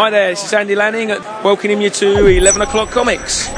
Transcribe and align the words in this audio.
Hi 0.00 0.08
there, 0.08 0.30
this 0.30 0.42
is 0.46 0.52
Andy 0.54 0.74
Lanning, 0.74 1.08
welcoming 1.44 1.82
you 1.82 1.90
to 1.90 2.26
11 2.26 2.62
o'clock 2.62 2.88
comics. 2.90 3.48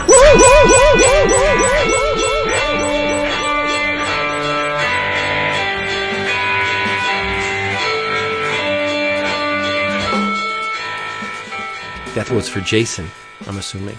That 12.11 12.29
was 12.33 12.49
for 12.49 12.61
Jason, 12.61 13.07
I'm 13.47 13.59
assuming. 13.59 13.97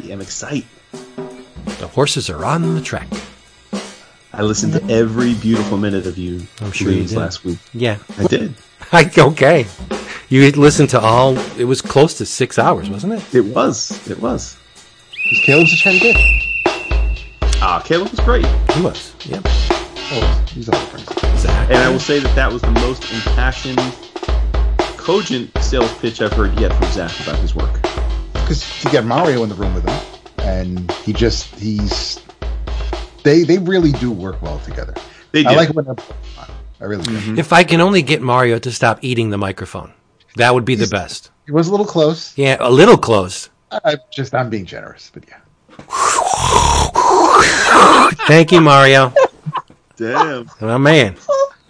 Yeah, 0.00 0.12
I'm 0.12 0.20
excited. 0.20 0.66
The 1.78 1.88
horses 1.88 2.28
are 2.28 2.44
on 2.44 2.74
the 2.74 2.82
track. 2.82 3.08
I 4.34 4.42
listened 4.42 4.74
to 4.74 4.84
every 4.92 5.32
beautiful 5.32 5.78
minute 5.78 6.06
of 6.06 6.18
you. 6.18 6.46
I'm 6.60 6.72
sure 6.72 6.88
you 6.88 6.96
readings 6.96 7.12
did. 7.12 7.18
last 7.18 7.42
week. 7.42 7.58
Yeah. 7.72 7.96
I 8.18 8.24
did. 8.24 8.54
I, 8.92 9.10
okay. 9.18 9.66
You 10.30 10.48
listened 10.52 10.90
to 10.90 11.00
all, 11.00 11.36
it 11.58 11.64
was 11.64 11.82
close 11.82 12.14
to 12.18 12.24
six 12.24 12.56
hours, 12.56 12.88
wasn't 12.88 13.14
it? 13.14 13.34
It 13.34 13.44
was. 13.52 14.08
It 14.08 14.20
was. 14.20 14.56
Caleb's 15.44 15.70
just 15.70 15.82
trying 15.82 15.98
to 15.98 16.12
get. 16.12 16.16
Ah, 17.60 17.82
Caleb 17.84 18.10
was 18.10 18.20
great. 18.20 18.46
He 18.70 18.80
was. 18.80 19.12
Yep. 19.26 19.42
Oh, 19.44 20.44
he's 20.54 20.68
a 20.68 20.72
friend. 20.72 21.32
Exactly. 21.32 21.74
And 21.74 21.82
I 21.82 21.90
will 21.90 21.98
say 21.98 22.20
that 22.20 22.32
that 22.36 22.52
was 22.52 22.62
the 22.62 22.70
most 22.70 23.02
impassioned, 23.12 23.80
cogent 24.96 25.50
sales 25.58 25.92
pitch 25.98 26.22
I've 26.22 26.32
heard 26.32 26.56
yet 26.60 26.72
from 26.74 26.86
Zach 26.92 27.18
about 27.26 27.40
his 27.40 27.56
work. 27.56 27.82
Because 28.34 28.84
you 28.84 28.92
got 28.92 29.04
Mario 29.04 29.42
in 29.42 29.48
the 29.48 29.56
room 29.56 29.74
with 29.74 29.84
him, 29.84 30.20
and 30.46 30.92
he 30.92 31.12
just 31.12 31.52
he's 31.56 32.20
they 33.24 33.42
they 33.42 33.58
really 33.58 33.90
do 33.90 34.12
work 34.12 34.40
well 34.42 34.60
together. 34.60 34.94
They 35.32 35.42
do. 35.42 35.48
I 35.48 35.54
like 35.56 35.70
when 35.70 35.86
they're 35.86 35.96
I 36.80 36.84
really 36.84 37.02
do. 37.02 37.34
If 37.36 37.52
I 37.52 37.64
can 37.64 37.80
only 37.80 38.02
get 38.02 38.22
Mario 38.22 38.60
to 38.60 38.70
stop 38.70 39.00
eating 39.02 39.30
the 39.30 39.38
microphone, 39.38 39.92
that 40.36 40.54
would 40.54 40.64
be 40.64 40.74
the 40.74 40.86
best. 40.88 41.30
It 41.46 41.52
was 41.52 41.68
a 41.68 41.70
little 41.70 41.86
close. 41.86 42.36
Yeah, 42.38 42.56
a 42.60 42.70
little 42.70 42.96
close. 42.98 43.50
I 43.72 43.96
just 44.10 44.34
I'm 44.34 44.50
being 44.50 44.66
generous, 44.66 45.10
but 45.12 45.24
yeah. 45.28 45.38
Thank 48.26 48.52
you, 48.52 48.60
Mario. 48.60 49.12
Damn. 49.96 50.48
Oh, 50.60 50.78
man. 50.78 51.16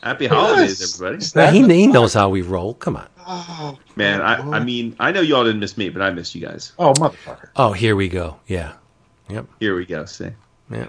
Happy 0.02 0.26
holidays, 0.26 0.94
everybody. 0.94 1.24
Now, 1.34 1.50
he, 1.50 1.62
he 1.80 1.86
knows 1.86 2.14
how 2.14 2.28
we 2.28 2.42
roll. 2.42 2.74
Come 2.74 2.96
on. 2.96 3.06
Oh, 3.26 3.78
man, 3.96 4.20
I, 4.22 4.36
I 4.56 4.60
mean, 4.64 4.96
I 4.98 5.12
know 5.12 5.20
y'all 5.20 5.44
didn't 5.44 5.60
miss 5.60 5.76
me, 5.76 5.88
but 5.90 6.00
I 6.02 6.10
missed 6.10 6.34
you 6.34 6.40
guys. 6.46 6.72
Oh 6.78 6.92
motherfucker! 6.94 7.50
Oh, 7.54 7.72
here 7.72 7.94
we 7.96 8.08
go. 8.08 8.40
Yeah. 8.46 8.72
Yep. 9.28 9.46
Here 9.60 9.76
we 9.76 9.84
go. 9.86 10.04
See, 10.06 10.30
Yeah. 10.70 10.88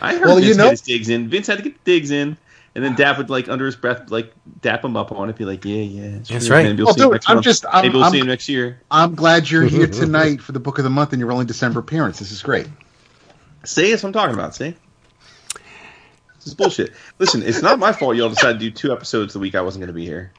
I 0.00 0.14
heard 0.14 0.26
Well, 0.26 0.36
Vince 0.36 0.46
you 0.48 0.54
know- 0.54 0.64
get 0.64 0.70
his 0.70 0.80
digs 0.82 1.08
in. 1.08 1.28
Vince 1.28 1.46
had 1.48 1.58
to 1.58 1.62
get 1.64 1.84
the 1.84 1.92
digs 1.92 2.10
in, 2.12 2.36
and 2.74 2.84
then 2.84 2.94
Dap 2.94 3.18
would 3.18 3.30
like 3.30 3.48
under 3.48 3.66
his 3.66 3.76
breath, 3.76 4.10
like 4.10 4.32
dap 4.60 4.84
him 4.84 4.96
up 4.96 5.12
on 5.12 5.30
it, 5.30 5.36
be 5.36 5.44
like, 5.44 5.64
"Yeah, 5.64 5.76
yeah, 5.76 6.18
That's 6.28 6.46
sure, 6.46 6.56
right. 6.56 6.64
Maybe 6.64 6.78
we'll 6.78 6.86
Well, 6.86 6.94
see 6.94 7.00
dude, 7.02 7.12
next 7.12 7.28
I'm 7.28 7.36
month. 7.36 7.44
just- 7.44 7.66
I'm- 7.66 7.82
maybe 7.82 7.94
we'll 7.94 8.04
I'm- 8.04 8.12
see 8.12 8.18
him 8.20 8.26
next 8.26 8.48
year." 8.48 8.80
I'm 8.90 9.14
glad 9.14 9.48
you're 9.50 9.62
here 9.64 9.86
tonight 10.02 10.40
for 10.40 10.52
the 10.52 10.60
book 10.60 10.78
of 10.78 10.84
the 10.84 10.90
month 10.90 11.12
and 11.12 11.20
your 11.20 11.30
only 11.32 11.44
December 11.44 11.80
appearance. 11.80 12.18
This 12.18 12.32
is 12.32 12.42
great. 12.42 12.66
See, 13.64 13.90
that's 13.90 14.02
what 14.02 14.08
I'm 14.08 14.12
talking 14.12 14.34
about. 14.34 14.54
See, 14.54 14.74
this 16.36 16.46
is 16.46 16.54
bullshit. 16.54 16.92
Listen, 17.18 17.42
it's 17.42 17.62
not 17.62 17.78
my 17.78 17.92
fault 17.92 18.16
y'all 18.16 18.28
decided 18.28 18.58
to 18.60 18.66
do 18.66 18.70
two 18.70 18.92
episodes 18.92 19.32
the 19.32 19.38
week 19.38 19.54
I 19.54 19.60
wasn't 19.62 19.80
going 19.82 19.88
to 19.88 19.94
be 19.94 20.04
here. 20.04 20.32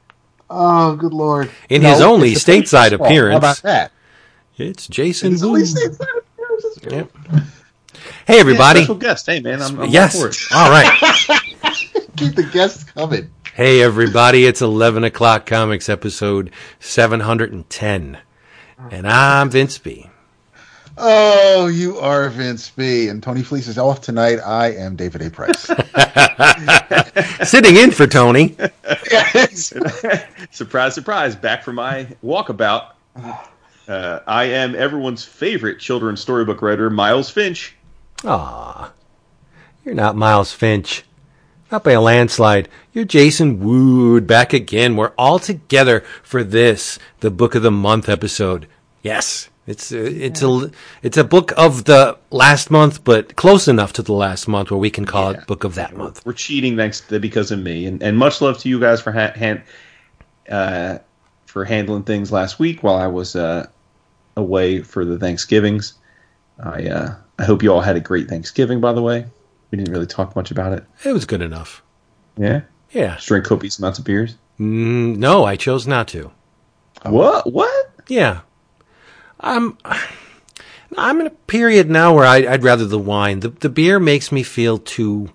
Oh, 0.48 0.94
good 0.94 1.12
lord! 1.12 1.50
In 1.68 1.82
his 1.82 2.00
only 2.00 2.34
stateside 2.34 2.92
appearance. 2.92 3.32
How 3.32 3.38
about 3.38 3.62
that? 3.62 3.92
It's 4.58 4.86
Jason 4.86 5.32
It's 5.32 5.42
only 5.42 5.62
stateside 5.62 6.06
appearance. 6.18 6.78
Yep. 6.88 7.10
Hey, 8.26 8.38
everybody. 8.40 8.80
Special 8.80 8.94
guest. 8.94 9.26
Hey, 9.26 9.40
man, 9.40 9.60
I'm, 9.60 9.80
I'm 9.80 9.90
yes. 9.90 10.14
all 10.14 10.22
for 10.22 10.28
it. 10.28 10.36
All 10.54 10.70
right. 10.70 11.40
Keep 12.20 12.34
the 12.34 12.44
guests 12.44 12.82
coming. 12.84 13.30
Hey, 13.52 13.82
everybody. 13.82 14.46
It's 14.46 14.62
11 14.62 15.04
o'clock 15.04 15.44
comics 15.44 15.90
episode 15.90 16.50
710. 16.80 18.18
And 18.90 19.06
I'm 19.06 19.50
Vince 19.50 19.76
B. 19.76 20.08
Oh, 20.96 21.66
you 21.66 21.98
are 21.98 22.30
Vince 22.30 22.70
B. 22.70 23.08
And 23.08 23.22
Tony 23.22 23.42
Fleecs 23.42 23.68
is 23.68 23.76
off 23.76 24.00
tonight. 24.00 24.38
I 24.38 24.72
am 24.72 24.96
David 24.96 25.20
A. 25.20 25.30
Price. 25.30 25.70
Sitting 27.50 27.76
in 27.76 27.90
for 27.90 28.06
Tony. 28.06 28.56
yes. 29.12 29.74
surprise, 30.50 30.94
surprise! 30.94 31.36
Back 31.36 31.64
from 31.64 31.74
my 31.74 32.06
walkabout. 32.24 32.92
Uh, 33.86 34.20
I 34.26 34.44
am 34.44 34.74
everyone's 34.74 35.22
favorite 35.22 35.80
children's 35.80 36.20
storybook 36.20 36.62
writer, 36.62 36.88
Miles 36.88 37.28
Finch. 37.28 37.76
Aw. 38.24 38.90
You're 39.84 39.94
not 39.94 40.16
Miles 40.16 40.52
Finch. 40.52 41.04
Not 41.70 41.82
by 41.82 41.92
a 41.92 42.00
landslide. 42.00 42.68
You're 42.92 43.04
Jason 43.04 43.58
Wood 43.60 44.26
back 44.26 44.52
again. 44.52 44.96
We're 44.96 45.12
all 45.18 45.38
together 45.38 46.04
for 46.22 46.44
this, 46.44 46.98
the 47.20 47.30
book 47.30 47.54
of 47.54 47.62
the 47.62 47.72
month 47.72 48.08
episode. 48.08 48.68
Yes. 49.02 49.48
It's 49.66 49.90
a, 49.90 50.06
it's 50.24 50.42
a 50.42 50.70
it's 51.02 51.16
a 51.16 51.24
book 51.24 51.52
of 51.56 51.86
the 51.86 52.16
last 52.30 52.70
month, 52.70 53.02
but 53.02 53.34
close 53.34 53.66
enough 53.66 53.92
to 53.94 54.02
the 54.02 54.12
last 54.12 54.46
month 54.46 54.70
where 54.70 54.78
we 54.78 54.90
can 54.90 55.04
call 55.04 55.32
Yeah. 55.32 55.40
it 55.40 55.46
book 55.48 55.64
of 55.64 55.74
that 55.74 55.96
month. 55.96 56.24
We're 56.24 56.34
cheating 56.34 56.76
thanks 56.76 57.00
to 57.00 57.18
because 57.18 57.50
of 57.50 57.58
me, 57.58 57.86
and, 57.86 58.00
and 58.00 58.16
much 58.16 58.40
love 58.40 58.58
to 58.58 58.68
you 58.68 58.78
guys 58.78 59.00
for 59.00 59.10
ha- 59.10 59.32
hand, 59.34 59.62
uh, 60.48 60.98
for 61.46 61.64
handling 61.64 62.04
things 62.04 62.30
last 62.30 62.60
week 62.60 62.84
while 62.84 62.94
I 62.94 63.08
was 63.08 63.34
uh, 63.34 63.66
away 64.36 64.82
for 64.82 65.04
the 65.04 65.18
Thanksgivings. 65.18 65.94
I 66.62 66.86
uh, 66.86 67.14
I 67.36 67.44
hope 67.44 67.64
you 67.64 67.72
all 67.72 67.80
had 67.80 67.96
a 67.96 68.00
great 68.00 68.28
Thanksgiving. 68.28 68.80
By 68.80 68.92
the 68.92 69.02
way, 69.02 69.26
we 69.70 69.78
didn't 69.78 69.92
really 69.92 70.06
talk 70.06 70.34
much 70.36 70.50
about 70.50 70.72
it. 70.72 70.84
It 71.04 71.12
was 71.12 71.24
good 71.24 71.42
enough. 71.42 71.82
Yeah, 72.36 72.62
Yeah. 72.90 73.14
just 73.16 73.26
drink 73.28 73.44
copious 73.46 73.78
amounts 73.78 73.98
of 73.98 74.04
beers. 74.04 74.36
Mm, 74.60 75.16
no, 75.16 75.44
I 75.44 75.56
chose 75.56 75.86
not 75.86 76.08
to. 76.08 76.30
What? 77.04 77.52
What? 77.52 77.90
Yeah. 78.08 78.40
I'm 79.40 79.76
I'm 80.96 81.20
in 81.20 81.26
a 81.26 81.30
period 81.30 81.90
now 81.90 82.14
where 82.14 82.24
I, 82.24 82.36
I'd 82.46 82.62
rather 82.62 82.86
the 82.86 82.98
wine. 82.98 83.40
The 83.40 83.48
the 83.50 83.68
beer 83.68 83.98
makes 84.00 84.32
me 84.32 84.42
feel 84.42 84.78
too 84.78 85.30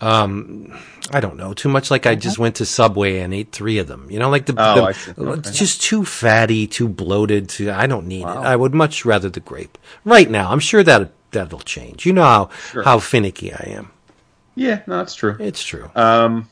um 0.00 0.78
I 1.10 1.20
don't 1.20 1.38
know, 1.38 1.54
too 1.54 1.70
much 1.70 1.90
like 1.90 2.04
I 2.04 2.14
just 2.14 2.38
went 2.38 2.56
to 2.56 2.66
Subway 2.66 3.20
and 3.20 3.32
ate 3.32 3.50
three 3.52 3.78
of 3.78 3.86
them. 3.86 4.10
You 4.10 4.18
know, 4.18 4.28
like 4.28 4.44
the, 4.44 4.54
Oh, 4.58 4.74
the-. 4.92 5.22
Okay. 5.22 5.38
it's 5.38 5.58
just 5.58 5.80
too 5.80 6.04
fatty, 6.04 6.66
too 6.66 6.86
bloated. 6.86 7.48
To, 7.50 7.70
I 7.70 7.86
don't 7.86 8.06
need 8.06 8.20
it. 8.22 8.26
I 8.26 8.54
would 8.54 8.74
much 8.74 9.06
rather 9.06 9.30
the 9.30 9.40
grape 9.40 9.78
right 10.04 10.28
now. 10.30 10.52
I'm 10.52 10.60
sure 10.60 10.82
that 10.82 11.10
that'll 11.32 11.60
change. 11.60 12.06
You 12.06 12.12
know 12.12 12.22
how 12.22 12.50
Sure. 12.72 12.82
how 12.82 12.98
finicky 12.98 13.52
I 13.52 13.70
am. 13.76 13.90
Yeah, 14.54 14.80
no, 14.86 14.98
that's 14.98 15.14
true. 15.14 15.36
It's 15.38 15.62
true. 15.62 15.90
Um, 15.94 16.48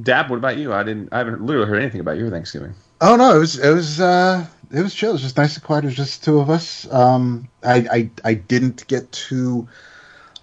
Dab, 0.00 0.30
what 0.30 0.36
about 0.36 0.56
you? 0.58 0.72
I 0.72 0.82
didn't. 0.82 1.08
I 1.12 1.18
haven't 1.18 1.42
literally 1.42 1.68
heard 1.68 1.80
anything 1.80 2.00
about 2.00 2.16
your 2.18 2.30
Thanksgiving. 2.30 2.74
Oh 3.00 3.16
no, 3.16 3.36
it 3.36 3.40
was 3.40 3.58
it 3.58 3.70
was 3.74 4.00
uh 4.00 4.46
it 4.70 4.82
was 4.82 4.94
chill. 4.94 5.10
It 5.10 5.14
was 5.14 5.22
just 5.22 5.36
nice 5.36 5.54
and 5.54 5.64
quiet. 5.64 5.84
It 5.84 5.88
was 5.88 5.96
just 5.96 6.20
the 6.20 6.26
two 6.26 6.38
of 6.40 6.50
us. 6.50 6.90
Um, 6.92 7.48
I 7.64 7.86
I 7.90 8.10
I 8.24 8.34
didn't 8.34 8.86
get 8.88 9.10
to 9.12 9.68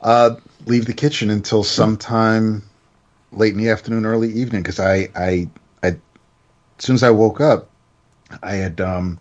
uh 0.02 0.36
leave 0.66 0.86
the 0.86 0.94
kitchen 0.94 1.30
until 1.30 1.64
sometime 1.64 2.64
late 3.32 3.54
in 3.54 3.60
the 3.60 3.70
afternoon, 3.70 4.06
early 4.06 4.32
evening, 4.32 4.62
because 4.64 4.80
I 4.80 5.10
I 5.16 5.50
I 5.82 5.88
as 5.88 5.98
soon 6.80 6.96
as 6.96 7.04
I 7.04 7.10
woke 7.12 7.42
up, 7.42 7.70
I 8.42 8.54
had 8.56 8.80
um 8.82 9.20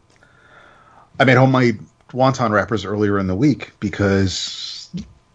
I 1.19 1.24
made 1.24 1.36
home 1.36 1.53
my 1.53 1.72
wonton 2.12 2.50
wrappers 2.50 2.84
earlier 2.84 3.19
in 3.19 3.27
the 3.27 3.34
week 3.34 3.73
because 3.81 4.91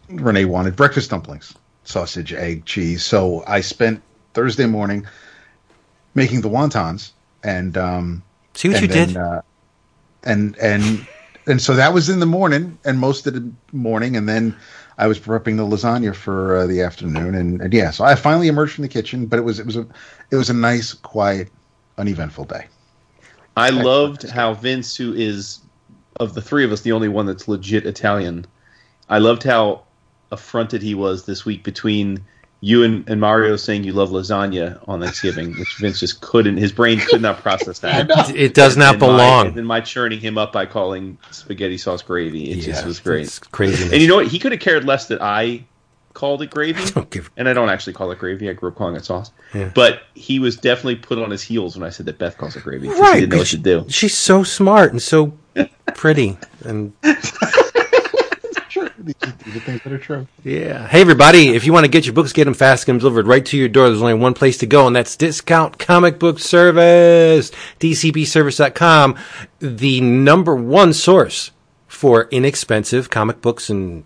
Renee 0.10 0.46
wanted 0.46 0.76
breakfast 0.76 1.10
dumplings, 1.10 1.54
sausage, 1.84 2.34
egg, 2.34 2.66
cheese. 2.66 3.04
So 3.04 3.44
I 3.48 3.62
spent 3.62 4.02
Thursday 4.34 4.66
morning 4.66 5.06
making 6.16 6.42
the 6.42 6.50
wontons 6.50 7.12
and 7.44 7.78
um 7.78 8.24
See 8.56 8.70
what 8.70 8.78
and 8.78 8.82
you 8.84 8.88
then, 8.88 9.08
did? 9.10 9.18
Uh, 9.18 9.42
and 10.24 10.58
and 10.58 11.08
and 11.48 11.62
so 11.62 11.76
that 11.76 11.94
was 11.94 12.10
in 12.10 12.20
the 12.20 12.26
morning 12.26 12.78
and 12.86 13.00
most 13.00 13.28
of 13.28 13.34
the 13.34 13.52
morning, 13.72 14.18
and 14.18 14.28
then 14.28 14.56
I 14.98 15.08
was 15.08 15.20
prepping 15.20 15.58
the 15.58 15.64
lasagna 15.64 16.16
for 16.16 16.58
uh, 16.58 16.68
the 16.68 16.82
afternoon, 16.82 17.36
and, 17.36 17.62
and 17.62 17.74
yeah, 17.74 17.92
so 17.92 18.04
I 18.04 18.16
finally 18.16 18.48
emerged 18.48 18.74
from 18.74 18.82
the 18.82 18.90
kitchen, 18.90 19.28
but 19.28 19.38
it 19.38 19.44
was 19.44 19.60
it 19.60 19.66
was 19.66 19.78
a 19.78 19.88
it 20.32 20.36
was 20.36 20.50
a 20.50 20.54
nice, 20.54 20.94
quiet, 20.94 21.50
uneventful 21.98 22.46
day. 22.46 22.68
I 23.56 23.70
loved 23.70 24.30
how 24.30 24.54
Vince, 24.54 24.96
who 24.96 25.14
is 25.14 25.60
of 26.20 26.34
the 26.34 26.42
three 26.42 26.64
of 26.66 26.72
us 26.72 26.82
the 26.82 26.92
only 26.92 27.08
one 27.08 27.26
that's 27.26 27.48
legit 27.48 27.86
Italian, 27.86 28.46
I 29.10 29.20
loved 29.20 29.44
how 29.44 29.84
affronted 30.32 30.82
he 30.82 30.94
was 30.96 31.26
this 31.26 31.46
week 31.46 31.64
between 31.64 32.24
you 32.60 32.84
and, 32.84 33.08
and 33.08 33.22
Mario 33.22 33.56
saying 33.56 33.84
you 33.84 33.94
love 33.94 34.10
lasagna 34.10 34.80
on 34.88 35.00
Thanksgiving, 35.00 35.54
which 35.58 35.76
Vince 35.80 36.00
just 36.00 36.22
couldn't. 36.22 36.58
His 36.58 36.72
brain 36.72 37.00
could 37.00 37.22
not 37.22 37.40
process 37.42 37.80
that. 37.80 38.10
It 38.36 38.56
does 38.56 38.76
not 38.76 38.96
And 38.96 39.02
my- 39.02 39.08
belong. 39.08 39.48
and 39.48 39.56
then 39.56 39.66
my 39.66 39.80
churning 39.80 40.20
him 40.20 40.38
up 40.40 40.52
by 40.54 40.66
calling 40.66 41.18
spaghetti 41.32 41.78
sauce 41.78 42.02
gravy. 42.02 42.50
It 42.52 42.62
just 42.62 42.84
was 42.86 43.00
great. 43.00 43.26
It's 43.26 43.38
crazy. 43.40 43.84
And 43.94 44.02
you 44.02 44.08
know 44.08 44.16
what? 44.16 44.28
He 44.28 44.40
could 44.40 44.52
have 44.54 44.62
cared 44.62 44.86
less 44.86 45.08
that 45.10 45.22
I 45.22 45.64
called 46.16 46.42
it 46.42 46.50
gravy. 46.50 46.84
Don't 46.94 47.08
give- 47.12 47.30
and 47.38 47.48
I 47.48 47.54
don't 47.54 47.70
actually 47.70 47.94
call 47.94 48.10
it 48.12 48.18
gravy. 48.18 48.50
I 48.50 48.54
grew 48.54 48.70
up 48.70 48.76
calling 48.76 48.96
it 48.96 49.06
sauce. 49.06 49.30
Yeah. 49.54 49.70
But 49.76 50.02
he 50.16 50.40
was 50.40 50.58
definitely 50.58 50.96
put 50.96 51.20
on 51.20 51.30
his 51.30 51.44
heels 51.44 51.78
when 51.78 51.86
I 51.88 51.92
said 51.92 52.08
that 52.08 52.18
Beth 52.18 52.40
calls 52.40 52.56
it 52.56 52.64
gravy. 52.64 52.88
right. 52.90 53.14
He 53.14 53.20
didn't 53.22 53.30
know 53.34 53.38
what 53.38 53.42
'cause 53.44 53.52
to 53.52 53.58
do. 53.58 53.86
She's 53.88 54.18
so 54.18 54.42
smart 54.44 54.92
and 54.94 55.02
so 55.02 55.38
pretty 55.98 56.38
and 56.64 56.94
these, 59.08 59.16
are, 59.22 59.34
these 59.46 59.56
are 59.56 59.60
things 59.60 59.82
that 59.84 59.92
are 59.92 59.98
true. 59.98 60.28
Yeah. 60.44 60.88
Hey, 60.88 61.02
everybody, 61.02 61.50
if 61.50 61.66
you 61.66 61.74
want 61.74 61.86
to 61.86 61.92
get 61.92 62.06
your 62.06 62.14
books, 62.14 62.34
get 62.34 62.46
them 62.46 62.54
fast, 62.54 62.86
get 62.86 62.94
them 62.94 63.00
delivered 63.00 63.28
right 63.28 63.46
to 63.46 63.58
your 63.58 63.68
door. 63.68 63.88
There's 63.88 64.02
only 64.02 64.14
one 64.14 64.34
place 64.34 64.58
to 64.60 64.66
go, 64.66 64.88
and 64.88 64.96
that's 64.96 65.16
Discount 65.16 65.80
Comic 65.80 66.20
Book 66.20 66.40
Service, 66.40 67.52
dcbservice.com, 67.80 69.18
the 69.60 70.02
number 70.02 70.56
one 70.56 70.94
source 70.94 71.52
for 71.88 72.28
inexpensive 72.32 73.10
comic 73.10 73.42
books 73.42 73.70
and 73.70 74.04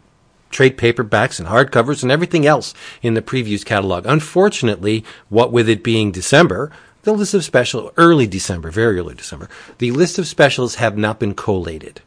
trade 0.49 0.77
paperbacks 0.77 1.39
and 1.39 1.47
hardcovers 1.47 2.03
and 2.03 2.11
everything 2.11 2.45
else 2.45 2.73
in 3.01 3.13
the 3.13 3.21
previews 3.21 3.65
catalog. 3.65 4.05
Unfortunately, 4.05 5.03
what 5.29 5.51
with 5.51 5.67
it 5.67 5.83
being 5.83 6.11
December, 6.11 6.71
the 7.03 7.13
list 7.13 7.33
of 7.33 7.43
special, 7.43 7.91
early 7.97 8.27
December, 8.27 8.71
very 8.71 8.99
early 8.99 9.15
December, 9.15 9.49
the 9.79 9.91
list 9.91 10.17
of 10.19 10.27
specials 10.27 10.75
have 10.75 10.97
not 10.97 11.19
been 11.19 11.33
collated. 11.33 12.01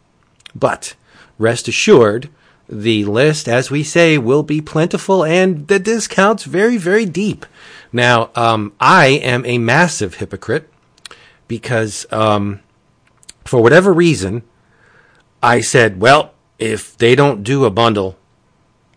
But 0.55 0.95
rest 1.39 1.69
assured, 1.69 2.29
the 2.69 3.05
list, 3.05 3.49
as 3.49 3.71
we 3.71 3.83
say, 3.83 4.19
will 4.19 4.43
be 4.43 4.61
plentiful 4.61 5.25
and 5.25 5.69
the 5.69 5.79
discounts 5.79 6.45
very, 6.45 6.77
very 6.77 7.05
deep. 7.05 7.45
Now, 7.93 8.31
um, 8.35 8.73
I 8.81 9.07
am 9.07 9.45
a 9.45 9.59
massive 9.59 10.15
hypocrite 10.15 10.71
because, 11.47 12.07
um, 12.11 12.61
for 13.45 13.63
whatever 13.63 13.93
reason, 13.93 14.43
I 15.43 15.61
said, 15.61 16.01
well, 16.01 16.33
if 16.59 16.97
they 16.97 17.15
don't 17.15 17.43
do 17.43 17.65
a 17.65 17.71
bundle 17.71 18.17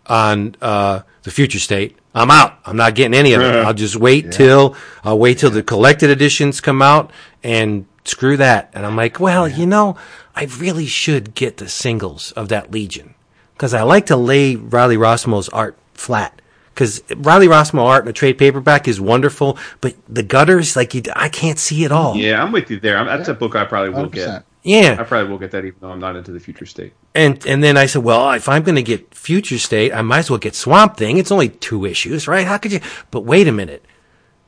on 0.08 0.56
uh, 0.60 1.02
the 1.22 1.30
future 1.30 1.58
state, 1.58 1.96
I'm 2.14 2.30
out. 2.30 2.58
I'm 2.64 2.76
not 2.76 2.94
getting 2.94 3.14
any 3.14 3.32
of 3.32 3.42
it. 3.42 3.54
I'll 3.54 3.74
just 3.74 3.96
wait 3.96 4.26
yeah. 4.26 4.30
till 4.30 4.76
I'll 5.04 5.18
wait 5.18 5.38
till 5.38 5.50
the 5.50 5.62
collected 5.62 6.10
editions 6.10 6.60
come 6.60 6.82
out 6.82 7.10
and 7.42 7.86
screw 8.04 8.36
that. 8.38 8.70
And 8.72 8.84
I'm 8.84 8.96
like, 8.96 9.20
well, 9.20 9.48
yeah. 9.48 9.56
you 9.56 9.66
know, 9.66 9.96
I 10.34 10.44
really 10.44 10.86
should 10.86 11.34
get 11.34 11.58
the 11.58 11.68
singles 11.68 12.32
of 12.32 12.48
that 12.48 12.70
Legion 12.70 13.14
because 13.54 13.74
I 13.74 13.82
like 13.82 14.06
to 14.06 14.16
lay 14.16 14.56
Riley 14.56 14.96
Rossmo's 14.96 15.48
art 15.50 15.76
flat. 15.94 16.40
Because 16.74 17.02
Riley 17.16 17.48
Rossmo 17.48 17.80
art 17.80 18.04
in 18.04 18.08
a 18.08 18.12
trade 18.12 18.38
paperback 18.38 18.86
is 18.86 19.00
wonderful, 19.00 19.58
but 19.80 19.96
the 20.08 20.22
gutters, 20.22 20.76
like 20.76 20.94
you, 20.94 21.02
I 21.16 21.28
can't 21.28 21.58
see 21.58 21.82
it 21.82 21.90
all. 21.90 22.14
Yeah, 22.16 22.40
I'm 22.40 22.52
with 22.52 22.70
you 22.70 22.78
there. 22.78 23.04
that's 23.04 23.26
yeah. 23.26 23.34
a 23.34 23.36
book 23.36 23.56
I 23.56 23.64
probably 23.64 23.90
will 23.90 24.08
100%. 24.08 24.12
get. 24.12 24.44
Yeah, 24.62 24.96
I 24.98 25.04
probably 25.04 25.30
will 25.30 25.38
get 25.38 25.52
that, 25.52 25.64
even 25.64 25.78
though 25.80 25.90
I'm 25.90 26.00
not 26.00 26.16
into 26.16 26.32
the 26.32 26.40
future 26.40 26.66
state. 26.66 26.92
And 27.14 27.44
and 27.46 27.62
then 27.62 27.76
I 27.76 27.86
said, 27.86 28.02
well, 28.02 28.32
if 28.32 28.48
I'm 28.48 28.62
going 28.62 28.76
to 28.76 28.82
get 28.82 29.14
future 29.14 29.58
state, 29.58 29.92
I 29.94 30.02
might 30.02 30.18
as 30.20 30.30
well 30.30 30.38
get 30.38 30.54
Swamp 30.54 30.96
Thing. 30.96 31.16
It's 31.18 31.30
only 31.30 31.48
two 31.48 31.84
issues, 31.84 32.26
right? 32.28 32.46
How 32.46 32.58
could 32.58 32.72
you? 32.72 32.80
But 33.10 33.20
wait 33.20 33.48
a 33.48 33.52
minute, 33.52 33.84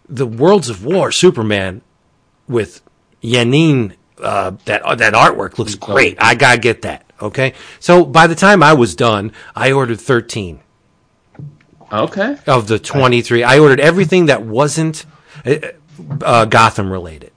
the 0.08 0.26
Worlds 0.26 0.68
of 0.68 0.84
War 0.84 1.12
Superman 1.12 1.82
with 2.48 2.82
Yanine, 3.22 3.94
uh, 4.20 4.52
that 4.64 4.82
uh, 4.82 4.94
that 4.96 5.14
artwork 5.14 5.58
looks 5.58 5.74
great. 5.76 6.16
I 6.20 6.34
gotta 6.34 6.58
get 6.60 6.82
that. 6.82 7.06
Okay, 7.22 7.54
so 7.78 8.04
by 8.04 8.26
the 8.26 8.34
time 8.34 8.62
I 8.62 8.72
was 8.72 8.94
done, 8.94 9.32
I 9.54 9.72
ordered 9.72 10.00
thirteen. 10.00 10.60
Okay. 11.92 12.36
Of 12.46 12.66
the 12.68 12.78
twenty 12.78 13.22
three, 13.22 13.42
I 13.42 13.58
ordered 13.58 13.80
everything 13.80 14.26
that 14.26 14.42
wasn't 14.42 15.04
uh, 15.44 15.56
uh, 16.22 16.44
Gotham 16.44 16.90
related. 16.90 17.32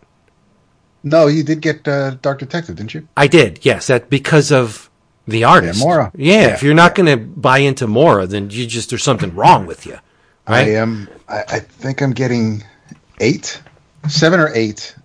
No, 1.04 1.28
you 1.28 1.44
did 1.44 1.62
get 1.62 1.88
uh, 1.88 2.12
Dark 2.22 2.40
Detective, 2.40 2.78
didn't 2.78 2.94
you? 2.94 3.08
I 3.18 3.28
did. 3.28 3.66
Yes, 3.66 3.88
that 3.88 4.10
because 4.10 4.52
of 4.52 4.90
the 5.28 5.44
artist. 5.44 5.80
Yeah, 5.80 5.86
Mora. 5.86 6.12
Yeah, 6.16 6.34
yeah. 6.34 6.54
if 6.54 6.64
you're 6.64 6.74
not 6.74 6.96
going 6.96 7.08
to 7.08 7.18
buy 7.18 7.60
into 7.60 7.88
Mora, 7.88 8.26
then 8.26 8.50
you 8.50 8.66
just 8.66 8.90
there's 8.90 9.04
something 9.04 9.36
wrong 9.36 9.66
with 9.66 9.86
you. 9.86 10.00
Right? 10.48 10.68
I 10.68 10.72
am. 10.76 11.10
I, 11.28 11.44
I 11.48 11.60
think 11.60 12.02
I'm 12.02 12.14
getting 12.14 12.64
eight, 13.20 13.62
seven 14.08 14.40
or 14.40 14.50
eight, 14.54 14.96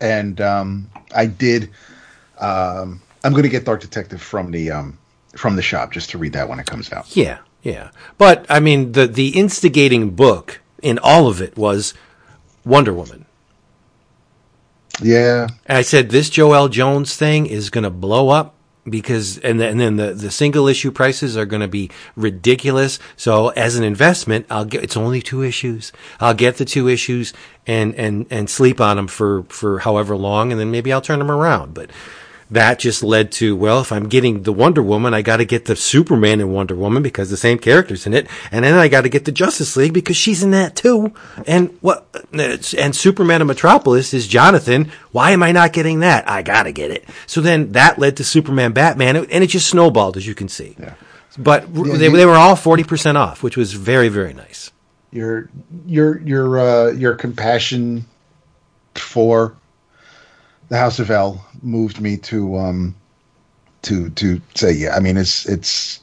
and 0.00 0.40
um, 0.40 0.90
I 1.14 1.26
did. 1.26 1.70
Um, 2.38 3.00
I'm 3.22 3.32
going 3.32 3.44
to 3.44 3.48
get 3.48 3.64
Dark 3.64 3.80
Detective 3.80 4.22
from 4.22 4.50
the 4.50 4.70
um, 4.70 4.98
from 5.34 5.56
the 5.56 5.62
shop 5.62 5.92
just 5.92 6.10
to 6.10 6.18
read 6.18 6.32
that 6.32 6.48
when 6.48 6.58
it 6.58 6.66
comes 6.66 6.92
out. 6.92 7.14
Yeah, 7.14 7.38
yeah. 7.62 7.90
But 8.16 8.46
I 8.48 8.60
mean, 8.60 8.92
the 8.92 9.06
the 9.06 9.28
instigating 9.28 10.10
book 10.10 10.60
in 10.82 10.98
all 10.98 11.28
of 11.28 11.42
it 11.42 11.56
was 11.58 11.92
Wonder 12.64 12.94
Woman. 12.94 13.25
Yeah. 15.00 15.48
And 15.66 15.78
I 15.78 15.82
said 15.82 16.10
this 16.10 16.30
Joëlle 16.30 16.70
Jones 16.70 17.16
thing 17.16 17.46
is 17.46 17.70
going 17.70 17.84
to 17.84 17.90
blow 17.90 18.30
up 18.30 18.54
because 18.88 19.38
and, 19.38 19.60
and 19.60 19.80
then 19.80 19.96
the, 19.96 20.12
the 20.14 20.30
single 20.30 20.68
issue 20.68 20.90
prices 20.90 21.36
are 21.36 21.46
going 21.46 21.60
to 21.60 21.68
be 21.68 21.90
ridiculous. 22.14 22.98
So 23.16 23.48
as 23.50 23.76
an 23.76 23.84
investment, 23.84 24.46
I'll 24.50 24.64
get 24.64 24.82
it's 24.82 24.96
only 24.96 25.20
two 25.20 25.42
issues. 25.42 25.92
I'll 26.20 26.34
get 26.34 26.56
the 26.56 26.64
two 26.64 26.88
issues 26.88 27.32
and 27.66 27.94
and 27.96 28.26
and 28.30 28.48
sleep 28.48 28.80
on 28.80 28.96
them 28.96 29.08
for 29.08 29.42
for 29.44 29.80
however 29.80 30.16
long, 30.16 30.52
and 30.52 30.60
then 30.60 30.70
maybe 30.70 30.92
I'll 30.92 31.00
turn 31.00 31.18
them 31.18 31.30
around. 31.30 31.74
But 31.74 31.90
that 32.50 32.78
just 32.78 33.02
led 33.02 33.32
to 33.32 33.56
well 33.56 33.80
if 33.80 33.90
i'm 33.90 34.08
getting 34.08 34.42
the 34.42 34.52
wonder 34.52 34.82
woman 34.82 35.12
i 35.12 35.22
got 35.22 35.38
to 35.38 35.44
get 35.44 35.64
the 35.64 35.76
superman 35.76 36.40
and 36.40 36.52
wonder 36.52 36.74
woman 36.74 37.02
because 37.02 37.30
the 37.30 37.36
same 37.36 37.58
characters 37.58 38.06
in 38.06 38.14
it. 38.14 38.28
And 38.50 38.64
then 38.64 38.74
i 38.74 38.88
got 38.88 39.02
to 39.02 39.08
get 39.08 39.24
the 39.24 39.32
justice 39.32 39.76
league 39.76 39.92
because 39.92 40.16
she's 40.16 40.42
in 40.42 40.50
that 40.52 40.76
too. 40.76 41.12
And 41.46 41.76
what 41.80 42.06
and 42.32 42.94
superman 42.94 43.40
and 43.40 43.48
metropolis 43.48 44.14
is 44.14 44.26
jonathan. 44.26 44.90
Why 45.12 45.32
am 45.32 45.42
i 45.42 45.52
not 45.52 45.72
getting 45.72 46.00
that? 46.00 46.28
I 46.28 46.42
gotta 46.42 46.72
get 46.72 46.90
it. 46.90 47.04
So 47.26 47.40
then 47.40 47.72
that 47.72 47.98
led 47.98 48.16
to 48.18 48.24
superman 48.24 48.72
batman 48.72 49.16
and 49.16 49.44
it 49.44 49.48
just 49.48 49.68
snowballed 49.68 50.16
as 50.16 50.26
you 50.26 50.34
can 50.34 50.48
see. 50.48 50.76
Yeah. 50.78 50.94
but 51.38 51.68
yeah, 51.68 51.96
they, 51.96 52.08
they 52.08 52.26
were 52.26 52.34
all 52.34 52.56
40% 52.56 53.16
off 53.16 53.42
which 53.42 53.56
was 53.56 53.72
very 53.72 54.08
very 54.08 54.34
nice. 54.34 54.70
Your 55.12 55.48
your 55.86 56.20
your 56.20 56.58
uh 56.58 56.90
your 56.92 57.14
compassion 57.14 58.06
for 58.94 59.56
the 60.68 60.76
House 60.76 60.98
of 60.98 61.10
El 61.10 61.44
moved 61.66 62.00
me 62.00 62.16
to 62.16 62.56
um 62.56 62.94
to 63.82 64.10
to 64.10 64.40
say 64.54 64.72
yeah. 64.72 64.94
I 64.94 65.00
mean, 65.00 65.16
it's 65.16 65.46
it's 65.46 66.00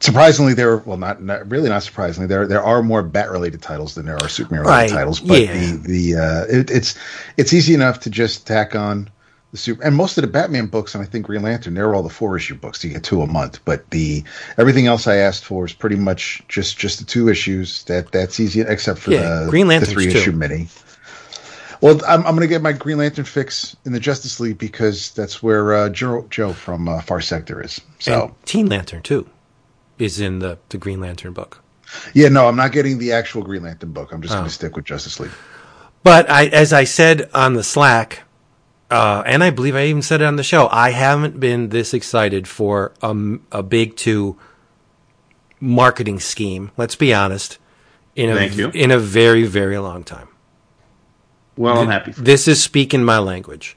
surprisingly 0.00 0.54
there. 0.54 0.78
Well, 0.78 0.98
not, 0.98 1.22
not 1.22 1.50
really 1.50 1.68
not 1.68 1.82
surprisingly 1.82 2.26
there 2.26 2.46
there 2.46 2.62
are 2.62 2.82
more 2.82 3.02
bat 3.02 3.30
related 3.30 3.62
titles 3.62 3.94
than 3.94 4.06
there 4.06 4.16
are 4.16 4.28
Superman 4.28 4.62
related 4.62 4.80
right. 4.80 4.90
titles. 4.90 5.20
But 5.20 5.42
yeah. 5.42 5.52
the 5.52 5.76
the 5.76 6.16
uh, 6.16 6.44
it, 6.48 6.70
it's 6.70 6.98
it's 7.36 7.52
easy 7.52 7.74
enough 7.74 8.00
to 8.00 8.10
just 8.10 8.46
tack 8.46 8.74
on 8.74 9.10
the 9.52 9.58
super 9.58 9.82
and 9.82 9.94
most 9.94 10.16
of 10.18 10.22
the 10.22 10.28
Batman 10.28 10.66
books 10.66 10.94
and 10.94 11.02
I 11.02 11.06
think 11.06 11.26
Green 11.26 11.42
Lantern 11.42 11.74
they're 11.74 11.94
all 11.94 12.02
the 12.02 12.08
four 12.08 12.36
issue 12.36 12.54
books. 12.54 12.82
You 12.84 12.90
get 12.90 13.04
two 13.04 13.22
a 13.22 13.26
month, 13.26 13.60
but 13.64 13.90
the 13.90 14.24
everything 14.56 14.86
else 14.86 15.06
I 15.06 15.16
asked 15.16 15.44
for 15.44 15.64
is 15.64 15.72
pretty 15.72 15.96
much 15.96 16.42
just 16.48 16.78
just 16.78 16.98
the 16.98 17.04
two 17.04 17.28
issues. 17.28 17.84
That 17.84 18.12
that's 18.12 18.40
easy 18.40 18.60
except 18.60 19.00
for 19.00 19.12
yeah, 19.12 19.40
the 19.40 19.50
Green 19.50 19.68
Lantern 19.68 19.88
the 19.88 19.94
three 19.94 20.08
issue 20.08 20.32
mini. 20.32 20.68
Well, 21.80 22.00
I'm, 22.06 22.26
I'm 22.26 22.34
going 22.34 22.40
to 22.40 22.46
get 22.46 22.60
my 22.60 22.72
Green 22.72 22.98
Lantern 22.98 23.24
fix 23.24 23.74
in 23.84 23.92
the 23.92 24.00
Justice 24.00 24.38
League 24.38 24.58
because 24.58 25.12
that's 25.12 25.42
where 25.42 25.74
uh, 25.74 25.88
Joe, 25.88 26.26
Joe 26.28 26.52
from 26.52 26.88
uh, 26.88 27.00
Far 27.00 27.20
Sector 27.20 27.62
is. 27.62 27.80
So 27.98 28.24
and 28.24 28.46
Teen 28.46 28.66
Lantern 28.66 29.02
too 29.02 29.28
is 29.98 30.20
in 30.20 30.40
the 30.40 30.58
the 30.68 30.78
Green 30.78 31.00
Lantern 31.00 31.32
book. 31.32 31.62
Yeah, 32.14 32.28
no, 32.28 32.46
I'm 32.46 32.56
not 32.56 32.72
getting 32.72 32.98
the 32.98 33.12
actual 33.12 33.42
Green 33.42 33.62
Lantern 33.62 33.92
book. 33.92 34.12
I'm 34.12 34.22
just 34.22 34.34
oh. 34.34 34.38
going 34.38 34.48
to 34.48 34.54
stick 34.54 34.76
with 34.76 34.84
Justice 34.84 35.18
League. 35.20 35.32
But 36.02 36.30
I, 36.30 36.46
as 36.46 36.72
I 36.72 36.84
said 36.84 37.28
on 37.34 37.54
the 37.54 37.62
Slack, 37.62 38.22
uh, 38.90 39.22
and 39.26 39.42
I 39.44 39.50
believe 39.50 39.76
I 39.76 39.84
even 39.86 40.02
said 40.02 40.22
it 40.22 40.24
on 40.24 40.36
the 40.36 40.42
show, 40.42 40.68
I 40.70 40.90
haven't 40.90 41.40
been 41.40 41.68
this 41.68 41.92
excited 41.92 42.48
for 42.48 42.92
a, 43.02 43.14
a 43.52 43.62
big 43.62 43.96
two 43.96 44.38
marketing 45.60 46.20
scheme. 46.20 46.70
Let's 46.76 46.96
be 46.96 47.12
honest. 47.12 47.58
In 48.16 48.28
a, 48.28 48.68
in 48.70 48.90
a 48.90 48.98
very 48.98 49.44
very 49.44 49.78
long 49.78 50.04
time. 50.04 50.28
Well, 51.60 51.78
I'm 51.78 51.88
happy. 51.88 52.12
this 52.12 52.48
is 52.48 52.62
speaking 52.62 53.04
my 53.04 53.18
language. 53.18 53.76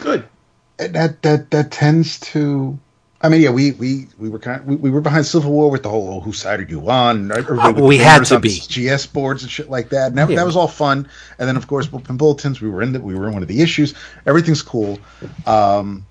Good. 0.00 0.28
That 0.76 1.22
that 1.22 1.50
that 1.52 1.70
tends 1.70 2.20
to. 2.20 2.78
I 3.22 3.30
mean, 3.30 3.40
yeah, 3.40 3.48
we 3.48 3.72
we 3.72 4.08
we 4.18 4.28
were 4.28 4.38
kind 4.38 4.60
of, 4.60 4.66
we, 4.66 4.76
we 4.76 4.90
were 4.90 5.00
behind 5.00 5.24
Civil 5.24 5.50
War 5.50 5.70
with 5.70 5.84
the 5.84 5.88
whole 5.88 6.06
oh, 6.16 6.20
whose 6.20 6.38
side 6.38 6.60
are 6.60 6.64
you 6.64 6.90
on? 6.90 7.32
Uh, 7.32 7.72
we 7.78 7.96
had 7.96 8.26
to 8.26 8.38
be 8.38 8.60
GS 8.60 9.06
boards 9.06 9.42
and 9.42 9.50
shit 9.50 9.70
like 9.70 9.88
that. 9.88 10.08
And 10.08 10.18
that, 10.18 10.28
yeah. 10.28 10.36
that 10.36 10.44
was 10.44 10.54
all 10.54 10.68
fun. 10.68 11.08
And 11.38 11.48
then 11.48 11.56
of 11.56 11.66
course, 11.66 11.86
Bullpen 11.86 12.18
Bulletins. 12.18 12.60
We 12.60 12.68
were 12.68 12.82
in 12.82 12.92
that. 12.92 13.02
We 13.02 13.14
were 13.14 13.28
in 13.28 13.32
one 13.32 13.40
of 13.40 13.48
the 13.48 13.62
issues. 13.62 13.94
Everything's 14.26 14.60
cool. 14.60 14.98
Um, 15.46 16.04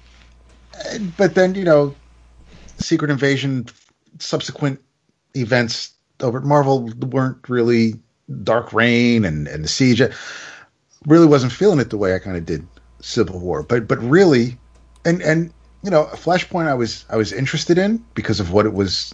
but 1.15 1.35
then 1.35 1.53
you 1.53 1.63
know, 1.63 1.93
Secret 2.79 3.11
Invasion, 3.11 3.67
subsequent 4.17 4.81
events 5.35 5.91
over 6.21 6.39
at 6.39 6.43
Marvel 6.43 6.89
weren't 7.01 7.47
really 7.47 7.99
Dark 8.41 8.73
Reign 8.73 9.25
and 9.25 9.47
and 9.47 9.63
the 9.63 9.67
Siege 9.67 10.01
really 11.05 11.27
wasn't 11.27 11.51
feeling 11.51 11.79
it 11.79 11.89
the 11.89 11.97
way 11.97 12.15
I 12.15 12.19
kind 12.19 12.37
of 12.37 12.45
did 12.45 12.65
Civil 13.01 13.39
War. 13.39 13.63
But 13.63 13.87
but 13.87 13.99
really, 13.99 14.57
and 15.05 15.21
and 15.21 15.53
you 15.83 15.91
know, 15.91 16.03
a 16.05 16.15
Flashpoint 16.15 16.67
I 16.67 16.73
was 16.73 17.05
I 17.09 17.17
was 17.17 17.33
interested 17.33 17.77
in 17.77 18.03
because 18.13 18.39
of 18.39 18.51
what 18.51 18.65
it 18.65 18.73
was, 18.73 19.13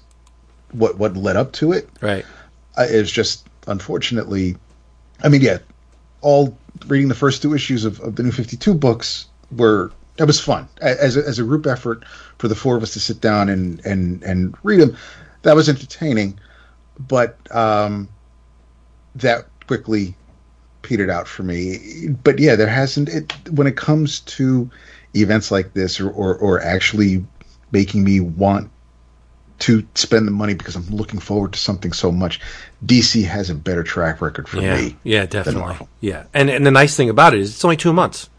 what 0.72 0.98
what 0.98 1.18
led 1.18 1.36
up 1.36 1.52
to 1.54 1.72
it. 1.72 1.90
Right. 2.02 2.26
Uh, 2.78 2.88
it 2.90 2.98
was 2.98 3.12
just 3.12 3.48
unfortunately, 3.68 4.56
I 5.24 5.30
mean, 5.30 5.42
yeah, 5.42 5.58
all 6.22 6.58
reading 6.88 7.08
the 7.08 7.16
first 7.16 7.42
two 7.42 7.54
issues 7.54 7.86
of, 7.86 8.00
of 8.02 8.16
the 8.16 8.24
new 8.24 8.32
Fifty 8.32 8.56
Two 8.56 8.76
books 8.76 9.28
were 9.52 9.92
that 10.18 10.28
was 10.28 10.40
fun 10.40 10.68
as 10.82 11.16
a, 11.18 11.26
as 11.26 11.40
a 11.40 11.44
group 11.44 11.66
effort 11.66 12.04
for 12.38 12.48
the 12.48 12.56
four 12.56 12.76
of 12.76 12.84
us 12.84 12.94
to 12.94 13.00
sit 13.00 13.20
down 13.22 13.50
and 13.50 13.84
and 13.86 14.22
and 14.24 14.56
read 14.64 14.80
them. 14.80 14.96
That 15.42 15.56
was 15.56 15.70
entertaining, 15.70 16.38
but 17.00 17.38
um, 17.56 18.10
that 19.16 19.46
quickly 19.66 20.16
petered 20.82 21.10
out 21.10 21.28
for 21.28 21.44
me. 21.44 22.10
But 22.24 22.40
yeah, 22.40 22.56
there 22.56 22.68
hasn't 22.68 23.10
it 23.10 23.34
when 23.52 23.68
it 23.68 23.78
comes 23.78 24.22
to 24.22 24.70
events 25.16 25.52
like 25.52 25.74
this 25.74 26.00
or 26.00 26.10
or, 26.10 26.36
or 26.38 26.62
actually 26.62 27.26
making 27.72 28.04
me 28.04 28.20
want 28.20 28.70
to 29.60 29.86
spend 29.96 30.26
the 30.26 30.32
money 30.32 30.54
because 30.54 30.76
I'm 30.76 30.88
looking 30.88 31.20
forward 31.20 31.52
to 31.54 31.60
something 31.60 31.92
so 31.92 32.12
much. 32.12 32.40
DC 32.86 33.26
has 33.26 33.50
a 33.50 33.56
better 33.56 33.84
track 33.84 34.22
record 34.22 34.48
for 34.48 34.62
Yeah, 34.62 34.80
me. 34.82 34.96
yeah, 35.04 35.26
definitely. 35.26 35.76
Yeah, 36.00 36.26
and 36.34 36.50
and 36.50 36.66
the 36.66 36.72
nice 36.72 36.96
thing 36.96 37.10
about 37.10 37.34
it 37.34 37.42
is 37.42 37.52
it's 37.56 37.66
only 37.66 37.78
two 37.78 37.94
months. 37.94 38.30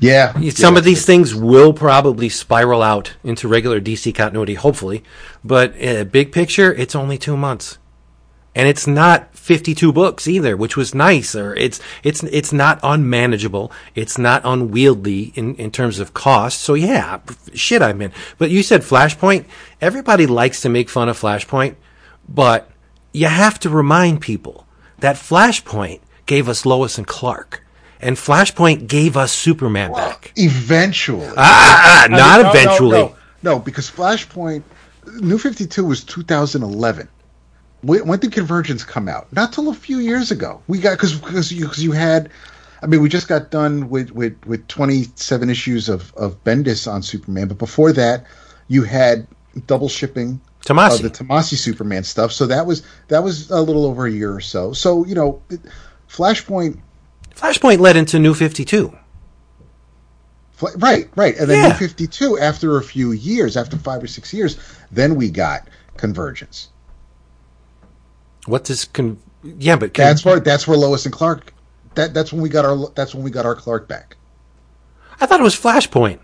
Yeah, 0.00 0.32
Some 0.50 0.74
yeah. 0.74 0.78
of 0.78 0.84
these 0.84 1.06
things 1.06 1.32
will 1.32 1.72
probably 1.72 2.28
spiral 2.28 2.82
out 2.82 3.14
into 3.22 3.46
regular 3.46 3.80
DC 3.80 4.12
continuity, 4.12 4.54
hopefully, 4.54 5.04
but 5.44 5.80
uh, 5.80 6.02
big 6.02 6.32
picture, 6.32 6.74
it's 6.74 6.96
only 6.96 7.18
two 7.18 7.36
months, 7.36 7.78
and 8.52 8.66
it's 8.66 8.84
not 8.88 9.31
fifty-two 9.42 9.92
books 9.92 10.28
either, 10.28 10.56
which 10.56 10.76
was 10.76 10.94
nice. 10.94 11.34
Or 11.34 11.54
it's 11.56 11.80
it's 12.02 12.22
it's 12.24 12.52
not 12.52 12.78
unmanageable. 12.82 13.72
It's 13.94 14.16
not 14.16 14.40
unwieldy 14.44 15.32
in 15.34 15.56
in 15.56 15.70
terms 15.70 15.98
of 15.98 16.14
cost. 16.14 16.60
So 16.60 16.74
yeah, 16.74 17.20
shit, 17.52 17.82
I'm 17.82 18.00
in. 18.00 18.12
But 18.38 18.50
you 18.50 18.62
said 18.62 18.82
Flashpoint. 18.82 19.44
Everybody 19.80 20.26
likes 20.26 20.60
to 20.62 20.68
make 20.68 20.88
fun 20.88 21.08
of 21.08 21.20
Flashpoint, 21.20 21.74
but 22.28 22.70
you 23.12 23.26
have 23.26 23.58
to 23.60 23.68
remind 23.68 24.20
people 24.20 24.66
that 24.98 25.16
Flashpoint 25.16 26.00
gave 26.26 26.48
us 26.48 26.64
Lois 26.64 26.96
and 26.98 27.06
Clark. 27.06 27.62
And 28.00 28.16
Flashpoint 28.16 28.88
gave 28.88 29.16
us 29.16 29.32
Superman 29.32 29.92
back. 29.92 30.32
eventually. 30.36 31.28
Ah, 31.36 32.04
I 32.04 32.08
mean, 32.08 32.16
not 32.18 32.36
no, 32.38 32.42
no, 32.42 32.50
eventually. 32.50 32.98
No, 32.98 33.16
no, 33.42 33.58
because 33.60 33.88
Flashpoint, 33.90 34.62
New 35.20 35.38
Fifty 35.38 35.66
Two 35.66 35.84
was 35.84 36.02
2011. 36.04 37.08
When, 37.82 38.06
when 38.06 38.18
did 38.20 38.32
Convergence 38.32 38.84
come 38.84 39.08
out? 39.08 39.32
Not 39.32 39.52
till 39.52 39.68
a 39.68 39.74
few 39.74 39.98
years 39.98 40.30
ago. 40.30 40.62
We 40.68 40.78
got 40.78 40.92
because 40.92 41.14
because 41.14 41.52
you, 41.52 41.66
'cause 41.66 41.80
you 41.80 41.92
had. 41.92 42.30
I 42.82 42.86
mean, 42.86 43.00
we 43.00 43.08
just 43.08 43.28
got 43.28 43.50
done 43.50 43.88
with 43.90 44.10
with, 44.10 44.36
with 44.44 44.66
27 44.68 45.50
issues 45.50 45.88
of 45.88 46.12
of 46.16 46.42
Bendis 46.44 46.90
on 46.90 47.02
Superman, 47.02 47.48
but 47.48 47.58
before 47.58 47.92
that, 47.92 48.26
you 48.68 48.82
had 48.82 49.26
double 49.66 49.88
shipping 49.88 50.40
Tomasi. 50.64 50.96
of 50.96 51.02
the 51.02 51.10
Tomasi 51.10 51.56
Superman 51.56 52.02
stuff. 52.04 52.32
So 52.32 52.46
that 52.46 52.66
was 52.66 52.82
that 53.08 53.22
was 53.22 53.50
a 53.50 53.60
little 53.60 53.84
over 53.86 54.06
a 54.06 54.10
year 54.10 54.34
or 54.34 54.40
so. 54.40 54.72
So 54.72 55.04
you 55.06 55.14
know, 55.14 55.40
Flashpoint 56.08 56.80
Flashpoint 57.36 57.78
led 57.78 57.96
into 57.96 58.18
New 58.18 58.34
52. 58.34 58.96
Right, 60.76 61.08
right. 61.16 61.36
And 61.38 61.50
then 61.50 61.62
Yeah. 61.62 61.68
New 61.70 61.74
52, 61.74 62.38
after 62.38 62.76
a 62.76 62.82
few 62.84 63.10
years, 63.10 63.56
after 63.56 63.76
five 63.76 64.00
or 64.02 64.06
six 64.06 64.32
years, 64.32 64.56
then 64.92 65.16
we 65.16 65.28
got 65.28 65.66
Convergence. 65.96 66.68
What 68.46 68.64
does 68.64 68.84
con- 68.86 69.18
yeah, 69.42 69.76
but 69.76 69.94
con- 69.94 70.04
That's 70.06 70.24
where 70.24 70.40
that's 70.40 70.66
where 70.66 70.76
Lois 70.76 71.04
and 71.04 71.12
Clark. 71.14 71.52
That 71.94 72.14
that's 72.14 72.32
when 72.32 72.42
we 72.42 72.48
got 72.48 72.64
our 72.64 72.88
that's 72.94 73.14
when 73.14 73.22
we 73.22 73.30
got 73.30 73.46
our 73.46 73.54
Clark 73.54 73.88
back. 73.88 74.16
I 75.20 75.26
thought 75.26 75.40
it 75.40 75.44
was 75.44 75.54
Flashpoint. 75.58 76.18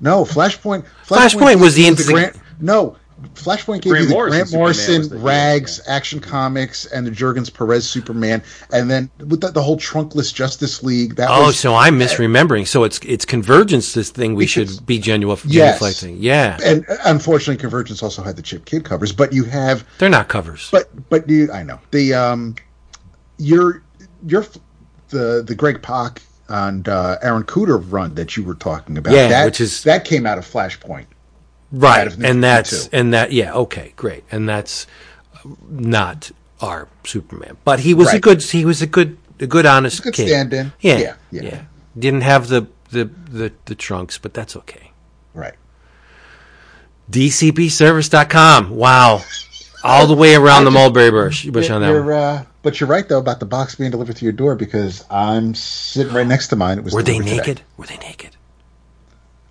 No, 0.00 0.24
Flashpoint. 0.24 0.84
Flashpoint 1.06 1.60
was 1.60 1.76
gave 1.76 1.96
the 1.96 2.02
you 2.02 2.08
insig- 2.08 2.12
Grant. 2.12 2.36
No, 2.60 2.96
Flashpoint 3.34 3.82
gave 3.82 3.90
Grant 3.92 4.02
you 4.04 4.08
the 4.08 4.14
Morrison 4.14 4.36
Grant 4.36 4.48
Superman 4.48 4.60
Morrison, 4.60 4.98
was 4.98 5.08
the 5.10 5.16
hero, 5.16 5.26
Rags, 5.26 5.80
yeah. 5.86 5.92
Action 5.94 6.20
Comics, 6.20 6.86
and 6.86 7.06
the 7.06 7.10
Jurgens 7.10 7.52
Perez 7.52 7.88
Superman, 7.88 8.42
and 8.72 8.90
then 8.90 9.10
with 9.18 9.40
the, 9.40 9.50
the 9.50 9.62
whole 9.62 9.76
trunkless 9.76 10.32
Justice 10.34 10.82
League. 10.82 11.16
That 11.16 11.28
Oh, 11.30 11.46
was 11.46 11.58
so 11.58 11.74
I'm 11.74 11.98
misremembering. 11.98 12.66
So 12.66 12.84
it's 12.84 12.98
it's 13.00 13.24
Convergence. 13.24 13.94
This 13.94 14.10
thing 14.10 14.34
we 14.34 14.44
Because- 14.46 14.74
should 14.76 14.86
be 14.86 14.98
genuine 14.98 15.38
Yes. 15.46 15.78
genuflecting. 15.80 16.16
Yeah, 16.20 16.58
and 16.64 16.84
uh, 16.88 16.96
unfortunately, 17.06 17.60
Convergence 17.60 18.02
also 18.02 18.22
had 18.22 18.36
the 18.36 18.42
Chip 18.42 18.64
Kidd 18.64 18.84
covers. 18.84 19.12
But 19.12 19.32
you 19.32 19.44
have 19.44 19.84
they're 19.98 20.08
not 20.08 20.28
covers. 20.28 20.68
But 20.70 20.88
but 21.08 21.28
you, 21.28 21.50
I 21.52 21.62
know 21.62 21.80
the 21.90 22.14
um, 22.14 22.56
your 23.38 23.82
your 24.26 24.46
the 25.08 25.42
the 25.46 25.54
Greg 25.54 25.82
Pak 25.82 26.22
and 26.48 26.86
uh, 26.88 27.16
Aaron 27.22 27.42
Kuder 27.44 27.82
run 27.90 28.14
that 28.16 28.36
you 28.36 28.42
were 28.44 28.54
talking 28.54 28.98
about. 28.98 29.14
Yeah, 29.14 29.28
that, 29.28 29.44
which 29.46 29.60
is- 29.60 29.82
that 29.84 30.04
came 30.04 30.26
out 30.26 30.36
of 30.38 30.44
Flashpoint. 30.46 31.06
Right, 31.76 32.12
and 32.22 32.42
that's 32.44 32.70
52. 32.84 32.96
and 32.96 33.14
that 33.14 33.32
yeah, 33.32 33.52
okay, 33.54 33.92
great, 33.96 34.24
and 34.30 34.48
that's 34.48 34.86
not 35.68 36.30
our 36.60 36.88
Superman, 37.04 37.56
but 37.64 37.80
he 37.80 37.94
was 37.94 38.12
a 38.12 38.20
good 38.20 38.42
he 38.42 38.64
was 38.64 38.80
a 38.82 38.86
good 38.86 39.16
a 39.40 39.46
good 39.46 39.66
honest 39.66 40.02
Good 40.02 40.14
kid. 40.14 40.28
stand-in. 40.28 40.72
Yeah, 40.80 40.98
Yeah, 40.98 41.14
yeah, 41.30 41.42
yeah. 41.42 41.64
Didn't 41.98 42.20
have 42.22 42.48
the 42.48 42.68
the 42.90 43.04
the, 43.28 43.52
the 43.64 43.74
trunks, 43.74 44.18
but 44.18 44.32
that's 44.34 44.54
okay. 44.56 44.92
Right. 45.34 45.54
DCBservice.com. 47.10 48.70
Wow. 48.70 49.22
All 49.82 50.06
the 50.06 50.14
way 50.14 50.34
around 50.34 50.64
the 50.64 50.70
mulberry 50.70 51.10
bush, 51.10 51.44
bush 51.46 51.68
on 51.68 51.82
that 51.82 51.88
You're, 51.90 52.04
one. 52.04 52.12
uh, 52.14 52.44
but 52.62 52.80
you're 52.80 52.88
right 52.88 53.06
though 53.06 53.18
about 53.18 53.38
the 53.40 53.44
box 53.46 53.74
being 53.74 53.90
delivered 53.90 54.16
to 54.16 54.24
your 54.24 54.32
door 54.32 54.54
because 54.56 55.04
I'm 55.10 55.54
sitting 55.54 56.14
right 56.14 56.26
next 56.26 56.48
to 56.48 56.56
mine. 56.56 56.78
It 56.78 56.84
was 56.84 56.94
Were 56.94 57.02
they 57.02 57.18
delivered 57.18 57.28
today. 57.30 57.36
naked? 57.36 57.60
Were 57.76 57.86
they 57.86 57.98
naked? 57.98 58.30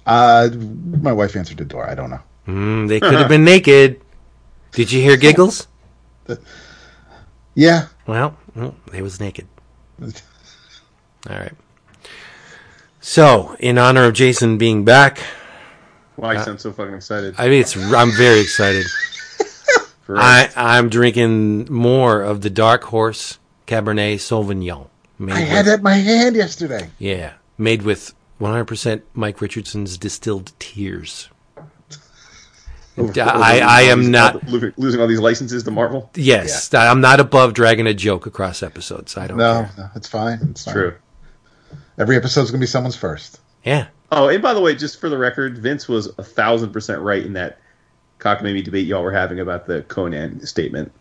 Uh, 0.05 0.49
my 0.53 1.11
wife 1.13 1.35
answered 1.35 1.57
the 1.57 1.65
door. 1.65 1.87
I 1.89 1.95
don't 1.95 2.09
know. 2.09 2.19
Mm, 2.47 2.87
they 2.89 2.99
could 2.99 3.13
have 3.13 3.29
been 3.29 3.45
naked. 3.45 4.01
Did 4.71 4.91
you 4.91 5.01
hear 5.01 5.15
giggles? 5.17 5.67
Yeah, 7.55 7.87
Well, 8.07 8.35
well, 8.55 8.75
they 8.91 9.01
was 9.03 9.19
naked. 9.19 9.47
All 10.01 10.09
right. 11.29 11.51
So, 12.99 13.55
in 13.59 13.77
honor 13.77 14.05
of 14.05 14.13
Jason 14.13 14.57
being 14.57 14.83
back, 14.85 15.19
Why 16.15 16.33
you 16.33 16.43
sound 16.43 16.59
so 16.61 16.71
fucking 16.73 16.95
excited? 16.95 17.35
I 17.37 17.49
mean, 17.49 17.61
it's 17.61 17.75
I'm 17.77 18.11
very 18.11 18.39
excited. 18.39 18.85
I 20.09 20.49
I'm 20.55 20.89
drinking 20.89 21.71
more 21.71 22.21
of 22.23 22.41
the 22.41 22.49
Dark 22.49 22.83
Horse 22.85 23.37
Cabernet 23.67 24.15
Sauvignon. 24.15 24.87
Made 25.19 25.33
I 25.35 25.39
with- 25.41 25.49
had 25.49 25.65
that 25.67 25.77
in 25.79 25.83
my 25.83 25.95
hand 25.95 26.35
yesterday. 26.35 26.89
Yeah, 26.97 27.33
made 27.57 27.83
with 27.83 28.13
100% 28.43 29.01
Mike 29.13 29.41
Richardson's 29.41 29.97
distilled 29.97 30.51
tears. 30.59 31.29
I, 32.95 33.59
I 33.59 33.81
am 33.83 34.11
not. 34.11 34.43
losing, 34.47 34.73
losing 34.77 35.01
all 35.01 35.07
these 35.07 35.19
licenses 35.19 35.63
to 35.63 35.71
Marvel. 35.71 36.11
Yes, 36.13 36.71
I'm 36.73 37.01
not 37.01 37.19
above 37.19 37.55
dragging 37.55 37.87
a 37.87 37.93
joke 37.93 38.27
across 38.27 38.61
episodes. 38.61 39.17
I 39.17 39.25
don't 39.25 39.37
know. 39.37 39.61
No, 39.61 39.67
care. 39.67 39.73
no, 39.77 39.89
it's 39.95 40.07
fine. 40.07 40.39
It's 40.51 40.65
fine. 40.65 40.73
True. 40.75 40.95
Every 41.97 42.15
episode's 42.15 42.51
gonna 42.51 42.61
be 42.61 42.67
someone's 42.67 42.95
first. 42.95 43.39
Yeah, 43.63 43.87
Oh, 44.15 44.27
and 44.27 44.43
by 44.43 44.53
the 44.53 44.61
way, 44.61 44.75
just 44.75 44.99
for 44.99 45.09
the 45.09 45.17
record, 45.17 45.57
Vince 45.57 45.87
was 45.87 46.05
a 46.19 46.23
thousand 46.23 46.71
percent 46.71 47.01
right 47.01 47.25
in 47.25 47.33
that 47.33 47.57
cockamamie 48.19 48.63
debate 48.63 48.85
y'all 48.85 49.01
were 49.01 49.11
having 49.11 49.39
about 49.39 49.65
the 49.65 49.81
Conan 49.83 50.45
statement. 50.45 50.91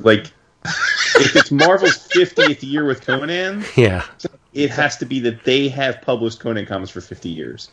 Like, 0.00 0.32
if 0.64 1.36
it's 1.36 1.52
Marvel's 1.52 1.96
fiftieth 2.08 2.64
year 2.64 2.84
with 2.84 3.06
Conan, 3.06 3.64
yeah, 3.76 4.04
it 4.52 4.70
has 4.70 4.96
to 4.98 5.06
be 5.06 5.20
that 5.20 5.44
they 5.44 5.68
have 5.68 6.02
published 6.02 6.40
Conan 6.40 6.66
comics 6.66 6.90
for 6.90 7.00
fifty 7.00 7.28
years. 7.28 7.70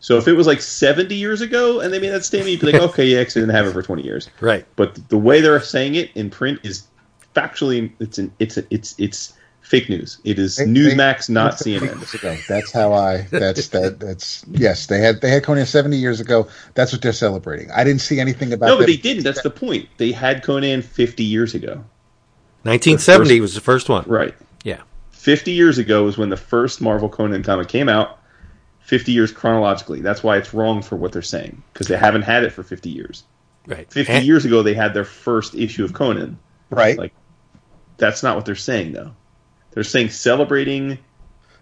So 0.00 0.16
if 0.18 0.26
it 0.26 0.32
was 0.32 0.46
like 0.46 0.60
seventy 0.60 1.14
years 1.14 1.40
ago 1.40 1.80
and 1.80 1.92
they 1.92 1.98
made 2.00 2.10
that 2.10 2.24
statement, 2.24 2.50
you'd 2.50 2.60
be 2.60 2.72
like, 2.72 2.82
okay, 2.90 3.06
yeah, 3.06 3.20
because 3.20 3.34
they 3.34 3.40
didn't 3.40 3.54
have 3.54 3.66
it 3.66 3.72
for 3.72 3.82
twenty 3.82 4.02
years. 4.02 4.28
right. 4.40 4.66
But 4.76 5.08
the 5.08 5.18
way 5.18 5.40
they're 5.40 5.60
saying 5.60 5.94
it 5.94 6.10
in 6.14 6.30
print 6.30 6.60
is 6.62 6.86
factually 7.34 7.92
it's 8.00 8.18
an 8.18 8.32
it's 8.38 8.56
a, 8.56 8.64
it's 8.70 8.94
it's 8.98 9.32
fake 9.60 9.88
news. 9.88 10.18
It 10.24 10.38
is 10.38 10.56
They- 10.56 10.64
Newsmax, 10.66 11.28
they- 11.28 11.34
not 11.34 11.52
CNN. 11.52 12.46
That's 12.48 12.72
how 12.72 12.92
I. 12.92 13.28
That's 13.30 13.68
that. 13.68 14.00
That's 14.00 14.44
yes. 14.50 14.86
They 14.86 14.98
had 14.98 15.20
they 15.20 15.30
had 15.30 15.44
Conan 15.44 15.66
seventy 15.66 15.96
years 15.98 16.20
ago. 16.20 16.48
That's 16.74 16.92
what 16.92 17.00
they're 17.00 17.12
celebrating. 17.12 17.70
I 17.70 17.84
didn't 17.84 18.00
see 18.02 18.18
anything 18.20 18.52
about. 18.52 18.66
No, 18.66 18.74
but 18.76 18.80
that. 18.80 18.86
they 18.88 18.96
didn't. 18.96 19.22
That's 19.22 19.42
the 19.42 19.50
point. 19.50 19.88
They 19.98 20.12
had 20.12 20.42
Conan 20.42 20.82
50 20.82 21.22
years 21.24 21.54
ago. 21.54 21.84
1970 22.64 23.40
was 23.40 23.54
the 23.54 23.60
first 23.60 23.88
one. 23.88 24.04
Right. 24.06 24.34
Yeah, 25.22 25.34
50 25.36 25.52
years 25.52 25.78
ago 25.78 26.04
was 26.04 26.18
when 26.18 26.28
the 26.28 26.36
first 26.36 26.80
Marvel 26.80 27.08
Conan 27.08 27.42
comic 27.42 27.68
came 27.68 27.88
out. 27.88 28.18
50 28.80 29.12
years 29.12 29.30
chronologically. 29.30 30.00
That's 30.00 30.22
why 30.24 30.36
it's 30.38 30.52
wrong 30.52 30.82
for 30.82 30.96
what 30.96 31.12
they're 31.12 31.22
saying 31.22 31.62
because 31.72 31.86
they 31.86 31.96
haven't 31.96 32.22
had 32.22 32.42
it 32.44 32.50
for 32.50 32.62
50 32.64 32.90
years. 32.90 33.22
right. 33.66 33.90
50 33.92 34.12
And- 34.12 34.26
years 34.26 34.44
ago 34.44 34.62
they 34.64 34.74
had 34.74 34.92
their 34.92 35.04
first 35.04 35.54
issue 35.54 35.84
of 35.84 35.92
Conan. 35.92 36.38
right. 36.70 36.98
Like 36.98 37.12
that's 37.96 38.22
not 38.24 38.34
what 38.34 38.44
they're 38.44 38.56
saying 38.56 38.92
though. 38.92 39.12
They're 39.70 39.84
saying 39.84 40.10
celebrating 40.10 40.98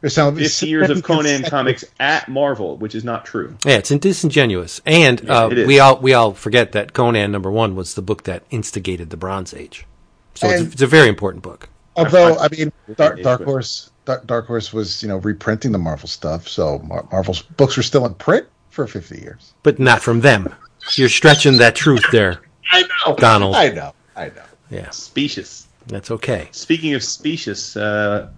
They're 0.00 0.09
selling 0.09 0.35
50 0.37 0.67
years 0.67 0.88
of 0.88 1.02
Conan 1.02 1.43
comics 1.43 1.85
at 2.00 2.26
Marvel, 2.31 2.79
which 2.79 2.95
is 2.95 3.05
not 3.05 3.26
true. 3.26 3.55
Yeah, 3.67 3.76
it's 3.76 3.90
disingenuous, 3.90 4.81
and 4.87 5.21
Yeah, 5.21 5.45
uh, 5.45 5.49
it 5.50 5.59
is. 5.59 5.67
we 5.67 5.79
all 5.79 5.99
we 6.00 6.14
all 6.14 6.33
forget 6.33 6.73
that 6.73 6.95
Conan 6.95 7.31
number 7.31 7.50
one 7.50 7.76
was 7.76 7.95
the 7.95 8.02
book 8.02 8.25
that 8.25 8.45
instigated 8.50 9.11
the 9.11 9.19
Bronze 9.19 9.52
Age. 9.52 9.87
So 10.35 10.49
it's, 10.49 10.73
it's 10.73 10.83
a 10.83 10.87
very 10.87 11.09
important 11.09 11.43
book. 11.43 11.69
Although 12.04 12.38
I 12.38 12.49
mean, 12.49 12.73
Dark, 12.97 13.23
Dark 13.23 13.42
Horse, 13.45 13.90
Dark, 14.04 14.26
Dark 14.26 14.47
Horse 14.47 14.73
was 14.73 15.02
you 15.02 15.09
know 15.09 15.19
reprinting 15.19 15.73
the 15.73 15.78
Marvel 15.78 16.09
stuff, 16.09 16.49
so 16.49 16.78
Mar- 16.80 17.07
Marvel's 17.12 17.42
books 17.42 17.76
were 17.76 17.83
still 17.83 18.07
in 18.07 18.14
print 18.14 18.47
for 18.71 18.87
fifty 18.87 19.21
years. 19.21 19.54
but 19.62 19.78
not 19.78 20.00
from 20.02 20.21
them. 20.21 20.54
You're 20.95 21.09
stretching 21.09 21.59
that 21.59 21.75
truth 21.75 22.02
there. 22.11 22.40
I 22.73 22.83
know, 23.07 23.16
Donald. 23.16 23.54
I 23.54 23.69
know, 23.71 23.92
I 24.16 24.26
know. 24.26 24.42
Yeah, 24.71 24.88
Specious. 24.90 25.66
that's 25.87 26.11
okay. 26.11 26.49
Speaking 26.52 26.95
of 26.95 27.02
specious, 27.02 27.76
uh, 27.76 28.30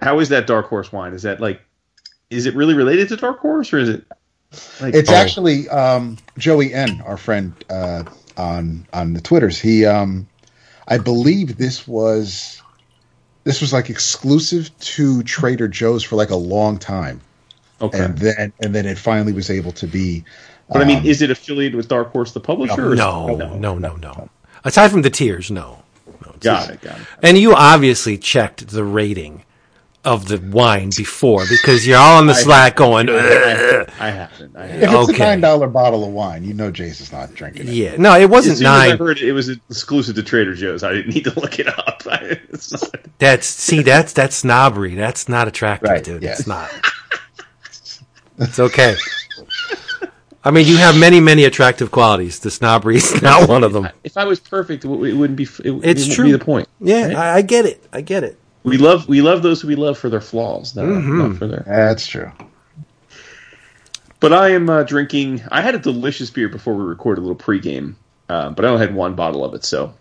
how 0.00 0.18
is 0.20 0.28
that 0.30 0.46
Dark 0.46 0.66
Horse 0.66 0.92
wine? 0.92 1.12
Is 1.12 1.22
that 1.22 1.40
like, 1.40 1.60
is 2.30 2.46
it 2.46 2.54
really 2.54 2.74
related 2.74 3.08
to 3.08 3.16
Dark 3.16 3.38
Horse, 3.40 3.72
or 3.72 3.78
is 3.78 3.88
it? 3.88 4.04
Like, 4.80 4.94
It's 4.94 5.10
oh, 5.10 5.14
actually 5.14 5.68
um, 5.68 6.16
Joey 6.38 6.72
N, 6.72 7.00
our 7.02 7.16
friend 7.16 7.52
uh, 7.68 8.04
on 8.36 8.86
on 8.92 9.12
the 9.12 9.20
Twitters. 9.20 9.58
He, 9.60 9.84
um, 9.84 10.26
I 10.88 10.98
believe 10.98 11.56
this 11.56 11.86
was 11.86 12.62
this 13.44 13.60
was 13.60 13.72
like 13.72 13.88
exclusive 13.90 14.70
to 14.80 15.22
Trader 15.22 15.68
Joe's 15.68 16.02
for 16.04 16.16
like 16.16 16.30
a 16.30 16.36
long 16.36 16.78
time. 16.78 17.20
Okay. 17.82 17.98
and 18.04 18.18
then 18.18 18.52
and 18.60 18.74
then 18.74 18.84
it 18.86 18.98
finally 18.98 19.32
was 19.32 19.48
able 19.50 19.72
to 19.72 19.86
be. 19.86 20.24
But 20.68 20.82
I 20.82 20.84
mean, 20.84 20.98
um, 20.98 21.06
is 21.06 21.22
it 21.22 21.30
affiliated 21.30 21.74
with 21.74 21.88
Dark 21.88 22.12
Horse, 22.12 22.32
the 22.32 22.40
publisher? 22.40 22.88
or 22.88 22.92
is- 22.92 22.98
No, 22.98 23.34
no, 23.56 23.76
no, 23.78 23.96
no. 23.96 24.28
Aside 24.64 24.90
from 24.90 25.02
the 25.02 25.10
tears, 25.10 25.50
no. 25.50 25.82
no 26.06 26.32
Got 26.32 26.40
just- 26.40 26.70
it. 26.70 26.80
Got 26.82 27.00
it. 27.00 27.06
And 27.22 27.38
you 27.38 27.54
obviously 27.54 28.18
checked 28.18 28.68
the 28.68 28.84
rating 28.84 29.44
of 30.04 30.28
the 30.28 30.38
wine 30.38 30.90
before 30.96 31.44
because 31.50 31.86
you're 31.86 31.98
all 31.98 32.16
on 32.18 32.26
the 32.26 32.34
Slack 32.34 32.76
going, 32.76 33.10
I, 33.10 33.12
"Ugh." 33.12 33.90
I 34.00 34.10
haven't. 34.10 34.56
I 34.56 34.64
if 34.64 34.70
haven't. 34.80 35.00
it's 35.00 35.10
okay. 35.10 35.22
a 35.22 35.26
nine 35.26 35.40
dollar 35.42 35.66
bottle 35.66 36.04
of 36.04 36.10
wine, 36.12 36.42
you 36.42 36.54
know 36.54 36.70
Jason's 36.70 37.12
not 37.12 37.34
drinking 37.34 37.68
it. 37.68 37.74
yeah. 37.74 37.96
No, 37.96 38.16
it 38.18 38.30
wasn't 38.30 38.56
soon 38.58 38.66
as 38.66 38.72
I 38.72 38.88
nine. 38.88 38.98
heard 38.98 39.18
it 39.18 39.32
was 39.32 39.50
exclusive 39.50 40.14
to 40.16 40.22
Trader 40.22 40.54
Joe's, 40.54 40.82
I 40.82 40.92
didn't 40.94 41.14
need 41.14 41.24
to 41.24 41.34
look 41.40 41.58
it 41.58 41.68
up. 41.68 42.02
Not- 42.06 42.90
That's 43.18 43.46
see, 43.46 43.82
that's 43.82 44.12
that's 44.14 44.36
snobbery. 44.36 44.94
That's 44.94 45.28
not 45.28 45.48
attractive, 45.48 45.90
Right, 45.90 46.02
dude. 46.02 46.22
yeah. 46.22 46.30
It's 46.32 46.46
not. 46.46 46.70
it's 48.38 48.58
okay. 48.58 48.96
I 50.42 50.50
mean, 50.50 50.66
you 50.66 50.78
have 50.78 50.98
many, 50.98 51.20
many 51.20 51.44
attractive 51.44 51.90
qualities. 51.90 52.38
The 52.38 52.50
snobbery 52.50 52.96
is 52.96 53.20
not 53.20 53.46
one 53.46 53.62
of 53.62 53.74
them. 53.74 53.90
if 54.04 54.16
I 54.16 54.24
was 54.24 54.40
perfect, 54.40 54.86
it 54.86 54.88
wouldn't 54.88 55.36
be. 55.36 55.42
It, 55.42 55.50
it 55.66 55.66
It's 55.66 56.00
wouldn't 56.00 56.12
true. 56.12 56.24
Be 56.24 56.32
the 56.32 56.38
point. 56.38 56.66
Yeah, 56.80 57.08
Right? 57.08 57.16
I, 57.16 57.34
I 57.36 57.42
get 57.42 57.66
it. 57.66 57.84
I 57.92 58.00
get 58.00 58.24
it. 58.24 58.38
We 58.62 58.76
love 58.76 59.08
we 59.08 59.22
love 59.22 59.42
those 59.42 59.60
who 59.62 59.68
we 59.68 59.74
love 59.76 59.96
for 59.98 60.10
their 60.10 60.20
flaws, 60.20 60.76
not, 60.76 60.84
Mm-hmm. 60.84 61.18
not 61.18 61.36
for 61.36 61.46
their. 61.46 61.64
That's 61.66 62.06
true. 62.06 62.30
But 64.20 64.34
I 64.34 64.50
am 64.50 64.68
uh, 64.68 64.82
drinking. 64.82 65.42
I 65.50 65.62
had 65.62 65.74
a 65.74 65.78
delicious 65.78 66.30
beer 66.30 66.48
before 66.48 66.74
we 66.74 66.84
recorded 66.84 67.22
a 67.22 67.24
little 67.26 67.36
pregame, 67.36 67.94
uh, 68.28 68.50
but 68.50 68.64
I 68.64 68.68
only 68.68 68.86
had 68.86 68.94
one 68.94 69.14
bottle 69.14 69.44
of 69.44 69.54
it, 69.54 69.64
so 69.64 69.94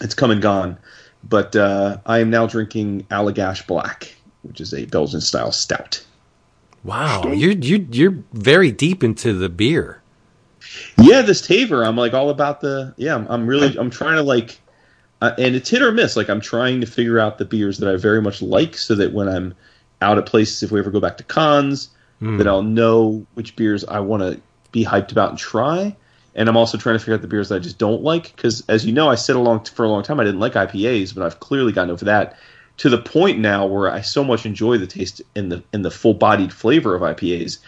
it's 0.00 0.14
come 0.14 0.30
and 0.30 0.40
gone. 0.40 0.78
But 1.24 1.56
uh, 1.56 1.98
I 2.06 2.20
am 2.20 2.30
now 2.30 2.46
drinking 2.46 3.02
Allagash 3.10 3.66
Black, 3.66 4.14
which 4.42 4.60
is 4.60 4.72
a 4.72 4.84
Belgian 4.84 5.20
style 5.20 5.50
stout. 5.50 6.04
Wow, 6.84 7.32
you're 7.32 7.50
you 7.50 7.84
you're 7.90 8.16
very 8.32 8.70
deep 8.70 9.02
into 9.02 9.32
the 9.32 9.48
beer. 9.48 10.00
Yeah, 10.96 11.22
this 11.22 11.42
Tavour, 11.42 11.84
I'm 11.84 11.96
like 11.96 12.14
all 12.14 12.30
about 12.30 12.60
the. 12.60 12.94
Yeah, 12.96 13.16
I'm, 13.16 13.26
I'm 13.26 13.46
really. 13.48 13.76
I'm 13.76 13.90
trying 13.90 14.16
to 14.16 14.22
like, 14.22 14.60
uh, 15.20 15.32
and 15.38 15.54
it's 15.54 15.70
hit 15.70 15.82
or 15.82 15.92
miss. 15.92 16.16
Like 16.16 16.28
I'm 16.28 16.40
trying 16.40 16.80
to 16.80 16.86
figure 16.86 17.18
out 17.18 17.38
the 17.38 17.44
beers 17.44 17.78
that 17.78 17.92
I 17.92 17.96
very 17.96 18.22
much 18.22 18.42
like, 18.42 18.76
so 18.76 18.94
that 18.94 19.12
when 19.12 19.28
I'm 19.28 19.54
out 20.00 20.18
at 20.18 20.26
places, 20.26 20.62
if 20.62 20.70
we 20.70 20.78
ever 20.78 20.90
go 20.90 21.00
back 21.00 21.16
to 21.18 21.24
cons, 21.24 21.90
that 22.38 22.46
I'll 22.48 22.62
know 22.62 23.26
which 23.34 23.56
beers 23.56 23.84
I 23.84 24.00
want 24.00 24.22
to 24.22 24.40
be 24.72 24.84
hyped 24.84 25.12
about 25.12 25.30
and 25.30 25.38
try. 25.38 25.96
And 26.34 26.48
I'm 26.48 26.56
also 26.56 26.78
trying 26.78 26.94
to 26.94 26.98
figure 27.00 27.14
out 27.14 27.22
the 27.22 27.28
beers 27.28 27.48
that 27.48 27.56
I 27.56 27.58
just 27.58 27.78
don't 27.78 28.02
like, 28.02 28.34
because 28.36 28.62
as 28.68 28.86
you 28.86 28.92
know, 28.92 29.08
I 29.08 29.16
said 29.16 29.34
along 29.36 29.64
for 29.64 29.84
a 29.84 29.88
long 29.88 30.02
time 30.02 30.20
I 30.20 30.24
didn't 30.24 30.40
like 30.40 30.52
IPAs, 30.52 31.14
but 31.14 31.24
I've 31.24 31.40
clearly 31.40 31.72
gotten 31.72 31.90
over 31.90 32.04
that 32.04 32.36
to 32.78 32.88
the 32.88 32.98
point 32.98 33.40
now 33.40 33.66
where 33.66 33.90
I 33.90 34.02
so 34.02 34.22
much 34.22 34.46
enjoy 34.46 34.78
the 34.78 34.86
taste 34.86 35.20
and 35.34 35.50
the 35.50 35.62
and 35.72 35.84
the 35.84 35.90
full 35.90 36.14
bodied 36.14 36.52
flavor 36.52 36.94
of 36.94 37.02
IPAs 37.02 37.58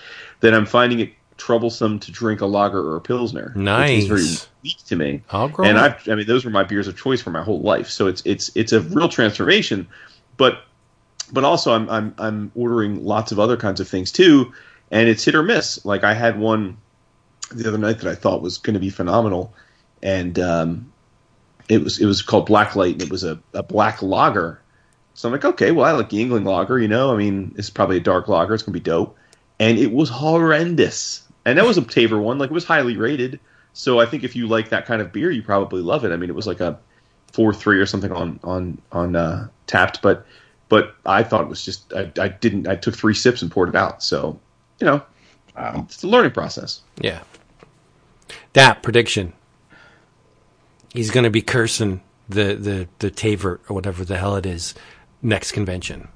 that 0.40 0.54
I'm 0.54 0.66
finding 0.66 1.00
it 1.00 1.12
troublesome 1.40 1.99
to 2.00 2.12
drink 2.12 2.40
a 2.40 2.47
lager 2.47 2.80
or 2.80 2.97
a 2.97 3.00
pilsner. 3.00 3.52
Is 3.90 4.06
very 4.06 4.49
weak 4.62 4.76
to 4.87 4.97
me. 4.97 5.23
I'll 5.30 5.52
and. 5.62 5.78
I've, 5.78 6.09
I 6.09 6.14
mean, 6.14 6.26
those 6.26 6.44
were 6.44 6.50
my 6.50 6.62
beers 6.62 6.87
of 6.87 6.97
choice 6.97 7.20
for 7.20 7.30
my 7.30 7.42
whole 7.42 7.61
life. 7.61 7.88
So 7.88 8.06
it's 8.06 8.23
it's 8.25 8.50
it's 8.54 8.73
a 8.73 8.80
real 8.80 9.09
transformation. 9.09 9.88
But 10.37 10.62
but 11.32 11.44
also 11.44 11.73
I'm 11.73 11.88
I'm 11.88 12.14
I'm 12.18 12.52
ordering 12.54 13.04
lots 13.04 13.32
of 13.32 13.38
other 13.38 13.56
kinds 13.56 13.80
of 13.80 13.88
things 13.88 14.12
too, 14.12 14.52
and 14.90 15.09
it's 15.09 15.25
hit 15.25 15.35
or 15.35 15.42
miss. 15.42 15.85
Like 15.85 16.04
I 16.04 16.14
had 16.14 16.38
one 16.38 16.76
the 17.50 17.68
other 17.68 17.78
night 17.78 17.99
that 18.00 18.11
I 18.11 18.14
thought 18.14 18.42
was 18.42 18.59
going 18.59 18.75
to 18.75 18.80
be 18.80 18.90
phenomenal, 18.90 19.54
and 20.02 20.38
um, 20.38 20.92
it 21.68 21.82
was 21.82 22.00
it 22.00 22.06
was 22.06 22.23
called 22.23 22.49
Blacklight, 22.49 22.92
and 22.92 23.02
it 23.02 23.11
was 23.11 23.25
a, 23.25 23.40
a 23.54 23.62
black 23.62 24.02
lager. 24.02 24.61
So 25.14 25.28
I'm 25.28 25.32
like, 25.32 25.44
okay, 25.44 25.70
well 25.70 25.87
I 25.87 25.92
like 25.92 26.11
the 26.11 26.23
Yuengling 26.23 26.44
lager, 26.44 26.78
you 26.78 26.88
know. 26.88 27.12
I 27.12 27.16
mean, 27.16 27.54
it's 27.56 27.70
probably 27.70 27.97
a 27.97 28.00
dark 28.00 28.28
lager. 28.28 28.54
It's 28.54 28.62
gonna 28.62 28.75
be 28.75 28.80
dope, 28.80 29.16
and 29.59 29.78
it 29.78 29.92
was 29.92 30.09
horrendous. 30.09 31.23
And 31.44 31.59
that 31.59 31.64
was 31.64 31.78
a 31.78 31.82
Tavour 31.82 32.20
one, 32.23 32.38
like 32.38 32.50
it 32.50 32.54
was 32.54 32.64
highly 32.64 32.97
rated. 32.97 33.40
So 33.73 34.00
I 34.00 34.06
think 34.06 34.25
if 34.25 34.35
you 34.37 34.47
like 34.47 34.68
that 34.70 34.85
kind 34.87 35.00
of 35.00 35.12
beer, 35.12 35.30
you 35.30 35.42
probably 35.42 35.80
love 35.82 36.04
it. 36.04 36.12
I 36.12 36.16
mean, 36.16 36.28
it 36.28 36.35
was 36.37 36.47
like 36.47 36.61
a 36.61 36.78
four 37.32 37.54
three 37.54 37.78
or 37.78 37.87
something 37.87 38.12
on 38.12 38.40
on 38.42 38.78
on 38.92 39.16
uh, 39.16 39.49
Tapped, 39.66 40.02
but 40.02 40.26
but 40.68 40.97
I 41.06 41.23
thought 41.23 41.42
it 41.42 41.49
was 41.49 41.64
just 41.64 41.92
I, 41.92 42.11
I 42.18 42.28
didn't 42.28 42.66
I 42.68 42.76
took 42.76 42.94
three 42.97 43.14
sips 43.14 43.42
and 43.42 43.50
poured 43.50 43.68
it 43.68 43.75
out. 43.76 44.02
So 44.02 44.38
you 44.80 44.87
know, 44.87 45.02
Wow. 45.56 45.87
it's 45.88 46.02
a 46.02 46.09
learning 46.09 46.32
process. 46.32 46.80
Yeah. 47.00 47.21
That 48.52 48.82
prediction. 48.82 49.32
He's 50.93 51.10
going 51.10 51.25
to 51.25 51.30
be 51.30 51.43
cursing 51.43 52.00
the 52.28 52.54
the 52.54 52.88
the 52.99 53.10
Tavert 53.10 53.60
or 53.69 53.75
whatever 53.75 54.04
the 54.04 54.19
hell 54.19 54.36
it 54.36 54.47
is 54.47 54.75
next 55.23 55.52
convention. 55.52 56.08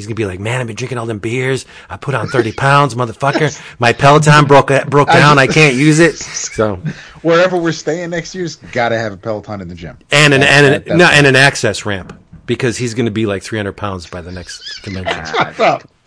He's 0.00 0.06
gonna 0.06 0.14
be 0.14 0.24
like, 0.26 0.40
"Man, 0.40 0.60
I've 0.60 0.66
been 0.66 0.76
drinking 0.76 0.98
all 0.98 1.06
them 1.06 1.18
beers. 1.18 1.66
I 1.88 1.96
put 1.98 2.14
on 2.14 2.26
thirty 2.28 2.52
pounds, 2.52 2.94
motherfucker. 2.94 3.60
My 3.78 3.92
Peloton 3.92 4.46
broke 4.46 4.70
broke 4.88 5.08
down. 5.08 5.38
I 5.38 5.46
can't 5.46 5.76
use 5.76 5.98
it." 5.98 6.16
So, 6.16 6.76
Wherever 7.22 7.58
we're 7.58 7.72
staying 7.72 8.10
next 8.10 8.34
year's 8.34 8.56
got 8.56 8.88
to 8.88 8.98
have 8.98 9.12
a 9.12 9.16
Peloton 9.18 9.60
in 9.60 9.68
the 9.68 9.74
gym. 9.74 9.98
and 10.10 10.32
an 10.32 10.40
That- 10.40 10.64
and 10.64 10.88
an, 10.88 10.98
no, 10.98 11.04
and 11.06 11.26
an 11.26 11.36
access 11.36 11.84
ramp 11.84 12.18
because 12.46 12.76
he's 12.78 12.94
gonna 12.94 13.10
be 13.10 13.26
like 13.26 13.42
three 13.42 13.58
hundred 13.58 13.74
pounds 13.74 14.06
by 14.06 14.22
the 14.22 14.32
next 14.32 14.80
convention. 14.82 15.24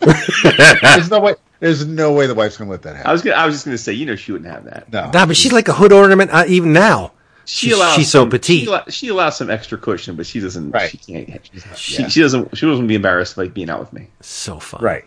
there's 0.00 1.10
no 1.10 1.20
way. 1.20 1.34
There's 1.60 1.86
no 1.86 2.12
way 2.12 2.26
the 2.26 2.34
wife's 2.34 2.56
gonna 2.56 2.70
let 2.70 2.82
that 2.82 2.96
happen. 2.96 3.06
I 3.06 3.10
happen. 3.10 3.12
was 3.12 3.22
gonna, 3.22 3.36
I 3.36 3.46
was 3.46 3.54
just 3.54 3.64
gonna 3.64 3.78
say, 3.78 3.92
you 3.92 4.06
know, 4.06 4.16
she 4.16 4.32
wouldn't 4.32 4.50
have 4.50 4.64
that. 4.64 4.92
No. 4.92 5.10
Nah, 5.10 5.26
but 5.26 5.36
she's 5.36 5.52
like 5.52 5.68
a 5.68 5.72
hood 5.72 5.92
ornament 5.92 6.30
uh, 6.32 6.44
even 6.48 6.72
now. 6.72 7.12
She 7.46 7.66
She's- 7.68 7.78
allows 7.78 7.94
she's 7.96 8.10
so 8.10 8.20
some- 8.22 8.30
petite. 8.30 8.68
She, 8.86 8.90
she 8.92 9.08
allows 9.08 9.36
some 9.36 9.50
extra 9.50 9.76
cushion, 9.78 10.16
but 10.16 10.26
she 10.26 10.40
doesn't. 10.40 10.70
Right. 10.70 10.90
She 10.90 10.98
can't. 10.98 11.50
She, 11.76 12.02
yeah. 12.02 12.08
she 12.08 12.20
doesn't. 12.20 12.56
She 12.56 12.66
doesn't 12.66 12.86
be 12.86 12.94
embarrassed 12.94 13.36
like 13.36 13.52
being 13.54 13.68
out 13.70 13.80
with 13.80 13.92
me. 13.92 14.08
So 14.20 14.58
fun. 14.58 14.82
Right. 14.82 15.06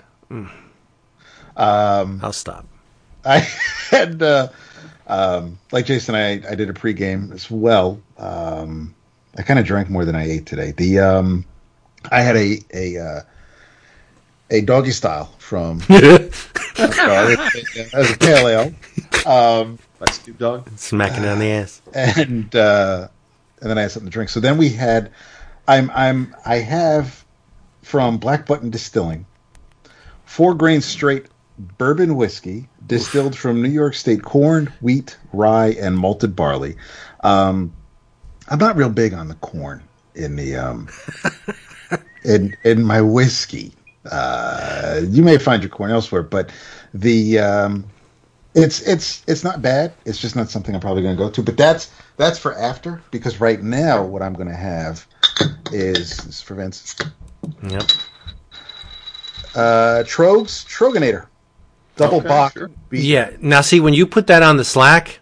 I'll 1.56 2.34
stop. 2.34 2.66
I 3.26 3.40
had, 3.90 4.22
uh, 4.22 4.48
um, 5.08 5.60
like 5.72 5.86
Jason, 5.86 6.16
I, 6.16 6.34
I 6.50 6.56
did 6.56 6.70
a 6.70 6.74
pregame 6.74 7.34
as 7.34 7.50
well. 7.52 8.00
Um, 8.18 8.94
I 9.38 9.42
kind 9.42 9.60
of 9.60 9.66
drank 9.66 9.90
more 9.90 10.06
than 10.06 10.16
I 10.16 10.30
ate 10.30 10.46
today. 10.46 10.72
The 10.72 11.00
um, 11.00 11.46
I 12.12 12.22
had 12.22 12.36
a 12.38 12.60
a 12.74 12.98
uh, 12.98 13.22
a 14.50 14.62
doggy 14.62 14.92
style 14.92 15.34
from 15.40 15.82
uh, 15.90 16.20
as 16.78 18.12
a 18.12 18.18
pale 18.20 18.48
ale, 18.48 18.74
um, 19.26 19.80
By 20.00 20.12
Snoop 20.12 20.38
Dogg. 20.38 20.78
Smacking 20.78 21.24
it 21.24 21.28
on 21.28 21.40
the 21.40 21.52
ass. 21.52 21.82
and 21.94 22.56
uh, 22.56 23.08
and 23.62 23.70
then 23.70 23.78
I 23.78 23.82
had 23.82 23.92
something 23.92 24.10
to 24.10 24.14
drink. 24.14 24.30
So 24.30 24.40
then 24.40 24.58
we 24.58 24.70
had, 24.70 25.12
I'm 25.68 25.90
I'm 25.92 26.36
I 26.46 26.58
have 26.58 27.26
from 27.82 28.18
Black 28.18 28.46
Button 28.46 28.70
Distilling, 28.70 29.26
four 30.26 30.54
grain 30.54 30.82
straight 30.82 31.28
bourbon 31.58 32.16
whiskey 32.16 32.70
distilled 32.86 33.36
from 33.36 33.62
New 33.62 33.70
York 33.70 33.96
State 33.96 34.24
corn, 34.24 34.72
wheat, 34.82 35.18
rye, 35.34 35.76
and 35.80 35.98
malted 35.98 36.36
barley. 36.36 36.76
Um, 37.22 37.74
I'm 38.50 38.60
not 38.60 38.76
real 38.76 38.90
big 38.90 39.14
on 39.14 39.28
the 39.28 39.36
corn 39.36 39.84
in 40.16 40.36
the 40.36 40.56
um, 40.56 40.90
in 42.24 42.56
in 42.64 42.84
my 42.84 43.02
whiskey. 43.02 43.74
Uh, 44.10 45.02
you 45.08 45.24
may 45.24 45.38
find 45.38 45.64
your 45.64 45.70
corn 45.70 45.92
elsewhere, 45.92 46.24
but 46.24 46.52
the 46.94 47.40
um, 47.40 47.86
it's 48.58 48.82
it's 48.82 49.24
it's 49.28 49.44
not 49.44 49.62
bad. 49.62 49.94
It's 50.06 50.18
just 50.20 50.36
not 50.36 50.50
something 50.50 50.74
I'm 50.76 50.82
probably 50.82 51.04
going 51.04 51.16
to 51.16 51.24
go 51.24 51.30
to. 51.30 51.44
But 51.44 51.56
that's 51.58 51.92
that's 52.18 52.40
for 52.40 52.54
after 52.58 53.02
because 53.12 53.40
right 53.40 53.62
now 53.62 54.04
what 54.04 54.22
I'm 54.22 54.34
going 54.34 54.48
to 54.50 54.56
have 54.56 55.06
is 55.72 56.18
this 56.18 56.26
is 56.26 56.42
for 56.42 56.56
Vince. 56.56 56.96
Yep. 57.64 57.84
Uh, 59.56 60.04
Tröegs 60.06 60.66
Troegenator, 60.68 61.28
double 61.96 62.18
Okay, 62.18 62.28
bock. 62.28 62.54
sure. 62.54 62.70
Yeah. 62.92 63.32
Now, 63.42 63.62
see, 63.62 63.80
when 63.80 63.94
you 63.94 64.06
put 64.06 64.28
that 64.28 64.44
on 64.44 64.58
the 64.58 64.64
Slack, 64.66 65.20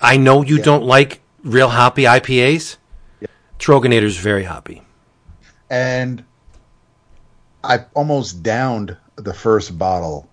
I 0.00 0.16
know 0.16 0.42
you 0.42 0.56
Yeah. 0.58 0.64
don't 0.64 0.84
like 0.84 1.20
real 1.42 1.68
hoppy 1.68 2.02
IPAs. 2.04 2.76
Yeah. 3.20 3.28
Troegenator's 3.58 4.16
very 4.16 4.44
hoppy. 4.44 4.82
and 5.70 6.24
I 7.62 7.84
almost 7.94 8.42
downed 8.42 8.96
the 9.16 9.34
first 9.34 9.78
bottle 9.78 10.28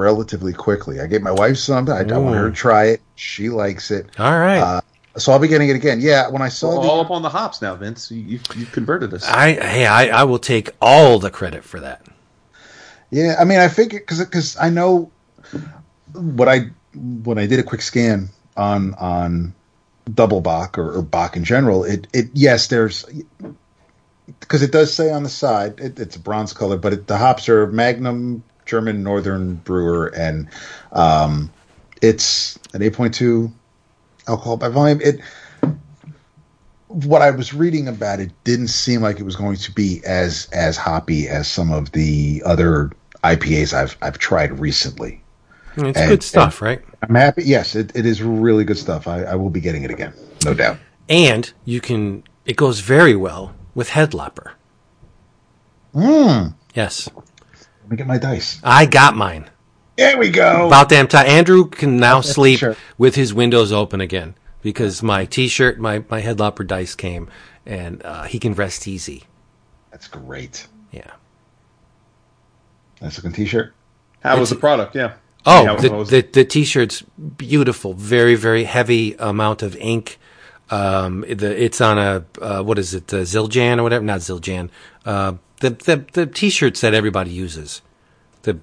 relatively 0.00 0.52
quickly. 0.52 1.00
I 1.00 1.06
gave 1.06 1.22
my 1.22 1.30
wife 1.30 1.58
some. 1.58 1.88
I, 1.88 2.00
I 2.00 2.18
want 2.18 2.36
her 2.36 2.50
to 2.50 2.56
try 2.56 2.86
it. 2.86 3.02
She 3.14 3.50
likes 3.50 3.90
it. 3.90 4.06
All 4.18 4.38
right. 4.38 4.58
Uh, 4.58 4.80
so 5.16 5.32
I'll 5.32 5.38
be 5.38 5.48
getting 5.48 5.68
it 5.68 5.76
again. 5.76 6.00
Yeah, 6.00 6.28
when 6.28 6.42
I 6.42 6.48
saw 6.48 6.70
all 6.70 6.96
the, 6.96 7.04
up 7.04 7.10
on 7.10 7.22
the 7.22 7.28
hops 7.28 7.60
now, 7.60 7.74
Vince. 7.74 8.10
You, 8.10 8.22
you've, 8.22 8.42
you've 8.56 8.72
converted 8.72 9.12
us. 9.12 9.28
I 9.28 9.52
hey, 9.52 9.86
I, 9.86 10.20
I 10.20 10.24
will 10.24 10.38
take 10.38 10.70
all 10.80 11.18
the 11.18 11.30
credit 11.30 11.64
for 11.64 11.80
that. 11.80 12.06
Yeah, 13.10 13.36
I 13.38 13.44
mean, 13.44 13.58
I 13.58 13.68
figured 13.68 14.02
because 14.02 14.20
because 14.20 14.56
I 14.56 14.70
know 14.70 15.10
what 16.12 16.48
I 16.48 16.70
when 16.94 17.38
I 17.38 17.46
did 17.46 17.58
a 17.58 17.62
quick 17.64 17.82
scan 17.82 18.30
on 18.56 18.94
on 18.94 19.54
double 20.12 20.40
bock 20.40 20.78
or, 20.78 20.98
or 20.98 21.02
bock 21.02 21.36
in 21.36 21.44
general. 21.44 21.84
It 21.84 22.06
it 22.12 22.30
yes, 22.32 22.68
there's 22.68 23.04
because 24.38 24.62
it 24.62 24.70
does 24.70 24.94
say 24.94 25.10
on 25.10 25.24
the 25.24 25.28
side 25.28 25.80
it, 25.80 25.98
it's 25.98 26.16
a 26.16 26.20
bronze 26.20 26.52
color, 26.52 26.76
but 26.76 26.92
it, 26.92 27.06
the 27.06 27.18
hops 27.18 27.48
are 27.48 27.66
Magnum 27.66 28.44
German 28.70 29.02
Northern 29.02 29.56
Brewer, 29.56 30.12
and 30.16 30.48
um, 30.92 31.50
it's 32.00 32.56
an 32.72 32.82
eight 32.82 32.92
point 32.92 33.12
two 33.12 33.50
alcohol 34.28 34.56
by 34.56 34.68
volume. 34.68 35.00
It 35.02 35.20
what 36.86 37.20
I 37.20 37.30
was 37.32 37.52
reading 37.52 37.88
about 37.88 38.20
it 38.20 38.30
didn't 38.44 38.68
seem 38.68 39.00
like 39.00 39.18
it 39.18 39.24
was 39.24 39.34
going 39.34 39.56
to 39.56 39.72
be 39.72 40.00
as 40.06 40.48
as 40.52 40.76
hoppy 40.76 41.28
as 41.28 41.48
some 41.48 41.72
of 41.72 41.90
the 41.92 42.42
other 42.46 42.92
IPAs 43.24 43.72
I've 43.72 43.96
I've 44.02 44.18
tried 44.18 44.58
recently. 44.60 45.20
It's 45.76 45.98
And- 45.98 46.08
good 46.08 46.22
stuff, 46.22 46.62
right? 46.62 46.80
I'm 47.02 47.14
happy. 47.14 47.42
Yes, 47.44 47.74
it, 47.74 47.90
it 47.96 48.04
is 48.06 48.22
really 48.22 48.62
good 48.64 48.76
stuff. 48.78 49.08
I, 49.08 49.22
I 49.22 49.34
will 49.34 49.50
be 49.50 49.60
getting 49.60 49.82
it 49.84 49.90
again, 49.90 50.12
no 50.44 50.52
doubt. 50.54 50.76
And 51.08 51.50
you 51.64 51.80
can. 51.80 52.22
It 52.44 52.56
goes 52.56 52.80
very 52.80 53.16
well 53.16 53.54
with 53.74 53.88
Headlopper. 53.90 54.52
Mm. 55.94 56.54
Yes, 56.74 57.08
Let 57.90 57.94
me 57.94 57.96
get 57.96 58.06
my 58.06 58.18
dice. 58.18 58.60
I 58.62 58.86
got 58.86 59.16
mine. 59.16 59.50
There 59.96 60.16
we 60.16 60.30
go. 60.30 60.68
About 60.68 60.88
damn 60.88 61.08
time. 61.08 61.26
Andrew 61.26 61.66
can 61.68 61.96
now 61.96 62.18
Okay, 62.18 62.28
sleep 62.28 62.58
sure. 62.60 62.76
with 62.96 63.16
his 63.16 63.34
windows 63.34 63.72
open 63.72 64.00
again 64.00 64.36
because 64.62 65.02
my 65.02 65.24
T-shirt, 65.24 65.80
my 65.80 66.04
my 66.08 66.22
Headlopper 66.22 66.64
dice 66.64 66.94
came, 66.94 67.28
and 67.66 68.00
uh, 68.04 68.22
he 68.24 68.38
can 68.38 68.54
rest 68.54 68.86
easy. 68.86 69.24
That's 69.90 70.06
great. 70.06 70.68
Yeah. 70.92 71.10
Nice 73.02 73.16
looking 73.18 73.32
T-shirt. 73.32 73.74
How 74.22 74.38
was 74.38 74.50
the 74.50 74.56
product? 74.56 74.94
Yeah. 74.94 75.14
Oh, 75.44 75.64
How- 75.66 75.74
the, 75.76 75.88
the 76.04 76.28
the 76.32 76.44
t-shirt's 76.44 77.02
beautiful. 77.02 77.94
Very 77.94 78.36
very 78.36 78.64
heavy 78.64 79.14
amount 79.18 79.62
of 79.62 79.74
ink. 79.76 80.18
Um, 80.70 81.22
the 81.28 81.60
it's 81.60 81.80
on 81.80 81.98
a 81.98 82.24
uh, 82.40 82.62
what 82.62 82.78
is 82.78 82.94
it, 82.94 83.12
uh, 83.12 83.22
Zildjian 83.22 83.78
or 83.78 83.82
whatever? 83.82 84.04
Not 84.04 84.20
Zildjian. 84.20 84.70
Uh, 85.04 85.32
the 85.60 85.70
the 85.70 86.04
the 86.12 86.26
t-shirts 86.26 86.80
that 86.80 86.94
everybody 86.94 87.30
uses. 87.30 87.82
The 88.42 88.58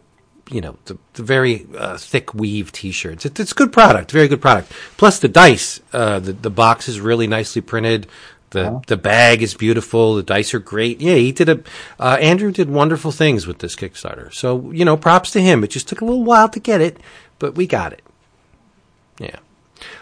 you 0.49 0.61
know 0.61 0.77
the, 0.85 0.97
the 1.13 1.23
very 1.23 1.65
uh, 1.77 1.97
thick 1.97 2.33
weave 2.33 2.71
t-shirts. 2.71 3.25
It, 3.25 3.39
it's 3.39 3.53
good 3.53 3.71
product. 3.71 4.11
Very 4.11 4.27
good 4.27 4.41
product. 4.41 4.71
Plus 4.97 5.19
the 5.19 5.27
dice. 5.27 5.79
Uh, 5.93 6.19
the 6.19 6.33
the 6.33 6.49
box 6.49 6.87
is 6.87 6.99
really 6.99 7.27
nicely 7.27 7.61
printed. 7.61 8.07
The 8.51 8.81
the 8.87 8.97
bag 8.97 9.41
is 9.41 9.53
beautiful. 9.55 10.15
The 10.15 10.23
dice 10.23 10.53
are 10.53 10.59
great. 10.59 11.01
Yeah, 11.01 11.15
he 11.15 11.31
did 11.31 11.49
a. 11.49 11.63
Uh, 11.99 12.17
Andrew 12.21 12.51
did 12.51 12.69
wonderful 12.69 13.11
things 13.11 13.45
with 13.45 13.59
this 13.59 13.75
Kickstarter. 13.75 14.33
So 14.33 14.71
you 14.71 14.85
know, 14.85 14.95
props 14.95 15.31
to 15.31 15.41
him. 15.41 15.63
It 15.63 15.71
just 15.71 15.87
took 15.87 16.01
a 16.01 16.05
little 16.05 16.23
while 16.23 16.49
to 16.49 16.59
get 16.59 16.79
it, 16.79 16.97
but 17.39 17.55
we 17.55 17.67
got 17.67 17.93
it. 17.93 18.01
Yeah. 19.19 19.37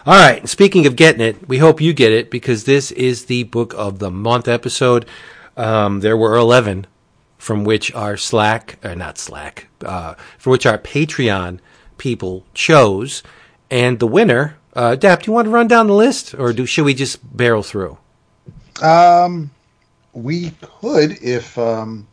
All 0.06 0.14
right. 0.14 0.48
Speaking 0.48 0.86
of 0.86 0.94
getting 0.94 1.20
it, 1.20 1.48
we 1.48 1.58
hope 1.58 1.80
you 1.80 1.92
get 1.92 2.12
it 2.12 2.30
because 2.30 2.64
this 2.64 2.92
is 2.92 3.24
the 3.24 3.42
book 3.44 3.74
of 3.76 3.98
the 3.98 4.10
month 4.10 4.46
episode. 4.46 5.06
Um, 5.56 6.00
there 6.00 6.16
were 6.16 6.36
eleven, 6.36 6.86
from 7.38 7.64
which 7.64 7.94
our 7.94 8.16
Slack, 8.16 8.78
or 8.84 8.94
not 8.94 9.18
Slack, 9.18 9.68
uh, 9.84 10.14
for 10.38 10.50
which 10.50 10.66
our 10.66 10.78
Patreon 10.78 11.60
people 11.98 12.44
chose, 12.54 13.22
and 13.70 13.98
the 13.98 14.06
winner. 14.06 14.56
Uh, 14.74 14.94
Dap, 14.94 15.22
do 15.22 15.30
you 15.30 15.32
want 15.32 15.46
to 15.46 15.50
run 15.50 15.68
down 15.68 15.86
the 15.86 15.94
list, 15.94 16.34
or 16.34 16.52
do 16.52 16.66
should 16.66 16.84
we 16.84 16.94
just 16.94 17.36
barrel 17.36 17.62
through? 17.62 17.96
Um, 18.82 19.50
we 20.12 20.50
could 20.60 21.22
if 21.22 21.56
um, 21.56 22.06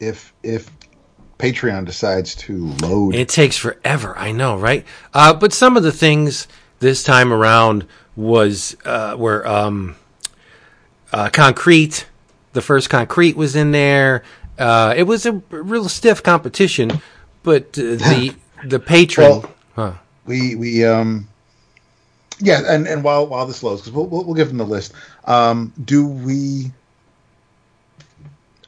if 0.00 0.32
if 0.42 0.70
Patreon 1.38 1.86
decides 1.86 2.34
to 2.34 2.66
load. 2.82 3.14
It 3.14 3.28
takes 3.28 3.56
forever, 3.56 4.16
I 4.18 4.32
know, 4.32 4.56
right? 4.56 4.84
Uh, 5.14 5.32
but 5.32 5.52
some 5.52 5.76
of 5.76 5.82
the 5.82 5.92
things 5.92 6.48
this 6.80 7.02
time 7.02 7.32
around 7.32 7.86
was 8.16 8.76
uh, 8.84 9.16
were 9.18 9.46
um, 9.46 9.96
uh, 11.12 11.30
concrete. 11.32 12.06
The 12.52 12.62
first 12.62 12.90
concrete 12.90 13.36
was 13.36 13.56
in 13.56 13.70
there. 13.70 14.22
Uh, 14.58 14.94
it 14.96 15.04
was 15.04 15.24
a 15.26 15.32
real 15.50 15.88
stiff 15.88 16.22
competition, 16.22 17.00
but 17.42 17.78
uh, 17.78 17.96
the 17.96 18.34
the 18.64 18.80
patron. 18.80 19.30
Well- 19.30 19.54
huh. 19.74 19.92
we 20.26 20.54
we 20.56 20.84
um 20.84 21.28
yeah 22.40 22.62
and 22.66 22.86
and 22.86 23.04
while 23.04 23.26
while 23.26 23.46
this 23.46 23.62
loads 23.62 23.82
because 23.82 23.92
we'll, 23.94 24.06
we'll 24.06 24.24
we'll 24.24 24.34
give 24.34 24.48
them 24.48 24.58
the 24.58 24.64
list 24.66 24.92
um 25.26 25.72
do 25.84 26.06
we 26.06 26.70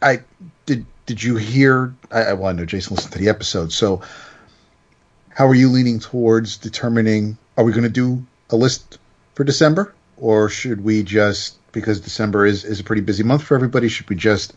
i 0.00 0.20
did 0.66 0.84
did 1.06 1.22
you 1.22 1.36
hear 1.36 1.94
i, 2.10 2.22
I 2.22 2.32
well 2.34 2.48
i 2.48 2.52
know 2.52 2.64
jason 2.64 2.94
listened 2.96 3.12
to 3.14 3.18
the 3.18 3.28
episode 3.28 3.72
so 3.72 4.02
how 5.30 5.46
are 5.46 5.54
you 5.54 5.68
leaning 5.70 6.00
towards 6.00 6.56
determining 6.58 7.38
are 7.56 7.64
we 7.64 7.72
going 7.72 7.84
to 7.84 7.88
do 7.88 8.24
a 8.50 8.56
list 8.56 8.98
for 9.34 9.44
december 9.44 9.94
or 10.18 10.48
should 10.48 10.84
we 10.84 11.02
just 11.02 11.56
because 11.72 12.00
december 12.00 12.46
is 12.46 12.64
is 12.64 12.80
a 12.80 12.84
pretty 12.84 13.02
busy 13.02 13.22
month 13.22 13.42
for 13.42 13.54
everybody 13.54 13.88
should 13.88 14.08
we 14.08 14.16
just 14.16 14.54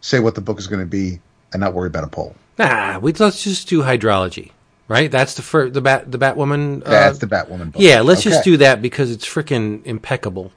say 0.00 0.20
what 0.20 0.34
the 0.34 0.40
book 0.40 0.58
is 0.58 0.66
going 0.66 0.80
to 0.80 0.86
be 0.86 1.20
and 1.52 1.60
not 1.60 1.74
worry 1.74 1.86
about 1.88 2.04
a 2.04 2.08
poll 2.08 2.34
Nah, 2.58 2.98
we 3.00 3.12
let's 3.12 3.44
just 3.44 3.68
do 3.68 3.82
hydrology, 3.82 4.50
right? 4.88 5.10
That's 5.10 5.34
the 5.34 5.42
fir- 5.42 5.68
the 5.68 5.82
bat 5.82 6.10
the 6.10 6.16
Batwoman. 6.18 6.80
Uh, 6.86 6.90
that's 6.90 7.18
the 7.18 7.26
batwoman 7.26 7.70
book 7.70 7.82
yeah. 7.82 8.00
Let's 8.00 8.22
just 8.22 8.44
do 8.44 8.56
that 8.56 8.80
because 8.80 9.10
it's 9.10 9.26
freaking 9.26 9.84
impeccable. 9.84 10.52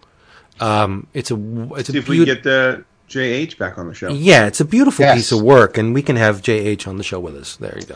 Um, 0.61 1.07
it's 1.13 1.29
a 1.29 1.35
it's 1.75 1.89
See 1.89 1.97
a 1.97 1.99
if 2.01 2.07
we 2.07 2.23
get 2.23 2.43
the 2.43 2.85
JH 3.09 3.57
back 3.57 3.77
on 3.77 3.89
the 3.89 3.93
show. 3.93 4.07
Yeah, 4.13 4.45
it's 4.47 4.61
a 4.61 4.65
beautiful 4.65 5.03
Yes. 5.03 5.15
piece 5.17 5.31
of 5.33 5.41
work, 5.41 5.77
and 5.77 5.93
we 5.93 6.01
can 6.01 6.15
have 6.15 6.41
JH 6.41 6.87
on 6.87 6.95
the 6.97 7.03
show 7.03 7.19
with 7.19 7.35
us. 7.35 7.57
There 7.57 7.77
you 7.77 7.85
go. 7.85 7.95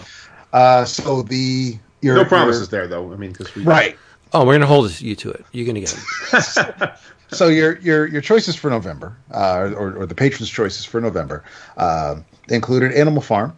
uh 0.52 0.84
so 0.84 1.22
the 1.22 1.78
your, 2.02 2.16
No 2.18 2.26
promises 2.26 2.70
your- 2.70 2.82
there, 2.82 2.88
though. 2.90 3.14
I 3.14 3.16
mean, 3.16 3.32
because 3.32 3.56
we 3.56 3.64
right 3.64 3.98
Oh, 4.34 4.46
we're 4.46 4.56
gonna 4.56 4.66
hold 4.66 5.00
you 5.00 5.16
to 5.16 5.30
it. 5.32 5.46
You're 5.54 5.66
gonna 5.66 5.80
get 5.80 5.92
him. 5.92 6.04
so 7.34 7.48
your 7.48 7.78
your 7.80 8.08
your 8.08 8.22
choices 8.22 8.56
for 8.56 8.70
November, 8.70 9.18
uh, 9.32 9.72
or, 9.76 9.94
or 9.98 10.06
the 10.06 10.16
patrons' 10.16 10.50
choices 10.50 10.86
for 10.86 11.02
November, 11.02 11.44
uh, 11.78 12.16
included 12.50 12.92
Animal 12.94 13.22
Farm, 13.22 13.58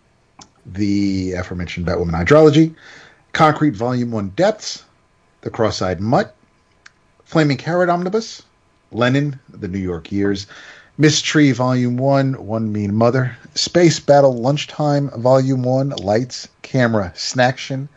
the 0.65 1.33
aforementioned 1.33 1.85
Batwoman 1.85 2.25
Hydrology, 2.25 2.73
Concrete 3.33 3.75
Volume 3.75 4.11
One 4.11 4.29
Depths, 4.29 4.83
The 5.41 5.49
Cross-Eyed 5.49 5.99
Mutt, 5.99 6.35
Flaming 7.23 7.57
Carrot 7.57 7.89
Omnibus, 7.89 8.43
Lenin, 8.91 9.39
The 9.49 9.67
New 9.67 9.79
York 9.79 10.11
Years, 10.11 10.47
Tree 10.99 11.51
Volume 11.51 11.97
One, 11.97 12.33
One 12.45 12.71
Mean 12.71 12.95
Mother, 12.95 13.35
Space 13.53 13.99
Battle 13.99 14.33
Lunchtime 14.33 15.09
Volume 15.21 15.63
One, 15.63 15.89
Lights, 15.89 16.47
Camera, 16.61 17.11
Snaction, 17.15 17.89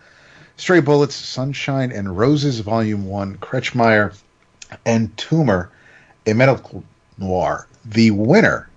Stray 0.57 0.81
Bullets, 0.81 1.15
Sunshine 1.15 1.93
and 1.93 2.19
Roses 2.19 2.59
Volume 2.61 3.07
One, 3.07 3.37
Kretschmeyer, 3.37 4.13
and 4.85 5.17
Tumor, 5.17 5.71
a 6.27 6.33
medical 6.33 6.85
noir. 7.17 7.67
The 7.85 8.11
winner, 8.11 8.69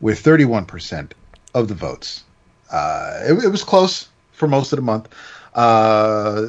with 0.00 0.22
31% 0.22 1.12
of 1.54 1.68
the 1.68 1.74
votes, 1.74 2.24
uh, 2.70 3.20
it, 3.24 3.44
it 3.44 3.48
was 3.48 3.62
close 3.62 4.08
for 4.32 4.48
most 4.48 4.72
of 4.72 4.76
the 4.76 4.82
month, 4.82 5.08
uh, 5.54 6.46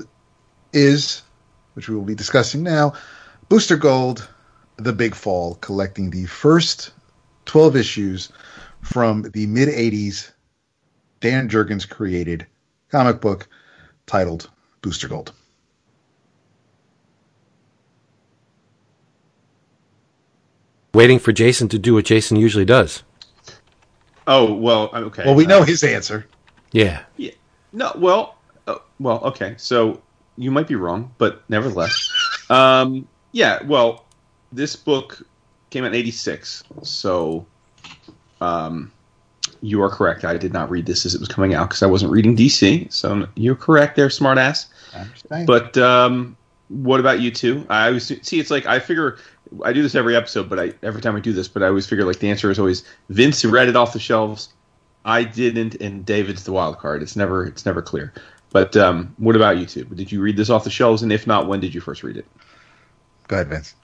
is, 0.71 1.21
which 1.73 1.89
we 1.89 1.95
will 1.95 2.03
be 2.03 2.15
discussing 2.15 2.63
now, 2.63 2.93
Booster 3.49 3.77
Gold, 3.77 4.27
The 4.77 4.93
Big 4.93 5.13
Fall, 5.13 5.55
collecting 5.55 6.09
the 6.09 6.25
first 6.25 6.91
12 7.45 7.75
issues 7.75 8.29
from 8.81 9.23
the 9.33 9.45
mid 9.47 9.69
80s 9.69 10.31
Dan 11.19 11.47
Jurgens 11.47 11.87
created 11.87 12.47
comic 12.89 13.21
book 13.21 13.47
titled 14.07 14.49
Booster 14.81 15.07
Gold. 15.07 15.33
Waiting 20.93 21.19
for 21.19 21.31
Jason 21.31 21.67
to 21.69 21.79
do 21.79 21.95
what 21.95 22.05
Jason 22.05 22.37
usually 22.37 22.65
does. 22.65 23.03
Oh 24.27 24.53
well, 24.53 24.89
okay. 24.93 25.23
Well, 25.25 25.35
we 25.35 25.45
know 25.45 25.59
Uh, 25.59 25.65
his 25.65 25.83
answer. 25.83 26.27
Yeah. 26.71 27.01
Yeah. 27.17 27.31
No. 27.71 27.91
Well. 27.95 28.35
Uh, 28.67 28.75
well. 28.99 29.19
Okay. 29.23 29.55
So 29.57 30.01
you 30.37 30.51
might 30.51 30.67
be 30.67 30.75
wrong, 30.75 31.11
but 31.17 31.43
nevertheless, 31.49 32.11
um, 32.49 33.07
yeah. 33.31 33.61
Well, 33.63 34.05
this 34.51 34.75
book 34.75 35.21
came 35.71 35.83
out 35.83 35.87
in 35.87 35.95
'86, 35.95 36.63
so 36.83 37.45
um, 38.39 38.91
you 39.61 39.81
are 39.81 39.89
correct. 39.89 40.23
I 40.25 40.37
did 40.37 40.53
not 40.53 40.69
read 40.69 40.85
this 40.85 41.05
as 41.05 41.15
it 41.15 41.19
was 41.19 41.27
coming 41.27 41.53
out 41.55 41.69
because 41.69 41.83
I 41.83 41.87
wasn't 41.87 42.11
reading 42.11 42.37
DC. 42.37 42.91
So 42.93 43.27
you're 43.35 43.55
correct 43.55 43.95
there, 43.95 44.07
smartass. 44.09 44.67
I 44.95 44.99
understand. 44.99 45.47
But 45.47 45.77
um, 45.77 46.37
what 46.73 46.99
about 46.99 47.21
you 47.21 47.31
two? 47.31 47.65
I 47.69 47.87
always 47.87 48.05
see. 48.05 48.39
It's 48.39 48.49
like 48.49 48.65
I 48.65 48.79
figure 48.79 49.17
I 49.63 49.73
do 49.73 49.83
this 49.83 49.95
every 49.95 50.15
episode, 50.15 50.49
but 50.49 50.59
I 50.59 50.73
every 50.81 51.01
time 51.01 51.15
I 51.15 51.19
do 51.19 51.33
this, 51.33 51.47
but 51.47 51.61
I 51.61 51.67
always 51.67 51.85
figure 51.85 52.03
like 52.05 52.19
the 52.19 52.29
answer 52.29 52.49
is 52.49 52.59
always 52.59 52.83
Vince 53.09 53.45
read 53.45 53.69
it 53.69 53.75
off 53.75 53.93
the 53.93 53.99
shelves. 53.99 54.49
I 55.05 55.23
didn't, 55.23 55.75
and 55.75 56.05
David's 56.05 56.43
the 56.43 56.53
wild 56.53 56.79
card. 56.79 57.03
It's 57.03 57.15
never 57.15 57.45
it's 57.45 57.65
never 57.65 57.81
clear. 57.81 58.13
But 58.49 58.75
um, 58.75 59.13
what 59.17 59.35
about 59.35 59.57
you 59.57 59.65
two? 59.65 59.83
Did 59.85 60.11
you 60.11 60.21
read 60.21 60.37
this 60.37 60.49
off 60.49 60.63
the 60.63 60.69
shelves? 60.69 61.03
And 61.03 61.11
if 61.11 61.27
not, 61.27 61.47
when 61.47 61.59
did 61.59 61.73
you 61.73 61.81
first 61.81 62.03
read 62.03 62.17
it? 62.17 62.25
Go 63.27 63.35
ahead, 63.35 63.49
Vince. 63.49 63.75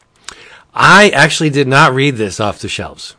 I 0.73 1.10
actually 1.10 1.49
did 1.49 1.67
not 1.67 1.93
read 1.93 2.15
this 2.15 2.39
off 2.39 2.60
the 2.60 2.69
shelves. 2.69 3.15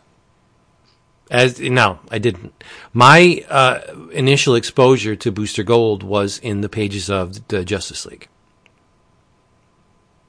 As 1.30 1.60
no, 1.60 2.00
I 2.10 2.18
didn't. 2.18 2.52
My 2.92 3.44
uh, 3.48 3.80
initial 4.12 4.56
exposure 4.56 5.14
to 5.14 5.30
Booster 5.30 5.62
Gold 5.62 6.02
was 6.02 6.38
in 6.38 6.60
the 6.60 6.68
pages 6.68 7.08
of 7.08 7.46
the 7.48 7.64
Justice 7.64 8.04
League. 8.04 8.28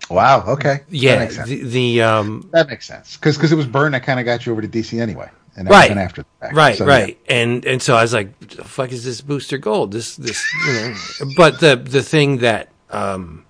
Wow. 0.09 0.43
Okay. 0.47 0.75
that 0.77 0.83
Yeah, 0.89 1.19
makes 1.19 1.35
sense. 1.35 1.47
the, 1.49 1.63
the 1.63 2.01
um, 2.01 2.49
that 2.51 2.67
makes 2.67 2.85
sense 2.87 3.15
because 3.17 3.37
because 3.37 3.51
it 3.51 3.55
was 3.55 3.67
Byrne 3.67 3.91
that 3.93 4.03
kind 4.03 4.19
of 4.19 4.25
got 4.25 4.45
you 4.45 4.51
over 4.51 4.61
to 4.61 4.67
DC 4.67 4.99
anyway, 4.99 5.29
and 5.55 5.69
Right. 5.69 5.91
after 5.91 6.23
the 6.23 6.27
fact. 6.39 6.55
right, 6.55 6.77
So, 6.77 6.85
right, 6.85 7.17
and 7.29 7.65
and 7.65 7.81
so 7.81 7.95
I 7.95 8.01
was 8.01 8.13
like, 8.13 8.37
"The 8.39 8.63
fuck 8.63 8.91
is 8.91 9.03
this 9.05 9.21
Booster 9.21 9.57
Gold? 9.57 9.91
This 9.91 10.15
this 10.15 10.43
you 10.67 10.73
know." 10.73 11.33
But 11.37 11.59
the 11.59 11.75
the 11.75 12.01
thing 12.03 12.39
that 12.39 12.69
um, 12.89 13.45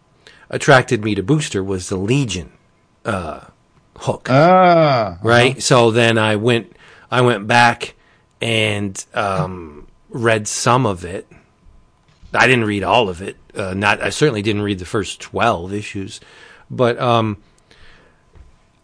attracted 0.50 1.04
me 1.04 1.16
to 1.16 1.24
Booster 1.24 1.64
was 1.64 1.90
the 1.90 1.98
Legion 1.98 2.52
uh, 3.06 3.42
hook. 3.98 4.28
yeah. 4.30 5.18
Ah. 5.18 5.18
right? 5.24 5.62
So 5.64 5.90
then 5.90 6.18
I 6.20 6.36
went, 6.36 6.76
I 7.10 7.22
went 7.22 7.48
back 7.48 7.96
and 8.42 9.04
um, 9.16 9.88
read 10.10 10.48
some 10.48 10.86
of 10.86 11.04
it. 11.06 11.28
I 12.34 12.48
didn't 12.48 12.66
read 12.66 12.84
all 12.84 13.10
of 13.10 13.22
it. 13.22 13.38
Uh, 13.56 13.74
not 13.74 14.02
I 14.02 14.10
certainly 14.10 14.42
didn't 14.42 14.62
read 14.62 14.80
the 14.80 14.86
first 14.86 15.20
twelve 15.20 15.74
issues, 15.74 16.20
but 16.70 17.00
um, 17.00 17.38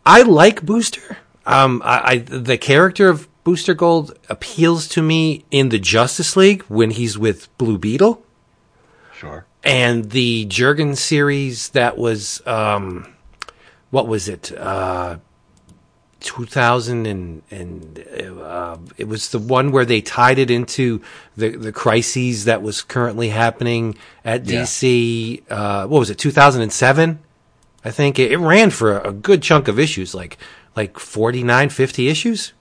I 0.05 0.21
like 0.23 0.65
Booster. 0.65 1.17
Um, 1.45 1.81
I, 1.85 2.01
I 2.11 2.17
the 2.17 2.57
character 2.57 3.07
of 3.09 3.27
Booster 3.43 3.73
Gold 3.73 4.17
appeals 4.29 4.87
to 4.89 5.01
me 5.01 5.45
in 5.51 5.69
the 5.69 5.79
Justice 5.79 6.35
League 6.35 6.63
when 6.63 6.91
he's 6.91 7.17
with 7.17 7.55
Blue 7.57 7.77
Beetle 7.77 8.21
Sure. 9.15 9.45
and 9.63 10.11
the 10.11 10.43
Jurgen 10.45 10.95
series 10.97 11.69
that 11.69 11.97
was 11.97 12.45
um, 12.45 13.07
what 13.89 14.07
was 14.07 14.27
it? 14.27 14.51
Uh, 14.57 15.19
2000 16.19 17.05
and 17.05 17.41
and 17.51 18.03
uh, 18.41 18.77
it 18.97 19.07
was 19.07 19.29
the 19.29 19.39
one 19.39 19.71
where 19.71 19.85
they 19.85 20.01
tied 20.01 20.39
it 20.39 20.49
into 20.49 21.01
the 21.35 21.49
the 21.49 21.71
crises 21.71 22.45
that 22.45 22.61
was 22.61 22.81
currently 22.81 23.29
happening 23.29 23.95
at 24.25 24.45
Yeah. 24.45 24.61
DC. 24.63 25.43
Uh, 25.49 25.87
what 25.87 25.99
was 25.99 26.09
it? 26.09 26.17
2007. 26.17 27.19
I 27.85 27.91
think 27.91 28.19
it, 28.19 28.31
it 28.31 28.37
ran 28.37 28.69
for 28.71 28.97
a, 28.97 29.09
a 29.09 29.13
good 29.13 29.41
chunk 29.41 29.67
of 29.67 29.77
issues, 29.79 30.13
like 30.15 30.37
like 30.75 30.99
49, 30.99 31.69
50 31.69 32.07
issues. 32.09 32.53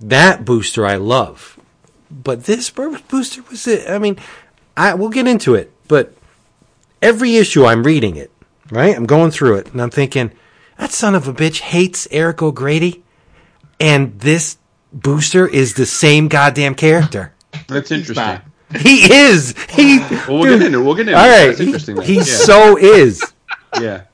That 0.00 0.44
booster 0.44 0.84
I 0.86 0.96
love, 0.96 1.58
but 2.10 2.44
this 2.44 2.70
booster 2.70 3.42
was 3.50 3.66
it. 3.66 3.88
I 3.88 3.98
mean, 3.98 4.18
I 4.76 4.94
we'll 4.94 5.10
get 5.10 5.26
into 5.28 5.54
it, 5.54 5.72
but 5.88 6.12
every 7.00 7.36
issue 7.36 7.64
I'm 7.64 7.84
reading 7.84 8.16
it, 8.16 8.30
right? 8.70 8.94
I'm 8.96 9.06
going 9.06 9.30
through 9.30 9.56
it 9.56 9.72
and 9.72 9.80
I'm 9.80 9.90
thinking, 9.90 10.32
that 10.78 10.92
son 10.92 11.14
of 11.14 11.28
a 11.28 11.32
bitch 11.32 11.60
hates 11.60 12.08
Eric 12.10 12.42
O'Grady, 12.42 13.02
and 13.80 14.18
this 14.20 14.58
booster 14.92 15.46
is 15.46 15.74
the 15.74 15.86
same 15.86 16.28
goddamn 16.28 16.74
character. 16.74 17.32
That's 17.68 17.90
interesting. 17.90 18.40
He 18.78 19.12
is. 19.12 19.54
He. 19.70 19.98
Well, 19.98 20.38
we'll 20.38 20.58
get 20.58 20.62
into 20.66 20.80
it. 20.80 20.82
We'll 20.84 20.94
get 20.94 21.08
into 21.08 21.18
All 21.18 21.26
it. 21.26 21.28
right. 21.28 21.46
That's 21.48 21.60
interesting. 21.60 21.96
then. 21.96 22.06
He 22.06 22.16
yeah. 22.16 22.22
so 22.22 22.78
is. 22.78 23.22
yeah. 23.80 24.04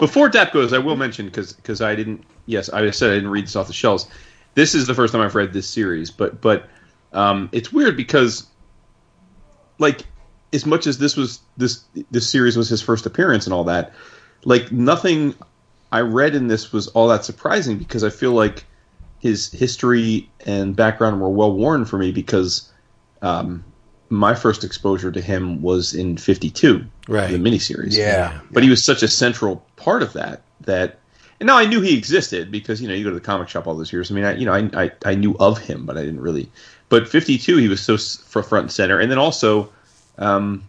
Before 0.00 0.28
Dap 0.28 0.52
goes, 0.52 0.72
I 0.72 0.78
will 0.78 0.96
mention 0.96 1.26
because 1.26 1.52
because 1.52 1.80
I 1.80 1.94
didn't. 1.94 2.24
Yes, 2.46 2.68
I 2.68 2.90
said 2.90 3.10
I 3.10 3.14
didn't 3.14 3.30
read 3.30 3.44
this 3.44 3.56
off 3.56 3.66
the 3.66 3.72
shelves. 3.72 4.06
This 4.54 4.74
is 4.74 4.86
the 4.86 4.94
first 4.94 5.12
time 5.12 5.22
I've 5.22 5.34
read 5.34 5.52
this 5.52 5.68
series, 5.68 6.10
but 6.10 6.40
but 6.40 6.68
um, 7.12 7.48
it's 7.52 7.72
weird 7.72 7.96
because, 7.96 8.46
like, 9.78 10.02
as 10.52 10.66
much 10.66 10.86
as 10.86 10.98
this 10.98 11.16
was 11.16 11.40
this 11.56 11.84
this 12.10 12.28
series 12.28 12.56
was 12.56 12.68
his 12.68 12.82
first 12.82 13.06
appearance 13.06 13.46
and 13.46 13.54
all 13.54 13.64
that, 13.64 13.92
like 14.44 14.70
nothing 14.72 15.34
I 15.92 16.00
read 16.00 16.34
in 16.34 16.48
this 16.48 16.72
was 16.72 16.88
all 16.88 17.06
that 17.08 17.24
surprising 17.24 17.78
because 17.78 18.02
I 18.02 18.10
feel 18.10 18.32
like 18.32 18.64
his 19.20 19.52
history 19.52 20.28
and 20.46 20.74
background 20.74 21.20
were 21.20 21.28
well 21.28 21.52
worn 21.52 21.84
for 21.84 21.98
me 21.98 22.10
because 22.10 22.72
um, 23.20 23.62
my 24.08 24.34
first 24.34 24.64
exposure 24.64 25.12
to 25.12 25.20
him 25.20 25.62
was 25.62 25.94
in 25.94 26.16
'52, 26.16 26.84
Right. 27.06 27.30
the 27.30 27.38
miniseries. 27.38 27.96
Yeah. 27.96 28.40
But 28.50 28.62
he 28.62 28.70
was 28.70 28.82
such 28.84 29.02
a 29.02 29.08
central 29.08 29.64
part 29.76 30.02
of 30.02 30.14
that 30.14 30.42
that, 30.62 30.98
and 31.38 31.46
now 31.46 31.56
I 31.56 31.66
knew 31.66 31.80
he 31.80 31.96
existed 31.96 32.50
because 32.50 32.80
you 32.80 32.88
know 32.88 32.94
you 32.94 33.04
go 33.04 33.10
to 33.10 33.14
the 33.14 33.20
comic 33.20 33.48
shop 33.48 33.66
all 33.66 33.74
those 33.74 33.92
years. 33.92 34.10
I 34.10 34.14
mean, 34.14 34.24
I 34.24 34.34
you 34.34 34.46
know 34.46 34.54
I 34.54 34.70
I, 34.84 34.90
I 35.04 35.14
knew 35.14 35.36
of 35.38 35.58
him, 35.58 35.86
but 35.86 35.96
I 35.98 36.04
didn't 36.04 36.20
really. 36.20 36.50
But 36.88 37.08
fifty 37.08 37.38
two, 37.38 37.58
he 37.58 37.68
was 37.68 37.80
so 37.80 37.96
for 37.96 38.42
front 38.42 38.64
and 38.64 38.72
center, 38.72 38.98
and 38.98 39.10
then 39.10 39.18
also 39.18 39.72
um, 40.18 40.68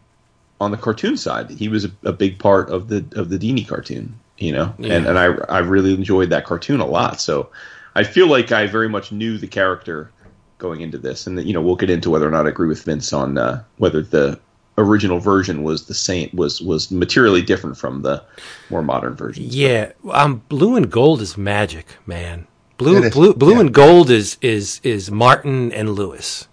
on 0.62 0.72
the 0.72 0.78
cartoon 0.78 1.18
side, 1.18 1.50
he 1.50 1.68
was 1.70 1.86
a, 1.86 1.92
a 2.04 2.14
big 2.14 2.40
part 2.40 2.70
of 2.70 2.88
the 2.88 3.06
of 3.16 3.30
the 3.30 3.38
Dini 3.40 3.68
cartoon. 3.68 4.20
You 4.44 4.52
know, 4.52 4.74
and 4.78 4.86
Yeah. 4.86 5.08
and 5.10 5.18
I 5.18 5.26
I 5.50 5.60
really 5.60 5.94
enjoyed 5.94 6.30
that 6.32 6.46
cartoon 6.46 6.80
a 6.82 6.86
lot. 6.86 7.22
So 7.22 7.50
I 7.96 8.04
feel 8.04 8.28
like 8.28 8.52
I 8.52 8.68
very 8.68 8.90
much 8.90 9.12
knew 9.12 9.38
the 9.38 9.48
character 9.48 10.12
going 10.58 10.82
into 10.82 10.98
this, 10.98 11.28
and 11.28 11.42
you 11.44 11.54
know 11.54 11.62
we'll 11.62 11.76
get 11.78 11.90
into 11.90 12.10
whether 12.10 12.28
or 12.28 12.32
not 12.32 12.46
I 12.46 12.50
agree 12.50 12.68
with 12.68 12.84
Vince 12.84 13.14
on 13.14 13.38
uh, 13.38 13.64
whether 13.78 14.02
the 14.02 14.40
original 14.78 15.20
version 15.20 15.64
was 15.64 15.86
the 15.86 15.94
same 15.94 16.30
was 16.34 16.60
was 16.62 16.92
materially 16.92 17.42
different 17.42 17.78
from 17.78 18.02
the 18.02 18.22
more 18.70 18.82
modern 18.84 19.16
version. 19.16 19.46
Yeah, 19.48 19.92
um, 20.12 20.42
blue 20.50 20.76
and 20.76 20.92
gold 20.92 21.22
is 21.22 21.38
magic, 21.38 21.86
man. 22.06 22.48
Blue, 22.78 22.98
It 22.98 23.04
is, 23.06 23.14
blue, 23.14 23.34
blue 23.36 23.54
yeah. 23.54 23.60
and 23.62 23.74
gold 23.74 24.10
is 24.10 24.38
is 24.42 24.82
is 24.84 25.10
Martin 25.12 25.72
and 25.72 25.92
Lewis, 25.92 26.48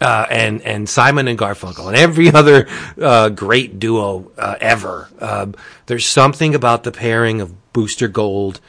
uh, 0.00 0.26
and 0.30 0.62
and 0.62 0.88
Simon 0.88 1.28
and 1.28 1.38
Garfunkel, 1.38 1.88
and 1.88 1.96
every 1.96 2.30
other 2.34 2.68
uh, 3.00 3.28
great 3.28 3.78
duo 3.78 4.30
uh, 4.38 4.56
ever. 4.60 5.08
Um, 5.20 5.54
there's 5.86 6.06
something 6.06 6.54
about 6.54 6.84
the 6.84 6.92
pairing 6.92 7.40
of 7.40 7.72
Booster 7.72 8.08
Gold 8.08 8.60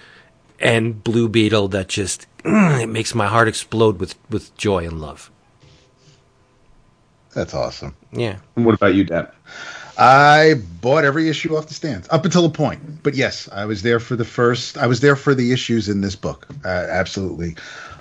and 0.59 1.03
Blue 1.03 1.27
Beetle 1.27 1.69
that 1.69 1.87
just 1.87 2.27
it 2.45 2.89
makes 2.89 3.15
my 3.15 3.27
heart 3.27 3.47
explode 3.47 3.99
with 3.99 4.15
with 4.29 4.55
joy 4.57 4.85
and 4.85 4.99
love. 5.01 5.31
That's 7.33 7.53
awesome. 7.53 7.95
Yeah, 8.11 8.39
And 8.57 8.65
what 8.65 8.75
about 8.75 8.93
you, 8.93 9.05
Deb? 9.05 9.33
I 9.97 10.55
bought 10.81 11.05
every 11.05 11.29
issue 11.29 11.55
off 11.55 11.67
the 11.67 11.73
stands 11.73 12.07
up 12.09 12.25
until 12.25 12.45
a 12.45 12.49
point. 12.49 13.03
But 13.03 13.13
yes, 13.13 13.47
I 13.51 13.65
was 13.65 13.83
there 13.83 13.99
for 13.99 14.15
the 14.15 14.25
first. 14.25 14.77
I 14.77 14.87
was 14.87 14.99
there 14.99 15.15
for 15.15 15.35
the 15.35 15.51
issues 15.51 15.89
in 15.89 16.01
this 16.01 16.15
book. 16.15 16.47
Uh, 16.65 16.67
absolutely. 16.67 17.55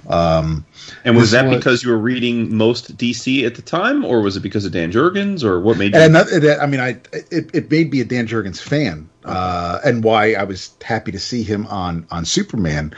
Um, 0.08 0.64
And 1.04 1.16
was 1.16 1.30
that 1.32 1.46
was- 1.46 1.56
because 1.58 1.82
you 1.82 1.90
were 1.90 1.98
reading 1.98 2.54
most 2.56 2.96
DC 2.96 3.44
at 3.44 3.54
the 3.54 3.62
time, 3.62 4.04
or 4.04 4.20
was 4.22 4.36
it 4.36 4.40
because 4.40 4.64
of 4.64 4.72
Dan 4.72 4.90
Jurgens, 4.92 5.44
or 5.44 5.60
what 5.60 5.76
made 5.78 5.94
you? 5.94 6.00
and 6.00 6.16
another, 6.16 6.40
that- 6.40 6.62
I 6.62 6.66
mean, 6.66 6.80
I 6.80 6.96
it, 7.30 7.50
it 7.52 7.70
made 7.70 7.90
me 7.92 8.00
a 8.00 8.04
Dan 8.04 8.26
Jurgens 8.26 8.60
fan, 8.60 9.08
uh, 9.24 9.78
and 9.84 10.02
why 10.02 10.32
I 10.34 10.44
was 10.44 10.70
happy 10.82 11.12
to 11.12 11.18
see 11.18 11.42
him 11.42 11.66
on 11.66 12.06
on 12.10 12.24
Superman 12.24 12.94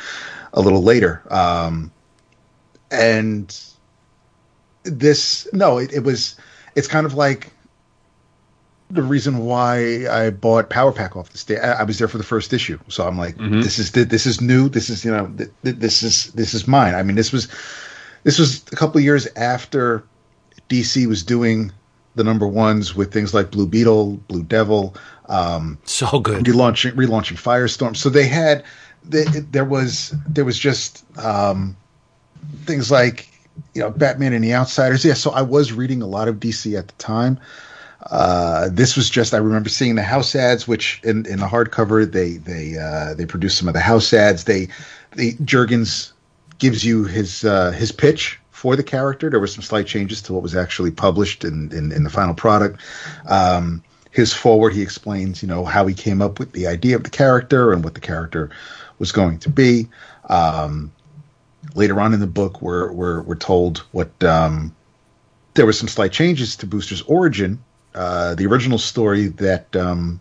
a 0.55 0.61
little 0.61 0.83
later. 0.83 1.23
Um, 1.31 1.91
and 2.91 3.59
this, 4.85 5.47
no, 5.53 5.79
it, 5.79 5.93
it 5.93 6.05
was. 6.05 6.37
It's 6.75 6.89
kind 6.89 7.05
of 7.05 7.15
like 7.15 7.52
the 8.93 9.03
reason 9.03 9.39
why 9.39 10.07
I 10.09 10.31
bought 10.31 10.69
Power 10.71 10.93
Pack 10.93 11.17
off 11.17 11.31
the 11.31 11.39
stand. 11.39 11.63
I 11.65 11.83
was 11.83 11.99
there 11.99 12.09
for 12.09 12.19
the 12.19 12.25
first 12.25 12.53
issue, 12.53 12.79
so 12.89 13.07
I'm 13.07 13.17
like, 13.19 13.37
Mhm. 13.39 13.63
this 13.63 13.79
is 13.79 13.91
this 13.93 14.27
is 14.27 14.41
new. 14.41 14.69
This 14.69 14.91
is 14.91 15.05
you 15.05 15.11
know 15.11 15.27
th- 15.37 15.51
th- 15.65 15.77
this 15.77 16.03
is 16.03 16.27
this 16.35 16.53
is 16.55 16.69
mine. 16.69 16.95
I 16.95 17.03
mean, 17.03 17.17
this 17.17 17.33
was 17.33 17.49
this 18.25 18.39
was 18.39 18.63
a 18.71 18.77
couple 18.77 18.99
of 18.99 19.05
years 19.05 19.27
after 19.37 20.05
DC 20.69 21.07
was 21.07 21.23
doing 21.23 21.73
the 22.15 22.23
number 22.25 22.47
ones 22.47 22.95
with 22.95 23.13
things 23.13 23.33
like 23.33 23.51
Blue 23.51 23.67
Beetle, 23.67 24.19
Blue 24.29 24.43
Devil, 24.43 24.95
um, 25.31 25.79
so 25.85 26.21
good. 26.21 26.45
relaunching 26.45 26.93
relaunching 26.93 27.39
Firestorm. 27.41 27.97
So 27.97 28.11
they 28.11 28.27
had 28.27 28.63
they, 29.05 29.25
there 29.25 29.65
was 29.65 30.15
there 30.29 30.45
was 30.45 30.59
just 30.59 31.03
um, 31.19 31.77
things 32.67 32.91
like 32.91 33.29
you 33.75 33.81
know 33.81 33.91
Batman 33.91 34.35
and 34.35 34.45
the 34.45 34.53
Outsiders. 34.55 35.03
Yeah, 35.05 35.15
so 35.15 35.31
I 35.31 35.41
was 35.43 35.73
reading 35.73 36.03
a 36.03 36.07
lot 36.07 36.29
of 36.29 36.37
DC 36.37 36.79
at 36.79 36.89
the 36.89 36.95
time. 36.95 37.39
Uh, 38.11 38.69
this 38.73 38.97
was 38.97 39.09
just 39.09 39.33
I 39.35 39.39
remember 39.39 39.69
seeing 39.69 39.95
the 39.95 40.03
house 40.03 40.35
ads, 40.35 40.67
which 40.67 41.01
in, 41.05 41.25
in 41.27 41.39
the 41.39 41.47
hardcover 41.47 42.11
they 42.11 42.33
they 42.33 42.77
uh, 42.79 43.15
they 43.15 43.27
produced 43.27 43.59
some 43.59 43.69
of 43.69 43.75
the 43.75 43.81
house 43.81 44.13
ads. 44.13 44.45
They 44.45 44.69
the 45.17 45.35
Jurgens 45.35 46.13
gives 46.59 46.85
you 46.85 47.05
his 47.05 47.45
uh, 47.45 47.71
his 47.73 47.93
pitch 47.93 48.41
for 48.51 48.77
the 48.77 48.83
character. 48.83 49.31
There 49.31 49.41
were 49.41 49.47
some 49.47 49.63
slight 49.63 49.87
changes 49.87 50.23
to 50.23 50.33
what 50.33 50.43
was 50.43 50.57
actually 50.57 50.91
published 50.91 51.45
in 51.45 51.71
in, 51.73 51.93
in 51.93 52.05
the 52.05 52.11
final 52.11 52.35
product. 52.35 52.81
Um, 53.27 53.83
his 54.11 54.33
forward, 54.33 54.75
he 54.75 54.83
explains, 54.83 55.43
you 55.43 55.49
know, 55.49 55.65
how 55.65 55.87
he 55.87 55.95
came 55.95 56.21
up 56.21 56.39
with 56.39 56.53
the 56.53 56.67
idea 56.67 56.97
of 56.97 57.05
the 57.05 57.11
character 57.11 57.73
and 57.73 57.83
what 57.83 57.95
the 57.95 58.01
character 58.01 58.51
was 58.99 59.11
going 59.11 59.39
to 59.39 59.49
be. 59.49 59.89
Um, 60.29 60.93
later 61.75 61.99
on 61.99 62.13
in 62.13 62.21
the 62.21 62.27
book, 62.27 62.61
we're 62.61 62.93
we're, 62.93 63.23
we're 63.23 63.37
told 63.37 63.79
what 63.93 64.23
um, 64.23 64.75
there 65.55 65.67
were 65.67 65.73
some 65.73 65.89
slight 65.89 66.13
changes 66.13 66.57
to 66.57 66.67
Booster's 66.67 67.03
origin. 67.03 67.63
Uh, 67.95 68.35
the 68.35 68.47
original 68.47 68.79
story 68.79 69.29
that 69.29 69.75
um, 69.77 70.21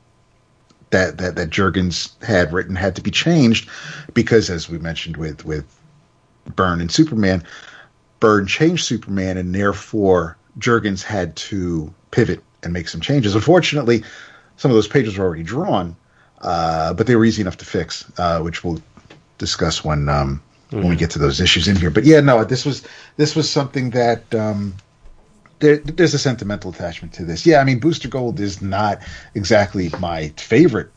that 0.90 1.18
that 1.18 1.36
that 1.36 1.50
Jurgens 1.50 2.22
had 2.24 2.54
written 2.54 2.76
had 2.76 2.96
to 2.96 3.02
be 3.02 3.12
changed 3.12 3.70
because, 4.14 4.50
as 4.50 4.70
we 4.70 4.78
mentioned 4.78 5.18
with 5.18 5.46
with 5.46 5.66
Byrne 6.56 6.82
and 6.82 6.92
Superman, 6.92 7.44
Byrne 8.20 8.46
changed 8.48 8.86
Superman, 8.86 9.38
and 9.38 9.56
therefore 9.56 10.38
Jurgens 10.60 11.02
had 11.02 11.36
to 11.38 11.94
pivot 12.12 12.44
and 12.64 12.74
make 12.74 12.88
some 12.88 13.02
changes. 13.02 13.36
Unfortunately, 13.36 14.04
some 14.58 14.70
of 14.70 14.76
those 14.76 14.88
pages 14.88 15.18
were 15.18 15.26
already 15.26 15.44
drawn, 15.44 15.96
uh, 16.42 16.94
but 16.94 17.08
they 17.08 17.16
were 17.16 17.26
easy 17.26 17.42
enough 17.42 17.58
to 17.58 17.66
fix, 17.66 18.06
uh, 18.18 18.40
which 18.42 18.64
we'll 18.64 18.82
discuss 19.38 19.84
when 19.84 20.10
um, 20.10 20.42
when 20.72 20.88
we 20.88 20.96
get 20.96 21.12
to 21.12 21.20
those 21.20 21.40
issues 21.40 21.68
in 21.68 21.76
here. 21.76 21.90
But 21.90 22.04
yeah, 22.04 22.20
no, 22.20 22.44
this 22.44 22.66
was 22.66 22.84
this 23.18 23.36
was 23.36 23.50
something 23.50 23.92
that 23.92 24.34
um, 24.36 24.76
there, 25.62 25.78
there's 25.78 26.14
a 26.14 26.20
sentimental 26.20 26.72
attachment 26.72 27.14
to 27.14 27.26
this. 27.26 27.46
Yeah, 27.46 27.60
I 27.60 27.64
mean, 27.64 27.80
Booster 27.80 28.08
Gold 28.08 28.40
is 28.40 28.62
not 28.62 29.00
exactly 29.36 29.90
my 30.00 30.30
favorite 30.38 30.92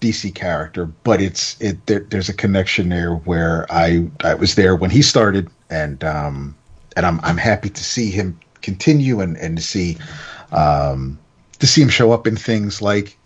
DC 0.00 0.34
character, 0.34 0.86
but 0.86 1.20
it's 1.20 1.60
it. 1.60 1.86
There, 1.86 2.00
there's 2.00 2.28
a 2.28 2.34
connection 2.34 2.88
there 2.88 3.14
where 3.14 3.66
I 3.70 4.08
I 4.24 4.34
was 4.34 4.54
there 4.54 4.74
when 4.74 4.90
he 4.90 5.02
started, 5.02 5.48
and 5.70 6.02
um, 6.02 6.56
and 6.96 7.06
I'm 7.06 7.20
I'm 7.22 7.36
happy 7.36 7.68
to 7.68 7.84
see 7.84 8.10
him 8.10 8.38
continue 8.62 9.20
and 9.20 9.36
and 9.36 9.56
to 9.58 9.62
see 9.62 9.98
um, 10.52 11.18
to 11.58 11.66
see 11.66 11.82
him 11.82 11.88
show 11.88 12.12
up 12.12 12.26
in 12.26 12.36
things 12.36 12.80
like 12.80 13.16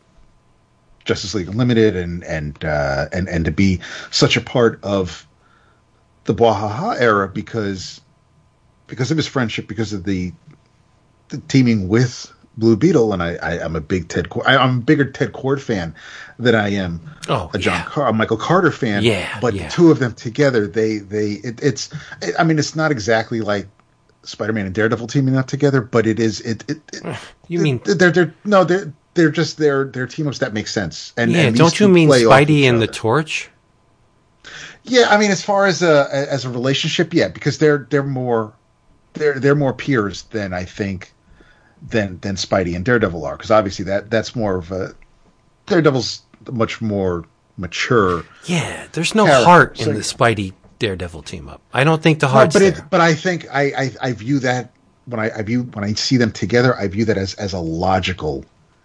Justice 1.04 1.34
League 1.34 1.48
Unlimited 1.48 1.96
and 1.96 2.24
and 2.24 2.64
uh, 2.64 3.06
and 3.12 3.28
and 3.28 3.44
to 3.44 3.50
be 3.50 3.80
such 4.10 4.36
a 4.36 4.40
part 4.40 4.80
of 4.82 5.26
the 6.24 6.34
Bwahaha 6.34 7.00
era 7.00 7.28
because 7.28 8.00
because 8.92 9.10
of 9.10 9.16
his 9.16 9.26
friendship, 9.26 9.68
because 9.68 9.94
of 9.94 10.04
the, 10.04 10.32
the 10.50 10.51
teaming 11.48 11.88
with 11.88 12.32
Blue 12.58 12.76
Beetle, 12.76 13.12
and 13.12 13.22
I, 13.22 13.34
I 13.36 13.64
am 13.64 13.76
a 13.76 13.80
big 13.80 14.08
Ted. 14.08 14.28
Kord, 14.28 14.42
I, 14.46 14.56
I'm 14.56 14.78
a 14.78 14.80
bigger 14.80 15.04
Ted 15.10 15.32
Kord 15.32 15.60
fan 15.60 15.94
than 16.38 16.54
I 16.54 16.68
am 16.70 17.00
Oh, 17.28 17.50
a 17.54 17.58
John 17.58 17.78
yeah. 17.78 17.84
Car- 17.84 18.08
a 18.08 18.12
Michael 18.12 18.36
Carter 18.36 18.70
fan. 18.72 19.02
Yeah, 19.02 19.38
but 19.40 19.54
yeah. 19.54 19.68
the 19.68 19.70
two 19.72 19.90
of 19.90 19.98
them 19.98 20.12
together, 20.14 20.66
they 20.66 20.98
they 20.98 21.32
it, 21.44 21.62
it's. 21.62 21.90
I 22.38 22.44
mean, 22.44 22.58
it's 22.58 22.76
not 22.76 22.90
exactly 22.90 23.40
like 23.40 23.68
Spider-Man 24.24 24.66
and 24.66 24.74
Daredevil 24.74 25.06
teaming 25.06 25.36
up 25.36 25.46
together, 25.46 25.80
but 25.80 26.06
it 26.06 26.20
is. 26.20 26.40
It. 26.40 26.64
it, 26.68 26.78
it 26.92 27.16
You 27.48 27.60
mean- 27.60 27.80
they're 27.84 28.10
they're 28.10 28.34
no 28.44 28.64
they're 28.64 28.92
they're 29.14 29.30
just 29.30 29.58
they're 29.58 29.84
they're 29.84 30.06
team 30.06 30.26
ups 30.26 30.38
that 30.38 30.52
make 30.52 30.68
sense. 30.68 31.12
And 31.16 31.30
Yeah, 31.32 31.42
and 31.42 31.56
don't 31.56 31.78
you 31.78 31.88
mean 31.88 32.08
Spidey 32.08 32.62
and 32.64 32.80
the. 32.82 32.86
Torch? 32.86 33.50
Yeah, 34.84 35.06
I 35.10 35.16
mean, 35.18 35.30
as 35.30 35.42
far 35.44 35.66
as 35.66 35.82
a 35.82 36.08
as 36.12 36.44
a 36.44 36.50
relationship, 36.50 37.14
yeah, 37.14 37.28
because 37.28 37.58
they're 37.58 37.86
they're 37.90 38.02
more 38.02 38.52
they're 39.14 39.38
they're 39.38 39.54
more 39.54 39.72
peers 39.72 40.22
than 40.24 40.52
I 40.52 40.64
think 40.64 41.11
than 41.88 42.18
than 42.20 42.36
Spidey 42.36 42.74
and 42.76 42.84
Daredevil 42.84 43.24
are. 43.24 43.36
Because 43.36 43.50
obviously 43.50 43.84
that 43.86 44.10
that's 44.10 44.34
more 44.36 44.56
of 44.56 44.70
a 44.72 44.94
Daredevil's 45.66 46.22
much 46.50 46.80
more 46.80 47.24
mature. 47.56 48.24
Yeah, 48.46 48.86
there's 48.92 49.14
no 49.14 49.24
Character, 49.26 49.44
heart 49.44 49.78
in 49.80 49.84
so- 49.86 49.92
the 49.92 50.00
Spidey 50.00 50.52
Daredevil 50.78 51.22
team 51.22 51.48
up. 51.48 51.60
I 51.72 51.84
don't 51.84 52.02
think 52.02 52.18
the 52.20 52.26
No, 52.26 52.32
but 52.34 52.52
there. 52.54 52.68
it 52.72 52.82
but 52.90 53.00
I 53.00 53.14
think 53.14 53.46
I, 53.52 53.62
I 53.76 53.90
I 54.08 54.12
view 54.12 54.38
that 54.40 54.72
when 55.06 55.20
I, 55.20 55.30
I 55.38 55.42
view 55.42 55.62
when 55.74 55.84
I 55.84 55.92
see 55.94 56.16
them 56.16 56.32
together, 56.32 56.76
I 56.76 56.88
view 56.88 57.04
that 57.06 57.16
as 57.18 57.34
as 57.34 57.52
a 57.52 57.58
logical 57.60 58.44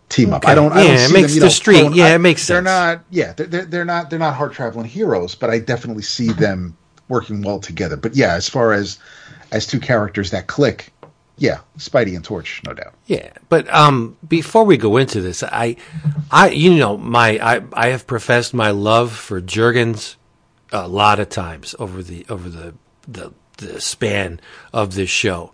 team 0.09 0.33
up. 0.33 0.45
I 0.47 0.53
don't. 0.55 0.71
I 0.71 0.83
Yeah, 0.83 0.95
don't 0.97 1.09
it 1.09 1.13
makes 1.13 1.31
them, 1.33 1.39
the 1.39 1.45
know, 1.47 1.49
street- 1.51 1.77
throwing- 1.79 1.93
yeah, 1.95 2.05
I- 2.05 2.15
it 2.15 2.19
makes 2.19 2.45
They're 2.47 2.57
sense. 2.57 2.65
not. 2.65 3.03
Yeah, 3.09 3.33
they're, 3.33 3.47
they're 3.47 3.65
they're 3.65 3.85
not. 3.85 4.09
They're 4.09 4.19
not 4.19 4.35
hard 4.35 4.53
traveling 4.53 4.85
heroes, 4.87 5.33
but 5.35 5.49
I 5.49 5.59
definitely 5.59 6.03
see 6.03 6.29
them 6.31 6.77
working 7.09 7.41
well 7.41 7.59
together. 7.59 7.97
But 7.97 8.15
yeah, 8.15 8.33
as 8.35 8.47
far 8.47 8.73
as 8.73 8.99
as 9.51 9.65
two 9.65 9.79
characters 9.79 10.29
that 10.31 10.45
click, 10.47 10.91
yeah, 11.37 11.59
Spidey 11.77 12.15
and 12.15 12.25
Torch, 12.25 12.61
no 12.65 12.73
doubt. 12.73 12.95
Yeah, 13.05 13.31
but 13.47 13.71
um, 13.73 14.17
before 14.27 14.63
we 14.63 14.75
go 14.75 14.97
into 14.97 15.21
this, 15.21 15.43
I, 15.43 15.75
I, 16.31 16.49
you 16.49 16.75
know, 16.75 16.97
my 16.97 17.37
I, 17.39 17.61
I 17.73 17.87
have 17.89 18.07
professed 18.07 18.53
my 18.53 18.71
love 18.71 19.11
for 19.11 19.39
Jurgens 19.39 20.15
a 20.71 20.87
lot 20.87 21.19
of 21.19 21.29
times 21.29 21.75
over 21.77 22.01
the 22.01 22.25
over 22.27 22.49
the 22.49 22.73
the, 23.07 23.33
the 23.57 23.79
span 23.79 24.39
of 24.73 24.95
this 24.95 25.11
show, 25.11 25.53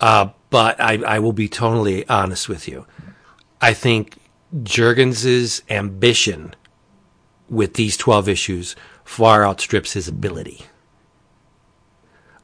uh, 0.00 0.30
but 0.50 0.80
I, 0.80 0.94
I 1.06 1.18
will 1.20 1.32
be 1.32 1.48
totally 1.48 2.08
honest 2.08 2.48
with 2.48 2.66
you. 2.66 2.86
I 3.60 3.72
think 3.72 4.18
Jurgens's 4.62 5.62
ambition 5.70 6.54
with 7.48 7.74
these 7.74 7.96
twelve 7.96 8.28
issues 8.28 8.74
far 9.04 9.46
outstrips 9.46 9.92
his 9.92 10.08
ability. 10.08 10.62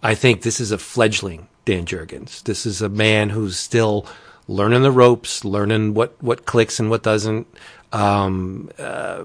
I 0.05 0.15
think 0.15 0.43
this 0.43 0.61
is 0.61 0.71
a 0.71 0.79
fledgling 0.79 1.49
Dan 1.67 1.85
Jurgens. 1.85 2.43
This 2.45 2.65
is 2.65 2.81
a 2.81 2.89
man 2.89 3.29
who's 3.31 3.59
still 3.59 4.07
learning 4.49 4.83
the 4.83 4.93
ropes, 4.93 5.45
learning 5.45 5.93
what, 5.95 6.15
what 6.23 6.47
clicks 6.47 6.79
and 6.81 6.89
what 6.89 7.03
doesn't, 7.03 7.47
um, 7.93 8.71
uh, 8.79 9.25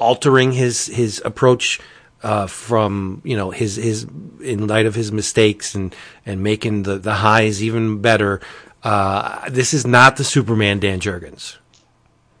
altering 0.00 0.52
his 0.52 0.86
his 0.86 1.22
approach 1.24 1.78
uh, 2.22 2.46
from 2.46 3.20
you 3.24 3.36
know 3.36 3.50
his 3.50 3.76
his 3.76 4.06
in 4.40 4.66
light 4.66 4.86
of 4.86 4.94
his 4.94 5.12
mistakes 5.12 5.74
and 5.74 5.94
and 6.26 6.42
making 6.42 6.82
the 6.84 6.98
the 6.98 7.14
highs 7.14 7.62
even 7.62 8.00
better. 8.00 8.40
Uh, 8.82 9.48
this 9.50 9.72
is 9.74 9.86
not 9.86 10.16
the 10.16 10.24
Superman 10.24 10.80
Dan 10.80 10.98
Jurgens. 11.00 11.56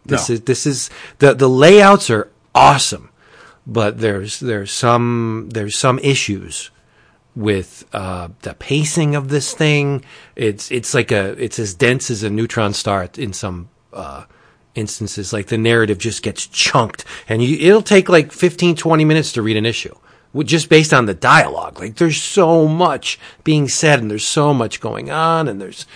This 0.04 0.28
No. 0.28 0.34
is 0.34 0.40
this 0.42 0.66
is 0.66 0.90
the 1.18 1.34
the 1.34 1.48
layouts 1.48 2.08
are 2.10 2.30
awesome, 2.54 3.10
but 3.66 3.98
there's 4.00 4.40
there's 4.40 4.72
some 4.72 5.50
there's 5.52 5.76
some 5.76 5.98
issues 6.00 6.70
with 7.34 7.84
uh, 7.92 8.28
the 8.42 8.54
pacing 8.54 9.14
of 9.14 9.28
this 9.28 9.54
thing. 9.54 10.04
It's 10.36 10.70
it's 10.70 10.94
like 10.94 11.10
a 11.12 11.30
it's 11.42 11.58
as 11.58 11.74
dense 11.74 12.10
as 12.10 12.22
a 12.22 12.30
neutron 12.30 12.74
star 12.74 13.08
in 13.16 13.32
some 13.32 13.68
uh, 13.92 14.24
instances. 14.74 15.32
Like 15.32 15.46
the 15.46 15.58
narrative 15.58 15.98
just 15.98 16.22
gets 16.22 16.46
chunked, 16.46 17.04
and 17.28 17.42
you, 17.42 17.68
it'll 17.68 17.82
take 17.82 18.08
like 18.08 18.32
15, 18.32 18.76
20 18.76 19.04
minutes 19.04 19.32
to 19.32 19.42
read 19.42 19.56
an 19.56 19.66
issue. 19.66 19.94
Just 20.44 20.70
based 20.70 20.94
on 20.94 21.04
the 21.04 21.14
dialogue, 21.14 21.78
like 21.78 21.96
there's 21.96 22.22
so 22.22 22.66
much 22.66 23.18
being 23.44 23.68
said, 23.68 24.00
and 24.00 24.10
there's 24.10 24.26
so 24.26 24.54
much 24.54 24.80
going 24.80 25.10
on, 25.10 25.46
and 25.46 25.60
there's, 25.60 25.86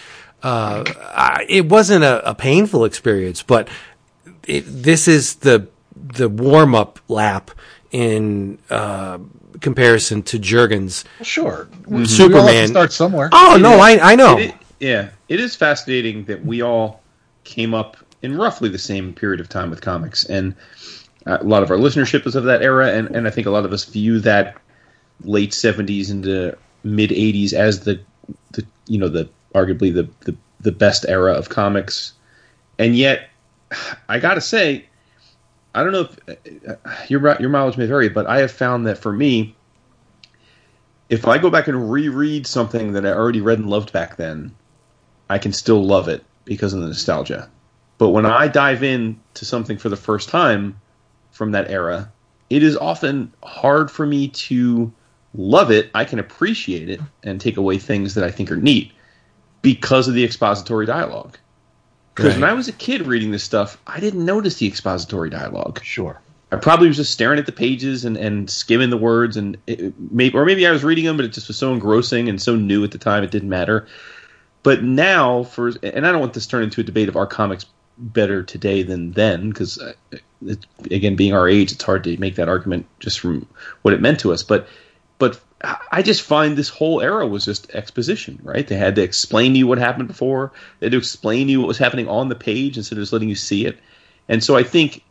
uh, 0.42 0.84
I, 0.86 1.46
it 1.48 1.70
wasn't 1.70 2.04
a, 2.04 2.28
a 2.28 2.34
painful 2.34 2.84
experience, 2.84 3.42
but 3.42 3.66
it, 4.46 4.60
this 4.66 5.08
is 5.08 5.36
the 5.36 5.68
the 5.96 6.28
warm 6.28 6.74
up 6.74 6.98
lap 7.08 7.50
in 7.90 8.58
uh, 8.68 9.18
comparison 9.60 10.22
to 10.24 10.38
Jurgens. 10.38 11.04
Sure, 11.22 11.68
Mm-hmm. 11.70 11.90
We 11.90 11.94
all 11.94 11.98
have 12.00 12.08
to 12.08 12.14
Superman. 12.14 12.68
start 12.68 12.92
somewhere. 12.92 13.28
Oh 13.32 13.58
no, 13.60 13.78
I 13.78 14.12
I 14.12 14.14
know. 14.16 14.38
It 14.38 14.50
i- 14.54 14.58
yeah, 14.80 15.08
it 15.28 15.40
is 15.40 15.56
fascinating 15.56 16.24
that 16.26 16.44
we 16.44 16.62
all 16.62 17.00
came 17.44 17.72
up 17.74 17.96
in 18.22 18.36
roughly 18.36 18.68
the 18.68 18.78
same 18.78 19.12
period 19.14 19.40
of 19.40 19.48
time 19.48 19.70
with 19.70 19.80
comics, 19.80 20.24
and 20.26 20.54
uh, 21.26 21.38
a 21.40 21.44
lot 21.44 21.62
of 21.62 21.70
our 21.70 21.76
listenership 21.78 22.26
is 22.26 22.34
of 22.36 22.44
that 22.44 22.62
era, 22.62 22.88
and, 22.92 23.08
and 23.16 23.26
I 23.26 23.30
think 23.30 23.46
a 23.46 23.50
lot 23.50 23.64
of 23.64 23.72
us 23.72 23.84
view 23.84 24.20
that 24.20 24.56
late 25.22 25.50
'70s 25.52 26.10
into 26.10 26.56
mid 26.84 27.10
'80s 27.10 27.52
as 27.54 27.80
the 27.80 27.98
the 28.52 28.66
you 28.86 28.98
know 28.98 29.08
the 29.08 29.28
arguably 29.54 29.92
the 29.94 30.08
the, 30.30 30.36
the 30.60 30.72
best 30.72 31.06
era 31.08 31.32
of 31.32 31.48
comics, 31.48 32.12
and 32.78 32.94
yet 32.96 33.30
I 34.08 34.18
gotta 34.18 34.40
say. 34.42 34.86
I 35.76 35.82
don't 35.82 35.92
know 35.92 36.08
if 36.08 36.66
uh, 36.66 36.74
your 37.08 37.36
your 37.38 37.50
mileage 37.50 37.76
may 37.76 37.84
vary, 37.84 38.08
but 38.08 38.26
I 38.26 38.38
have 38.38 38.50
found 38.50 38.86
that 38.86 38.96
for 38.96 39.12
me, 39.12 39.54
if 41.10 41.28
I 41.28 41.36
go 41.36 41.50
back 41.50 41.68
and 41.68 41.90
reread 41.90 42.46
something 42.46 42.92
that 42.92 43.04
I 43.04 43.10
already 43.10 43.42
read 43.42 43.58
and 43.58 43.68
loved 43.68 43.92
back 43.92 44.16
then, 44.16 44.54
I 45.28 45.36
can 45.36 45.52
still 45.52 45.84
love 45.84 46.08
it 46.08 46.24
because 46.46 46.72
of 46.72 46.80
the 46.80 46.86
nostalgia. 46.86 47.50
But 47.98 48.10
when 48.10 48.24
I 48.24 48.48
dive 48.48 48.82
in 48.82 49.20
to 49.34 49.44
something 49.44 49.76
for 49.76 49.90
the 49.90 49.96
first 49.96 50.30
time 50.30 50.80
from 51.30 51.52
that 51.52 51.70
era, 51.70 52.10
it 52.48 52.62
is 52.62 52.76
often 52.78 53.32
hard 53.42 53.90
for 53.90 54.06
me 54.06 54.28
to 54.28 54.90
love 55.34 55.70
it. 55.70 55.90
I 55.94 56.06
can 56.06 56.18
appreciate 56.18 56.88
it 56.88 57.00
and 57.22 57.38
take 57.38 57.58
away 57.58 57.76
things 57.76 58.14
that 58.14 58.24
I 58.24 58.30
think 58.30 58.50
are 58.50 58.56
neat 58.56 58.92
because 59.60 60.08
of 60.08 60.14
the 60.14 60.24
expository 60.24 60.86
dialogue. 60.86 61.38
Because 62.16 62.34
when 62.34 62.44
I 62.44 62.54
was 62.54 62.66
a 62.66 62.72
kid 62.72 63.06
reading 63.06 63.30
this 63.30 63.44
stuff, 63.44 63.76
I 63.86 64.00
didn't 64.00 64.24
notice 64.24 64.56
the 64.58 64.66
expository 64.66 65.28
dialogue. 65.28 65.82
Sure. 65.84 66.18
I 66.50 66.56
probably 66.56 66.88
was 66.88 66.96
just 66.96 67.12
staring 67.12 67.38
at 67.38 67.46
the 67.46 67.52
pages 67.52 68.04
and, 68.04 68.16
and 68.16 68.48
skimming 68.48 68.90
the 68.90 68.96
words, 68.96 69.36
and 69.36 69.58
maybe 70.10 70.34
or 70.34 70.44
maybe 70.44 70.66
I 70.66 70.70
was 70.70 70.82
reading 70.82 71.04
them, 71.04 71.16
but 71.16 71.26
it 71.26 71.32
just 71.32 71.48
was 71.48 71.58
so 71.58 71.72
engrossing 71.72 72.28
and 72.28 72.40
so 72.40 72.56
new 72.56 72.82
at 72.84 72.92
the 72.92 72.98
time 72.98 73.22
it 73.22 73.30
didn't 73.30 73.48
matter. 73.48 73.86
But 74.62 74.82
now, 74.82 75.44
for 75.44 75.72
and 75.82 76.06
I 76.06 76.12
don't 76.12 76.20
want 76.20 76.34
this 76.34 76.44
to 76.44 76.50
turn 76.50 76.62
into 76.62 76.80
a 76.80 76.84
debate 76.84 77.08
of 77.08 77.16
our 77.16 77.26
comics 77.26 77.66
better 77.98 78.42
today 78.42 78.82
than 78.82 79.12
then, 79.12 79.50
because 79.50 79.78
uh, 79.78 79.92
again, 80.90 81.16
being 81.16 81.34
our 81.34 81.48
age, 81.48 81.72
it's 81.72 81.84
hard 81.84 82.04
to 82.04 82.16
make 82.18 82.36
that 82.36 82.48
argument 82.48 82.86
just 83.00 83.20
from 83.20 83.46
what 83.82 83.92
it 83.92 84.00
meant 84.00 84.20
to 84.20 84.32
us. 84.32 84.42
But 84.42 84.68
but 85.18 85.40
I 85.90 86.02
just 86.02 86.22
find 86.22 86.56
this 86.56 86.68
whole 86.68 87.00
era 87.00 87.26
was 87.26 87.44
just 87.44 87.70
exposition, 87.74 88.38
right? 88.42 88.66
They 88.66 88.76
had 88.76 88.94
to 88.96 89.02
explain 89.02 89.52
to 89.52 89.58
you 89.58 89.66
what 89.66 89.78
happened 89.78 90.08
before. 90.08 90.52
They 90.78 90.86
had 90.86 90.92
to 90.92 90.98
explain 90.98 91.46
to 91.46 91.52
you 91.52 91.60
what 91.60 91.68
was 91.68 91.78
happening 91.78 92.08
on 92.08 92.28
the 92.28 92.34
page 92.34 92.76
instead 92.76 92.98
of 92.98 93.02
just 93.02 93.12
letting 93.12 93.28
you 93.28 93.34
see 93.34 93.64
it. 93.66 93.78
And 94.28 94.44
so 94.44 94.56
I 94.56 94.62
think 94.62 95.02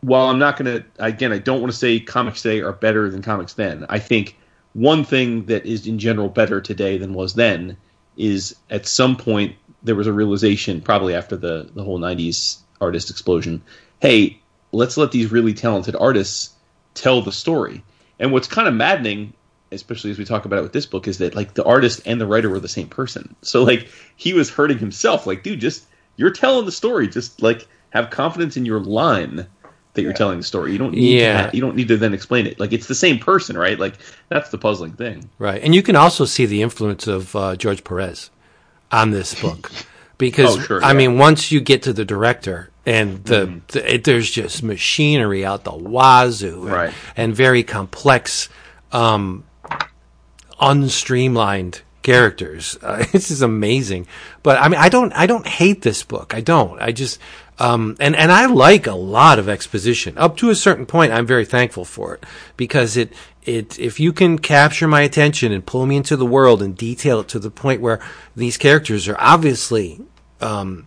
while 0.00 0.28
I'm 0.28 0.38
not 0.38 0.56
going 0.56 0.82
to, 0.82 0.84
again, 0.98 1.32
I 1.32 1.38
don't 1.38 1.60
want 1.60 1.72
to 1.72 1.78
say 1.78 2.00
comics 2.00 2.42
today 2.42 2.60
are 2.60 2.72
better 2.72 3.08
than 3.08 3.22
comics 3.22 3.54
then. 3.54 3.86
I 3.88 3.98
think 3.98 4.36
one 4.72 5.04
thing 5.04 5.46
that 5.46 5.64
is 5.64 5.86
in 5.86 5.98
general 5.98 6.28
better 6.28 6.60
today 6.60 6.98
than 6.98 7.14
was 7.14 7.34
then 7.34 7.76
is 8.16 8.56
at 8.70 8.86
some 8.86 9.16
point 9.16 9.54
there 9.82 9.94
was 9.94 10.06
a 10.06 10.12
realization, 10.12 10.80
probably 10.80 11.14
after 11.14 11.36
the, 11.36 11.70
the 11.74 11.84
whole 11.84 12.00
90s 12.00 12.58
artist 12.80 13.10
explosion 13.10 13.62
hey, 14.00 14.38
let's 14.72 14.96
let 14.96 15.12
these 15.12 15.32
really 15.32 15.54
talented 15.54 15.96
artists 15.96 16.50
tell 16.94 17.22
the 17.22 17.32
story. 17.32 17.82
And 18.18 18.32
what's 18.32 18.48
kind 18.48 18.66
of 18.68 18.74
maddening, 18.74 19.32
especially 19.72 20.10
as 20.10 20.18
we 20.18 20.24
talk 20.24 20.44
about 20.44 20.58
it 20.58 20.62
with 20.62 20.72
this 20.72 20.86
book, 20.86 21.06
is 21.08 21.18
that 21.18 21.34
like 21.34 21.54
the 21.54 21.64
artist 21.64 22.00
and 22.06 22.20
the 22.20 22.26
writer 22.26 22.48
were 22.48 22.60
the 22.60 22.68
same 22.68 22.88
person. 22.88 23.34
So 23.42 23.62
like 23.62 23.88
he 24.16 24.32
was 24.32 24.50
hurting 24.50 24.78
himself. 24.78 25.26
Like, 25.26 25.42
dude, 25.42 25.60
just 25.60 25.86
you're 26.16 26.30
telling 26.30 26.64
the 26.66 26.72
story. 26.72 27.08
Just 27.08 27.42
like 27.42 27.66
have 27.90 28.10
confidence 28.10 28.56
in 28.56 28.64
your 28.64 28.80
line 28.80 29.46
that 29.94 30.02
you're 30.02 30.12
telling 30.12 30.36
the 30.38 30.44
story. 30.44 30.72
You 30.72 30.78
don't 30.78 30.92
need 30.92 31.20
Yeah. 31.20 31.50
to 31.50 31.56
you 31.56 31.62
don't 31.62 31.76
need 31.76 31.88
to 31.88 31.96
then 31.96 32.12
explain 32.14 32.46
it. 32.46 32.60
Like 32.60 32.72
it's 32.72 32.86
the 32.86 32.94
same 32.94 33.18
person, 33.18 33.56
right? 33.56 33.78
Like 33.78 33.94
that's 34.28 34.50
the 34.50 34.58
puzzling 34.58 34.92
thing. 34.92 35.28
Right, 35.38 35.62
and 35.62 35.74
you 35.74 35.82
can 35.82 35.96
also 35.96 36.24
see 36.26 36.46
the 36.46 36.62
influence 36.62 37.06
of 37.06 37.34
uh, 37.36 37.56
George 37.56 37.82
Perez 37.84 38.30
on 38.92 39.10
this 39.10 39.40
book 39.40 39.70
because 40.18 40.56
Oh, 40.56 40.60
sure, 40.60 40.84
I 40.84 40.88
yeah. 40.88 40.92
mean, 40.98 41.18
once 41.18 41.50
you 41.50 41.60
get 41.60 41.82
to 41.84 41.92
the 41.94 42.04
director 42.04 42.70
and 42.86 43.24
the, 43.24 43.46
Mm-hmm. 43.46 43.58
the 43.68 43.94
it, 43.94 44.04
there's 44.04 44.30
just 44.30 44.62
machinery 44.62 45.44
out 45.44 45.64
the 45.64 45.72
wazoo, 45.74 46.62
and, 46.62 46.72
Right. 46.72 46.94
and 47.16 47.34
very 47.34 47.62
complex, 47.64 48.48
um, 48.92 49.44
unstreamlined 50.60 51.80
characters. 52.02 52.78
Uh, 52.82 53.04
this 53.12 53.30
is 53.30 53.42
amazing, 53.42 54.06
but 54.42 54.58
I 54.60 54.68
mean, 54.68 54.80
I 54.80 54.88
don't, 54.88 55.12
I 55.12 55.26
don't 55.26 55.46
hate 55.46 55.82
this 55.82 56.02
book. 56.02 56.34
I 56.34 56.40
don't. 56.40 56.80
I 56.80 56.92
just, 56.92 57.18
um, 57.58 57.96
and 58.00 58.14
and 58.14 58.30
I 58.30 58.46
like 58.46 58.86
a 58.86 58.94
lot 58.94 59.38
of 59.38 59.48
exposition 59.48 60.16
up 60.18 60.36
to 60.38 60.50
a 60.50 60.54
certain 60.54 60.86
point. 60.86 61.12
I'm 61.12 61.26
very 61.26 61.44
thankful 61.44 61.84
for 61.84 62.14
it 62.14 62.24
because 62.56 62.96
it 62.96 63.12
it 63.44 63.78
if 63.78 63.98
you 64.00 64.12
can 64.12 64.38
capture 64.38 64.86
my 64.88 65.00
attention 65.02 65.52
and 65.52 65.64
pull 65.64 65.86
me 65.86 65.96
into 65.96 66.16
the 66.16 66.26
world 66.26 66.62
and 66.62 66.76
detail 66.76 67.20
it 67.20 67.28
to 67.28 67.38
the 67.38 67.50
point 67.50 67.80
where 67.80 68.00
these 68.34 68.56
characters 68.56 69.08
are 69.08 69.16
obviously 69.18 70.00
um, 70.40 70.86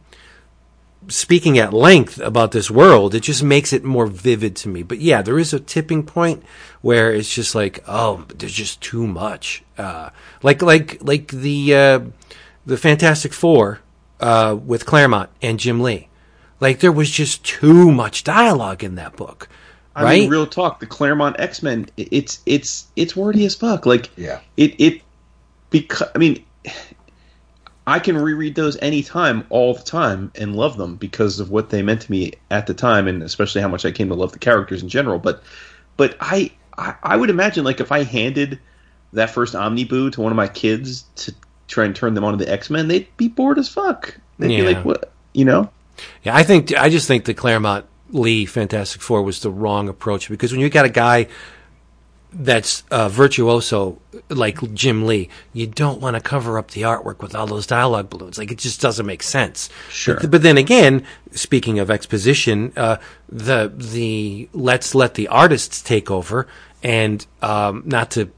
speaking 1.09 1.57
at 1.57 1.73
length 1.73 2.19
about 2.19 2.51
this 2.51 2.71
world, 2.71 3.13
it 3.13 3.21
just 3.21 3.43
makes 3.43 3.73
it 3.73 3.83
more 3.83 4.07
vivid 4.07 4.55
to 4.57 4.69
me. 4.69 4.83
But 4.83 4.99
yeah, 4.99 5.21
there 5.21 5.37
is 5.39 5.53
a 5.53 5.59
tipping 5.59 6.03
point 6.03 6.43
where 6.81 7.13
it's 7.13 7.33
just 7.33 7.55
like, 7.55 7.83
oh, 7.87 8.25
there's 8.35 8.53
just 8.53 8.81
too 8.81 9.05
much. 9.07 9.63
Uh, 9.77 10.09
like 10.43 10.61
like 10.61 10.97
like 11.01 11.27
the 11.29 11.75
uh, 11.75 11.99
the 12.65 12.77
Fantastic 12.77 13.33
Four 13.33 13.79
uh, 14.19 14.57
with 14.63 14.85
Claremont 14.85 15.29
and 15.41 15.59
Jim 15.59 15.81
Lee. 15.81 16.07
Like 16.59 16.79
there 16.79 16.91
was 16.91 17.09
just 17.09 17.43
too 17.43 17.91
much 17.91 18.23
dialogue 18.23 18.83
in 18.83 18.95
that 18.95 19.15
book. 19.15 19.47
I 19.95 20.03
right? 20.03 20.19
mean, 20.21 20.29
real 20.29 20.47
talk. 20.47 20.79
The 20.79 20.85
Claremont 20.85 21.39
X 21.39 21.63
Men. 21.63 21.87
It's 21.97 22.41
it's 22.45 22.87
it's 22.95 23.15
wordy 23.15 23.45
as 23.45 23.55
fuck. 23.55 23.85
Like 23.85 24.09
Yeah. 24.17 24.39
it 24.57 24.75
it 24.79 25.01
because 25.69 26.09
I 26.13 26.17
mean, 26.17 26.45
I 27.89 27.99
can 27.99 28.17
reread 28.17 28.55
those 28.55 28.77
anytime, 28.81 29.45
all 29.49 29.73
the 29.73 29.83
time, 29.83 30.31
and 30.35 30.55
love 30.55 30.77
them 30.77 30.95
because 30.95 31.39
of 31.39 31.49
what 31.49 31.69
they 31.69 31.81
meant 31.81 32.01
to 32.01 32.11
me 32.11 32.33
at 32.51 32.67
the 32.67 32.73
time, 32.73 33.07
and 33.07 33.23
especially 33.23 33.61
how 33.61 33.67
much 33.67 33.85
I 33.85 33.91
came 33.91 34.09
to 34.09 34.15
love 34.15 34.31
the 34.31 34.39
characters 34.39 34.83
in 34.83 34.89
general. 34.89 35.19
But 35.19 35.43
but 35.97 36.15
I 36.19 36.51
I, 36.77 36.95
I 37.03 37.15
would 37.17 37.29
imagine 37.29 37.63
like 37.65 37.79
if 37.79 37.91
I 37.91 38.03
handed 38.03 38.59
that 39.13 39.31
first 39.31 39.55
Omniboo 39.55 40.11
to 40.11 40.21
one 40.21 40.31
of 40.31 40.35
my 40.35 40.47
kids 40.47 41.03
to 41.15 41.33
try 41.67 41.85
and 41.85 41.95
turn 41.95 42.13
them 42.13 42.23
on 42.23 42.37
to 42.37 42.43
the 42.45 42.51
X 42.51 42.69
Men, 42.69 42.87
they'd 42.87 43.07
be 43.17 43.27
bored 43.27 43.57
as 43.57 43.67
fuck. 43.69 44.15
They'd 44.37 44.51
Yeah. 44.51 44.57
be 44.65 44.73
like, 44.73 44.85
what? 44.85 45.11
You 45.33 45.45
know? 45.45 45.69
Yeah, 46.23 46.35
I 46.35 46.43
think 46.43 46.75
I 46.77 46.89
just 46.89 47.07
think 47.07 47.25
the 47.25 47.33
Claremont 47.33 47.85
Lee 48.11 48.45
Fantastic 48.45 49.01
Four 49.01 49.23
was 49.23 49.41
the 49.41 49.51
wrong 49.51 49.89
approach 49.89 50.29
because 50.29 50.51
when 50.51 50.61
you 50.61 50.69
got 50.69 50.85
a 50.85 50.89
guy 50.89 51.27
that's 52.31 52.83
uh, 52.91 53.09
virtuoso 53.09 53.99
like 54.29 54.73
Jim 54.73 55.05
Lee, 55.05 55.29
you 55.53 55.65
don't 55.65 55.99
want 55.99 56.15
to 56.15 56.21
cover 56.21 56.57
up 56.59 56.71
the 56.71 56.83
artwork 56.83 57.21
with 57.21 57.35
all 57.35 57.47
those 57.47 57.65
dialogue 57.65 58.09
balloons. 58.09 58.37
Like 58.37 58.51
it 58.51 58.59
just 58.59 58.79
doesn't 58.81 59.05
make 59.05 59.23
sense. 59.23 59.69
Sure. 59.89 60.19
But, 60.19 60.31
but 60.31 60.43
then 60.43 60.57
again, 60.57 61.05
speaking 61.31 61.79
of 61.79 61.89
exposition, 61.89 62.71
uh, 62.75 62.97
the 63.27 63.73
the 63.75 64.49
let's 64.53 64.93
let 64.93 65.15
the 65.15 65.27
artists 65.27 65.81
take 65.81 66.11
over 66.11 66.47
and 66.83 67.25
um, 67.41 67.83
not 67.85 68.11
to 68.11 68.31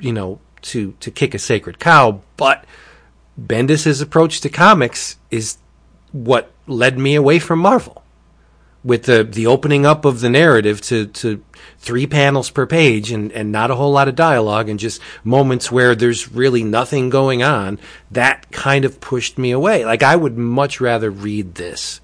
you 0.00 0.12
know 0.12 0.40
to 0.62 0.94
to 1.00 1.10
kick 1.10 1.34
a 1.34 1.38
sacred 1.38 1.78
cow, 1.78 2.20
but 2.36 2.64
Bendis's 3.40 4.00
approach 4.00 4.40
to 4.40 4.48
comics 4.48 5.18
is 5.30 5.58
what 6.12 6.50
led 6.66 6.98
me 6.98 7.14
away 7.14 7.38
from 7.38 7.60
Marvel. 7.60 8.02
With 8.86 9.02
the, 9.02 9.24
the 9.24 9.48
opening 9.48 9.84
up 9.84 10.04
of 10.04 10.20
the 10.20 10.30
narrative 10.30 10.80
to, 10.82 11.06
to 11.08 11.42
three 11.78 12.06
panels 12.06 12.50
per 12.50 12.66
page 12.66 13.10
and, 13.10 13.32
and 13.32 13.50
not 13.50 13.70
a 13.70 13.74
whole 13.74 13.90
lot 13.90 14.06
of 14.06 14.14
dialogue 14.14 14.68
and 14.68 14.78
just 14.78 15.00
moments 15.24 15.72
where 15.72 15.96
there's 15.96 16.30
really 16.30 16.62
nothing 16.62 17.10
going 17.10 17.42
on, 17.42 17.80
that 18.12 18.50
kind 18.52 18.84
of 18.84 19.00
pushed 19.00 19.38
me 19.38 19.50
away. 19.50 19.84
Like 19.84 20.04
I 20.04 20.14
would 20.14 20.38
much 20.38 20.80
rather 20.80 21.10
read 21.10 21.56
this 21.56 22.00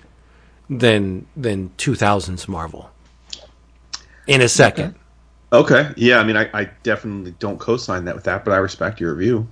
than 0.68 1.26
than 1.36 1.70
2000s 1.78 2.48
Marvel. 2.48 2.90
In 4.26 4.40
a 4.40 4.48
second. 4.48 4.96
Okay. 5.52 5.92
Yeah, 5.96 6.18
I 6.18 6.24
mean, 6.24 6.36
I, 6.36 6.48
I 6.54 6.64
definitely 6.82 7.34
don't 7.38 7.58
co-sign 7.58 8.06
that 8.06 8.14
with 8.14 8.24
that, 8.24 8.44
but 8.44 8.52
I 8.52 8.56
respect 8.56 9.00
your 9.00 9.14
review. 9.14 9.46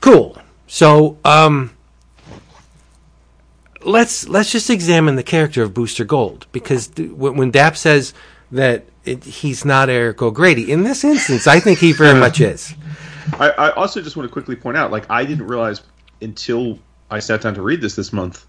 Cool. 0.00 0.38
So, 0.66 1.18
um, 1.24 1.76
let's 3.84 4.28
let's 4.28 4.52
just 4.52 4.70
examine 4.70 5.16
the 5.16 5.22
character 5.22 5.62
of 5.62 5.74
Booster 5.74 6.04
Gold 6.04 6.46
because 6.52 6.88
th- 6.88 7.10
when, 7.10 7.36
when 7.36 7.50
Dap 7.50 7.76
says 7.76 8.14
that 8.52 8.84
it, 9.04 9.24
he's 9.24 9.64
not 9.64 9.88
Eric 9.88 10.20
O'Grady, 10.22 10.70
in 10.70 10.82
this 10.82 11.04
instance, 11.04 11.46
I 11.46 11.60
think 11.60 11.78
he 11.78 11.92
very 11.92 12.18
much 12.18 12.40
is. 12.40 12.74
I, 13.38 13.50
I 13.50 13.70
also 13.70 14.02
just 14.02 14.16
want 14.16 14.28
to 14.28 14.32
quickly 14.32 14.56
point 14.56 14.76
out, 14.76 14.90
like, 14.90 15.06
I 15.08 15.24
didn't 15.24 15.46
realize 15.46 15.82
until 16.20 16.78
I 17.10 17.20
sat 17.20 17.42
down 17.42 17.54
to 17.54 17.62
read 17.62 17.80
this 17.80 17.96
this 17.96 18.12
month 18.12 18.46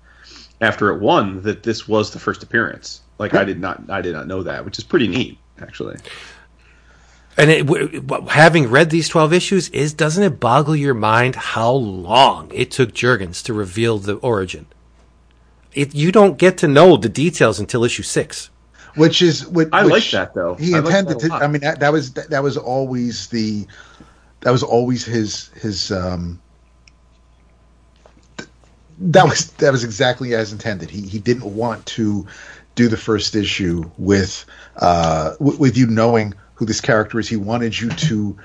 after 0.60 0.90
it 0.90 1.00
won 1.00 1.42
that 1.44 1.64
this 1.64 1.88
was 1.88 2.12
the 2.12 2.20
first 2.20 2.44
appearance. 2.44 3.02
Like, 3.18 3.34
I 3.34 3.44
did 3.44 3.60
not, 3.60 3.90
I 3.90 4.02
did 4.02 4.14
not 4.14 4.28
know 4.28 4.44
that, 4.44 4.66
which 4.66 4.78
is 4.78 4.84
pretty 4.84 5.08
neat, 5.08 5.38
actually. 5.62 5.98
And 7.38 7.50
it, 7.50 7.66
w- 7.66 8.02
w- 8.02 8.28
having 8.28 8.70
read 8.70 8.90
these 8.90 9.08
twelve 9.08 9.32
issues, 9.32 9.70
is 9.70 9.94
doesn't 9.94 10.24
it 10.24 10.40
boggle 10.40 10.76
your 10.76 10.94
mind 10.94 11.36
how 11.36 11.72
long 11.72 12.52
it 12.54 12.72
took 12.72 12.92
Jurgens 12.92 13.42
to 13.44 13.54
reveal 13.54 14.00
the 14.00 14.16
origin? 14.16 14.66
It, 15.74 15.96
you 15.96 16.12
don't 16.12 16.38
get 16.38 16.58
to 16.60 16.68
know 16.68 16.98
the 16.98 17.10
details 17.10 17.60
until 17.60 17.84
issue 17.84 18.04
six. 18.04 18.50
which 18.96 19.22
is 19.22 19.48
what 19.48 19.70
I 19.72 19.84
which 19.86 19.92
like 19.94 20.12
that, 20.12 20.34
though. 20.34 20.56
He 20.56 20.76
I 20.76 20.80
intended 20.80 21.20
that 21.20 21.26
a 21.26 21.30
to. 21.30 21.36
I 21.36 21.48
mean, 21.48 21.62
that, 21.62 21.80
that 21.80 21.94
was 21.94 22.14
that, 22.14 22.30
that 22.30 22.44
was 22.44 22.58
always 22.58 23.28
the 23.28 23.68
that 24.42 24.52
was 24.52 24.64
always 24.64 25.06
his 25.06 25.48
his 25.62 25.92
um 25.92 26.42
th- 28.38 28.50
that 29.00 29.26
was 29.26 29.52
that 29.54 29.72
was 29.72 29.84
exactly 29.84 30.36
as 30.36 30.52
intended. 30.52 30.90
He 30.90 31.02
he 31.08 31.20
didn't 31.20 31.46
want 31.56 31.86
to 31.88 32.28
do 32.76 32.88
the 32.88 32.98
first 32.98 33.36
issue 33.36 33.90
with 33.98 34.46
uh 34.78 35.32
w- 35.34 35.58
with 35.58 35.78
you 35.78 35.88
knowing 35.88 36.34
who 36.56 36.66
this 36.66 36.82
character 36.82 37.20
is. 37.20 37.30
He 37.30 37.38
wanted 37.38 37.80
you 37.80 37.90
to 37.90 38.38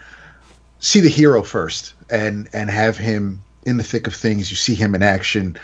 see 0.79 1.01
the 1.01 1.09
hero 1.09 1.43
first 1.43 1.95
and 2.09 2.49
and 2.53 2.71
have 2.71 2.97
him 2.97 3.43
in 3.65 3.79
the 3.79 3.85
thick 3.85 4.07
of 4.07 4.15
things. 4.15 4.51
You 4.51 4.57
see 4.57 4.75
him 4.75 4.95
in 4.95 5.03
action, 5.03 5.59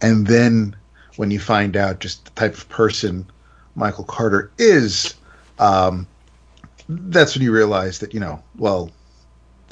and 0.00 0.26
then 0.26 0.74
when 1.16 1.30
you 1.30 1.40
find 1.40 1.76
out 1.76 2.00
just 2.00 2.24
the 2.24 2.30
type 2.32 2.54
of 2.54 2.68
person 2.68 3.26
Michael 3.74 4.04
Carter 4.04 4.50
is, 4.58 5.14
um, 5.58 6.06
that's 6.88 7.34
when 7.34 7.42
you 7.42 7.52
realize 7.52 7.98
that 7.98 8.14
you 8.14 8.20
know, 8.20 8.42
well, 8.56 8.90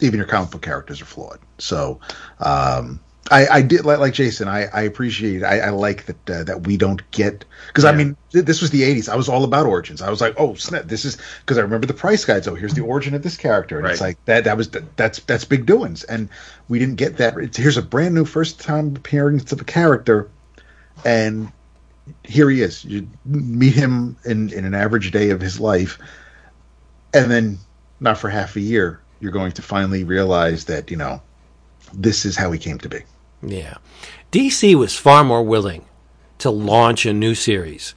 even 0.01 0.19
your 0.19 0.27
comic 0.27 0.51
book 0.51 0.63
characters 0.63 1.01
are 1.01 1.07
flawed. 1.07 1.39
So, 1.59 2.01
um, 2.41 3.01
I, 3.31 3.47
I 3.47 3.63
did 3.63 3.87
like, 3.87 3.99
like 3.99 4.13
Jason. 4.13 4.49
I, 4.49 4.67
I 4.67 4.83
appreciate. 4.83 5.43
I, 5.43 5.61
I 5.61 5.69
like 5.71 6.05
that 6.07 6.31
uh, 6.31 6.45
that 6.45 6.67
we 6.67 6.77
don't 6.77 7.09
get 7.11 7.45
because 7.69 7.87
I 7.87 7.93
mean 7.93 8.17
th- 8.33 8.45
this 8.45 8.61
was 8.61 8.71
the 8.71 8.83
'80s. 8.83 9.09
I 9.09 9.17
was 9.17 9.31
all 9.31 9.45
about 9.45 9.65
origins. 9.65 10.03
I 10.03 10.11
was 10.11 10.21
like, 10.21 10.35
oh 10.37 10.55
snap, 10.55 10.85
this 10.85 11.07
is 11.07 11.17
because 11.41 11.57
I 11.57 11.63
remember 11.63 11.87
the 11.87 11.95
price 11.95 12.25
guides. 12.25 12.47
Oh, 12.47 12.55
here's 12.55 12.75
the 12.75 12.83
origin 12.83 13.15
of 13.15 13.23
this 13.23 13.39
character, 13.39 13.79
and 13.79 13.89
it's 13.89 14.01
like 14.01 14.23
that. 14.27 14.45
That 14.45 14.59
was 14.59 14.69
that's 14.97 15.21
that's 15.21 15.45
big 15.45 15.65
doings, 15.65 16.05
and 16.05 16.29
we 16.69 16.79
didn't 16.79 16.97
get 16.97 17.17
that. 17.17 17.39
It's, 17.39 17.57
here's 17.57 17.79
a 17.79 17.83
brand 17.83 18.15
new 18.15 18.27
first 18.27 18.61
time 18.61 18.95
appearance 18.95 19.51
of 19.53 19.61
a 19.61 19.65
character, 19.65 20.29
and 21.05 21.51
here 22.23 22.51
he 22.51 22.63
is. 22.63 22.85
You 22.85 23.09
meet 23.25 23.75
him 23.75 24.17
in 24.25 24.53
in 24.53 24.65
an 24.65 24.75
average 24.75 25.11
day 25.11 25.31
of 25.31 25.41
his 25.41 25.59
life, 25.59 25.99
and 27.13 27.31
then 27.31 27.59
not 28.01 28.19
for 28.19 28.29
half 28.29 28.57
a 28.57 28.61
year, 28.61 29.01
you're 29.21 29.33
going 29.33 29.53
to 29.53 29.63
finally 29.63 30.05
realize 30.05 30.65
that 30.67 30.91
you 30.91 30.97
know 30.97 31.23
this 31.93 32.25
is 32.25 32.37
how 32.37 32.53
he 32.53 32.59
came 32.59 32.79
to 32.79 32.89
be. 32.89 33.01
Yeah. 33.43 33.77
DC 34.33 34.75
was 34.75 34.97
far 34.97 35.25
more 35.25 35.43
willing 35.43 35.85
to 36.39 36.51
launch 36.51 37.07
a 37.07 37.13
new 37.13 37.35
series 37.35 37.95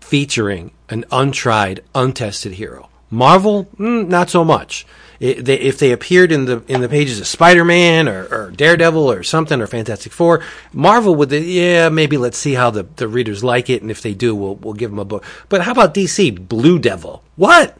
featuring 0.00 0.70
an 0.90 1.04
untried, 1.10 1.82
untested 1.94 2.52
hero. 2.52 2.90
Marvel, 3.10 3.64
mm, 3.78 4.06
not 4.06 4.28
so 4.28 4.44
much. 4.44 4.86
It, 5.24 5.46
they, 5.46 5.58
if 5.58 5.78
they 5.78 5.90
appeared 5.90 6.32
in 6.32 6.44
the 6.44 6.62
in 6.68 6.82
the 6.82 6.88
pages 6.88 7.18
of 7.18 7.26
Spider-Man 7.26 8.10
or, 8.10 8.26
or 8.26 8.50
Daredevil 8.50 9.10
or 9.10 9.22
something 9.22 9.58
or 9.58 9.66
Fantastic 9.66 10.12
Four, 10.12 10.42
Marvel 10.74 11.14
would 11.14 11.32
yeah 11.32 11.88
maybe 11.88 12.18
let's 12.18 12.36
see 12.36 12.52
how 12.52 12.68
the, 12.70 12.82
the 12.96 13.08
readers 13.08 13.42
like 13.42 13.70
it 13.70 13.80
and 13.80 13.90
if 13.90 14.02
they 14.02 14.12
do 14.12 14.34
we'll 14.34 14.56
we'll 14.56 14.74
give 14.74 14.90
them 14.90 14.98
a 14.98 15.04
book. 15.06 15.24
But 15.48 15.62
how 15.62 15.72
about 15.72 15.94
DC 15.94 16.46
Blue 16.46 16.78
Devil? 16.78 17.24
What? 17.36 17.78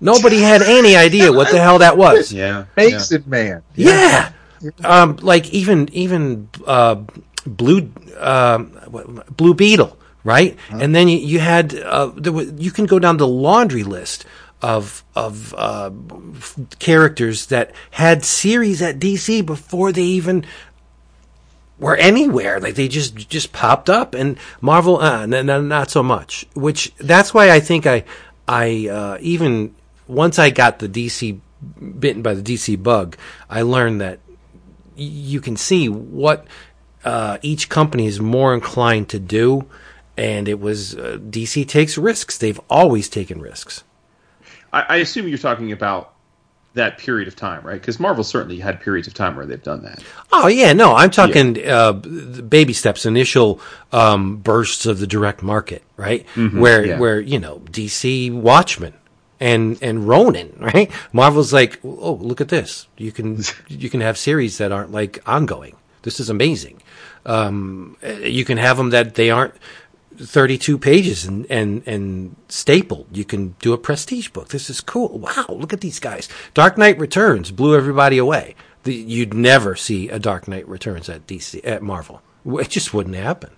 Nobody 0.00 0.40
had 0.40 0.62
any 0.62 0.96
idea 0.96 1.30
what 1.32 1.50
the 1.50 1.60
hell 1.60 1.80
that 1.80 1.98
was. 1.98 2.32
Yeah. 2.32 2.64
Mason 2.78 3.24
Man. 3.26 3.62
Yeah. 3.74 4.32
Um, 4.82 5.16
like 5.20 5.50
even 5.50 5.90
even 5.92 6.48
uh, 6.66 6.94
blue 7.46 7.92
um, 8.18 8.70
what- 8.88 9.36
blue 9.36 9.52
beetle, 9.52 9.98
right? 10.24 10.56
And 10.70 10.94
then 10.94 11.08
you, 11.08 11.18
you 11.18 11.40
had 11.40 11.74
uh, 11.74 12.06
there 12.16 12.32
was, 12.32 12.52
you 12.56 12.70
can 12.70 12.86
go 12.86 12.98
down 12.98 13.18
the 13.18 13.28
laundry 13.28 13.82
list 13.82 14.24
of 14.62 15.04
of 15.14 15.54
uh, 15.56 15.90
characters 16.78 17.46
that 17.46 17.72
had 17.92 18.24
series 18.24 18.80
at 18.82 18.98
DC 18.98 19.44
before 19.44 19.92
they 19.92 20.02
even 20.02 20.44
were 21.78 21.96
anywhere. 21.96 22.60
Like 22.60 22.74
they 22.74 22.88
just 22.88 23.28
just 23.28 23.52
popped 23.52 23.90
up, 23.90 24.14
and 24.14 24.38
Marvel, 24.60 25.00
uh, 25.00 25.22
n- 25.22 25.34
n- 25.34 25.68
not 25.68 25.90
so 25.90 26.02
much. 26.02 26.46
Which 26.54 26.94
that's 26.96 27.34
why 27.34 27.50
I 27.50 27.60
think 27.60 27.86
I 27.86 28.04
I 28.48 28.88
uh, 28.88 29.18
even 29.20 29.74
once 30.08 30.38
I 30.38 30.50
got 30.50 30.78
the 30.78 30.88
DC 30.88 31.38
bitten 31.98 32.22
by 32.22 32.34
the 32.34 32.42
DC 32.42 32.82
bug, 32.82 33.16
I 33.50 33.62
learned 33.62 34.00
that 34.00 34.20
you 34.94 35.40
can 35.40 35.56
see 35.56 35.88
what 35.88 36.46
uh, 37.04 37.38
each 37.42 37.68
company 37.68 38.06
is 38.06 38.20
more 38.20 38.54
inclined 38.54 39.08
to 39.10 39.18
do, 39.18 39.66
and 40.16 40.48
it 40.48 40.60
was 40.60 40.94
uh, 40.94 41.18
DC 41.20 41.68
takes 41.68 41.98
risks. 41.98 42.38
They've 42.38 42.60
always 42.70 43.08
taken 43.08 43.40
risks. 43.40 43.84
I, 44.76 44.84
I 44.88 44.96
assume 44.96 45.26
you're 45.28 45.38
talking 45.38 45.72
about 45.72 46.12
that 46.74 46.98
period 46.98 47.26
of 47.26 47.34
time, 47.34 47.66
right? 47.66 47.80
Because 47.80 47.98
Marvel 47.98 48.22
certainly 48.22 48.58
had 48.58 48.80
periods 48.80 49.08
of 49.08 49.14
time 49.14 49.34
where 49.34 49.46
they've 49.46 49.62
done 49.62 49.82
that. 49.82 50.02
Oh 50.30 50.46
yeah, 50.46 50.74
no, 50.74 50.94
I'm 50.94 51.10
talking 51.10 51.66
uh, 51.66 51.92
baby 51.92 52.74
steps, 52.74 53.06
initial 53.06 53.60
um, 53.92 54.36
bursts 54.36 54.84
of 54.84 54.98
the 54.98 55.06
direct 55.06 55.42
market, 55.42 55.82
right? 55.96 56.26
where 56.36 56.84
yeah. 56.84 56.98
where 56.98 57.18
you 57.18 57.38
know 57.38 57.60
DC 57.70 58.32
Watchmen 58.32 58.92
and 59.40 59.78
and 59.82 60.06
Ronin, 60.06 60.54
right? 60.60 60.90
Marvel's 61.12 61.52
like, 61.52 61.80
oh, 61.82 62.18
look 62.20 62.40
at 62.40 62.48
this. 62.48 62.86
You 62.98 63.10
can 63.10 63.40
you 63.68 63.88
can 63.88 64.02
have 64.02 64.18
series 64.18 64.58
that 64.58 64.70
aren't 64.70 64.92
like 64.92 65.18
ongoing. 65.26 65.76
This 66.02 66.20
is 66.20 66.30
amazing. 66.30 66.82
Um, 67.24 67.96
you 68.22 68.44
can 68.44 68.58
have 68.58 68.76
them 68.76 68.90
that 68.90 69.16
they 69.16 69.30
aren't 69.30 69.54
32 70.18 70.78
pages 70.78 71.24
and, 71.24 71.46
and, 71.50 71.82
and 71.86 72.36
stapled. 72.48 73.06
You 73.12 73.24
can 73.24 73.56
do 73.60 73.72
a 73.72 73.78
prestige 73.78 74.28
book. 74.30 74.48
This 74.48 74.70
is 74.70 74.80
cool. 74.80 75.18
Wow, 75.18 75.46
look 75.48 75.72
at 75.72 75.80
these 75.80 75.98
guys. 75.98 76.28
Dark 76.54 76.78
Knight 76.78 76.98
Returns 76.98 77.50
blew 77.50 77.76
everybody 77.76 78.18
away. 78.18 78.54
The, 78.84 78.94
you'd 78.94 79.34
never 79.34 79.74
see 79.74 80.08
a 80.08 80.18
Dark 80.18 80.46
Knight 80.46 80.68
Returns 80.68 81.08
at 81.08 81.26
DC 81.26 81.60
at 81.64 81.82
Marvel. 81.82 82.22
It 82.44 82.68
just 82.68 82.94
wouldn't 82.94 83.16
happen. 83.16 83.50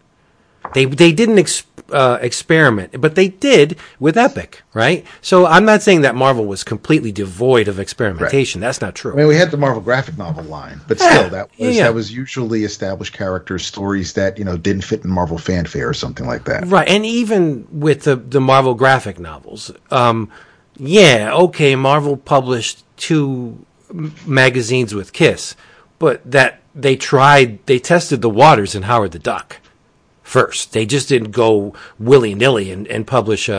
They 0.74 0.84
they 0.84 1.12
didn't 1.12 1.38
ex, 1.38 1.64
uh, 1.90 2.18
experiment, 2.20 3.00
but 3.00 3.14
they 3.14 3.28
did 3.28 3.76
with 3.98 4.16
Epic, 4.16 4.62
right? 4.74 5.06
So 5.20 5.46
I'm 5.46 5.64
not 5.64 5.82
saying 5.82 6.02
that 6.02 6.14
Marvel 6.14 6.44
was 6.44 6.64
completely 6.64 7.12
devoid 7.12 7.68
of 7.68 7.78
experimentation. 7.78 8.60
That's 8.60 8.80
not 8.80 8.94
true. 8.94 9.12
I 9.12 9.16
mean, 9.16 9.28
we 9.28 9.36
had 9.36 9.50
the 9.50 9.56
Marvel 9.56 9.80
graphic 9.80 10.18
novel 10.18 10.44
line, 10.44 10.80
but 10.86 10.98
still, 10.98 11.24
Yeah, 11.24 11.28
that 11.28 11.50
was 11.58 11.76
yeah. 11.76 11.82
that 11.84 11.94
was 11.94 12.12
usually 12.12 12.64
established 12.64 13.12
characters, 13.14 13.64
stories 13.64 14.12
that 14.14 14.38
you 14.38 14.44
know 14.44 14.56
didn't 14.56 14.84
fit 14.84 15.04
in 15.04 15.10
Marvel 15.10 15.38
fanfare 15.38 15.88
or 15.88 15.94
something 15.94 16.26
like 16.26 16.44
that. 16.44 16.66
Right, 16.66 16.88
and 16.88 17.06
even 17.06 17.66
with 17.70 18.02
the 18.02 18.16
the 18.16 18.40
Marvel 18.40 18.74
graphic 18.74 19.18
novels, 19.18 19.70
um, 19.90 20.30
yeah, 20.76 21.32
okay, 21.32 21.74
Marvel 21.76 22.16
published 22.16 22.84
two 22.96 23.64
magazines 24.26 24.94
with 24.94 25.12
Kiss, 25.12 25.56
but 25.98 26.28
that 26.30 26.60
they 26.74 26.94
tried, 26.94 27.64
they 27.66 27.78
tested 27.78 28.22
the 28.22 28.30
waters 28.30 28.74
in 28.74 28.82
Howard 28.82 29.12
the 29.12 29.18
Duck 29.18 29.56
first. 30.28 30.72
They 30.72 30.86
just 30.86 31.08
didn't 31.08 31.30
go 31.30 31.74
willy 31.98 32.34
nilly 32.34 32.70
and, 32.70 32.86
and 32.86 33.06
publish 33.06 33.48
a, 33.48 33.56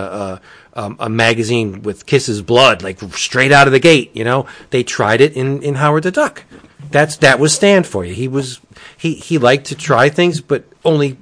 a 0.76 0.80
um, 0.80 0.96
a 1.00 1.10
magazine 1.10 1.82
with 1.82 2.06
Kiss's 2.06 2.42
blood, 2.42 2.84
like 2.84 3.02
straight 3.14 3.52
out 3.52 3.68
of 3.68 3.74
the 3.74 3.80
gate. 3.80 4.12
You 4.16 4.24
know, 4.24 4.46
they 4.70 4.84
tried 4.84 5.20
it 5.20 5.34
in, 5.34 5.62
in 5.62 5.76
Howard 5.76 6.04
the 6.04 6.12
Duck. 6.12 6.44
That's 6.92 7.18
that 7.18 7.40
was 7.40 7.54
Stan 7.54 7.84
for 7.84 8.06
you. 8.06 8.14
He 8.14 8.28
was 8.28 8.62
he 8.98 9.16
he 9.16 9.38
liked 9.38 9.68
to 9.68 9.76
try 9.76 10.10
things, 10.10 10.42
but 10.42 10.64
only 10.86 11.18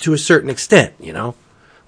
to 0.00 0.12
a 0.12 0.18
certain 0.18 0.50
extent. 0.50 0.94
You 1.00 1.12
know, 1.12 1.34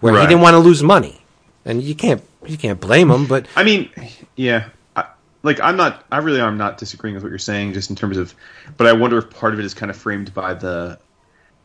where 0.01 0.19
he 0.19 0.27
didn't 0.27 0.41
want 0.41 0.55
to 0.55 0.59
lose 0.59 0.83
money, 0.83 1.21
and 1.65 1.83
you 1.83 1.95
can't 1.95 2.23
you 2.47 2.57
can't 2.57 2.81
blame 2.81 3.11
him. 3.11 3.27
But 3.27 3.47
I 3.57 3.65
mean, 3.65 3.91
yeah. 4.37 4.69
I, 4.97 5.07
like 5.43 5.61
I'm 5.61 5.77
not. 5.77 6.05
I 6.11 6.19
really 6.19 6.41
am 6.41 6.59
not 6.59 6.79
disagreeing 6.79 7.15
with 7.15 7.23
what 7.23 7.29
you're 7.29 7.39
saying, 7.39 7.75
just 7.75 7.91
in 7.91 7.97
terms 7.97 8.17
of. 8.17 8.35
But 8.77 8.87
I 8.87 8.93
wonder 8.93 9.19
if 9.19 9.31
part 9.31 9.53
of 9.53 9.59
it 9.59 9.65
is 9.65 9.75
kind 9.75 9.91
of 9.91 9.97
framed 9.97 10.33
by 10.33 10.55
the 10.55 10.99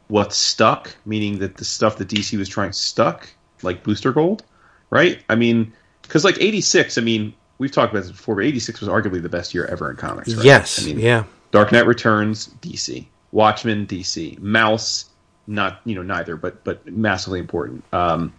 what's 0.07 0.37
stuck, 0.37 0.95
meaning 1.05 1.39
that 1.39 1.57
the 1.57 1.65
stuff 1.65 1.97
that 1.97 2.07
DC 2.07 2.37
was 2.37 2.49
trying 2.49 2.71
stuck, 2.71 3.27
like 3.61 3.83
Booster 3.83 4.11
Gold, 4.11 4.43
right? 4.89 5.23
I 5.29 5.35
mean, 5.35 5.73
because 6.01 6.23
like 6.23 6.37
'86. 6.39 6.97
I 6.97 7.01
mean, 7.01 7.33
we've 7.57 7.71
talked 7.71 7.93
about 7.93 8.03
this 8.03 8.11
before, 8.11 8.35
but 8.35 8.45
'86 8.45 8.81
was 8.81 8.89
arguably 8.89 9.21
the 9.21 9.29
best 9.29 9.53
year 9.53 9.65
ever 9.65 9.89
in 9.89 9.97
comics. 9.97 10.33
Right? 10.33 10.45
yes, 10.45 10.81
I 10.81 10.85
mean, 10.85 10.99
yeah, 10.99 11.23
Dark 11.51 11.71
Knight 11.71 11.85
Returns, 11.85 12.49
DC. 12.61 13.05
Watchmen, 13.31 13.85
DC. 13.85 14.39
Maus, 14.39 15.05
not 15.47 15.81
you 15.85 15.95
know 15.95 16.03
neither, 16.03 16.35
but 16.35 16.63
but 16.63 16.85
massively 16.87 17.39
important. 17.39 17.83
Um, 17.91 18.33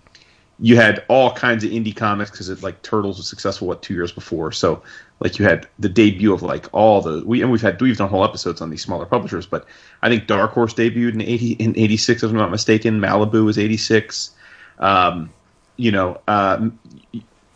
you 0.59 0.77
had 0.77 1.05
all 1.09 1.33
kinds 1.33 1.65
of 1.65 1.71
indie 1.71 1.95
comics 1.95 2.31
because 2.31 2.49
it 2.49 2.63
like 2.63 2.81
Turtles 2.83 3.19
was 3.19 3.29
successful 3.29 3.69
what 3.69 3.83
two 3.83 3.95
years 3.95 4.13
before, 4.13 4.53
so 4.53 4.83
like 5.21 5.39
you 5.39 5.45
had 5.45 5.67
the 5.79 5.89
debut 5.89 6.33
of 6.33 6.43
like 6.43 6.67
all 6.73 7.01
the 7.01 7.25
we 7.25 7.41
and 7.41 7.51
we've 7.51 7.63
had 7.63 7.81
we've 7.81 7.97
done 7.97 8.09
whole 8.09 8.25
episodes 8.25 8.61
on 8.61 8.71
these 8.71 8.83
smaller 8.83 9.07
publishers, 9.07 9.47
but 9.47 9.67
I 10.03 10.09
think 10.09 10.27
Dark 10.27 10.53
Horse 10.53 10.75
debuted 10.75 11.15
in 11.15 11.23
eighty 11.23 11.53
in 11.53 11.77
eighty 11.77 11.97
six 11.97 12.23
if 12.23 12.31
I'm 12.31 12.37
not 12.37 12.51
mistaken. 12.51 13.01
Malibu 13.01 13.45
was 13.45 13.59
eighty 13.59 13.79
six. 13.79 14.35
Um, 14.79 15.31
you 15.77 15.91
know, 15.91 16.21
uh, 16.29 16.69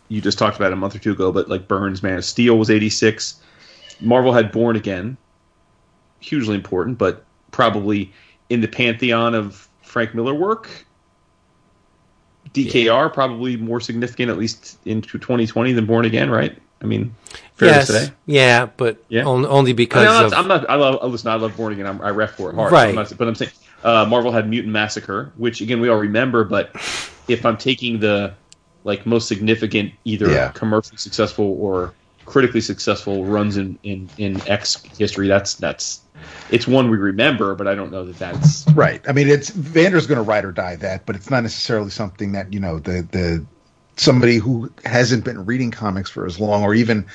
you 0.07 0.21
just 0.21 0.39
talked 0.39 0.57
about 0.57 0.71
it 0.71 0.73
a 0.73 0.77
month 0.77 0.95
or 0.95 0.99
two 0.99 1.11
ago, 1.11 1.31
but 1.31 1.49
like 1.49 1.67
Byrne's 1.67 2.01
Man 2.01 2.17
of 2.17 2.25
Steel 2.25 2.57
was 2.57 2.69
eighty 2.69 2.89
six. 2.89 3.39
Marvel 3.99 4.33
had 4.33 4.51
Born 4.51 4.75
Again, 4.75 5.15
hugely 6.19 6.55
important, 6.55 6.97
but 6.97 7.23
probably 7.51 8.11
in 8.49 8.61
the 8.61 8.67
pantheon 8.67 9.35
of 9.35 9.67
Frank 9.83 10.15
Miller 10.15 10.33
work. 10.33 10.85
DKR 12.53 13.13
probably 13.13 13.55
more 13.55 13.79
significant, 13.79 14.29
at 14.29 14.37
least 14.37 14.77
into 14.83 15.17
2020, 15.19 15.71
than 15.73 15.85
Born 15.85 16.05
Again, 16.05 16.29
right? 16.29 16.57
I 16.81 16.85
mean, 16.85 17.15
fair 17.55 17.69
yes, 17.69 17.87
to 17.87 17.93
say. 17.93 18.11
yeah, 18.25 18.65
but 18.77 19.03
Yeah. 19.09 19.23
on- 19.25 19.45
only 19.45 19.71
I 19.71 19.73
because 19.73 20.05
mean, 20.05 20.09
I'm, 20.15 20.25
of 20.25 20.31
not, 20.31 20.39
I'm 20.39 20.47
not. 20.47 20.69
I 20.69 20.75
love. 20.75 21.11
Listen, 21.11 21.29
I 21.31 21.35
love 21.35 21.55
Born 21.55 21.73
Again. 21.73 21.85
I'm, 21.87 22.01
I 22.01 22.09
ref 22.09 22.31
for 22.31 22.49
it 22.49 22.55
hard. 22.55 22.71
Right. 22.71 22.89
I'm 22.89 22.95
not, 22.95 23.15
but 23.17 23.27
I'm 23.27 23.35
saying 23.35 23.51
uh, 23.83 24.05
Marvel 24.09 24.31
had 24.31 24.49
Mutant 24.49 24.73
Massacre, 24.73 25.31
which 25.37 25.61
again 25.61 25.79
we 25.79 25.89
all 25.89 25.97
remember. 25.99 26.43
But 26.43 26.71
if 27.27 27.45
I'm 27.45 27.57
taking 27.57 27.99
the 27.99 28.33
like 28.83 29.05
most 29.05 29.27
significant, 29.27 29.93
either 30.05 30.29
Yeah. 30.31 30.49
commercially 30.51 30.97
successful 30.97 31.55
or 31.59 31.93
critically 32.25 32.61
successful 32.61 33.25
runs 33.25 33.57
in 33.57 33.77
in 33.83 34.09
in 34.17 34.41
X 34.47 34.81
history, 34.97 35.27
that's 35.27 35.53
that's 35.55 36.01
it's 36.49 36.67
one 36.67 36.89
we 36.89 36.97
remember. 36.97 37.53
But 37.55 37.67
I 37.67 37.75
don't 37.75 37.91
know 37.91 38.05
that 38.05 38.17
that's 38.17 38.65
Right. 38.73 39.01
I 39.07 39.11
mean, 39.11 39.27
it's 39.27 39.49
Vander's 39.49 40.07
going 40.07 40.17
to 40.17 40.23
ride 40.23 40.45
or 40.45 40.51
die 40.51 40.77
that, 40.77 41.05
but 41.05 41.15
it's 41.15 41.29
not 41.29 41.43
necessarily 41.43 41.91
something 41.91 42.31
that 42.31 42.51
you 42.51 42.59
know 42.59 42.79
the 42.79 43.07
the 43.11 43.45
somebody 43.97 44.37
who 44.37 44.71
hasn't 44.85 45.23
been 45.25 45.45
reading 45.45 45.71
comics 45.71 46.09
for 46.09 46.25
as 46.25 46.39
long 46.39 46.63
or 46.63 46.73
even 46.73 47.05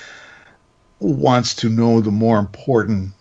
wants 1.00 1.54
to 1.56 1.68
know 1.68 2.00
the 2.00 2.10
more 2.10 2.38
important 2.38 3.12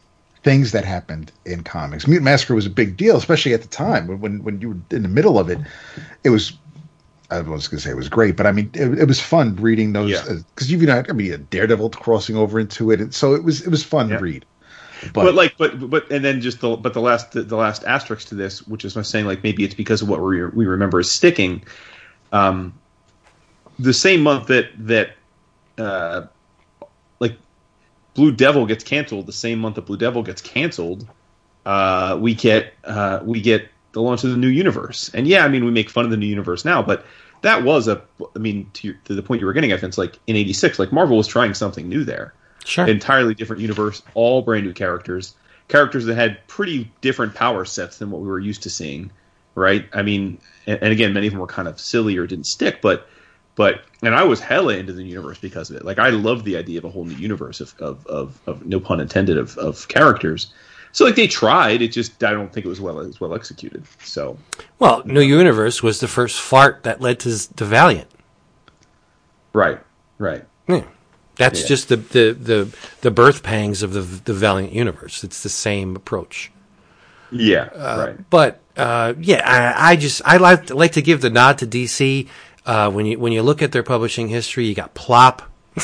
things 0.43 0.71
that 0.71 0.85
happened 0.85 1.31
in 1.45 1.63
comics. 1.63 2.07
Mutant 2.07 2.25
Massacre 2.25 2.55
was 2.55 2.65
a 2.65 2.69
big 2.69 2.95
deal, 2.97 3.17
especially 3.17 3.53
at 3.53 3.61
the 3.61 3.67
time 3.67 4.07
when 4.07 4.43
when 4.43 4.61
you 4.61 4.69
were 4.69 4.77
in 4.95 5.01
the 5.03 5.09
middle 5.09 5.39
of 5.39 5.49
it. 5.49 5.59
It 6.23 6.29
was. 6.29 6.53
I 7.31 7.41
was 7.41 7.67
going 7.67 7.79
to 7.79 7.83
say 7.83 7.89
it 7.89 7.95
was 7.95 8.07
great, 8.07 8.37
but 8.37 8.45
I 8.45 8.51
mean, 8.51 8.69
it, 8.75 8.99
it 8.99 9.07
was 9.07 9.19
fun 9.19 9.55
reading 9.55 9.93
those 9.93 10.11
Yeah. 10.11 10.23
because 10.53 10.71
you've 10.71 10.87
had 10.87 11.09
I 11.09 11.13
mean, 11.13 11.33
a 11.33 11.39
Daredevil 11.39 11.89
crossing 11.89 12.35
over 12.37 12.59
into 12.59 12.91
it, 12.91 13.01
and 13.01 13.15
so 13.15 13.33
it 13.33 13.43
was 13.43 13.61
it 13.61 13.69
was 13.69 13.83
fun 13.83 14.09
Yeah. 14.09 14.17
to 14.17 14.23
read. 14.23 14.45
but, 15.11 15.33
like 15.33 15.57
but 15.57 15.89
but 15.89 16.09
and 16.11 16.23
then 16.23 16.39
just 16.39 16.61
the 16.61 16.77
but 16.77 16.93
the 16.93 17.01
last 17.01 17.31
the, 17.31 17.41
the 17.41 17.55
last 17.57 17.83
asterisk 17.83 18.27
to 18.27 18.35
this 18.35 18.65
which 18.67 18.85
is 18.85 18.95
my 18.95 19.01
saying 19.01 19.25
like 19.25 19.41
maybe 19.43 19.63
it's 19.63 19.73
because 19.73 20.03
of 20.03 20.07
what 20.07 20.21
we 20.21 20.45
we 20.45 20.65
remember 20.67 20.99
is 20.99 21.11
sticking 21.11 21.63
um 22.31 22.71
the 23.79 23.93
same 23.93 24.21
month 24.21 24.47
that 24.47 24.69
that 24.77 25.11
uh 25.77 26.25
like 27.19 27.37
blue 28.13 28.31
devil 28.31 28.65
gets 28.65 28.83
canceled 28.83 29.25
the 29.25 29.33
same 29.33 29.59
month 29.59 29.75
that 29.75 29.85
blue 29.85 29.97
devil 29.97 30.23
gets 30.23 30.41
canceled 30.41 31.07
uh 31.65 32.17
we 32.19 32.33
get 32.33 32.73
uh 32.83 33.19
we 33.23 33.41
get 33.41 33.69
the 33.91 34.01
launch 34.01 34.23
of 34.23 34.31
the 34.31 34.37
new 34.37 34.47
universe 34.47 35.09
and 35.13 35.27
yeah 35.27 35.43
i 35.43 35.47
mean 35.47 35.65
we 35.65 35.71
make 35.71 35.89
fun 35.89 36.05
of 36.05 36.11
the 36.11 36.17
new 36.17 36.27
universe 36.27 36.63
now 36.63 36.81
but 36.81 37.05
that 37.41 37.63
was 37.63 37.87
a 37.87 38.01
i 38.35 38.39
mean 38.39 38.69
to, 38.73 38.87
your, 38.87 38.97
to 39.05 39.13
the 39.13 39.21
point 39.21 39.41
you 39.41 39.47
were 39.47 39.53
getting 39.53 39.71
at 39.71 39.79
Vince, 39.79 39.97
like 39.97 40.19
in 40.27 40.35
86 40.35 40.79
like 40.79 40.91
marvel 40.91 41.17
was 41.17 41.27
trying 41.27 41.53
something 41.53 41.89
new 41.89 42.03
there 42.03 42.33
sure. 42.65 42.87
entirely 42.87 43.33
different 43.33 43.61
universe, 43.61 44.01
all 44.13 44.41
brand 44.41 44.65
new 44.65 44.73
characters, 44.73 45.35
characters 45.67 46.05
that 46.05 46.15
had 46.15 46.45
pretty 46.47 46.91
different 47.01 47.33
power 47.33 47.63
sets 47.63 47.99
than 47.99 48.11
what 48.11 48.21
we 48.21 48.27
were 48.27 48.39
used 48.39 48.63
to 48.63 48.69
seeing, 48.69 49.11
right? 49.53 49.87
I 49.93 50.01
mean, 50.01 50.39
and, 50.67 50.79
and 50.81 50.91
again, 50.91 51.13
many 51.13 51.27
of 51.27 51.33
them 51.33 51.39
were 51.39 51.47
kind 51.47 51.67
of 51.67 51.79
silly 51.79 52.17
or 52.17 52.27
didn't 52.27 52.47
stick, 52.47 52.81
but 52.81 53.07
but 53.55 53.83
and 54.01 54.13
I 54.15 54.23
was 54.23 54.39
hella 54.39 54.75
into 54.75 54.93
the 54.93 55.03
universe 55.03 55.39
because 55.39 55.69
of 55.69 55.77
it. 55.77 55.85
Like 55.85 55.99
I 55.99 56.09
loved 56.09 56.45
the 56.45 56.57
idea 56.57 56.77
of 56.79 56.85
a 56.85 56.89
whole 56.89 57.05
new 57.05 57.15
universe 57.15 57.61
of 57.61 57.73
of, 57.79 58.05
of, 58.07 58.39
of 58.47 58.65
no 58.65 58.79
pun 58.79 58.99
intended 58.99 59.37
of, 59.37 59.57
of 59.57 59.87
characters. 59.87 60.53
So 60.91 61.05
like 61.05 61.15
they 61.15 61.27
tried, 61.27 61.81
it 61.81 61.89
just 61.89 62.23
I 62.23 62.31
don't 62.31 62.51
think 62.53 62.65
it 62.65 62.69
was 62.69 62.79
well 62.81 62.99
as 62.99 63.19
well 63.19 63.33
executed. 63.35 63.85
So 64.03 64.37
well, 64.79 65.03
New 65.05 65.21
Universe 65.21 65.83
was 65.83 65.99
the 65.99 66.07
first 66.07 66.39
fart 66.39 66.83
that 66.83 67.01
led 67.01 67.19
to 67.21 67.29
the 67.55 67.65
Valiant. 67.65 68.09
right, 69.53 69.79
right. 70.17 70.45
Yeah. 70.67 70.83
That's 71.37 71.61
Yeah. 71.61 71.67
just 71.67 71.89
the, 71.89 71.97
the, 71.97 72.31
the, 72.33 72.77
the 73.01 73.11
birth 73.11 73.43
pangs 73.43 73.83
of 73.83 73.93
the 73.93 74.01
the 74.01 74.33
Valiant 74.33 74.73
universe. 74.73 75.23
It's 75.23 75.43
the 75.43 75.49
same 75.49 75.95
approach. 75.95 76.51
Yeah, 77.31 77.69
right. 77.97 78.29
But 78.29 78.61
uh, 78.77 79.13
yeah, 79.19 79.41
I, 79.45 79.91
I 79.91 79.95
just 79.95 80.21
I 80.25 80.37
like 80.37 80.69
like 80.69 80.93
to 80.93 81.01
give 81.01 81.21
the 81.21 81.29
nod 81.29 81.57
to 81.59 81.67
DC. 81.67 82.27
Uh, 82.65 82.89
when 82.91 83.05
you 83.05 83.19
when 83.19 83.31
you 83.31 83.43
look 83.43 83.61
at 83.61 83.71
their 83.71 83.83
publishing 83.83 84.27
history, 84.27 84.65
you 84.65 84.73
got 84.75 84.93
Plop. 84.93 85.41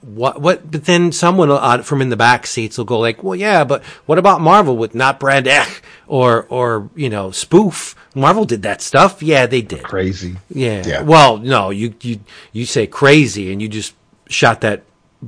what 0.00 0.40
what? 0.40 0.70
But 0.70 0.84
then 0.84 1.12
someone 1.12 1.50
uh, 1.50 1.82
from 1.82 2.02
in 2.02 2.08
the 2.08 2.16
back 2.16 2.46
seats 2.46 2.76
will 2.78 2.84
go 2.84 2.98
like, 2.98 3.22
well, 3.22 3.36
yeah, 3.36 3.62
but 3.64 3.84
what 4.06 4.18
about 4.18 4.40
Marvel 4.40 4.76
with 4.76 4.94
not 4.94 5.20
Brand 5.20 5.46
Echh 5.46 5.80
or 6.08 6.46
or 6.48 6.90
you 6.96 7.08
know 7.08 7.30
Spoof? 7.30 7.94
Marvel 8.14 8.44
did 8.44 8.62
that 8.62 8.80
stuff. 8.82 9.22
Yeah, 9.22 9.46
they 9.46 9.62
did. 9.62 9.82
Crazy. 9.84 10.36
Yeah. 10.48 10.82
Yeah. 10.84 11.02
Well, 11.02 11.36
no, 11.38 11.70
you 11.70 11.94
you 12.00 12.20
you 12.52 12.66
say 12.66 12.86
crazy, 12.86 13.52
and 13.52 13.62
you 13.62 13.68
just 13.68 13.94
shot 14.28 14.60
that 14.62 14.82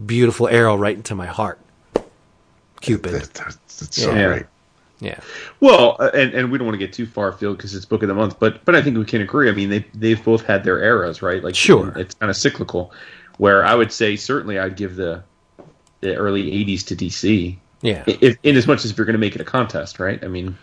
beautiful 0.06 0.48
arrow 0.48 0.76
right 0.76 0.96
into 0.96 1.14
my 1.14 1.26
heart. 1.26 1.60
Cupid. 2.80 3.12
That- 3.12 3.34
that's, 3.34 3.56
that's 3.80 4.02
so 4.02 4.12
Yeah. 4.14 4.26
great. 4.26 4.46
Yeah. 5.00 5.18
Well, 5.60 5.96
uh, 5.98 6.10
and, 6.14 6.34
and 6.34 6.52
we 6.52 6.58
don't 6.58 6.66
want 6.66 6.78
to 6.78 6.86
get 6.86 6.92
too 6.92 7.06
far 7.06 7.28
afield 7.28 7.56
because 7.56 7.74
it's 7.74 7.84
book 7.86 8.02
of 8.02 8.08
the 8.08 8.14
month, 8.14 8.38
but 8.38 8.64
but 8.64 8.74
I 8.76 8.82
think 8.82 8.96
we 8.98 9.04
can 9.06 9.22
agree. 9.22 9.48
I 9.48 9.52
mean, 9.52 9.70
they 9.70 9.84
they've 9.94 10.22
both 10.22 10.44
had 10.44 10.62
their 10.64 10.78
eras, 10.82 11.22
right? 11.22 11.42
Like, 11.42 11.54
Sure. 11.54 11.92
it's 11.96 12.14
kind 12.14 12.28
of 12.28 12.36
cyclical. 12.36 12.92
Where 13.38 13.64
I 13.64 13.74
would 13.74 13.90
say 13.92 14.16
certainly 14.16 14.58
I'd 14.58 14.76
give 14.76 14.96
the 14.96 15.22
the 16.00 16.14
early 16.16 16.50
'80s 16.50 16.84
to 16.88 16.96
DC, 16.96 17.56
Yeah. 17.80 18.04
if, 18.06 18.36
in 18.42 18.56
as 18.56 18.66
much 18.66 18.84
as 18.84 18.90
if 18.90 18.98
you're 18.98 19.06
going 19.06 19.14
to 19.14 19.18
make 19.18 19.34
it 19.34 19.40
a 19.40 19.44
contest, 19.44 19.98
right? 19.98 20.22
I 20.22 20.28
mean, 20.28 20.58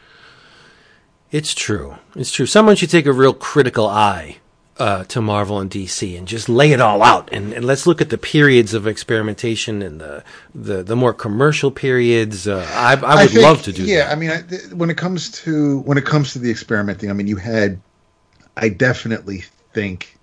It's 1.31 1.53
true. 1.55 1.95
It's 2.15 2.31
true. 2.31 2.45
Someone 2.45 2.75
should 2.75 2.89
take 2.91 3.05
a 3.07 3.11
real 3.13 3.33
critical 3.33 3.87
eye 3.87 4.37
uh, 4.79 5.03
to 5.05 5.21
Marvel 5.21 5.59
and 5.59 5.69
DC 5.69 6.17
and 6.17 6.27
just 6.27 6.49
lay 6.49 6.71
it 6.71 6.81
all 6.81 7.01
out. 7.01 7.29
And, 7.31 7.53
and, 7.53 7.65
let's 7.65 7.87
look 7.87 8.01
at 8.01 8.09
the 8.09 8.17
periods 8.17 8.73
of 8.73 8.87
experimentation 8.87 9.81
and 9.81 9.99
the 9.99 10.23
the, 10.53 10.83
the 10.83 10.95
more 10.95 11.13
commercial 11.13 11.71
periods. 11.71 12.47
Uh, 12.47 12.65
I, 12.73 12.91
I, 12.91 12.95
would 12.95 13.03
I 13.03 13.27
think, 13.27 13.41
love 13.41 13.63
to 13.63 13.73
do. 13.73 13.83
Yeah, 13.83 14.05
that. 14.05 14.11
I 14.11 14.15
mean, 14.15 14.29
I, 14.29 14.41
when 14.75 14.89
it 14.89 14.97
comes 14.97 15.31
to 15.43 15.79
when 15.79 15.97
it 15.97 16.05
comes 16.05 16.33
to 16.33 16.39
the 16.39 16.51
experimenting, 16.51 17.09
I 17.09 17.13
mean, 17.13 17.27
you 17.27 17.37
had. 17.37 17.81
I 18.59 18.69
definitely 18.69 19.43
think 19.73 20.17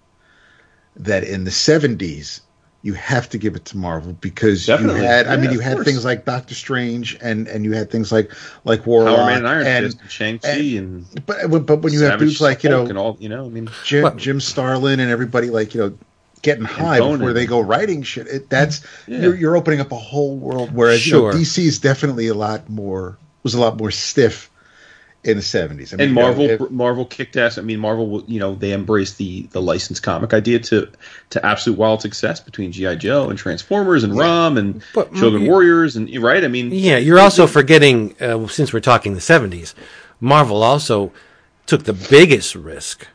that 0.96 1.24
in 1.24 1.44
the 1.44 1.50
'70s 1.50 2.40
you 2.85 2.93
have 2.93 3.30
to 3.30 3.39
give 3.39 3.57
it 3.57 3.64
to 3.64 3.78
Marvel 3.78 4.12
because 4.12 4.66
Definitely. 4.66 5.01
you 5.01 5.07
had, 5.07 5.24
yeah, 5.24 5.32
I 5.32 5.39
mean, 5.39 5.53
you 5.53 5.59
had 5.59 5.76
course. 5.76 5.87
things 5.87 6.05
like 6.05 6.26
Doctor 6.26 6.55
Strange 6.55 7.16
and 7.22 7.49
and 7.49 7.64
you 7.64 7.72
had 7.72 7.91
things 7.91 8.12
like 8.12 8.30
like 8.64 8.85
Warlock 8.85 9.16
Power 9.16 9.26
Man 9.26 9.39
and 9.39 9.49
Iron 9.49 9.66
and, 9.66 9.87
Fist, 9.87 10.11
Shang 10.12 10.39
Chi, 10.39 10.51
and, 10.51 11.07
and, 11.16 11.26
but 11.26 11.64
but 11.64 11.78
when 11.78 11.95
you 11.95 12.03
have 12.03 12.18
dudes 12.18 12.43
like 12.43 12.62
you 12.62 12.68
know, 12.68 12.85
and 12.85 12.99
all, 12.99 13.16
you 13.18 13.30
know, 13.30 13.47
I 13.47 13.49
mean, 13.49 13.70
Jim, 13.85 14.18
Jim 14.18 14.39
Starlin 14.39 15.01
and 15.01 15.11
everybody 15.11 15.49
like 15.49 15.74
you 15.74 15.80
know 15.80 15.99
getting 16.43 16.64
high 16.64 16.99
before 16.99 17.32
they 17.32 17.47
go 17.47 17.59
writing 17.61 18.03
shit. 18.03 18.26
It, 18.26 18.51
that's 18.51 18.85
yeah. 19.07 19.22
you're, 19.22 19.35
you're 19.35 19.57
opening 19.57 19.80
up 19.80 19.91
a 19.91 19.97
whole 19.97 20.37
world. 20.37 20.70
Whereas 20.74 21.01
sure. 21.01 21.32
you 21.32 21.39
know, 21.39 21.43
DC 21.43 21.64
is 21.64 21.78
definitely 21.78 22.28
a 22.28 22.35
lot 22.35 22.68
more 22.68 23.16
was 23.43 23.55
a 23.55 23.61
lot 23.61 23.78
more 23.78 23.91
stiff 23.93 24.51
in 25.25 25.37
the 25.37 25.43
seventies. 25.43 25.93
I 25.93 25.97
mean, 25.97 26.07
and 26.07 26.14
Marvel, 26.14 26.47
you 26.47 26.59
know, 26.59 26.68
Marvel 26.70 27.07
kicked 27.07 27.37
ass. 27.37 27.59
I 27.59 27.62
mean, 27.62 27.81
Marvel, 27.81 28.22
you 28.27 28.39
know, 28.39 28.55
they 28.55 28.72
embraced 28.72 29.18
the 29.18 29.43
the 29.51 29.61
licensed 29.61 30.03
comic 30.03 30.35
idea 30.35 30.59
to 30.61 30.91
to 31.31 31.45
absolute 31.45 31.79
wild 31.79 32.03
success 32.03 32.41
between 32.41 32.72
GI 32.72 32.97
Joe 32.97 33.31
and 33.31 33.39
Transformers 33.39 34.05
and 34.05 34.14
yeah. 34.14 34.22
Rom 34.22 34.59
and 34.59 34.83
but, 34.95 35.16
Shogun 35.16 35.47
Warriors 35.47 35.97
and 35.97 36.14
right. 36.22 36.45
I 36.45 36.49
mean, 36.49 36.70
yeah, 36.72 36.99
you're 36.99 37.18
also 37.18 37.47
forgetting 37.47 38.14
uh, 38.20 38.47
since 38.49 38.72
we're 38.72 38.81
talking 38.81 39.14
the 39.14 39.20
seventies, 39.20 39.75
Marvel 40.20 40.62
also 40.62 41.12
took 41.66 41.85
the 41.85 41.95
biggest 41.95 42.55
risk 42.55 43.09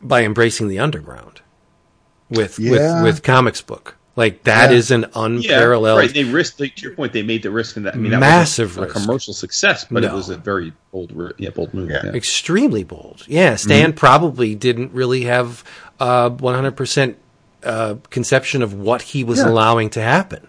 by 0.00 0.22
embracing 0.22 0.68
the 0.68 0.78
underground 0.78 1.40
with 2.30 2.58
yeah. 2.58 3.02
with 3.02 3.14
with 3.14 3.22
Comix 3.22 3.64
Book. 3.64 3.93
Like 4.16 4.44
that 4.44 4.70
yeah. 4.70 4.76
is 4.76 4.90
an 4.92 5.06
unparalleled. 5.14 5.98
Yeah, 5.98 6.06
right. 6.06 6.14
They 6.14 6.24
risked. 6.24 6.60
Like, 6.60 6.76
to 6.76 6.82
your 6.82 6.94
point, 6.94 7.12
they 7.12 7.22
made 7.22 7.42
the 7.42 7.50
risk 7.50 7.76
in 7.76 7.82
that. 7.82 7.94
I 7.94 7.98
mean, 7.98 8.12
that 8.12 8.20
massive 8.20 8.78
a, 8.78 8.82
a, 8.82 8.86
commercial 8.86 9.34
success, 9.34 9.86
but 9.90 10.04
no. 10.04 10.08
it 10.08 10.12
was 10.14 10.28
a 10.28 10.36
very 10.36 10.72
bold, 10.92 11.12
yeah, 11.36 11.50
bold 11.50 11.74
move. 11.74 11.90
Yeah. 11.90 12.06
Extremely 12.06 12.84
bold. 12.84 13.24
Yeah, 13.26 13.56
Stan 13.56 13.90
mm-hmm. 13.90 13.96
probably 13.96 14.54
didn't 14.54 14.92
really 14.92 15.24
have 15.24 15.64
a 15.98 16.30
one 16.30 16.54
hundred 16.54 16.76
percent 16.76 17.18
uh, 17.64 17.96
conception 18.10 18.62
of 18.62 18.72
what 18.72 19.02
he 19.02 19.24
was 19.24 19.40
allowing 19.40 19.90
to 19.90 20.00
happen. 20.00 20.46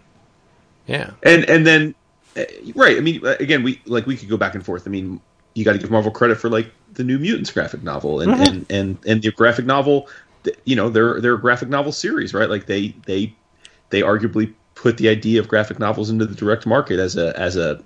Yeah, 0.86 1.12
and 1.24 1.50
and 1.50 1.66
then 1.66 1.96
uh, 2.38 2.44
right. 2.76 2.98
I 2.98 3.00
mean, 3.00 3.26
uh, 3.26 3.36
again, 3.40 3.64
we 3.64 3.82
like 3.86 4.06
we 4.06 4.16
could 4.16 4.30
go 4.30 4.38
back 4.38 4.54
and 4.54 4.64
forth. 4.64 4.86
I 4.86 4.92
mean, 4.92 5.20
you 5.56 5.66
got 5.66 5.74
to 5.74 5.80
give 5.80 5.90
Marvel 5.90 6.12
credit 6.12 6.38
for 6.38 6.50
like 6.50 6.72
the 6.94 7.04
New 7.04 7.18
Mutants 7.18 7.52
graphic 7.52 7.82
novel 7.82 8.22
and 8.22 8.32
mm-hmm. 8.32 8.44
and, 8.44 8.66
and 8.72 8.98
and 9.08 9.22
the 9.24 9.32
graphic 9.32 9.66
novel. 9.66 10.08
You 10.66 10.76
know, 10.76 10.90
they're 10.90 11.20
they're 11.20 11.34
a 11.34 11.42
graphic 11.42 11.70
novel 11.70 11.92
series, 11.92 12.34
right? 12.36 12.48
Like 12.50 12.68
they 12.68 12.90
they 13.08 13.36
they 13.96 14.02
arguably 14.02 14.54
put 14.76 14.98
the 14.98 15.08
idea 15.08 15.40
of 15.40 15.48
graphic 15.48 15.80
novels 15.80 16.10
into 16.10 16.26
the 16.26 16.36
direct 16.36 16.66
market 16.66 17.00
as 17.00 17.16
a 17.16 17.38
as 17.40 17.56
a 17.56 17.82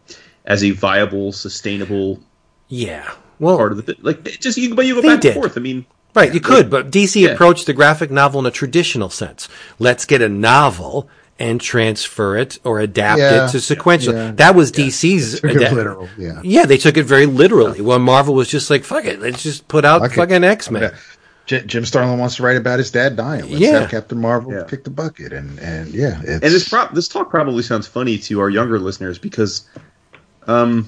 as 0.45 0.63
a 0.63 0.71
viable, 0.71 1.31
sustainable 1.31 2.19
yeah 2.67 3.11
well 3.39 3.57
part 3.57 3.71
of 3.71 3.85
the 3.85 3.95
like 4.01 4.23
just 4.23 4.57
you 4.57 4.73
but 4.73 4.85
you 4.85 4.95
go 4.95 5.01
back 5.01 5.21
did. 5.21 5.35
and 5.35 5.41
forth. 5.41 5.57
I 5.57 5.61
mean. 5.61 5.85
Right, 6.15 6.33
you 6.33 6.39
could, 6.39 6.71
but 6.71 6.89
DC 6.89 7.21
yeah. 7.21 7.29
approached 7.29 7.67
the 7.67 7.73
graphic 7.73 8.09
novel 8.09 8.39
in 8.39 8.47
a 8.47 8.51
traditional 8.51 9.11
sense. 9.11 9.47
Let's 9.77 10.05
get 10.05 10.23
a 10.23 10.27
novel 10.27 11.07
and 11.37 11.61
transfer 11.61 12.35
it 12.35 12.59
or 12.63 12.79
adapt 12.79 13.19
yeah, 13.19 13.45
it 13.45 13.51
to 13.51 13.61
sequential. 13.61 14.15
Yeah, 14.15 14.31
that 14.31 14.55
was 14.55 14.71
DC's. 14.71 15.43
Ada- 15.45 15.73
literal, 15.73 16.09
yeah. 16.17 16.41
Yeah, 16.43 16.65
they 16.65 16.77
took 16.77 16.97
it 16.97 17.03
very 17.03 17.27
literally. 17.27 17.81
Well, 17.81 17.99
Marvel 17.99 18.33
was 18.33 18.49
just 18.49 18.71
like, 18.71 18.83
fuck 18.83 19.05
it, 19.05 19.21
let's 19.21 19.43
just 19.43 19.67
put 19.67 19.85
out 19.85 20.11
fucking 20.11 20.43
X 20.43 20.71
Men. 20.71 20.93
Jim 21.49 21.83
Starlin 21.83 22.19
wants 22.19 22.35
to 22.35 22.43
write 22.43 22.57
about 22.57 22.77
his 22.77 22.91
dad 22.91 23.15
dying. 23.15 23.41
Let's 23.41 23.59
yeah. 23.59 23.79
have 23.79 23.89
Captain 23.89 24.19
Marvel 24.19 24.53
yeah. 24.53 24.65
kick 24.69 24.83
the 24.83 24.91
bucket, 24.91 25.33
and 25.33 25.57
and 25.59 25.91
yeah, 25.93 26.21
and 26.21 26.41
this 26.41 26.69
pro- 26.69 26.89
this 26.93 27.07
talk 27.07 27.31
probably 27.31 27.63
sounds 27.63 27.87
funny 27.87 28.19
to 28.19 28.39
our 28.39 28.51
younger 28.51 28.77
listeners 28.77 29.17
because, 29.17 29.67
um, 30.45 30.87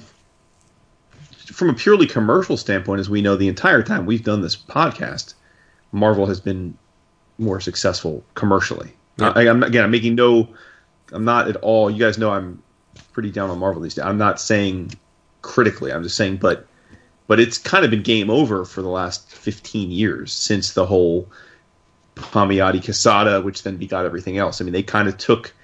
from 1.46 1.68
a 1.70 1.74
purely 1.74 2.06
commercial 2.06 2.56
standpoint, 2.56 3.00
as 3.00 3.10
we 3.10 3.20
know, 3.20 3.34
the 3.34 3.48
entire 3.48 3.82
time 3.82 4.06
we've 4.06 4.22
done 4.22 4.40
this 4.40 4.56
podcast, 4.56 5.34
Marvel 5.90 6.26
has 6.26 6.38
been 6.38 6.78
more 7.38 7.60
successful 7.60 8.24
commercially. 8.34 8.92
Yeah. 9.18 9.32
I, 9.34 9.46
am 9.46 9.64
again, 9.64 9.82
I'm 9.82 9.90
making 9.90 10.14
no, 10.14 10.48
I'm 11.10 11.24
not 11.24 11.48
at 11.48 11.56
all. 11.56 11.90
You 11.90 11.98
guys 11.98 12.18
know 12.18 12.30
I'm 12.30 12.62
pretty 13.12 13.32
down 13.32 13.50
on 13.50 13.58
Marvel 13.58 13.82
these 13.82 13.94
days. 13.94 14.04
I'm 14.04 14.18
not 14.18 14.40
saying 14.40 14.92
critically. 15.42 15.92
I'm 15.92 16.04
just 16.04 16.16
saying, 16.16 16.36
but 16.36 16.68
but 17.26 17.40
it's 17.40 17.58
kind 17.58 17.84
of 17.84 17.90
been 17.90 18.02
game 18.02 18.30
over 18.30 18.64
for 18.64 18.82
the 18.82 18.88
last 18.88 19.30
15 19.32 19.90
years 19.90 20.32
since 20.32 20.72
the 20.72 20.86
whole 20.86 21.28
Palmiotti 22.16 22.84
Quesada, 22.84 23.40
which 23.40 23.62
then 23.62 23.76
begot 23.76 24.04
everything 24.04 24.38
else. 24.38 24.60
I 24.60 24.64
mean, 24.64 24.72
they 24.72 24.82
kind 24.82 25.08
of 25.08 25.16
took 25.18 25.54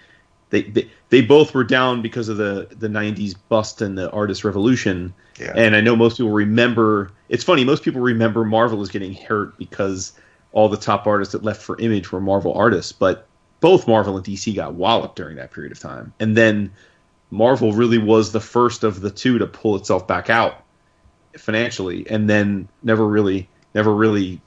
they, 0.51 0.63
they 0.63 0.91
they 1.11 1.21
both 1.21 1.55
were 1.55 1.65
down 1.65 2.03
because 2.03 2.29
of 2.29 2.37
the 2.37 2.69
the 2.71 2.89
90s 2.89 3.35
bust 3.49 3.83
and 3.83 3.99
the 3.99 4.11
artist 4.11 4.45
revolution. 4.45 5.13
Yeah. 5.39 5.53
And 5.55 5.77
I 5.77 5.81
know 5.81 5.95
most 5.95 6.17
people 6.17 6.33
remember. 6.33 7.13
It's 7.29 7.45
funny. 7.45 7.65
Most 7.65 7.83
people 7.83 8.01
remember 8.01 8.45
Marvel 8.45 8.81
as 8.81 8.89
getting 8.89 9.15
hurt 9.15 9.59
because 9.59 10.13
all 10.53 10.69
the 10.69 10.77
top 10.77 11.07
artists 11.07 11.33
that 11.33 11.43
left 11.43 11.63
for 11.63 11.79
Image 11.79 12.11
were 12.11 12.21
Marvel 12.21 12.55
artists, 12.55 12.93
but 12.93 13.27
both 13.61 13.87
Marvel 13.87 14.17
and 14.17 14.25
DC 14.25 14.55
got 14.55 14.75
walloped 14.75 15.17
during 15.17 15.37
that 15.37 15.51
period 15.51 15.73
of 15.73 15.79
time. 15.79 16.13
And 16.19 16.37
then 16.37 16.73
Marvel 17.31 17.73
really 17.73 17.99
was 17.99 18.33
the 18.33 18.41
first 18.41 18.85
of 18.85 19.01
the 19.01 19.11
two 19.11 19.39
to 19.39 19.47
pull 19.47 19.77
itself 19.77 20.07
back 20.07 20.31
out 20.31 20.65
financially, 21.37 22.09
and 22.09 22.29
then 22.29 22.69
never 22.83 23.07
really, 23.07 23.49
never 23.75 23.95
really 23.95 24.41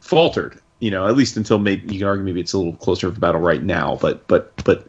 faltered. 0.00 0.60
You 0.78 0.90
know, 0.90 1.06
at 1.06 1.14
least 1.14 1.36
until 1.36 1.58
maybe 1.58 1.92
you 1.92 2.00
can 2.00 2.08
argue 2.08 2.24
maybe 2.24 2.40
it's 2.40 2.52
a 2.52 2.58
little 2.58 2.74
closer 2.74 3.08
to 3.08 3.10
the 3.10 3.20
battle 3.20 3.40
right 3.40 3.62
now. 3.62 3.98
But 4.00 4.26
but 4.26 4.52
but 4.64 4.86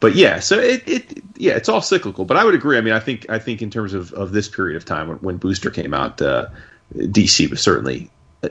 but 0.00 0.14
yeah, 0.14 0.38
so 0.38 0.58
it, 0.58 0.82
it 0.86 1.22
yeah, 1.36 1.54
it's 1.54 1.68
all 1.68 1.82
cyclical. 1.82 2.24
But 2.24 2.36
I 2.36 2.44
would 2.44 2.54
agree. 2.54 2.78
I 2.78 2.80
mean, 2.80 2.94
I 2.94 3.00
think 3.00 3.28
I 3.28 3.38
think 3.38 3.60
in 3.60 3.70
terms 3.70 3.94
of, 3.94 4.12
of 4.14 4.32
this 4.32 4.48
period 4.48 4.76
of 4.76 4.84
time 4.84 5.08
when, 5.08 5.18
when 5.18 5.36
Booster 5.36 5.70
came 5.70 5.92
out, 5.92 6.22
uh, 6.22 6.46
DC 6.94 7.50
was 7.50 7.60
certainly 7.60 8.10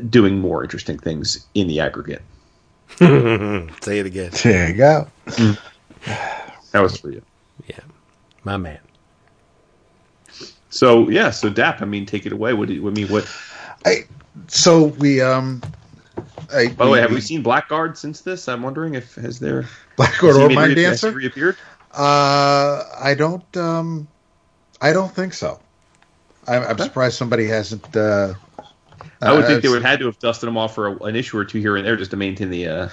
doing 0.10 0.40
more 0.40 0.64
interesting 0.64 0.98
things 0.98 1.46
in 1.54 1.68
the 1.68 1.80
aggregate. 1.80 2.22
Say 3.00 4.00
it 4.00 4.06
again. 4.06 4.32
There 4.44 4.70
you 4.70 4.76
go. 4.76 5.08
That 6.72 6.82
was 6.82 6.98
for 6.98 7.12
you. 7.12 7.22
Yeah, 7.68 7.80
my 8.44 8.58
man. 8.58 8.80
So 10.78 11.10
yeah, 11.10 11.32
so 11.32 11.50
Dap, 11.50 11.82
I 11.82 11.86
mean, 11.86 12.06
take 12.06 12.28
it 12.28 12.32
away. 12.32 12.54
What 12.54 12.68
do 12.68 12.76
you, 12.76 12.88
I 12.88 12.92
mean, 12.92 13.08
what? 13.08 13.28
I 13.84 14.06
so 14.48 14.86
we 14.86 15.22
um. 15.22 15.64
I, 16.54 16.68
By 16.68 16.86
the 16.86 16.92
way, 16.92 17.02
have 17.02 17.12
we 17.12 17.20
seen 17.20 17.44
Blackguard 17.44 17.98
since 17.98 18.22
this? 18.22 18.48
I'm 18.48 18.62
wondering 18.62 18.94
if 18.94 19.16
has 19.16 19.40
there 19.40 19.66
Blackguard 19.98 20.36
or 20.36 20.50
Mindancer 20.50 21.12
reappeared? 21.12 21.58
Uh, 21.92 22.84
I 23.00 23.16
don't. 23.18 23.58
Um, 23.58 24.08
I 24.80 24.94
don't 24.94 25.12
think 25.12 25.34
so. 25.34 25.60
I'm, 26.48 26.62
I'm 26.62 26.78
surprised 26.78 27.18
somebody 27.18 27.48
hasn't. 27.48 27.96
Uh, 27.96 28.36
I 29.22 29.34
would 29.34 29.46
uh, 29.46 29.48
think 29.48 29.64
they 29.64 29.70
would 29.70 29.82
have 29.82 29.92
had 29.92 30.00
to 30.00 30.06
have 30.06 30.20
dusted 30.20 30.46
them 30.46 30.58
off 30.58 30.76
for 30.76 30.90
a, 30.90 30.96
an 31.06 31.16
issue 31.16 31.40
or 31.40 31.46
two 31.46 31.60
here 31.60 31.76
and 31.76 31.86
there 31.86 31.96
just 31.96 32.12
to 32.12 32.18
maintain 32.18 32.52
the, 32.52 32.68
uh, 32.68 32.90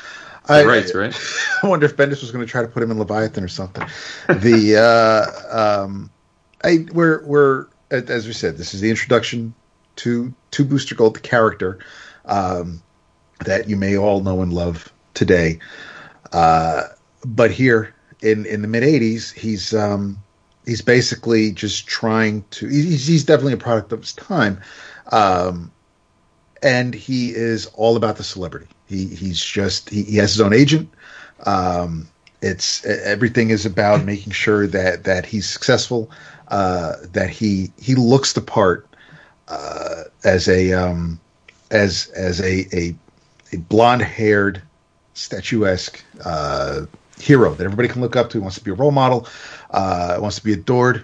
the 0.46 0.54
I, 0.54 0.64
rights, 0.64 0.94
right? 0.94 1.14
I 1.62 1.68
wonder 1.68 1.84
if 1.84 1.96
Bendis 1.96 2.22
was 2.22 2.30
going 2.30 2.44
to 2.44 2.50
try 2.50 2.62
to 2.62 2.68
put 2.68 2.82
him 2.82 2.90
in 2.90 2.98
Leviathan 2.98 3.44
or 3.44 3.48
something. 3.48 3.86
the 4.28 4.76
uh, 4.78 5.82
um, 5.82 6.10
I 6.64 6.86
we're 6.92 7.24
we're 7.26 7.66
as 7.90 8.26
we 8.26 8.32
said, 8.32 8.56
this 8.56 8.74
is 8.74 8.80
the 8.80 8.90
introduction 8.90 9.54
to 9.96 10.34
to 10.52 10.64
Booster 10.64 10.94
Gold, 10.94 11.16
the 11.16 11.20
character 11.20 11.78
um, 12.24 12.82
that 13.44 13.68
you 13.68 13.76
may 13.76 13.96
all 13.96 14.20
know 14.20 14.42
and 14.42 14.52
love 14.52 14.92
today. 15.14 15.58
Uh, 16.32 16.84
but 17.24 17.50
here 17.50 17.94
in 18.22 18.46
in 18.46 18.62
the 18.62 18.68
mid 18.68 18.82
'80s, 18.82 19.32
he's 19.32 19.74
um, 19.74 20.18
he's 20.66 20.82
basically 20.82 21.52
just 21.52 21.86
trying 21.86 22.44
to. 22.50 22.68
He's, 22.68 23.06
he's 23.06 23.24
definitely 23.24 23.54
a 23.54 23.58
product 23.58 23.92
of 23.92 24.00
his 24.00 24.12
time, 24.12 24.60
um, 25.12 25.70
and 26.62 26.94
he 26.94 27.30
is 27.30 27.66
all 27.74 27.96
about 27.96 28.16
the 28.16 28.24
celebrity. 28.24 28.68
He 28.86 29.06
he's 29.06 29.42
just 29.42 29.90
he, 29.90 30.02
he 30.04 30.16
has 30.16 30.32
his 30.32 30.40
own 30.40 30.52
agent. 30.52 30.90
Um, 31.46 32.08
it's 32.42 32.84
everything 32.84 33.50
is 33.50 33.64
about 33.64 34.04
making 34.04 34.32
sure 34.32 34.66
that 34.66 35.04
that 35.04 35.26
he's 35.26 35.48
successful 35.48 36.10
uh, 36.54 36.94
that 37.12 37.30
he 37.30 37.72
he 37.80 37.96
looks 37.96 38.34
the 38.34 38.40
part 38.40 38.86
uh, 39.48 40.04
as 40.22 40.46
a 40.46 40.72
um, 40.72 41.18
as 41.72 42.06
as 42.14 42.40
a 42.40 42.64
a, 42.72 42.94
a 43.52 43.56
blonde 43.56 44.02
haired 44.02 44.62
statuesque 45.14 46.04
uh, 46.24 46.82
hero 47.18 47.54
that 47.54 47.64
everybody 47.64 47.88
can 47.88 48.00
look 48.00 48.14
up 48.14 48.30
to. 48.30 48.38
He 48.38 48.42
wants 48.42 48.56
to 48.56 48.62
be 48.62 48.70
a 48.70 48.74
role 48.74 48.92
model. 48.92 49.26
Uh, 49.72 50.16
wants 50.20 50.36
to 50.36 50.44
be 50.44 50.52
adored 50.52 51.02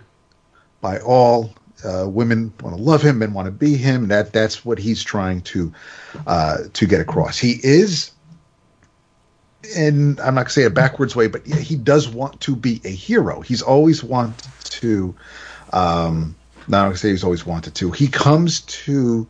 by 0.80 1.00
all. 1.00 1.52
Uh, 1.84 2.06
women 2.08 2.52
want 2.60 2.76
to 2.76 2.80
love 2.80 3.02
him, 3.02 3.18
men 3.18 3.32
want 3.32 3.46
to 3.46 3.52
be 3.52 3.74
him. 3.74 4.06
That 4.06 4.32
that's 4.32 4.64
what 4.64 4.78
he's 4.78 5.02
trying 5.02 5.40
to 5.40 5.72
to 6.74 6.86
get 6.86 7.00
across. 7.00 7.38
He 7.38 7.58
is, 7.64 8.12
and 9.76 10.20
I'm 10.20 10.34
not 10.34 10.42
gonna 10.42 10.50
say 10.50 10.64
a 10.64 10.70
backwards 10.70 11.14
way, 11.14 11.26
but 11.26 11.46
he 11.46 11.76
does 11.76 12.08
want 12.08 12.40
to 12.42 12.56
be 12.56 12.80
a 12.84 12.90
hero. 12.90 13.40
He's 13.40 13.62
always 13.62 14.02
wanted 14.02 14.48
to, 14.64 15.14
um, 15.72 16.34
not 16.68 16.90
to 16.90 16.96
say 16.96 17.10
he's 17.10 17.24
always 17.24 17.46
wanted 17.46 17.74
to. 17.76 17.90
He 17.90 18.08
comes 18.08 18.60
to 18.62 19.26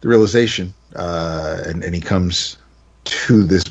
the 0.00 0.08
realization, 0.08 0.74
uh, 0.94 1.62
and, 1.66 1.82
and 1.82 1.94
he 1.94 2.00
comes 2.00 2.58
to 3.04 3.44
this 3.44 3.64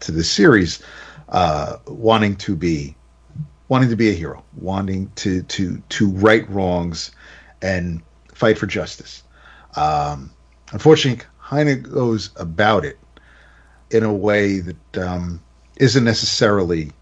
to 0.00 0.12
this 0.12 0.30
series 0.30 0.82
uh, 1.30 1.78
wanting 1.86 2.36
to 2.36 2.54
be 2.56 2.94
wanting 3.68 3.90
to 3.90 3.96
be 3.96 4.10
a 4.10 4.14
hero, 4.14 4.44
wanting 4.56 5.10
to 5.16 5.42
to 5.42 5.82
to 5.88 6.10
right 6.10 6.48
wrongs 6.48 7.10
and 7.60 8.02
fight 8.32 8.58
for 8.58 8.66
justice. 8.66 9.22
Um, 9.76 10.30
unfortunately, 10.72 11.24
Heine 11.38 11.82
goes 11.82 12.30
about 12.36 12.84
it 12.84 12.98
in 13.90 14.02
a 14.02 14.12
way 14.12 14.60
that 14.60 14.98
um, 14.98 15.40
isn't 15.76 16.04
necessarily 16.04 16.92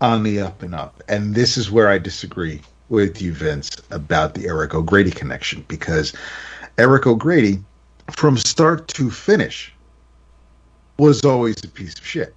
on 0.00 0.22
the 0.22 0.40
up 0.40 0.62
and 0.62 0.74
up. 0.74 1.02
And 1.08 1.34
this 1.34 1.56
is 1.56 1.70
where 1.70 1.88
I 1.88 1.98
disagree 1.98 2.60
with 2.88 3.20
you, 3.20 3.32
Vince, 3.32 3.70
about 3.90 4.34
the 4.34 4.46
Eric 4.46 4.74
O'Grady 4.74 5.10
connection 5.10 5.64
because 5.68 6.12
Eric 6.78 7.06
O'Grady, 7.06 7.62
from 8.10 8.36
start 8.36 8.88
to 8.88 9.10
finish, 9.10 9.72
was 10.98 11.24
always 11.24 11.62
a 11.64 11.68
piece 11.68 11.94
of 11.98 12.06
shit. 12.06 12.34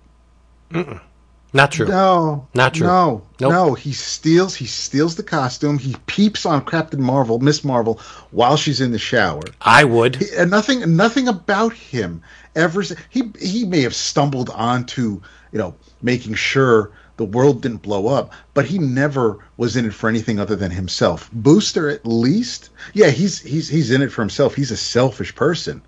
Not 1.53 1.71
true. 1.71 1.87
No, 1.87 2.47
Not 2.53 2.73
true. 2.73 2.87
No, 2.87 3.21
Nope. 3.39 3.51
no. 3.51 3.73
He 3.73 3.93
steals. 3.93 4.55
He 4.55 4.65
steals 4.65 5.15
the 5.15 5.23
costume. 5.23 5.79
He 5.79 5.95
peeps 6.05 6.45
on 6.45 6.65
Captain 6.65 7.01
Marvel, 7.01 7.39
Miss 7.39 7.63
Marvel, 7.63 7.99
while 8.31 8.57
she's 8.57 8.81
in 8.81 8.91
the 8.91 8.99
shower. 8.99 9.41
I 9.61 9.85
would. 9.85 10.17
He- 10.17 10.35
and 10.35 10.51
nothing, 10.51 10.95
nothing 10.97 11.27
about 11.27 11.73
him 11.73 12.21
ever. 12.55 12.83
He 13.09 13.31
he 13.39 13.65
may 13.65 13.81
have 13.81 13.95
stumbled 13.95 14.49
onto 14.49 15.21
you 15.51 15.57
know 15.59 15.75
making 16.01 16.35
sure 16.35 16.91
the 17.15 17.25
world 17.25 17.61
didn't 17.61 17.81
blow 17.81 18.07
up, 18.07 18.31
but 18.53 18.65
he 18.65 18.77
never 18.77 19.39
was 19.55 19.75
in 19.75 19.85
it 19.85 19.93
for 19.93 20.09
anything 20.09 20.39
other 20.39 20.55
than 20.55 20.69
himself. 20.71 21.29
Booster, 21.33 21.89
at 21.89 22.05
least, 22.05 22.69
yeah, 22.93 23.09
he's 23.09 23.39
he's 23.39 23.69
he's 23.69 23.89
in 23.89 24.01
it 24.01 24.11
for 24.11 24.21
himself. 24.21 24.53
He's 24.53 24.71
a 24.71 24.77
selfish 24.77 25.33
person 25.33 25.81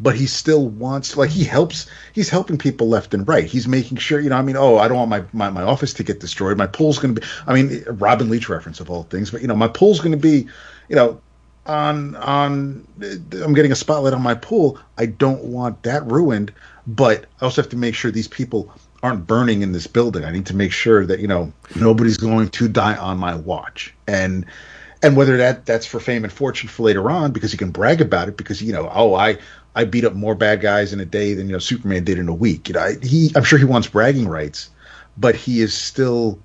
but 0.00 0.16
he 0.16 0.26
still 0.26 0.68
wants 0.68 1.16
like 1.16 1.30
he 1.30 1.44
helps 1.44 1.86
he's 2.12 2.28
helping 2.28 2.58
people 2.58 2.88
left 2.88 3.14
and 3.14 3.26
right. 3.26 3.44
He's 3.44 3.68
making 3.68 3.98
sure 3.98 4.20
you 4.20 4.30
know 4.30 4.36
i 4.36 4.42
mean 4.42 4.56
oh 4.56 4.78
i 4.78 4.88
don't 4.88 4.96
want 4.96 5.10
my 5.10 5.24
my, 5.32 5.50
my 5.50 5.62
office 5.62 5.92
to 5.94 6.04
get 6.04 6.20
destroyed. 6.20 6.58
My 6.58 6.66
pool's 6.66 6.98
going 6.98 7.14
to 7.14 7.20
be 7.20 7.26
i 7.46 7.54
mean 7.54 7.84
robin 7.86 8.28
leach 8.28 8.48
reference 8.48 8.80
of 8.80 8.90
all 8.90 9.04
things 9.04 9.30
but 9.30 9.42
you 9.42 9.48
know 9.48 9.56
my 9.56 9.68
pool's 9.68 10.00
going 10.00 10.12
to 10.12 10.18
be 10.18 10.46
you 10.88 10.96
know 10.96 11.20
on 11.66 12.16
on 12.16 12.86
i'm 13.00 13.54
getting 13.54 13.72
a 13.72 13.76
spotlight 13.76 14.14
on 14.14 14.22
my 14.22 14.34
pool. 14.34 14.78
I 14.98 15.06
don't 15.06 15.44
want 15.44 15.82
that 15.84 16.04
ruined 16.06 16.52
but 16.86 17.26
i 17.40 17.44
also 17.44 17.62
have 17.62 17.70
to 17.70 17.76
make 17.76 17.94
sure 17.94 18.10
these 18.10 18.28
people 18.28 18.72
aren't 19.02 19.26
burning 19.26 19.62
in 19.62 19.72
this 19.72 19.88
building. 19.88 20.24
I 20.24 20.30
need 20.30 20.46
to 20.46 20.54
make 20.54 20.72
sure 20.72 21.04
that 21.06 21.18
you 21.18 21.26
know 21.26 21.52
nobody's 21.74 22.16
going 22.16 22.48
to 22.50 22.68
die 22.68 22.96
on 22.96 23.18
my 23.18 23.34
watch. 23.34 23.92
And 24.06 24.46
and 25.02 25.16
whether 25.16 25.36
that 25.38 25.66
that's 25.66 25.86
for 25.86 26.00
fame 26.00 26.24
and 26.24 26.32
fortune 26.32 26.68
for 26.68 26.84
later 26.84 27.10
on 27.10 27.32
because 27.32 27.50
he 27.50 27.58
can 27.58 27.70
brag 27.70 28.00
about 28.00 28.28
it 28.28 28.36
because 28.36 28.62
you 28.62 28.72
know 28.72 28.90
oh 28.94 29.14
i 29.14 29.36
i 29.74 29.84
beat 29.84 30.04
up 30.04 30.14
more 30.14 30.34
bad 30.34 30.60
guys 30.60 30.92
in 30.92 31.00
a 31.00 31.04
day 31.04 31.34
than 31.34 31.46
you 31.46 31.52
know 31.52 31.58
superman 31.58 32.04
did 32.04 32.18
in 32.18 32.28
a 32.28 32.34
week 32.34 32.68
you 32.68 32.74
know 32.74 32.80
I, 32.80 32.94
he 33.02 33.30
i'm 33.36 33.44
sure 33.44 33.58
he 33.58 33.64
wants 33.64 33.88
bragging 33.88 34.28
rights 34.28 34.70
but 35.16 35.34
he 35.34 35.60
is 35.60 35.74
still 35.74 36.38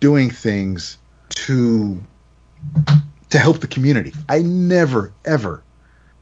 doing 0.00 0.30
things 0.30 0.98
to 1.30 2.00
to 3.30 3.38
help 3.38 3.60
the 3.60 3.66
community 3.66 4.12
i 4.28 4.40
never 4.40 5.12
ever 5.24 5.62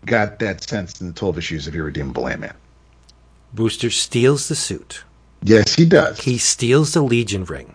got 0.06 0.38
that 0.38 0.62
sense 0.68 1.00
in 1.00 1.08
the 1.08 1.12
12 1.12 1.38
issues 1.38 1.66
of 1.66 1.74
irredeemable 1.74 2.26
ant-man 2.28 2.54
Booster 3.52 3.90
steals 3.90 4.48
the 4.48 4.54
suit. 4.54 5.02
yes 5.42 5.74
he 5.74 5.84
does 5.84 6.20
He 6.20 6.38
steals 6.38 6.92
the 6.94 7.02
Legion 7.02 7.44
ring. 7.44 7.74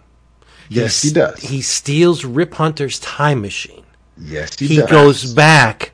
yes 0.69 1.01
he 1.01 1.09
s- 1.09 1.13
does 1.13 1.39
He 1.41 1.61
steals 1.61 2.23
Rip 2.25 2.53
Hunter's 2.55 2.97
time 2.99 3.41
machine. 3.41 3.83
yes 4.17 4.57
he, 4.57 4.67
does. 4.67 4.75
He 4.75 4.81
does 4.81 4.89
goes 4.89 5.33
back 5.33 5.91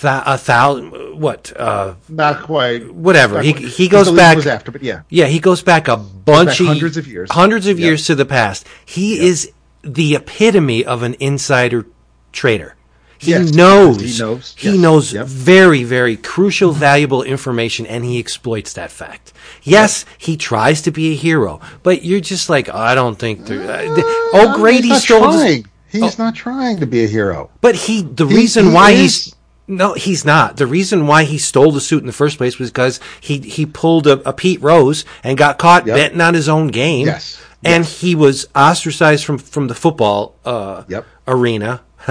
th- 0.00 0.22
a 0.26 0.38
thousand. 0.38 0.90
What? 1.20 1.52
Uh, 1.56 1.94
not 2.08 2.42
quite 2.42 2.92
whatever. 2.92 3.36
not 3.36 3.44
He 3.44 3.52
quite- 3.52 3.64
he 3.68 3.88
goes 3.88 4.10
back. 4.10 4.36
was 4.36 4.46
after 4.46 4.70
but 4.70 4.82
yeah 4.82 5.00
Yeah, 5.08 5.26
he 5.26 5.38
goes 5.40 5.62
back 5.62 5.88
a 5.88 5.96
bunch 5.96 6.48
back 6.50 6.60
of 6.60 6.66
hundreds 6.66 6.96
of 6.96 7.06
years. 7.06 7.28
hundreds 7.30 7.66
of 7.66 7.78
Yep. 7.78 7.84
years 7.86 8.06
to 8.06 8.14
the 8.14 8.24
past. 8.26 8.66
He 8.84 9.18
is 9.20 9.50
the 9.82 10.14
epitome 10.14 10.84
of 10.84 11.02
an 11.02 11.16
insider 11.20 11.86
trader. 12.32 12.74
He 13.18 13.32
Yes, 13.32 13.52
knows. 13.52 14.00
he 14.00 14.18
knows. 14.18 14.54
He 14.56 14.70
Yes. 14.70 14.78
knows 14.78 15.12
Yep. 15.12 15.26
very, 15.26 15.84
very 15.84 16.16
crucial, 16.16 16.72
valuable 16.72 17.22
information, 17.22 17.84
and 17.86 18.02
he 18.02 18.18
exploits 18.18 18.72
that 18.74 18.90
fact. 18.90 19.32
Yes, 19.62 20.06
he 20.16 20.38
tries 20.38 20.80
to 20.82 20.90
be 20.90 21.12
a 21.12 21.14
hero, 21.14 21.60
but 21.82 22.02
you're 22.02 22.20
just 22.20 22.48
like, 22.48 22.70
oh, 22.72 22.78
I 22.78 22.94
don't 22.94 23.18
think. 23.18 23.50
Uh, 23.50 24.00
O'Grady 24.32 24.82
he's 24.88 24.90
not 24.90 25.02
stole. 25.02 25.20
the- 25.32 25.38
trying. 25.38 25.66
He's 25.92 26.18
not 26.18 26.34
trying 26.34 26.78
to 26.80 26.86
be 26.86 27.04
a 27.04 27.08
hero. 27.08 27.50
but 27.60 27.74
he, 27.74 28.00
the 28.02 28.26
He- 28.26 28.36
reason 28.36 28.66
he 28.68 28.70
why 28.72 28.92
is- 28.92 29.24
he's 29.24 29.34
no, 29.70 29.94
he's 29.94 30.24
not. 30.24 30.56
The 30.56 30.66
reason 30.66 31.06
why 31.06 31.24
he 31.24 31.38
stole 31.38 31.72
the 31.72 31.80
suit 31.80 32.02
in 32.02 32.06
the 32.06 32.12
first 32.12 32.36
place 32.38 32.58
was 32.58 32.70
because 32.70 33.00
he 33.20 33.38
he 33.38 33.64
pulled 33.66 34.06
a, 34.06 34.28
a 34.28 34.32
Pete 34.32 34.60
Rose 34.60 35.04
and 35.24 35.38
got 35.38 35.58
caught 35.58 35.86
Yep. 35.86 35.96
betting 35.96 36.20
on 36.20 36.34
his 36.34 36.48
own 36.48 36.68
game. 36.68 37.06
Yes. 37.06 37.40
and 37.64 37.84
he 37.84 38.14
was 38.14 38.46
ostracized 38.54 39.24
from 39.24 39.38
from 39.38 39.68
the 39.68 39.74
football 39.74 40.34
uh, 40.44 40.84
Yep. 40.88 41.06
arena. 41.28 41.80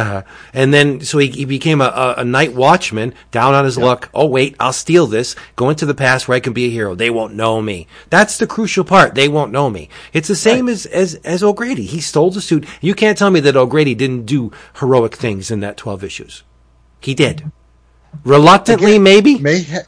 and 0.53 0.72
then, 0.72 1.01
so 1.01 1.18
he, 1.18 1.30
he 1.30 1.45
became 1.45 1.82
a, 1.82 1.86
a, 1.86 2.22
a 2.22 2.24
night 2.24 2.53
watchman, 2.53 3.12
down 3.32 3.55
on 3.55 3.66
his 3.66 3.76
luck. 3.76 4.07
Oh, 4.14 4.28
wait, 4.28 4.55
I'll 4.60 4.72
steal 4.72 5.07
this, 5.07 5.36
go 5.55 5.72
into 5.72 5.88
the 5.88 5.95
past 5.95 6.28
where 6.28 6.36
I 6.36 6.39
can 6.39 6.53
be 6.53 6.66
a 6.66 6.70
hero. 6.70 6.93
They 6.93 7.10
won't 7.10 7.34
know 7.34 7.60
me. 7.60 7.88
That's 8.12 8.38
the 8.38 8.45
crucial 8.45 8.84
part. 8.84 9.16
They 9.16 9.28
won't 9.28 9.51
know 9.51 9.68
me. 9.68 9.89
It's 10.14 10.28
the 10.28 10.36
same 10.36 10.70
as, 10.70 10.86
as, 10.86 11.16
as 11.26 11.41
O'Grady. 11.41 11.86
He 11.86 12.01
stole 12.01 12.30
the 12.30 12.39
suit. 12.39 12.68
You 12.82 12.93
can't 12.93 13.18
tell 13.18 13.32
me 13.32 13.39
that 13.39 13.55
O'Grady 13.57 13.95
didn't 13.95 14.28
do 14.28 14.51
heroic 14.76 15.16
things 15.16 15.49
in 15.49 15.60
that 15.62 15.76
12 15.76 16.03
issues. 16.03 16.43
He 16.99 17.13
did. 17.13 17.51
Reluctantly, 18.23 18.91
Again, 18.93 19.03
maybe? 19.03 19.39
May 19.39 19.63
ha- 19.63 19.79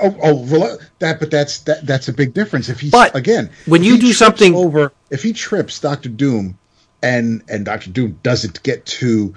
oh, 0.00 0.16
oh 0.22 0.78
that, 1.00 1.20
but 1.20 1.30
that's 1.30 1.58
that, 1.60 1.86
that's 1.86 2.08
a 2.08 2.12
big 2.12 2.32
difference. 2.34 2.68
If 2.68 2.80
he 2.80 2.90
But 2.90 3.14
again, 3.14 3.50
when 3.66 3.82
you 3.82 3.98
do 3.98 4.12
something- 4.12 4.54
over, 4.54 4.92
if 5.10 5.22
he 5.22 5.32
trips 5.32 5.80
Doctor 5.80 6.08
Doom, 6.08 6.58
and 7.02 7.42
and 7.48 7.64
Doctor 7.64 7.90
Doom 7.90 8.18
doesn't 8.22 8.62
get 8.62 8.86
to 8.86 9.34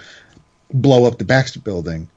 blow 0.74 1.06
up 1.06 1.18
the 1.18 1.26
Baxter 1.26 1.60
Building, 1.60 2.10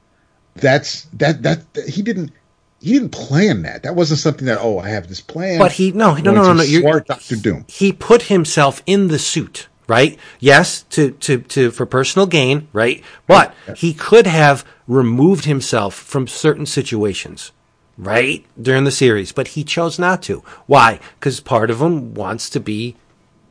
that's 0.55 1.07
that 1.13 1.43
that 1.43 1.63
he 1.87 2.01
didn't. 2.01 2.31
He 2.79 2.93
didn't 2.93 3.09
plan 3.11 3.61
that. 3.61 3.83
That 3.83 3.95
wasn't 3.95 4.21
something 4.21 4.47
that 4.47 4.57
oh 4.59 4.79
I 4.79 4.89
have 4.89 5.07
this 5.07 5.21
plan. 5.21 5.59
But 5.59 5.71
he 5.73 5.91
no 5.91 6.11
I'm 6.15 6.23
no 6.23 6.31
no 6.31 6.43
no 6.43 6.53
no. 6.53 6.63
You're, 6.63 7.01
Doctor 7.01 7.35
Doom. 7.35 7.65
He 7.67 7.91
put 7.91 8.23
himself 8.23 8.81
in 8.87 9.07
the 9.09 9.19
suit, 9.19 9.67
right? 9.91 10.17
Yes, 10.39 10.83
to 10.83 11.11
to 11.11 11.41
to 11.41 11.69
for 11.69 11.85
personal 11.85 12.25
gain, 12.25 12.69
right? 12.71 13.03
But 13.27 13.53
he 13.75 13.93
could 13.93 14.25
have 14.25 14.65
removed 14.87 15.43
himself 15.43 15.93
from 15.93 16.27
certain 16.27 16.65
situations, 16.65 17.51
right, 17.97 18.45
during 18.59 18.85
the 18.85 18.91
series, 18.91 19.33
but 19.33 19.49
he 19.49 19.65
chose 19.65 19.99
not 19.99 20.21
to. 20.23 20.43
Why? 20.65 21.01
Because 21.19 21.41
part 21.41 21.69
of 21.69 21.81
him 21.81 22.13
wants 22.13 22.49
to 22.51 22.61
be 22.61 22.95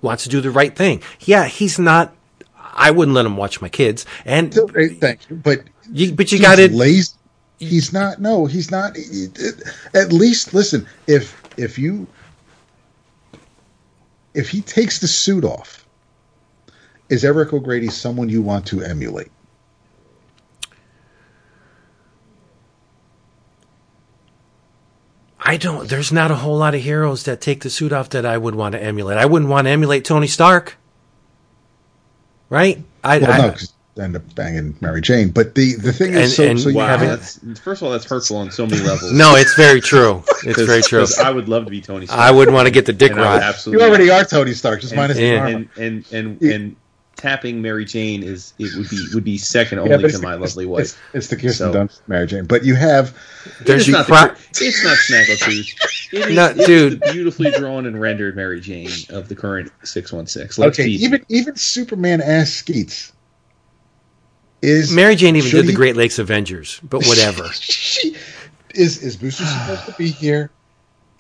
wants 0.01 0.23
to 0.23 0.31
do 0.31 0.41
the 0.41 0.51
right 0.51 0.75
thing. 0.75 1.03
Yeah, 1.21 1.45
he's 1.45 1.79
not. 1.79 2.17
I 2.57 2.91
wouldn't 2.91 3.15
let 3.15 3.27
him 3.27 3.37
watch 3.37 3.61
my 3.61 3.69
kids, 3.69 4.07
and 4.25 4.55
Thank 4.55 5.29
you, 5.29 5.37
but 5.37 5.65
you, 5.93 6.15
but 6.15 6.33
you 6.33 6.41
got 6.41 6.57
to 6.57 6.75
lazy. 6.75 7.13
He's 7.59 7.93
not. 7.93 8.19
No, 8.19 8.47
he's 8.47 8.71
not. 8.71 8.97
At 9.93 10.11
least 10.11 10.55
listen. 10.55 10.87
If 11.07 11.39
if 11.59 11.79
you 11.79 12.07
if 14.33 14.49
he 14.49 14.63
takes 14.63 15.01
the 15.01 15.09
suit 15.09 15.45
off, 15.45 15.80
is 17.11 17.25
Eric 17.25 17.53
O'Grady 17.53 17.89
someone 17.89 18.29
you 18.29 18.41
want 18.43 18.67
to 18.69 18.83
emulate? 18.83 19.31
I 25.39 25.57
don't. 25.57 25.89
There's 25.89 26.13
not 26.13 26.31
a 26.31 26.35
whole 26.37 26.59
lot 26.59 26.75
of 26.75 26.83
heroes 26.83 27.25
that 27.25 27.41
take 27.41 27.63
the 27.63 27.71
suit 27.71 27.93
off 27.93 28.11
that 28.11 28.27
I 28.27 28.37
would 28.37 28.55
want 28.55 28.75
to 28.75 28.83
emulate. 28.83 29.17
I 29.19 29.27
wouldn't 29.27 29.51
want 29.51 29.67
to 29.67 29.71
emulate 29.71 30.05
Tony 30.05 30.27
Stark, 30.27 30.77
right? 32.51 32.83
I, 33.03 33.19
Well, 33.19 33.33
I 33.33 33.39
no, 33.47 33.51
'cause 33.53 33.73
I 33.99 34.03
end 34.03 34.17
up 34.17 34.35
banging 34.35 34.77
Mary 34.83 35.01
Jane. 35.01 35.31
But 35.31 35.55
the 35.55 35.75
the 35.77 35.93
thing 35.95 36.09
And- 36.15 36.25
is, 36.25 36.37
so, 36.37 36.45
and 36.45 36.61
so 36.61 36.69
you 36.69 36.77
Wow, 36.77 36.99
have 36.99 37.01
that's 37.01 37.41
first 37.61 37.81
of 37.81 37.87
all, 37.87 37.93
that's 37.93 38.05
hurtful 38.05 38.37
on 38.37 38.51
so 38.51 38.67
many 38.67 38.83
levels. 38.83 39.13
no, 39.13 39.35
it's 39.35 39.55
very 39.55 39.81
true. 39.81 40.23
It's 40.45 40.61
very 40.61 40.83
true. 40.83 41.07
I 41.23 41.31
would 41.31 41.49
love 41.49 41.65
to 41.65 41.71
be 41.71 41.81
Tony. 41.81 42.07
Stark. 42.07 42.21
I 42.21 42.31
wouldn't 42.31 42.55
want 42.55 42.67
to 42.67 42.71
get 42.71 42.85
the 42.85 42.93
dick 42.93 43.13
And 43.13 43.21
I 43.21 43.35
would 43.37 43.43
rod. 43.43 43.67
you 43.67 43.81
already 43.81 44.11
are 44.11 44.25
Tony 44.25 44.53
Stark, 44.53 44.83
just 44.83 44.95
minus 44.95 45.17
the 45.17 45.23
Yeah. 45.25 45.37
armor. 45.39 45.49
and 45.49 45.69
and 45.79 46.05
and 46.13 46.39
Yeah. 46.43 46.53
and 46.55 46.77
tapping 47.21 47.61
Mary 47.61 47.85
Jane 47.85 48.23
is 48.23 48.55
it 48.59 48.71
would 48.77 48.89
be 48.89 49.07
would 49.15 49.25
be 49.25 49.37
second 49.39 49.79
only 49.79 49.91
but 49.91 49.99
to 49.99 50.07
it's- 50.07 50.23
my 50.23 50.35
lovely 50.35 50.65
wife. 50.67 50.81
It's, 50.83 50.97
it's 51.15 51.27
the 51.29 51.37
Kirsten 51.37 51.73
So- 51.73 51.75
Dunst 51.75 52.01
Mary 52.09 52.27
Jane, 52.27 52.45
but 52.47 52.65
you 52.65 52.75
have 52.75 53.15
There's 53.65 53.83
it's, 53.83 53.89
you 53.89 53.93
not 53.93 54.07
pro- 54.07 54.29
the, 54.29 54.37
it's 54.61 54.85
not 54.85 54.97
Snaggletooth. 54.97 55.69
It 56.13 56.27
is, 56.31 56.35
No, 56.35 56.47
it's 56.47 56.67
dude. 56.67 57.01
the 57.01 57.13
beautifully 57.13 57.53
drawn 57.53 57.87
and 57.87 58.01
rendered 58.01 58.35
Mary 58.35 58.61
Jane 58.61 58.91
of 59.11 59.29
the 59.29 59.37
current 59.37 59.71
six 59.85 60.13
one 60.13 60.27
six. 60.27 60.59
Okay. 60.59 60.87
be 60.87 60.93
Even 61.05 61.25
even 61.29 61.55
Superman 61.57 62.21
ass 62.21 62.51
Skeets 62.51 63.13
is 64.63 64.91
Mary 64.93 65.15
Jane 65.15 65.37
even 65.37 65.49
should 65.51 65.57
did 65.59 65.67
the 65.69 65.73
Great 65.77 65.97
Lakes 65.97 66.19
Avengers, 66.19 66.81
but 66.83 67.05
whatever. 67.07 67.45
She- 67.53 68.17
is 68.75 69.03
is 69.03 69.17
Booster 69.17 69.45
supposed 69.45 69.87
to 69.87 69.93
be 69.99 70.09
here? 70.09 70.51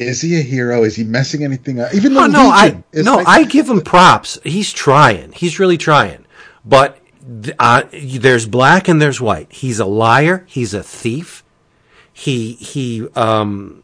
Is 0.01 0.23
he 0.23 0.39
a 0.39 0.43
hero? 0.43 0.83
Is 0.85 0.97
he 0.97 1.05
messing 1.05 1.45
anything 1.45 1.79
up? 1.81 1.93
Even 1.95 2.15
though 2.15 2.25
oh 2.25 2.27
no, 2.27 2.49
I 2.49 2.83
is 2.93 3.05
no, 3.05 3.17
like- 3.17 3.29
I 3.29 3.45
give 3.45 3.69
him 3.69 3.83
props. 3.83 4.39
He's 4.45 4.73
trying. 4.73 5.33
He's 5.33 5.59
really 5.59 5.77
trying. 5.77 6.25
But 6.65 6.99
th- 7.43 7.55
uh, 7.59 7.83
there's 7.93 8.47
black 8.47 8.89
and 8.89 9.01
there's 9.01 9.21
white. 9.21 9.53
He's 9.53 9.79
a 9.79 9.85
liar. 9.85 10.45
He's 10.49 10.73
a 10.75 10.83
thief. 10.83 11.45
he 12.13 12.55
he 12.55 13.07
um 13.15 13.83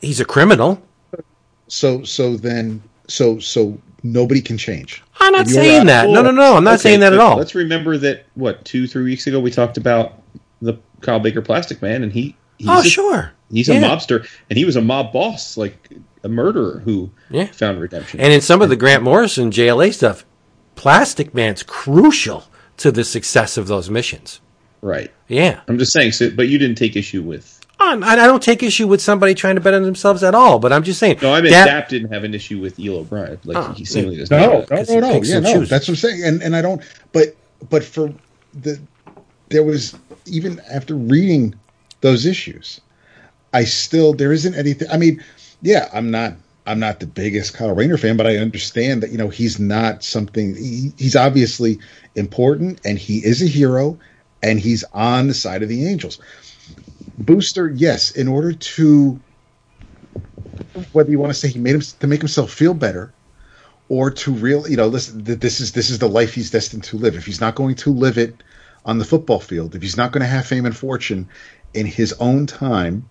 he's 0.00 0.18
a 0.20 0.24
criminal. 0.24 0.82
So 1.68 2.02
so 2.04 2.36
then 2.36 2.82
so 3.08 3.38
so 3.38 3.78
nobody 4.02 4.40
can 4.40 4.58
change. 4.58 5.02
I'm 5.20 5.32
not 5.32 5.46
saying 5.48 5.82
out- 5.82 5.86
that. 5.86 6.08
No, 6.10 6.22
no, 6.22 6.30
no. 6.32 6.56
I'm 6.56 6.64
not 6.64 6.74
Okay, 6.74 6.82
saying 6.82 7.00
that 7.00 7.12
at 7.12 7.20
all. 7.20 7.36
Let's 7.36 7.54
remember 7.54 7.96
that 7.98 8.26
what 8.34 8.64
two, 8.64 8.86
three 8.88 9.04
weeks 9.04 9.26
ago 9.28 9.38
we 9.40 9.50
talked 9.52 9.76
about 9.76 10.14
the 10.62 10.78
Kyle 11.00 11.20
Baker 11.20 11.42
Plastic 11.42 11.80
Man, 11.82 12.02
and 12.02 12.12
he 12.12 12.34
he's 12.58 12.68
Oh, 12.68 12.80
a, 12.80 12.84
sure. 12.84 13.32
he's 13.50 13.68
Yeah. 13.68 13.76
a 13.76 13.80
mobster, 13.82 14.26
and 14.50 14.58
he 14.58 14.64
was 14.64 14.76
a 14.76 14.80
mob 14.82 15.12
boss, 15.12 15.56
like 15.56 15.90
a 16.24 16.28
murderer 16.28 16.82
who 16.84 17.10
Yeah. 17.30 17.46
found 17.46 17.80
redemption. 17.80 18.20
And 18.20 18.32
in 18.32 18.40
some 18.40 18.62
of 18.62 18.68
the 18.68 18.76
Grant 18.76 19.02
Morrison 19.02 19.50
JLA 19.50 19.90
stuff, 19.92 20.24
Plastic 20.74 21.34
Man's 21.34 21.62
crucial 21.62 22.44
to 22.78 22.90
the 22.92 23.04
success 23.04 23.56
of 23.56 23.66
those 23.66 23.88
missions. 23.90 24.40
right, 24.82 25.10
Yeah. 25.26 25.60
I'm 25.68 25.78
just 25.78 25.92
saying. 25.92 26.12
So, 26.12 26.30
but 26.30 26.46
you 26.48 26.58
didn't 26.58 26.76
take 26.76 26.94
issue 26.96 27.22
with. 27.22 27.60
Oh, 27.80 27.92
and 27.92 28.04
I 28.04 28.14
don't 28.26 28.42
take 28.42 28.62
issue 28.62 28.86
with 28.86 29.00
somebody 29.00 29.34
trying 29.34 29.56
to 29.56 29.60
bet 29.60 29.74
on 29.74 29.82
themselves 29.82 30.22
at 30.22 30.34
all, 30.34 30.58
but 30.58 30.72
I'm 30.72 30.82
just 30.84 31.00
saying. 31.00 31.18
No, 31.22 31.34
I 31.34 31.40
mean 31.40 31.50
that- 31.52 31.66
Dap 31.66 31.88
didn't 31.88 32.12
have 32.12 32.22
an 32.24 32.34
issue 32.34 32.58
with 32.60 32.78
Eel 32.78 32.96
O'Brian. 32.98 33.38
Like 33.44 33.56
Oh, 33.56 33.72
he 33.72 33.84
seemingly 33.84 34.16
does 34.18 34.30
No, 34.30 34.38
not. 34.38 34.70
no, 34.70 34.76
no, 34.94 35.00
no. 35.00 35.22
Yeah, 35.22 35.40
no. 35.40 35.52
chooses. 35.54 35.68
That's 35.70 35.88
what 35.88 35.92
I'm 35.92 35.96
saying. 35.96 36.22
And 36.24 36.42
and 36.42 36.54
I 36.54 36.62
don't. 36.62 36.80
But 37.12 37.34
but 37.68 37.82
for 37.82 38.12
the 38.62 38.78
there 39.48 39.62
was 39.64 39.94
even 40.26 40.60
after 40.72 40.94
reading 40.94 41.54
those 42.06 42.26
issues, 42.26 42.80
I 43.52 43.64
still 43.64 44.14
there 44.14 44.32
isn't 44.32 44.54
anything. 44.54 44.88
I 44.90 44.96
mean, 44.98 45.24
yeah, 45.62 45.88
I'm 45.92 46.10
not. 46.10 46.34
I'm 46.68 46.80
not 46.80 47.00
the 47.00 47.06
biggest 47.06 47.54
Kyle 47.54 47.74
Rayner 47.74 47.96
fan, 47.96 48.16
but 48.16 48.26
I 48.26 48.38
understand 48.38 49.02
that 49.02 49.10
you 49.10 49.18
know 49.18 49.28
he's 49.28 49.60
not 49.60 50.04
something. 50.04 50.56
He, 50.56 50.92
he's 50.98 51.16
obviously 51.16 51.80
important, 52.16 52.80
and 52.84 52.98
he 52.98 53.18
is 53.18 53.42
a 53.42 53.46
hero, 53.46 53.98
and 54.42 54.60
he's 54.60 54.84
on 54.92 55.28
the 55.28 55.34
side 55.34 55.62
of 55.62 55.68
the 55.68 55.86
Angels. 55.88 56.20
Booster, 57.18 57.70
yes, 57.70 58.10
in 58.12 58.28
order 58.28 58.52
to 58.52 59.20
whether 60.92 61.10
you 61.10 61.18
want 61.18 61.32
to 61.32 61.38
say 61.38 61.48
he 61.48 61.58
made 61.58 61.74
him 61.74 61.82
to 62.00 62.06
make 62.06 62.20
himself 62.20 62.52
feel 62.52 62.74
better, 62.74 63.14
or 63.88 64.10
to 64.10 64.32
real 64.32 64.68
you 64.68 64.76
know 64.76 64.88
listen 64.88 65.22
this 65.24 65.60
is 65.60 65.72
this 65.72 65.90
is 65.90 65.98
the 65.98 66.08
life 66.08 66.34
he's 66.34 66.50
destined 66.50 66.84
to 66.84 66.96
live 66.96 67.16
if 67.16 67.26
he's 67.26 67.40
not 67.40 67.54
going 67.54 67.74
to 67.74 67.92
live 67.92 68.18
it 68.18 68.42
on 68.84 68.98
the 68.98 69.04
football 69.04 69.40
field 69.40 69.74
if 69.74 69.82
he's 69.82 69.96
not 69.96 70.12
going 70.12 70.22
to 70.22 70.26
have 70.26 70.46
fame 70.46 70.66
and 70.66 70.76
fortune 70.76 71.28
in 71.74 71.86
his 71.86 72.12
own 72.14 72.46
time 72.46 73.08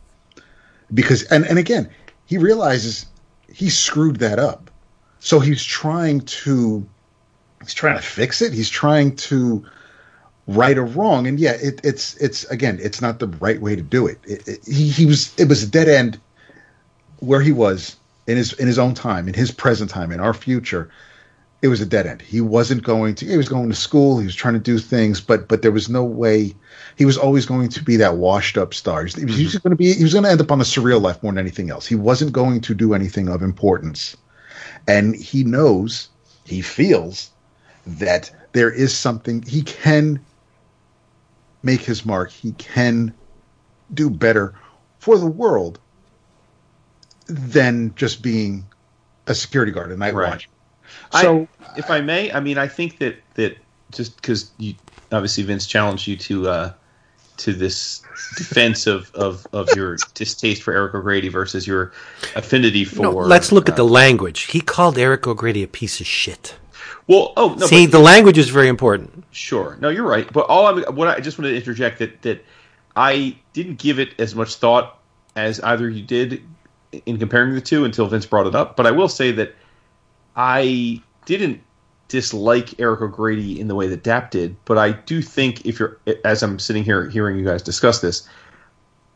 because 0.93 1.23
and 1.23 1.45
and 1.45 1.57
again 1.59 1.89
he 2.25 2.37
realizes 2.37 3.05
he 3.51 3.69
screwed 3.69 4.17
that 4.17 4.39
up. 4.39 4.69
So 5.19 5.39
he's 5.39 5.63
trying 5.63 6.21
to 6.21 6.85
he's 7.61 7.73
trying 7.73 7.95
to 7.95 8.01
fix 8.01 8.41
it. 8.41 8.53
He's 8.53 8.69
trying 8.69 9.15
to 9.17 9.65
right 10.47 10.77
or 10.77 10.85
wrong. 10.85 11.27
And 11.27 11.39
yeah 11.39 11.53
it, 11.53 11.81
it's 11.83 12.15
it's 12.17 12.43
again 12.45 12.79
it's 12.81 13.01
not 13.01 13.19
the 13.19 13.27
right 13.27 13.59
way 13.59 13.75
to 13.75 13.81
do 13.81 14.07
it, 14.07 14.19
it, 14.25 14.47
it 14.47 14.59
he, 14.67 14.89
he 14.89 15.05
was 15.05 15.33
it 15.39 15.47
was 15.47 15.63
a 15.63 15.67
dead 15.67 15.87
end 15.87 16.19
where 17.19 17.41
he 17.41 17.51
was 17.51 17.95
in 18.27 18.37
his 18.37 18.53
in 18.53 18.67
his 18.67 18.79
own 18.79 18.93
time, 18.93 19.27
in 19.27 19.33
his 19.33 19.51
present 19.51 19.89
time, 19.89 20.11
in 20.11 20.19
our 20.19 20.33
future, 20.33 20.89
it 21.65 21.67
was 21.67 21.81
a 21.81 21.85
dead 21.85 22.05
end. 22.05 22.21
He 22.21 22.41
wasn't 22.41 22.83
going 22.83 23.15
to. 23.15 23.25
He 23.25 23.37
was 23.37 23.49
going 23.49 23.69
to 23.69 23.75
school. 23.75 24.19
He 24.19 24.25
was 24.25 24.35
trying 24.35 24.53
to 24.53 24.59
do 24.59 24.77
things, 24.77 25.19
but 25.19 25.47
but 25.47 25.63
there 25.63 25.71
was 25.71 25.89
no 25.89 26.03
way. 26.03 26.53
He 26.95 27.05
was 27.05 27.17
always 27.17 27.47
going 27.47 27.69
to 27.69 27.83
be 27.83 27.97
that 27.97 28.17
washed 28.17 28.55
up 28.55 28.75
star. 28.75 28.99
He 28.99 29.05
was, 29.05 29.15
mm-hmm. 29.15 29.43
just 29.45 29.63
going 29.63 29.71
to 29.71 29.75
be. 29.75 29.91
He 29.93 30.03
was 30.03 30.13
going 30.13 30.25
to 30.25 30.29
end 30.29 30.41
up 30.41 30.51
on 30.51 30.59
the 30.59 30.63
surreal 30.65 31.01
life 31.01 31.23
more 31.23 31.31
than 31.31 31.39
anything 31.39 31.71
else. 31.71 31.87
He 31.87 31.95
wasn't 31.95 32.33
going 32.33 32.61
to 32.61 32.75
do 32.75 32.93
anything 32.93 33.27
of 33.29 33.41
importance, 33.41 34.15
and 34.87 35.15
he 35.15 35.43
knows, 35.43 36.09
he 36.43 36.61
feels 36.61 37.31
that 37.87 38.29
there 38.51 38.71
is 38.71 38.95
something 38.95 39.41
he 39.41 39.63
can 39.63 40.23
make 41.63 41.81
his 41.81 42.05
mark. 42.05 42.29
He 42.29 42.51
can 42.51 43.11
do 43.91 44.11
better 44.11 44.53
for 44.99 45.17
the 45.17 45.25
world 45.25 45.79
than 47.25 47.95
just 47.95 48.21
being 48.21 48.67
a 49.25 49.33
security 49.33 49.71
guard 49.71 49.91
at 49.91 49.97
night 49.97 50.13
Right. 50.13 50.29
watch. 50.29 50.49
So 51.21 51.47
I, 51.59 51.73
if 51.77 51.89
I 51.89 52.01
may, 52.01 52.31
I 52.31 52.39
mean, 52.39 52.57
I 52.57 52.67
think 52.67 52.99
that 52.99 53.17
that 53.35 53.57
just 53.91 54.15
because 54.17 54.51
you 54.57 54.75
obviously 55.11 55.43
Vince 55.43 55.65
challenged 55.67 56.07
you 56.07 56.17
to 56.17 56.49
uh, 56.49 56.73
to 57.37 57.53
this 57.53 58.01
defense 58.37 58.87
of, 58.87 59.13
of, 59.13 59.45
of 59.53 59.69
your 59.75 59.97
distaste 60.13 60.63
for 60.63 60.73
Eric 60.73 60.95
O'Grady 60.95 61.29
versus 61.29 61.67
your 61.67 61.93
affinity 62.35 62.85
for. 62.85 63.03
No, 63.03 63.11
let's 63.11 63.51
look 63.51 63.67
at 63.67 63.73
uh, 63.73 63.77
the 63.77 63.85
language. 63.85 64.43
He 64.51 64.61
called 64.61 64.97
Eric 64.97 65.27
O'Grady 65.27 65.63
a 65.63 65.67
piece 65.67 65.99
of 65.99 66.07
shit. 66.07 66.55
Well, 67.07 67.33
oh 67.37 67.55
no, 67.59 67.67
See, 67.67 67.85
but, 67.85 67.91
the 67.91 67.99
language 67.99 68.37
is 68.37 68.49
very 68.49 68.67
important. 68.67 69.23
sure, 69.31 69.77
no, 69.79 69.89
you're 69.89 70.07
right. 70.07 70.31
But 70.31 70.47
all 70.47 70.67
I'm 70.67 70.95
what 70.95 71.07
I 71.07 71.19
just 71.19 71.37
wanted 71.37 71.51
to 71.51 71.57
interject 71.57 71.99
that 71.99 72.21
that 72.23 72.43
I 72.95 73.37
didn't 73.53 73.77
give 73.77 73.99
it 73.99 74.19
as 74.19 74.33
much 74.33 74.55
thought 74.55 74.99
as 75.35 75.59
either 75.59 75.89
you 75.89 76.01
did 76.01 76.41
in 77.05 77.19
comparing 77.19 77.53
the 77.53 77.61
two 77.61 77.85
until 77.85 78.07
Vince 78.07 78.25
brought 78.25 78.47
it 78.47 78.55
up. 78.55 78.75
But 78.75 78.87
I 78.87 78.91
will 78.91 79.09
say 79.09 79.31
that 79.33 79.53
I 80.35 81.01
didn't 81.25 81.61
dislike 82.07 82.79
Eric 82.79 83.01
O'Grady 83.01 83.59
in 83.59 83.67
the 83.67 83.75
way 83.75 83.87
that 83.87 84.03
Dap 84.03 84.31
did, 84.31 84.55
but 84.65 84.77
I 84.77 84.91
do 84.91 85.21
think 85.21 85.65
if 85.65 85.79
you're, 85.79 85.97
as 86.23 86.43
I'm 86.43 86.59
sitting 86.59 86.83
here 86.83 87.09
hearing 87.09 87.37
you 87.39 87.45
guys 87.45 87.61
discuss 87.63 87.99
this, 88.01 88.27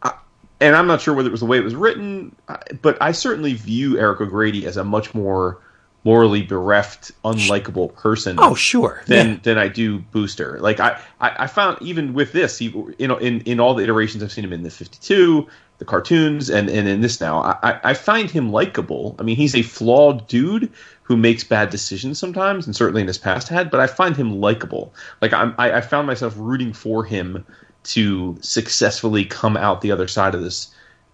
I, 0.02 0.14
and 0.60 0.76
I'm 0.76 0.88
not 0.88 1.00
sure 1.02 1.14
whether 1.14 1.30
it 1.30 1.32
was 1.32 1.42
the 1.42 1.46
way 1.46 1.58
it 1.58 1.64
was 1.64 1.76
written, 1.76 2.36
but 2.82 2.98
I 3.02 3.12
certainly 3.12 3.54
view 3.54 4.00
Eric 4.00 4.22
O'Grady 4.22 4.66
as 4.66 4.76
a 4.78 4.84
much 4.84 5.14
more 5.14 5.60
morally 6.06 6.42
bereft, 6.42 7.12
unlikable 7.26 7.94
person 7.94 8.38
Oh, 8.40 8.56
sure. 8.56 9.04
than 9.06 9.30
Yeah. 9.34 9.38
than 9.44 9.58
I 9.58 9.68
do 9.68 10.00
Booster. 10.00 10.58
Like 10.62 10.80
I, 10.80 11.00
I, 11.20 11.36
I 11.44 11.48
found 11.48 11.78
even 11.82 12.14
with 12.14 12.32
this, 12.32 12.58
he, 12.58 12.68
you 12.98 13.08
know, 13.08 13.18
in 13.18 13.42
in 13.42 13.60
all 13.60 13.74
the 13.76 13.84
iterations 13.84 14.24
I've 14.24 14.32
seen 14.32 14.46
him 14.46 14.54
in 14.54 14.64
the 14.64 14.70
Fifty 14.70 14.98
Two, 15.02 15.48
the 15.78 15.86
cartoons, 15.86 16.50
and 16.50 16.70
and 16.70 16.88
in 16.88 17.02
this 17.02 17.20
now, 17.20 17.42
I- 17.62 17.80
I 17.84 17.94
find 17.94 18.32
him 18.32 18.50
likable. 18.52 19.16
I 19.20 19.24
mean, 19.24 19.36
he's 19.36 19.56
a 19.56 19.62
flawed 19.62 20.26
dude 20.28 20.72
who 21.10 21.18
makes 21.18 21.44
bad 21.44 21.72
decisions 21.72 22.20
sometimes, 22.20 22.68
and 22.68 22.76
certainly 22.76 23.02
in 23.02 23.08
his 23.08 23.18
past 23.18 23.50
had. 23.50 23.72
But 23.72 23.80
I 23.80 23.88
find 23.88 24.16
him 24.16 24.40
likable. 24.40 24.94
Like 25.22 25.34
I'm, 25.34 25.56
I, 25.58 25.74
I 25.74 25.82
found 25.82 26.06
myself 26.06 26.36
rooting 26.38 26.72
for 26.72 27.04
him 27.04 27.44
to 27.86 28.38
successfully 28.42 29.26
come 29.26 29.58
out 29.58 29.82
the 29.82 29.92
other 29.92 30.08
side 30.08 30.36
of 30.36 30.44
this 30.44 30.74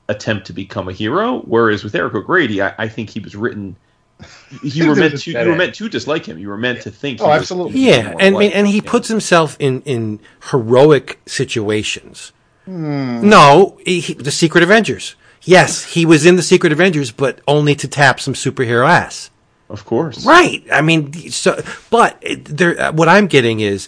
attempt 0.10 0.48
to 0.48 0.54
become 0.54 0.90
a 0.90 0.92
hero. 0.92 1.40
Whereas 1.46 1.86
with 1.86 1.96
Eric 1.96 2.14
O'Grady, 2.14 2.62
I, 2.62 2.76
I 2.78 2.88
think 2.90 3.10
he 3.10 3.22
was 3.22 3.36
written. 3.36 3.78
You 4.62 4.90
were 4.90 4.96
meant 4.96 5.18
to. 5.20 5.32
You 5.32 5.50
were 5.50 5.56
meant 5.56 5.76
to 5.76 5.90
dislike 5.90 6.26
him. 6.26 6.38
You 6.38 6.50
were 6.50 6.58
meant 6.58 6.82
to 6.82 6.92
think. 6.92 7.22
Oh, 7.22 7.32
absolutely. 7.32 7.80
Yeah, 7.80 8.16
and 8.20 8.36
like- 8.36 8.56
and 8.56 8.68
he 8.68 8.78
yeah. 8.78 8.90
puts 8.92 9.08
himself 9.08 9.58
in 9.60 9.82
in 9.82 10.20
heroic 10.52 11.20
situations. 11.26 12.32
Hmm. 12.66 13.28
No, 13.28 13.78
he, 13.86 14.00
he- 14.02 14.14
the 14.14 14.32
Secret 14.32 14.64
Avengers. 14.64 15.16
Yes, 15.44 15.84
he 15.84 16.06
was 16.06 16.26
in 16.26 16.38
the 16.38 16.42
Secret 16.44 16.72
Avengers, 16.72 17.12
but 17.12 17.40
only 17.48 17.76
to 17.76 17.88
tap 17.88 18.20
some 18.20 18.34
superhero 18.34 18.88
ass. 18.88 19.30
Of 19.70 19.86
course. 19.86 20.26
Right. 20.26 20.64
I 20.72 20.82
mean, 20.82 21.12
so 21.32 21.62
but 21.90 22.24
there. 22.46 22.92
What 22.92 23.10
I'm 23.10 23.28
getting 23.28 23.60
is 23.62 23.88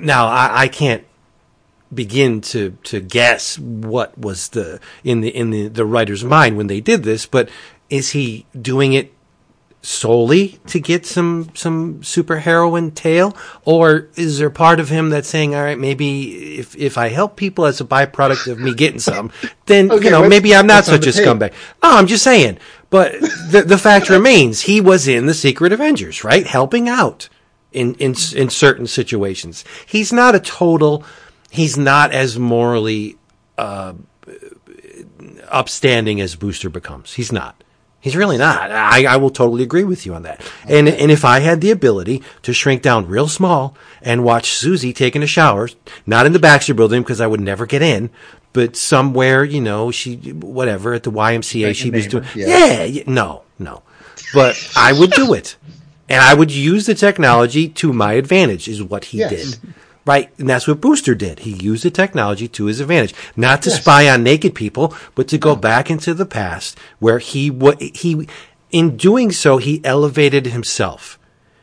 now 0.00 0.26
I, 0.26 0.62
I 0.62 0.68
can't 0.68 1.04
begin 1.94 2.40
to 2.40 2.76
to 2.84 3.00
guess 3.00 3.58
what 3.58 4.16
was 4.18 4.48
the 4.50 4.80
in 5.04 5.20
the 5.20 5.28
in 5.28 5.50
the 5.50 5.68
the 5.68 5.84
writer's 5.84 6.24
mind 6.24 6.56
when 6.56 6.66
they 6.66 6.80
did 6.80 7.02
this, 7.04 7.26
but 7.26 7.48
is 7.88 8.10
he 8.10 8.46
doing 8.60 8.94
it 8.94 9.12
solely 9.82 10.60
to 10.66 10.80
get 10.80 11.04
some 11.04 11.50
some 11.54 12.00
superheroine 12.00 12.94
tale, 12.94 13.36
or 13.64 14.08
is 14.16 14.38
there 14.38 14.50
part 14.50 14.80
of 14.80 14.88
him 14.88 15.10
that's 15.10 15.28
saying, 15.28 15.54
all 15.54 15.62
right, 15.62 15.78
maybe 15.78 16.56
if 16.58 16.74
if 16.76 16.96
I 16.96 17.08
help 17.08 17.36
people 17.36 17.66
as 17.66 17.80
a 17.80 17.84
byproduct 17.84 18.50
of 18.50 18.58
me 18.58 18.74
getting 18.74 19.00
some, 19.00 19.30
then 19.66 19.90
Okay, 19.92 20.04
you 20.06 20.10
know 20.10 20.28
maybe 20.28 20.54
I'm 20.54 20.66
not 20.66 20.84
such 20.84 21.06
a 21.06 21.12
tape? 21.12 21.26
scumbag. 21.26 21.52
No, 21.82 21.90
I'm 21.92 22.06
just 22.06 22.24
saying. 22.24 22.58
But 22.92 23.18
the 23.22 23.64
the 23.66 23.78
fact 23.78 24.10
remains, 24.10 24.60
he 24.60 24.82
was 24.82 25.08
in 25.08 25.24
the 25.24 25.32
Secret 25.32 25.72
Avengers, 25.72 26.24
right, 26.24 26.46
helping 26.46 26.90
out 26.90 27.30
in 27.72 27.94
in 27.94 28.14
in 28.36 28.50
certain 28.50 28.86
situations. 28.86 29.64
He's 29.86 30.12
not 30.12 30.34
a 30.34 30.40
total. 30.40 31.02
He's 31.50 31.78
not 31.78 32.12
as 32.12 32.38
morally 32.38 33.16
uh, 33.56 33.94
upstanding 35.48 36.20
as 36.20 36.36
Booster 36.36 36.68
becomes. 36.68 37.14
He's 37.14 37.32
not. 37.32 37.64
He's 37.98 38.14
really 38.14 38.36
not. 38.36 38.70
I, 38.70 39.06
I 39.06 39.16
will 39.16 39.30
totally 39.30 39.62
agree 39.62 39.84
with 39.84 40.04
you 40.04 40.12
on 40.12 40.24
that. 40.24 40.44
And 40.66 40.86
and 40.86 41.10
if 41.10 41.24
I 41.24 41.38
had 41.38 41.62
the 41.62 41.70
ability 41.70 42.22
to 42.42 42.52
shrink 42.52 42.82
down 42.82 43.06
real 43.06 43.28
small 43.28 43.74
and 44.02 44.22
watch 44.22 44.52
Susie 44.52 44.92
taking 44.92 45.22
a 45.22 45.26
shower, 45.26 45.70
not 46.04 46.26
in 46.26 46.34
the 46.34 46.38
Baxter 46.38 46.74
building 46.74 47.00
because 47.00 47.22
I 47.22 47.26
would 47.26 47.40
never 47.40 47.64
get 47.64 47.80
in, 47.80 48.10
but 48.52 48.76
somewhere, 48.76 49.44
you 49.44 49.60
know, 49.60 49.90
she 49.90 50.16
whatever 50.16 50.92
at 50.94 51.02
the 51.04 51.10
YMCA 51.12 51.74
she 51.74 51.90
was 51.90 52.06
doing. 52.06 52.24
yeah. 52.34 52.84
Yeah, 52.84 53.02
no, 53.06 53.42
no. 53.58 53.82
But 54.34 54.56
I 54.76 54.92
would 54.92 55.10
do 55.12 55.32
it. 55.34 55.56
And 56.08 56.20
I 56.20 56.34
would 56.34 56.50
use 56.50 56.86
the 56.86 56.94
technology 56.94 57.68
to 57.68 57.92
my 57.92 58.14
advantage 58.14 58.68
is 58.68 58.82
what 58.82 59.06
he 59.06 59.18
Yes. 59.18 59.30
did. 59.30 59.74
Right, 60.04 60.30
and 60.36 60.50
that's 60.50 60.66
what 60.66 60.80
Booster 60.80 61.14
did. 61.14 61.40
He 61.40 61.52
used 61.52 61.84
the 61.84 61.90
technology 61.90 62.48
to 62.48 62.64
his 62.64 62.80
advantage, 62.80 63.14
not 63.36 63.62
to 63.62 63.70
spy 63.70 64.08
on 64.08 64.24
naked 64.24 64.52
people, 64.52 64.94
but 65.14 65.28
to 65.28 65.38
go 65.38 65.54
back 65.54 65.90
into 65.92 66.12
the 66.12 66.26
past 66.26 66.76
where 66.98 67.20
he 67.20 67.50
what 67.50 67.80
he 67.80 68.26
in 68.72 68.96
doing 68.96 69.30
so 69.30 69.58
he 69.58 69.80
elevated 69.84 70.46
himself. 70.46 71.20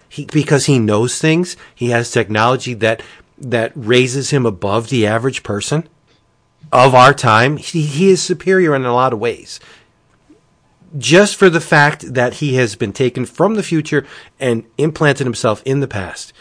He 0.08 0.24
because 0.26 0.68
he 0.68 0.80
knows 0.80 1.20
things, 1.20 1.58
he 1.76 1.90
has 1.90 2.12
technology 2.12 2.74
that 2.76 3.04
that 3.38 3.74
raises 3.76 4.30
him 4.30 4.46
above 4.46 4.88
the 4.90 5.06
average 5.06 5.44
person. 5.44 5.88
Of 6.72 6.94
our 6.94 7.14
time, 7.14 7.58
he, 7.58 7.84
he 7.84 8.10
is 8.10 8.22
superior 8.22 8.76
in 8.76 8.86
a 8.86 8.94
lot 8.94 9.14
of 9.14 9.20
ways. 9.20 9.60
Just 10.98 11.36
for 11.36 11.50
the 11.50 11.62
fact 11.62 12.14
that 12.14 12.36
he 12.36 12.56
has 12.56 12.76
been 12.76 12.94
taken 12.94 13.26
from 13.26 13.56
the 13.56 13.64
future 13.64 14.06
and 14.40 14.66
implanted 14.78 15.26
himself 15.26 15.62
in 15.66 15.80
the 15.80 15.88
past. 15.88 16.34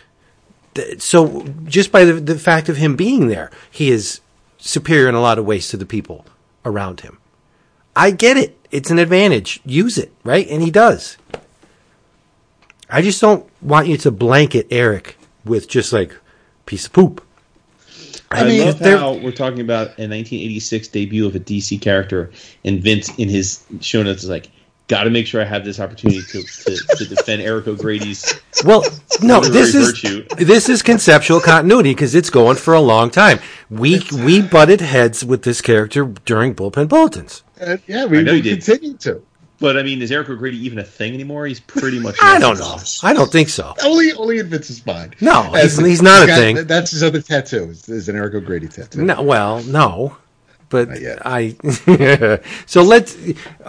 So, 0.98 1.42
just 1.64 1.90
by 1.90 2.04
the, 2.04 2.14
the 2.14 2.38
fact 2.38 2.68
of 2.68 2.76
him 2.76 2.94
being 2.94 3.28
there, 3.28 3.50
he 3.70 3.90
is 3.90 4.20
superior 4.58 5.08
in 5.08 5.14
a 5.14 5.20
lot 5.20 5.38
of 5.38 5.44
ways 5.44 5.68
to 5.68 5.76
the 5.76 5.86
people 5.86 6.24
around 6.64 7.00
him. 7.00 7.18
I 7.96 8.10
get 8.10 8.36
it. 8.36 8.56
It's 8.70 8.90
an 8.90 8.98
advantage. 8.98 9.60
Use 9.64 9.98
it, 9.98 10.12
right? 10.24 10.46
And 10.48 10.62
he 10.62 10.70
does. 10.70 11.16
I 12.88 13.02
just 13.02 13.20
don't 13.20 13.48
want 13.60 13.88
you 13.88 13.96
to 13.98 14.10
blanket 14.10 14.66
Eric 14.70 15.18
with 15.44 15.68
just 15.68 15.92
like 15.92 16.16
piece 16.64 16.86
of 16.86 16.92
poop. 16.92 17.24
I, 18.30 18.44
mean, 18.44 18.64
love 18.66 18.78
there- 18.78 18.98
how 18.98 19.14
we're 19.14 19.32
talking 19.32 19.60
about 19.60 19.88
a 19.98 20.04
1986 20.06 20.88
debut 20.88 21.26
of 21.26 21.34
a 21.34 21.40
DC 21.40 21.80
character, 21.80 22.30
and 22.64 22.82
Vince 22.82 23.10
in 23.18 23.28
his 23.28 23.64
show 23.80 24.02
notes 24.02 24.22
is 24.24 24.28
like, 24.28 24.50
"Got 24.88 25.04
to 25.04 25.10
make 25.10 25.26
sure 25.26 25.40
I 25.40 25.44
have 25.44 25.64
this 25.64 25.80
opportunity 25.80 26.20
to, 26.22 26.42
to, 26.42 26.96
to 26.96 27.04
defend 27.06 27.42
Eric 27.42 27.66
O'Grady's." 27.68 28.40
Well, 28.64 28.84
no, 29.22 29.40
this 29.40 29.74
is 29.74 29.86
virtue. 29.92 30.26
this 30.36 30.68
is 30.68 30.82
conceptual 30.82 31.40
continuity 31.40 31.90
because 31.92 32.14
it's 32.14 32.28
going 32.30 32.56
for 32.56 32.74
a 32.74 32.80
long 32.80 33.10
time. 33.10 33.38
We 33.70 34.02
we 34.12 34.42
butted 34.42 34.80
heads 34.80 35.24
with 35.24 35.42
this 35.42 35.60
character 35.60 36.04
during 36.24 36.54
bullpen 36.54 36.88
bulletins. 36.88 37.42
Uh, 37.60 37.78
yeah, 37.86 38.04
we 38.04 38.18
I 38.18 38.22
know 38.22 38.32
will 38.32 38.36
you 38.38 38.42
did. 38.56 38.64
continue 38.64 38.96
to. 38.98 39.22
But 39.60 39.76
I 39.76 39.82
mean, 39.82 40.00
is 40.02 40.12
Eric 40.12 40.30
O'Grady 40.30 40.56
even 40.64 40.78
a 40.78 40.84
thing 40.84 41.14
anymore? 41.14 41.46
He's 41.46 41.58
pretty 41.58 41.98
much. 41.98 42.16
I 42.22 42.38
don't 42.38 42.58
know. 42.58 42.76
I 43.02 43.12
don't 43.12 43.30
think 43.32 43.48
so. 43.48 43.74
Only, 43.84 44.12
only 44.12 44.38
in 44.38 44.48
Vince's 44.48 44.84
mind. 44.86 45.16
No, 45.20 45.52
As- 45.54 45.76
he's- 45.76 45.86
he's 45.88 46.02
not 46.02 46.22
a 46.22 46.26
got- 46.28 46.38
thing. 46.38 46.66
That's 46.66 46.92
his 46.92 47.02
other 47.02 47.20
tattoo. 47.20 47.64
Is, 47.70 47.88
is 47.88 48.08
an 48.08 48.14
Eric 48.16 48.34
O'Grady 48.34 48.68
tattoo. 48.68 49.02
No, 49.02 49.20
well, 49.22 49.62
no, 49.64 50.16
but 50.68 50.88
I. 51.24 51.56
so 52.66 52.82
let's 52.82 53.16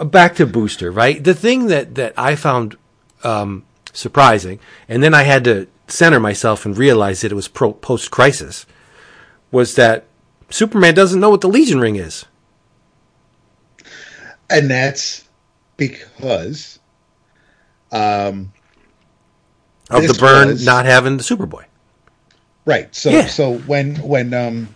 back 0.04 0.36
to 0.36 0.46
Booster. 0.46 0.92
Right, 0.92 1.22
the 1.22 1.34
thing 1.34 1.66
that 1.66 1.96
that 1.96 2.14
I 2.16 2.36
found 2.36 2.76
um, 3.24 3.64
surprising, 3.92 4.60
and 4.88 5.02
then 5.02 5.12
I 5.12 5.24
had 5.24 5.42
to 5.44 5.66
center 5.88 6.20
myself 6.20 6.64
and 6.64 6.78
realize 6.78 7.22
that 7.22 7.32
it 7.32 7.34
was 7.34 7.48
pro- 7.48 7.72
post 7.72 8.12
crisis, 8.12 8.64
was 9.50 9.74
that 9.74 10.04
Superman 10.50 10.94
doesn't 10.94 11.18
know 11.18 11.30
what 11.30 11.40
the 11.40 11.48
Legion 11.48 11.80
ring 11.80 11.96
is. 11.96 12.26
and 14.48 14.70
that's 14.70 15.24
because 15.80 16.78
um 17.90 18.52
Of 19.90 20.06
the 20.06 20.14
Byrne 20.20 20.48
was- 20.48 20.64
not 20.64 20.84
having 20.84 21.16
the 21.16 21.24
Superboy. 21.24 21.64
right 22.66 22.94
so 22.94 23.10
Yeah. 23.10 23.26
so 23.26 23.54
when 23.60 23.96
when 23.96 24.32
um 24.34 24.68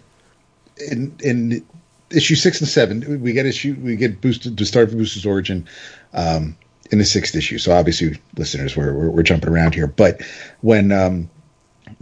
in 0.91 1.15
in 1.23 1.65
issue 2.11 2.35
six 2.35 2.61
and 2.61 2.69
seven 2.69 3.21
we 3.23 3.33
get 3.33 3.45
issue 3.47 3.77
we 3.83 3.95
get 3.97 4.21
boosted 4.21 4.57
to 4.59 4.65
start 4.65 4.91
booster's 4.91 5.27
origin 5.27 5.69
um 6.15 6.57
in 6.91 6.99
the 6.99 7.05
sixth 7.05 7.35
issue 7.37 7.59
so 7.59 7.73
obviously 7.73 8.19
listeners 8.37 8.77
we're 8.77 8.93
we're, 8.95 9.11
we're 9.11 9.23
jumping 9.23 9.51
around 9.51 9.75
here 9.75 9.87
but 9.87 10.21
when 10.63 10.91
um 10.91 11.29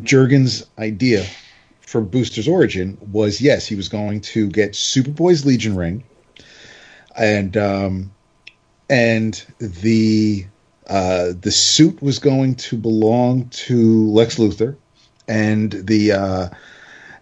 Jurgens' 0.03 0.65
idea 0.79 1.25
for 1.81 2.01
booster's 2.01 2.47
origin 2.49 2.97
was 3.11 3.41
yes 3.41 3.67
he 3.67 3.75
was 3.75 3.89
going 3.89 4.21
to 4.21 4.49
get 4.49 4.73
superboy's 4.73 5.45
legion 5.45 5.75
ring 5.77 6.05
and 7.17 7.57
um 7.57 8.13
and 8.93 9.43
the 9.59 10.45
uh, 10.87 11.33
the 11.41 11.51
suit 11.51 12.03
was 12.03 12.19
going 12.19 12.55
to 12.57 12.77
belong 12.77 13.49
to 13.49 14.07
Lex 14.11 14.37
Luthor, 14.37 14.77
and 15.27 15.73
the 15.73 16.13
uh, 16.13 16.49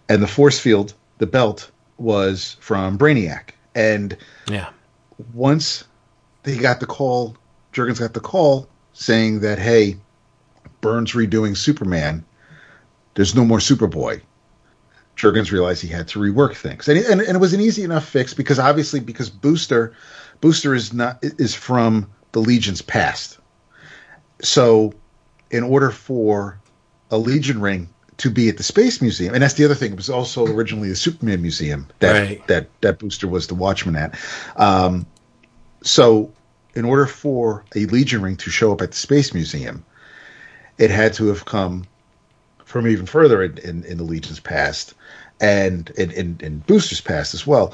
and 0.09 0.21
the 0.21 0.27
force 0.27 0.59
field, 0.59 0.93
the 1.19 1.25
belt, 1.25 1.71
was 1.97 2.57
from 2.59 2.97
Brainiac. 2.97 3.51
And 3.73 4.17
Yeah. 4.47 4.69
once 5.33 5.85
they 6.43 6.57
got 6.57 6.81
the 6.81 6.85
call, 6.85 7.37
Jurgens 7.71 7.99
got 7.99 8.13
the 8.13 8.19
call 8.19 8.67
saying 8.91 9.39
that 9.39 9.57
hey, 9.57 9.95
Byrne's 10.81 11.13
redoing 11.13 11.55
Superman. 11.55 12.25
There's 13.13 13.33
no 13.33 13.45
more 13.45 13.59
Superboy. 13.59 14.21
Jurgens 15.15 15.51
realized 15.51 15.81
he 15.81 15.87
had 15.87 16.09
to 16.09 16.19
rework 16.19 16.55
things, 16.55 16.89
and, 16.89 16.97
and 16.97 17.21
and 17.21 17.37
it 17.37 17.39
was 17.39 17.53
an 17.53 17.61
easy 17.61 17.83
enough 17.83 18.05
fix 18.05 18.33
because 18.33 18.59
obviously 18.59 18.99
because 18.99 19.29
Booster, 19.29 19.93
Booster 20.41 20.73
is 20.75 20.91
not 20.91 21.19
is 21.21 21.55
from 21.55 22.09
the 22.31 22.39
Legion's 22.39 22.81
past. 22.81 23.37
So, 24.41 24.93
in 25.51 25.63
order 25.63 25.91
for 25.91 26.59
a 27.11 27.17
Legion 27.17 27.61
ring 27.61 27.89
to 28.17 28.29
be 28.29 28.49
at 28.49 28.57
the 28.57 28.63
Space 28.63 29.01
Museum, 29.01 29.33
and 29.33 29.43
that's 29.43 29.53
the 29.53 29.65
other 29.65 29.75
thing, 29.75 29.91
it 29.91 29.97
was 29.97 30.09
also 30.09 30.45
originally 30.47 30.89
the 30.89 30.95
Superman 30.95 31.41
Museum 31.41 31.87
that 31.99 32.19
Right. 32.19 32.47
that 32.47 32.69
that 32.81 32.99
Booster 32.99 33.27
was 33.27 33.47
the 33.47 33.55
Watchman 33.55 33.95
at. 33.95 34.17
Um, 34.55 35.05
so, 35.83 36.31
in 36.73 36.85
order 36.85 37.05
for 37.05 37.63
a 37.75 37.85
Legion 37.85 38.21
ring 38.21 38.35
to 38.37 38.49
show 38.49 38.71
up 38.71 38.81
at 38.81 38.91
the 38.91 38.97
Space 38.97 39.33
Museum, 39.33 39.85
it 40.77 40.89
had 40.89 41.13
to 41.13 41.27
have 41.27 41.45
come 41.45 41.85
from 42.65 42.87
even 42.87 43.05
further 43.05 43.43
in, 43.43 43.57
in, 43.59 43.83
in 43.83 43.97
the 43.97 44.03
Legion's 44.03 44.39
past 44.39 44.93
and 45.41 45.89
in, 45.97 46.09
in, 46.11 46.37
in 46.39 46.59
Booster's 46.59 47.01
past 47.01 47.33
as 47.33 47.45
well. 47.45 47.73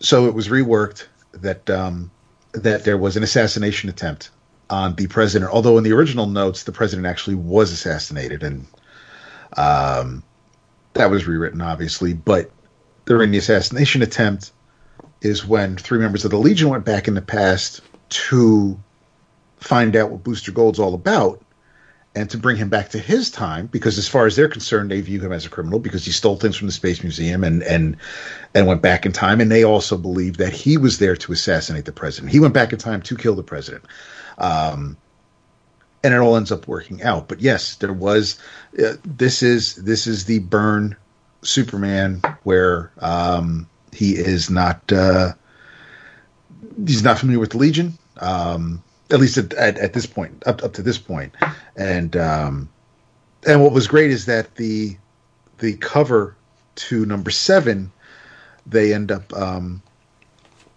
So 0.00 0.26
it 0.26 0.34
was 0.34 0.48
reworked 0.48 1.06
that 1.32 1.68
um, 1.70 2.10
that 2.52 2.84
there 2.84 2.98
was 2.98 3.16
an 3.16 3.22
assassination 3.22 3.88
attempt 3.88 4.30
on 4.68 4.94
the 4.94 5.06
president. 5.06 5.50
Although 5.52 5.78
in 5.78 5.84
the 5.84 5.92
original 5.92 6.26
notes, 6.26 6.64
the 6.64 6.72
president 6.72 7.06
actually 7.06 7.36
was 7.36 7.72
assassinated, 7.72 8.42
and 8.42 8.66
um, 9.56 10.22
that 10.94 11.10
was 11.10 11.26
rewritten, 11.26 11.60
obviously. 11.60 12.14
But 12.14 12.50
during 13.06 13.30
the 13.30 13.38
assassination 13.38 14.02
attempt 14.02 14.52
is 15.22 15.46
when 15.46 15.76
three 15.76 15.98
members 15.98 16.24
of 16.24 16.30
the 16.30 16.38
Legion 16.38 16.68
went 16.68 16.84
back 16.84 17.08
in 17.08 17.14
the 17.14 17.22
past 17.22 17.80
to 18.08 18.78
find 19.58 19.94
out 19.94 20.10
what 20.10 20.24
Booster 20.24 20.52
Gold's 20.52 20.78
all 20.78 20.94
about 20.94 21.42
and 22.14 22.28
to 22.30 22.38
bring 22.38 22.56
him 22.56 22.68
back 22.68 22.90
to 22.90 22.98
his 22.98 23.30
time 23.30 23.66
because 23.66 23.96
as 23.96 24.08
far 24.08 24.26
as 24.26 24.34
they're 24.34 24.48
concerned 24.48 24.90
they 24.90 25.00
view 25.00 25.20
him 25.20 25.32
as 25.32 25.46
a 25.46 25.48
criminal 25.48 25.78
because 25.78 26.04
he 26.04 26.10
stole 26.10 26.36
things 26.36 26.56
from 26.56 26.66
the 26.66 26.72
space 26.72 27.02
museum 27.02 27.44
and 27.44 27.62
and 27.62 27.96
and 28.54 28.66
went 28.66 28.82
back 28.82 29.06
in 29.06 29.12
time. 29.12 29.40
And 29.40 29.50
they 29.50 29.64
also 29.64 29.96
believe 29.96 30.38
that 30.38 30.52
he 30.52 30.76
was 30.76 30.98
there 30.98 31.16
to 31.16 31.32
assassinate 31.32 31.84
the 31.84 31.92
president. 31.92 32.32
He 32.32 32.40
went 32.40 32.54
back 32.54 32.72
in 32.72 32.78
time 32.78 33.02
to 33.02 33.16
kill 33.16 33.34
the 33.34 33.44
president. 33.44 33.84
Um 34.38 34.96
and 36.02 36.14
it 36.14 36.16
all 36.18 36.36
ends 36.36 36.50
up 36.50 36.66
working 36.66 37.02
out. 37.02 37.28
But 37.28 37.40
yes 37.40 37.76
there 37.76 37.92
was 37.92 38.40
uh, 38.78 38.94
this 39.04 39.42
is 39.42 39.76
this 39.76 40.06
is 40.08 40.24
the 40.24 40.40
Byrne 40.40 40.96
superman 41.42 42.22
where 42.42 42.90
um 42.98 43.68
he 43.92 44.12
is 44.16 44.50
not 44.50 44.92
uh 44.92 45.32
he's 46.84 47.04
not 47.04 47.18
familiar 47.18 47.38
with 47.38 47.50
the 47.50 47.58
legion. 47.58 47.96
Um 48.18 48.82
at 49.10 49.20
least 49.20 49.38
at, 49.38 49.52
at, 49.54 49.78
at 49.78 49.92
this 49.92 50.06
point, 50.06 50.42
up 50.46 50.62
up 50.62 50.72
to 50.74 50.82
this 50.82 50.98
point, 50.98 51.34
and 51.76 52.16
um, 52.16 52.68
and 53.46 53.62
what 53.62 53.72
was 53.72 53.86
great 53.86 54.10
is 54.10 54.26
that 54.26 54.56
the 54.56 54.96
the 55.58 55.76
cover 55.76 56.36
to 56.76 57.04
number 57.06 57.30
seven, 57.30 57.92
they 58.66 58.94
end 58.94 59.10
up 59.10 59.32
um, 59.34 59.82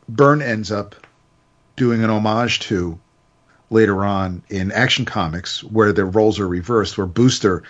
Byrne 0.10 0.42
ends 0.42 0.72
up 0.72 0.96
doing 1.76 2.04
an 2.04 2.10
homage 2.10 2.60
to 2.62 3.00
later 3.70 4.06
on 4.06 4.44
in 4.50 4.72
Action 4.72 5.06
Comics, 5.06 5.64
where 5.64 5.92
the 5.92 6.06
roles 6.06 6.40
are 6.40 6.48
reversed, 6.48 6.98
where 6.98 7.08
Booster 7.08 7.64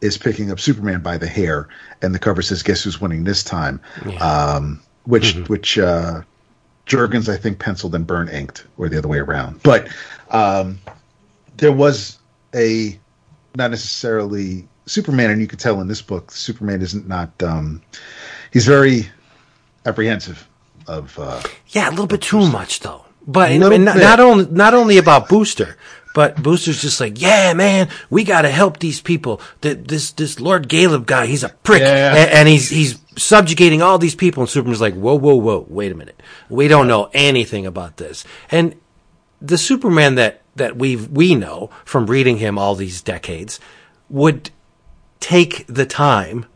is 0.00 0.16
picking 0.16 0.50
up 0.50 0.58
Superman 0.58 1.00
by 1.00 1.18
the 1.18 1.26
hair, 1.26 1.68
and 2.02 2.14
the 2.14 2.18
cover 2.18 2.42
says, 2.42 2.62
"Guess 2.62 2.84
who's 2.84 3.00
winning 3.00 3.24
this 3.24 3.42
time?" 3.42 3.80
Um, 4.20 4.80
which 5.04 5.34
which 5.48 5.78
uh, 5.78 6.22
Jurgens, 6.90 7.32
I 7.32 7.36
think, 7.36 7.58
penciled 7.60 7.94
and 7.94 8.04
Byrne 8.06 8.28
inked, 8.28 8.66
or 8.76 8.88
the 8.88 8.98
other 8.98 9.08
way 9.08 9.18
around. 9.18 9.62
But 9.62 9.88
um, 10.30 10.80
there 11.56 11.72
was 11.72 12.18
a 12.54 12.98
not 13.54 13.70
necessarily 13.70 14.66
Superman, 14.86 15.30
and 15.30 15.40
you 15.40 15.46
could 15.46 15.60
tell 15.60 15.80
in 15.80 15.86
this 15.88 16.02
book, 16.02 16.32
Superman 16.32 16.82
isn't 16.82 17.06
not. 17.06 17.30
Um, 17.42 17.80
he's 18.52 18.66
very 18.66 19.08
apprehensive 19.86 20.46
of. 20.86 21.16
Uh, 21.18 21.40
Yeah, 21.68 21.88
a 21.88 21.90
little 21.90 22.06
bit 22.08 22.22
too 22.22 22.46
much 22.50 22.80
though. 22.80 23.04
But 23.26 23.52
and, 23.52 23.62
and 23.62 23.84
not, 23.84 23.96
not 23.96 24.18
only 24.20 24.46
not 24.50 24.74
only 24.74 24.98
about 24.98 25.28
Booster, 25.28 25.76
but 26.14 26.42
Booster's 26.42 26.80
just 26.82 27.00
like, 27.00 27.20
yeah, 27.20 27.52
man, 27.52 27.88
we 28.08 28.24
got 28.24 28.42
to 28.42 28.50
help 28.50 28.78
these 28.80 29.00
people. 29.00 29.40
That 29.60 29.86
this 29.86 30.10
this 30.12 30.40
Lord 30.40 30.68
Caleb 30.68 31.06
guy, 31.06 31.26
he's 31.26 31.44
a 31.44 31.50
prick, 31.50 31.82
Yeah. 31.82 32.16
and, 32.16 32.30
and 32.30 32.48
he's 32.48 32.68
he's 32.68 32.98
subjugating 33.20 33.82
all 33.82 33.98
these 33.98 34.14
people. 34.14 34.42
And 34.42 34.50
Superman's 34.50 34.80
like, 34.80 34.94
whoa, 34.94 35.14
whoa, 35.14 35.34
whoa, 35.34 35.66
wait 35.68 35.92
a 35.92 35.94
minute, 35.94 36.20
we 36.48 36.68
don't 36.68 36.88
know 36.88 37.10
anything 37.12 37.66
about 37.66 37.96
this. 37.96 38.24
And 38.50 38.74
the 39.40 39.58
Superman 39.58 40.16
that 40.16 40.42
that 40.56 40.76
we 40.76 40.96
we 40.96 41.34
know 41.34 41.70
from 41.84 42.06
reading 42.06 42.38
him 42.38 42.58
all 42.58 42.74
these 42.74 43.02
decades 43.02 43.60
would 44.08 44.50
take 45.20 45.66
the 45.66 45.86
time 45.86 46.46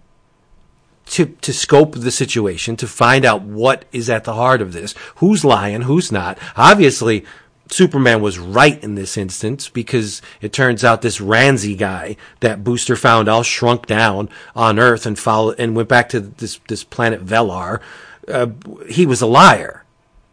to 1.07 1.27
to 1.27 1.53
scope 1.53 1.95
the 1.95 2.11
situation 2.11 2.77
to 2.77 2.87
find 2.87 3.25
out 3.25 3.43
what 3.43 3.85
is 3.93 4.11
at 4.11 4.25
the 4.25 4.35
heart 4.35 4.61
of 4.61 4.73
this 4.73 4.95
who's 5.17 5.45
lying 5.45 5.83
who's 5.83 6.11
not 6.11 6.39
obviously 6.57 7.25
superman 7.69 8.21
was 8.21 8.39
right 8.39 8.83
in 8.83 8.95
this 8.95 9.17
instance 9.17 9.69
because 9.69 10.21
it 10.41 10.53
turns 10.53 10.85
out 10.85 11.03
this 11.03 11.19
Ranzi 11.19 11.77
guy 11.77 12.17
that 12.41 12.63
booster 12.63 12.97
found 12.97 13.29
all 13.29 13.43
shrunk 13.43 13.87
down 13.87 14.29
on 14.55 14.79
earth 14.79 15.07
and 15.07 15.19
followed 15.19 15.57
and 15.59 15.75
went 15.75 15.89
back 15.89 16.09
to 16.11 16.21
this 16.21 16.61
this 16.69 16.85
planet 16.85 17.25
velar 17.25 17.81
uh, 18.29 18.49
he 18.89 19.07
was 19.07 19.21
a 19.21 19.27
liar, 19.27 19.85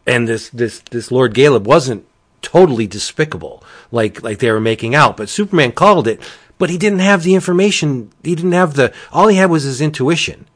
and 0.06 0.28
this 0.28 0.48
this 0.50 0.80
this 0.90 1.10
Lord 1.10 1.34
Galeb 1.34 1.64
wasn't 1.64 2.06
totally 2.40 2.86
despicable 2.86 3.62
like 3.90 4.22
like 4.22 4.38
they 4.38 4.50
were 4.50 4.60
making 4.60 4.94
out. 4.94 5.16
But 5.16 5.28
Superman 5.28 5.72
called 5.72 6.08
it, 6.08 6.20
but 6.58 6.70
he 6.70 6.78
didn't 6.78 7.00
have 7.00 7.22
the 7.22 7.34
information. 7.34 8.10
He 8.22 8.34
didn't 8.34 8.52
have 8.52 8.74
the. 8.74 8.92
All 9.12 9.28
he 9.28 9.36
had 9.36 9.50
was 9.50 9.64
his 9.64 9.80
intuition. 9.80 10.46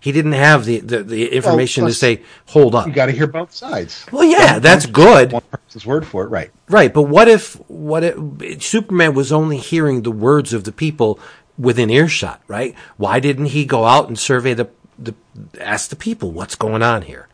He 0.00 0.12
didn't 0.12 0.32
have 0.32 0.64
the 0.64 0.80
the, 0.80 1.02
the 1.02 1.28
information 1.28 1.82
plus- 1.82 1.94
to 1.94 1.98
say, 1.98 2.22
"Hold 2.46 2.74
up." 2.74 2.86
You 2.86 2.92
got 2.92 3.06
to 3.06 3.12
hear 3.12 3.26
both 3.26 3.52
sides. 3.52 4.06
Well, 4.12 4.24
yeah, 4.24 4.52
Don't- 4.54 4.62
that's 4.62 4.86
good. 4.86 5.32
One 5.32 5.42
person's 5.50 5.84
word 5.84 6.06
for 6.06 6.24
it, 6.24 6.28
right? 6.28 6.50
Right, 6.68 6.92
but 6.92 7.02
what 7.02 7.28
if 7.28 7.54
what 7.68 8.04
if 8.04 8.62
Superman 8.62 9.14
was 9.14 9.32
only 9.32 9.56
hearing 9.58 10.02
the 10.02 10.12
words 10.12 10.52
of 10.52 10.64
the 10.64 10.72
people 10.72 11.18
within 11.58 11.90
earshot, 11.90 12.40
right? 12.46 12.74
Why 12.96 13.18
didn't 13.18 13.46
he 13.46 13.64
go 13.64 13.84
out 13.84 14.06
and 14.08 14.18
survey 14.18 14.54
the 14.54 14.68
the 14.98 15.14
ask 15.60 15.90
the 15.90 15.96
people 15.96 16.30
what's 16.30 16.54
going 16.54 16.82
on 16.82 17.02
here? 17.02 17.26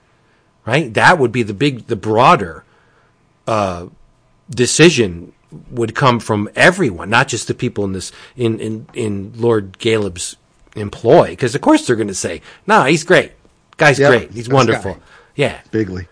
Right? 0.67 0.93
That 0.95 1.19
would 1.19 1.33
be 1.33 1.43
the 1.43 1.53
big 1.55 1.89
the 1.89 1.97
broader 1.97 2.65
uh 3.47 3.89
decision 4.49 5.35
would 5.71 5.95
come 5.95 6.19
from 6.19 6.49
everyone, 6.57 7.11
not 7.11 7.29
just 7.29 7.47
the 7.47 7.55
people 7.55 7.85
in 7.85 7.93
this 7.93 8.11
in 8.37 8.59
in 8.59 8.87
in 8.95 9.33
Lord 9.37 9.79
Galeb's 9.79 10.37
employ 10.75 11.29
because 11.31 11.55
of 11.55 11.61
course 11.61 11.87
they're 11.87 11.97
going 11.97 12.09
to 12.09 12.15
say, 12.15 12.43
"No, 12.67 12.85
he's 12.85 13.05
great. 13.05 13.33
Guy's 13.77 13.99
Yep, 13.99 14.11
great. 14.11 14.31
He's 14.33 14.49
wonderful." 14.49 14.95
guy. 14.95 15.01
Yeah. 15.37 15.61
Bigly. 15.71 16.07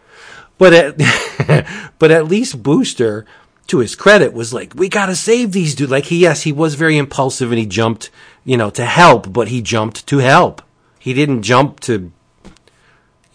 But 0.59 0.73
at, 0.73 1.93
but 1.99 2.11
at 2.11 2.27
least 2.29 2.63
Booster, 2.63 3.27
to 3.69 3.79
his 3.79 3.97
credit, 3.97 4.33
was 4.33 4.53
like, 4.53 4.75
we 4.75 4.89
gotta 4.89 5.17
save 5.17 5.53
these 5.53 5.75
dudes. 5.75 5.91
Like 5.91 6.05
he, 6.05 6.19
yes, 6.19 6.43
he 6.43 6.53
was 6.53 6.75
very 6.75 6.97
impulsive 6.99 7.51
and 7.51 7.59
he 7.59 7.67
jumped, 7.67 8.11
you 8.45 8.57
know, 8.57 8.71
to 8.71 8.85
help, 8.85 9.33
but 9.33 9.49
he 9.49 9.63
jumped 9.63 10.07
to 10.09 10.19
help. 10.19 10.63
He 10.99 11.15
didn't 11.15 11.43
jump 11.43 11.81
to, 11.81 12.13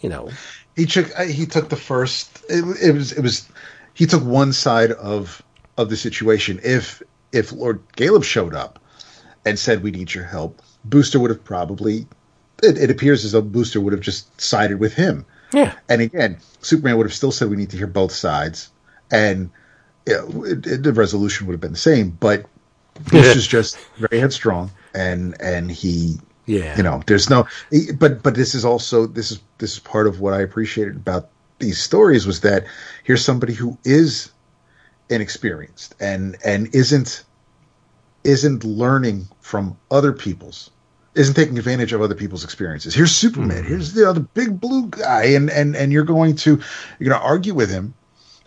you 0.00 0.08
know, 0.08 0.30
He 0.76 0.86
took 0.86 1.10
uh, 1.18 1.24
he 1.24 1.44
took 1.46 1.68
the 1.68 1.76
first. 1.76 2.44
It, 2.48 2.64
it 2.82 2.92
was 2.92 3.12
it 3.12 3.20
was 3.20 3.48
he 3.94 4.06
took 4.06 4.24
one 4.24 4.52
side 4.52 4.92
of 4.92 5.42
of 5.76 5.90
the 5.90 5.96
situation. 5.96 6.60
If 6.62 7.02
if 7.32 7.52
Lord 7.52 7.82
Caleb 7.96 8.24
showed 8.24 8.54
up 8.54 8.78
and 9.44 9.58
said 9.58 9.82
we 9.82 9.90
need 9.90 10.14
your 10.14 10.24
help, 10.24 10.62
Booster 10.88 11.18
would 11.20 11.30
have 11.30 11.44
probably. 11.44 12.06
It, 12.62 12.76
it 12.78 12.90
appears 12.90 13.24
as 13.24 13.32
though 13.32 13.42
Booster 13.42 13.80
would 13.80 13.92
have 13.92 14.02
just 14.02 14.40
sided 14.40 14.80
with 14.80 14.94
him. 14.94 15.24
yeah, 15.52 15.74
And 15.88 16.00
again, 16.02 16.38
Superman 16.60 16.96
would 16.96 17.06
have 17.06 17.14
still 17.14 17.30
said 17.32 17.48
we 17.50 17.56
need 17.56 17.70
to 17.70 17.76
hear 17.76 17.86
both 17.86 18.12
sides, 18.12 18.70
and 19.10 19.50
you 20.06 20.14
know, 20.14 20.44
it, 20.44 20.66
it- 20.66 20.82
the 20.82 20.92
resolution 20.92 21.46
would 21.46 21.52
have 21.54 21.60
been 21.60 21.72
the 21.72 21.78
same. 21.78 22.10
But 22.10 22.46
Booster's 23.10 23.46
just 23.46 23.78
very 23.96 24.20
headstrong, 24.20 24.70
and 24.94 25.40
and 25.40 25.70
he, 25.70 26.16
yeah, 26.46 26.76
you 26.76 26.82
know, 26.82 27.00
there's 27.06 27.30
no. 27.30 27.46
But 27.96 28.22
but 28.24 28.34
this 28.34 28.54
is 28.54 28.64
also 28.64 29.06
this 29.06 29.30
is 29.30 29.40
this 29.58 29.74
is 29.74 29.78
part 29.78 30.06
of 30.08 30.20
what 30.20 30.34
I 30.34 30.40
appreciated 30.40 30.96
about 30.96 31.28
these 31.60 31.80
stories 31.80 32.26
was 32.26 32.40
that 32.40 32.66
here's 33.04 33.24
somebody 33.24 33.52
who 33.54 33.78
is 33.84 34.30
inexperienced 35.10 35.94
and 36.00 36.36
and 36.44 36.74
isn't 36.74 37.24
isn't 38.24 38.64
learning 38.64 39.26
from 39.40 39.76
other 39.90 40.12
people's 40.12 40.70
isn't 41.18 41.34
taking 41.34 41.58
advantage 41.58 41.92
of 41.92 42.00
other 42.00 42.14
people's 42.14 42.44
experiences. 42.44 42.94
Here's 42.94 43.14
Superman. 43.14 43.64
Here's 43.64 43.92
the 43.92 44.08
other 44.08 44.20
big 44.20 44.60
blue 44.60 44.86
guy, 44.88 45.24
and 45.24 45.50
and 45.50 45.76
and 45.76 45.92
you're 45.92 46.04
going 46.04 46.36
to 46.36 46.60
you're 46.98 47.08
going 47.10 47.20
to 47.20 47.26
argue 47.26 47.54
with 47.54 47.70
him, 47.70 47.92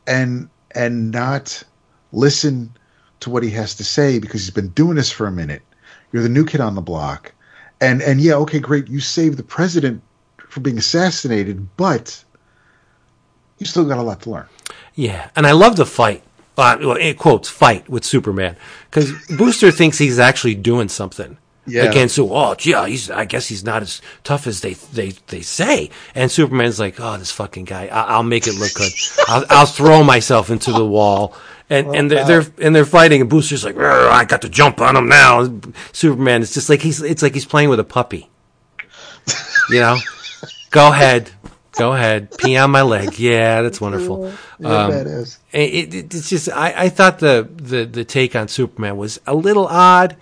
and 0.07 0.49
and 0.73 1.11
not 1.11 1.63
listen 2.13 2.71
to 3.19 3.29
what 3.29 3.43
he 3.43 3.49
has 3.51 3.75
to 3.75 3.83
say 3.83 4.19
because 4.19 4.41
he's 4.41 4.49
been 4.51 4.69
doing 4.69 4.95
this 4.95 5.11
for 5.11 5.27
a 5.27 5.31
minute. 5.31 5.61
You're 6.11 6.23
the 6.23 6.29
new 6.29 6.45
kid 6.45 6.61
on 6.61 6.75
the 6.75 6.81
block, 6.81 7.33
and 7.81 8.01
and 8.01 8.21
yeah, 8.21 8.33
okay, 8.35 8.59
great, 8.59 8.87
you 8.87 8.99
saved 8.99 9.37
the 9.37 9.43
president 9.43 10.01
from 10.37 10.63
being 10.63 10.77
assassinated, 10.77 11.67
but 11.77 12.23
you 13.57 13.65
still 13.65 13.85
got 13.85 13.97
a 13.97 14.01
lot 14.01 14.21
to 14.21 14.29
learn. 14.29 14.47
yeah. 14.95 15.29
And 15.35 15.45
I 15.45 15.51
love 15.51 15.75
the 15.75 15.85
fight. 15.85 16.23
Uh, 16.57 16.77
well, 16.79 16.95
in 16.97 17.15
quotes, 17.15 17.49
fight 17.49 17.87
with 17.89 18.03
Superman 18.03 18.55
because 18.89 19.11
Booster 19.29 19.71
thinks 19.71 19.97
he's 19.97 20.19
actually 20.19 20.53
doing 20.53 20.89
something. 20.89 21.37
Yeah. 21.67 21.83
Against 21.83 22.15
who? 22.15 22.33
Oh, 22.33 22.55
yeah, 22.61 22.87
he's. 22.87 23.11
I 23.11 23.25
guess 23.25 23.47
he's 23.47 23.63
not 23.63 23.83
as 23.83 24.01
tough 24.23 24.47
as 24.47 24.61
they 24.61 24.73
they 24.73 25.11
they 25.27 25.41
say. 25.41 25.91
And 26.15 26.31
Superman's 26.31 26.79
like, 26.79 26.99
oh, 26.99 27.17
this 27.17 27.31
fucking 27.31 27.65
guy. 27.65 27.87
I, 27.87 28.01
I'll 28.15 28.23
make 28.23 28.47
it 28.47 28.55
look 28.55 28.73
good. 28.73 28.91
I'll, 29.27 29.45
I'll 29.49 29.65
throw 29.67 30.03
myself 30.03 30.49
into 30.49 30.71
the 30.71 30.85
wall. 30.85 31.35
And 31.69 31.95
and 31.95 32.11
they're, 32.11 32.25
they're 32.25 32.45
and 32.61 32.75
they're 32.75 32.83
fighting. 32.83 33.21
And 33.21 33.29
Booster's 33.29 33.63
like, 33.63 33.77
I 33.77 34.25
got 34.25 34.41
to 34.41 34.49
jump 34.49 34.81
on 34.81 34.97
him 34.97 35.07
now. 35.07 35.61
Superman 35.93 36.41
is 36.41 36.53
just 36.53 36.67
like 36.67 36.81
he's. 36.81 37.01
It's 37.01 37.21
like 37.21 37.33
he's 37.33 37.45
playing 37.45 37.69
with 37.69 37.79
a 37.79 37.85
puppy. 37.85 38.29
You 39.69 39.79
know, 39.79 39.97
go 40.71 40.91
ahead, 40.91 41.31
go 41.77 41.93
ahead, 41.93 42.35
pee 42.37 42.57
on 42.57 42.71
my 42.71 42.81
leg. 42.81 43.17
Yeah, 43.19 43.61
that's 43.61 43.79
wonderful. 43.79 44.25
Um, 44.25 44.33
badass. 44.59 45.37
it, 45.51 45.93
it, 45.93 46.13
it's 46.13 46.29
just 46.29 46.49
I, 46.49 46.73
I 46.75 46.89
thought 46.89 47.19
the, 47.19 47.47
the 47.53 47.85
the 47.85 48.03
take 48.03 48.35
on 48.35 48.47
Superman 48.47 48.97
was 48.97 49.21
a 49.25 49.35
little 49.35 49.67
odd, 49.67 50.17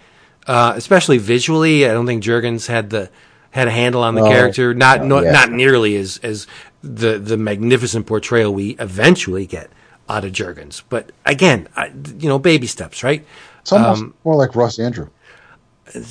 uh, 0.47 0.73
especially 0.75 1.17
visually. 1.17 1.85
I 1.85 1.89
don't 1.93 2.05
think 2.05 2.23
Jurgens 2.23 2.67
had 2.67 2.89
the 2.89 3.09
had 3.51 3.67
a 3.67 3.71
handle 3.71 4.03
on 4.03 4.15
the 4.15 4.21
character. 4.27 4.73
Not 4.73 5.01
No, 5.03 5.19
no, 5.19 5.23
yeah. 5.25 5.31
not 5.31 5.51
nearly 5.51 5.95
as 5.95 6.17
as 6.23 6.47
the 6.83 7.17
the 7.19 7.37
magnificent 7.37 8.05
portrayal 8.05 8.53
we 8.53 8.71
eventually 8.79 9.45
get 9.45 9.69
out 10.07 10.23
of 10.25 10.31
Jurgens. 10.31 10.81
But 10.89 11.11
again, 11.25 11.67
I, 11.75 11.91
you 12.17 12.29
know, 12.29 12.39
baby 12.39 12.67
steps, 12.67 13.03
right? 13.03 13.25
It's 13.61 13.71
almost 13.71 14.01
Um, 14.01 14.13
more 14.23 14.35
like 14.35 14.55
Ross 14.55 14.77
Andru. 14.77 15.09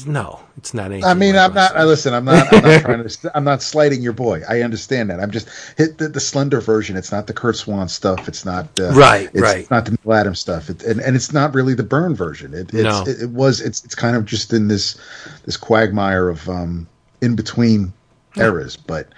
No, 0.07 0.41
it's 0.59 0.75
not 0.75 0.87
anything. 0.93 1.05
I 1.05 1.15
mean, 1.15 1.37
I'm 1.37 1.55
not. 1.55 1.75
I 1.77 1.85
listen. 1.85 2.13
I'm 2.13 2.25
not. 2.27 2.53
I'm 2.53 2.63
not 2.63 2.81
trying 2.83 3.09
to. 3.09 3.31
I'm 3.35 3.45
not 3.45 3.63
slighting 3.63 4.03
your 4.03 4.13
boy. 4.13 4.43
I 4.49 4.61
understand 4.63 5.09
that. 5.11 5.21
I'm 5.21 5.31
just 5.31 5.49
hit 5.79 5.97
the, 5.99 6.09
the 6.09 6.21
slender 6.21 6.61
version. 6.61 6.97
It's 6.97 7.11
not 7.13 7.27
the 7.27 7.33
Curt 7.33 7.57
Swan 7.57 7.89
stuff. 7.89 8.29
It's 8.29 8.45
not. 8.45 8.69
Uh, 8.79 8.93
Right, 8.93 9.31
It's 9.33 9.41
right. 9.41 9.71
not 9.71 9.85
the 9.87 9.97
Neal 10.05 10.15
Adams 10.15 10.41
stuff. 10.41 10.69
It, 10.69 10.83
and 10.83 11.01
and 11.01 11.17
it's 11.17 11.33
not 11.33 11.55
really 11.55 11.75
the 11.75 11.83
Byrne 11.85 12.15
version. 12.15 12.53
It 12.53 12.75
it's, 12.75 12.83
No. 12.83 13.03
it, 13.07 13.23
it 13.23 13.31
was. 13.31 13.61
It's 13.61 13.85
it's 13.85 13.95
kind 13.95 14.17
of 14.17 14.25
just 14.27 14.53
in 14.53 14.69
this 14.69 14.99
this 15.45 15.57
quagmire 15.57 16.29
of 16.29 16.49
um 16.49 16.87
in 17.23 17.37
between 17.37 17.93
eras. 18.37 18.77
But 18.77 19.09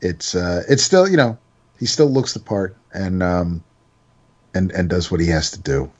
it's 0.00 0.34
uh 0.34 0.62
it's 0.68 0.82
still 0.82 1.08
you 1.08 1.16
know 1.16 1.38
he 1.78 1.86
still 1.86 2.08
looks 2.10 2.34
the 2.34 2.40
part 2.40 2.76
and 2.92 3.22
um 3.22 3.62
and 4.54 4.70
and 4.72 4.88
does 4.88 5.10
what 5.10 5.20
he 5.20 5.26
has 5.28 5.50
to 5.52 5.60
do. 5.60 5.90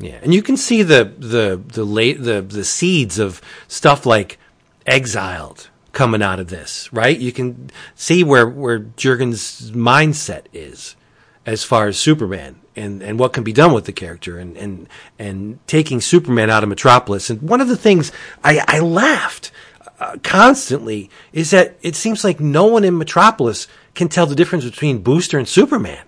Yeah, 0.00 0.18
and 0.22 0.32
you 0.32 0.42
can 0.42 0.56
see 0.56 0.82
the 0.82 1.12
the 1.18 1.60
the 1.64 1.84
late 1.84 2.22
the 2.22 2.40
the 2.40 2.64
seeds 2.64 3.18
of 3.18 3.40
stuff 3.68 4.06
like 4.06 4.38
exiled 4.86 5.68
coming 5.92 6.22
out 6.22 6.40
of 6.40 6.48
this, 6.48 6.90
right? 6.92 7.18
You 7.18 7.32
can 7.32 7.70
see 7.94 8.24
where 8.24 8.48
where 8.48 8.80
Jurgens' 8.80 9.70
mindset 9.72 10.46
is 10.52 10.96
as 11.44 11.64
far 11.64 11.86
as 11.86 11.98
Superman 11.98 12.60
and 12.74 13.02
and 13.02 13.18
what 13.18 13.34
can 13.34 13.44
be 13.44 13.52
done 13.52 13.74
with 13.74 13.84
the 13.84 13.92
character 13.92 14.38
and 14.38 14.56
and 14.56 14.88
and 15.18 15.58
taking 15.66 16.00
Superman 16.00 16.48
out 16.48 16.62
of 16.62 16.70
Metropolis. 16.70 17.28
And 17.28 17.42
one 17.42 17.60
of 17.60 17.68
the 17.68 17.76
things 17.76 18.10
I 18.42 18.64
I 18.66 18.80
laughed 18.80 19.52
uh, 19.98 20.16
constantly 20.22 21.10
is 21.34 21.50
that 21.50 21.76
it 21.82 21.94
seems 21.94 22.24
like 22.24 22.40
no 22.40 22.64
one 22.64 22.84
in 22.84 22.96
Metropolis 22.96 23.68
can 23.94 24.08
tell 24.08 24.24
the 24.24 24.34
difference 24.34 24.64
between 24.64 25.02
Booster 25.02 25.38
and 25.38 25.46
Superman. 25.46 26.04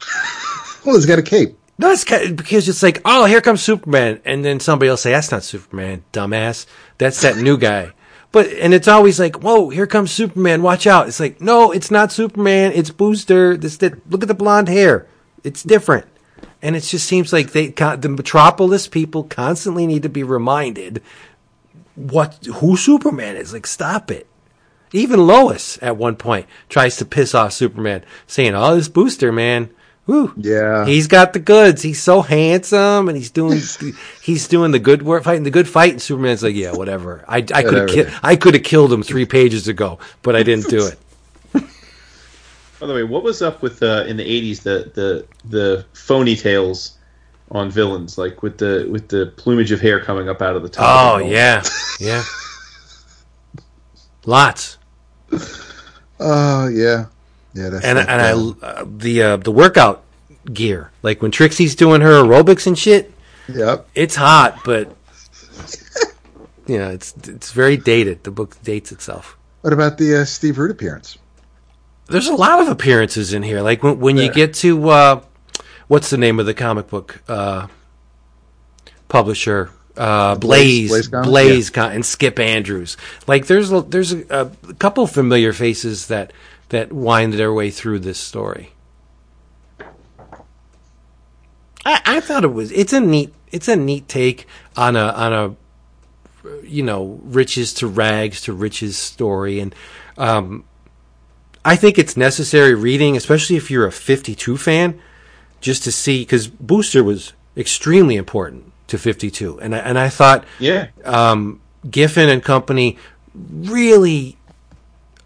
Well, 0.84 0.96
he's 0.96 1.06
got 1.06 1.18
a 1.18 1.22
cape. 1.22 1.56
No, 1.78 1.90
it's 1.90 2.04
kind 2.04 2.30
of- 2.30 2.36
because 2.36 2.68
it's 2.68 2.82
like, 2.82 3.00
oh, 3.04 3.24
here 3.24 3.40
comes 3.40 3.62
Superman, 3.62 4.20
and 4.24 4.44
then 4.44 4.60
somebody 4.60 4.88
else 4.88 5.02
say, 5.02 5.10
that's 5.12 5.30
not 5.32 5.42
Superman, 5.42 6.04
dumbass. 6.12 6.66
That's 6.98 7.20
that 7.22 7.36
new 7.36 7.56
guy. 7.58 7.92
But 8.30 8.48
and 8.48 8.74
it's 8.74 8.88
always 8.88 9.20
like, 9.20 9.42
whoa, 9.42 9.70
here 9.70 9.86
comes 9.86 10.10
Superman, 10.10 10.62
watch 10.62 10.86
out. 10.88 11.06
It's 11.06 11.20
like, 11.20 11.40
no, 11.40 11.70
it's 11.70 11.90
not 11.90 12.10
Superman, 12.10 12.72
it's 12.74 12.90
Booster. 12.90 13.56
This 13.56 13.76
that 13.76 14.10
look 14.10 14.22
at 14.22 14.28
the 14.28 14.34
blonde 14.34 14.68
hair, 14.68 15.06
it's 15.44 15.62
different. 15.62 16.06
And 16.60 16.74
it 16.74 16.80
just 16.80 17.06
seems 17.06 17.32
like 17.32 17.52
they 17.52 17.68
the 17.68 18.08
Metropolis 18.08 18.88
people 18.88 19.22
constantly 19.22 19.86
need 19.86 20.02
to 20.02 20.08
be 20.08 20.24
reminded 20.24 21.00
what 21.94 22.44
who 22.54 22.76
Superman 22.76 23.36
is. 23.36 23.52
Like, 23.52 23.68
stop 23.68 24.10
it. 24.10 24.26
Even 24.92 25.26
Lois 25.28 25.78
at 25.80 25.96
one 25.96 26.16
point 26.16 26.46
tries 26.68 26.96
to 26.96 27.04
piss 27.04 27.36
off 27.36 27.52
Superman, 27.52 28.04
saying, 28.26 28.54
"Oh, 28.56 28.74
this 28.74 28.88
Booster 28.88 29.30
man, 29.30 29.70
whoo, 30.06 30.32
Yeah. 30.36 30.84
he's 30.86 31.06
got 31.06 31.32
the 31.32 31.38
goods. 31.38 31.82
He's 31.82 32.02
so 32.02 32.22
handsome, 32.22 33.08
and 33.08 33.16
he's 33.16 33.30
doing 33.30 33.60
he's 34.22 34.48
doing 34.48 34.70
the 34.72 34.78
good 34.78 35.02
work, 35.02 35.24
fighting 35.24 35.44
the 35.44 35.50
good 35.50 35.68
fight." 35.68 35.92
And 35.92 36.02
Superman's 36.02 36.42
like, 36.42 36.54
"Yeah, 36.56 36.72
whatever. 36.72 37.24
I, 37.28 37.38
I 37.38 37.62
could 37.62 37.74
have 37.74 37.88
ki- 37.88 38.14
I 38.22 38.36
could 38.36 38.54
have 38.54 38.62
killed 38.64 38.92
him 38.92 39.02
three 39.02 39.24
pages 39.26 39.68
ago, 39.68 39.98
but 40.22 40.36
I 40.36 40.42
didn't 40.42 40.68
do 40.68 40.86
it." 40.86 40.98
By 42.80 42.86
the 42.88 42.94
way, 42.94 43.04
what 43.04 43.22
was 43.22 43.40
up 43.40 43.62
with 43.62 43.82
uh, 43.82 44.04
in 44.06 44.16
the 44.16 44.24
'80s 44.24 44.62
the 44.62 44.90
the 44.94 45.26
the 45.48 45.84
phony 45.94 46.36
tales 46.36 46.98
on 47.50 47.70
villains, 47.70 48.18
like 48.18 48.42
with 48.42 48.58
the 48.58 48.86
with 48.90 49.08
the 49.08 49.32
plumage 49.36 49.70
of 49.72 49.80
hair 49.80 50.00
coming 50.00 50.28
up 50.28 50.42
out 50.42 50.56
of 50.56 50.62
the 50.62 50.68
top? 50.68 51.14
Oh 51.14 51.18
the 51.24 51.30
yeah, 51.30 51.62
yeah, 52.00 52.24
lots. 54.26 54.78
Oh 56.20 56.68
yeah, 56.68 57.06
yeah. 57.54 57.70
That's 57.70 57.84
and 57.84 57.98
and 57.98 58.06
bad. 58.06 58.20
I 58.20 58.66
uh, 58.66 58.84
the 58.86 59.22
uh, 59.22 59.36
the 59.38 59.52
workout 59.52 60.04
gear, 60.52 60.90
like 61.02 61.22
when 61.22 61.30
Trixie's 61.30 61.74
doing 61.74 62.00
her 62.00 62.22
aerobics 62.22 62.66
and 62.66 62.78
shit. 62.78 63.12
Yep. 63.48 63.88
It's 63.94 64.16
hot, 64.16 64.60
but 64.64 64.96
you 66.66 66.78
know, 66.78 66.90
it's 66.90 67.14
it's 67.28 67.52
very 67.52 67.76
dated. 67.76 68.24
The 68.24 68.30
book 68.30 68.60
dates 68.62 68.92
itself. 68.92 69.36
What 69.60 69.72
about 69.72 69.98
the 69.98 70.22
uh, 70.22 70.24
Steve 70.24 70.58
Root 70.58 70.70
appearance? 70.70 71.18
there's 72.06 72.28
a 72.28 72.34
lot 72.34 72.60
of 72.60 72.68
appearances 72.68 73.32
in 73.32 73.42
here. 73.42 73.60
Like 73.60 73.82
when, 73.82 73.98
when 74.00 74.16
you 74.16 74.30
get 74.32 74.54
to 74.54 74.88
uh, 74.88 75.20
what's 75.88 76.10
the 76.10 76.18
name 76.18 76.38
of 76.38 76.46
the 76.46 76.54
comic 76.54 76.88
book 76.88 77.22
uh, 77.28 77.68
publisher? 79.08 79.70
Uh, 79.96 80.34
Blaze, 80.34 80.90
Blaze 80.90 81.08
Blaze, 81.08 81.70
and 81.76 82.04
Skip 82.04 82.40
Andrews. 82.40 82.96
Like 83.28 83.46
there's 83.46 83.70
a, 83.70 83.80
there's 83.80 84.12
a, 84.12 84.50
a 84.68 84.74
couple 84.74 85.06
familiar 85.06 85.52
faces 85.52 86.08
that 86.08 86.32
that 86.74 86.92
wind 86.92 87.32
their 87.34 87.52
way 87.52 87.70
through 87.70 88.00
this 88.00 88.18
story. 88.18 88.70
I, 91.84 92.00
I 92.04 92.20
thought 92.20 92.44
it 92.44 92.52
was 92.52 92.70
it's 92.72 92.92
a 92.92 93.00
neat 93.00 93.34
it's 93.52 93.68
a 93.68 93.76
neat 93.76 94.08
take 94.08 94.46
on 94.76 94.96
a 94.96 95.06
on 95.08 95.32
a 95.32 95.56
you 96.64 96.82
know 96.82 97.20
riches 97.22 97.72
to 97.74 97.86
rags 97.86 98.40
to 98.42 98.52
riches 98.52 98.96
story 98.96 99.60
and 99.60 99.74
um, 100.16 100.64
I 101.64 101.74
think 101.76 101.98
it's 101.98 102.16
necessary 102.16 102.74
reading, 102.74 103.16
especially 103.16 103.56
if 103.56 103.68
you're 103.70 103.86
a 103.86 103.90
52 103.90 104.56
fan, 104.58 105.00
just 105.60 105.82
to 105.84 105.90
see 105.92 106.20
because 106.20 106.46
Booster 106.46 107.02
was 107.02 107.32
extremely 107.56 108.14
important 108.16 108.70
to 108.88 108.98
52, 108.98 109.58
and 109.60 109.74
I, 109.74 109.78
and 109.78 109.98
I 109.98 110.08
thought 110.10 110.44
Yeah. 110.60 110.88
um, 111.04 111.60
Giffen 111.90 112.28
and 112.28 112.44
company 112.44 112.96
really 113.34 114.36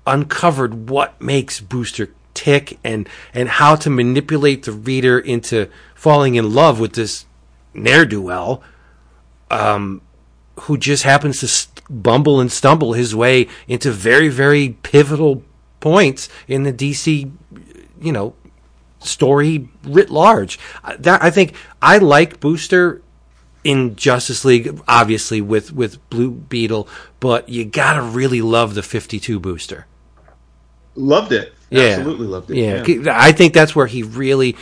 uncovered 0.09 0.89
what 0.89 1.21
makes 1.21 1.61
Booster 1.61 2.11
tick 2.35 2.79
and 2.85 3.09
and 3.35 3.49
how 3.49 3.75
to 3.77 3.91
manipulate 3.91 4.63
the 4.65 4.73
reader 4.73 5.19
into 5.19 5.69
falling 5.95 6.37
in 6.37 6.55
love 6.55 6.79
with 6.81 6.95
this 6.95 7.27
ne'er 7.75 8.05
do 8.05 8.23
well, 8.23 8.63
um, 9.51 10.01
who 10.61 10.77
just 10.77 11.03
happens 11.03 11.41
to 11.41 11.49
st- 11.49 11.83
bumble 11.91 12.41
and 12.41 12.51
stumble 12.53 12.93
his 12.93 13.15
way 13.15 13.49
into 13.67 13.91
very 13.91 14.29
very 14.29 14.77
pivotal 14.83 15.43
points 15.81 16.29
in 16.47 16.63
the 16.63 16.73
DC, 16.73 17.31
you 18.01 18.13
know, 18.13 18.35
story 19.01 19.69
writ 19.85 20.11
large. 20.11 20.59
That 20.99 21.23
I 21.23 21.31
think 21.31 21.55
I 21.83 21.99
like 21.99 22.41
Booster 22.41 23.03
in 23.65 23.97
Justice 23.97 24.45
League, 24.45 24.81
obviously 24.87 25.41
with 25.41 25.73
with 25.73 26.09
Blue 26.11 26.31
Beetle, 26.31 26.89
but 27.21 27.49
you 27.49 27.65
gotta 27.65 28.03
really 28.03 28.41
love 28.41 28.75
the 28.75 28.83
Fifty 28.83 29.19
Two 29.19 29.41
Booster. 29.41 29.87
Loved 30.99 31.33
it. 31.33 31.55
Yeah, 31.71 31.83
Absolutely 31.83 32.27
loved 32.27 32.51
it. 32.51 32.57
Yeah, 32.57 33.15
I 33.15 33.31
think 33.31 33.55
that's 33.55 33.77
where 33.77 33.87
he 33.87 34.03
really 34.03 34.57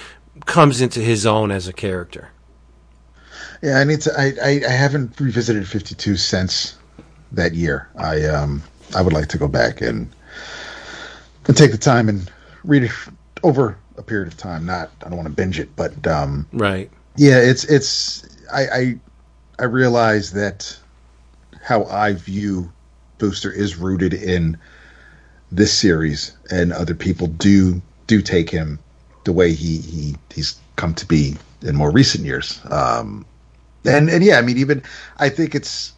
comes 0.45 0.81
into 0.83 1.01
his 1.01 1.25
own 1.25 1.51
as 1.51 1.67
a 1.67 1.73
character. 1.73 2.29
Yeah, 3.63 3.79
I 3.79 3.85
need 3.85 4.03
to. 4.03 4.13
I, 4.13 4.33
I, 4.43 4.61
I 4.69 4.71
haven't 4.71 5.19
revisited 5.19 5.67
52 5.67 6.17
since 6.17 6.77
that 7.33 7.55
year. 7.55 7.89
I 7.97 8.25
um 8.25 8.63
I 8.95 9.01
would 9.01 9.15
like 9.15 9.29
to 9.29 9.39
go 9.39 9.49
back 9.49 9.81
and 9.81 10.15
and 11.47 11.57
take 11.57 11.71
the 11.71 11.79
time 11.79 12.09
and 12.09 12.31
read 12.65 12.83
it 12.83 12.91
over 13.43 13.79
a 13.97 14.03
period 14.03 14.29
of 14.29 14.37
time. 14.37 14.67
Not 14.67 14.91
I 15.05 15.09
don't 15.09 15.17
want 15.17 15.29
to 15.29 15.35
binge 15.35 15.59
it, 15.59 15.75
but 15.75 16.07
um 16.07 16.47
Right. 16.53 16.91
yeah, 17.17 17.39
it's 17.39 17.65
it's 17.65 18.29
I 18.53 18.67
I, 18.67 19.01
I 19.61 19.65
realize 19.65 20.33
that 20.33 20.79
how 21.63 21.85
I 21.85 22.13
view 22.13 22.71
Booster 23.19 23.51
is 23.51 23.77
rooted 23.77 24.13
in 24.13 24.59
this 25.53 25.77
series, 25.77 26.37
and 26.51 26.73
other 26.73 26.95
people 26.95 27.27
do 27.27 27.81
do 28.07 28.23
take 28.23 28.51
him 28.51 28.79
the 29.25 29.33
way 29.33 29.53
he 29.53 29.79
he 29.79 30.17
he's 30.35 30.59
come 30.77 30.95
to 30.95 31.07
be 31.07 31.37
in 31.63 31.75
more 31.75 31.91
recent 31.91 32.25
years. 32.25 32.61
Um, 32.71 33.25
and 33.85 34.09
and 34.11 34.23
yeah, 34.25 34.39
I 34.39 34.43
mean, 34.43 34.59
even 34.59 34.83
I 35.19 35.29
think 35.29 35.55
it's. 35.55 35.93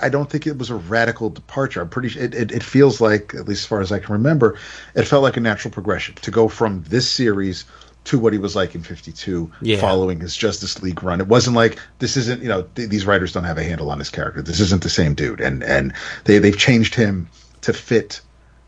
I 0.00 0.08
don't 0.08 0.28
think 0.28 0.48
it 0.48 0.58
was 0.58 0.68
a 0.68 0.74
radical 0.74 1.30
departure. 1.30 1.80
I'm 1.80 1.88
pretty 1.88 2.08
sure 2.08 2.24
it, 2.24 2.34
it, 2.34 2.50
it 2.50 2.64
feels 2.64 3.00
like, 3.00 3.34
at 3.36 3.46
least 3.46 3.62
as 3.62 3.66
far 3.66 3.80
as 3.80 3.92
I 3.92 4.00
can 4.00 4.12
remember, 4.12 4.58
it 4.96 5.04
felt 5.04 5.22
like 5.22 5.36
a 5.36 5.40
natural 5.40 5.70
progression 5.70 6.16
to 6.16 6.30
go 6.32 6.48
from 6.48 6.82
this 6.88 7.08
series 7.08 7.64
to 8.06 8.18
what 8.18 8.32
he 8.32 8.38
was 8.40 8.56
like 8.56 8.74
in 8.74 8.82
52 8.82 9.48
Yeah. 9.60 9.76
following 9.80 10.18
his 10.18 10.34
Justice 10.36 10.82
League 10.82 11.04
run. 11.04 11.20
It 11.20 11.28
wasn't 11.28 11.54
like 11.54 11.78
this 12.00 12.16
isn't, 12.16 12.42
you 12.42 12.48
know, 12.48 12.62
th- 12.74 12.88
these 12.88 13.06
writers 13.06 13.32
don't 13.32 13.44
have 13.44 13.58
a 13.58 13.62
handle 13.62 13.92
on 13.92 14.00
his 14.00 14.10
character. 14.10 14.42
This 14.42 14.58
isn't 14.58 14.82
the 14.82 14.90
same 14.90 15.14
dude. 15.14 15.40
And 15.40 15.62
and 15.62 15.92
they 16.24 16.38
they've 16.38 16.58
changed 16.58 16.96
him 16.96 17.28
to 17.62 17.72
fit 17.72 18.20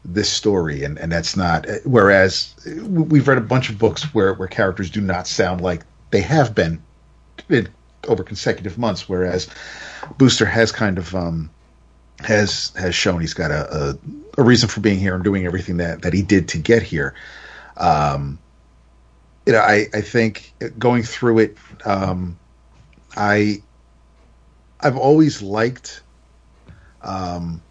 this 0.04 0.30
story 0.30 0.84
and 0.84 0.98
and 0.98 1.10
that's 1.10 1.36
not 1.36 1.66
whereas 1.84 2.54
we've 2.86 3.26
read 3.26 3.38
a 3.38 3.40
bunch 3.40 3.70
of 3.70 3.78
books 3.78 4.14
where 4.14 4.34
where 4.34 4.48
characters 4.48 4.90
do 4.90 5.00
not 5.00 5.26
sound 5.26 5.60
like 5.60 5.82
they 6.10 6.20
have 6.20 6.54
been 6.54 6.82
in, 7.48 7.68
over 8.06 8.22
consecutive 8.22 8.76
months 8.76 9.08
whereas 9.08 9.48
Booster 10.18 10.44
has 10.44 10.72
kind 10.72 10.98
of 10.98 11.14
um 11.14 11.50
has 12.20 12.72
has 12.76 12.94
shown 12.94 13.20
he's 13.20 13.34
got 13.34 13.50
a, 13.50 13.76
a 13.76 13.98
a 14.38 14.42
reason 14.42 14.68
for 14.68 14.80
being 14.80 14.98
here 14.98 15.14
and 15.14 15.24
doing 15.24 15.46
everything 15.46 15.78
that 15.78 16.02
that 16.02 16.12
he 16.12 16.22
did 16.22 16.48
to 16.48 16.58
get 16.58 16.82
here. 16.82 17.14
Um, 17.76 18.38
you 19.46 19.52
know, 19.52 19.60
I 19.60 19.86
I 19.92 20.00
think 20.00 20.54
going 20.78 21.02
through 21.02 21.40
it, 21.40 21.56
um, 21.84 22.38
I 23.16 23.62
I've 24.80 24.96
always 24.96 25.42
liked, 25.42 26.02
um, 27.02 27.62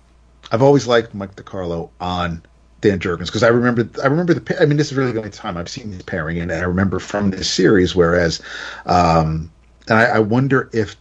I've 0.53 0.61
always 0.61 0.85
liked 0.85 1.15
Mike 1.15 1.35
DeCarlo 1.35 1.89
on 1.99 2.43
Dan 2.79 2.99
Jurgens 2.99 3.25
because 3.25 3.41
I 3.41 3.47
remember 3.47 3.89
I 4.03 4.05
remember 4.05 4.35
the 4.35 4.61
I 4.61 4.65
mean 4.65 4.77
this 4.77 4.91
is 4.91 4.97
really 4.97 5.11
the 5.11 5.17
only 5.17 5.31
time 5.31 5.57
I've 5.57 5.67
seen 5.67 5.89
this 5.89 6.03
pairing 6.03 6.39
and 6.39 6.51
I 6.51 6.61
remember 6.61 6.99
from 6.99 7.31
this 7.31 7.49
series 7.49 7.95
whereas 7.95 8.39
um, 8.85 9.51
and 9.89 9.97
I, 9.97 10.05
I 10.05 10.19
wonder 10.19 10.69
if 10.71 10.95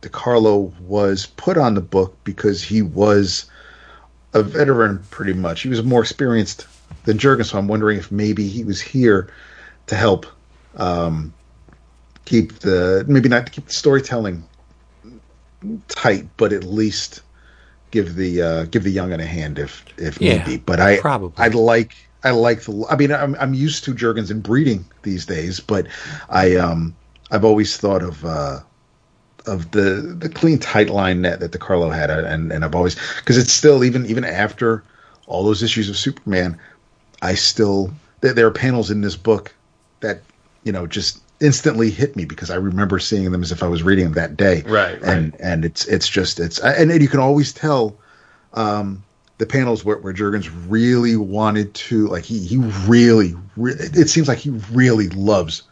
DeCarlo 0.00 0.72
was 0.80 1.26
put 1.26 1.58
on 1.58 1.74
the 1.74 1.82
book 1.82 2.16
because 2.24 2.62
he 2.62 2.80
was 2.80 3.44
a 4.32 4.42
veteran 4.42 5.04
pretty 5.10 5.34
much. 5.34 5.60
He 5.60 5.68
was 5.68 5.82
more 5.82 6.00
experienced 6.00 6.66
than 7.04 7.18
Jurgens 7.18 7.50
so 7.50 7.58
I'm 7.58 7.68
wondering 7.68 7.98
if 7.98 8.10
maybe 8.10 8.48
he 8.48 8.64
was 8.64 8.80
here 8.80 9.28
to 9.88 9.96
help 9.96 10.24
um, 10.76 11.34
keep 12.24 12.60
the 12.60 13.04
maybe 13.06 13.28
not 13.28 13.44
to 13.44 13.52
keep 13.52 13.66
the 13.66 13.72
storytelling 13.74 14.44
tight 15.88 16.26
but 16.38 16.54
at 16.54 16.64
least 16.64 17.20
give 17.94 18.16
the 18.16 18.42
uh, 18.42 18.64
give 18.64 18.82
the 18.82 18.94
youngin 18.94 19.20
a 19.20 19.24
hand 19.24 19.58
if 19.58 19.84
if 19.96 20.20
Yeah, 20.20 20.34
need 20.34 20.44
be. 20.44 20.56
But 20.58 20.80
I 20.80 20.96
probably. 20.96 21.44
I 21.44 21.48
like 21.48 21.94
I 22.24 22.32
like 22.32 22.62
the. 22.62 22.84
I 22.90 22.96
mean, 22.96 23.12
I'm 23.12 23.36
I'm 23.36 23.54
used 23.54 23.84
to 23.84 23.94
Jurgens 23.94 24.30
and 24.30 24.42
Breeding 24.42 24.84
these 25.02 25.24
days, 25.24 25.60
but 25.60 25.86
I 26.28 26.56
um 26.56 26.96
I've 27.30 27.44
always 27.44 27.76
thought 27.76 28.02
of 28.02 28.24
uh 28.24 28.60
of 29.46 29.70
the 29.70 30.16
the 30.18 30.28
clean 30.28 30.58
tight 30.58 30.90
line 30.90 31.22
net 31.22 31.40
that 31.40 31.52
DeCarlo 31.52 31.94
had, 31.94 32.10
uh, 32.10 32.24
and 32.26 32.52
and 32.52 32.64
I've 32.64 32.74
always 32.74 32.96
because 33.20 33.38
it's 33.38 33.52
still 33.52 33.84
even 33.84 34.04
even 34.06 34.24
after 34.24 34.82
all 35.26 35.44
those 35.44 35.62
issues 35.62 35.88
of 35.88 35.96
Superman, 35.96 36.58
I 37.22 37.34
still 37.36 37.92
there, 38.20 38.34
there 38.34 38.46
are 38.48 38.52
panels 38.66 38.90
in 38.90 39.02
this 39.02 39.16
book 39.16 39.54
that 40.00 40.22
you 40.64 40.72
know 40.72 40.86
just 40.88 41.20
instantly 41.44 41.90
hit 41.90 42.16
me 42.16 42.24
because 42.24 42.50
I 42.50 42.56
remember 42.56 42.98
seeing 42.98 43.30
them 43.30 43.42
as 43.42 43.52
if 43.52 43.62
I 43.62 43.68
was 43.68 43.82
reading 43.82 44.04
them 44.04 44.14
that 44.14 44.36
day. 44.36 44.62
Right, 44.62 45.00
And 45.02 45.36
and 45.40 45.64
it's 45.64 45.86
it's 45.86 46.08
just 46.08 46.40
it's 46.40 46.58
and, 46.58 46.90
and 46.90 47.02
you 47.02 47.08
can 47.08 47.20
always 47.20 47.52
tell 47.52 47.96
um 48.54 49.02
the 49.38 49.46
panels 49.46 49.84
where, 49.84 49.98
where 49.98 50.14
Jurgens 50.14 50.50
really 50.68 51.16
wanted 51.16 51.74
to 51.74 52.06
like 52.08 52.24
he 52.24 52.38
he 52.38 52.56
really, 52.86 53.34
re- 53.56 53.74
it 53.78 54.08
seems 54.08 54.28
like 54.28 54.38
he 54.38 54.50
really 54.72 55.08
loves 55.10 55.64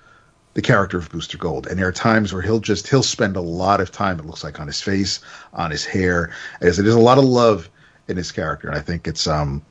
the 0.54 0.62
character 0.62 0.98
of 0.98 1.08
Booster 1.10 1.38
Gold. 1.38 1.66
And 1.66 1.78
there 1.78 1.88
are 1.88 1.92
times 1.92 2.32
where 2.32 2.42
he'll 2.42 2.60
just 2.60 2.88
he'll 2.88 3.02
spend 3.02 3.36
a 3.36 3.40
lot 3.40 3.80
of 3.80 3.90
time. 3.90 4.18
It 4.18 4.26
looks 4.26 4.44
like 4.44 4.60
on 4.60 4.66
his 4.66 4.80
face, 4.80 5.20
on 5.54 5.70
his 5.70 5.84
hair. 5.84 6.30
As 6.60 6.76
there's 6.76 6.94
a 6.94 7.00
lot 7.00 7.18
of 7.18 7.24
love 7.24 7.70
in 8.08 8.16
his 8.16 8.32
character, 8.32 8.68
and 8.68 8.76
I 8.76 8.80
think 8.80 9.06
it's 9.06 9.26
um 9.26 9.62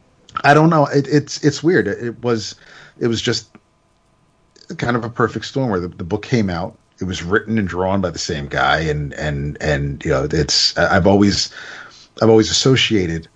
I 0.43 0.53
don't 0.53 0.69
know. 0.69 0.85
It, 0.87 1.07
it's 1.07 1.43
it's 1.43 1.61
weird. 1.61 1.87
It, 1.87 2.03
it 2.03 2.23
was 2.23 2.55
it 2.99 3.07
was 3.07 3.21
just 3.21 3.50
kind 4.75 4.95
of 4.95 5.03
a 5.03 5.09
perfect 5.09 5.45
storm 5.45 5.69
where 5.69 5.79
the, 5.79 5.87
the 5.87 6.03
book 6.03 6.23
came 6.23 6.49
out. 6.49 6.77
It 6.99 7.05
was 7.05 7.23
written 7.23 7.57
and 7.57 7.67
drawn 7.67 8.01
by 8.01 8.11
the 8.11 8.19
same 8.19 8.47
guy, 8.47 8.79
and 8.81 9.13
and 9.13 9.57
and 9.59 10.03
you 10.05 10.11
know 10.11 10.27
it's 10.29 10.77
I've 10.77 11.07
always 11.07 11.51
I've 12.21 12.29
always 12.29 12.51
associated 12.51 13.27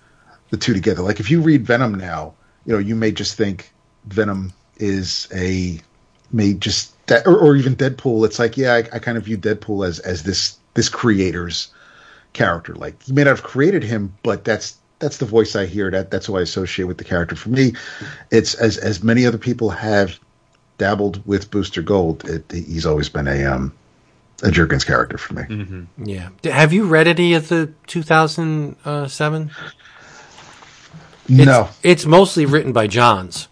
the 0.50 0.56
two 0.56 0.72
together. 0.72 1.02
Like 1.02 1.18
if 1.20 1.30
you 1.30 1.40
read 1.40 1.66
Venom 1.66 1.94
now, 1.94 2.34
you 2.64 2.72
know 2.72 2.78
you 2.78 2.94
may 2.94 3.10
just 3.10 3.34
think 3.36 3.72
Venom 4.04 4.52
is 4.76 5.28
a 5.34 5.80
may 6.32 6.54
just 6.54 6.94
that 7.08 7.26
or, 7.26 7.36
or 7.36 7.56
even 7.56 7.74
Deadpool. 7.74 8.24
It's 8.24 8.38
like 8.38 8.56
yeah, 8.56 8.74
I, 8.74 8.78
I 8.92 8.98
kind 9.00 9.18
of 9.18 9.24
view 9.24 9.36
Deadpool 9.36 9.86
as 9.86 9.98
as 10.00 10.22
this 10.22 10.58
this 10.74 10.88
creator's 10.88 11.68
character. 12.32 12.74
Like 12.74 12.94
you 13.08 13.14
may 13.14 13.24
not 13.24 13.30
have 13.30 13.42
created 13.42 13.82
him, 13.82 14.14
but 14.22 14.44
that's 14.44 14.76
that's 14.98 15.18
the 15.18 15.26
voice 15.26 15.56
I 15.56 15.66
hear. 15.66 15.90
That 15.90 16.10
that's 16.10 16.26
who 16.26 16.36
I 16.36 16.42
associate 16.42 16.86
with 16.86 16.98
the 16.98 17.04
character. 17.04 17.36
For 17.36 17.48
me, 17.48 17.74
it's 18.30 18.54
as 18.54 18.76
as 18.78 19.02
many 19.02 19.26
other 19.26 19.38
people 19.38 19.70
have 19.70 20.18
dabbled 20.78 21.26
with 21.26 21.50
Booster 21.50 21.82
Gold. 21.82 22.24
It, 22.28 22.50
he's 22.50 22.86
always 22.86 23.08
been 23.08 23.26
a 23.28 23.44
um 23.44 23.72
a 24.42 24.48
Jurgens 24.48 24.86
character 24.86 25.16
for 25.16 25.34
me. 25.34 25.86
Yeah. 25.96 26.28
Have 26.44 26.72
you 26.72 26.86
read 26.86 27.06
any 27.08 27.32
of 27.34 27.48
the 27.48 27.72
2007? 27.86 29.50
No, 31.28 31.68
It's 31.82 32.04
mostly 32.06 32.46
written 32.46 32.72
by 32.72 32.86
Johns. 32.86 33.48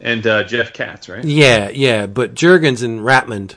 And 0.00 0.26
uh, 0.26 0.44
Jeff 0.44 0.72
Katz, 0.72 1.08
right? 1.08 1.24
Yeah, 1.24 1.68
yeah, 1.68 2.06
but 2.06 2.34
Jurgens 2.34 2.82
and 2.82 3.00
Rapmund 3.00 3.56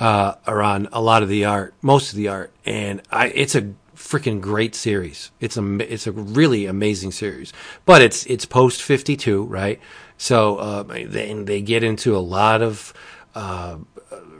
uh, 0.00 0.34
are 0.46 0.62
on 0.62 0.88
a 0.92 1.00
lot 1.02 1.22
of 1.22 1.28
the 1.28 1.44
art, 1.44 1.74
most 1.82 2.12
of 2.12 2.16
the 2.16 2.28
art, 2.28 2.50
and 2.64 3.02
I, 3.10 3.28
it's 3.28 3.54
a 3.54 3.74
freaking 3.94 4.40
great 4.40 4.74
series. 4.74 5.30
It's 5.40 5.56
a 5.56 5.92
it's 5.92 6.06
a 6.06 6.12
really 6.12 6.64
amazing 6.66 7.12
series, 7.12 7.52
but 7.84 8.00
it's 8.00 8.24
it's 8.26 8.46
post 8.46 8.82
fifty 8.82 9.16
two, 9.16 9.44
right? 9.44 9.78
So 10.18 10.56
uh, 10.56 10.82
they 10.82 11.32
they 11.34 11.60
get 11.62 11.82
into 11.82 12.16
a 12.16 12.20
lot 12.20 12.62
of 12.62 12.92
uh, 13.34 13.76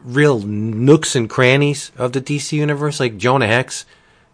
real 0.03 0.41
nooks 0.41 1.15
and 1.17 1.29
crannies 1.29 1.93
of 1.97 2.13
the 2.13 2.21
DC 2.21 2.53
universe, 2.53 2.99
like 3.01 3.17
Jonah 3.19 3.47
Hex 3.47 3.85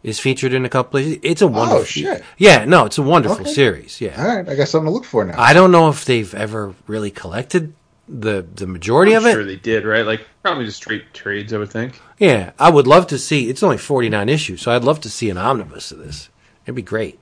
is 0.03 0.19
featured 0.21 0.53
in 0.53 0.65
a 0.65 0.69
couple. 0.69 1.01
Of, 1.01 1.19
it's 1.25 1.43
a 1.43 1.47
wonderful. 1.47 1.83
Oh, 1.83 1.85
shit. 1.85 2.23
Yeah, 2.39 2.65
no, 2.65 2.85
it's 2.87 2.99
a 2.99 3.03
wonderful 3.03 3.43
Okay. 3.43 3.53
series. 3.53 4.01
Yeah, 4.01 4.21
All 4.21 4.37
right, 4.37 4.49
I 4.49 4.55
got 4.57 4.69
something 4.69 4.87
to 4.87 4.91
look 4.93 5.05
for 5.05 5.25
now. 5.25 5.41
I 5.41 5.53
don't 5.53 5.71
know 5.73 5.89
if 5.89 6.05
they've 6.05 6.33
ever 6.35 6.75
really 6.87 7.11
collected 7.11 7.73
the 8.09 8.45
the 8.55 8.67
majority 8.67 9.13
I'm 9.17 9.23
of 9.23 9.27
it. 9.27 9.33
sure 9.33 9.45
they 9.45 9.57
did, 9.57 9.85
right? 9.85 10.05
Like 10.05 10.21
probably 10.43 10.65
just 10.67 10.77
straight 10.79 11.15
trades, 11.15 11.53
I 11.53 11.59
would 11.59 11.71
think. 11.71 12.01
Yeah, 12.19 12.51
I 12.59 12.69
would 12.71 12.87
love 12.87 13.07
to 13.09 13.19
see. 13.19 13.49
It's 13.49 13.63
only 13.63 13.79
forty 13.79 14.09
nine 14.09 14.29
issues, 14.29 14.61
so 14.61 14.71
I'd 14.73 14.85
love 14.85 15.01
to 15.03 15.11
see 15.11 15.31
an 15.31 15.39
omnibus 15.39 15.91
of 15.93 15.99
this. 15.99 16.29
It'd 16.65 16.75
be 16.77 16.83
great. 16.83 17.19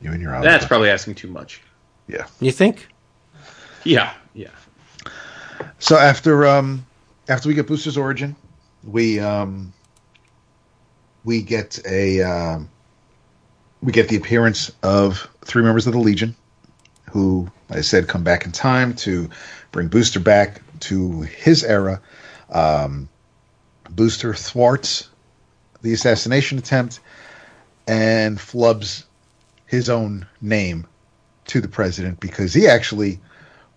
you 0.00 0.10
and 0.12 0.22
your 0.22 0.34
own. 0.34 0.42
That's 0.42 0.66
probably 0.66 0.88
asking 0.90 1.16
too 1.16 1.28
much. 1.28 1.60
yeah. 2.06 2.26
You 2.40 2.52
think? 2.52 2.88
Yeah, 3.84 4.12
yeah. 4.34 4.50
So 5.78 5.96
after 5.96 6.46
um 6.46 6.86
after 7.28 7.48
we 7.48 7.54
get 7.54 7.66
Booster's 7.66 7.96
origin, 7.96 8.36
we 8.84 9.20
um 9.20 9.72
we 11.24 11.42
get 11.42 11.78
a 11.86 12.22
um 12.22 12.68
we 13.82 13.92
get 13.92 14.08
the 14.08 14.16
appearance 14.16 14.70
of 14.82 15.28
three 15.42 15.62
members 15.62 15.86
of 15.86 15.94
the 15.94 15.98
Legion, 15.98 16.36
who, 17.10 17.50
like 17.68 17.78
I 17.78 17.82
said, 17.82 18.08
come 18.08 18.22
back 18.22 18.44
in 18.44 18.52
time 18.52 18.94
to 18.96 19.30
bring 19.72 19.88
Booster 19.88 20.20
back 20.20 20.60
to 20.80 21.22
his 21.22 21.64
era. 21.64 22.00
Um, 22.50 23.08
Booster 23.90 24.34
thwarts 24.34 25.08
the 25.82 25.92
assassination 25.92 26.58
attempt 26.58 27.00
and 27.86 28.38
flubs 28.38 29.04
his 29.66 29.88
own 29.88 30.26
name 30.40 30.86
to 31.46 31.60
the 31.60 31.68
president 31.68 32.20
because 32.20 32.52
he 32.52 32.68
actually 32.68 33.18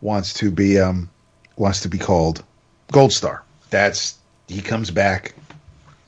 wants 0.03 0.33
to 0.33 0.51
be 0.51 0.79
um, 0.79 1.09
wants 1.55 1.81
to 1.81 1.89
be 1.89 1.97
called 1.97 2.43
Gold 2.91 3.13
Star. 3.13 3.43
That's 3.69 4.17
he 4.47 4.61
comes 4.61 4.91
back 4.91 5.33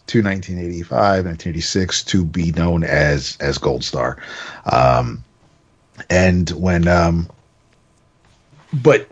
to 0.08 0.22
1985, 0.22 1.26
1986 1.26 2.04
to 2.04 2.26
be 2.26 2.52
known 2.52 2.84
as 2.84 3.38
as 3.40 3.58
Gold 3.58 3.84
Star. 3.84 4.18
Um, 4.72 5.24
and 6.10 6.50
when 6.52 6.88
um, 6.88 7.30
but 8.74 9.08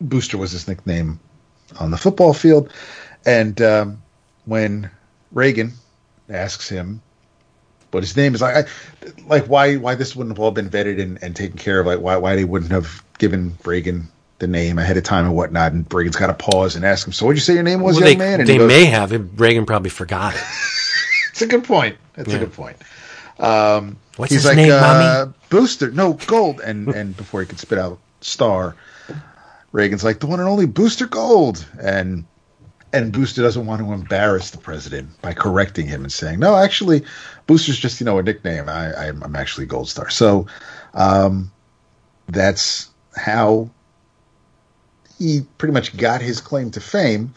Booster 0.00 0.36
was 0.36 0.50
his 0.50 0.66
nickname 0.66 1.20
on 1.78 1.90
the 1.90 1.96
football 1.96 2.34
field, 2.34 2.70
and 3.24 3.60
um, 3.62 4.02
when 4.44 4.90
Reagan 5.30 5.72
asks 6.28 6.68
him 6.68 7.00
what 7.92 8.02
his 8.02 8.16
name 8.16 8.34
is, 8.34 8.40
like, 8.40 8.66
I, 8.66 8.70
like 9.26 9.44
why 9.44 9.76
why 9.76 9.94
this 9.94 10.16
wouldn't 10.16 10.36
have 10.36 10.42
all 10.42 10.50
been 10.50 10.68
vetted 10.68 11.00
and, 11.00 11.22
and 11.22 11.36
taken 11.36 11.56
care 11.56 11.78
of, 11.80 11.86
like 11.86 12.00
why 12.00 12.16
why 12.16 12.34
they 12.34 12.44
wouldn't 12.44 12.72
have 12.72 13.02
given 13.22 13.56
Reagan 13.64 14.08
the 14.40 14.48
name 14.48 14.76
ahead 14.80 14.96
of 14.96 15.04
time 15.04 15.24
and 15.24 15.36
whatnot, 15.36 15.70
and 15.70 15.86
Reagan's 15.94 16.16
got 16.16 16.26
to 16.26 16.34
pause 16.34 16.74
and 16.74 16.84
ask 16.84 17.06
him, 17.06 17.12
so 17.12 17.24
what'd 17.24 17.36
you 17.38 17.40
say 17.40 17.54
your 17.54 17.62
name 17.62 17.80
was, 17.80 17.94
Well, 18.00 18.08
young 18.08 18.18
they 18.18 18.24
man? 18.24 18.40
And 18.40 18.48
they 18.48 18.58
goes, 18.58 18.66
may 18.66 18.86
have. 18.86 19.12
Reagan 19.40 19.64
probably 19.64 19.90
forgot 19.90 20.34
it. 20.34 20.42
It's 21.30 21.40
a 21.40 21.46
good 21.46 21.64
point. 21.64 21.96
That's 22.14 22.28
Yeah. 22.28 22.36
a 22.36 22.38
good 22.40 22.52
point. 22.52 22.76
Um, 23.38 23.96
What's 24.16 24.30
he's 24.32 24.42
his 24.42 24.44
like, 24.50 24.56
name, 24.56 24.70
uh, 24.72 24.80
mommy? 24.80 25.32
Booster, 25.48 25.90
no 25.90 26.12
Gold, 26.12 26.60
and 26.60 26.88
and 26.88 27.16
before 27.16 27.40
he 27.40 27.46
could 27.46 27.58
spit 27.58 27.78
out 27.78 27.98
Star, 28.20 28.76
Reagan's 29.72 30.04
like 30.04 30.20
the 30.20 30.26
one 30.26 30.40
and 30.40 30.48
only 30.48 30.66
Booster 30.66 31.06
Gold, 31.06 31.64
and 31.82 32.26
and 32.92 33.12
Booster 33.12 33.40
doesn't 33.40 33.64
want 33.64 33.80
to 33.80 33.92
embarrass 33.94 34.50
the 34.50 34.58
president 34.58 35.08
by 35.22 35.32
correcting 35.32 35.86
him 35.86 36.02
and 36.02 36.12
saying, 36.12 36.38
no, 36.38 36.54
actually, 36.54 37.02
Booster's 37.46 37.78
just 37.78 37.98
you 37.98 38.04
know 38.04 38.18
a 38.18 38.22
nickname. 38.22 38.68
I, 38.68 38.94
I'm, 39.08 39.22
I'm 39.22 39.34
actually 39.34 39.64
Gold 39.64 39.88
Star. 39.88 40.10
So 40.10 40.46
um, 40.92 41.50
that's 42.28 42.90
how 43.16 43.70
he 45.18 45.42
pretty 45.58 45.72
much 45.72 45.96
got 45.96 46.20
his 46.20 46.40
claim 46.40 46.70
to 46.72 46.80
fame. 46.80 47.34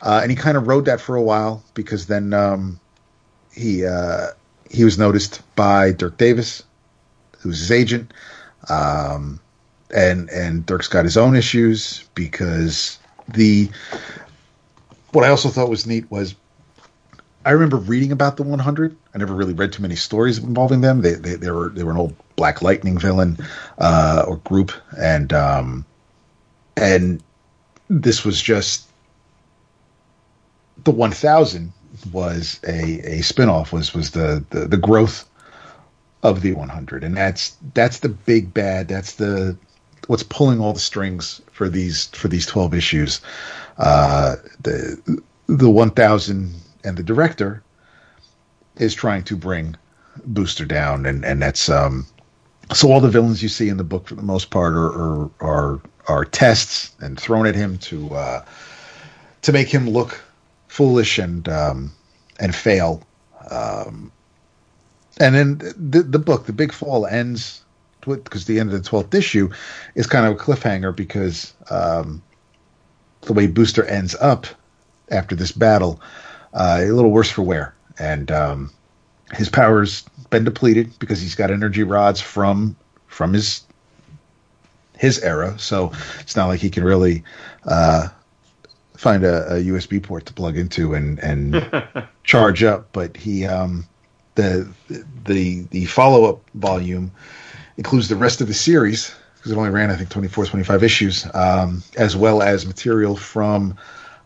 Uh, 0.00 0.20
and 0.22 0.30
he 0.30 0.36
kind 0.36 0.56
of 0.56 0.66
rode 0.66 0.86
that 0.86 1.00
for 1.00 1.14
a 1.14 1.22
while 1.22 1.62
because 1.74 2.06
then 2.06 2.32
um, 2.32 2.80
he 3.54 3.86
uh, 3.86 4.28
he 4.68 4.84
was 4.84 4.98
noticed 4.98 5.42
by 5.54 5.92
Dirk 5.92 6.16
Davis, 6.16 6.64
who's 7.38 7.60
his 7.60 7.70
agent, 7.70 8.12
um, 8.68 9.38
and 9.94 10.28
and 10.30 10.66
Dirk's 10.66 10.88
got 10.88 11.04
his 11.04 11.16
own 11.16 11.36
issues 11.36 12.08
because 12.14 12.98
the 13.28 13.70
what 15.12 15.24
I 15.24 15.28
also 15.28 15.50
thought 15.50 15.68
was 15.68 15.86
neat 15.86 16.10
was 16.10 16.34
I 17.44 17.50
remember 17.50 17.76
reading 17.76 18.12
about 18.12 18.36
the 18.36 18.44
100. 18.44 18.96
I 19.14 19.18
never 19.18 19.34
really 19.34 19.54
read 19.54 19.72
too 19.72 19.82
many 19.82 19.96
stories 19.96 20.38
involving 20.38 20.80
them. 20.80 21.02
They 21.02 21.14
they, 21.14 21.34
they 21.34 21.50
were 21.50 21.68
they 21.68 21.84
were 21.84 21.92
an 21.92 21.98
old 21.98 22.16
Black 22.42 22.60
Lightning 22.60 22.98
villain 22.98 23.38
uh, 23.78 24.24
or 24.26 24.38
group, 24.38 24.72
and 24.98 25.32
um, 25.32 25.86
and 26.76 27.22
this 27.88 28.24
was 28.24 28.42
just 28.42 28.88
the 30.82 30.90
1000 30.90 31.72
was 32.12 32.58
a 32.66 32.98
a 33.18 33.18
spinoff 33.20 33.70
was 33.70 33.94
was 33.94 34.10
the, 34.10 34.44
the 34.50 34.66
the 34.66 34.76
growth 34.76 35.24
of 36.24 36.42
the 36.42 36.52
100 36.52 37.04
and 37.04 37.16
that's 37.16 37.56
that's 37.74 38.00
the 38.00 38.08
big 38.08 38.52
bad 38.52 38.88
that's 38.88 39.14
the 39.14 39.56
what's 40.08 40.24
pulling 40.24 40.58
all 40.58 40.72
the 40.72 40.80
strings 40.80 41.40
for 41.52 41.68
these 41.68 42.06
for 42.06 42.26
these 42.26 42.46
12 42.46 42.74
issues. 42.74 43.20
Uh 43.78 44.34
the 44.64 45.22
the 45.46 45.70
1000 45.70 46.54
and 46.82 46.96
the 46.96 47.04
director 47.04 47.62
is 48.78 48.96
trying 48.96 49.22
to 49.22 49.36
bring 49.36 49.76
booster 50.24 50.64
down 50.64 51.06
and 51.06 51.24
and 51.24 51.40
that's 51.40 51.68
um 51.68 52.04
so 52.74 52.90
all 52.90 53.00
the 53.00 53.10
villains 53.10 53.42
you 53.42 53.48
see 53.48 53.68
in 53.68 53.76
the 53.76 53.84
book 53.84 54.08
for 54.08 54.14
the 54.14 54.22
most 54.22 54.50
part 54.50 54.74
are 54.74 54.92
are 54.92 55.30
are, 55.40 55.80
are 56.08 56.24
tests 56.24 56.94
and 57.00 57.18
thrown 57.18 57.46
at 57.46 57.54
him 57.54 57.78
to 57.78 58.14
uh 58.14 58.44
to 59.42 59.52
make 59.52 59.68
him 59.68 59.90
look 59.90 60.20
foolish 60.72 61.18
and 61.18 61.48
um, 61.48 61.92
and 62.40 62.54
fail. 62.54 63.02
Um, 63.50 64.10
and 65.20 65.34
then 65.34 65.58
the 65.76 66.02
the 66.02 66.18
book, 66.18 66.46
the 66.46 66.52
big 66.52 66.72
fall, 66.72 67.06
ends 67.06 67.62
because 68.00 68.46
the 68.46 68.58
end 68.58 68.72
of 68.72 68.82
the 68.82 68.88
twelfth 68.88 69.14
issue 69.14 69.50
is 69.94 70.06
kind 70.06 70.26
of 70.26 70.32
a 70.32 70.36
cliffhanger 70.42 70.96
because 70.96 71.52
um, 71.70 72.22
the 73.22 73.32
way 73.32 73.46
Booster 73.46 73.84
ends 73.84 74.16
up 74.20 74.46
after 75.10 75.36
this 75.36 75.52
battle, 75.52 76.00
uh, 76.54 76.78
a 76.80 76.90
little 76.90 77.10
worse 77.10 77.30
for 77.30 77.42
wear, 77.42 77.74
and 77.98 78.30
um, 78.30 78.70
his 79.34 79.48
powers 79.48 80.04
been 80.32 80.42
depleted 80.42 80.98
because 80.98 81.20
he's 81.20 81.36
got 81.36 81.52
energy 81.52 81.84
rods 81.84 82.20
from 82.20 82.74
from 83.06 83.32
his 83.32 83.64
his 84.98 85.20
era. 85.20 85.56
So 85.58 85.92
it's 86.20 86.34
not 86.34 86.48
like 86.48 86.60
he 86.60 86.70
can 86.70 86.82
really 86.82 87.22
uh, 87.64 88.08
find 88.96 89.22
a, 89.22 89.54
a 89.54 89.60
USB 89.60 90.02
port 90.02 90.26
to 90.26 90.32
plug 90.32 90.56
into 90.56 90.94
and 90.94 91.20
and 91.20 91.64
charge 92.24 92.64
up. 92.64 92.88
But 92.92 93.16
he 93.16 93.46
um, 93.46 93.86
the 94.34 94.68
the 95.24 95.66
the 95.70 95.84
follow 95.84 96.24
up 96.24 96.50
volume 96.54 97.12
includes 97.76 98.08
the 98.08 98.16
rest 98.16 98.40
of 98.40 98.48
the 98.48 98.54
series 98.54 99.14
because 99.36 99.52
it 99.52 99.56
only 99.56 99.70
ran 99.70 99.90
I 99.90 99.96
think 99.96 100.08
24, 100.08 100.46
25 100.46 100.82
issues, 100.84 101.26
um, 101.34 101.82
as 101.96 102.16
well 102.16 102.42
as 102.42 102.64
material 102.64 103.16
from 103.16 103.76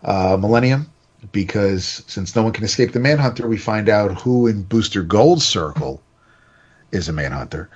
uh, 0.02 0.36
Millennium. 0.38 0.90
Because 1.32 2.04
since 2.06 2.36
no 2.36 2.42
one 2.42 2.52
can 2.52 2.64
escape 2.64 2.92
the 2.92 3.00
Manhunter, 3.00 3.48
we 3.48 3.56
find 3.56 3.88
out 3.88 4.20
who 4.20 4.46
in 4.46 4.62
Booster 4.62 5.02
Gold 5.02 5.42
Circle 5.42 6.02
is 6.92 7.08
a 7.08 7.12
Manhunter, 7.12 7.68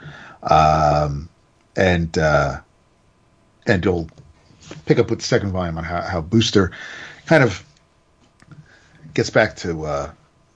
um, 0.42 1.28
and 1.76 2.16
uh, 2.18 2.60
and 3.66 3.84
you'll 3.84 4.08
pick 4.86 4.98
up 4.98 5.10
with 5.10 5.20
the 5.20 5.24
second 5.24 5.52
volume 5.52 5.78
on 5.78 5.84
how, 5.84 6.00
how 6.02 6.20
Booster 6.20 6.70
kind 7.26 7.42
of 7.42 7.64
gets 9.14 9.30
back 9.30 9.56
to 9.56 9.84
uh, 9.84 10.10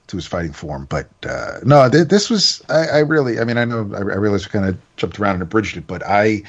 to 0.07 0.17
his 0.17 0.25
fighting 0.25 0.53
form. 0.53 0.85
But 0.89 1.09
uh, 1.27 1.59
no, 1.63 1.89
th- 1.89 2.07
this 2.07 2.29
was 2.29 2.61
I, 2.69 2.87
I 2.87 2.99
really 2.99 3.39
I 3.39 3.43
mean 3.43 3.57
I 3.57 3.65
know 3.65 3.89
I, 3.93 3.97
I 3.97 4.17
realized 4.17 4.45
we 4.45 4.51
kind 4.51 4.65
of 4.65 4.77
jumped 4.97 5.19
around 5.19 5.35
and 5.35 5.43
abridged 5.43 5.77
it, 5.77 5.87
but 5.87 6.03
I 6.05 6.43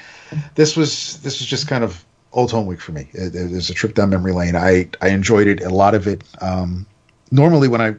this 0.54 0.76
was 0.76 1.20
this 1.22 1.40
was 1.40 1.48
just 1.48 1.68
kind 1.68 1.84
of 1.84 2.04
old 2.32 2.50
home 2.50 2.66
week 2.66 2.80
for 2.80 2.92
me. 2.92 3.08
It, 3.12 3.34
it 3.34 3.50
was 3.50 3.70
a 3.70 3.74
trip 3.74 3.94
down 3.94 4.10
memory 4.10 4.32
lane. 4.32 4.56
I 4.56 4.88
I 5.00 5.08
enjoyed 5.08 5.46
it 5.46 5.62
a 5.62 5.70
lot 5.70 5.94
of 5.94 6.06
it. 6.06 6.22
Um, 6.40 6.86
normally 7.30 7.68
when 7.68 7.80
I 7.80 7.94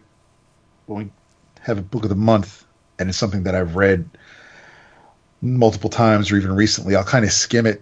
when 0.85 1.05
we 1.05 1.11
have 1.61 1.77
a 1.77 1.81
book 1.81 2.03
of 2.03 2.09
the 2.09 2.15
month 2.15 2.65
and 2.99 3.09
it's 3.09 3.17
something 3.17 3.43
that 3.43 3.55
I've 3.55 3.75
read 3.75 4.09
multiple 5.41 5.89
times 5.89 6.31
or 6.31 6.37
even 6.37 6.53
recently, 6.53 6.95
I'll 6.95 7.03
kind 7.03 7.25
of 7.25 7.31
skim 7.31 7.65
it 7.65 7.81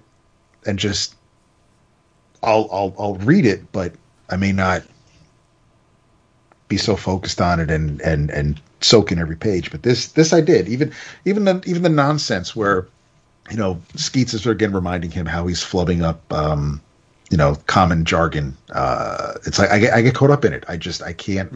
and 0.66 0.80
just 0.80 1.16
I'll 2.44 2.70
I'll 2.72 2.96
I'll 2.98 3.16
read 3.16 3.46
it, 3.46 3.72
but 3.72 3.94
I 4.30 4.38
may 4.38 4.52
not 4.52 4.84
be 6.68 6.78
so 6.78 6.96
focused 6.96 7.42
on 7.42 7.60
it 7.60 7.70
and 7.70 8.02
and 8.02 8.30
and 8.32 8.60
soak 8.82 9.12
in 9.12 9.20
every 9.20 9.36
page. 9.36 9.72
But 9.72 9.84
this 9.84 10.08
this 10.10 10.34
I 10.34 10.42
did. 10.42 10.68
Even 10.68 10.94
even 11.26 11.46
the 11.46 11.62
even 11.66 11.84
the 11.84 11.90
nonsense 11.90 12.56
where 12.56 12.88
you 13.52 13.58
know 13.58 13.82
Skeets 13.96 14.34
is 14.34 14.46
again 14.46 14.74
reminding 14.74 15.12
him 15.12 15.26
how 15.26 15.48
he's 15.48 15.64
flubbing 15.64 16.04
up 16.04 16.32
um, 16.34 16.82
you 17.30 17.38
know 17.38 17.56
common 17.68 18.06
jargon. 18.06 18.58
Uh, 18.74 19.34
it's 19.46 19.60
like 19.60 19.70
I 19.70 19.80
get 19.80 19.94
I 19.94 20.02
get 20.02 20.16
caught 20.16 20.32
up 20.32 20.46
in 20.46 20.54
it. 20.54 20.64
I 20.68 20.78
just 20.78 21.02
I 21.02 21.14
can't. 21.14 21.52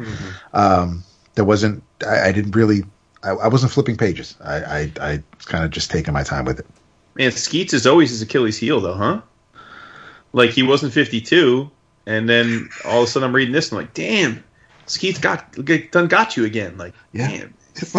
Um, 0.53 1.03
there 1.35 1.45
wasn't 1.45 1.83
I, 2.05 2.29
I 2.29 2.31
didn't 2.31 2.55
really 2.55 2.83
I, 3.23 3.31
I 3.31 3.47
wasn't 3.47 3.71
flipping 3.71 3.97
pages. 3.97 4.35
I 4.43 4.55
I, 4.55 4.91
I 5.01 5.23
kind 5.45 5.63
of 5.63 5.71
just 5.71 5.89
taking 5.91 6.13
my 6.13 6.23
time 6.23 6.45
with 6.45 6.59
it. 6.59 6.65
Man, 7.15 7.31
Skeets 7.31 7.73
is 7.73 7.85
always 7.85 8.11
his 8.11 8.21
Achilles 8.21 8.57
heel, 8.57 8.79
though, 8.79 8.93
huh? 8.93 9.21
Like 10.31 10.51
he 10.51 10.63
wasn't 10.63 10.93
52, 10.93 11.69
and 12.05 12.29
then 12.29 12.69
all 12.85 13.01
of 13.01 13.09
a 13.09 13.11
sudden 13.11 13.27
I'm 13.27 13.35
reading 13.35 13.51
this 13.53 13.71
and 13.71 13.79
I'm 13.79 13.85
like, 13.85 13.93
damn, 13.93 14.43
Skeets 14.85 15.19
got 15.19 15.51
done 15.91 16.07
got 16.07 16.37
you 16.37 16.45
again. 16.45 16.77
Like, 16.77 16.93
Yeah. 17.11 17.27
damn, 17.27 17.53
it's 17.75 17.95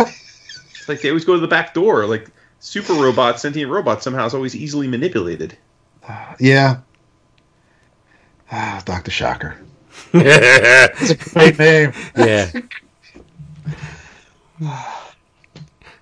like 0.89 1.03
they 1.03 1.09
always 1.09 1.25
go 1.25 1.35
to 1.35 1.41
the 1.41 1.49
back 1.49 1.75
door. 1.75 2.07
Like 2.07 2.31
super 2.61 2.93
robot, 2.93 3.41
sentient 3.41 3.71
robot 3.71 4.03
somehow 4.03 4.27
is 4.27 4.35
always 4.35 4.55
easily 4.55 4.87
manipulated. 4.87 5.57
yeah. 6.39 6.79
Ah, 8.53 8.81
Doctor 8.87 9.11
Shocker. 9.11 9.57
yeah. 10.15 10.89
Great 11.33 11.59
name. 11.59 11.93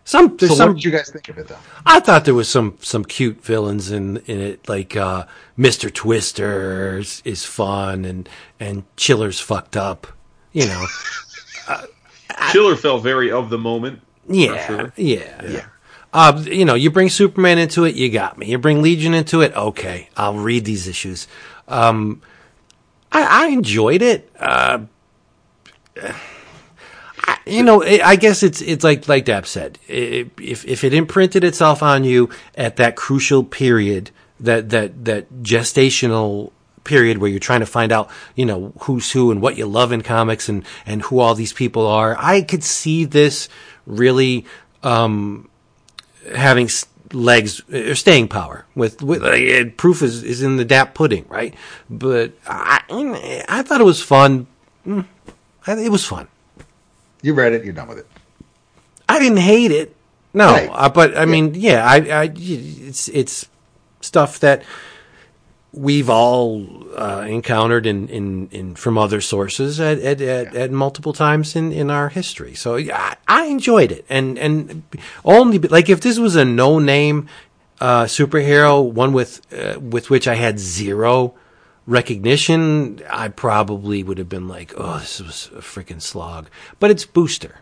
Some 0.05 0.39
So 0.39 0.47
some 0.47 0.69
what 0.71 0.77
did 0.77 0.85
you 0.85 0.91
guys 0.91 1.11
think 1.11 1.29
of 1.29 1.37
it 1.37 1.49
though? 1.49 1.59
I 1.85 2.01
thought 2.01 2.25
there 2.25 2.33
was 2.33 2.49
some 2.49 2.79
some 2.81 3.05
cute 3.05 3.45
villains 3.45 3.91
in 3.91 4.17
in 4.25 4.41
it, 4.41 4.67
like 4.67 4.97
uh, 4.97 5.27
Mister 5.55 5.91
Twister 5.91 6.97
is, 6.97 7.21
is 7.27 7.45
fun, 7.45 8.07
and 8.07 8.27
and 8.59 8.85
Chiller's 8.97 9.39
fucked 9.39 9.77
up. 9.77 10.07
You 10.53 10.67
know, 10.67 10.87
Chiller 12.53 12.75
felt 12.75 13.03
very 13.03 13.31
of 13.31 13.51
the 13.51 13.59
moment. 13.59 14.01
yeah, 14.27 14.67
sure. 14.67 14.93
yeah, 14.97 15.43
yeah. 15.47 15.67
Uh, 16.13 16.43
you 16.47 16.65
know, 16.65 16.75
you 16.75 16.91
bring 16.91 17.09
Superman 17.11 17.59
into 17.59 17.85
it, 17.85 17.95
you 17.95 18.11
got 18.11 18.39
me. 18.39 18.47
You 18.47 18.59
bring 18.59 18.81
Legion 18.83 19.13
into 19.15 19.43
it, 19.43 19.55
okay, 19.55 20.09
I'll 20.17 20.35
read 20.39 20.65
these 20.65 20.89
issues. 20.89 21.29
Um, 21.69 22.23
I, 23.13 23.45
I 23.45 23.49
enjoyed 23.49 24.01
it. 24.03 24.31
Uh, 24.39 24.81
I- 27.21 27.39
you 27.47 27.63
know, 27.63 27.83
I 27.83 28.01
I 28.05 28.17
guess 28.17 28.43
it's 28.43 28.61
it's 28.63 28.85
like 28.85 29.09
like 29.09 29.25
Dab 29.25 29.47
said. 29.47 29.79
I- 29.89 30.31
If 30.41 30.65
if 30.65 30.85
it 30.85 30.95
imprinted 30.95 31.45
itself 31.45 31.83
on 31.83 32.05
you 32.05 32.31
at 32.57 32.77
that 32.77 32.97
crucial 32.97 33.45
period, 33.45 34.11
that 34.41 34.71
that 34.71 35.05
that 35.05 35.43
gestational 35.43 36.53
period 36.85 37.19
where 37.19 37.29
you're 37.31 37.39
trying 37.41 37.61
to 37.61 37.67
find 37.67 37.93
out, 37.93 38.09
you 38.35 38.47
know, 38.47 38.73
who's 38.81 39.13
who 39.13 39.31
and 39.31 39.43
what 39.43 39.59
you 39.59 39.67
love 39.67 39.93
in 39.93 40.01
comics 40.03 40.49
and 40.49 40.65
and 40.87 41.03
who 41.03 41.19
all 41.19 41.35
these 41.35 41.53
people 41.53 41.87
are, 41.87 42.17
I 42.19 42.43
could 42.43 42.65
see 42.65 43.05
this 43.05 43.49
really 43.87 44.47
um, 44.83 45.49
having 46.35 46.69
legs 47.13 47.63
or 47.73 47.95
staying 47.95 48.29
power 48.29 48.67
with, 48.75 49.03
with 49.03 49.23
uh, 49.23 49.71
proof 49.77 50.03
is, 50.03 50.23
is 50.23 50.43
in 50.43 50.57
the 50.57 50.65
dap 50.65 50.95
pudding, 50.95 51.25
right? 51.29 51.55
But 51.89 52.33
I 52.47 52.83
I 53.49 53.63
thought 53.63 53.81
it 53.81 53.85
was 53.85 54.03
fun. 54.03 54.47
Mm, 54.87 55.07
It 55.67 55.91
was 55.91 56.05
fun. 56.05 56.29
You 57.23 57.35
read 57.35 57.53
it. 57.53 57.65
You're 57.65 57.75
done 57.75 57.89
with 57.89 57.99
it. 57.99 58.07
I 59.09 59.19
didn't 59.19 59.39
hate 59.39 59.71
it. 59.71 59.95
No, 60.35 60.53
Right. 60.53 60.69
uh, 60.71 60.89
but 60.91 61.17
I 61.17 61.25
mean, 61.25 61.55
yeah, 61.55 61.85
I, 61.85 61.97
I, 62.25 62.33
it's 62.37 63.09
it's 63.09 63.47
stuff 64.03 64.39
that 64.41 64.63
we've 65.79 66.11
all 66.11 66.67
uh, 66.97 67.25
encountered 67.29 67.87
in, 67.87 68.09
in, 68.09 68.49
in 68.51 68.75
from 68.75 68.99
other 68.99 69.21
sources 69.21 69.79
at 69.79 69.99
at, 69.99 70.21
at, 70.21 70.55
at 70.55 70.71
multiple 70.71 71.13
times 71.13 71.55
in, 71.55 71.73
in 71.73 71.91
our 71.91 72.09
history. 72.09 72.55
So 72.55 72.77
I, 72.77 73.17
I 73.27 73.45
enjoyed 73.47 73.93
it, 73.93 74.05
and 74.09 74.39
and 74.39 74.83
only 75.25 75.59
like 75.59 75.89
if 75.89 76.01
this 76.01 76.19
was 76.19 76.37
a 76.37 76.45
no 76.45 76.79
name 76.79 77.29
uh, 77.81 78.05
superhero, 78.05 78.85
one 78.85 79.13
with 79.13 79.41
uh, 79.53 79.79
with 79.79 80.11
which 80.11 80.27
I 80.27 80.35
had 80.35 80.59
zero 80.59 81.35
recognition, 81.87 83.01
I 83.09 83.29
probably 83.29 84.03
would 84.03 84.19
have 84.19 84.29
been 84.29 84.49
like, 84.49 84.75
oh, 84.77 84.99
this 84.99 85.21
was 85.21 85.51
a 85.55 85.61
freaking 85.61 86.03
slog. 86.03 86.49
But 86.81 86.91
it's 86.91 87.05
Booster. 87.05 87.61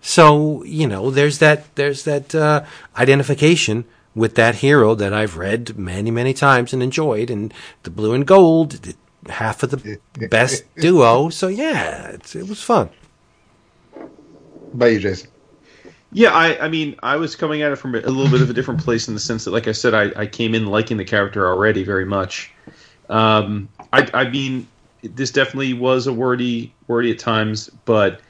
So 0.00 0.64
you 0.64 0.86
know, 0.86 1.10
there's 1.10 1.38
that 1.38 1.74
there's 1.74 2.04
that 2.04 2.34
uh, 2.34 2.64
identification 2.96 3.84
with 4.14 4.34
that 4.34 4.56
hero 4.56 4.94
that 4.94 5.12
I've 5.12 5.36
read 5.36 5.78
many 5.78 6.10
many 6.10 6.34
times 6.34 6.72
and 6.72 6.82
enjoyed, 6.82 7.30
and 7.30 7.52
the 7.82 7.90
blue 7.90 8.12
and 8.12 8.26
gold, 8.26 8.94
half 9.28 9.62
of 9.62 9.70
the 9.70 10.00
best 10.28 10.64
duo. 10.76 11.28
So 11.28 11.48
yeah, 11.48 12.08
it's, 12.08 12.34
it 12.34 12.48
was 12.48 12.62
fun. 12.62 12.90
By 14.72 14.88
you, 14.88 15.00
Jason. 15.00 15.30
Yeah, 16.12 16.30
I, 16.30 16.64
I 16.64 16.68
mean, 16.68 16.96
I 17.02 17.16
was 17.16 17.36
coming 17.36 17.62
at 17.62 17.70
it 17.70 17.76
from 17.76 17.94
a 17.94 18.00
little 18.00 18.30
bit 18.30 18.42
of 18.42 18.50
a 18.50 18.52
different 18.52 18.82
place 18.82 19.06
in 19.06 19.14
the 19.14 19.20
sense 19.20 19.44
that, 19.44 19.52
like 19.52 19.68
I 19.68 19.72
said, 19.72 19.94
I, 19.94 20.10
I 20.20 20.26
came 20.26 20.54
in 20.54 20.66
liking 20.66 20.96
the 20.96 21.04
character 21.04 21.46
already 21.46 21.84
very 21.84 22.04
much. 22.04 22.52
Um, 23.08 23.68
I, 23.92 24.08
I 24.12 24.28
mean, 24.28 24.66
this 25.02 25.30
definitely 25.30 25.72
was 25.72 26.08
a 26.08 26.12
wordy, 26.12 26.74
wordy 26.88 27.12
at 27.12 27.20
times, 27.20 27.70
but 27.84 28.20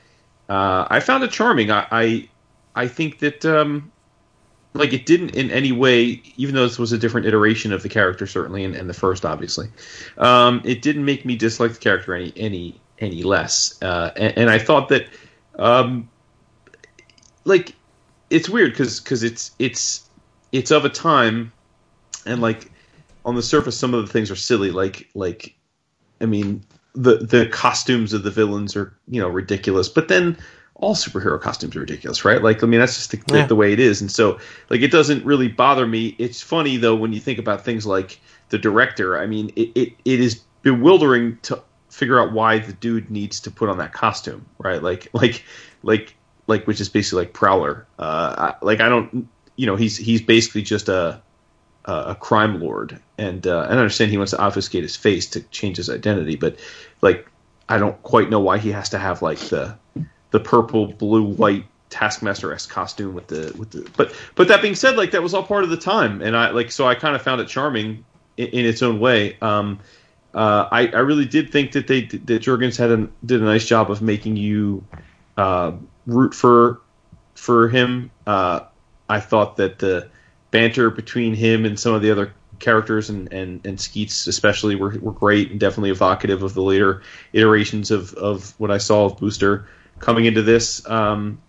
uh, 0.50 0.86
I 0.90 1.00
found 1.00 1.24
it 1.24 1.30
charming. 1.30 1.70
I, 1.70 1.86
I, 1.90 2.28
I 2.74 2.86
think 2.86 3.18
that, 3.20 3.46
um, 3.46 3.90
like, 4.74 4.92
it 4.92 5.06
didn't 5.06 5.34
in 5.34 5.50
any 5.50 5.72
way, 5.72 6.22
even 6.36 6.54
though 6.54 6.66
this 6.66 6.78
was 6.78 6.92
a 6.92 6.98
different 6.98 7.26
iteration 7.26 7.72
of 7.72 7.82
the 7.82 7.88
character, 7.88 8.26
certainly, 8.26 8.64
and, 8.64 8.74
and 8.74 8.88
the 8.88 8.94
first, 8.94 9.24
obviously, 9.24 9.68
um, 10.18 10.60
it 10.64 10.82
didn't 10.82 11.04
make 11.04 11.24
me 11.24 11.36
dislike 11.36 11.72
the 11.72 11.78
character 11.78 12.14
any, 12.14 12.32
any, 12.36 12.80
any 12.98 13.22
less. 13.22 13.80
Uh, 13.82 14.10
and, 14.16 14.38
and 14.38 14.50
I 14.50 14.58
thought 14.58 14.88
that. 14.88 15.06
Um, 15.58 16.08
like 17.44 17.74
it's 18.30 18.48
weird 18.48 18.72
because 18.72 19.00
because 19.00 19.22
it's 19.22 19.52
it's 19.58 20.08
it's 20.52 20.70
of 20.70 20.84
a 20.84 20.88
time 20.88 21.52
and 22.26 22.40
like 22.40 22.70
on 23.24 23.34
the 23.34 23.42
surface 23.42 23.76
some 23.76 23.94
of 23.94 24.06
the 24.06 24.12
things 24.12 24.30
are 24.30 24.36
silly 24.36 24.70
like 24.70 25.08
like 25.14 25.54
i 26.20 26.26
mean 26.26 26.62
the 26.94 27.18
the 27.18 27.46
costumes 27.46 28.12
of 28.12 28.22
the 28.22 28.30
villains 28.30 28.76
are 28.76 28.96
you 29.08 29.20
know 29.20 29.28
ridiculous 29.28 29.88
but 29.88 30.08
then 30.08 30.36
all 30.80 30.94
superhero 30.94 31.40
costumes 31.40 31.76
are 31.76 31.80
ridiculous 31.80 32.24
right? 32.24 32.42
Like 32.42 32.62
i 32.62 32.66
mean 32.66 32.80
that's 32.80 32.96
just 32.96 33.10
the, 33.10 33.36
Yeah. 33.36 33.46
the 33.46 33.54
way 33.56 33.72
it 33.72 33.80
is. 33.80 34.00
And 34.00 34.10
so 34.10 34.38
like 34.70 34.80
it 34.80 34.90
doesn't 34.90 35.24
really 35.24 35.48
bother 35.48 35.86
me. 35.86 36.14
It's 36.18 36.40
funny 36.42 36.76
though 36.76 36.94
when 36.96 37.12
you 37.12 37.20
think 37.20 37.38
about 37.38 37.64
things 37.64 37.86
like 37.86 38.20
the 38.48 38.58
director. 38.58 39.18
I 39.18 39.26
mean 39.26 39.50
it, 39.56 39.70
it, 39.74 39.92
it 40.04 40.20
is 40.20 40.40
bewildering 40.62 41.38
to 41.42 41.62
figure 41.90 42.18
out 42.20 42.32
why 42.32 42.58
the 42.58 42.72
dude 42.72 43.10
needs 43.10 43.40
to 43.40 43.50
put 43.50 43.68
on 43.68 43.78
that 43.78 43.92
costume 43.92 44.46
right? 44.58 44.82
Like 44.82 45.08
like 45.12 45.44
like 45.82 46.14
like 46.46 46.66
which 46.66 46.80
is 46.80 46.88
basically 46.88 47.24
like 47.24 47.32
Prowler. 47.32 47.86
Uh, 47.98 48.52
I, 48.60 48.64
like 48.64 48.80
I 48.80 48.88
don't, 48.88 49.28
you 49.56 49.66
know, 49.66 49.76
he's 49.76 49.96
he's 49.96 50.20
basically 50.22 50.62
just 50.62 50.88
a 50.88 51.20
a, 51.84 51.92
a 51.92 52.14
crime 52.14 52.60
lord, 52.60 52.98
and 53.18 53.46
uh, 53.46 53.62
and 53.62 53.74
I 53.74 53.82
understand 53.82 54.10
he 54.10 54.16
wants 54.18 54.32
to 54.32 54.38
obfuscate 54.38 54.82
his 54.82 54.96
face 54.96 55.26
to 55.30 55.42
change 55.42 55.76
his 55.76 55.88
identity, 55.88 56.36
but 56.36 56.56
like 57.02 57.26
I 57.68 57.78
don't 57.78 58.02
quite 58.02 58.30
know 58.30 58.40
why 58.40 58.58
he 58.58 58.72
has 58.72 58.88
to 58.90 58.98
have 58.98 59.22
like 59.22 59.38
the 59.38 59.76
the 60.30 60.40
purple, 60.40 60.86
blue, 60.86 61.22
white 61.22 61.64
Taskmaster 61.90 62.52
s 62.52 62.66
costume 62.66 63.14
with 63.14 63.26
the 63.26 63.52
with 63.58 63.70
the. 63.70 63.90
But 63.96 64.14
but 64.36 64.48
that 64.48 64.62
being 64.62 64.76
said, 64.76 64.96
like 64.96 65.10
that 65.10 65.22
was 65.22 65.34
all 65.34 65.42
part 65.42 65.64
of 65.64 65.70
the 65.70 65.76
time, 65.76 66.22
and 66.22 66.36
I 66.36 66.50
like 66.50 66.70
so 66.70 66.86
I 66.86 66.94
kind 66.94 67.16
of 67.16 67.22
found 67.22 67.40
it 67.40 67.48
charming 67.48 68.04
in, 68.36 68.46
in 68.48 68.64
its 68.64 68.82
own 68.82 69.00
way. 69.00 69.36
Um, 69.40 69.80
uh, 70.32 70.68
I, 70.70 70.86
I 70.86 71.00
really 71.00 71.24
did 71.24 71.50
think 71.50 71.72
that 71.72 71.88
they 71.88 72.02
that 72.02 72.42
Jurgens 72.42 72.78
had 72.78 72.90
a, 72.92 73.08
did 73.26 73.42
a 73.42 73.44
nice 73.44 73.66
job 73.66 73.90
of 73.90 74.00
making 74.02 74.36
you 74.36 74.84
uh, 75.36 75.72
root 76.06 76.32
for 76.32 76.80
for 77.34 77.68
him. 77.68 78.12
Uh, 78.24 78.60
I 79.08 79.18
thought 79.18 79.56
that 79.56 79.80
the 79.80 80.08
banter 80.52 80.90
between 80.90 81.34
him 81.34 81.64
and 81.64 81.78
some 81.78 81.94
of 81.94 82.02
the 82.02 82.10
other 82.12 82.32
characters 82.60 83.10
and, 83.10 83.32
and, 83.32 83.64
and 83.66 83.80
Skeets 83.80 84.26
especially 84.26 84.76
were, 84.76 84.96
were 85.00 85.12
great 85.12 85.50
and 85.50 85.58
definitely 85.58 85.90
evocative 85.90 86.42
of 86.42 86.54
the 86.54 86.62
later 86.62 87.02
iterations 87.32 87.90
of, 87.90 88.12
of 88.14 88.54
what 88.58 88.70
I 88.70 88.78
saw 88.78 89.06
of 89.06 89.16
Booster 89.16 89.66
coming 90.00 90.24
into 90.24 90.42
this. 90.42 90.86
Um, 90.88 91.40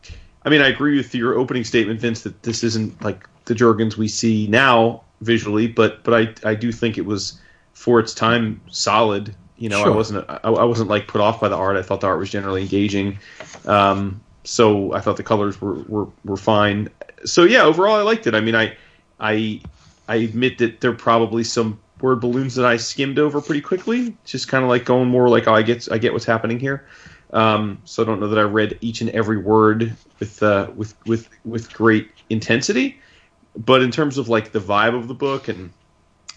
I 0.45 0.49
mean, 0.49 0.61
I 0.61 0.67
agree 0.67 0.97
with 0.97 1.13
your 1.15 1.35
opening 1.35 1.63
statement, 1.63 1.99
Vince, 1.99 2.21
that 2.21 2.43
this 2.43 2.63
isn't 2.63 3.01
like 3.01 3.27
the 3.45 3.53
Jurgens 3.53 3.97
we 3.97 4.07
see 4.07 4.47
now 4.47 5.03
visually, 5.21 5.67
but 5.67 6.03
but 6.03 6.13
I 6.13 6.49
I 6.49 6.55
do 6.55 6.71
think 6.71 6.97
it 6.97 7.05
was 7.05 7.39
for 7.73 7.99
its 7.99 8.13
time 8.13 8.61
solid. 8.69 9.35
You 9.57 9.69
know, 9.69 9.83
I 9.83 9.89
wasn't 9.89 10.25
I, 10.29 10.39
I 10.43 10.63
wasn't 10.63 10.89
like 10.89 11.07
put 11.07 11.21
off 11.21 11.39
by 11.39 11.49
the 11.49 11.55
art. 11.55 11.77
I 11.77 11.81
thought 11.81 12.01
the 12.01 12.07
art 12.07 12.19
was 12.19 12.29
generally 12.29 12.61
engaging. 12.61 13.19
Um, 13.65 14.21
so 14.43 14.93
I 14.93 15.01
thought 15.01 15.17
the 15.17 15.23
colors 15.23 15.61
were, 15.61 15.75
were, 15.83 16.07
were 16.25 16.37
fine. 16.37 16.89
So 17.25 17.43
yeah, 17.43 17.63
overall 17.63 17.95
I 17.95 18.01
liked 18.01 18.25
it. 18.25 18.33
I 18.33 18.41
mean, 18.41 18.55
I 18.55 18.75
I 19.19 19.61
I 20.07 20.15
admit 20.15 20.57
that 20.57 20.81
there 20.81 20.91
are 20.91 20.95
probably 20.95 21.43
some 21.43 21.79
word 22.01 22.19
balloons 22.19 22.55
that 22.55 22.65
I 22.65 22.77
skimmed 22.77 23.19
over 23.19 23.39
pretty 23.39 23.61
quickly, 23.61 24.17
just 24.25 24.47
kind 24.47 24.63
of 24.63 24.69
like 24.69 24.85
going 24.85 25.07
more 25.07 25.29
like, 25.29 25.47
oh, 25.47 25.53
I 25.53 25.61
get 25.61 25.91
I 25.91 25.99
get 25.99 26.13
what's 26.13 26.25
happening 26.25 26.59
here. 26.59 26.87
Um, 27.33 27.81
so 27.85 28.03
I 28.03 28.05
don't 28.05 28.19
know 28.19 28.27
that 28.27 28.39
I 28.39 28.43
read 28.43 28.77
each 28.81 29.01
and 29.01 29.09
every 29.11 29.37
word 29.37 29.95
with 30.19 30.43
uh, 30.43 30.69
with 30.75 30.93
with 31.05 31.29
with 31.45 31.73
great 31.73 32.09
intensity, 32.29 32.99
but 33.55 33.81
in 33.81 33.91
terms 33.91 34.17
of 34.17 34.29
like 34.29 34.51
the 34.51 34.59
vibe 34.59 34.95
of 34.95 35.07
the 35.07 35.13
book 35.13 35.47
and 35.47 35.71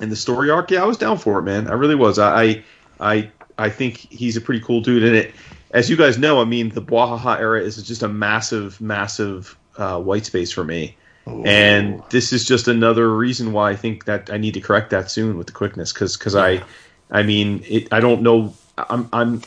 and 0.00 0.10
the 0.10 0.16
story 0.16 0.50
arc, 0.50 0.70
yeah, 0.70 0.82
I 0.82 0.86
was 0.86 0.96
down 0.96 1.18
for 1.18 1.38
it, 1.38 1.42
man. 1.42 1.68
I 1.68 1.72
really 1.72 1.96
was. 1.96 2.18
I 2.18 2.62
I 3.00 3.30
I 3.58 3.70
think 3.70 3.96
he's 3.96 4.36
a 4.36 4.40
pretty 4.40 4.64
cool 4.64 4.80
dude, 4.80 5.02
and 5.02 5.16
it, 5.16 5.34
as 5.72 5.90
you 5.90 5.96
guys 5.96 6.18
know, 6.18 6.40
I 6.40 6.44
mean, 6.44 6.68
the 6.68 6.82
Bwahaha 6.82 7.38
era 7.40 7.60
is 7.60 7.82
just 7.82 8.02
a 8.02 8.08
massive, 8.08 8.80
massive 8.80 9.58
uh, 9.76 10.00
white 10.00 10.24
space 10.24 10.52
for 10.52 10.64
me. 10.64 10.96
And 11.26 12.02
this 12.10 12.34
is 12.34 12.44
just 12.44 12.68
another 12.68 13.10
reason 13.16 13.52
why 13.52 13.70
I 13.70 13.76
think 13.76 14.04
that 14.04 14.30
I 14.30 14.36
need 14.36 14.54
to 14.54 14.60
correct 14.60 14.90
that 14.90 15.10
soon 15.10 15.38
with 15.38 15.46
the 15.46 15.54
quickness, 15.54 15.90
because 15.92 16.36
I, 16.36 16.62
I 17.10 17.22
mean, 17.22 17.64
it, 17.66 17.92
I 17.92 18.00
don't 18.00 18.20
know. 18.20 18.54
I'm 18.76 19.08
I'm 19.10 19.40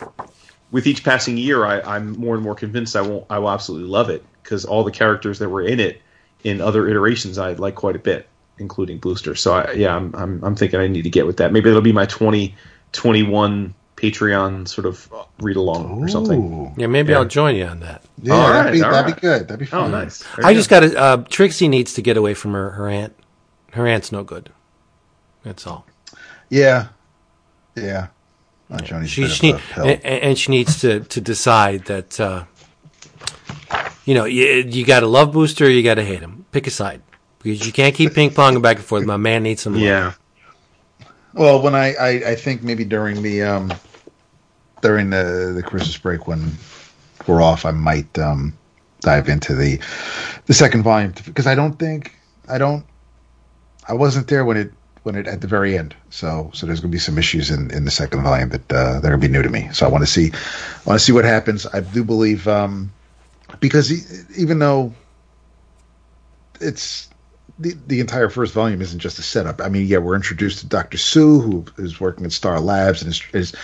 with 0.72 0.86
each 0.88 1.04
passing 1.04 1.38
year, 1.38 1.66
I, 1.66 1.80
I'm 1.82 2.12
more 2.20 2.36
and 2.36 2.44
more 2.44 2.56
convinced 2.56 2.96
I 2.96 3.02
won't. 3.02 3.26
I 3.30 3.40
will 3.40 3.50
absolutely 3.52 3.90
love 3.90 4.10
it 4.10 4.26
because 4.44 4.66
all 4.66 4.84
the 4.84 4.92
characters 4.92 5.40
that 5.40 5.50
were 5.50 5.62
in 5.62 5.80
it 5.80 6.02
in 6.44 6.62
other 6.62 6.88
iterations 6.88 7.38
I 7.38 7.54
like 7.54 7.76
quite 7.76 7.96
a 7.96 8.00
bit, 8.00 8.28
including 8.60 8.98
Booster. 9.00 9.36
So 9.36 9.54
I, 9.54 9.72
yeah, 9.74 9.96
I'm, 9.96 10.14
I'm 10.16 10.44
I'm 10.44 10.56
thinking 10.56 10.80
I 10.80 10.88
need 10.88 11.04
to 11.04 11.10
get 11.10 11.26
with 11.26 11.38
that. 11.38 11.52
Maybe 11.52 11.70
it'll 11.70 11.82
be 11.82 11.92
my 11.94 12.06
2021 12.06 13.74
Patreon 13.96 14.68
sort 14.68 14.86
of 14.86 15.10
read 15.40 15.56
along 15.56 16.04
or 16.04 16.08
something. 16.08 16.74
Yeah, 16.78 16.86
maybe 16.88 17.12
Yeah. 17.14 17.20
I'll 17.20 17.26
join 17.26 17.56
you 17.56 17.66
on 17.66 17.80
that. 17.80 18.04
Yeah, 18.22 18.34
All 18.36 18.48
that'd, 18.48 18.66
right, 18.66 18.72
be, 18.74 18.80
that'd 18.82 18.94
right. 19.06 19.16
be 19.16 19.20
good. 19.22 19.48
That'd 19.48 19.60
be 19.60 19.66
Oh, 19.66 19.82
fun. 19.82 19.92
nice. 19.92 20.22
Very 20.24 20.46
I 20.46 20.52
good. 20.54 20.58
just 20.60 20.70
got 20.70 20.80
to. 20.82 20.96
Uh, 21.00 21.18
Trixie 21.30 21.68
needs 21.68 21.94
to 21.96 22.02
get 22.02 22.16
away 22.18 22.34
from 22.36 22.54
her 22.54 22.72
her 22.72 22.88
aunt. 22.88 23.16
Her 23.74 23.88
aunt's 23.88 24.12
no 24.12 24.24
good. 24.24 24.52
That's 25.44 25.66
all. 25.66 25.86
Yeah, 26.50 26.90
yeah. 27.76 28.08
Joni's 28.84 29.10
She, 29.10 29.22
bit 29.22 29.32
she 29.32 29.50
of 29.52 29.56
need, 29.56 29.62
pill. 29.72 29.86
and, 29.88 30.04
and 30.06 30.38
she 30.38 30.52
needs 30.52 30.82
to 30.82 31.00
to 31.02 31.22
decide 31.22 31.86
that. 31.86 32.20
Uh, 32.20 32.44
you 34.06 34.14
know, 34.14 34.24
you, 34.26 34.64
you 34.68 34.86
got 34.86 35.02
to 35.02 35.08
love 35.08 35.34
Booster, 35.34 35.66
or 35.66 35.70
you 35.70 35.84
got 35.84 35.96
to 35.96 36.04
hate 36.04 36.22
him. 36.22 36.46
Pick 36.52 36.66
a 36.68 36.72
side 36.72 37.02
because 37.40 37.66
you 37.66 37.74
can't 37.74 37.94
keep 37.94 38.14
ping 38.14 38.30
ponging 38.30 38.62
back 38.62 38.78
and 38.78 38.86
forth. 38.86 39.06
My 39.06 39.18
man 39.18 39.44
needs 39.44 39.62
some. 39.62 39.74
love. 39.74 39.82
Yeah. 39.82 40.14
Well, 41.34 41.62
when 41.62 41.76
I, 41.76 41.94
I, 41.94 42.10
I 42.32 42.36
think 42.36 42.64
maybe 42.64 42.84
during 42.86 43.22
the 43.22 43.44
um, 43.44 43.74
during 44.82 45.10
the 45.10 45.52
the 45.56 45.62
Christmas 45.64 45.98
break 45.98 46.28
when 46.28 46.54
we're 47.28 47.42
off, 47.42 47.66
I 47.66 47.72
might 47.72 48.18
um, 48.18 48.58
dive 49.02 49.28
into 49.30 49.56
the 49.56 49.80
the 50.46 50.54
second 50.54 50.84
volume 50.84 51.14
because 51.26 51.46
I 51.48 51.56
don't 51.56 51.78
think 51.78 52.16
I 52.48 52.58
don't 52.58 52.86
I 53.88 53.94
wasn't 53.94 54.28
there 54.28 54.46
when 54.46 54.58
it 54.58 54.72
when 55.08 55.16
it 55.16 55.26
at 55.26 55.40
the 55.40 55.48
very 55.48 55.78
end. 55.78 55.96
So 56.10 56.52
so 56.54 56.66
there's 56.66 56.82
going 56.82 56.92
to 56.92 56.96
be 56.96 57.00
some 57.00 57.18
issues 57.18 57.50
in, 57.50 57.72
in 57.72 57.86
the 57.86 57.92
second 57.92 58.24
volume 58.24 58.50
that 58.50 58.72
uh, 58.72 59.00
that 59.00 59.08
are 59.08 59.18
going 59.18 59.22
to 59.22 59.28
be 59.30 59.32
new 59.32 59.42
to 59.42 59.50
me. 59.50 59.70
So 59.72 59.86
I 59.86 59.90
want 59.90 60.04
to 60.04 60.12
see 60.12 60.32
want 60.86 61.00
to 61.00 61.04
see 61.04 61.14
what 61.14 61.24
happens. 61.24 61.66
I 61.66 61.80
do 61.80 62.04
believe 62.04 62.46
um, 62.48 62.92
because 63.62 63.90
e- 63.90 64.26
even 64.38 64.60
though 64.60 64.94
it's 66.60 67.10
the, 67.58 67.74
the 67.88 68.02
entire 68.02 68.30
first 68.30 68.54
volume 68.54 68.82
isn't 68.82 69.00
just 69.00 69.18
a 69.18 69.24
setup. 69.24 69.62
I 69.62 69.70
mean, 69.70 69.88
yeah, 69.88 70.00
we're 70.00 70.16
introduced 70.16 70.60
to 70.60 70.68
Dr. 70.68 70.98
Sue, 70.98 71.40
who 71.40 71.66
is 71.78 72.02
working 72.02 72.26
at 72.26 72.34
Star 72.34 72.60
Labs 72.60 73.02
and 73.02 73.10
is, 73.12 73.24
is 73.34 73.56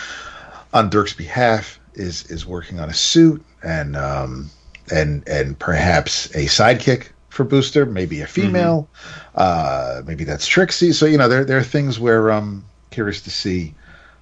on 0.72 0.88
Dirk's 0.88 1.12
behalf 1.12 1.78
is 1.92 2.24
is 2.30 2.46
working 2.46 2.80
on 2.80 2.88
a 2.88 2.94
suit 2.94 3.44
and 3.62 3.96
um, 3.96 4.50
and 4.90 5.22
and 5.28 5.58
perhaps 5.58 6.26
a 6.34 6.46
sidekick 6.46 7.08
for 7.34 7.44
Booster, 7.44 7.84
maybe 7.84 8.20
a 8.20 8.26
female, 8.26 8.88
uh, 9.34 10.02
maybe 10.06 10.24
that's 10.24 10.46
Trixie. 10.46 10.92
So 10.92 11.06
you 11.06 11.18
know, 11.18 11.28
there 11.28 11.44
there 11.44 11.58
are 11.58 11.64
things 11.64 11.98
where 11.98 12.30
um 12.30 12.64
curious 12.90 13.20
to 13.22 13.30
see 13.30 13.74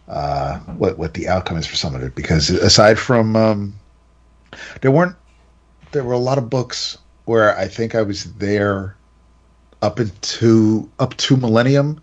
uh, 0.08 0.58
what 0.60 0.98
what 0.98 1.14
the 1.14 1.28
outcome 1.28 1.58
is 1.58 1.66
for 1.66 1.76
some 1.76 1.94
of 1.94 2.02
it. 2.02 2.14
Because 2.14 2.50
aside 2.50 2.98
from 2.98 3.36
um, 3.36 3.74
there 4.80 4.90
weren't 4.90 5.16
there 5.92 6.04
were 6.04 6.14
a 6.14 6.18
lot 6.18 6.38
of 6.38 6.48
books 6.48 6.98
where 7.26 7.56
I 7.56 7.68
think 7.68 7.94
I 7.94 8.02
was 8.02 8.24
there 8.34 8.96
up 9.82 10.00
into 10.00 10.90
up 10.98 11.16
to 11.18 11.36
Millennium, 11.36 12.02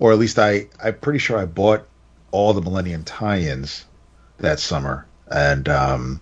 or 0.00 0.12
at 0.12 0.18
least 0.18 0.38
I 0.38 0.68
I'm 0.82 0.98
pretty 0.98 1.20
sure 1.20 1.38
I 1.38 1.46
bought 1.46 1.86
all 2.32 2.52
the 2.52 2.62
Millennium 2.62 3.04
tie-ins 3.04 3.84
that 4.38 4.58
summer, 4.58 5.06
and 5.30 5.68
um, 5.68 6.20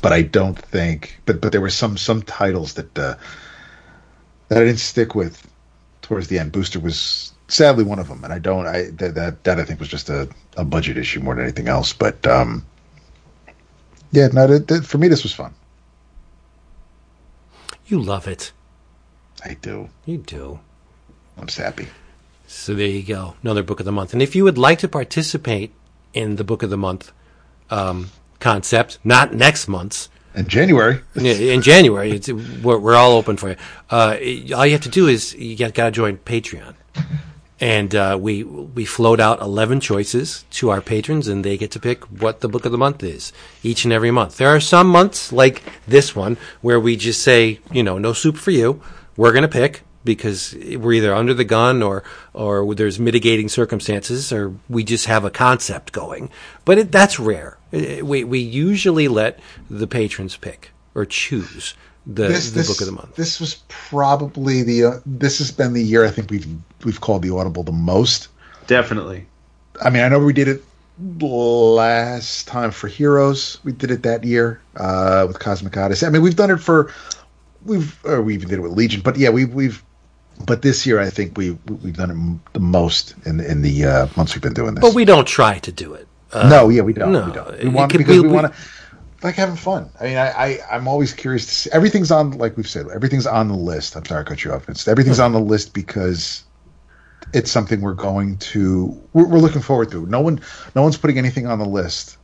but 0.00 0.12
I 0.12 0.22
don't 0.22 0.58
think 0.58 1.20
but 1.26 1.40
but 1.40 1.52
there 1.52 1.60
were 1.60 1.70
some 1.70 1.96
some 1.96 2.22
titles 2.22 2.74
that 2.74 2.98
uh, 2.98 3.16
that 4.48 4.58
I 4.62 4.64
didn't 4.64 4.80
stick 4.80 5.14
with 5.14 5.46
towards 6.02 6.28
the 6.28 6.38
end. 6.38 6.52
Booster 6.52 6.80
was 6.80 7.32
sadly 7.48 7.84
one 7.84 7.98
of 7.98 8.08
them, 8.08 8.24
and 8.24 8.32
I 8.32 8.38
don't 8.38 8.66
I 8.66 8.90
that 8.96 9.14
that, 9.14 9.44
that 9.44 9.60
I 9.60 9.64
think 9.64 9.80
was 9.80 9.88
just 9.88 10.08
a, 10.08 10.28
a 10.56 10.64
budget 10.64 10.96
issue 10.96 11.20
more 11.20 11.34
than 11.34 11.44
anything 11.44 11.68
else. 11.68 11.92
But 11.92 12.26
um, 12.26 12.66
yeah, 14.10 14.28
no, 14.28 14.46
that, 14.46 14.68
that, 14.68 14.84
for 14.84 14.98
me 14.98 15.08
this 15.08 15.22
was 15.22 15.32
fun. 15.32 15.54
You 17.86 18.00
love 18.00 18.26
it. 18.26 18.52
I 19.44 19.54
do. 19.54 19.90
You 20.06 20.18
do. 20.18 20.60
I'm 21.36 21.48
happy. 21.48 21.88
So 22.46 22.74
there 22.74 22.86
you 22.86 23.02
go, 23.02 23.34
another 23.42 23.62
book 23.62 23.80
of 23.80 23.86
the 23.86 23.92
month. 23.92 24.12
And 24.12 24.22
if 24.22 24.36
you 24.36 24.44
would 24.44 24.58
like 24.58 24.78
to 24.80 24.88
participate 24.88 25.72
in 26.12 26.36
the 26.36 26.44
book 26.44 26.62
of 26.62 26.68
the 26.68 26.76
month 26.76 27.10
um, 27.70 28.10
concept, 28.42 28.98
not 29.04 29.32
next 29.32 29.68
month's, 29.68 30.08
In 30.34 30.48
January, 30.48 31.00
in 31.14 31.60
January, 31.62 32.10
it's, 32.12 32.28
we're, 32.64 32.78
we're 32.78 32.96
all 32.96 33.12
open 33.20 33.36
for 33.36 33.50
you. 33.50 33.56
Uh, 33.90 34.16
all 34.56 34.66
you 34.66 34.72
have 34.72 34.80
to 34.82 34.88
do 34.88 35.06
is 35.06 35.34
you 35.34 35.56
got 35.56 35.74
to 35.74 35.90
join 35.90 36.16
Patreon, 36.16 36.74
and 37.60 37.94
uh, 37.94 38.16
we 38.20 38.42
we 38.42 38.84
float 38.84 39.20
out 39.20 39.40
eleven 39.42 39.78
choices 39.78 40.44
to 40.58 40.70
our 40.70 40.80
patrons, 40.80 41.28
and 41.28 41.44
they 41.44 41.56
get 41.58 41.70
to 41.72 41.80
pick 41.80 42.04
what 42.22 42.40
the 42.40 42.48
book 42.48 42.64
of 42.64 42.72
the 42.72 42.78
month 42.78 43.02
is 43.02 43.32
each 43.62 43.84
and 43.84 43.92
every 43.92 44.10
month. 44.10 44.38
There 44.38 44.48
are 44.48 44.60
some 44.60 44.88
months 44.88 45.32
like 45.32 45.62
this 45.86 46.16
one 46.16 46.36
where 46.62 46.80
we 46.80 46.96
just 46.96 47.22
say, 47.22 47.60
you 47.70 47.82
know, 47.82 47.98
no 47.98 48.12
soup 48.14 48.36
for 48.36 48.52
you. 48.52 48.80
We're 49.18 49.32
going 49.32 49.48
to 49.50 49.60
pick 49.60 49.82
because 50.04 50.54
we're 50.54 50.92
either 50.94 51.14
under 51.14 51.34
the 51.34 51.44
gun 51.44 51.82
or 51.82 52.04
or 52.32 52.74
there's 52.74 52.98
mitigating 52.98 53.48
circumstances, 53.48 54.32
or 54.32 54.54
we 54.68 54.84
just 54.84 55.06
have 55.06 55.24
a 55.24 55.30
concept 55.30 55.92
going. 55.92 56.30
But 56.64 56.78
it, 56.78 56.92
that's 56.92 57.18
rare. 57.18 57.58
We 57.70 58.24
we 58.24 58.38
usually 58.38 59.08
let 59.08 59.38
the 59.70 59.86
patrons 59.86 60.36
pick 60.36 60.70
or 60.94 61.04
choose 61.04 61.74
the, 62.06 62.28
the 62.28 62.64
book 62.66 62.80
of 62.80 62.86
the 62.86 62.92
month. 62.92 63.16
This 63.16 63.40
was 63.40 63.62
probably 63.68 64.62
the. 64.62 64.84
Uh, 64.84 65.00
this 65.06 65.38
has 65.38 65.50
been 65.50 65.72
the 65.72 65.82
year 65.82 66.04
I 66.04 66.10
think 66.10 66.30
we've 66.30 66.46
we've 66.84 67.00
called 67.00 67.22
the 67.22 67.30
Audible 67.30 67.62
the 67.62 67.72
most. 67.72 68.28
Definitely. 68.66 69.26
I 69.80 69.90
mean, 69.90 70.02
I 70.02 70.08
know 70.08 70.18
we 70.18 70.32
did 70.32 70.48
it 70.48 70.64
last 71.20 72.46
time 72.46 72.70
for 72.70 72.88
Heroes. 72.88 73.58
We 73.64 73.72
did 73.72 73.90
it 73.90 74.02
that 74.02 74.24
year 74.24 74.60
uh, 74.76 75.24
with 75.26 75.38
Cosmic 75.38 75.76
Odyssey. 75.76 76.06
I 76.06 76.10
mean, 76.10 76.22
we've 76.22 76.36
done 76.36 76.50
it 76.50 76.58
for 76.58 76.92
we've 77.64 78.04
or 78.04 78.22
we 78.22 78.34
even 78.34 78.48
did 78.48 78.58
it 78.58 78.62
with 78.62 78.72
Legion. 78.72 79.00
But 79.00 79.16
yeah, 79.16 79.30
we, 79.30 79.44
we've. 79.44 79.82
But 80.46 80.62
this 80.62 80.86
year, 80.86 81.00
I 81.00 81.10
think 81.10 81.36
we 81.36 81.52
we've 81.82 81.96
done 81.96 82.10
it 82.10 82.52
the 82.52 82.60
most 82.60 83.14
in 83.24 83.40
in 83.40 83.62
the 83.62 83.84
uh, 83.84 84.06
months 84.16 84.34
we've 84.34 84.42
been 84.42 84.54
doing 84.54 84.74
this. 84.74 84.82
But 84.82 84.94
we 84.94 85.04
don't 85.04 85.26
try 85.26 85.58
to 85.60 85.72
do 85.72 85.94
it. 85.94 86.06
Uh, 86.32 86.48
no, 86.48 86.68
yeah, 86.68 86.82
we 86.82 86.92
don't. 86.92 87.12
no, 87.12 87.26
we 87.26 87.32
don't. 87.32 87.62
We 87.62 87.68
want 87.68 87.92
because 87.92 88.16
be- 88.16 88.20
we, 88.22 88.28
we- 88.28 88.34
want 88.34 88.52
to 88.52 88.58
like 89.22 89.34
having 89.36 89.56
fun. 89.56 89.88
I 90.00 90.04
mean, 90.04 90.16
I, 90.16 90.30
I 90.30 90.58
I'm 90.72 90.88
always 90.88 91.12
curious 91.12 91.46
to 91.46 91.52
see 91.54 91.70
everything's 91.72 92.10
on. 92.10 92.32
Like 92.32 92.56
we've 92.56 92.68
said, 92.68 92.86
everything's 92.88 93.26
on 93.26 93.48
the 93.48 93.54
list. 93.56 93.96
I'm 93.96 94.04
sorry, 94.04 94.22
I 94.22 94.24
cut 94.24 94.44
you 94.44 94.52
off. 94.52 94.68
It's 94.68 94.88
everything's 94.88 95.20
on 95.20 95.32
the 95.32 95.40
list 95.40 95.74
because 95.74 96.42
it's 97.32 97.50
something 97.50 97.80
we're 97.80 97.94
going 97.94 98.36
to 98.38 99.00
we're, 99.12 99.26
we're 99.28 99.38
looking 99.38 99.62
forward 99.62 99.90
to. 99.92 100.04
No 100.06 100.20
one, 100.20 100.40
no 100.74 100.82
one's 100.82 100.96
putting 100.98 101.18
anything 101.18 101.46
on 101.46 101.58
the 101.58 101.64
list 101.64 102.18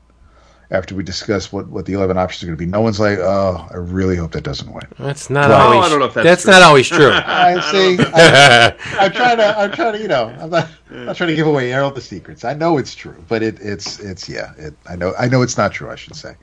after 0.71 0.95
we 0.95 1.03
discuss 1.03 1.51
what 1.53 1.67
what 1.69 1.87
the 1.87 1.95
11 1.95 2.19
options 2.19 2.43
are 2.43 2.47
going 2.47 2.59
to 2.59 2.63
be. 2.65 2.71
No 2.71 2.81
one's 2.83 3.01
like, 3.01 3.19
oh, 3.19 3.67
I 3.71 3.77
really 3.77 4.17
hope 4.17 4.33
that 4.33 4.45
doesn't 4.45 4.71
win. 4.73 4.83
That's 4.99 5.31
not 5.31 5.49
Well, 5.49 5.61
always. 5.73 5.87
I 5.87 5.89
don't 5.91 5.99
know 6.01 6.05
if 6.07 6.15
that's 6.15 6.43
true. 6.43 6.53
not 6.53 6.63
always 6.63 6.89
true. 6.89 7.11
I 7.13 7.61
see. 7.73 7.97
I, 8.15 8.75
I'm 9.01 9.13
trying 9.13 9.37
to. 9.39 9.59
I'm 9.59 9.73
trying 9.73 9.93
to. 9.95 9.99
You 10.01 10.09
know, 10.09 10.27
I'm 10.39 10.51
not. 10.51 10.69
I'm 10.91 11.07
not 11.07 11.17
trying 11.17 11.31
to 11.31 11.37
give 11.37 11.47
away 11.47 11.73
all 11.75 11.91
the 11.91 12.01
secrets. 12.01 12.45
I 12.45 12.55
know 12.55 12.77
it's 12.79 12.95
true, 12.95 13.17
but 13.29 13.43
it, 13.43 13.59
it's 13.61 13.99
it's 14.01 14.29
yeah. 14.29 14.53
It, 14.59 14.75
I 14.87 14.97
know. 14.97 15.15
I 15.19 15.29
know 15.29 15.43
it's 15.43 15.57
not 15.57 15.73
true. 15.73 15.91
I 15.91 15.97
should 15.97 16.15
say. 16.17 16.35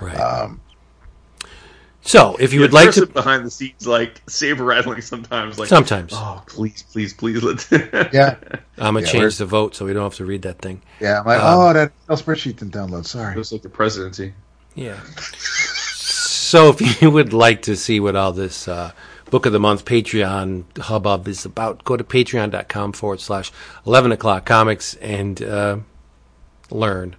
right. 0.00 0.16
Um, 0.16 0.60
so, 2.06 2.36
if 2.38 2.52
you 2.52 2.60
would 2.60 2.72
like 2.72 2.86
person 2.86 3.06
to, 3.08 3.12
behind 3.12 3.44
the 3.44 3.50
scenes, 3.50 3.86
like 3.86 4.22
saber 4.28 4.64
rattling 4.64 5.00
sometimes, 5.02 5.58
like 5.58 5.68
sometimes 5.68 6.12
Oh, 6.14 6.42
please, 6.46 6.82
please, 6.84 7.12
please, 7.12 7.42
let's. 7.42 7.70
Yeah. 8.12 8.36
I'm 8.78 8.94
gonna 8.94 9.00
yeah, 9.00 9.06
change 9.06 9.22
we're- 9.22 9.30
the 9.32 9.46
vote 9.46 9.74
so 9.74 9.84
we 9.84 9.92
don't 9.92 10.02
have 10.04 10.14
to 10.14 10.24
read 10.24 10.42
that 10.42 10.58
thing. 10.60 10.82
Yeah, 11.00 11.20
I'm 11.20 11.26
like, 11.26 11.40
Um, 11.40 11.58
oh, 11.60 11.72
that 11.72 11.92
Excel 12.08 12.16
spreadsheet 12.34 12.56
didn't 12.58 12.72
download. 12.74 13.06
Sorry. 13.06 13.34
It 13.34 13.38
was 13.38 13.52
like 13.52 13.62
the 13.62 13.68
presidency. 13.68 14.32
Yeah. 14.74 15.00
So, 15.16 16.68
if 16.70 17.02
you 17.02 17.10
would 17.10 17.32
like 17.32 17.62
to 17.62 17.76
see 17.76 17.98
what 18.00 18.14
all 18.16 18.32
this 18.32 18.68
uh, 18.68 18.92
book 19.30 19.46
of 19.46 19.52
the 19.52 19.58
month 19.60 19.84
Patreon 19.84 20.64
hubbub 20.78 21.26
is 21.26 21.44
about, 21.44 21.82
go 21.84 21.96
to 21.96 22.04
patreon.com 22.04 22.92
forward 22.92 23.20
slash 23.20 23.50
11 23.86 24.12
o'clock 24.12 24.44
comics 24.46 24.94
and 24.96 25.42
uh, 25.42 25.78
learn, 26.70 27.16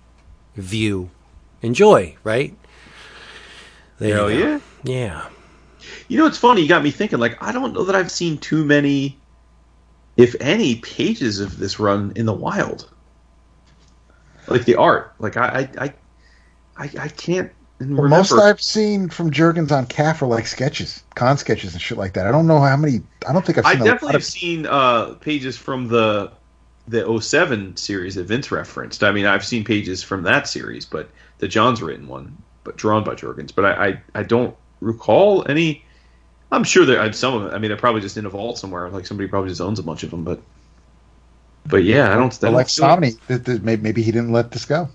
view, 0.55 1.09
enjoy, 1.61 2.15
right? 2.23 2.55
There 3.99 4.15
Hell 4.15 4.31
you 4.31 4.39
go. 4.39 4.47
yeah. 4.51 4.59
Yeah. 4.83 5.29
You 6.07 6.17
know, 6.17 6.25
it's 6.27 6.37
funny. 6.37 6.61
You 6.61 6.67
got 6.69 6.83
me 6.83 6.91
thinking. 6.91 7.19
Like, 7.19 7.41
I 7.41 7.51
don't 7.51 7.73
know 7.73 7.83
that 7.85 7.95
I've 7.95 8.11
seen 8.11 8.37
too 8.39 8.65
many, 8.65 9.23
if 10.17 10.35
any, 10.39 10.75
pages 10.77 11.39
of 11.39 11.57
this 11.59 11.79
run 11.79 12.13
in 12.15 12.25
the 12.25 12.33
wild. 12.33 12.89
Like 14.47 14.65
the 14.65 14.75
art. 14.75 15.13
Like 15.19 15.37
I, 15.37 15.69
I, 15.77 15.85
I, 15.85 15.93
I, 16.77 16.91
I 17.05 17.07
can't 17.09 17.51
Well, 17.79 18.07
most 18.09 18.31
I've 18.33 18.61
seen 18.61 19.09
from 19.09 19.31
Jurgens 19.31 19.71
on 19.71 19.85
CAF 19.87 20.21
are 20.21 20.27
like 20.27 20.47
sketches, 20.47 21.03
con 21.15 21.37
sketches 21.37 21.73
and 21.73 21.81
shit 21.81 21.97
like 21.97 22.13
that. 22.13 22.27
I 22.27 22.31
don't 22.31 22.47
know 22.47 22.59
how 22.61 22.77
many. 22.77 23.01
I 23.27 23.33
don't 23.33 23.45
think 23.45 23.57
I've 23.57 23.65
I 23.65 23.73
seen 23.73 23.81
a 23.81 23.83
definitely 23.83 24.07
lot 24.07 24.13
have 24.13 24.21
of. 24.21 24.25
seen 24.25 24.65
uh, 24.65 25.13
pages 25.15 25.57
from 25.57 25.87
the 25.87 26.31
the 26.87 27.19
07 27.19 27.75
series 27.77 28.15
that 28.15 28.25
Vince 28.25 28.51
referenced. 28.51 29.03
I 29.03 29.11
mean, 29.11 29.25
I've 29.25 29.45
seen 29.45 29.63
pages 29.65 30.03
from 30.03 30.23
that 30.23 30.47
series, 30.47 30.85
but 30.85 31.09
the 31.39 31.47
Johns 31.47 31.81
written 31.81 32.07
one, 32.07 32.37
but 32.63 32.77
drawn 32.77 33.03
by 33.03 33.13
Jurgens. 33.15 33.53
But 33.53 33.65
I, 33.65 33.87
I, 33.87 34.01
I 34.15 34.23
don't 34.23 34.55
recall 34.79 35.45
any. 35.49 35.83
I'm 36.51 36.63
sure 36.63 36.85
there 36.85 37.01
are 37.01 37.11
some 37.11 37.33
of 37.35 37.43
them. 37.43 37.53
I 37.53 37.57
mean, 37.57 37.69
they're 37.69 37.77
probably 37.77 38.01
just 38.01 38.17
in 38.17 38.25
a 38.25 38.29
vault 38.29 38.57
somewhere. 38.57 38.89
Like 38.89 39.05
somebody 39.05 39.27
probably 39.27 39.49
just 39.49 39.61
owns 39.61 39.79
a 39.79 39.83
bunch 39.83 40.03
of 40.03 40.11
them. 40.11 40.23
But, 40.23 40.39
but 41.65 41.83
yeah, 41.83 42.11
I 42.11 42.15
don't. 42.15 42.33
I 42.33 42.49
Well, 42.49 42.51
don't 42.51 42.53
like 42.53 42.67
Somni, 42.67 43.19
that, 43.27 43.45
that 43.45 43.63
maybe, 43.63 43.81
maybe 43.81 44.01
he 44.01 44.11
didn't 44.11 44.31
let 44.31 44.51
this 44.51 44.65
go. 44.65 44.87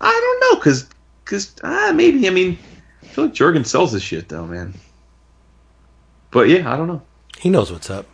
I 0.00 0.10
don't 0.40 0.40
know, 0.52 0.60
because 0.60 0.86
because 1.24 1.54
ah, 1.64 1.92
maybe 1.94 2.26
I 2.26 2.30
mean, 2.30 2.58
I 3.02 3.06
feel 3.06 3.24
like 3.24 3.34
Jurgen 3.34 3.64
sells 3.64 3.92
this 3.92 4.02
shit 4.02 4.28
though, 4.28 4.46
man. 4.46 4.74
But 6.30 6.48
yeah, 6.48 6.72
I 6.72 6.76
don't 6.76 6.86
know. 6.86 7.02
He 7.38 7.50
knows 7.50 7.72
what's 7.72 7.90
up. 7.90 8.06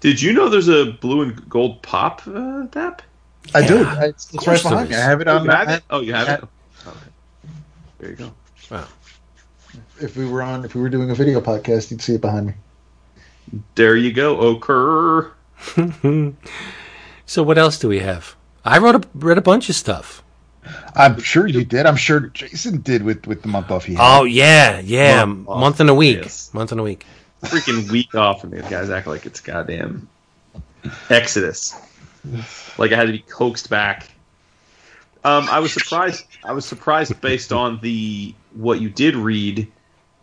Did 0.00 0.20
you 0.20 0.32
know 0.32 0.48
there's 0.48 0.68
a 0.68 0.92
blue 1.00 1.22
and 1.22 1.48
gold 1.48 1.82
pop 1.82 2.22
uh, 2.26 2.66
tap? 2.68 3.02
I 3.54 3.66
do. 3.66 3.78
It's, 4.00 4.28
of 4.28 4.34
it's 4.34 4.44
course 4.44 4.64
right 4.64 4.70
behind 4.70 4.90
me. 4.90 4.96
I 4.96 5.00
have 5.00 5.20
it 5.20 5.28
Oh, 5.28 5.36
on. 5.38 5.44
you 5.44 5.50
have 5.50 5.68
it? 5.68 5.82
Oh, 5.90 6.00
you 6.00 6.12
have 6.14 6.28
it. 6.28 6.44
Okay. 6.86 6.98
There 7.98 8.10
you 8.10 8.16
go. 8.16 8.32
Wow. 8.70 8.86
If 10.00 10.16
we 10.16 10.26
were 10.28 10.42
on, 10.42 10.64
if 10.64 10.74
we 10.74 10.80
were 10.80 10.88
doing 10.88 11.10
a 11.10 11.14
video 11.14 11.40
podcast, 11.40 11.90
you'd 11.90 12.02
see 12.02 12.14
it 12.14 12.20
behind 12.20 12.48
me. 12.48 12.54
There 13.74 13.96
you 13.96 14.12
go, 14.12 14.36
Okur. 14.36 15.32
So 17.28 17.42
what 17.42 17.58
else 17.58 17.78
do 17.78 17.88
we 17.88 17.98
have? 17.98 18.36
I 18.64 18.78
wrote 18.78 18.94
a, 19.04 19.08
read 19.14 19.36
a 19.36 19.42
bunch 19.42 19.68
of 19.68 19.74
stuff. 19.74 20.22
I'm 20.94 21.20
sure 21.20 21.46
you 21.46 21.64
did. 21.64 21.84
I'm 21.86 21.96
sure 21.96 22.20
Jason 22.20 22.80
did 22.82 23.02
with 23.02 23.26
with 23.26 23.42
the 23.42 23.48
month 23.48 23.70
off 23.70 23.84
he 23.84 23.94
had. 23.94 24.20
Oh 24.20 24.24
yeah, 24.24 24.80
yeah, 24.80 25.24
Month 25.24 25.48
off, 25.48 25.60
month 25.60 25.80
and 25.80 25.90
a 25.90 25.94
week, 25.94 26.18
yes. 26.22 26.54
month 26.54 26.70
and 26.72 26.80
a 26.80 26.84
week. 26.84 27.04
Freaking 27.42 27.90
week 27.90 28.14
off, 28.14 28.44
and 28.44 28.52
these 28.52 28.62
guys 28.68 28.90
act 28.90 29.06
like 29.08 29.26
it's 29.26 29.40
goddamn 29.40 30.08
Exodus. 31.10 31.74
Like 32.78 32.92
I 32.92 32.96
had 32.96 33.06
to 33.06 33.12
be 33.12 33.18
coaxed 33.20 33.70
back. 33.70 34.08
Um, 35.24 35.48
I 35.50 35.58
was 35.58 35.72
surprised. 35.72 36.24
I 36.44 36.52
was 36.52 36.64
surprised 36.64 37.20
based 37.20 37.52
on 37.52 37.80
the 37.80 38.34
what 38.54 38.80
you 38.80 38.88
did 38.88 39.16
read, 39.16 39.70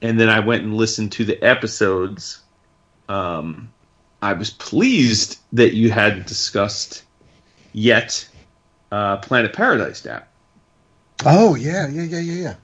and 0.03 0.19
then 0.19 0.30
I 0.30 0.41
went 0.41 0.63
and 0.63 0.75
listened 0.75 1.13
to 1.13 1.25
the 1.25 1.41
episodes. 1.41 2.41
Um, 3.09 3.71
I 4.21 4.34
was 4.34 4.51
pleased 4.51 5.39
that 5.53 5.73
you 5.73 5.89
hadn't 5.89 6.27
discussed 6.27 7.03
yet 7.71 8.27
uh, 8.91 9.17
Planet 9.17 9.53
Paradise 9.53 10.05
Nap. 10.05 10.27
Oh 11.25 11.55
yeah, 11.55 11.88
yeah, 11.88 12.03
yeah, 12.03 12.19
yeah, 12.19 12.55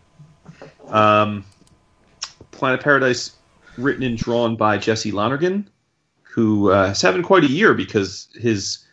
yeah. 0.92 1.22
Um, 1.22 1.46
Planet 2.52 2.82
Paradise, 2.82 3.32
written 3.78 4.04
and 4.04 4.18
drawn 4.18 4.58
by 4.58 4.78
Jesse 4.78 5.12
Lonergan, 5.12 5.70
who 6.24 6.72
uh, 6.72 6.90
is 6.90 7.02
having 7.02 7.24
quite 7.24 7.46
a 7.46 7.50
year 7.50 7.74
because 7.74 8.28
his, 8.36 8.86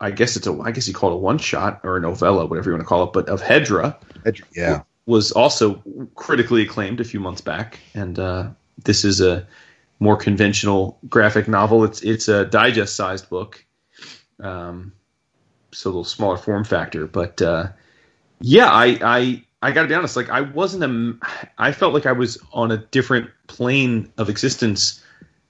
I 0.00 0.10
guess 0.10 0.36
it's 0.36 0.46
a, 0.46 0.58
I 0.60 0.70
guess 0.70 0.86
he 0.86 0.94
called 0.94 1.12
it 1.12 1.16
a 1.16 1.18
one 1.18 1.36
shot 1.38 1.80
or 1.84 1.98
a 1.98 2.00
novella, 2.00 2.46
whatever 2.46 2.70
you 2.70 2.74
want 2.74 2.84
to 2.84 2.88
call 2.88 3.04
it, 3.04 3.12
but 3.12 3.28
of 3.28 3.42
Hedra 3.42 3.96
Ed- 4.24 4.40
Yeah. 4.54 4.82
Was 5.06 5.32
also 5.32 5.82
critically 6.14 6.62
acclaimed 6.62 7.00
a 7.00 7.04
few 7.04 7.20
months 7.20 7.40
back, 7.40 7.78
and 7.94 8.18
uh, 8.18 8.50
this 8.84 9.04
is 9.04 9.20
a 9.20 9.46
more 10.00 10.16
conventional 10.16 10.98
graphic 11.08 11.48
novel. 11.48 11.84
It's 11.84 12.02
it's 12.02 12.28
a 12.28 12.44
digest 12.44 12.96
sized 12.96 13.30
book, 13.30 13.64
um, 14.40 14.92
so 15.72 15.88
a 15.88 15.90
little 15.90 16.04
smaller 16.04 16.36
form 16.36 16.64
factor. 16.64 17.06
But 17.06 17.40
uh, 17.40 17.68
yeah, 18.40 18.70
I 18.70 18.98
I 19.02 19.44
I 19.62 19.72
got 19.72 19.82
to 19.82 19.88
be 19.88 19.94
honest. 19.94 20.16
Like 20.16 20.30
I 20.30 20.42
wasn't 20.42 20.84
a, 20.84 21.26
I 21.58 21.72
felt 21.72 21.94
like 21.94 22.06
I 22.06 22.12
was 22.12 22.38
on 22.52 22.70
a 22.70 22.78
different 22.78 23.30
plane 23.46 24.12
of 24.18 24.28
existence 24.28 25.02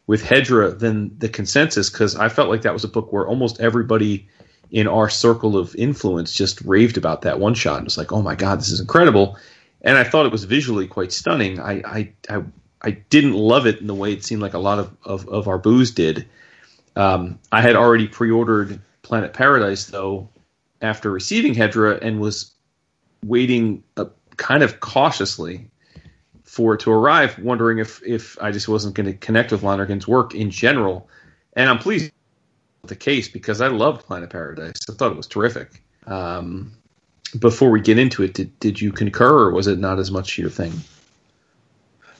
with 0.06 0.22
Hedra 0.22 0.78
than 0.78 1.18
the 1.18 1.28
consensus 1.28 1.90
because 1.90 2.14
I 2.14 2.28
felt 2.28 2.48
like 2.48 2.62
that 2.62 2.72
was 2.72 2.84
a 2.84 2.88
book 2.88 3.12
where 3.12 3.26
almost 3.26 3.60
everybody 3.60 4.28
in 4.70 4.88
our 4.88 5.08
circle 5.08 5.56
of 5.56 5.74
influence 5.76 6.32
just 6.32 6.60
raved 6.62 6.96
about 6.96 7.22
that 7.22 7.38
one 7.38 7.54
shot 7.54 7.78
and 7.78 7.84
was 7.84 7.98
like, 7.98 8.12
"Oh 8.12 8.22
my 8.22 8.34
god, 8.34 8.58
this 8.58 8.70
is 8.70 8.80
incredible!" 8.80 9.36
And 9.82 9.96
I 9.96 10.04
thought 10.04 10.26
it 10.26 10.32
was 10.32 10.44
visually 10.44 10.86
quite 10.86 11.12
stunning. 11.12 11.60
I 11.60 11.72
I 11.84 12.12
I, 12.28 12.42
I 12.82 12.90
didn't 12.90 13.34
love 13.34 13.66
it 13.66 13.80
in 13.80 13.86
the 13.86 13.94
way 13.94 14.12
it 14.12 14.24
seemed 14.24 14.42
like 14.42 14.54
a 14.54 14.58
lot 14.58 14.78
of 14.78 14.96
of, 15.04 15.28
of 15.28 15.48
our 15.48 15.58
booze 15.58 15.92
did. 15.92 16.28
Um, 16.96 17.38
I 17.52 17.60
had 17.60 17.76
already 17.76 18.08
pre-ordered 18.08 18.80
Planet 19.02 19.32
Paradise 19.32 19.86
though 19.86 20.28
after 20.80 21.10
receiving 21.10 21.54
Hedra 21.54 21.98
and 22.02 22.20
was 22.20 22.52
waiting 23.24 23.82
uh, 23.96 24.06
kind 24.36 24.62
of 24.62 24.80
cautiously 24.80 25.70
for 26.44 26.74
it 26.74 26.80
to 26.80 26.90
arrive, 26.90 27.38
wondering 27.38 27.78
if 27.78 28.02
if 28.04 28.40
I 28.40 28.50
just 28.50 28.68
wasn't 28.68 28.94
going 28.94 29.06
to 29.06 29.14
connect 29.14 29.52
with 29.52 29.62
Lonergan's 29.62 30.08
work 30.08 30.34
in 30.34 30.50
general. 30.50 31.08
And 31.54 31.70
I'm 31.70 31.78
pleased 31.78 32.12
the 32.88 32.96
case 32.96 33.28
because 33.28 33.60
I 33.60 33.68
loved 33.68 34.06
Planet 34.06 34.30
Paradise. 34.30 34.80
I 34.88 34.94
thought 34.94 35.12
it 35.12 35.16
was 35.16 35.26
terrific. 35.26 35.82
Um, 36.06 36.72
before 37.38 37.70
we 37.70 37.80
get 37.80 37.98
into 37.98 38.22
it, 38.22 38.34
did 38.34 38.58
did 38.60 38.80
you 38.80 38.92
concur, 38.92 39.48
or 39.48 39.52
was 39.52 39.66
it 39.66 39.78
not 39.78 39.98
as 39.98 40.10
much 40.10 40.38
your 40.38 40.50
thing? 40.50 40.72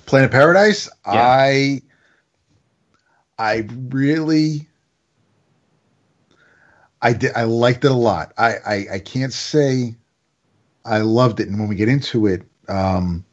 Planet 0.07 0.31
Paradise. 0.31 0.89
Yeah. 1.07 1.13
I 1.23 1.83
I 3.39 3.69
really 3.91 4.67
I 7.01 7.13
did 7.13 7.33
I 7.35 7.45
liked 7.45 7.85
it 7.85 7.91
a 7.91 7.95
lot. 7.95 8.33
I, 8.39 8.55
I 8.67 8.87
I 8.95 8.99
can't 8.99 9.33
say 9.33 9.95
I 10.85 10.99
loved 10.99 11.41
it, 11.41 11.49
and 11.49 11.59
when 11.59 11.69
we 11.69 11.77
get 11.77 11.89
into 11.89 12.27
it, 12.27 12.43
um, 12.69 13.25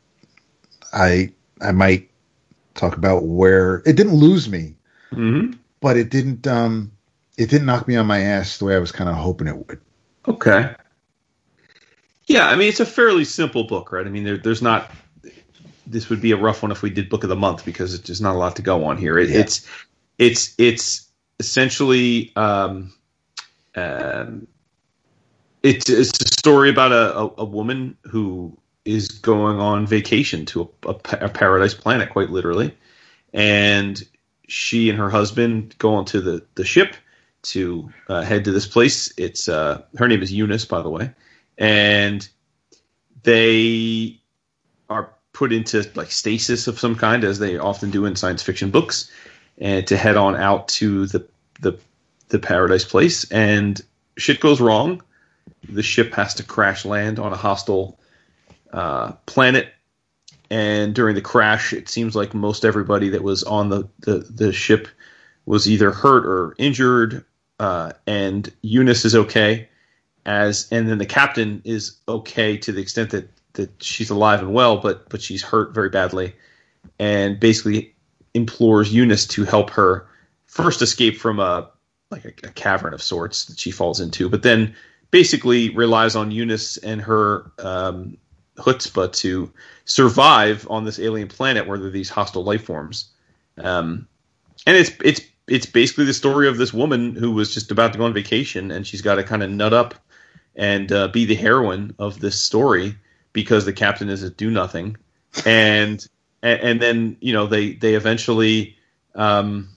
I 0.92 1.32
I 1.62 1.72
might 1.72 2.10
talk 2.76 2.98
about 2.98 3.24
where 3.26 3.84
it 3.86 3.96
didn't 3.96 4.16
lose 4.16 4.50
me, 4.50 4.76
Mm-hmm. 5.12 5.58
but 5.80 5.96
it 5.98 6.10
didn't 6.10 6.48
um 6.48 6.92
it 7.38 7.50
didn't 7.50 7.66
knock 7.66 7.88
me 7.88 7.96
on 7.96 8.06
my 8.06 8.20
ass 8.20 8.58
the 8.58 8.66
way 8.66 8.76
I 8.76 8.80
was 8.80 8.92
kind 8.92 9.10
of 9.10 9.16
hoping 9.16 9.48
it 9.48 9.58
would. 9.58 9.82
Okay. 10.28 10.74
Yeah, 12.26 12.48
I 12.48 12.56
mean 12.56 12.70
it's 12.70 12.80
a 12.80 12.86
fairly 12.86 13.26
simple 13.26 13.66
book, 13.66 13.92
right? 13.92 14.06
I 14.06 14.10
mean 14.10 14.24
there, 14.24 14.38
there's 14.38 14.62
not. 14.62 14.92
This 15.86 16.10
would 16.10 16.22
be 16.22 16.32
a 16.32 16.38
rough 16.38 16.62
one 16.64 16.72
if 16.72 16.82
we 16.82 16.90
did 16.90 17.10
book 17.10 17.24
of 17.24 17.30
the 17.30 17.36
month 17.36 17.66
because 17.66 17.94
it's 17.94 18.06
just 18.06 18.22
not 18.22 18.36
a 18.36 18.38
lot 18.38 18.56
to 18.56 18.62
go 18.62 18.86
on 18.86 18.98
here. 18.98 19.18
It, 19.18 19.30
Yeah. 19.30 19.40
It's 19.40 19.68
it's 20.18 20.56
it's 20.58 21.10
essentially 21.40 22.32
um, 22.36 22.94
um, 23.76 24.48
it's 25.62 25.90
it's 25.90 26.22
a 26.22 26.28
story 26.28 26.70
about 26.70 26.92
a, 26.92 27.18
a, 27.18 27.34
a 27.40 27.46
woman 27.46 27.98
who 28.04 28.58
is 28.86 29.08
going 29.10 29.60
on 29.60 29.88
vacation 29.88 30.46
to 30.46 30.70
a, 30.84 30.90
a, 30.90 31.26
a 31.26 31.30
paradise 31.30 31.74
planet, 31.74 32.10
quite 32.10 32.30
literally, 32.30 32.76
and 33.34 34.02
she 34.48 34.90
and 34.90 35.00
her 35.00 35.10
husband 35.10 35.76
go 35.80 35.96
onto 35.96 36.22
the 36.22 36.46
the 36.56 36.66
ship 36.66 36.96
to 37.44 37.92
uh, 38.08 38.22
head 38.22 38.46
to 38.46 38.52
this 38.52 38.68
place. 38.68 39.14
It's 39.18 39.48
uh, 39.48 39.84
her 39.98 40.08
name 40.08 40.22
is 40.22 40.32
Eunice, 40.32 40.66
by 40.66 40.82
the 40.82 40.90
way, 40.90 41.12
and 41.58 42.28
they 43.24 44.20
are 44.90 45.10
put 45.34 45.54
into 45.54 45.90
like 45.96 46.12
stasis 46.12 46.68
of 46.68 46.80
some 46.80 46.96
kind, 46.96 47.24
as 47.24 47.40
they 47.40 47.58
often 47.58 47.92
do 47.92 48.06
in 48.06 48.16
science 48.16 48.42
fiction 48.44 48.70
books, 48.70 49.12
and 49.58 49.86
to 49.88 49.98
head 49.98 50.18
on 50.18 50.36
out 50.36 50.68
to 50.70 51.06
the 51.08 51.28
the 51.62 51.78
the 52.30 52.40
paradise 52.40 52.86
place. 52.86 53.30
And 53.32 53.80
shit 54.18 54.40
goes 54.40 54.60
wrong. 54.60 55.02
The 55.70 55.84
ship 55.84 56.14
has 56.14 56.34
to 56.36 56.44
crash 56.44 56.86
land 56.86 57.20
on 57.20 57.32
a 57.32 57.38
hostile 57.38 58.00
uh, 58.72 59.14
planet. 59.26 59.74
And 60.50 60.94
during 60.94 61.16
the 61.16 61.22
crash, 61.22 61.74
it 61.74 61.90
seems 61.90 62.16
like 62.16 62.34
most 62.34 62.66
everybody 62.66 63.10
that 63.10 63.24
was 63.24 63.44
on 63.44 63.70
the, 63.70 63.88
the, 64.00 64.20
the 64.20 64.54
ship 64.54 64.88
was 65.46 65.70
either 65.70 65.92
hurt 65.92 66.26
or 66.26 66.56
injured. 66.58 67.26
Uh, 67.60 67.92
and 68.08 68.52
Eunice 68.62 69.06
is 69.06 69.16
okay, 69.16 69.70
as 70.26 70.68
and 70.72 70.88
then 70.90 70.98
the 70.98 71.06
captain 71.06 71.62
is 71.64 71.98
okay 72.08 72.58
to 72.58 72.72
the 72.72 72.82
extent 72.82 73.12
that 73.12 73.30
that 73.54 73.84
she's 73.84 74.10
alive 74.10 74.42
and 74.42 74.54
well, 74.54 74.78
but 74.78 75.10
but 75.10 75.22
she's 75.22 75.44
hurt 75.44 75.74
very 75.74 75.90
badly, 75.90 76.36
and 77.00 77.40
basically 77.40 77.94
implores 78.34 78.94
Eunice 78.94 79.28
to 79.28 79.44
help 79.44 79.70
her 79.70 80.08
first 80.46 80.82
escape 80.82 81.18
from 81.18 81.40
a 81.40 81.70
like 82.10 82.26
a, 82.26 82.48
a 82.48 82.52
cavern 82.52 82.94
of 82.94 83.02
sorts 83.02 83.46
that 83.46 83.60
she 83.60 83.72
falls 83.72 84.00
into, 84.00 84.30
but 84.30 84.44
then 84.44 84.76
basically 85.12 85.70
relies 85.70 86.16
on 86.16 86.32
Eunice 86.32 86.78
and 86.78 87.02
her 87.02 87.52
um, 87.60 88.18
chutzpah 88.58 89.12
to 89.14 89.52
survive 89.86 90.68
on 90.70 90.86
this 90.86 91.00
alien 91.00 91.28
planet 91.28 91.68
where 91.68 91.78
there 91.78 91.88
are 91.88 91.92
these 91.92 92.10
hostile 92.10 92.44
life 92.44 92.64
forms. 92.64 93.10
Um, 93.58 94.08
and 94.66 94.78
it's 94.78 94.92
it's 95.04 95.22
it's 95.48 95.66
basically 95.66 96.06
the 96.06 96.14
story 96.14 96.48
of 96.48 96.58
this 96.58 96.74
woman 96.74 97.16
who 97.16 97.32
was 97.32 97.54
just 97.54 97.72
about 97.72 97.94
to 97.94 98.00
go 98.00 98.06
on 98.06 98.14
vacation 98.14 98.72
and 98.72 98.88
she's 98.88 99.02
got 99.02 99.16
to 99.16 99.24
kind 99.24 99.44
of 99.44 99.50
nut 99.50 99.74
up 99.74 99.96
and 100.56 100.92
uh, 100.92 101.08
be 101.10 101.26
the 101.26 101.36
heroine 101.36 101.94
of 102.00 102.20
this 102.20 102.40
story 102.40 102.96
because 103.34 103.66
the 103.66 103.74
captain 103.74 104.10
is 104.10 104.24
a 104.24 104.30
do 104.30 104.50
nothing. 104.50 104.98
And 105.46 106.06
and, 106.42 106.82
then 106.82 107.18
you 107.22 107.34
know 107.34 107.48
they 107.48 107.74
they 107.74 107.96
eventually 107.96 108.78
um, 109.16 109.70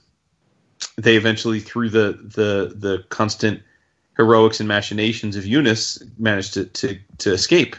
they 0.96 1.16
eventually 1.16 1.60
through 1.60 1.90
the 1.90 2.12
the 2.12 2.74
the 2.76 3.04
constant 3.08 3.62
heroics 4.16 4.60
and 4.60 4.68
machinations 4.68 5.36
of 5.36 5.46
Eunice 5.46 6.02
managed 6.18 6.54
to 6.54 6.66
to, 6.66 6.98
to 7.18 7.32
escape. 7.32 7.76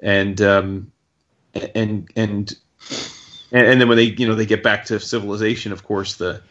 And 0.00 0.40
um, 0.42 0.92
and 1.74 2.10
and 2.14 2.54
and 3.52 3.80
then 3.80 3.88
when 3.88 3.96
they 3.96 4.04
you 4.04 4.26
know 4.26 4.34
they 4.34 4.46
get 4.46 4.62
back 4.62 4.84
to 4.86 5.00
civilization 5.00 5.72
of 5.72 5.84
course 5.84 6.16
the 6.16 6.42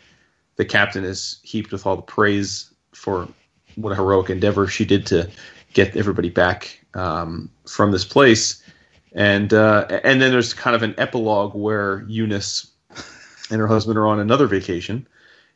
the 0.56 0.66
captain 0.66 1.04
is 1.04 1.40
heaped 1.44 1.72
with 1.72 1.86
all 1.86 1.96
the 1.96 2.02
praise 2.02 2.72
for 2.94 3.28
what 3.76 3.92
a 3.92 3.96
heroic 3.96 4.30
endeavor 4.30 4.68
she 4.68 4.86
did 4.86 5.06
to 5.08 5.30
get 5.74 5.96
everybody 5.96 6.30
back 6.30 6.80
um, 6.94 7.50
from 7.68 7.92
this 7.92 8.06
place 8.06 8.64
and 9.14 9.54
uh, 9.54 9.86
and 10.04 10.22
then 10.22 10.32
there's 10.32 10.54
kind 10.54 10.76
of 10.76 10.84
an 10.84 10.96
epilogue 10.98 11.54
where 11.56 12.04
Eunice 12.08 12.72
and 13.50 13.60
her 13.60 13.68
husband 13.68 13.98
are 13.98 14.08
on 14.08 14.20
another 14.20 14.48
vacation 14.48 15.08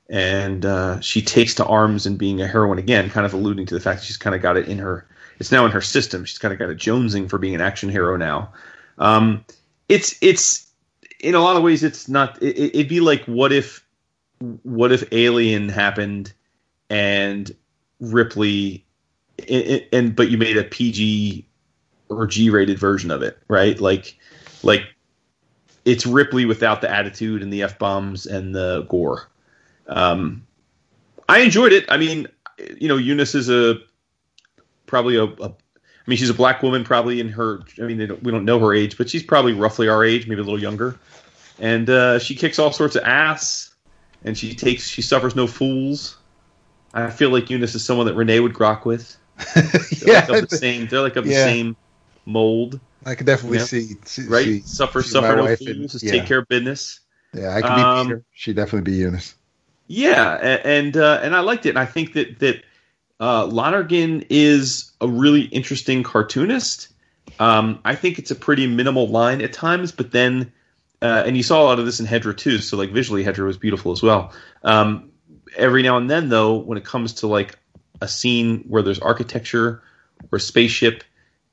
and 0.09 0.65
uh, 0.65 0.99
she 1.01 1.21
takes 1.21 1.53
to 1.55 1.65
arms 1.65 2.05
and 2.05 2.17
being 2.17 2.41
a 2.41 2.47
heroine 2.47 2.79
again 2.79 3.09
kind 3.09 3.25
of 3.25 3.33
alluding 3.33 3.65
to 3.65 3.73
the 3.73 3.79
fact 3.79 3.99
that 3.99 4.05
she's 4.05 4.17
kind 4.17 4.35
of 4.35 4.41
got 4.41 4.57
it 4.57 4.67
in 4.67 4.77
her 4.79 5.07
it's 5.39 5.51
now 5.51 5.65
in 5.65 5.71
her 5.71 5.81
system. 5.81 6.25
She's 6.25 6.39
kind 6.39 6.53
of 6.53 6.59
got 6.59 6.69
a 6.69 6.75
jonesing 6.75 7.29
for 7.29 7.37
being 7.37 7.55
an 7.55 7.61
action 7.61 7.89
hero 7.89 8.17
now. 8.17 8.51
Um, 8.97 9.45
it's 9.87 10.15
it's 10.21 10.67
in 11.19 11.35
a 11.35 11.39
lot 11.39 11.55
of 11.55 11.63
ways 11.63 11.83
it's 11.83 12.09
not. 12.09 12.41
It, 12.41 12.57
it'd 12.75 12.89
be 12.89 12.99
like 12.99 13.23
what 13.25 13.51
if 13.51 13.85
what 14.39 14.91
if 14.91 15.03
Alien 15.11 15.69
happened 15.69 16.33
and 16.89 17.53
Ripley 17.99 18.85
and, 19.49 19.85
and 19.91 20.15
but 20.15 20.29
you 20.29 20.37
made 20.37 20.57
a 20.57 20.63
PG 20.63 21.47
or 22.09 22.27
G 22.27 22.49
rated 22.49 22.79
version 22.79 23.11
of 23.11 23.21
it, 23.21 23.37
right? 23.47 23.79
Like 23.79 24.17
like 24.63 24.83
it's 25.85 26.05
Ripley 26.05 26.45
without 26.45 26.81
the 26.81 26.91
attitude 26.91 27.41
and 27.41 27.51
the 27.51 27.63
f 27.63 27.79
bombs 27.79 28.25
and 28.25 28.53
the 28.53 28.85
gore. 28.89 29.29
Um, 29.87 30.45
I 31.29 31.39
enjoyed 31.39 31.73
it. 31.73 31.85
I 31.89 31.97
mean, 31.97 32.27
you 32.77 32.87
know, 32.87 32.97
Eunice 32.97 33.35
is 33.35 33.49
a 33.49 33.77
probably 34.85 35.15
a, 35.15 35.25
a 35.25 35.53
I 36.07 36.09
mean, 36.09 36.17
she's 36.17 36.29
a 36.29 36.33
black 36.33 36.63
woman, 36.63 36.85
probably 36.85 37.19
in 37.19 37.27
her. 37.29 37.59
I 37.79 37.83
mean, 37.83 38.07
don't, 38.07 38.23
we 38.23 38.31
don't 38.31 38.45
know 38.45 38.59
her 38.59 38.73
age, 38.73 38.97
but 38.97 39.09
she's 39.09 39.23
probably 39.23 39.51
roughly 39.51 39.89
our 39.89 40.05
age, 40.05 40.25
maybe 40.25 40.39
a 40.39 40.43
little 40.43 40.59
younger. 40.59 40.97
And 41.59 41.89
uh, 41.89 42.19
she 42.19 42.33
kicks 42.33 42.59
all 42.59 42.71
sorts 42.71 42.95
of 42.95 43.03
ass, 43.03 43.75
and 44.23 44.37
she 44.37 44.53
takes, 44.55 44.87
she 44.87 45.01
suffers 45.01 45.35
no 45.35 45.47
fools. 45.47 46.17
I 46.93 47.09
feel 47.09 47.29
like 47.29 47.49
Eunice 47.49 47.75
is 47.75 47.83
someone 47.85 48.07
that 48.07 48.15
Renee 48.15 48.39
would 48.39 48.53
grok 48.53 48.85
with. 48.85 49.17
They're 49.55 49.63
yeah, 50.05 50.25
like 50.29 50.43
of 50.43 50.49
the 50.49 50.57
same. 50.57 50.87
They're 50.87 51.01
like 51.01 51.15
of 51.15 51.25
Yeah. 51.27 51.39
the 51.39 51.43
same 51.43 51.75
mold, 52.25 52.79
I 53.05 53.15
could 53.15 53.25
definitely 53.27 53.59
Yeah. 53.59 53.63
see, 53.65 53.89
see 54.05 54.23
right? 54.27 54.43
see- 54.45 54.61
suffer, 54.61 55.01
suffer 55.01 55.35
no 55.35 55.45
fools. 55.55 55.61
and- 55.69 55.89
Just 55.89 56.03
yeah. 56.03 56.11
take 56.11 56.25
care 56.25 56.39
of 56.39 56.47
business. 56.47 56.99
Yeah, 57.33 57.55
I 57.55 57.61
could 57.61 57.75
be 57.75 57.81
Um, 57.81 58.07
Peter. 58.07 58.23
She'd 58.33 58.55
definitely 58.55 58.91
be 58.91 58.97
Eunice. 58.97 59.35
Yeah, 59.87 60.33
and 60.65 60.97
uh, 60.97 61.19
and 61.23 61.35
I 61.35 61.39
liked 61.41 61.65
it. 61.65 61.69
And 61.69 61.79
I 61.79 61.85
think 61.85 62.13
that 62.13 62.39
that 62.39 62.63
uh, 63.21 63.45
Lonergan 63.45 64.25
is 64.29 64.91
a 64.99 65.07
really 65.07 65.41
interesting 65.43 66.03
cartoonist. 66.03 66.89
Um, 67.39 67.79
I 67.85 67.95
think 67.95 68.19
it's 68.19 68.31
a 68.31 68.35
pretty 68.35 68.67
minimal 68.67 69.07
line 69.07 69.41
at 69.41 69.53
times, 69.53 69.91
but 69.91 70.11
then, 70.11 70.51
uh, 71.01 71.23
and 71.25 71.37
you 71.37 71.43
saw 71.43 71.61
a 71.61 71.65
lot 71.65 71.79
of 71.79 71.85
this 71.85 71.99
in 71.99 72.05
Hedra 72.05 72.35
too. 72.35 72.59
So 72.59 72.77
like 72.77 72.91
visually, 72.91 73.23
Hedra 73.23 73.45
was 73.45 73.57
beautiful 73.57 73.91
as 73.91 74.01
well. 74.01 74.33
Um, 74.63 75.11
every 75.55 75.83
now 75.83 75.97
and 75.97 76.09
then, 76.09 76.29
though, 76.29 76.57
when 76.57 76.77
it 76.77 76.85
comes 76.85 77.13
to 77.13 77.27
like 77.27 77.57
a 78.01 78.07
scene 78.07 78.63
where 78.67 78.81
there's 78.81 78.99
architecture 78.99 79.83
or 80.31 80.39
spaceship, 80.39 81.03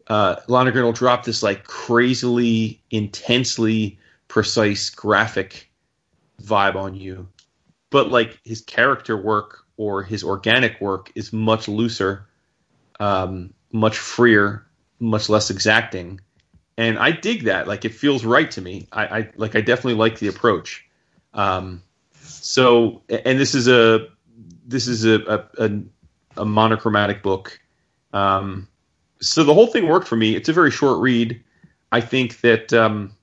uh, 0.08 0.36
Lonergan 0.48 0.84
will 0.84 0.92
drop 0.92 1.24
this 1.24 1.42
like 1.42 1.64
crazily, 1.64 2.82
intensely 2.90 3.98
precise 4.28 4.90
graphic 4.90 5.70
vibe 6.42 6.74
on 6.74 6.94
you 6.94 7.28
but 7.94 8.10
like 8.10 8.40
his 8.42 8.60
character 8.60 9.16
work 9.16 9.66
or 9.76 10.02
his 10.02 10.24
organic 10.24 10.80
work 10.80 11.12
is 11.14 11.32
much 11.32 11.68
looser, 11.68 12.26
um, 12.98 13.54
much 13.70 13.96
freer, 13.96 14.66
much 14.98 15.28
less 15.28 15.48
exacting, 15.48 16.20
and 16.76 16.98
I 16.98 17.12
dig 17.12 17.44
that. 17.44 17.68
Like 17.68 17.84
it 17.84 17.94
feels 17.94 18.24
right 18.24 18.50
to 18.52 18.60
me. 18.60 18.88
I, 18.92 19.04
I 19.06 19.30
like 19.36 19.54
I 19.56 19.60
definitely 19.60 19.94
like 19.94 20.18
the 20.18 20.28
approach. 20.28 20.86
Um, 21.32 21.82
so, 22.22 23.02
and 23.08 23.38
this 23.38 23.54
is 23.54 23.68
a 23.68 24.08
this 24.66 24.86
is 24.88 25.04
a 25.04 25.46
a, 25.58 25.70
a, 26.36 26.44
monochromatic 26.44 27.22
book. 27.22 27.60
Um, 28.12 28.68
so 29.20 29.44
the 29.44 29.54
whole 29.54 29.66
thing 29.66 29.86
worked 29.86 30.08
for 30.08 30.16
me. 30.16 30.34
It's 30.34 30.48
a 30.48 30.52
very 30.52 30.70
short 30.70 31.00
read. 31.00 31.42
I 31.92 32.00
think 32.00 32.40
that 32.40 32.72
um, 32.72 33.14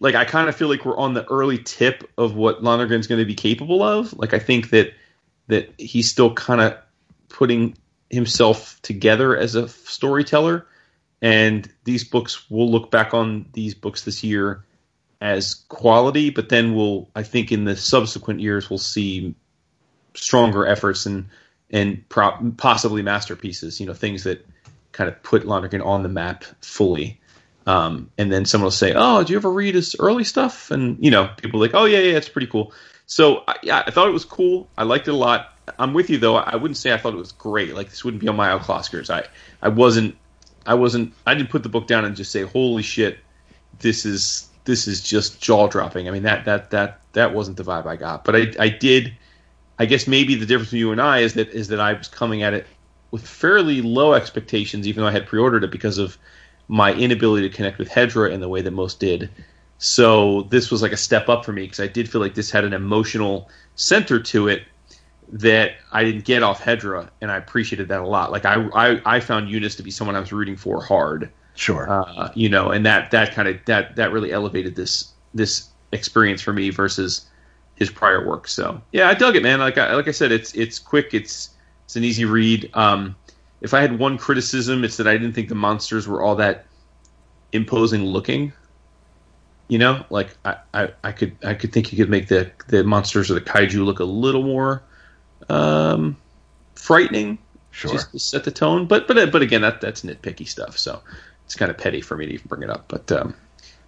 like 0.00 0.14
I 0.14 0.24
kind 0.24 0.48
of 0.48 0.56
feel 0.56 0.68
like 0.68 0.84
we're 0.84 0.96
on 0.96 1.14
the 1.14 1.24
early 1.30 1.58
tip 1.58 2.10
of 2.18 2.34
what 2.34 2.62
Lonergan's 2.62 3.06
going 3.06 3.20
to 3.20 3.24
be 3.24 3.34
capable 3.34 3.82
of. 3.82 4.12
Like 4.18 4.34
I 4.34 4.38
think 4.38 4.70
that 4.70 4.92
that 5.46 5.72
he's 5.78 6.10
still 6.10 6.32
kind 6.34 6.60
of 6.60 6.76
putting 7.28 7.76
himself 8.10 8.80
together 8.82 9.36
as 9.36 9.54
a 9.54 9.68
storyteller, 9.68 10.66
and 11.24 11.66
these 11.84 12.04
books 12.04 12.50
we'll 12.50 12.70
look 12.70 12.90
back 12.90 13.14
on 13.14 13.46
these 13.54 13.74
books 13.74 14.04
this 14.04 14.22
year 14.22 14.62
as 15.22 15.54
quality, 15.54 16.28
but 16.28 16.50
then 16.50 16.74
we'll 16.74 17.08
I 17.16 17.22
think 17.22 17.50
in 17.50 17.64
the 17.64 17.76
subsequent 17.76 18.40
years 18.40 18.68
we'll 18.68 18.78
see 18.78 19.34
stronger 20.12 20.66
efforts 20.66 21.06
and 21.06 21.30
and 21.70 22.06
pro- 22.10 22.52
possibly 22.58 23.00
masterpieces. 23.00 23.80
You 23.80 23.86
know, 23.86 23.94
things 23.94 24.24
that 24.24 24.46
kind 24.92 25.08
of 25.08 25.22
put 25.22 25.46
Lonergan 25.46 25.80
on 25.80 26.02
the 26.02 26.10
map 26.10 26.44
fully. 26.60 27.18
Um, 27.66 28.10
and 28.18 28.30
then 28.30 28.44
someone 28.44 28.66
will 28.66 28.70
say, 28.70 28.92
"Oh, 28.94 29.20
did 29.20 29.30
you 29.30 29.36
ever 29.36 29.50
read 29.50 29.74
his 29.74 29.96
early 29.98 30.24
stuff?" 30.24 30.70
And 30.70 31.02
you 31.02 31.10
know, 31.10 31.30
people 31.38 31.58
are 31.58 31.66
like, 31.66 31.74
"Oh 31.74 31.86
yeah, 31.86 32.00
yeah, 32.00 32.18
it's 32.18 32.28
pretty 32.28 32.48
cool." 32.48 32.74
So 33.06 33.44
I, 33.48 33.56
yeah, 33.62 33.82
I 33.86 33.90
thought 33.90 34.08
it 34.08 34.12
was 34.12 34.26
cool. 34.26 34.68
I 34.76 34.82
liked 34.82 35.08
it 35.08 35.12
a 35.12 35.16
lot. 35.16 35.56
I'm 35.78 35.94
with 35.94 36.10
you 36.10 36.18
though. 36.18 36.36
I 36.36 36.56
wouldn't 36.56 36.76
say 36.76 36.92
I 36.92 36.98
thought 36.98 37.14
it 37.14 37.18
was 37.18 37.32
great. 37.32 37.74
Like 37.74 37.88
this 37.88 38.04
wouldn't 38.04 38.20
be 38.20 38.28
on 38.28 38.36
my 38.36 38.50
outclassers. 38.50 39.08
I 39.08 39.26
I 39.62 39.70
wasn't. 39.70 40.16
I 40.66 40.74
wasn't. 40.74 41.12
I 41.26 41.34
didn't 41.34 41.50
put 41.50 41.62
the 41.62 41.68
book 41.68 41.86
down 41.86 42.04
and 42.04 42.16
just 42.16 42.32
say, 42.32 42.42
"Holy 42.42 42.82
shit, 42.82 43.18
this 43.80 44.04
is 44.06 44.48
this 44.64 44.88
is 44.88 45.02
just 45.02 45.40
jaw 45.40 45.68
dropping." 45.68 46.08
I 46.08 46.10
mean 46.10 46.22
that 46.22 46.44
that 46.44 46.70
that 46.70 47.00
that 47.12 47.34
wasn't 47.34 47.56
the 47.56 47.64
vibe 47.64 47.86
I 47.86 47.96
got. 47.96 48.24
But 48.24 48.36
I 48.36 48.52
I 48.58 48.68
did. 48.68 49.14
I 49.78 49.86
guess 49.86 50.06
maybe 50.06 50.36
the 50.36 50.46
difference 50.46 50.68
between 50.68 50.80
you 50.80 50.92
and 50.92 51.00
I 51.00 51.18
is 51.20 51.34
that 51.34 51.48
is 51.50 51.68
that 51.68 51.80
I 51.80 51.92
was 51.92 52.08
coming 52.08 52.42
at 52.42 52.54
it 52.54 52.66
with 53.10 53.26
fairly 53.26 53.82
low 53.82 54.14
expectations, 54.14 54.86
even 54.88 55.02
though 55.02 55.08
I 55.08 55.12
had 55.12 55.26
pre-ordered 55.26 55.64
it 55.64 55.70
because 55.70 55.98
of 55.98 56.18
my 56.68 56.92
inability 56.94 57.48
to 57.48 57.54
connect 57.54 57.78
with 57.78 57.88
Hedra 57.88 58.32
in 58.32 58.40
the 58.40 58.48
way 58.48 58.62
that 58.62 58.70
most 58.70 59.00
did. 59.00 59.30
So 59.78 60.42
this 60.42 60.70
was 60.70 60.82
like 60.82 60.92
a 60.92 60.96
step 60.96 61.28
up 61.28 61.44
for 61.44 61.52
me 61.52 61.62
because 61.62 61.80
I 61.80 61.86
did 61.86 62.08
feel 62.08 62.20
like 62.20 62.34
this 62.34 62.50
had 62.50 62.64
an 62.64 62.72
emotional 62.72 63.50
center 63.74 64.18
to 64.20 64.48
it 64.48 64.62
that 65.34 65.72
I 65.90 66.04
didn't 66.04 66.24
get 66.24 66.44
off 66.44 66.62
Hedra, 66.62 67.10
and 67.20 67.30
I 67.30 67.36
appreciated 67.36 67.88
that 67.88 68.00
a 68.00 68.06
lot. 68.06 68.30
Like 68.30 68.44
I, 68.44 68.54
I, 68.72 69.16
I 69.16 69.20
found 69.20 69.50
Eunice 69.50 69.74
to 69.74 69.82
be 69.82 69.90
someone 69.90 70.14
I 70.14 70.20
was 70.20 70.32
rooting 70.32 70.56
for 70.56 70.80
hard, 70.82 71.28
Sure. 71.56 71.90
uh, 71.90 72.30
you 72.34 72.48
know, 72.48 72.70
and 72.70 72.86
that 72.86 73.10
that 73.10 73.34
kind 73.34 73.48
of 73.48 73.58
that 73.66 73.96
that 73.96 74.12
really 74.12 74.30
elevated 74.32 74.76
this 74.76 75.12
this 75.34 75.70
experience 75.90 76.40
for 76.40 76.52
me 76.52 76.70
versus 76.70 77.26
his 77.74 77.90
prior 77.90 78.24
work. 78.24 78.46
So 78.46 78.80
yeah, 78.92 79.08
I 79.08 79.14
dug 79.14 79.34
it, 79.34 79.42
man. 79.42 79.58
Like 79.58 79.76
I, 79.76 79.94
like 79.96 80.06
I 80.06 80.12
said, 80.12 80.30
it's 80.30 80.54
it's 80.54 80.78
quick, 80.78 81.12
it's 81.12 81.50
it's 81.84 81.96
an 81.96 82.04
easy 82.04 82.24
read. 82.24 82.70
Um, 82.74 83.16
if 83.60 83.74
I 83.74 83.80
had 83.80 83.98
one 83.98 84.16
criticism, 84.16 84.84
it's 84.84 84.96
that 84.98 85.08
I 85.08 85.14
didn't 85.14 85.32
think 85.32 85.48
the 85.48 85.56
monsters 85.56 86.06
were 86.06 86.22
all 86.22 86.36
that 86.36 86.66
imposing 87.52 88.04
looking. 88.04 88.52
You 89.66 89.78
know, 89.78 90.04
like 90.10 90.36
I, 90.44 90.56
I, 90.74 90.88
I 91.02 91.10
could 91.10 91.36
I 91.42 91.54
could 91.54 91.72
think 91.72 91.90
you 91.92 91.98
could 91.98 92.10
make 92.10 92.28
the 92.28 92.52
the 92.68 92.84
monsters 92.84 93.32
or 93.32 93.34
the 93.34 93.40
kaiju 93.40 93.84
look 93.84 93.98
a 93.98 94.04
little 94.04 94.44
more 94.44 94.84
um, 95.48 96.16
frightening, 96.74 97.38
Sure. 97.70 97.90
just 97.92 98.12
to 98.12 98.18
set 98.18 98.44
the 98.44 98.50
tone. 98.52 98.86
But 98.86 99.08
but 99.08 99.32
but 99.32 99.42
again, 99.42 99.62
that 99.62 99.80
that's 99.80 100.02
nitpicky 100.02 100.46
stuff. 100.46 100.78
So 100.78 101.00
it's 101.44 101.54
kind 101.56 101.70
of 101.70 101.78
petty 101.78 102.00
for 102.00 102.16
me 102.16 102.26
to 102.26 102.32
even 102.34 102.46
bring 102.48 102.62
it 102.62 102.70
up. 102.70 102.84
But 102.88 103.10
um, 103.12 103.34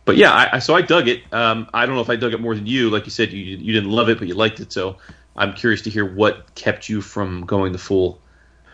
but 0.05 0.16
yeah, 0.16 0.32
I, 0.32 0.56
I 0.56 0.59
so 0.59 0.74
I 0.74 0.82
dug 0.82 1.06
it. 1.09 1.23
Um, 1.32 1.68
I 1.73 1.86
don't 1.86 1.94
know 1.94 2.01
if 2.01 2.10
I 2.10 2.16
dug 2.16 2.32
it 2.35 2.40
more 2.40 2.55
than 2.55 2.66
you. 2.66 2.90
Like 2.90 3.05
you 3.05 3.10
said, 3.12 3.32
you 3.32 3.39
you 3.44 3.73
didn't 3.73 3.90
love 3.90 4.09
it, 4.09 4.18
but 4.18 4.27
you 4.28 4.35
liked 4.35 4.59
it. 4.60 4.73
So 4.73 4.97
I'm 5.36 5.52
curious 5.52 5.82
to 5.82 5.90
hear 5.90 6.05
what 6.05 6.55
kept 6.56 6.89
you 6.89 7.01
from 7.01 7.44
going 7.47 7.73
the 7.73 7.78
full, 7.78 8.20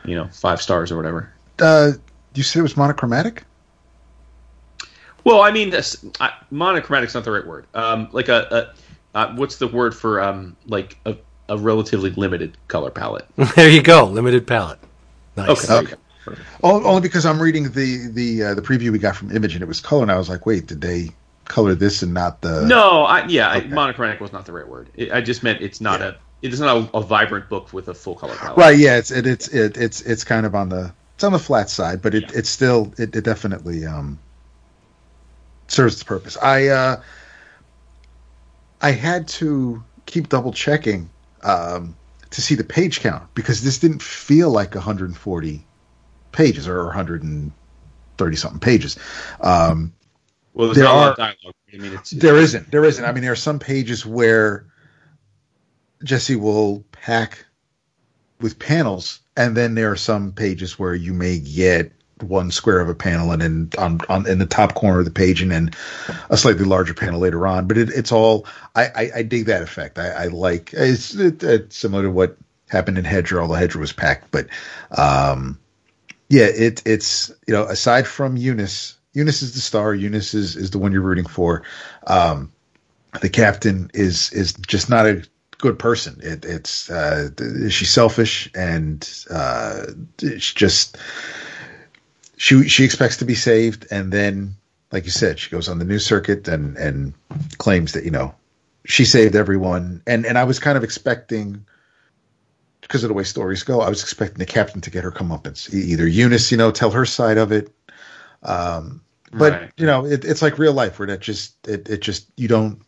you 0.05 0.15
know, 0.15 0.29
five 0.33 0.63
stars 0.63 0.91
or 0.91 0.97
whatever. 0.97 1.31
uh, 1.61 1.93
you 2.35 2.43
said 2.43 2.61
it 2.61 2.63
was 2.63 2.77
monochromatic? 2.79 3.45
Well, 5.25 5.43
I 5.43 5.51
mean, 5.53 5.71
this, 5.71 6.05
I, 6.21 6.33
monochromatic's 6.51 7.15
not 7.15 7.25
the 7.25 7.31
right 7.31 7.47
word. 7.47 7.67
Um, 7.75 8.09
like 8.13 8.29
a, 8.29 8.73
a 9.15 9.19
uh, 9.19 9.35
what's 9.37 9.57
the 9.57 9.69
word 9.69 9.95
for 9.95 10.21
um, 10.21 10.57
like 10.67 10.99
a, 11.05 11.17
a 11.49 11.57
relatively 11.59 12.11
limited 12.11 12.57
color 12.69 12.91
palette? 12.91 13.27
there 13.57 13.69
you 13.71 13.83
go. 13.83 14.05
Limited 14.05 14.47
palette. 14.47 14.79
Nice. 15.37 15.49
Okay, 15.51 15.67
there 15.67 15.83
you 15.83 15.89
go. 15.89 15.97
Perfect. 16.25 16.49
O- 16.63 16.85
Only 16.85 17.01
because 17.01 17.27
I'm 17.27 17.41
reading 17.43 17.65
the 17.73 18.09
the 18.13 18.43
uh, 18.45 18.55
the 18.55 18.63
preview 18.63 18.93
we 18.93 18.99
got 18.99 19.17
from 19.17 19.35
Image 19.35 19.55
and 19.55 19.63
it 19.63 19.67
was 19.67 19.81
color, 19.81 20.03
and 20.03 20.11
I 20.13 20.19
was 20.19 20.29
like, 20.29 20.47
wait, 20.47 20.67
did 20.67 20.81
they 20.81 21.11
color 21.47 21.75
this 21.75 22.03
and 22.03 22.15
not 22.15 22.41
the? 22.43 22.65
No, 22.67 23.03
I, 23.05 23.27
yeah, 23.27 23.49
I, 23.49 23.57
Okay. 23.59 23.69
monochromatic 23.69 24.21
was 24.21 24.33
not 24.33 24.47
the 24.47 24.53
right 24.53 24.67
word. 24.69 24.89
It, 24.95 25.11
I 25.13 25.21
just 25.21 25.43
meant 25.43 25.61
it's 25.61 25.81
not 25.81 26.01
a 26.01 26.17
it 26.43 26.53
is 26.53 26.61
not 26.61 26.77
a, 26.95 26.97
a 26.99 27.01
vibrant 27.03 27.49
book 27.49 27.73
with 27.73 27.89
a 27.89 27.95
full 27.95 28.15
color 28.15 28.35
palette. 28.37 28.57
Right. 28.57 28.79
Yeah. 28.79 28.99
It's 28.99 29.11
it, 29.11 29.27
it's 29.27 29.49
it, 29.49 29.77
it's 29.77 30.01
it's 30.03 30.23
kind 30.25 30.47
of 30.47 30.55
on 30.55 30.69
the 30.69 30.93
it's 31.15 31.25
on 31.25 31.33
the 31.33 31.39
flat 31.41 31.69
side, 31.69 32.01
but 32.03 32.15
it 32.15 32.23
Yeah. 32.25 32.39
it's 32.39 32.49
still 32.49 32.93
it, 32.99 33.15
it 33.17 33.25
definitely 33.25 33.85
um 33.85 34.19
serves 35.69 35.95
its 35.95 36.03
purpose. 36.05 36.37
I 36.37 36.69
uh 36.69 37.03
I 38.81 38.91
had 38.93 39.29
to 39.29 39.83
keep 40.07 40.29
double 40.29 40.53
checking 40.53 41.09
um 41.43 41.97
to 42.31 42.41
see 42.41 42.55
the 42.55 42.65
page 42.65 43.01
count 43.01 43.23
because 43.35 43.63
this 43.63 43.79
didn't 43.79 44.03
feel 44.03 44.51
like 44.51 44.75
140 44.75 45.67
pages 46.33 46.67
or 46.67 46.87
130 46.87 48.37
something 48.37 48.61
pages. 48.61 48.99
Um 49.41 49.93
Well, 50.55 50.73
There 50.73 50.85
not 50.85 50.95
a 50.95 50.97
lot 50.97 51.07
are- 51.07 51.11
of 51.13 51.17
dialogue. 51.17 51.55
I 51.73 51.77
mean, 51.79 51.93
it's, 51.95 52.11
There 52.11 52.37
isn't. 52.37 52.71
There 52.71 52.85
isn't. 52.85 53.03
I 53.05 53.13
mean, 53.13 53.23
there 53.23 53.33
are 53.33 53.37
some 53.37 53.59
pages 53.59 54.05
where 54.05 54.67
Jesse 56.05 56.37
will 56.37 56.85
pack 56.93 57.47
with 58.41 58.59
panels, 58.59 59.21
and 59.37 59.57
then 59.57 59.75
there 59.75 59.91
are 59.91 59.97
some 59.97 60.33
pages 60.33 60.79
where 60.79 60.95
you 60.95 61.15
may 61.15 61.39
get 61.39 61.93
one 62.23 62.51
square 62.51 62.81
of 62.81 62.89
a 62.89 62.95
panel, 62.95 63.33
and 63.33 63.43
then 63.43 63.71
on, 63.79 64.01
on 64.09 64.27
in 64.29 64.39
the 64.39 64.47
top 64.47 64.75
corner 64.75 65.01
of 65.01 65.05
the 65.05 65.11
page, 65.11 65.43
and 65.43 65.51
then 65.51 65.71
a 66.31 66.37
slightly 66.37 66.65
larger 66.65 66.95
panel 66.95 67.21
later 67.21 67.47
on. 67.47 67.67
But 67.67 67.79
it, 67.79 67.91
it's 67.91 68.13
all. 68.13 68.47
I, 68.75 68.87
I, 68.87 69.11
I 69.17 69.23
dig 69.23 69.47
that 69.47 69.63
effect. 69.63 69.99
I, 69.99 70.09
I 70.09 70.27
like. 70.27 70.73
It's, 70.73 71.15
it, 71.15 71.43
it's 71.43 71.77
similar 71.77 72.05
to 72.05 72.11
what 72.11 72.37
happened 72.69 72.99
in 72.99 73.05
Hedra, 73.05 73.43
although 73.43 73.55
Hedra 73.55 73.77
was 73.77 73.93
packed. 73.93 74.31
But 74.31 74.49
um, 74.97 75.59
yeah, 76.29 76.47
it 76.47 76.83
it's 76.87 77.31
you 77.47 77.55
know 77.55 77.65
aside 77.65 78.07
from 78.07 78.37
Eunice, 78.37 78.97
Eunice 79.13 79.43
is 79.43 79.55
the 79.55 79.61
star. 79.61 79.95
Eunice 79.95 80.35
is 80.35 80.57
is 80.57 80.71
the 80.71 80.79
one 80.79 80.93
you're 80.93 81.03
rooting 81.03 81.27
for. 81.27 81.63
Um, 82.07 82.51
the 83.21 83.29
captain 83.29 83.91
is 83.95 84.33
is 84.33 84.55
just 84.55 84.89
not 84.89 85.07
a 85.07 85.23
good 85.63 85.79
person. 85.79 86.19
It, 86.23 86.45
it's 86.45 86.91
uh, 86.91 87.31
she's 87.71 87.91
selfish 87.91 88.51
and 88.55 89.09
uh, 89.31 89.87
it's 90.21 90.53
just 90.53 90.99
she 92.43 92.69
she 92.69 92.85
expects 92.85 93.19
to 93.19 93.25
be 93.25 93.37
saved, 93.37 93.87
and 93.93 94.13
then 94.13 94.57
like 94.91 95.05
you 95.05 95.13
said, 95.13 95.39
she 95.39 95.49
goes 95.49 95.69
on 95.69 95.79
the 95.79 95.85
news 95.85 96.05
circuit 96.05 96.49
and 96.49 96.77
and 96.77 97.15
claims 97.59 97.93
that 97.93 98.05
you 98.05 98.11
know 98.11 98.35
she 98.85 99.05
saved 99.05 99.37
everyone. 99.37 100.03
And 100.09 100.27
and 100.27 100.37
I 100.37 100.43
was 100.43 100.59
kind 100.59 100.77
of 100.77 100.83
expecting 100.83 101.65
because 102.81 103.05
of 103.05 103.09
the 103.09 103.15
way 103.15 103.23
stories 103.23 103.63
go, 103.63 103.81
I 103.81 103.89
was 103.89 104.03
expecting 104.03 104.39
the 104.39 104.47
captain 104.47 104.81
to 104.81 104.91
get 104.91 105.05
her 105.05 105.13
comeuppance. 105.13 105.73
Either 105.73 106.05
Eunice, 106.05 106.51
you 106.51 106.57
know, 106.59 106.73
tell 106.73 106.91
her 106.91 107.07
side 107.07 107.39
of 107.39 107.53
it. 107.53 107.73
Um, 108.43 109.03
but 109.33 109.53
Right. 109.53 109.71
you 109.77 109.87
know, 109.87 110.05
it, 110.05 110.25
it's 110.25 110.43
like 110.43 110.59
real 110.59 110.73
life 110.73 110.99
where 110.99 111.07
that 111.07 111.21
just 111.21 111.55
it, 111.69 111.89
it 111.89 112.03
just 112.03 112.27
you 112.37 112.49
don't. 112.49 112.83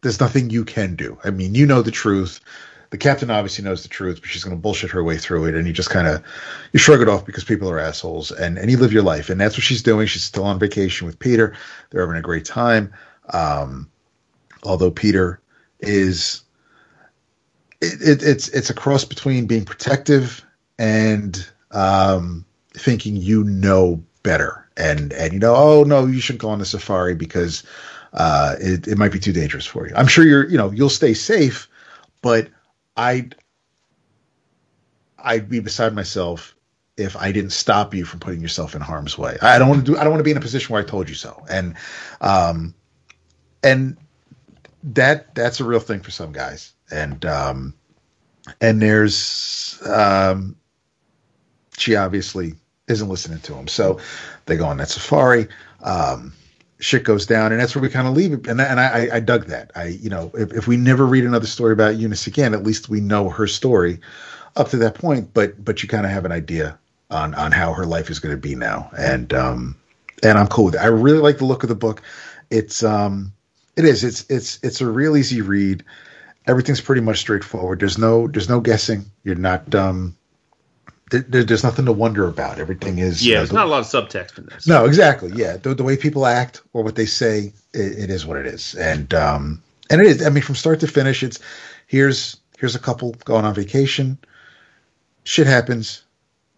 There's 0.00 0.20
nothing 0.20 0.48
you 0.48 0.64
can 0.64 0.96
do. 0.96 1.18
I 1.22 1.28
mean, 1.28 1.54
you 1.54 1.66
know 1.66 1.82
the 1.82 1.90
truth. 1.90 2.40
The 2.90 2.98
captain 2.98 3.30
obviously 3.30 3.64
knows 3.64 3.82
the 3.82 3.88
truth, 3.88 4.20
but 4.20 4.30
she's 4.30 4.44
going 4.44 4.56
to 4.56 4.60
bullshit 4.60 4.90
her 4.90 5.02
way 5.02 5.16
through 5.18 5.46
it, 5.46 5.54
and 5.54 5.66
you 5.66 5.72
just 5.72 5.90
kind 5.90 6.06
of 6.06 6.22
you 6.72 6.78
shrug 6.78 7.00
it 7.00 7.08
off 7.08 7.26
because 7.26 7.44
people 7.44 7.68
are 7.68 7.78
assholes, 7.78 8.30
and 8.30 8.58
and 8.58 8.70
you 8.70 8.76
live 8.76 8.92
your 8.92 9.02
life, 9.02 9.28
and 9.30 9.40
that's 9.40 9.56
what 9.56 9.64
she's 9.64 9.82
doing. 9.82 10.06
She's 10.06 10.24
still 10.24 10.44
on 10.44 10.58
vacation 10.58 11.06
with 11.06 11.18
Peter. 11.18 11.54
They're 11.90 12.02
having 12.02 12.16
a 12.16 12.22
great 12.22 12.44
time. 12.44 12.92
Um, 13.30 13.90
although 14.62 14.90
Peter 14.90 15.40
is 15.80 16.42
it, 17.80 18.00
it, 18.00 18.22
it's 18.22 18.48
it's 18.48 18.70
a 18.70 18.74
cross 18.74 19.04
between 19.04 19.46
being 19.46 19.64
protective 19.64 20.44
and 20.78 21.46
um, 21.72 22.44
thinking 22.74 23.16
you 23.16 23.44
know 23.44 24.02
better, 24.22 24.68
and 24.76 25.12
and 25.12 25.32
you 25.32 25.38
know, 25.38 25.54
oh 25.56 25.84
no, 25.84 26.06
you 26.06 26.20
shouldn't 26.20 26.42
go 26.42 26.50
on 26.50 26.58
the 26.58 26.64
safari 26.64 27.14
because 27.14 27.62
uh, 28.12 28.56
it 28.60 28.86
it 28.88 28.98
might 28.98 29.12
be 29.12 29.18
too 29.18 29.32
dangerous 29.32 29.66
for 29.66 29.86
you. 29.88 29.94
I'm 29.94 30.06
sure 30.06 30.24
you're 30.24 30.48
you 30.48 30.56
know 30.56 30.70
you'll 30.70 30.88
stay 30.88 31.14
safe, 31.14 31.68
but 32.22 32.48
I'd 32.96 33.36
I'd 35.18 35.48
be 35.48 35.60
beside 35.60 35.94
myself 35.94 36.54
if 36.96 37.16
I 37.16 37.32
didn't 37.32 37.50
stop 37.50 37.94
you 37.94 38.04
from 38.04 38.20
putting 38.20 38.40
yourself 38.40 38.74
in 38.74 38.80
harm's 38.80 39.18
way. 39.18 39.36
I 39.42 39.58
don't 39.58 39.68
want 39.68 39.84
to 39.84 39.92
do 39.92 39.98
I 39.98 40.02
don't 40.04 40.12
want 40.12 40.20
to 40.20 40.24
be 40.24 40.30
in 40.30 40.36
a 40.36 40.40
position 40.40 40.72
where 40.72 40.82
I 40.82 40.86
told 40.86 41.08
you 41.08 41.14
so, 41.14 41.44
and 41.48 41.74
um, 42.20 42.74
and 43.62 43.96
that 44.82 45.34
that's 45.34 45.60
a 45.60 45.64
real 45.64 45.80
thing 45.80 46.00
for 46.00 46.10
some 46.10 46.32
guys. 46.32 46.72
And 46.90 47.24
um 47.24 47.74
and 48.60 48.80
there's 48.80 49.80
um 49.84 50.56
she 51.76 51.96
obviously 51.96 52.54
isn't 52.88 53.08
listening 53.08 53.40
to 53.40 53.54
him 53.54 53.66
so 53.66 53.98
they 54.46 54.56
go 54.56 54.66
on 54.66 54.76
that 54.76 54.88
safari 54.88 55.48
um 55.82 56.32
shit 56.78 57.04
goes 57.04 57.26
down 57.26 57.52
and 57.52 57.60
that's 57.60 57.74
where 57.74 57.82
we 57.82 57.88
kind 57.88 58.06
of 58.06 58.14
leave 58.14 58.32
it 58.32 58.46
and, 58.46 58.60
and 58.60 58.78
I, 58.80 59.08
I 59.14 59.20
dug 59.20 59.46
that 59.46 59.70
i 59.74 59.84
you 59.86 60.10
know 60.10 60.30
if, 60.34 60.52
if 60.52 60.66
we 60.66 60.76
never 60.76 61.06
read 61.06 61.24
another 61.24 61.46
story 61.46 61.72
about 61.72 61.96
eunice 61.96 62.26
again 62.26 62.52
at 62.52 62.64
least 62.64 62.88
we 62.88 63.00
know 63.00 63.30
her 63.30 63.46
story 63.46 63.98
up 64.56 64.68
to 64.70 64.76
that 64.78 64.94
point 64.94 65.32
but 65.32 65.64
but 65.64 65.82
you 65.82 65.88
kind 65.88 66.04
of 66.04 66.12
have 66.12 66.24
an 66.26 66.32
idea 66.32 66.78
on 67.10 67.34
on 67.34 67.52
how 67.52 67.72
her 67.72 67.86
life 67.86 68.10
is 68.10 68.18
going 68.18 68.34
to 68.34 68.40
be 68.40 68.54
now 68.54 68.90
and 68.98 69.32
um 69.32 69.74
and 70.22 70.36
i'm 70.36 70.48
cool 70.48 70.66
with 70.66 70.74
it 70.74 70.80
i 70.80 70.86
really 70.86 71.20
like 71.20 71.38
the 71.38 71.46
look 71.46 71.62
of 71.62 71.70
the 71.70 71.74
book 71.74 72.02
it's 72.50 72.82
um 72.82 73.32
it 73.76 73.84
is. 73.84 74.02
It's 74.02 74.24
it's 74.30 74.58
it's 74.62 74.80
a 74.80 74.86
real 74.86 75.16
easy 75.16 75.42
read. 75.42 75.84
Everything's 76.46 76.80
pretty 76.80 77.02
much 77.02 77.18
straightforward. 77.18 77.80
There's 77.80 77.98
no 77.98 78.26
there's 78.26 78.48
no 78.48 78.60
guessing. 78.60 79.04
You're 79.22 79.36
not 79.36 79.74
um. 79.74 80.16
There, 81.10 81.20
there- 81.20 81.44
there's 81.44 81.62
nothing 81.62 81.84
to 81.84 81.92
wonder 81.92 82.26
about. 82.26 82.58
Everything 82.58 82.98
is 82.98 83.24
Yeah, 83.24 83.36
uh, 83.36 83.38
there's 83.38 83.48
the- 83.50 83.54
not 83.56 83.66
a 83.66 83.70
lot 83.70 83.80
of 83.80 83.86
subtext 83.86 84.38
in 84.38 84.46
this. 84.46 84.66
no, 84.66 84.84
exactly. 84.86 85.30
Yeah, 85.34 85.56
the, 85.56 85.74
the 85.74 85.84
way 85.84 85.96
people 85.96 86.26
act 86.26 86.62
or 86.72 86.82
what 86.82 86.96
they 86.96 87.06
say, 87.06 87.52
it, 87.72 87.98
it 88.04 88.10
is 88.10 88.26
what 88.26 88.38
it 88.38 88.46
is, 88.46 88.74
and 88.74 89.12
um, 89.14 89.62
and 89.90 90.00
it 90.00 90.06
is. 90.08 90.26
I 90.26 90.30
mean, 90.30 90.42
from 90.42 90.56
start 90.56 90.80
to 90.80 90.88
finish, 90.88 91.22
it's 91.22 91.38
here's 91.86 92.36
here's 92.58 92.74
a 92.74 92.80
couple 92.80 93.12
going 93.24 93.44
on 93.44 93.54
vacation. 93.54 94.18
Shit 95.24 95.46
happens, 95.46 96.02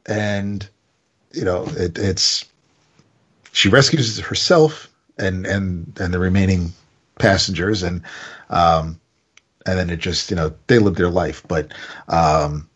and 0.07 0.67
you 1.33 1.45
know 1.45 1.65
it, 1.77 1.99
it's 1.99 2.45
she 3.53 3.69
rescues 3.69 4.19
herself 4.19 4.89
and 5.19 5.47
and 5.47 5.93
and 6.01 6.13
the 6.15 6.19
remaining 6.19 6.73
passengers, 7.19 7.83
and 7.83 8.03
um, 8.51 8.99
and 9.67 9.79
then 9.79 9.91
it 9.91 9.99
just 9.99 10.31
you 10.31 10.37
know 10.37 10.55
they 10.69 10.79
live 10.79 10.95
their 10.97 11.11
life, 11.11 11.43
but 11.49 11.73
um, 12.09 12.68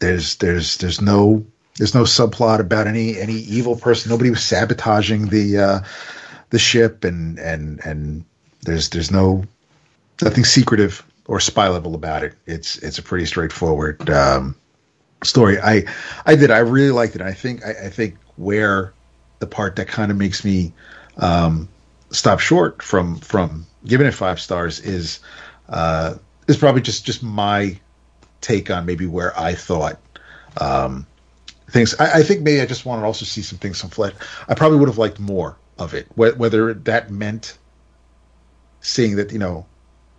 there's 0.00 0.36
there's 0.36 0.76
there's 0.78 1.00
no 1.00 1.44
there's 1.78 1.94
no 1.94 2.02
subplot 2.02 2.60
about 2.60 2.86
any 2.86 3.18
any 3.18 3.34
evil 3.34 3.76
person. 3.76 4.10
Nobody 4.10 4.30
was 4.30 4.44
sabotaging 4.44 5.28
the 5.28 5.58
uh, 5.58 5.80
the 6.50 6.58
ship, 6.58 7.04
and 7.04 7.38
and 7.38 7.80
and 7.84 8.24
there's 8.62 8.90
there's 8.90 9.10
no 9.10 9.44
nothing 10.22 10.44
secretive 10.44 11.04
or 11.26 11.40
spy 11.40 11.68
level 11.68 11.94
about 11.94 12.22
it. 12.22 12.34
It's 12.46 12.78
it's 12.78 12.98
a 12.98 13.02
pretty 13.02 13.26
straightforward 13.26 14.08
um, 14.10 14.56
story. 15.22 15.58
I 15.60 15.84
I 16.24 16.36
did 16.36 16.50
I 16.50 16.58
really 16.58 16.92
liked 16.92 17.14
it. 17.14 17.22
I 17.22 17.32
think 17.32 17.64
I, 17.64 17.70
I 17.70 17.90
think 17.90 18.16
where 18.36 18.92
the 19.38 19.46
part 19.46 19.76
that 19.76 19.88
kind 19.88 20.10
of 20.10 20.16
makes 20.16 20.44
me 20.44 20.72
um, 21.18 21.68
stop 22.10 22.40
short 22.40 22.82
from 22.82 23.16
from 23.16 23.66
giving 23.84 24.06
it 24.06 24.12
five 24.14 24.40
stars 24.40 24.80
is 24.80 25.20
uh, 25.68 26.14
is 26.48 26.56
probably 26.56 26.80
just 26.80 27.04
just 27.04 27.22
my 27.22 27.78
take 28.40 28.70
on 28.70 28.86
maybe 28.86 29.06
where 29.06 29.38
I 29.38 29.54
thought 29.54 29.98
um, 30.60 31.06
things. 31.70 31.94
I, 31.98 32.20
I 32.20 32.22
think 32.22 32.42
maybe 32.42 32.60
I 32.60 32.66
just 32.66 32.84
wanted 32.86 33.02
to 33.02 33.06
also 33.06 33.24
see 33.24 33.42
some 33.42 33.58
things 33.58 33.80
from 33.80 33.90
Fletch. 33.90 34.14
I 34.48 34.54
probably 34.54 34.78
would 34.78 34.88
have 34.88 34.98
liked 34.98 35.18
more 35.20 35.56
of 35.78 35.94
it, 35.94 36.06
wh- 36.14 36.38
whether 36.38 36.74
that 36.74 37.10
meant 37.10 37.58
seeing 38.80 39.16
that 39.16 39.32
you 39.32 39.38
know 39.38 39.66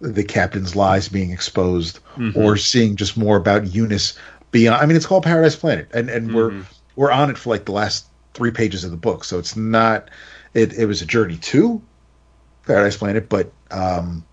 the 0.01 0.23
captain's 0.23 0.75
lies 0.75 1.09
being 1.09 1.31
exposed, 1.31 1.99
or 2.35 2.57
seeing 2.57 2.95
just 2.95 3.17
more 3.17 3.37
about 3.37 3.73
Eunice 3.73 4.17
beyond. 4.51 4.81
I 4.81 4.85
mean, 4.85 4.95
it's 4.95 5.05
called 5.07 5.23
Paradise 5.23 5.55
Planet, 5.55 5.89
and 5.93 6.09
and 6.09 6.33
we're 6.33 6.51
we're 6.95 7.11
on 7.11 7.29
it 7.29 7.37
for 7.37 7.49
like 7.49 7.65
the 7.65 7.71
last 7.71 8.05
three 8.33 8.51
pages 8.51 8.83
of 8.83 8.91
the 8.91 8.97
book, 8.97 9.23
so 9.23 9.39
it's 9.39 9.55
not. 9.55 10.09
It 10.53 10.73
it 10.73 10.85
was 10.85 11.01
a 11.01 11.05
journey 11.05 11.37
to 11.37 11.81
Paradise 12.65 12.97
Planet, 12.97 13.29
but 13.29 13.51
um, 13.71 14.23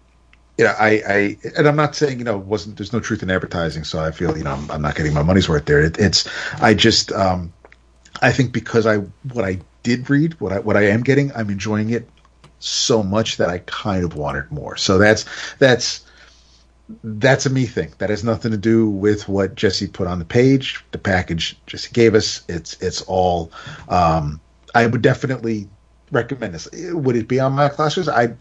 you 0.59 0.65
know, 0.65 0.75
I, 0.79 1.03
I, 1.07 1.39
and 1.57 1.67
I'm 1.67 1.77
not 1.77 1.97
saying, 1.97 2.19
you 2.19 2.25
know, 2.25 2.39
wasn't, 2.39 2.77
there's 2.77 2.93
no 2.93 3.01
truth 3.01 3.23
in 3.23 3.31
advertising. 3.31 3.85
So 3.85 4.03
I 4.03 4.13
feel, 4.13 4.37
you 4.37 4.45
know, 4.45 4.53
I'm, 4.53 4.71
I'm 4.71 4.83
not 4.83 4.95
getting 4.95 5.13
my 5.13 5.23
money's 5.23 5.49
worth 5.49 5.67
there. 5.67 5.83
It, 5.83 5.99
it's, 5.99 6.29
I 6.63 6.75
just, 6.75 7.11
um, 7.13 7.53
I 8.23 8.31
think 8.31 8.53
because 8.53 8.87
I, 8.87 8.99
what 9.33 9.45
I 9.45 9.59
did 9.83 10.09
read, 10.09 10.39
what 10.41 10.53
I, 10.53 10.61
what 10.61 10.77
I 10.77 10.83
am 10.89 11.03
getting, 11.03 11.33
I'm 11.35 11.51
enjoying 11.51 11.91
it 11.91 12.09
so 12.61 13.03
much 13.03 13.37
that 13.39 13.51
I 13.51 13.59
kind 13.67 14.05
of 14.05 14.15
wanted 14.15 14.51
more. 14.53 14.77
So 14.77 14.97
that's, 14.97 15.25
that's, 15.59 16.07
that's 17.03 17.47
a 17.47 17.51
me 17.51 17.67
thing. 17.67 17.93
That 17.99 18.11
has 18.11 18.23
nothing 18.23 18.53
to 18.53 18.57
do 18.57 18.89
with 18.89 19.29
what 19.29 19.57
Jesse 19.57 19.89
put 19.89 20.07
on 20.07 20.21
the 20.21 20.25
page, 20.25 20.85
the 20.93 20.99
package 20.99 21.59
Jesse 21.67 21.91
gave 21.93 22.15
us. 22.15 22.43
It's, 22.49 22.81
it's 22.81 23.03
all, 23.03 23.51
um, 23.89 24.41
I 24.75 24.87
would 24.87 25.03
definitely 25.03 25.69
recommend 26.13 26.55
this. 26.55 26.69
Would 26.93 27.17
it 27.17 27.27
be 27.27 27.41
on 27.41 27.55
my 27.55 27.69
classes? 27.69 28.09
I, 28.09 28.35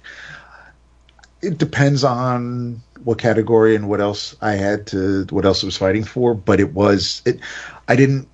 it 1.44 1.58
depends 1.58 2.04
on 2.04 2.82
what 3.04 3.18
category 3.18 3.76
and 3.76 3.90
what 3.90 4.00
else 4.00 4.36
I 4.42 4.54
had 4.54 4.88
to 4.88 5.26
what 5.30 5.46
else 5.46 5.64
I 5.64 5.68
was 5.68 5.78
fighting 5.78 6.04
for. 6.04 6.34
But 6.34 6.60
it 6.60 6.74
was 6.74 7.22
it. 7.26 7.40
I 7.88 7.96
didn't 7.96 8.28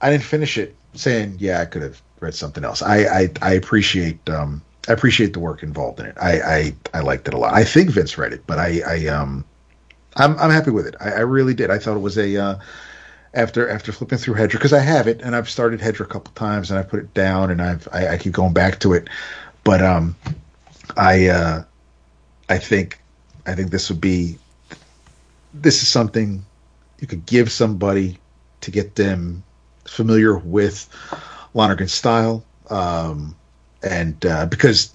I 0.00 0.10
didn't 0.10 0.24
finish 0.24 0.58
it 0.58 0.74
saying 0.94 1.36
yeah 1.38 1.60
I 1.60 1.66
could 1.66 1.82
have 1.82 2.00
read 2.20 2.34
something 2.34 2.64
else. 2.64 2.82
I 2.82 3.04
I, 3.04 3.30
I 3.42 3.52
appreciate 3.52 4.28
um 4.30 4.62
I 4.88 4.92
appreciate 4.92 5.32
the 5.32 5.40
work 5.40 5.62
involved 5.62 6.00
in 6.00 6.06
it. 6.06 6.16
I, 6.20 6.40
I 6.40 6.74
I 6.94 7.00
liked 7.00 7.28
it 7.28 7.34
a 7.34 7.38
lot. 7.38 7.54
I 7.54 7.64
think 7.64 7.90
Vince 7.90 8.16
read 8.16 8.32
it, 8.32 8.46
but 8.46 8.58
I 8.58 8.80
I 8.86 9.06
um 9.06 9.44
I'm 10.16 10.38
I'm 10.38 10.50
happy 10.50 10.70
with 10.70 10.86
it. 10.86 10.96
I, 11.00 11.10
I 11.10 11.20
really 11.20 11.54
did. 11.54 11.70
I 11.70 11.78
thought 11.78 11.96
it 11.96 12.00
was 12.00 12.18
a. 12.18 12.36
Uh, 12.36 12.58
after 13.34 13.68
after 13.68 13.92
flipping 13.92 14.16
through 14.16 14.34
Hedra 14.34 14.52
because 14.52 14.72
I 14.72 14.80
have 14.80 15.06
it 15.06 15.20
and 15.20 15.36
I've 15.36 15.50
started 15.50 15.78
Hedra 15.78 16.00
a 16.00 16.06
couple 16.06 16.32
times 16.32 16.70
and 16.70 16.80
I 16.80 16.82
put 16.82 17.00
it 17.00 17.12
down 17.12 17.50
and 17.50 17.60
I've 17.60 17.86
I, 17.92 18.08
I 18.08 18.16
keep 18.16 18.32
going 18.32 18.54
back 18.54 18.80
to 18.80 18.94
it, 18.94 19.08
but 19.62 19.82
um, 19.82 20.16
I 20.96 21.26
uh, 21.26 21.64
I 22.48 22.58
think 22.58 23.00
I 23.46 23.54
think 23.54 23.70
this 23.70 23.88
would 23.90 24.00
be 24.00 24.38
this 25.52 25.82
is 25.82 25.88
something 25.88 26.44
you 27.00 27.06
could 27.06 27.26
give 27.26 27.50
somebody 27.50 28.18
to 28.62 28.70
get 28.70 28.94
them 28.96 29.44
familiar 29.88 30.36
with 30.38 30.88
Lonergan's 31.54 31.92
style, 31.92 32.44
um, 32.70 33.36
and 33.82 34.24
uh, 34.26 34.46
because 34.46 34.94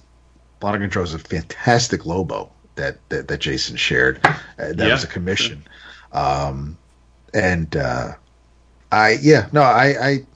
Lonergan 0.62 0.90
draws 0.90 1.14
a 1.14 1.18
fantastic 1.18 2.06
Lobo 2.06 2.52
that 2.76 3.06
that, 3.10 3.28
that 3.28 3.40
Jason 3.40 3.76
shared, 3.76 4.20
uh, 4.24 4.72
that 4.74 4.78
Yeah, 4.78 4.92
was 4.92 5.04
a 5.04 5.08
commission, 5.08 5.66
um, 6.12 6.78
and 7.34 7.76
uh, 7.76 8.12
I 8.92 9.18
yeah 9.22 9.48
no 9.52 9.62
I 9.62 9.86
I 10.08 10.26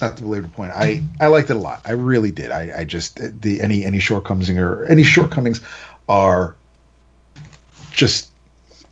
not 0.00 0.16
to 0.18 0.22
belabor 0.24 0.46
the 0.48 0.52
point. 0.52 0.72
I 0.74 1.04
I 1.20 1.28
liked 1.28 1.50
it 1.50 1.56
a 1.56 1.60
lot. 1.60 1.82
I 1.84 1.92
really 1.92 2.30
did. 2.30 2.50
I 2.50 2.80
I 2.80 2.84
just 2.84 3.18
the 3.42 3.60
any 3.62 3.84
any 3.84 3.98
shortcomings 3.98 4.50
or 4.50 4.84
any 4.84 5.02
shortcomings 5.02 5.60
are 6.08 6.56
just 7.92 8.30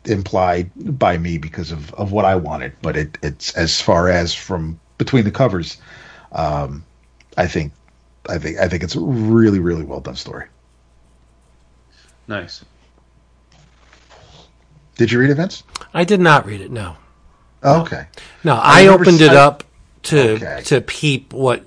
implied 0.05 0.69
by 0.99 1.17
me 1.17 1.37
because 1.37 1.71
of 1.71 1.93
of 1.95 2.11
what 2.11 2.25
I 2.25 2.35
wanted. 2.35 2.73
But 2.81 2.95
it 2.97 3.17
it's 3.23 3.53
as 3.55 3.81
far 3.81 4.09
as 4.09 4.33
from 4.33 4.79
between 4.97 5.23
the 5.23 5.31
covers. 5.31 5.77
Um, 6.31 6.83
I 7.37 7.47
think, 7.47 7.71
I 8.29 8.37
think, 8.37 8.57
I 8.59 8.67
think 8.67 8.83
it's 8.83 8.95
a 8.95 8.99
really, 8.99 9.59
really 9.59 9.83
well 9.83 9.99
done 9.99 10.15
story. 10.15 10.45
Nice. 12.27 12.63
Did 14.97 15.11
you 15.11 15.19
read 15.19 15.29
it, 15.29 15.35
Vince? 15.35 15.63
I 15.93 16.03
did 16.05 16.19
not 16.19 16.45
read 16.45 16.61
it. 16.61 16.71
No, 16.71 16.95
Oh, 17.63 17.81
okay. 17.81 18.07
no. 18.43 18.55
I, 18.55 18.83
remember 18.83 19.03
opened 19.03 19.21
it 19.21 19.31
si- 19.31 19.35
up 19.37 19.63
to 20.03 20.29
Okay. 20.33 20.61
to 20.65 20.81
peep 20.81 21.33
what 21.33 21.65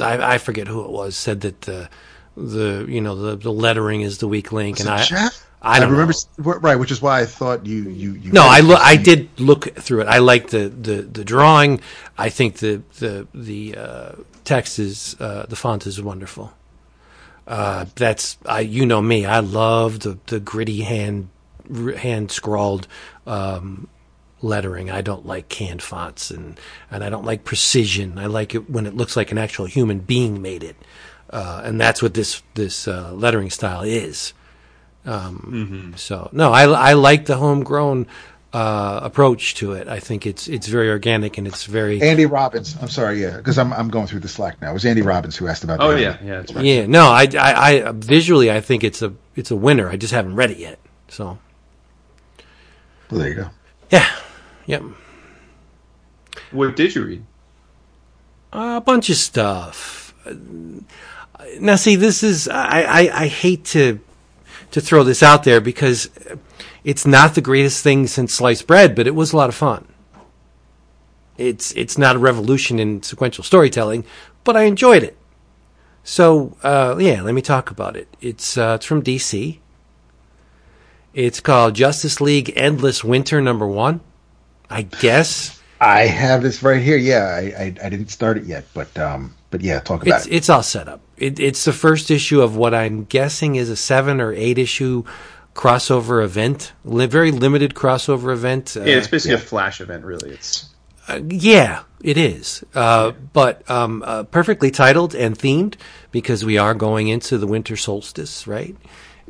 I, 0.00 0.34
I 0.34 0.38
forget 0.38 0.68
who 0.68 0.84
it 0.84 0.90
was 0.90 1.16
said 1.16 1.40
that 1.42 1.62
the 1.62 1.88
the 2.36 2.86
you 2.88 3.00
know 3.00 3.14
the, 3.16 3.36
the 3.36 3.52
lettering 3.52 4.02
is 4.02 4.18
the 4.18 4.28
weak 4.28 4.52
link, 4.52 4.78
Was 4.78 4.86
and 4.86 4.88
it 4.88 4.92
I 5.00 5.04
Jeff? 5.04 5.46
I 5.62 5.78
don't 5.80 5.90
remember 5.92 6.12
know. 6.38 6.54
right, 6.60 6.76
which 6.76 6.90
is 6.90 7.00
why 7.00 7.20
I 7.20 7.26
thought 7.26 7.66
you 7.66 7.82
you, 7.88 8.12
you 8.14 8.32
No, 8.32 8.42
I 8.44 8.60
lo- 8.60 8.76
I 8.80 8.96
did 8.96 9.28
look 9.38 9.74
through 9.76 10.02
it. 10.02 10.08
I 10.08 10.18
like 10.18 10.50
the, 10.50 10.68
the, 10.68 11.02
the 11.02 11.24
drawing. 11.24 11.80
I 12.18 12.30
think 12.30 12.56
the 12.58 12.82
the 12.98 13.28
the 13.32 13.76
uh, 13.76 14.12
text 14.44 14.78
is 14.78 15.16
uh, 15.20 15.46
the 15.48 15.56
font 15.56 15.86
is 15.86 16.02
wonderful. 16.02 16.52
Uh, 17.46 17.86
that's 17.94 18.38
I 18.46 18.60
you 18.60 18.86
know 18.86 19.00
me. 19.02 19.24
I 19.24 19.40
love 19.40 20.00
the, 20.00 20.18
the 20.26 20.40
gritty 20.40 20.80
hand 20.82 21.28
hand 21.96 22.30
scrawled 22.32 22.88
um, 23.26 23.88
lettering. 24.40 24.90
I 24.90 25.00
don't 25.00 25.26
like 25.26 25.48
canned 25.48 25.82
fonts 25.82 26.30
and 26.30 26.58
and 26.90 27.04
I 27.04 27.08
don't 27.10 27.24
like 27.24 27.44
precision. 27.44 28.18
I 28.18 28.26
like 28.26 28.54
it 28.54 28.68
when 28.68 28.86
it 28.86 28.96
looks 28.96 29.16
like 29.16 29.30
an 29.30 29.38
actual 29.38 29.66
human 29.66 30.00
being 30.00 30.42
made 30.42 30.64
it. 30.64 30.76
Uh, 31.32 31.62
and 31.64 31.80
that's 31.80 32.02
what 32.02 32.12
this 32.14 32.42
this 32.54 32.86
uh, 32.86 33.10
lettering 33.14 33.48
style 33.50 33.82
is. 33.82 34.34
So 35.04 36.28
no, 36.32 36.52
I, 36.52 36.64
I 36.64 36.92
like 36.92 37.26
the 37.26 37.36
homegrown 37.36 38.06
uh, 38.52 39.00
approach 39.02 39.54
to 39.56 39.72
it. 39.72 39.88
I 39.88 39.98
think 39.98 40.26
it's 40.26 40.46
it's 40.46 40.66
very 40.66 40.90
organic 40.90 41.38
and 41.38 41.46
it's 41.46 41.64
very 41.64 42.02
Andy 42.02 42.26
Robbins. 42.26 42.76
I'm 42.80 42.88
sorry, 42.88 43.20
yeah, 43.22 43.36
because 43.38 43.56
I'm 43.58 43.72
I'm 43.72 43.88
going 43.88 44.06
through 44.06 44.20
the 44.20 44.28
Slack 44.28 44.60
now. 44.60 44.70
It 44.70 44.74
was 44.74 44.84
Andy 44.84 45.00
Robbins 45.02 45.36
who 45.36 45.48
asked 45.48 45.64
about. 45.64 45.80
Oh 45.80 45.92
the- 45.92 46.00
yeah, 46.02 46.18
yeah, 46.22 46.36
that's 46.40 46.52
right. 46.52 46.64
yeah. 46.64 46.86
No, 46.86 47.06
I, 47.06 47.26
I, 47.38 47.88
I 47.88 47.92
visually 47.92 48.50
I 48.50 48.60
think 48.60 48.84
it's 48.84 49.00
a 49.02 49.14
it's 49.34 49.50
a 49.50 49.56
winner. 49.56 49.88
I 49.88 49.96
just 49.96 50.12
haven't 50.12 50.36
read 50.36 50.50
it 50.50 50.58
yet. 50.58 50.78
So 51.08 51.38
Well, 53.10 53.20
there 53.20 53.28
you 53.30 53.34
go. 53.36 53.50
yeah, 53.90 54.08
yep. 54.66 54.82
What 56.50 56.76
did 56.76 56.94
you 56.94 57.04
read? 57.04 57.24
a 58.52 58.82
bunch 58.82 59.08
of 59.08 59.16
stuff. 59.16 60.14
Now, 61.60 61.76
see, 61.76 61.96
this 61.96 62.22
is 62.22 62.48
I, 62.48 62.82
I, 62.82 63.22
I 63.22 63.26
hate 63.28 63.64
to 63.66 64.00
to 64.70 64.80
throw 64.80 65.04
this 65.04 65.22
out 65.22 65.44
there 65.44 65.60
because 65.60 66.08
it's 66.84 67.06
not 67.06 67.34
the 67.34 67.40
greatest 67.40 67.82
thing 67.82 68.06
since 68.06 68.34
sliced 68.34 68.66
bread, 68.66 68.94
but 68.94 69.06
it 69.06 69.14
was 69.14 69.32
a 69.32 69.36
lot 69.36 69.48
of 69.48 69.54
fun. 69.54 69.86
It's 71.38 71.72
it's 71.72 71.96
not 71.98 72.16
a 72.16 72.18
revolution 72.18 72.78
in 72.78 73.02
sequential 73.02 73.44
storytelling, 73.44 74.04
but 74.44 74.56
I 74.56 74.62
enjoyed 74.64 75.02
it. 75.02 75.16
So 76.04 76.56
uh, 76.62 76.96
yeah, 76.98 77.22
let 77.22 77.34
me 77.34 77.42
talk 77.42 77.70
about 77.70 77.96
it. 77.96 78.08
It's 78.20 78.56
uh, 78.58 78.74
it's 78.76 78.86
from 78.86 79.02
DC. 79.02 79.58
It's 81.14 81.40
called 81.40 81.74
Justice 81.74 82.20
League 82.20 82.52
Endless 82.56 83.04
Winter 83.04 83.40
Number 83.40 83.66
One. 83.66 84.00
I 84.70 84.82
guess. 84.82 85.60
I 85.80 86.02
have 86.06 86.42
this 86.42 86.62
right 86.62 86.80
here. 86.82 86.96
Yeah, 86.96 87.24
I 87.24 87.40
I, 87.64 87.64
I 87.84 87.88
didn't 87.88 88.08
start 88.08 88.36
it 88.38 88.44
yet, 88.44 88.64
but 88.72 88.96
um, 88.98 89.34
but 89.50 89.60
yeah, 89.60 89.80
talk 89.80 90.02
about 90.02 90.18
It's 90.18 90.26
it. 90.26 90.32
it's 90.32 90.48
all 90.48 90.62
set 90.62 90.88
up. 90.88 91.00
It, 91.22 91.38
it's 91.38 91.64
the 91.64 91.72
first 91.72 92.10
issue 92.10 92.40
of 92.40 92.56
what 92.56 92.74
I'm 92.74 93.04
guessing 93.04 93.54
is 93.54 93.70
a 93.70 93.76
seven 93.76 94.20
or 94.20 94.32
eight 94.32 94.58
issue 94.58 95.04
crossover 95.54 96.24
event. 96.24 96.72
Li- 96.84 97.06
very 97.06 97.30
limited 97.30 97.74
crossover 97.74 98.32
event. 98.32 98.76
Uh, 98.76 98.82
Yeah, 98.82 98.96
it's 98.96 99.06
basically 99.06 99.36
a 99.36 99.38
flash 99.38 99.80
event, 99.80 100.04
really. 100.04 100.30
It's 100.30 100.68
yeah, 101.28 101.84
it 102.02 102.18
is. 102.18 102.64
Uh, 102.74 103.12
but 103.32 103.68
um, 103.70 104.02
uh, 104.04 104.24
perfectly 104.24 104.72
titled 104.72 105.14
and 105.14 105.38
themed 105.38 105.76
because 106.10 106.44
we 106.44 106.58
are 106.58 106.74
going 106.74 107.06
into 107.06 107.38
the 107.38 107.46
winter 107.46 107.76
solstice, 107.76 108.48
right? 108.48 108.74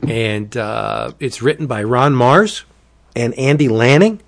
And 0.08 0.56
uh, 0.56 1.12
it's 1.20 1.42
written 1.42 1.66
by 1.66 1.82
Ron 1.82 2.14
Marz 2.14 2.64
and 3.14 3.34
Andy 3.34 3.68
Lanning, 3.68 4.22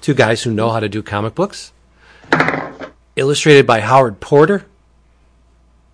two 0.00 0.14
guys 0.14 0.44
who 0.44 0.52
know 0.52 0.70
how 0.70 0.78
to 0.78 0.88
do 0.88 1.02
comic 1.02 1.34
books. 1.34 1.72
Illustrated 3.16 3.66
by 3.66 3.80
Howard 3.80 4.20
Porter 4.20 4.66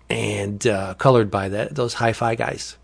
and 0.09 0.65
uh, 0.67 0.93
colored 0.95 1.31
by 1.31 1.49
that 1.49 1.75
those 1.75 1.95
hi-fi 1.95 2.35
guys. 2.35 2.77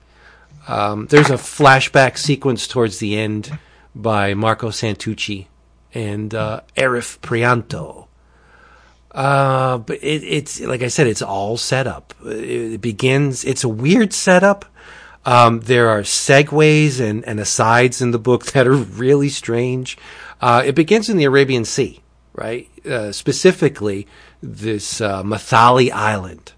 Um, 0.68 1.08
there's 1.08 1.30
a 1.30 1.36
flashback 1.36 2.18
sequence 2.18 2.68
towards 2.68 3.00
the 3.00 3.18
end 3.18 3.58
by 3.96 4.34
Marco 4.34 4.70
Santucci 4.70 5.48
and 5.94 6.34
uh, 6.34 6.62
Arif 6.78 7.20
Prianto. 7.20 8.08
Uh, 9.12 9.80
but 9.80 9.98
it, 9.98 10.24
it's 10.24 10.62
like 10.62 10.82
I 10.82 10.88
said, 10.88 11.08
it's 11.08 11.22
all 11.22 11.58
set 11.58 11.88
up. 11.88 12.14
It, 12.26 12.74
it 12.74 12.82
begins. 12.82 13.44
It's 13.44 13.64
a 13.64 13.70
weird 13.70 14.14
setup. 14.14 14.66
Um, 15.26 15.60
there 15.62 15.90
are 15.90 16.02
segues 16.02 17.00
and, 17.00 17.24
and 17.26 17.40
asides 17.40 18.02
in 18.02 18.12
the 18.12 18.20
book 18.20 18.46
that 18.54 18.68
are 18.68 18.74
really 18.74 19.30
strange. 19.30 19.98
Uh, 20.40 20.64
it 20.66 20.76
begins 20.76 21.10
in 21.10 21.18
the 21.18 21.26
Arabian 21.26 21.66
Sea, 21.66 22.02
right? 22.34 22.70
Uh, 22.86 23.12
specifically, 23.12 24.08
this 24.42 25.02
uh, 25.02 25.22
Mathali 25.24 25.92
Island, 25.92 26.54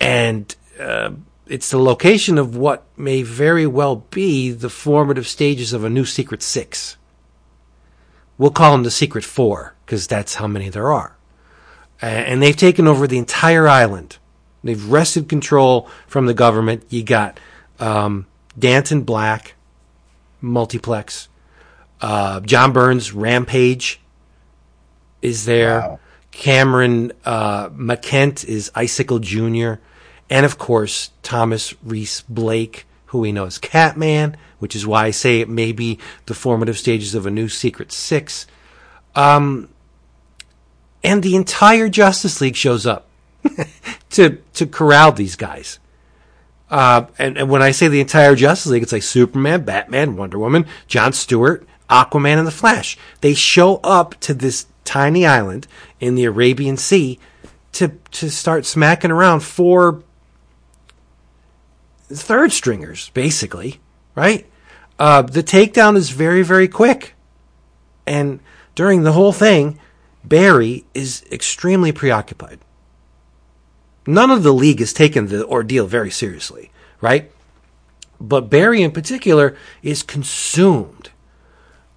and 0.00 0.54
uh, 0.78 1.10
it's 1.46 1.70
the 1.70 1.78
location 1.78 2.38
of 2.38 2.56
what 2.56 2.84
may 2.96 3.22
very 3.22 3.66
well 3.66 3.96
be 4.10 4.50
the 4.50 4.70
formative 4.70 5.26
stages 5.26 5.72
of 5.72 5.84
a 5.84 5.90
new 5.90 6.04
Secret 6.04 6.42
Six. 6.42 6.96
We'll 8.38 8.50
call 8.50 8.72
them 8.72 8.84
the 8.84 8.90
Secret 8.90 9.24
Four 9.24 9.74
because 9.84 10.06
that's 10.06 10.36
how 10.36 10.46
many 10.46 10.68
there 10.68 10.90
are. 10.90 11.16
And 12.00 12.42
they've 12.42 12.56
taken 12.56 12.86
over 12.86 13.06
the 13.06 13.18
entire 13.18 13.68
island. 13.68 14.16
They've 14.64 14.90
wrested 14.90 15.28
control 15.28 15.90
from 16.06 16.24
the 16.24 16.32
government. 16.32 16.84
You 16.88 17.02
got 17.02 17.38
um, 17.78 18.26
Danton 18.58 19.02
Black, 19.02 19.54
Multiplex, 20.40 21.28
uh, 22.00 22.40
John 22.40 22.72
Burns, 22.72 23.12
Rampage 23.12 24.00
is 25.20 25.44
there. 25.44 25.80
Wow. 25.80 26.00
Cameron 26.30 27.12
uh, 27.24 27.68
Mahkent 27.70 28.44
is 28.44 28.70
Icicle 28.74 29.18
Jr. 29.18 29.74
And 30.30 30.46
of 30.46 30.56
course, 30.56 31.10
Thomas 31.22 31.74
Reese 31.82 32.22
Blake, 32.22 32.86
who 33.06 33.18
we 33.18 33.32
know 33.32 33.46
as 33.46 33.58
Catman, 33.58 34.36
which 34.60 34.76
is 34.76 34.86
why 34.86 35.06
I 35.06 35.10
say 35.10 35.40
it 35.40 35.48
may 35.48 35.72
be 35.72 35.98
the 36.26 36.34
formative 36.34 36.78
stages 36.78 37.14
of 37.14 37.26
a 37.26 37.30
new 37.30 37.48
Secret 37.48 37.90
Six. 37.90 38.46
Um, 39.16 39.68
and 41.02 41.22
the 41.22 41.34
entire 41.34 41.88
Justice 41.88 42.40
League 42.40 42.56
shows 42.56 42.86
up 42.86 43.08
to 44.10 44.38
to 44.54 44.66
corral 44.66 45.12
these 45.12 45.34
guys. 45.34 45.80
Uh, 46.70 47.06
and, 47.18 47.36
and 47.36 47.50
when 47.50 47.62
I 47.62 47.72
say 47.72 47.88
the 47.88 48.00
entire 48.00 48.36
Justice 48.36 48.70
League, 48.70 48.84
it's 48.84 48.92
like 48.92 49.02
Superman, 49.02 49.64
Batman, 49.64 50.16
Wonder 50.16 50.38
Woman, 50.38 50.66
John 50.86 51.12
Stewart, 51.12 51.66
Aquaman, 51.88 52.38
and 52.38 52.46
the 52.46 52.52
Flash. 52.52 52.96
They 53.22 53.34
show 53.34 53.80
up 53.82 54.14
to 54.20 54.34
this 54.34 54.66
tiny 54.84 55.26
island 55.26 55.66
in 55.98 56.14
the 56.14 56.24
Arabian 56.24 56.76
Sea 56.76 57.18
to 57.72 57.88
to 58.12 58.30
start 58.30 58.66
smacking 58.66 59.10
around 59.10 59.40
four 59.40 60.02
third 62.12 62.52
stringers, 62.52 63.10
basically, 63.10 63.80
right? 64.14 64.46
Uh, 64.98 65.22
the 65.22 65.42
takedown 65.42 65.96
is 65.96 66.10
very, 66.10 66.42
very 66.42 66.68
quick. 66.68 67.14
And 68.06 68.40
during 68.74 69.02
the 69.02 69.12
whole 69.12 69.32
thing, 69.32 69.78
Barry 70.24 70.84
is 70.94 71.24
extremely 71.30 71.92
preoccupied. 71.92 72.58
None 74.06 74.30
of 74.30 74.42
the 74.42 74.52
league 74.52 74.80
has 74.80 74.92
taken 74.92 75.26
the 75.26 75.46
ordeal 75.46 75.86
very 75.86 76.10
seriously, 76.10 76.70
right? 77.00 77.30
But 78.20 78.50
Barry 78.50 78.82
in 78.82 78.90
particular 78.90 79.56
is 79.82 80.02
consumed 80.02 81.10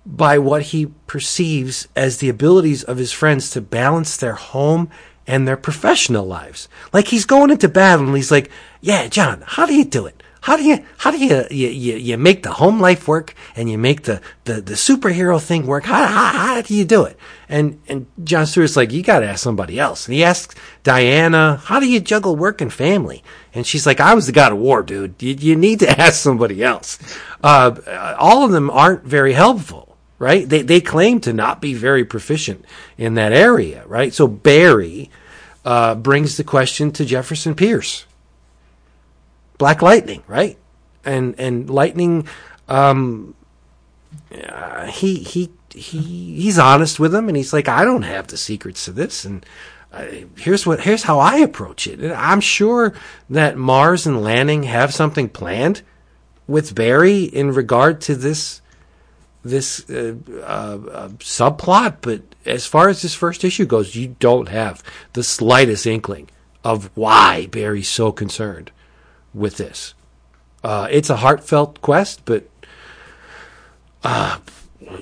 by 0.06 0.38
what 0.38 0.64
he 0.64 0.88
perceives 1.08 1.88
as 1.96 2.18
the 2.18 2.30
abilities 2.30 2.84
of 2.84 2.98
his 2.98 3.12
friends 3.12 3.50
to 3.52 3.62
balance 3.62 4.18
their 4.18 4.36
home 4.36 4.90
and 5.28 5.48
their 5.48 5.58
professional 5.58 6.26
lives. 6.26 6.68
Like 6.92 7.08
he's 7.08 7.26
going 7.26 7.52
into 7.52 7.70
battle 7.70 8.06
and 8.06 8.16
he's 8.16 8.32
like, 8.32 8.50
"Yeah, 8.82 9.08
John, 9.08 9.44
how 9.46 9.66
do 9.66 9.74
you 9.74 9.86
do 9.86 10.06
it? 10.06 10.22
How 10.42 10.58
do 10.58 10.64
you 10.64 10.84
how 10.98 11.12
do 11.12 11.18
you 11.18 11.46
you, 11.50 11.70
you, 11.70 11.96
you 11.96 12.18
make 12.18 12.44
the 12.44 12.52
home 12.52 12.82
life 12.82 13.08
work 13.08 13.34
and 13.56 13.70
you 13.70 13.78
make 13.78 14.04
the, 14.04 14.22
the, 14.44 14.56
the 14.56 14.74
superhero 14.74 15.42
thing 15.42 15.66
work? 15.66 15.86
How, 15.86 16.06
how 16.06 16.38
how 16.56 16.62
do 16.62 16.76
you 16.76 16.84
do 16.84 17.06
it?" 17.06 17.18
And 17.48 17.80
and 17.88 18.08
John 18.24 18.46
Stewart's 18.46 18.76
like, 18.76 18.92
"You 18.92 19.04
got 19.04 19.20
to 19.20 19.28
ask 19.28 19.42
somebody 19.42 19.80
else." 19.80 20.06
And 20.06 20.16
he 20.16 20.24
asks 20.24 20.56
Diana, 20.84 21.62
"How 21.64 21.80
do 21.80 21.90
you 21.90 22.02
juggle 22.02 22.36
work 22.36 22.60
and 22.60 22.74
family?" 22.74 23.24
And 23.54 23.66
she's 23.66 23.86
like, 23.86 24.02
"I 24.02 24.14
was 24.14 24.26
the 24.26 24.34
god 24.34 24.52
of 24.52 24.58
war, 24.58 24.84
dude. 24.84 25.22
You, 25.24 25.34
you 25.34 25.56
need 25.56 25.80
to 25.80 25.90
ask 26.02 26.22
somebody 26.22 26.62
else." 26.62 27.00
Uh, 27.42 28.16
all 28.20 28.44
of 28.44 28.52
them 28.52 28.70
aren't 28.70 29.06
very 29.06 29.34
helpful 29.34 29.93
right? 30.24 30.48
They 30.48 30.62
they 30.62 30.80
claim 30.80 31.20
to 31.22 31.34
not 31.34 31.60
be 31.60 31.74
very 31.74 32.06
proficient 32.06 32.64
in 32.98 33.16
that 33.16 33.34
area, 33.34 33.86
right? 33.88 34.14
So 34.14 34.26
Barry 34.26 35.12
uh, 35.66 35.96
brings 35.96 36.38
the 36.38 36.46
question 36.46 36.92
to 36.92 37.04
Jefferson 37.04 37.56
Pierce, 37.56 38.06
Black 39.58 39.82
Lightning, 39.82 40.24
right? 40.28 40.58
And 41.04 41.38
and 41.38 41.70
Lightning, 41.70 42.26
um, 42.70 43.36
uh, 44.48 44.86
he 44.86 45.16
he 45.16 45.52
he 45.76 46.00
he's 46.42 46.58
honest 46.58 47.02
with 47.02 47.14
him, 47.14 47.28
and 47.28 47.36
he's 47.36 47.52
like, 47.52 47.68
I 47.68 47.84
don't 47.84 48.04
have 48.04 48.28
the 48.28 48.38
secrets 48.38 48.86
to 48.86 48.94
this, 48.94 49.26
and 49.26 49.46
I, 49.92 50.26
here's 50.38 50.66
what 50.66 50.80
here's 50.80 51.04
how 51.04 51.20
I 51.20 51.40
approach 51.40 51.86
it. 51.86 52.02
I'm 52.14 52.40
sure 52.40 52.94
that 53.30 53.58
Mars 53.58 54.08
and 54.08 54.24
Lanning 54.24 54.64
have 54.64 54.94
something 54.94 55.28
planned 55.28 55.82
with 56.48 56.76
Barry 56.76 57.24
in 57.24 57.52
regard 57.52 58.00
to 58.02 58.16
this 58.16 58.62
this 59.44 59.90
uh, 59.90 60.16
uh, 60.38 60.42
uh, 60.42 61.10
subplot, 61.20 61.98
but 62.02 62.22
as 62.46 62.66
far 62.66 62.90
as 62.90 63.02
this 63.02 63.14
first 63.14 63.44
issue 63.44 63.66
goes, 63.66 63.96
you 63.96 64.16
don't 64.20 64.50
have 64.50 64.84
the 65.14 65.24
slightest 65.24 65.86
inkling 65.86 66.30
of 66.64 66.90
why 66.96 67.48
Barry's 67.48 67.90
so 67.90 68.12
concerned 68.12 68.72
with 69.34 69.58
this. 69.58 69.94
Uh, 70.64 70.88
it's 70.90 71.10
a 71.10 71.18
heartfelt 71.18 71.82
quest, 71.82 72.22
but 72.24 72.48
uh, 74.04 74.40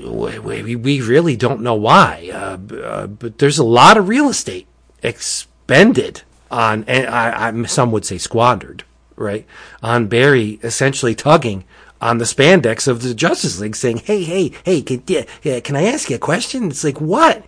we, 0.04 0.76
we 0.76 1.02
really 1.02 1.36
don't 1.36 1.62
know 1.62 1.76
why. 1.76 2.30
Uh, 2.34 3.08
but 3.08 3.38
there's 3.38 3.60
a 3.60 3.64
lot 3.64 3.98
of 3.98 4.08
real 4.08 4.30
estate 4.30 4.68
expended 5.04 6.24
on, 6.50 6.84
and 6.88 7.08
I, 7.08 7.50
I, 7.50 7.64
some 7.66 7.92
would 7.92 8.06
say 8.06 8.18
squandered, 8.18 8.84
right, 9.16 9.46
on 9.84 10.08
Barry 10.08 10.60
essentially 10.64 11.14
tugging 11.14 11.64
on 12.02 12.18
the 12.18 12.26
spandex 12.26 12.88
of 12.88 13.02
the 13.02 13.14
Justice 13.14 13.60
League, 13.60 13.76
saying, 13.76 13.98
"Hey, 13.98 14.24
hey, 14.24 14.52
hey, 14.66 14.82
can, 14.82 15.04
yeah, 15.08 15.60
can 15.60 15.76
I 15.76 15.86
ask 15.86 16.10
you 16.10 16.18
a 16.18 16.20
question?" 16.20 16.70
It's 16.70 16.84
like 16.84 17.00
what? 17.00 17.46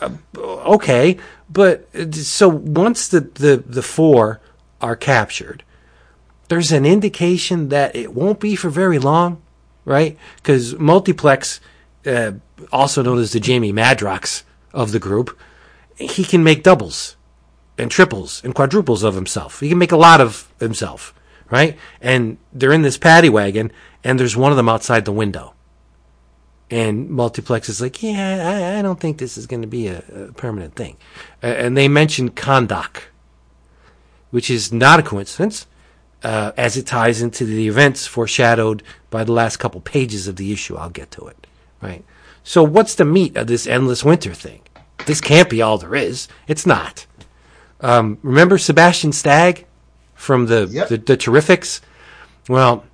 Uh, 0.00 0.10
okay, 0.38 1.18
but 1.50 1.88
so 2.14 2.48
once 2.48 3.08
the, 3.08 3.20
the 3.20 3.62
the 3.66 3.82
four 3.82 4.40
are 4.80 4.96
captured, 4.96 5.64
there's 6.48 6.72
an 6.72 6.86
indication 6.86 7.68
that 7.68 7.94
it 7.96 8.14
won't 8.14 8.40
be 8.40 8.54
for 8.54 8.70
very 8.70 8.98
long, 8.98 9.42
right? 9.84 10.16
Because 10.36 10.78
multiplex, 10.78 11.60
uh, 12.06 12.32
also 12.72 13.02
known 13.02 13.18
as 13.18 13.32
the 13.32 13.40
Jamie 13.40 13.72
Madrox 13.72 14.44
of 14.72 14.92
the 14.92 14.98
group, 14.98 15.38
he 15.96 16.24
can 16.24 16.44
make 16.44 16.62
doubles 16.62 17.16
and 17.76 17.90
triples 17.90 18.42
and 18.44 18.54
quadruples 18.54 19.02
of 19.02 19.14
himself. 19.14 19.60
He 19.60 19.68
can 19.68 19.78
make 19.78 19.92
a 19.92 19.96
lot 19.96 20.20
of 20.20 20.52
himself, 20.60 21.14
right? 21.50 21.78
And 22.00 22.38
they're 22.52 22.72
in 22.72 22.82
this 22.82 22.98
paddy 22.98 23.28
wagon, 23.28 23.72
and 24.04 24.18
there's 24.18 24.36
one 24.36 24.52
of 24.52 24.56
them 24.56 24.68
outside 24.68 25.04
the 25.04 25.12
window. 25.12 25.54
And 26.70 27.08
Multiplex 27.08 27.68
is 27.70 27.80
like, 27.80 28.02
yeah, 28.02 28.72
I, 28.74 28.78
I 28.78 28.82
don't 28.82 29.00
think 29.00 29.18
this 29.18 29.38
is 29.38 29.46
going 29.46 29.62
to 29.62 29.68
be 29.68 29.86
a, 29.88 30.02
a 30.14 30.32
permanent 30.32 30.74
thing. 30.74 30.96
Uh, 31.42 31.46
and 31.46 31.76
they 31.76 31.88
mention 31.88 32.30
Kahndaq, 32.30 33.04
which 34.30 34.50
is 34.50 34.70
not 34.70 35.00
a 35.00 35.02
coincidence, 35.02 35.66
uh, 36.22 36.52
as 36.58 36.76
it 36.76 36.86
ties 36.86 37.22
into 37.22 37.46
the 37.46 37.68
events 37.68 38.06
foreshadowed 38.06 38.82
by 39.08 39.24
the 39.24 39.32
last 39.32 39.56
couple 39.56 39.80
pages 39.80 40.28
of 40.28 40.36
the 40.36 40.52
issue. 40.52 40.76
I'll 40.76 40.90
get 40.90 41.10
to 41.12 41.26
it, 41.28 41.46
right? 41.80 42.04
So, 42.44 42.62
what's 42.62 42.94
the 42.94 43.04
meat 43.04 43.36
of 43.36 43.46
this 43.46 43.66
endless 43.66 44.04
winter 44.04 44.34
thing? 44.34 44.60
This 45.06 45.20
can't 45.20 45.48
be 45.48 45.62
all 45.62 45.78
there 45.78 45.94
is. 45.94 46.28
It's 46.46 46.66
not. 46.66 47.06
Um, 47.80 48.18
remember 48.22 48.58
Sebastian 48.58 49.12
Stagg 49.12 49.64
from 50.14 50.46
the, 50.46 50.68
Yep. 50.70 50.88
the 50.88 50.96
the 50.98 51.16
Terrifics? 51.16 51.80
Well, 52.48 52.84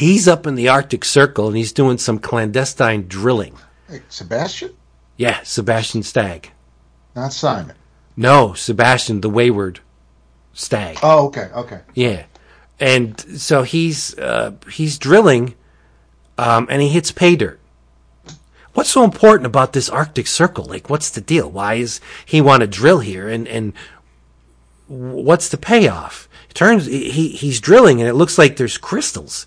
he's 0.00 0.26
up 0.26 0.46
in 0.46 0.54
the 0.54 0.68
Arctic 0.68 1.04
Circle 1.04 1.48
and 1.48 1.56
he's 1.56 1.72
doing 1.72 1.98
some 1.98 2.18
clandestine 2.18 3.06
drilling. 3.06 3.54
Hey, 3.88 4.02
Sebastian, 4.08 4.74
Yeah, 5.16 5.42
Sebastian 5.42 6.02
Stagg. 6.02 6.50
not 7.14 7.32
Simon. 7.32 7.76
No, 8.16 8.54
Sebastian 8.54 9.20
the 9.20 9.30
Wayward 9.30 9.80
Stagg. 10.52 10.98
Oh, 11.02 11.26
okay, 11.26 11.48
okay. 11.54 11.80
Yeah, 11.94 12.24
and 12.78 13.18
so 13.20 13.62
he's 13.62 14.18
uh, 14.18 14.52
he's 14.70 14.98
drilling, 14.98 15.54
um, 16.36 16.66
and 16.70 16.82
he 16.82 16.88
hits 16.88 17.12
pay 17.12 17.36
dirt. 17.36 17.60
What's 18.74 18.90
so 18.90 19.04
important 19.04 19.46
about 19.46 19.72
this 19.72 19.88
Arctic 19.88 20.26
Circle? 20.26 20.64
Like, 20.64 20.88
what's 20.90 21.10
the 21.10 21.20
deal? 21.20 21.50
Why 21.50 21.74
is 21.74 22.00
he 22.24 22.40
want 22.40 22.60
to 22.62 22.66
drill 22.66 23.00
here? 23.00 23.28
And 23.28 23.46
and 23.48 23.72
what's 24.88 25.48
the 25.48 25.56
payoff? 25.56 26.28
It 26.48 26.54
turns 26.54 26.86
he 26.86 27.28
he's 27.30 27.60
drilling, 27.60 28.00
and 28.00 28.08
it 28.08 28.14
looks 28.14 28.38
like 28.38 28.56
there's 28.56 28.78
crystals 28.78 29.46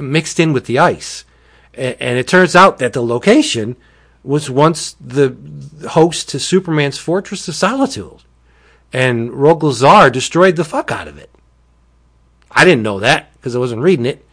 mixed 0.00 0.40
in 0.40 0.52
with 0.52 0.66
the 0.66 0.78
ice, 0.78 1.24
and 1.74 2.18
it 2.18 2.28
turns 2.28 2.56
out 2.56 2.78
that 2.78 2.92
the 2.92 3.02
location 3.02 3.76
was 4.22 4.50
once 4.50 4.96
the 5.00 5.36
host 5.90 6.28
to 6.30 6.40
Superman's 6.40 6.98
Fortress 6.98 7.46
of 7.48 7.54
Solitude, 7.54 8.22
and 8.92 9.30
Rogol 9.30 9.72
Zaar 9.72 10.10
destroyed 10.10 10.56
the 10.56 10.64
fuck 10.64 10.90
out 10.90 11.08
of 11.08 11.18
it. 11.18 11.30
I 12.50 12.64
didn't 12.64 12.82
know 12.82 13.00
that 13.00 13.32
because 13.34 13.54
I 13.54 13.58
wasn't 13.58 13.82
reading 13.82 14.06
it. 14.06 14.24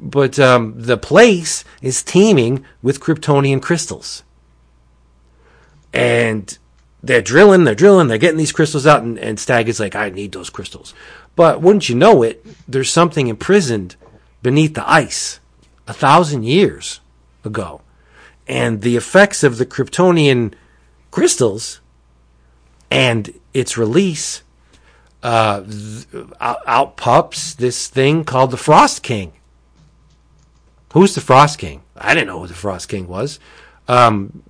But 0.00 0.38
um, 0.38 0.74
the 0.76 0.96
place 0.96 1.62
is 1.82 2.02
teeming 2.02 2.64
with 2.82 3.00
Kryptonian 3.00 3.60
crystals. 3.60 4.22
And 5.92 6.56
they're 7.02 7.20
drilling, 7.20 7.64
they're 7.64 7.74
drilling, 7.74 8.08
they're 8.08 8.16
getting 8.18 8.38
these 8.38 8.52
crystals 8.52 8.86
out, 8.86 9.02
and, 9.02 9.18
and 9.18 9.38
Stagg 9.38 9.68
is 9.68 9.78
like, 9.78 9.94
I 9.94 10.08
need 10.08 10.32
those 10.32 10.48
crystals. 10.48 10.94
But 11.36 11.60
wouldn't 11.60 11.88
you 11.88 11.94
know 11.94 12.22
it, 12.22 12.44
there's 12.66 12.90
something 12.90 13.26
imprisoned 13.26 13.96
beneath 14.42 14.74
the 14.74 14.90
ice 14.90 15.40
a 15.86 15.92
thousand 15.92 16.44
years 16.44 17.00
ago. 17.44 17.80
And 18.46 18.82
the 18.82 18.96
effects 18.96 19.44
of 19.44 19.58
the 19.58 19.66
Kryptonian 19.66 20.54
crystals 21.10 21.80
and 22.90 23.32
its 23.54 23.78
release 23.78 24.42
uh, 25.22 25.64
out, 26.40 26.58
out 26.66 26.96
pops 26.96 27.54
this 27.54 27.88
thing 27.88 28.24
called 28.24 28.50
the 28.50 28.56
Frost 28.56 29.02
King. 29.02 29.32
Who's 30.92 31.14
the 31.14 31.20
Frost 31.20 31.58
King? 31.58 31.82
I 31.96 32.14
didn't 32.14 32.28
know 32.28 32.40
who 32.40 32.46
the 32.46 32.54
Frost 32.54 32.88
King 32.88 33.06
was. 33.06 33.38
Um, 33.86 34.42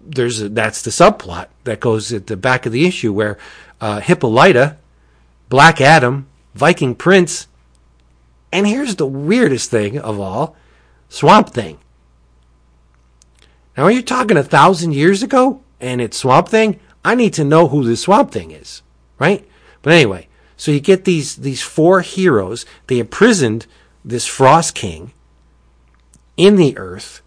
there's 0.00 0.42
a, 0.42 0.48
that's 0.48 0.82
the 0.82 0.90
subplot 0.90 1.48
that 1.64 1.80
goes 1.80 2.12
at 2.12 2.26
the 2.26 2.36
back 2.36 2.66
of 2.66 2.72
the 2.72 2.86
issue 2.86 3.12
where 3.12 3.38
uh, 3.80 4.00
Hippolyta, 4.00 4.76
Black 5.48 5.80
Adam, 5.80 6.26
Viking 6.54 6.94
Prince, 6.94 7.46
and 8.52 8.66
here's 8.66 8.96
the 8.96 9.06
weirdest 9.06 9.70
thing 9.70 9.98
of 9.98 10.20
all, 10.20 10.56
Swamp 11.08 11.50
Thing. 11.50 11.78
Now, 13.76 13.84
when 13.84 13.94
you're 13.94 14.02
talking 14.02 14.36
a 14.36 14.42
thousand 14.42 14.94
years 14.94 15.22
ago 15.22 15.60
and 15.80 16.00
it's 16.00 16.16
Swamp 16.16 16.48
Thing, 16.48 16.80
I 17.04 17.14
need 17.14 17.34
to 17.34 17.44
know 17.44 17.68
who 17.68 17.84
the 17.84 17.96
Swamp 17.96 18.30
Thing 18.30 18.50
is, 18.50 18.82
right? 19.18 19.46
But 19.82 19.92
anyway, 19.92 20.28
so 20.56 20.72
you 20.72 20.80
get 20.80 21.04
these 21.04 21.36
these 21.36 21.62
four 21.62 22.00
heroes. 22.00 22.64
They 22.86 22.98
imprisoned 22.98 23.66
this 24.04 24.26
Frost 24.26 24.74
King 24.74 25.12
in 26.36 26.56
the 26.56 26.76
Earth, 26.78 27.22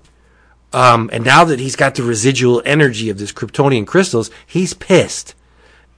um, 0.73 1.09
and 1.13 1.23
now 1.23 1.43
that 1.43 1.59
he's 1.59 1.75
got 1.75 1.95
the 1.95 2.03
residual 2.03 2.61
energy 2.65 3.09
of 3.09 3.17
this 3.17 3.31
Kryptonian 3.31 3.87
crystals, 3.87 4.29
he's 4.45 4.73
pissed, 4.73 5.35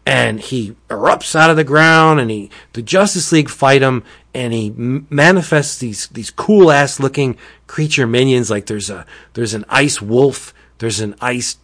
and 0.06 0.40
he 0.40 0.76
erupts 0.90 1.36
out 1.36 1.49
of 1.49 1.57
the 1.57 1.64
ground, 1.64 2.19
and 2.19 2.32
he 2.32 2.49
the 2.73 2.82
Justice 2.82 3.32
League 3.32 3.49
fight 3.49 3.82
him, 3.82 4.03
and 4.34 4.53
he 4.53 4.72
manifests 4.72 5.78
these 5.78 6.07
these 6.07 6.32
cool 6.32 6.72
ass 6.72 6.99
looking 6.99 7.38
creature 7.68 8.07
minions. 8.07 8.49
Like 8.49 8.65
there's 8.65 8.90
a 8.90 9.06
there's 9.34 9.53
an 9.53 9.65
ice 9.69 10.02
wolf, 10.02 10.53
there's 10.80 10.99
an 10.99 11.15
ice 11.22 11.57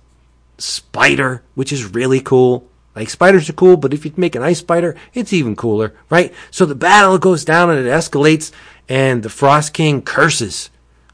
spider, 0.57 1.43
which 1.55 1.71
is 1.71 1.93
really 1.93 2.21
cool. 2.21 2.67
Like 2.95 3.09
spiders 3.09 3.47
are 3.49 3.53
cool, 3.53 3.77
but 3.77 3.93
if 3.93 4.05
you 4.05 4.13
make 4.17 4.35
an 4.35 4.41
ice 4.41 4.59
spider, 4.59 4.95
it's 5.13 5.31
even 5.31 5.55
cooler, 5.55 5.93
right? 6.09 6.33
So 6.49 6.65
the 6.65 6.75
battle 6.75 7.19
goes 7.19 7.45
down 7.45 7.69
and 7.69 7.85
it 7.85 7.89
escalates, 7.89 8.51
and 8.89 9.21
the 9.21 9.29
Frost 9.29 9.73
King 9.73 10.01
curses 10.01 10.71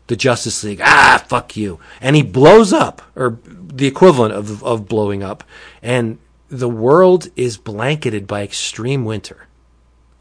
the 0.08 0.16
Justice 0.16 0.64
League. 0.64 0.82
Ah, 0.82 1.24
fuck 1.28 1.58
you. 1.58 1.80
And 2.00 2.16
he 2.16 2.24
blows 2.24 2.72
up, 2.72 3.02
or 3.16 3.40
the 3.46 3.88
equivalent 3.88 4.34
of, 4.34 4.64
of 4.64 4.88
blowing 4.88 5.24
up. 5.24 5.44
And 5.82 6.20
the 6.54 6.70
world 6.70 7.30
is 7.36 7.58
blanketed 7.58 8.28
by 8.28 8.44
extreme 8.44 9.06
winter. 9.06 9.48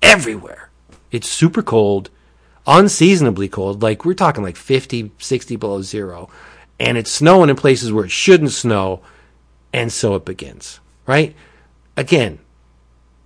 Everywhere. 0.00 0.70
It's 1.10 1.28
super 1.28 1.62
cold, 1.62 2.08
unseasonably 2.66 3.48
cold. 3.48 3.82
Like, 3.82 4.06
we're 4.06 4.14
talking 4.14 4.42
like 4.42 4.56
50, 4.56 5.12
60 5.18 5.56
below 5.56 5.82
zero. 5.82 6.30
And 6.80 6.96
it's 6.96 7.10
snowing 7.10 7.50
in 7.50 7.56
places 7.56 7.92
where 7.92 8.06
it 8.06 8.10
shouldn't 8.10 8.52
snow. 8.52 9.02
And 9.74 9.92
so 9.92 10.14
it 10.14 10.24
begins, 10.24 10.80
right? 11.06 11.36
Again, 11.98 12.38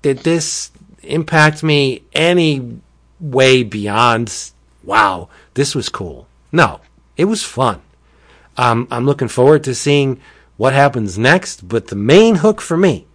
did 0.02 0.18
this 0.18 0.72
impact 1.04 1.62
me 1.62 2.02
any 2.12 2.80
way 3.20 3.62
beyond, 3.62 4.50
wow, 4.82 5.28
this 5.54 5.76
was 5.76 5.88
cool? 5.88 6.26
No, 6.50 6.80
it 7.16 7.26
was 7.26 7.44
fun. 7.44 7.80
Um, 8.56 8.88
I'm 8.90 9.06
looking 9.06 9.28
forward 9.28 9.62
to 9.64 9.76
seeing 9.76 10.20
what 10.56 10.72
happens 10.72 11.18
next, 11.18 11.68
but 11.68 11.88
the 11.88 11.96
main 11.96 12.36
hook 12.36 12.60
for 12.60 12.76
me 12.76 13.06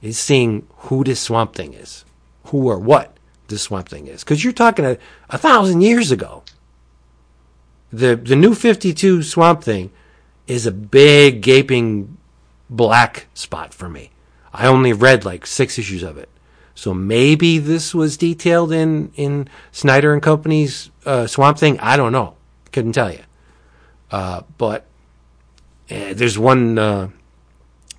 is 0.00 0.18
seeing 0.18 0.66
who 0.76 1.04
this 1.04 1.20
Swamp 1.20 1.54
Thing 1.54 1.74
is, 1.74 2.04
who 2.46 2.68
or 2.68 2.78
what 2.78 3.16
this 3.48 3.62
Swamp 3.62 3.88
Thing 3.88 4.06
is. 4.06 4.24
Because 4.24 4.44
you're 4.44 4.52
talking 4.52 4.84
a, 4.84 4.98
a 5.30 5.38
thousand 5.38 5.80
years 5.82 6.10
ago. 6.10 6.42
The 7.92 8.16
the 8.16 8.36
new 8.36 8.54
52 8.54 9.22
Swamp 9.22 9.62
Thing 9.62 9.90
is 10.46 10.66
a 10.66 10.72
big 10.72 11.42
gaping 11.42 12.16
black 12.68 13.26
spot 13.34 13.72
for 13.72 13.88
me. 13.88 14.10
I 14.52 14.66
only 14.66 14.92
read 14.92 15.24
like 15.24 15.46
six 15.46 15.78
issues 15.78 16.02
of 16.02 16.16
it. 16.16 16.28
So 16.74 16.92
maybe 16.92 17.58
this 17.58 17.94
was 17.94 18.16
detailed 18.16 18.70
in, 18.70 19.10
in 19.14 19.48
Snyder 19.72 20.12
and 20.12 20.22
Company's 20.22 20.90
uh, 21.06 21.26
Swamp 21.26 21.58
Thing. 21.58 21.80
I 21.80 21.96
don't 21.96 22.12
know. 22.12 22.36
Couldn't 22.70 22.92
tell 22.92 23.10
you. 23.10 23.22
Uh, 24.10 24.42
but 24.58 24.86
uh, 25.90 26.14
there's 26.14 26.38
one 26.38 26.78
uh, 26.78 27.08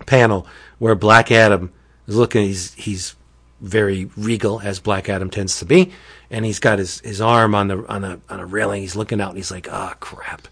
panel 0.05 0.47
where 0.80 0.95
Black 0.95 1.31
Adam 1.31 1.72
is 2.07 2.15
looking. 2.15 2.43
He's 2.43 2.73
he's 2.73 3.15
very 3.61 4.09
regal 4.15 4.59
as 4.61 4.80
Black 4.80 5.09
Adam 5.09 5.30
tends 5.30 5.59
to 5.59 5.65
be, 5.65 5.91
and 6.30 6.45
he's 6.45 6.59
got 6.59 6.80
his, 6.80 6.99
his 6.99 7.22
arm 7.22 7.55
on 7.55 7.68
the 7.68 7.85
on 7.88 8.03
a 8.03 8.19
on 8.30 8.39
a 8.39 8.45
railing. 8.45 8.81
He's 8.81 8.95
looking 8.95 9.22
out, 9.22 9.30
and 9.30 9.38
he's 9.38 9.51
like, 9.51 9.72
"Ah, 9.72 9.95
crap." 9.99 10.47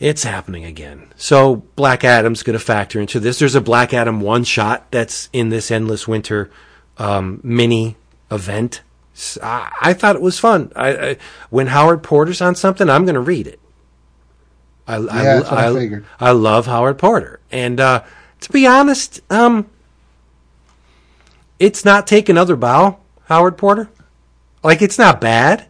It's 0.00 0.24
happening 0.24 0.64
again. 0.64 1.12
So 1.16 1.56
Black 1.76 2.02
Adam's 2.02 2.42
going 2.42 2.58
to 2.58 2.64
factor 2.64 3.00
into 3.00 3.20
this. 3.20 3.38
There's 3.38 3.54
a 3.54 3.60
Black 3.60 3.94
Adam 3.94 4.20
one 4.20 4.42
shot 4.42 4.90
that's 4.90 5.28
in 5.32 5.50
this 5.50 5.70
Endless 5.70 6.08
Winter 6.08 6.50
um, 6.98 7.40
mini 7.44 7.96
event. 8.30 8.82
I 9.40 9.94
thought 9.94 10.16
it 10.16 10.22
was 10.22 10.40
fun. 10.40 10.72
I, 10.74 10.88
I, 10.88 11.16
when 11.48 11.68
Howard 11.68 12.02
Porter's 12.02 12.40
on 12.40 12.56
something, 12.56 12.90
I'm 12.90 13.04
going 13.04 13.14
to 13.14 13.20
read 13.20 13.46
it. 13.46 13.60
I, 14.86 14.98
Yeah, 14.98 15.42
I 15.50 15.68
I, 15.70 15.72
figured. 15.74 16.04
I 16.20 16.32
love 16.32 16.66
Howard 16.66 16.98
Porter, 16.98 17.40
and 17.50 17.80
uh, 17.80 18.02
to 18.40 18.52
be 18.52 18.66
honest, 18.66 19.20
um, 19.30 19.66
it's 21.58 21.84
not 21.84 22.06
take 22.06 22.28
another 22.28 22.56
bow, 22.56 22.98
Howard 23.26 23.56
Porter. 23.56 23.88
Like 24.62 24.82
it's 24.82 24.98
not 24.98 25.20
bad, 25.20 25.66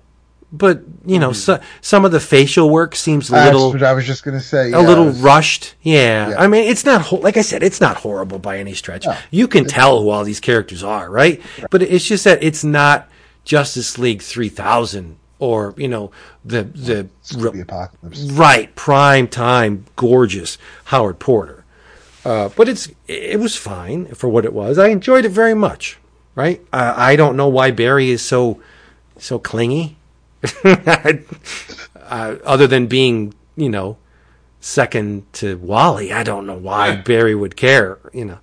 but 0.53 0.83
you 1.05 1.19
know, 1.19 1.33
so, 1.33 1.61
some 1.81 2.05
of 2.05 2.13
the 2.13 2.21
facial 2.21 2.71
work 2.71 2.95
seems 2.95 3.29
a 3.29 3.33
That's 3.33 3.53
little 3.53 3.73
what 3.73 3.83
I 3.83 3.93
was 3.93 4.07
just 4.07 4.25
going 4.25 4.37
to 4.39 4.45
say. 4.45 4.73
a 4.73 4.81
little 4.81 5.07
was- 5.07 5.21
rushed. 5.21 5.75
Yeah. 5.83 6.31
Yeah. 6.31 6.37
I 6.39 6.47
mean, 6.47 6.69
it's 6.69 6.85
not 6.85 7.03
ho- 7.03 7.17
like 7.17 7.37
I 7.37 7.43
said, 7.43 7.63
it's 7.63 7.81
not 7.81 7.97
horrible 7.99 8.39
by 8.39 8.59
any 8.59 8.75
stretch. 8.75 9.07
You 9.31 9.49
can 9.49 9.65
tell 9.67 10.01
who 10.03 10.11
all 10.11 10.25
these 10.25 10.41
characters 10.41 10.83
are, 10.83 11.11
right? 11.11 11.43
But 11.71 11.83
it's 11.83 12.05
just 12.07 12.25
that 12.25 12.43
it's 12.43 12.63
not 12.65 13.09
Justice 13.45 13.99
League 13.99 14.23
3000 14.23 15.17
or, 15.39 15.75
you 15.77 15.89
know, 15.89 16.11
the 16.45 16.63
the 16.65 17.09
the 17.33 17.61
apocalypse. 17.63 18.23
right 18.31 18.75
prime 18.75 19.29
time 19.29 19.85
gorgeous 19.97 20.59
Howard 20.87 21.19
Porter. 21.19 21.65
Uh, 22.25 22.49
but 22.57 22.69
it's 22.69 22.89
it 23.07 23.39
was 23.39 23.57
fine 23.57 24.07
for 24.15 24.29
what 24.29 24.45
it 24.45 24.53
was. 24.53 24.79
I 24.79 24.89
enjoyed 24.89 25.25
it 25.25 25.31
very 25.31 25.55
much. 25.55 25.99
Right? 26.35 26.65
I, 26.73 27.13
I 27.13 27.17
don't 27.17 27.37
know 27.37 27.49
why 27.49 27.71
Barry 27.71 28.11
is 28.11 28.23
so 28.23 28.61
so 29.19 29.39
clingy. 29.39 29.97
uh, 30.65 31.17
other 32.45 32.67
than 32.67 32.87
being, 32.87 33.35
you 33.57 33.69
know, 33.69 33.97
second 34.61 35.31
to 35.35 35.57
Wally, 35.59 36.13
I 36.13 36.23
don't 36.23 36.47
know 36.47 36.57
why 36.57 36.97
Barry 36.97 37.35
would 37.35 37.57
care. 37.57 37.99
You 38.13 38.25
know, 38.25 38.39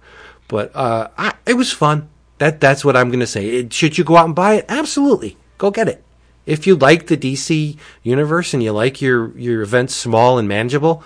but 0.47 0.75
uh, 0.75 1.09
I, 1.17 1.33
it 1.45 1.55
was 1.55 1.71
fun. 1.71 2.09
That 2.37 2.59
that's 2.59 2.85
what 2.85 2.95
I'm 2.95 3.09
going 3.09 3.19
to 3.19 3.27
say. 3.27 3.47
It, 3.47 3.73
should 3.73 3.97
you 3.97 4.03
go 4.03 4.17
out 4.17 4.25
and 4.25 4.35
buy 4.35 4.55
it? 4.55 4.65
Absolutely, 4.69 5.37
go 5.57 5.71
get 5.71 5.87
it. 5.87 6.03
If 6.45 6.65
you 6.65 6.75
like 6.75 7.07
the 7.07 7.17
DC 7.17 7.77
universe 8.03 8.53
and 8.53 8.63
you 8.63 8.71
like 8.71 9.01
your 9.01 9.37
your 9.37 9.61
events 9.61 9.95
small 9.95 10.37
and 10.37 10.47
manageable, 10.47 11.03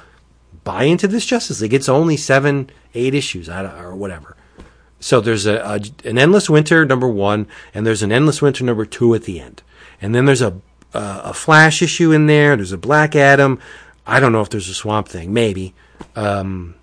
buy 0.63 0.83
into 0.83 1.07
this 1.07 1.25
Justice 1.25 1.61
League. 1.61 1.73
It's 1.73 1.89
only 1.89 2.17
seven, 2.17 2.69
eight 2.93 3.13
issues 3.13 3.49
or 3.49 3.95
whatever. 3.95 4.35
So 4.99 5.21
there's 5.21 5.45
a, 5.45 5.57
a 5.57 6.07
an 6.07 6.17
endless 6.17 6.49
winter 6.49 6.85
number 6.85 7.07
one, 7.07 7.47
and 7.73 7.85
there's 7.85 8.03
an 8.03 8.11
endless 8.11 8.41
winter 8.41 8.63
number 8.63 8.85
two 8.85 9.13
at 9.13 9.23
the 9.23 9.39
end, 9.39 9.61
and 10.01 10.15
then 10.15 10.25
there's 10.25 10.41
a 10.41 10.61
a, 10.93 11.21
a 11.25 11.33
Flash 11.33 11.81
issue 11.81 12.11
in 12.11 12.25
there. 12.27 12.55
There's 12.55 12.71
a 12.71 12.77
Black 12.77 13.15
Adam. 13.15 13.59
I 14.07 14.19
don't 14.19 14.31
know 14.31 14.41
if 14.41 14.49
there's 14.49 14.69
a 14.69 14.73
Swamp 14.73 15.07
Thing, 15.07 15.33
maybe. 15.33 15.73
Um, 16.15 16.75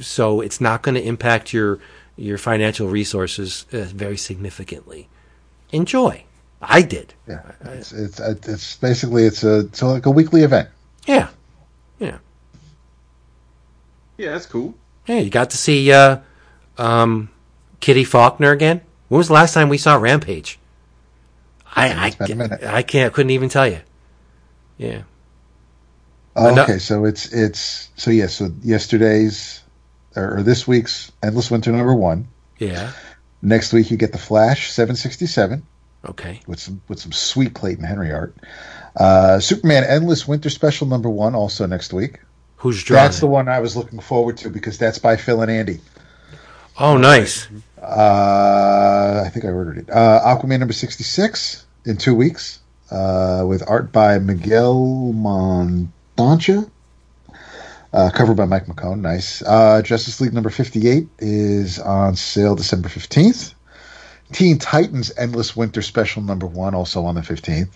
so 0.00 0.40
it's 0.40 0.60
not 0.60 0.82
going 0.82 0.94
to 0.94 1.02
impact 1.02 1.52
your 1.52 1.78
your 2.16 2.38
financial 2.38 2.88
resources 2.88 3.66
uh, 3.72 3.82
very 3.84 4.16
significantly. 4.16 5.08
Enjoy. 5.72 6.24
I 6.68 6.82
did. 6.82 7.14
Yeah, 7.28 7.42
it's 7.64 7.92
it's 7.92 8.20
it's 8.20 8.76
basically 8.76 9.24
it's 9.24 9.44
a 9.44 9.60
it's 9.60 9.82
like 9.82 10.06
a 10.06 10.10
weekly 10.10 10.42
event. 10.42 10.68
Yeah. 11.06 11.28
Yeah. 11.98 12.18
Yeah, 14.16 14.32
that's 14.32 14.46
cool. 14.46 14.74
Yeah, 15.06 15.18
you 15.18 15.30
got 15.30 15.50
to 15.50 15.56
see 15.56 15.92
uh, 15.92 16.18
um, 16.78 17.30
Kitty 17.80 18.04
Faulkner 18.04 18.52
again. 18.52 18.80
When 19.08 19.18
was 19.18 19.28
the 19.28 19.34
last 19.34 19.52
time 19.54 19.68
we 19.68 19.78
saw 19.78 19.96
Rampage? 19.96 20.58
I 21.76 21.92
I, 21.92 22.06
It's 22.08 22.16
been 22.16 22.32
a 22.32 22.36
minute. 22.36 22.62
I 22.64 22.82
can't 22.82 23.12
couldn't 23.12 23.30
even 23.30 23.48
tell 23.48 23.66
you. 23.66 23.80
Yeah. 24.78 25.02
Oh, 26.36 26.60
okay, 26.62 26.78
so 26.78 27.04
it's 27.04 27.32
it's 27.32 27.90
so 27.96 28.10
yeah, 28.10 28.26
so 28.26 28.50
yesterday's 28.62 29.62
or, 30.16 30.38
or 30.38 30.42
this 30.42 30.66
week's 30.66 31.12
Endless 31.22 31.50
Winter 31.50 31.70
number 31.72 31.94
one. 31.94 32.26
Yeah. 32.58 32.92
Next 33.42 33.72
week 33.72 33.90
you 33.90 33.96
get 33.96 34.12
the 34.12 34.18
Flash 34.18 34.72
seven 34.72 34.96
sixty 34.96 35.26
seven 35.26 35.64
Okay. 36.06 36.40
with 36.46 36.60
some 36.60 36.82
with 36.88 36.98
some 37.00 37.12
sweet 37.12 37.54
Clayton 37.54 37.84
Henry 37.84 38.12
art. 38.12 38.34
Uh, 38.96 39.40
Superman 39.40 39.84
Endless 39.84 40.28
Winter 40.28 40.50
Special 40.50 40.86
number 40.86 41.10
one 41.10 41.34
also 41.34 41.66
next 41.66 41.92
week. 41.92 42.20
Who's 42.56 42.82
drawing? 42.82 43.04
That's 43.04 43.20
the 43.20 43.26
one 43.26 43.48
I 43.48 43.60
was 43.60 43.76
looking 43.76 44.00
forward 44.00 44.36
to 44.38 44.50
because 44.50 44.78
that's 44.78 44.98
by 44.98 45.16
Phil 45.16 45.42
and 45.42 45.50
Andy. 45.50 45.80
Oh, 46.78 46.96
nice. 46.96 47.46
Uh, 47.80 49.22
I 49.24 49.28
think 49.28 49.44
I 49.44 49.48
ordered 49.48 49.78
it. 49.78 49.90
Uh, 49.90 50.20
Aquaman 50.24 50.58
number 50.60 50.72
66 50.72 51.66
in 51.84 51.96
two 51.96 52.14
weeks 52.14 52.60
uh, 52.90 53.44
with 53.46 53.62
art 53.68 53.92
by 53.92 54.18
Miguel 54.18 55.12
Mendonça. 55.14 56.70
Uh, 57.92 58.10
covered 58.10 58.36
by 58.36 58.44
Mike 58.44 58.66
McKone. 58.66 59.00
Nice. 59.00 59.40
Uh, 59.42 59.80
Justice 59.82 60.20
League 60.20 60.32
number 60.32 60.50
58 60.50 61.06
is 61.20 61.78
on 61.78 62.16
sale 62.16 62.56
December 62.56 62.88
15th. 62.88 63.54
Teen 64.32 64.58
Titans 64.58 65.12
Endless 65.16 65.54
Winter 65.56 65.82
Special 65.82 66.22
number 66.22 66.46
one 66.46 66.74
also 66.74 67.04
on 67.04 67.14
the 67.14 67.20
15th. 67.20 67.70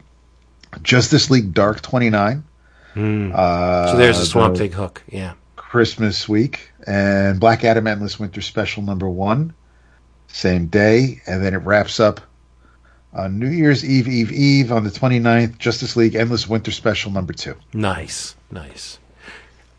Justice 0.83 1.31
League 1.31 1.55
Dark 1.55 1.81
29. 1.83 2.45
Uh, 2.97 3.93
So 3.93 3.97
there's 3.97 4.19
a 4.19 4.27
Swamp 4.27 4.57
Thing 4.57 4.73
hook. 4.73 5.03
Yeah. 5.09 5.35
Christmas 5.57 6.29
week, 6.29 6.73
and 6.87 7.39
Black 7.39 7.63
Adam 7.63 7.87
Endless 7.87 8.19
Winter 8.19 8.41
Special 8.41 8.83
number 8.83 9.09
one, 9.09 9.53
same 10.29 10.67
day, 10.67 11.21
and 11.27 11.45
then 11.45 11.53
it 11.53 11.59
wraps 11.59 12.01
up 12.01 12.21
on 13.13 13.39
New 13.39 13.49
Year's 13.49 13.85
Eve, 13.85 14.09
Eve, 14.09 14.33
Eve 14.33 14.73
on 14.73 14.85
the 14.85 14.91
29th, 14.91 15.59
Justice 15.59 15.95
League 15.95 16.15
Endless 16.15 16.49
Winter 16.49 16.71
Special 16.71 17.11
number 17.11 17.35
two. 17.35 17.55
Nice. 17.75 18.35
Nice. 18.51 18.99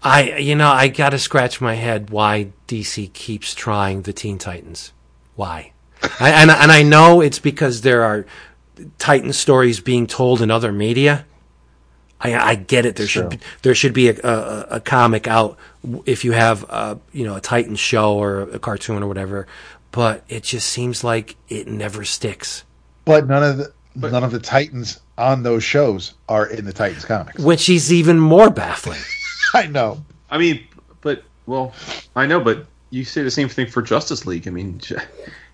I 0.01 0.37
you 0.37 0.55
know 0.55 0.69
I 0.69 0.87
got 0.87 1.09
to 1.09 1.19
scratch 1.19 1.59
my 1.59 1.73
head 1.73 2.09
why 2.09 2.51
DC 2.67 3.11
keeps 3.13 3.53
trying 3.53 4.03
the 4.03 4.13
Teen 4.13 4.37
Titans. 4.37 4.93
Why? 5.35 5.73
I, 6.19 6.30
and 6.31 6.51
and 6.51 6.71
I 6.71 6.84
know 6.84 7.21
it's 7.21 7.39
because 7.39 7.81
there 7.81 8.03
are 8.03 8.26
Titan 8.97 9.34
stories 9.34 9.80
being 9.80 10.07
told 10.07 10.41
in 10.41 10.51
other 10.51 10.71
media. 10.71 11.26
I, 12.21 12.35
I 12.35 12.55
get 12.55 12.85
it. 12.85 12.97
There 12.97 13.07
should 13.07 13.30
be, 13.30 13.39
there 13.61 13.76
should 13.76 13.93
be 13.93 14.09
a, 14.09 14.17
a, 14.23 14.67
a 14.71 14.80
comic 14.81 15.27
out 15.27 15.57
if 16.05 16.26
you 16.26 16.34
have 16.34 16.65
uh 16.69 16.95
you 17.13 17.26
know 17.26 17.35
a 17.35 17.41
Titan 17.41 17.76
show 17.76 18.15
or 18.17 18.41
a 18.41 18.59
cartoon 18.59 19.03
or 19.03 19.07
whatever, 19.07 19.47
but 19.91 20.23
it 20.27 20.43
just 20.43 20.67
seems 20.69 21.03
like 21.03 21.35
it 21.47 21.67
never 21.67 22.03
sticks. 22.03 22.63
But 23.05 23.27
none 23.27 23.43
of 23.43 23.57
the 23.57 23.73
none 23.95 24.23
of 24.23 24.31
the 24.31 24.39
Titans 24.39 24.99
on 25.17 25.43
those 25.43 25.63
shows 25.63 26.13
are 26.27 26.47
in 26.47 26.65
the 26.65 26.73
Titans 26.73 27.05
comics. 27.05 27.41
Which 27.41 27.69
is 27.69 27.91
even 27.91 28.19
more 28.19 28.49
baffling. 28.49 29.01
I 29.53 29.67
know. 29.67 30.03
I 30.30 30.38
mean, 30.38 30.67
but 31.01 31.23
well, 31.45 31.73
I 32.15 32.26
know, 32.26 32.39
but 32.39 32.65
you 32.89 33.03
say 33.03 33.23
the 33.23 33.31
same 33.31 33.49
thing 33.49 33.67
for 33.67 33.81
Justice 33.81 34.26
League. 34.26 34.47
I 34.47 34.51
mean, 34.51 34.77
Ju- 34.80 34.99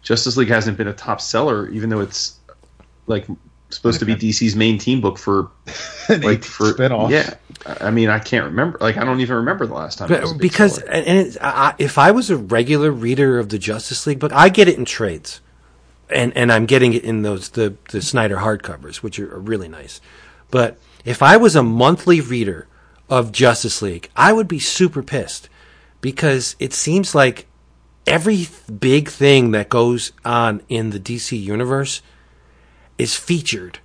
Justice 0.05 0.37
League 0.37 0.47
hasn't 0.47 0.77
been 0.77 0.87
a 0.87 0.93
top 0.93 1.19
seller, 1.19 1.67
even 1.69 1.89
though 1.89 1.99
it's 1.99 2.39
like 3.07 3.27
supposed 3.71 3.99
to 3.99 4.05
be 4.05 4.15
DC's 4.15 4.55
main 4.55 4.77
team 4.77 5.01
book 5.01 5.17
for 5.17 5.49
like 6.09 6.43
for 6.43 6.67
spin-off. 6.73 7.11
Yeah, 7.11 7.33
I 7.65 7.87
I 7.87 7.91
mean, 7.91 8.09
I 8.09 8.19
can't 8.19 8.45
remember. 8.45 8.77
Like, 8.79 8.95
I 8.97 9.03
don't 9.03 9.19
even 9.19 9.35
remember 9.37 9.65
the 9.65 9.73
last 9.73 9.97
time. 9.97 10.09
it 10.11 10.21
was 10.21 10.31
a 10.31 10.33
But 10.35 10.41
because 10.41 10.75
seller. 10.75 10.91
and 10.91 11.19
it's, 11.19 11.37
I, 11.41 11.49
I- 11.49 11.75
if 11.79 11.97
I 11.97 12.11
was 12.11 12.29
a 12.29 12.37
regular 12.37 12.91
reader 12.91 13.39
of 13.39 13.49
the 13.49 13.57
Justice 13.59 14.05
League 14.07 14.19
book, 14.19 14.31
I 14.31 14.49
get 14.49 14.67
it 14.69 14.77
in 14.77 14.85
trades, 14.85 15.41
and 16.09 16.31
and 16.37 16.51
I'm 16.53 16.65
getting 16.67 16.93
it 16.93 17.03
in 17.03 17.23
those 17.23 17.49
the 17.49 17.75
the 17.89 18.01
Snyder 18.01 18.37
hardcovers, 18.37 18.97
which 18.97 19.19
are, 19.19 19.35
are 19.35 19.39
really 19.39 19.67
nice. 19.67 19.99
But 20.51 20.77
if 21.03 21.21
I 21.23 21.35
was 21.37 21.55
a 21.55 21.63
monthly 21.63 22.21
reader 22.21 22.67
of 23.09 23.31
Justice 23.31 23.81
League, 23.81 24.09
I 24.15 24.31
would 24.33 24.47
be 24.47 24.59
super 24.59 25.01
pissed 25.03 25.49
because 26.01 26.55
it 26.59 26.73
seems 26.73 27.15
like 27.15 27.47
every 28.07 28.47
big 28.79 29.09
thing 29.09 29.51
that 29.51 29.69
goes 29.69 30.11
on 30.23 30.61
in 30.69 30.91
the 30.91 30.99
DC 30.99 31.39
universe 31.41 32.01
is 32.97 33.15
featured 33.15 33.79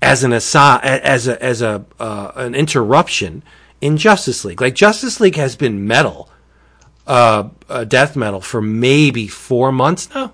as 0.00 0.24
an 0.24 0.32
aside, 0.32 0.80
as 0.84 1.28
a 1.28 1.42
as 1.42 1.62
a 1.62 1.84
uh, 2.00 2.32
an 2.36 2.54
interruption 2.54 3.42
in 3.80 3.96
Justice 3.96 4.44
League. 4.44 4.60
Like 4.60 4.74
Justice 4.74 5.20
League 5.20 5.36
has 5.36 5.56
been 5.56 5.86
metal, 5.86 6.28
uh, 7.06 7.48
uh, 7.68 7.84
death 7.84 8.16
metal 8.16 8.40
for 8.40 8.60
maybe 8.60 9.28
four 9.28 9.70
months 9.70 10.12
now. 10.14 10.32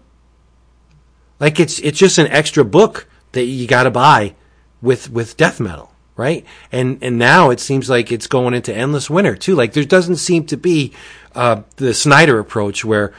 Like 1.39 1.61
it's 1.61 1.79
it's 1.81 1.99
just 1.99 2.19
an 2.19 2.29
extra 2.29 2.65
book 2.65 3.09
that 3.33 3.45
you 3.45 3.67
got 3.67 3.85
to 3.85 3.91
buy 3.91 4.35
with 4.81 5.11
with 5.11 5.37
death 5.37 5.61
metal, 5.61 5.93
right? 6.17 6.45
And 6.73 6.99
and 7.03 7.19
now 7.19 7.51
it 7.51 7.61
seems 7.61 7.91
like 7.91 8.11
it's 8.11 8.27
going 8.27 8.55
into 8.55 8.75
endless 8.75 9.11
winter 9.11 9.37
too. 9.37 9.55
Like 9.55 9.75
there 9.75 9.85
doesn't 9.85 10.17
seem 10.17 10.47
to 10.47 10.57
be 10.57 10.95
uh, 11.39 11.63
the 11.77 11.95
Snyder 11.95 12.39
approach 12.39 12.85
where 12.85 13.13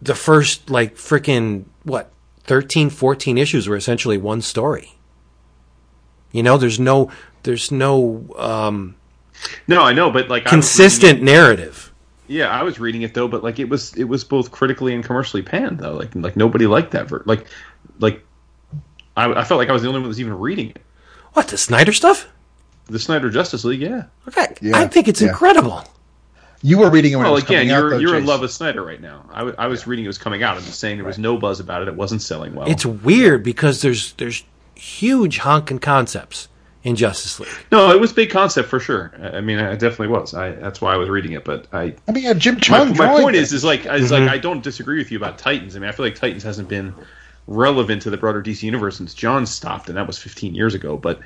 the 0.00 0.14
first 0.14 0.70
like 0.70 0.96
freaking 0.96 1.64
what 1.82 2.10
13 2.44 2.88
14 2.90 3.36
issues 3.36 3.68
were 3.68 3.76
essentially 3.76 4.16
one 4.16 4.40
story 4.40 4.94
you 6.32 6.42
know 6.42 6.56
there's 6.56 6.80
no 6.80 7.10
there's 7.42 7.70
no 7.70 8.26
um, 8.36 8.94
no, 9.68 9.82
I 9.82 9.92
know, 9.92 10.10
but 10.10 10.28
like 10.28 10.44
consistent 10.44 11.22
narrative 11.22 11.92
Yeah, 12.26 12.48
I 12.48 12.62
was 12.62 12.80
reading 12.80 13.02
it 13.02 13.14
though, 13.14 13.28
but 13.28 13.42
like 13.42 13.58
it 13.58 13.68
was 13.68 13.94
it 13.94 14.04
was 14.04 14.24
both 14.24 14.50
critically 14.50 14.94
and 14.94 15.04
commercially 15.04 15.42
panned 15.42 15.78
though. 15.78 15.94
Like 15.94 16.14
like 16.14 16.36
nobody 16.36 16.66
liked 16.66 16.90
that. 16.92 17.08
Ver- 17.08 17.22
like 17.24 17.46
like 17.98 18.24
I, 19.16 19.32
I 19.32 19.44
felt 19.44 19.58
like 19.58 19.68
I 19.68 19.72
was 19.72 19.82
the 19.82 19.88
only 19.88 19.98
one 20.00 20.04
that 20.04 20.08
was 20.08 20.20
even 20.20 20.38
reading 20.38 20.70
it. 20.70 20.82
What 21.34 21.48
the 21.48 21.58
Snyder 21.58 21.92
stuff? 21.92 22.28
The 22.86 22.98
Snyder 22.98 23.30
Justice 23.30 23.64
League, 23.64 23.80
yeah. 23.80 24.04
Okay, 24.26 24.46
Yeah, 24.60 24.78
I 24.78 24.86
think 24.88 25.08
it's 25.08 25.20
yeah. 25.20 25.28
incredible. 25.28 25.84
You 26.62 26.78
were 26.78 26.90
reading 26.90 27.12
it 27.12 27.16
when 27.16 27.26
it 27.26 27.28
Well, 27.28 27.34
was 27.34 27.44
again, 27.44 27.68
coming 27.68 27.68
you're 27.68 27.90
though, 27.90 27.98
you're 27.98 28.16
in 28.16 28.26
love 28.26 28.40
with 28.40 28.50
Snyder 28.50 28.82
right 28.82 29.00
now. 29.00 29.24
I, 29.30 29.38
w- 29.38 29.54
I 29.58 29.68
was 29.68 29.86
reading 29.86 30.04
it 30.04 30.08
was 30.08 30.18
coming 30.18 30.42
out. 30.42 30.56
I'm 30.56 30.64
just 30.64 30.80
saying 30.80 30.96
there 30.96 31.06
was 31.06 31.18
no 31.18 31.36
buzz 31.38 31.60
about 31.60 31.82
it. 31.82 31.88
It 31.88 31.94
wasn't 31.94 32.22
selling 32.22 32.54
well. 32.54 32.68
It's 32.68 32.84
weird 32.84 33.42
because 33.44 33.80
there's 33.82 34.12
there's 34.14 34.44
huge 34.74 35.38
honking 35.38 35.78
concepts 35.78 36.48
in 36.82 36.96
Justice 36.96 37.38
League. 37.40 37.48
no, 37.72 37.90
it 37.90 38.00
was 38.00 38.12
big 38.12 38.30
concept 38.30 38.68
for 38.68 38.80
sure. 38.80 39.12
I 39.20 39.38
I 39.38 39.40
mean, 39.40 39.58
it 39.58 39.78
definitely 39.78 40.08
was. 40.08 40.34
I 40.34 40.52
that's 40.52 40.80
why 40.80 40.94
I 40.94 40.96
was 40.96 41.08
reading 41.08 41.32
it. 41.32 41.44
But 41.44 41.68
I 41.72 41.94
I 42.08 42.12
mean, 42.12 42.24
yeah, 42.24 42.32
Jim 42.34 42.54
my, 42.54 42.60
Chung. 42.60 42.88
my 42.88 42.94
drawing 42.94 43.22
point 43.22 43.36
it. 43.36 43.42
is 43.42 43.52
is 43.52 43.64
like 43.64 43.86
is 43.86 44.10
like 44.10 44.22
mm-hmm. 44.22 44.30
I 44.30 44.38
don't 44.38 44.62
disagree 44.62 44.98
with 44.98 45.12
you 45.12 45.18
about 45.18 45.38
Titans. 45.38 45.76
I 45.76 45.78
mean, 45.78 45.88
I 45.88 45.92
feel 45.92 46.06
like 46.06 46.16
Titans 46.16 46.42
hasn't 46.42 46.68
been 46.68 46.94
relevant 47.46 48.02
to 48.02 48.10
the 48.10 48.16
broader 48.16 48.42
DC 48.42 48.62
universe 48.62 48.96
since 48.98 49.14
John 49.14 49.46
stopped, 49.46 49.88
and 49.88 49.96
that 49.96 50.06
was 50.06 50.18
15 50.18 50.54
years 50.54 50.74
ago. 50.74 50.96
But 50.96 51.20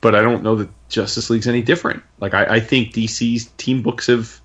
but 0.00 0.14
I 0.14 0.22
don't 0.22 0.42
know 0.42 0.56
that 0.56 0.70
Justice 0.88 1.28
League's 1.28 1.46
any 1.48 1.62
different. 1.62 2.02
Like 2.20 2.34
I, 2.34 2.44
I 2.56 2.60
think 2.60 2.92
DC's 2.94 3.46
team 3.58 3.82
books 3.82 4.06
have 4.06 4.39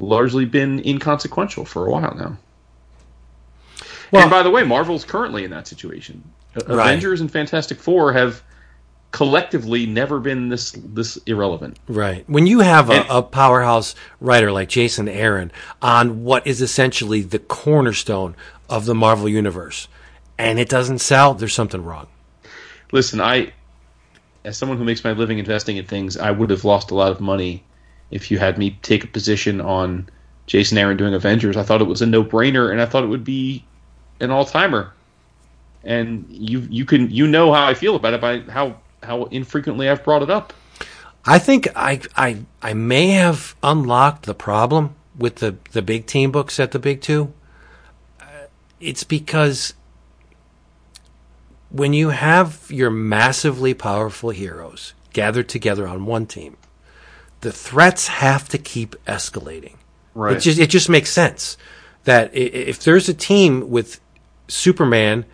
largely 0.00 0.44
been 0.44 0.80
inconsequential 0.86 1.64
for 1.64 1.86
a 1.86 1.90
while 1.90 2.14
now. 2.14 2.38
Well- 4.10 4.22
and 4.22 4.30
by 4.30 4.42
the 4.42 4.50
way, 4.50 4.62
Marvel's 4.64 5.04
currently 5.04 5.44
in 5.44 5.50
that 5.50 5.66
situation. 5.66 6.22
Right. 6.54 6.68
Avengers 6.68 7.20
and 7.20 7.30
Fantastic 7.30 7.78
Four 7.78 8.12
have 8.12 8.42
collectively 9.12 9.86
never 9.86 10.18
been 10.20 10.48
this 10.48 10.72
this 10.72 11.16
irrelevant. 11.26 11.78
Right. 11.88 12.24
When 12.28 12.46
you 12.46 12.60
have 12.60 12.90
a, 12.90 12.94
And- 12.94 13.06
a 13.10 13.22
powerhouse 13.22 13.94
writer 14.20 14.50
like 14.50 14.68
Jason 14.68 15.08
Aaron 15.08 15.52
on 15.80 16.24
what 16.24 16.46
is 16.46 16.60
essentially 16.60 17.22
the 17.22 17.38
cornerstone 17.38 18.34
of 18.68 18.84
the 18.86 18.94
Marvel 18.94 19.28
universe, 19.28 19.88
and 20.38 20.58
it 20.58 20.68
doesn't 20.68 20.98
sell, 20.98 21.34
there's 21.34 21.54
something 21.54 21.84
wrong. 21.84 22.08
Listen, 22.92 23.20
I, 23.20 23.52
as 24.44 24.56
someone 24.58 24.78
who 24.78 24.84
makes 24.84 25.04
my 25.04 25.12
living 25.12 25.38
investing 25.38 25.76
in 25.76 25.84
things, 25.86 26.16
I 26.16 26.30
would 26.32 26.50
have 26.50 26.64
lost 26.64 26.90
a 26.90 26.94
lot 26.94 27.12
of 27.12 27.20
money 27.20 27.62
if 28.10 28.30
you 28.30 28.38
had 28.38 28.58
me 28.58 28.78
take 28.82 29.04
a 29.04 29.06
position 29.06 29.60
on 29.60 30.08
Jason 30.46 30.78
Aaron 30.78 30.96
doing 30.96 31.14
Avengers. 31.14 31.56
I 31.56 31.62
thought 31.62 31.80
it 31.80 31.86
was 31.86 32.02
a 32.02 32.06
no 32.06 32.24
brainer, 32.24 32.70
and 32.70 32.80
I 32.80 32.86
thought 32.86 33.04
it 33.04 33.08
would 33.08 33.24
be 33.24 33.64
an 34.18 34.30
all 34.30 34.44
timer. 34.44 34.92
And 35.84 36.26
you 36.28 36.66
you 36.70 36.84
can 36.84 37.10
you 37.10 37.26
know 37.26 37.52
how 37.52 37.66
I 37.66 37.74
feel 37.74 37.96
about 37.96 38.14
it 38.14 38.20
by 38.20 38.40
how 38.40 38.76
how 39.02 39.24
infrequently 39.24 39.88
I've 39.88 40.04
brought 40.04 40.22
it 40.22 40.30
up. 40.30 40.52
I 41.24 41.38
think 41.38 41.68
I, 41.76 42.00
I, 42.16 42.44
I 42.62 42.74
may 42.74 43.10
have 43.10 43.54
unlocked 43.62 44.24
the 44.24 44.34
problem 44.34 44.94
with 45.16 45.36
the, 45.36 45.56
the 45.72 45.82
big 45.82 46.06
team 46.06 46.30
books 46.30 46.58
at 46.58 46.72
the 46.72 46.78
big 46.78 47.02
two. 47.02 47.32
Uh, 48.20 48.24
it's 48.80 49.04
because 49.04 49.74
when 51.70 51.92
you 51.92 52.08
have 52.10 52.66
your 52.70 52.90
massively 52.90 53.74
powerful 53.74 54.30
heroes 54.30 54.94
gathered 55.12 55.48
together 55.48 55.86
on 55.86 56.06
one 56.06 56.26
team, 56.26 56.56
the 57.40 57.52
threats 57.52 58.08
have 58.08 58.48
to 58.50 58.58
keep 58.58 58.96
escalating. 59.06 59.76
Right. 60.14 60.36
It 60.36 60.40
just 60.40 60.58
it 60.58 60.70
just 60.70 60.88
makes 60.88 61.10
sense 61.10 61.56
that 62.04 62.34
if 62.34 62.82
there's 62.82 63.08
a 63.08 63.14
team 63.14 63.70
with 63.70 64.00
Superman, 64.48 65.24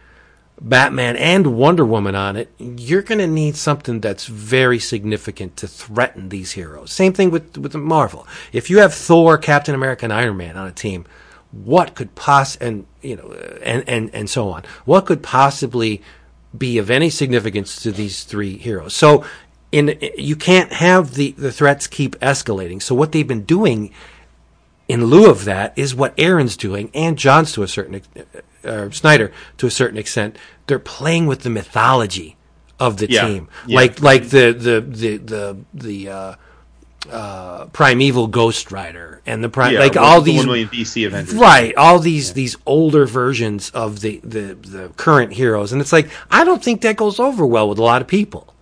Batman, 0.60 1.16
and 1.16 1.56
Wonder 1.56 1.84
Woman 1.84 2.14
on 2.14 2.36
it, 2.36 2.52
you're 2.58 3.02
going 3.02 3.18
to 3.18 3.26
need 3.26 3.56
something 3.56 4.00
that's 4.00 4.26
very 4.26 4.78
significant 4.78 5.56
to 5.58 5.68
threaten 5.68 6.28
these 6.28 6.52
heroes. 6.52 6.92
Same 6.92 7.12
thing 7.12 7.30
with 7.30 7.56
with 7.58 7.74
Marvel. 7.74 8.26
If 8.52 8.70
you 8.70 8.78
have 8.78 8.94
Thor, 8.94 9.38
Captain 9.38 9.74
America, 9.74 10.06
and 10.06 10.12
Iron 10.12 10.36
Man 10.36 10.56
on 10.56 10.66
a 10.66 10.72
team, 10.72 11.06
what 11.52 11.94
could 11.94 12.14
poss 12.14 12.56
and 12.56 12.86
you 13.02 13.16
know 13.16 13.32
and 13.62 13.88
and 13.88 14.14
and 14.14 14.30
so 14.30 14.50
on? 14.50 14.64
What 14.84 15.06
could 15.06 15.22
possibly 15.22 16.02
be 16.56 16.78
of 16.78 16.90
any 16.90 17.10
significance 17.10 17.82
to 17.82 17.92
these 17.92 18.24
three 18.24 18.58
heroes? 18.58 18.94
So. 18.94 19.24
In, 19.72 19.98
you 20.16 20.36
can't 20.36 20.72
have 20.72 21.14
the, 21.14 21.32
the 21.32 21.52
threats 21.52 21.86
keep 21.86 22.16
escalating. 22.20 22.80
So 22.80 22.94
what 22.94 23.12
they've 23.12 23.26
been 23.26 23.44
doing 23.44 23.93
in 24.88 25.06
lieu 25.06 25.28
of 25.28 25.44
that 25.44 25.72
is 25.76 25.94
what 25.94 26.14
Aaron's 26.16 26.56
doing 26.56 26.90
and 26.94 27.18
Johns 27.18 27.52
to 27.52 27.62
a 27.62 27.68
certain 27.68 28.01
uh, 28.64 28.90
Snyder 28.90 29.32
to 29.59 29.66
a 29.66 29.70
certain 29.70 29.98
extent. 29.98 30.36
They're 30.66 30.78
playing 30.78 31.26
with 31.26 31.40
the 31.43 31.51
mythology 31.51 32.36
of 32.78 32.98
the 32.98 33.10
Yeah. 33.10 33.26
team, 33.26 33.48
Yeah. 33.66 33.76
like 33.76 34.01
like 34.01 34.28
the 34.28 34.52
the 34.52 34.80
the 34.80 35.16
the 35.18 35.56
the 35.74 36.09
uh, 36.09 36.34
uh, 37.10 37.66
primeval 37.66 38.26
Ghost 38.28 38.70
Rider 38.72 39.20
and 39.26 39.43
the 39.43 39.48
prime 39.48 39.72
Yeah, 39.74 39.80
like 39.80 39.93
the- 39.94 40.01
all 40.01 40.20
the 40.20 40.32
these 40.32 40.40
1 40.40 40.47
million 40.47 40.68
BC 40.68 41.06
Avengers. 41.06 41.34
right 41.36 41.74
all 41.76 41.98
these 42.01 42.32
these 42.32 42.56
older 42.66 43.06
versions 43.06 43.70
of 43.70 44.01
the, 44.01 44.20
the 44.24 44.55
the 44.55 44.88
current 44.97 45.32
heroes 45.32 45.72
and 45.72 45.80
it's 45.80 45.93
like 45.93 46.10
i 46.32 46.43
don't 46.43 46.64
think 46.64 46.80
that 46.80 46.97
goes 46.97 47.20
over 47.20 47.47
well 47.47 47.68
with 47.68 47.78
a 47.78 47.82
lot 47.82 48.02
of 48.02 48.09
people 48.09 48.52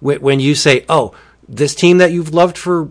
when, 0.00 0.40
you 0.40 0.54
say 0.54 0.84
oh 0.88 1.14
this 1.48 1.74
team 1.74 1.98
that 1.98 2.12
you've 2.12 2.32
loved 2.34 2.56
for 2.56 2.90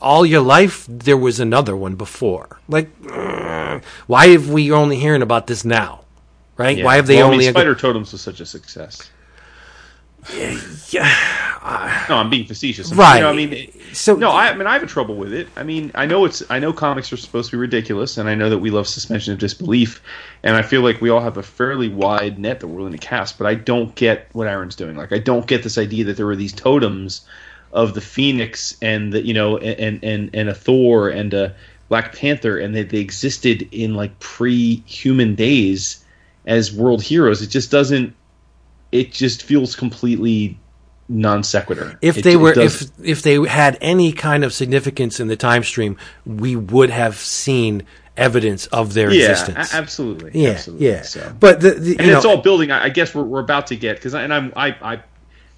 all 0.00 0.24
your 0.26 0.40
life 0.40 0.86
there 0.88 1.16
was 1.16 1.40
another 1.40 1.76
one 1.76 1.94
before 1.94 2.58
like 2.68 2.90
why 4.06 4.28
have 4.28 4.48
we 4.48 4.70
only 4.70 4.96
hearing 4.96 5.22
about 5.22 5.46
this 5.46 5.64
now 5.64 6.04
right 6.56 6.78
Yeah. 6.78 6.84
why 6.84 6.96
have 6.96 7.06
they 7.06 7.16
Well, 7.16 7.26
I 7.26 7.32
only 7.32 7.44
mean, 7.44 7.52
Spider 7.52 7.74
Totems 7.74 8.12
was 8.12 8.20
such 8.20 8.40
a 8.40 8.46
success. 8.46 9.10
Yeah, 10.32 11.58
uh, 11.62 12.06
No, 12.08 12.16
I'm 12.16 12.30
being 12.30 12.46
facetious. 12.46 12.92
Right. 12.92 13.16
You 13.16 13.22
know, 13.22 13.30
I 13.30 13.34
mean, 13.34 13.70
So- 13.92 14.16
no, 14.16 14.30
I, 14.30 14.48
I 14.48 14.54
mean, 14.54 14.66
I 14.66 14.72
have 14.74 14.82
a 14.82 14.86
trouble 14.86 15.16
with 15.16 15.32
it. 15.32 15.48
I 15.56 15.62
mean, 15.62 15.90
I 15.94 16.06
know 16.06 16.24
it's, 16.24 16.42
I 16.50 16.58
know 16.58 16.72
comics 16.72 17.12
are 17.12 17.16
supposed 17.16 17.50
to 17.50 17.56
be 17.56 17.60
ridiculous, 17.60 18.18
and 18.18 18.28
I 18.28 18.34
know 18.34 18.50
that 18.50 18.58
we 18.58 18.70
love 18.70 18.86
suspension 18.88 19.32
of 19.32 19.38
disbelief, 19.38 20.02
and 20.42 20.56
I 20.56 20.62
feel 20.62 20.82
like 20.82 21.00
we 21.00 21.10
all 21.10 21.20
have 21.20 21.36
a 21.36 21.42
fairly 21.42 21.88
wide 21.88 22.38
net 22.38 22.60
that 22.60 22.68
we're 22.68 22.76
willing 22.76 22.92
to 22.92 22.98
cast. 22.98 23.38
But 23.38 23.46
I 23.46 23.54
don't 23.54 23.94
get 23.94 24.28
what 24.32 24.46
Aaron's 24.46 24.76
doing. 24.76 24.96
Like, 24.96 25.12
I 25.12 25.18
don't 25.18 25.46
get 25.46 25.62
this 25.62 25.78
idea 25.78 26.04
that 26.04 26.16
there 26.16 26.26
were 26.26 26.36
these 26.36 26.52
totems 26.52 27.26
of 27.72 27.94
the 27.94 28.00
Phoenix 28.00 28.76
and 28.80 29.12
the, 29.12 29.24
you 29.24 29.34
know, 29.34 29.58
and 29.58 30.02
and 30.04 30.30
and 30.32 30.48
a 30.48 30.54
Thor 30.54 31.08
and 31.08 31.34
a 31.34 31.54
Black 31.88 32.14
Panther, 32.14 32.58
and 32.58 32.74
that 32.76 32.90
they 32.90 32.98
existed 32.98 33.68
in 33.72 33.94
like 33.94 34.18
pre-human 34.20 35.34
days 35.34 36.04
as 36.46 36.72
world 36.72 37.02
heroes. 37.02 37.42
It 37.42 37.48
just 37.48 37.70
doesn't. 37.70 38.14
It 38.94 39.12
just 39.12 39.42
feels 39.42 39.74
completely 39.76 40.58
non 41.08 41.42
sequitur. 41.42 41.98
if 42.00 42.18
It- 42.18 42.24
they 42.24 42.36
were 42.36 42.58
if 42.58 42.84
if 43.02 43.22
they 43.22 43.34
had 43.46 43.76
any 43.80 44.12
kind 44.12 44.42
of 44.44 44.52
significance 44.54 45.20
in 45.20 45.26
the 45.28 45.36
time 45.36 45.62
stream 45.62 45.96
we 46.24 46.56
would 46.56 46.88
have 46.90 47.16
seen 47.16 47.82
evidence 48.16 48.66
of 48.68 48.94
their 48.94 49.10
yeah, 49.12 49.30
existence 49.30 49.74
absolutely, 49.74 50.30
yeah 50.40 50.50
absolutely. 50.50 50.86
yeah 50.86 51.02
So. 51.02 51.32
but 51.40 51.60
the, 51.60 51.72
the 51.72 51.98
and 51.98 52.10
it's 52.10 52.24
know, 52.24 52.30
all 52.30 52.36
building. 52.42 52.70
I 52.70 52.84
I 52.84 52.88
guess 52.88 53.14
we're, 53.14 53.24
we're 53.24 53.40
about 53.40 53.66
to 53.66 53.76
get 53.76 53.96
because 53.96 54.14
and 54.14 54.32
I'm 54.32 54.52
I, 54.56 54.68
I 54.80 55.02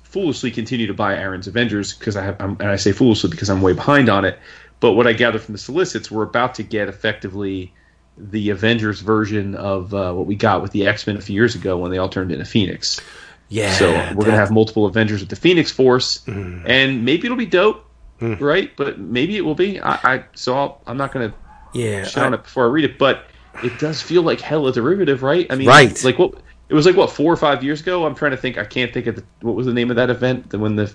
foolishly 0.02 0.50
continue 0.50 0.86
to 0.86 0.94
buy 0.94 1.14
Aaron's 1.14 1.46
Avengers 1.46 1.92
because 1.92 2.16
I 2.16 2.24
have 2.24 2.36
I'm, 2.40 2.52
and 2.58 2.70
I 2.70 2.76
say 2.76 2.92
foolishly 2.92 3.30
because 3.30 3.50
I'm 3.50 3.60
way 3.60 3.74
behind 3.74 4.08
on 4.08 4.24
it. 4.24 4.38
But 4.80 4.92
what 4.92 5.06
I 5.06 5.12
gather 5.12 5.38
from 5.38 5.52
the 5.52 5.58
solicits, 5.58 6.10
we're 6.10 6.22
about 6.24 6.54
to 6.56 6.62
get 6.62 6.88
effectively 6.88 7.72
the 8.18 8.50
Avengers 8.50 9.00
version 9.00 9.54
of 9.54 9.92
uh, 9.94 10.12
what 10.12 10.26
we 10.26 10.34
got 10.34 10.60
with 10.62 10.72
the 10.72 10.86
X 10.86 11.06
Men 11.06 11.16
a 11.16 11.20
few 11.20 11.34
years 11.34 11.54
ago 11.54 11.76
when 11.76 11.90
they 11.90 11.98
all 11.98 12.08
turned 12.08 12.32
into 12.32 12.44
Phoenix. 12.46 13.00
Yeah 13.48 13.72
So 13.72 13.92
we're 13.92 14.24
going 14.24 14.32
to 14.32 14.36
have 14.36 14.50
multiple 14.50 14.86
Avengers 14.86 15.20
with 15.20 15.28
the 15.30 15.36
Phoenix 15.36 15.70
Force, 15.70 16.18
Mm. 16.26 16.62
and 16.66 17.04
maybe 17.04 17.26
it'll 17.26 17.36
be 17.36 17.46
dope, 17.46 17.84
right? 18.20 18.70
But 18.76 18.98
maybe 18.98 19.36
it 19.36 19.42
will 19.44 19.54
be. 19.54 19.80
I, 19.80 19.92
I 20.14 20.24
so 20.34 20.54
I'll, 20.56 20.80
I'm 20.86 20.96
not 20.96 21.12
going 21.12 21.30
to 21.30 21.36
yeah 21.74 22.04
shit 22.04 22.22
on 22.22 22.34
it 22.34 22.42
before 22.44 22.64
I 22.64 22.68
read 22.68 22.84
it, 22.84 22.98
but 22.98 23.26
it 23.62 23.78
does 23.78 24.00
feel 24.02 24.22
like 24.22 24.40
hella 24.40 24.72
derivative, 24.72 25.22
right? 25.22 25.46
I 25.50 25.54
mean, 25.56 25.68
Right. 25.68 26.02
Like 26.04 26.18
what 26.18 26.34
it 26.68 26.74
was 26.74 26.84
like 26.86 26.96
what 26.96 27.10
four 27.10 27.32
or 27.32 27.36
five 27.36 27.62
years 27.62 27.80
ago. 27.80 28.04
I'm 28.06 28.14
trying 28.14 28.32
to 28.32 28.36
think. 28.36 28.58
I 28.58 28.64
can't 28.64 28.92
think 28.92 29.06
of 29.06 29.16
the, 29.16 29.24
what 29.40 29.54
was 29.54 29.66
the 29.66 29.72
name 29.74 29.90
of 29.90 29.96
that 29.96 30.10
event. 30.10 30.50
The 30.50 30.58
when 30.58 30.76
the 30.76 30.92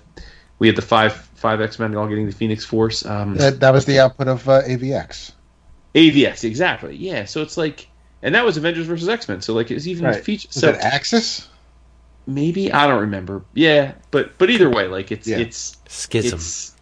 we 0.58 0.66
had 0.68 0.76
the 0.76 0.82
five 0.82 1.14
five 1.14 1.60
X 1.60 1.78
Men 1.78 1.96
all 1.96 2.06
getting 2.06 2.26
the 2.26 2.32
Phoenix 2.32 2.64
Force. 2.64 3.04
Um, 3.06 3.36
That, 3.36 3.60
that 3.60 3.72
was 3.72 3.84
the 3.86 3.98
output 4.00 4.28
of 4.28 4.48
uh, 4.48 4.62
AVX. 4.62 5.32
AVX, 5.94 6.44
exactly. 6.44 6.96
Yeah. 6.96 7.24
So 7.24 7.42
it's 7.42 7.56
like, 7.56 7.88
and 8.22 8.34
that 8.34 8.44
was 8.44 8.56
Avengers 8.56 8.86
versus 8.86 9.08
X 9.08 9.28
Men. 9.28 9.40
So 9.42 9.54
like 9.54 9.70
it's 9.70 9.86
even 9.86 10.04
Right. 10.04 10.22
feature. 10.22 10.48
Was 10.48 10.60
So 10.60 10.68
it 10.70 10.76
Axis? 10.80 11.48
Maybe 12.26 12.72
I 12.72 12.86
don't 12.86 13.00
remember. 13.00 13.42
Yeah, 13.54 13.92
but 14.10 14.36
but 14.38 14.50
either 14.50 14.70
way, 14.70 14.86
like 14.88 15.10
it's 15.12 15.26
Yeah. 15.26 15.38
it's 15.38 15.76
schism 15.88 16.38
it's 16.38 16.72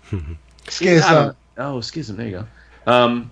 Schism. 0.68 1.08
I 1.10 1.14
don't- 1.14 1.36
oh, 1.58 1.80
schism. 1.80 2.16
There 2.16 2.26
you 2.26 2.46
go. 2.86 2.92
Um, 2.92 3.30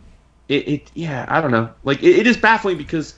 it, 0.49 0.69
it 0.69 0.91
yeah, 0.95 1.25
I 1.29 1.41
don't 1.41 1.51
know. 1.51 1.71
Like 1.85 2.03
it, 2.03 2.21
it 2.21 2.27
is 2.27 2.37
baffling 2.37 2.79
because 2.79 3.15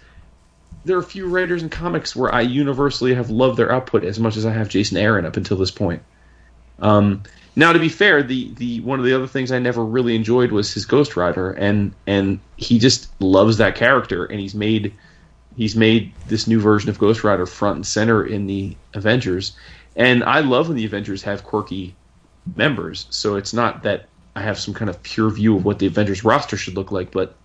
there 0.84 0.96
are 0.96 1.00
a 1.00 1.04
few 1.04 1.28
writers 1.28 1.62
and 1.62 1.70
comics 1.70 2.16
where 2.16 2.34
I 2.34 2.40
universally 2.40 3.14
have 3.14 3.28
loved 3.30 3.58
their 3.58 3.70
output 3.70 4.02
as 4.04 4.18
much 4.18 4.36
as 4.36 4.46
I 4.46 4.52
have 4.52 4.68
Jason 4.68 4.96
Aaron 4.96 5.26
up 5.26 5.36
until 5.36 5.56
this 5.56 5.70
point. 5.70 6.02
Um, 6.80 7.22
now, 7.56 7.72
to 7.72 7.78
be 7.78 7.88
fair, 7.88 8.22
the 8.22 8.52
the 8.54 8.80
one 8.80 8.98
of 8.98 9.04
the 9.04 9.12
other 9.12 9.26
things 9.26 9.52
I 9.52 9.58
never 9.58 9.84
really 9.84 10.14
enjoyed 10.16 10.52
was 10.52 10.72
his 10.72 10.86
Ghost 10.86 11.16
Rider, 11.16 11.50
and 11.52 11.92
and 12.06 12.38
he 12.56 12.78
just 12.78 13.08
loves 13.20 13.58
that 13.58 13.74
character, 13.74 14.24
and 14.24 14.40
he's 14.40 14.54
made 14.54 14.94
he's 15.56 15.76
made 15.76 16.12
this 16.26 16.46
new 16.46 16.60
version 16.60 16.90
of 16.90 16.98
Ghost 16.98 17.24
Rider 17.24 17.46
front 17.46 17.76
and 17.76 17.86
center 17.86 18.24
in 18.24 18.46
the 18.46 18.76
Avengers, 18.94 19.56
and 19.96 20.22
I 20.24 20.40
love 20.40 20.68
when 20.68 20.76
the 20.76 20.84
Avengers 20.84 21.22
have 21.22 21.44
quirky 21.44 21.94
members. 22.56 23.06
So 23.10 23.36
it's 23.36 23.52
not 23.52 23.82
that 23.82 24.08
I 24.36 24.42
have 24.42 24.58
some 24.58 24.74
kind 24.74 24.88
of 24.88 25.02
pure 25.02 25.30
view 25.30 25.56
of 25.56 25.64
what 25.64 25.78
the 25.78 25.86
Avengers 25.86 26.24
roster 26.24 26.56
should 26.56 26.74
look 26.74 26.92
like, 26.92 27.10
but 27.10 27.36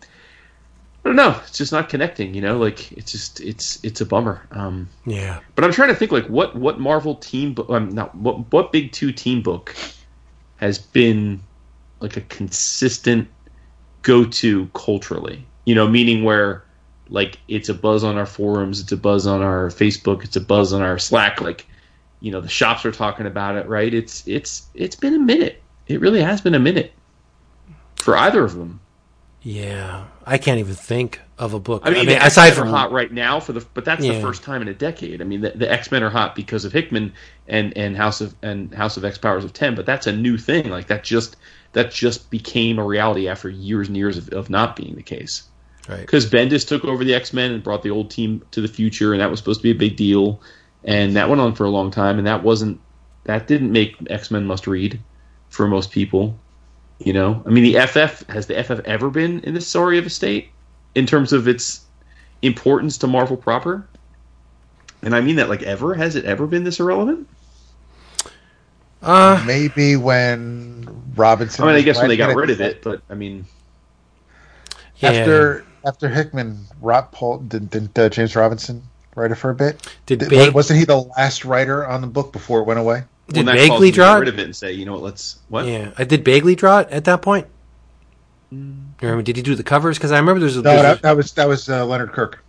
I 1.04 1.10
don't 1.10 1.16
know. 1.16 1.40
It's 1.48 1.58
just 1.58 1.72
not 1.72 1.90
connecting. 1.90 2.34
You 2.34 2.42
know, 2.42 2.58
like 2.58 2.92
it's 2.92 3.12
just 3.12 3.40
it's 3.42 3.84
it's 3.84 4.02
a 4.02 4.06
bummer. 4.06 4.48
Um, 4.52 4.90
Yeah. 5.06 5.40
but 5.54 5.64
I'm 5.64 5.72
trying 5.72 5.90
to 5.90 5.96
think 5.96 6.12
like 6.12 6.26
what 6.28 6.56
what 6.56 6.80
Marvel 6.80 7.16
team 7.16 7.54
book, 7.54 7.70
um, 7.70 7.90
not 7.90 8.16
what 8.16 8.52
what 8.52 8.72
big 8.72 8.92
two 8.92 9.12
team 9.12 9.42
book 9.44 9.76
has 10.58 10.80
been 10.80 11.42
like 12.00 12.18
a 12.18 12.22
consistent 12.22 13.28
go 14.02 14.26
to 14.26 14.68
culturally. 14.74 15.46
You 15.66 15.76
know, 15.76 15.88
meaning 15.88 16.24
where 16.24 16.65
like 17.10 17.38
it's 17.48 17.70
a 17.70 17.74
buzz 17.74 18.04
on 18.04 18.18
our 18.18 18.26
forums, 18.26 18.80
it's 18.80 18.92
a 18.92 18.98
buzz 18.98 19.28
on 19.28 19.42
our 19.42 19.68
Facebook, 19.68 20.24
it's 20.24 20.36
a 20.36 20.42
buzz 20.42 20.74
on 20.74 20.82
our 20.82 20.98
Slack. 20.98 21.42
Like, 21.42 21.66
you 22.20 22.32
know, 22.32 22.42
the 22.42 22.50
shops 22.50 22.86
are 22.86 22.92
talking 22.92 23.26
about 23.26 23.56
it, 23.56 23.68
right? 23.68 23.94
It's 23.94 24.28
it's 24.28 24.68
it's 24.74 24.96
been 24.96 25.14
a 25.14 25.20
minute. 25.20 25.62
It 25.88 26.00
really 26.02 26.22
has 26.22 26.42
been 26.42 26.56
a 26.56 26.60
minute 26.60 26.92
for 27.98 28.18
either 28.18 28.44
of 28.44 28.56
them. 28.56 28.80
Yeah. 29.42 30.06
I 30.26 30.40
can't 30.40 30.58
even 30.60 30.74
think 30.74 31.22
of 31.38 31.54
a 31.54 31.60
book. 31.60 31.84
I 31.86 31.92
mean, 31.92 32.08
the 32.08 32.16
aside 32.16 32.48
X-Men 32.48 32.66
from 32.66 32.74
hot 32.74 32.92
right 32.92 33.12
now 33.12 33.40
for 33.40 33.54
the, 33.54 33.64
but 33.76 33.86
that's 33.86 34.04
Yeah. 34.04 34.14
the 34.14 34.22
first 34.22 34.42
time 34.42 34.64
in 34.64 34.68
a 34.68 34.74
decade. 34.74 35.22
I 35.22 35.24
mean, 35.24 35.42
the, 35.42 35.52
the 35.52 35.72
X 35.72 35.92
Men 35.92 36.02
are 36.02 36.10
hot 36.10 36.36
because 36.36 36.66
of 36.66 36.74
Hickman 36.74 37.14
and 37.48 37.78
and 37.78 37.96
House 37.96 38.22
of 38.22 38.34
and 38.42 38.74
House 38.74 38.98
of 38.98 39.06
X 39.06 39.20
Powers 39.20 39.46
of 39.46 39.54
Ten, 39.54 39.76
but 39.76 39.86
that's 39.86 40.08
a 40.08 40.12
new 40.12 40.40
thing. 40.40 40.70
Like 40.70 40.88
that 40.88 41.04
just 41.04 41.36
that 41.74 41.92
just 41.92 42.32
became 42.32 42.80
a 42.80 42.84
reality 42.84 43.28
after 43.28 43.48
years 43.48 43.88
and 43.88 43.96
years 43.96 44.18
of, 44.18 44.30
of 44.30 44.50
not 44.50 44.76
being 44.76 44.96
the 44.96 45.04
case. 45.04 45.44
Right. 45.88 46.02
Because 46.02 46.30
Bendis 46.30 46.68
took 46.68 46.84
over 46.86 47.04
the 47.04 47.14
X 47.14 47.34
Men 47.34 47.52
and 47.52 47.64
brought 47.64 47.84
the 47.84 47.92
old 47.92 48.12
team 48.12 48.42
to 48.52 48.62
the 48.62 48.68
future, 48.68 49.14
and 49.14 49.22
that 49.22 49.30
was 49.30 49.40
supposed 49.40 49.60
to 49.60 49.64
be 49.64 49.72
a 49.72 49.76
big 49.76 49.96
deal, 49.96 50.42
and 50.84 51.16
that 51.16 51.30
went 51.30 51.42
on 51.42 51.56
for 51.56 51.66
a 51.66 51.70
long 51.70 51.92
time, 51.92 52.18
and 52.18 52.28
that 52.28 52.44
wasn't 52.44 52.80
that 53.26 53.48
didn't 53.48 53.72
make 53.72 53.96
X 54.10 54.32
Men 54.32 54.46
must 54.46 54.68
read 54.68 55.00
for 55.50 55.68
most 55.68 55.92
people. 55.92 56.38
You 57.00 57.14
know, 57.14 57.44
I 57.46 57.50
mean, 57.50 57.64
the 57.64 57.86
FF 57.86 58.28
has 58.30 58.48
the 58.48 58.64
FF 58.64 58.80
ever 58.86 59.10
been 59.10 59.42
in 59.42 59.54
this 59.54 59.68
story 59.68 59.98
of 59.98 60.06
a 60.06 60.10
state 60.10 60.50
in 60.96 61.06
terms 61.06 61.34
of 61.34 61.48
its 61.48 61.86
importance 62.42 62.98
to 63.00 63.08
Marvel 63.08 63.38
proper? 63.38 63.88
And 65.02 65.16
I 65.16 65.22
mean 65.22 65.36
that 65.36 65.50
like 65.50 65.62
ever 65.64 65.94
has 65.94 66.16
it 66.16 66.26
ever 66.26 66.48
been 66.48 66.64
this 66.64 66.80
irrelevant? 66.80 67.28
Uh, 69.02 69.44
Maybe 69.46 69.96
when 69.96 71.04
Robinson. 71.16 71.64
I 71.64 71.68
mean, 71.68 71.76
I 71.76 71.82
guess 71.82 71.98
when 71.98 72.08
they 72.08 72.18
got 72.18 72.36
rid 72.36 72.50
of 72.50 72.60
it, 72.60 72.82
but 72.82 73.02
I 73.10 73.14
mean, 73.14 73.46
yeah. 74.98 75.12
after 75.12 75.66
after 75.86 76.10
Hickman, 76.10 76.66
Rob 76.82 77.12
Paul 77.12 77.40
didn't, 77.40 77.72
didn't 77.72 77.98
uh, 77.98 78.10
James 78.10 78.36
Robinson 78.36 78.84
write 79.16 79.32
it 79.32 79.36
for 79.36 79.50
a 79.50 79.56
bit? 79.56 79.82
did 80.06 80.20
Did- 80.20 80.30
Beg- 80.30 80.54
wasn't 80.54 80.80
he 80.80 80.86
the 80.86 80.98
last 81.18 81.46
writer 81.46 81.86
on 81.88 82.02
the 82.02 82.08
book 82.08 82.32
before 82.34 82.60
it 82.62 82.64
went 82.66 82.80
away? 82.80 83.04
did 83.30 83.38
when 83.38 83.46
that 83.48 83.56
caused 83.68 83.70
Bagley 83.70 83.90
them 83.90 83.94
to 83.94 83.98
get 83.98 84.04
draw 84.06 84.16
rid 84.16 84.28
it? 84.28 84.34
of 84.34 84.40
it 84.40 84.44
and 84.46 84.56
say, 84.56 84.72
you 84.74 84.86
know 84.86 84.94
what, 84.94 85.02
let's 85.02 85.40
what? 85.50 85.66
Yeah. 85.66 85.92
I 85.98 86.04
did 86.04 86.24
Bagley 86.24 86.56
draw 86.56 86.80
it 86.80 86.90
at 86.90 87.06
that 87.06 87.22
point? 87.22 87.48
Or 88.52 89.10
I 89.12 89.16
mean, 89.16 89.24
did 89.24 89.36
he 89.36 89.42
do 89.42 89.56
the 89.56 89.64
covers? 89.64 89.98
Because 89.98 90.12
I 90.12 90.18
remember 90.20 90.40
there's 90.40 90.58
a, 90.58 90.62
No, 90.62 90.82
that, 90.82 91.02
that 91.02 91.18
was 91.18 91.32
that 91.34 91.48
was 91.48 91.68
uh, 91.70 91.86
Leonard 91.86 92.12
Kirk. 92.14 92.44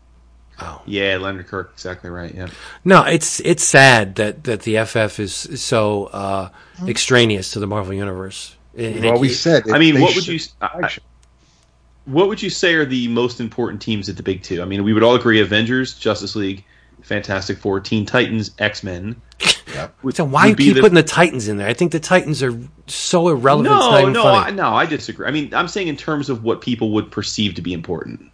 oh. 0.61 0.83
Yeah, 0.87 1.17
Leonard 1.17 1.47
Kirk, 1.49 1.71
exactly 1.75 2.11
right. 2.11 2.33
Yeah, 2.35 2.49
No, 2.85 3.03
it's 3.05 3.41
it's 3.41 3.65
sad 3.65 4.15
that, 4.17 4.45
that 4.45 4.63
the 4.63 4.85
FF 4.85 5.19
is 5.19 5.35
so 5.61 6.05
uh, 6.07 6.51
extraneous 6.87 7.51
to 7.53 7.61
the 7.61 7.67
Marvel 7.67 7.95
universe. 7.95 8.55
And 8.77 8.97
We've 8.97 9.05
it- 9.05 9.11
always 9.11 9.41
said. 9.41 9.71
I 9.71 9.79
mean, 9.79 9.95
they 9.95 10.03
what 10.03 10.15
would 10.15 10.27
you 10.27 10.39
I- 10.61 10.67
I- 10.85 10.99
what 12.07 12.29
would 12.29 12.43
you 12.43 12.51
say 12.51 12.75
are 12.75 12.85
the 12.85 13.09
most 13.09 13.41
important 13.41 13.83
teams 13.83 14.09
at 14.09 14.17
the 14.17 14.23
big 14.23 14.43
two? 14.43 14.63
I 14.63 14.65
mean, 14.65 14.83
we 14.85 14.93
would 14.93 15.03
all 15.03 15.15
agree: 15.15 15.41
Avengers, 15.41 15.95
Justice 15.99 16.35
League, 16.35 16.65
Fantastic 17.03 17.59
Four, 17.59 17.81
Teen 17.81 18.07
Titans, 18.07 18.53
X 18.59 18.83
Men. 18.83 19.21
Yeah. 19.75 19.89
So 20.13 20.25
why 20.25 20.47
you 20.47 20.57
keep 20.57 20.77
putting 20.79 20.95
the 20.95 21.03
Titans 21.03 21.49
in 21.49 21.59
there? 21.59 21.69
I 21.69 21.75
think 21.75 21.93
the 21.93 22.01
Titans 22.01 22.43
are 22.43 22.59
so 22.87 23.29
irrelevant. 23.29 23.75
it's 23.75 23.85
not 23.85 23.91
No, 23.93 24.01
even 24.01 24.13
no, 24.15 24.23
funny. 24.23 24.47
I, 24.47 24.51
no. 24.51 24.69
I 24.71 24.87
disagree. 24.87 25.27
I 25.27 25.31
mean, 25.31 25.53
I'm 25.53 25.69
saying 25.69 25.89
in 25.89 25.97
terms 25.97 26.31
of 26.31 26.43
what 26.45 26.61
people 26.63 26.93
would 26.93 27.11
perceive 27.11 27.55
to 27.57 27.63
be 27.63 27.73
important. 27.75 28.31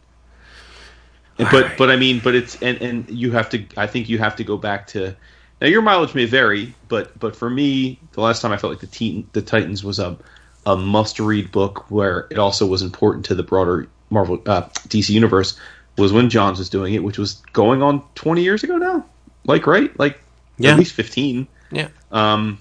And- 1.39 1.49
but 1.51 1.63
Alright. 1.65 1.79
but 1.79 1.91
I 1.91 1.97
mean, 1.97 2.21
but 2.23 2.35
it's 2.35 2.61
and 2.63 2.81
and 2.83 3.11
you 3.11 3.33
have 3.33 3.49
to. 3.51 3.65
I 3.77 3.87
think 3.87 4.09
you 4.09 4.19
have 4.19 4.37
to 4.37 4.45
go 4.45 4.57
back 4.57 4.87
to. 4.89 5.17
Now 5.61 5.67
your 5.69 5.81
mileage 5.83 6.15
may 6.15 6.27
vary, 6.27 6.75
but 6.89 7.19
but 7.19 7.35
for 7.35 7.49
me, 7.49 7.99
the 8.13 8.21
last 8.21 8.43
time 8.43 8.53
I 8.53 8.57
felt 8.59 8.73
like 8.73 8.81
the 8.81 8.87
teen, 8.87 9.29
the 9.33 9.43
Titans 9.43 9.83
was 9.83 9.99
a 9.99 10.19
a 10.67 10.77
must 10.77 11.19
read 11.19 11.51
book 11.53 11.91
where 11.91 12.27
it 12.31 12.39
also 12.39 12.67
was 12.67 12.83
important 12.83 13.25
to 13.27 13.35
the 13.35 13.43
broader 13.43 13.89
Marvel 14.11 14.41
uh, 14.47 14.63
DC 14.89 15.11
universe 15.11 15.59
was 15.99 16.13
when 16.13 16.31
Johns 16.31 16.59
was 16.59 16.69
doing 16.69 16.95
it, 16.95 17.03
which 17.03 17.19
was 17.19 17.35
going 17.53 17.83
on 17.83 18.03
20 18.15 18.43
years 18.43 18.63
ago 18.63 18.77
now. 18.77 19.05
Like 19.45 19.67
right, 19.67 19.97
like 19.99 20.21
Yeah. 20.59 20.73
at 20.73 20.79
least 20.79 20.93
15. 20.95 21.47
yeah. 21.73 21.89
Um, 22.11 22.59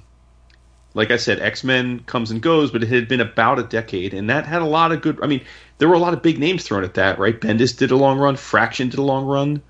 like 0.94 1.12
I 1.12 1.18
said, 1.18 1.40
X 1.40 1.64
Men 1.64 2.00
comes 2.00 2.32
and 2.32 2.42
goes, 2.42 2.72
but 2.72 2.84
it 2.84 2.90
had 2.90 3.08
been 3.08 3.22
about 3.22 3.60
a 3.60 3.64
decade, 3.64 4.14
and 4.14 4.30
that 4.30 4.46
had 4.46 4.62
a 4.62 4.66
lot 4.66 4.92
of 4.92 5.02
good. 5.02 5.20
I 5.24 5.28
mean, 5.28 5.42
there 5.78 5.88
were 5.88 5.96
a 5.96 6.00
lot 6.00 6.14
of 6.14 6.22
big 6.22 6.38
names 6.38 6.64
thrown 6.64 6.84
at 6.84 6.96
that, 6.96 7.18
right? 7.18 7.40
Bendis 7.40 7.78
did 7.78 7.92
a 7.92 7.96
long 7.96 8.18
run, 8.18 8.36
Fraction 8.36 8.90
did 8.90 9.00
a 9.00 9.04
long 9.04 9.26
run, 9.26 9.62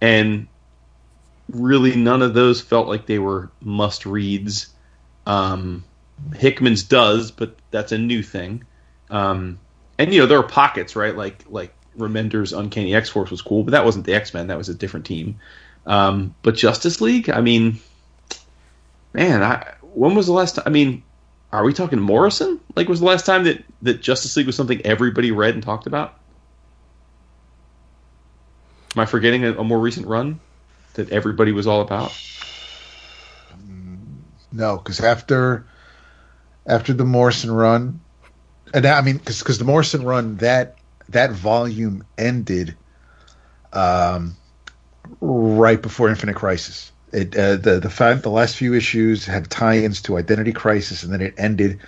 and 0.00 0.46
really 1.50 1.96
none 1.96 2.22
of 2.22 2.34
those 2.34 2.60
felt 2.60 2.86
like 2.86 3.06
they 3.06 3.18
were 3.18 3.50
must 3.60 4.06
reads. 4.06 4.68
Um, 5.26 5.82
Hickman's 6.34 6.82
does, 6.82 7.30
but 7.30 7.56
that's 7.70 7.92
a 7.92 7.98
new 7.98 8.22
thing. 8.22 8.64
Um, 9.10 9.58
and 9.98 10.12
you 10.12 10.20
know 10.20 10.26
there 10.26 10.38
are 10.38 10.46
pockets, 10.46 10.96
right? 10.96 11.16
Like 11.16 11.44
like 11.48 11.74
Remender's 11.96 12.52
Uncanny 12.52 12.94
X 12.94 13.08
Force 13.08 13.30
was 13.30 13.42
cool, 13.42 13.64
but 13.64 13.72
that 13.72 13.84
wasn't 13.84 14.06
the 14.06 14.14
X 14.14 14.34
Men. 14.34 14.48
That 14.48 14.58
was 14.58 14.68
a 14.68 14.74
different 14.74 15.06
team. 15.06 15.40
Um, 15.86 16.34
but 16.42 16.54
Justice 16.54 17.00
League, 17.00 17.30
I 17.30 17.40
mean, 17.40 17.78
man, 19.12 19.42
I 19.42 19.74
when 19.82 20.14
was 20.14 20.26
the 20.26 20.32
last 20.32 20.56
time? 20.56 20.64
I 20.66 20.70
mean, 20.70 21.02
are 21.52 21.64
we 21.64 21.72
talking 21.72 21.98
Morrison? 21.98 22.60
Like, 22.76 22.88
was 22.88 23.00
the 23.00 23.06
last 23.06 23.26
time 23.26 23.44
that 23.44 23.64
that 23.82 24.00
Justice 24.00 24.36
League 24.36 24.46
was 24.46 24.56
something 24.56 24.84
everybody 24.84 25.32
read 25.32 25.54
and 25.54 25.62
talked 25.62 25.86
about? 25.86 26.14
Am 28.94 29.02
I 29.02 29.06
forgetting 29.06 29.44
a, 29.44 29.52
a 29.54 29.64
more 29.64 29.78
recent 29.78 30.06
run 30.06 30.40
that 30.94 31.10
everybody 31.10 31.52
was 31.52 31.66
all 31.66 31.80
about? 31.80 32.12
No, 34.50 34.76
because 34.76 35.00
after 35.00 35.66
after 36.68 36.92
the 36.92 37.04
Morrison 37.04 37.50
run, 37.50 38.00
and 38.72 38.86
I 38.86 39.00
mean, 39.00 39.16
because 39.16 39.58
the 39.58 39.64
Morrison 39.64 40.04
run 40.04 40.36
that 40.36 40.76
that 41.08 41.32
volume 41.32 42.04
ended 42.16 42.76
um, 43.72 44.36
right 45.20 45.80
before 45.80 46.08
Infinite 46.08 46.36
Crisis. 46.36 46.92
It 47.12 47.34
uh, 47.36 47.56
the 47.56 47.80
the 47.80 47.90
fa- 47.90 48.20
the 48.22 48.30
last 48.30 48.56
few 48.56 48.74
issues 48.74 49.24
had 49.24 49.50
tie-ins 49.50 50.02
to 50.02 50.18
Identity 50.18 50.52
Crisis, 50.52 51.02
and 51.02 51.12
then 51.12 51.22
it 51.22 51.34
ended 51.38 51.80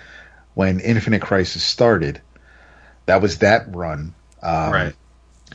when 0.55 0.79
Infinite 0.79 1.21
Crisis 1.21 1.63
started. 1.63 2.19
That 3.05 3.21
was 3.21 3.37
that 3.39 3.73
run. 3.73 4.15
Um, 4.41 4.71
right. 4.71 4.95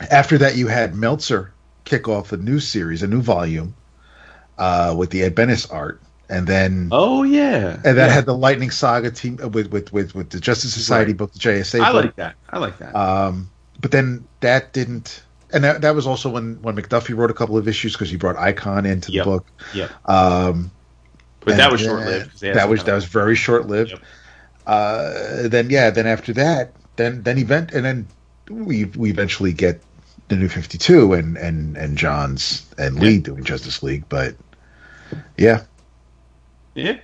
After 0.09 0.37
that, 0.39 0.55
you 0.55 0.67
had 0.67 0.95
Meltzer 0.95 1.53
kick 1.83 2.07
off 2.07 2.31
a 2.31 2.37
new 2.37 2.59
series, 2.59 3.03
a 3.03 3.07
new 3.07 3.21
volume 3.21 3.75
uh, 4.57 4.95
with 4.97 5.09
the 5.09 5.23
Ed 5.23 5.35
Benes 5.35 5.65
art, 5.65 6.01
and 6.29 6.45
then 6.47 6.89
Oh 6.91 7.23
yeah. 7.23 7.73
and 7.83 7.97
that 7.97 8.07
Yeah. 8.07 8.07
had 8.09 8.25
the 8.25 8.35
Lightning 8.37 8.71
Saga 8.71 9.11
team 9.11 9.39
uh, 9.43 9.47
with 9.49 9.71
with 9.71 9.91
with, 9.93 10.13
with 10.15 10.29
the 10.29 10.39
Justice 10.39 10.73
Society 10.73 11.11
Right. 11.11 11.17
book, 11.17 11.33
the 11.33 11.39
JSA 11.39 11.79
I 11.81 11.91
book. 11.91 12.05
like 12.05 12.15
that. 12.17 12.35
I 12.49 12.57
like 12.59 12.77
that. 12.79 12.95
Um, 12.95 13.49
but 13.79 13.91
then 13.91 14.25
that 14.41 14.73
didn't, 14.73 15.23
and 15.53 15.63
that, 15.63 15.81
that 15.81 15.95
was 15.95 16.07
also 16.07 16.29
when 16.29 16.61
when 16.61 16.75
McDuffie 16.75 17.15
wrote 17.15 17.31
a 17.31 17.33
couple 17.35 17.57
of 17.57 17.67
issues 17.67 17.93
because 17.93 18.09
he 18.09 18.17
brought 18.17 18.35
Icon 18.37 18.85
into 18.85 19.11
Yep. 19.11 19.23
the 19.25 19.29
book. 19.31 19.45
Yeah. 19.73 19.87
Um, 20.05 20.71
But 21.45 21.57
that 21.57 21.71
was 21.71 21.81
short 21.81 22.01
lived. 22.01 22.41
That 22.41 22.67
was 22.69 22.83
that 22.83 22.93
was 22.93 23.05
very 23.05 23.35
short 23.35 23.67
lived. 23.67 23.91
Yep. 23.91 24.01
Uh, 24.65 25.47
then 25.47 25.69
yeah, 25.69 25.89
then 25.91 26.07
after 26.07 26.33
that, 26.33 26.73
then 26.97 27.23
then 27.23 27.37
event, 27.37 27.71
and 27.71 27.85
then 27.85 28.07
we 28.49 28.85
we 28.85 29.09
eventually 29.09 29.53
get 29.53 29.81
the 30.27 30.35
new 30.35 30.49
Fifty 30.49 30.77
Two 30.77 31.13
and 31.13 31.37
and 31.37 31.77
and 31.77 31.97
Johns 31.97 32.65
and 32.77 32.99
Lee 32.99 33.19
doing 33.19 33.45
Justice 33.45 33.81
League, 33.81 34.03
but 34.09 34.35
yeah, 35.37 35.63
Yeah. 36.77 36.97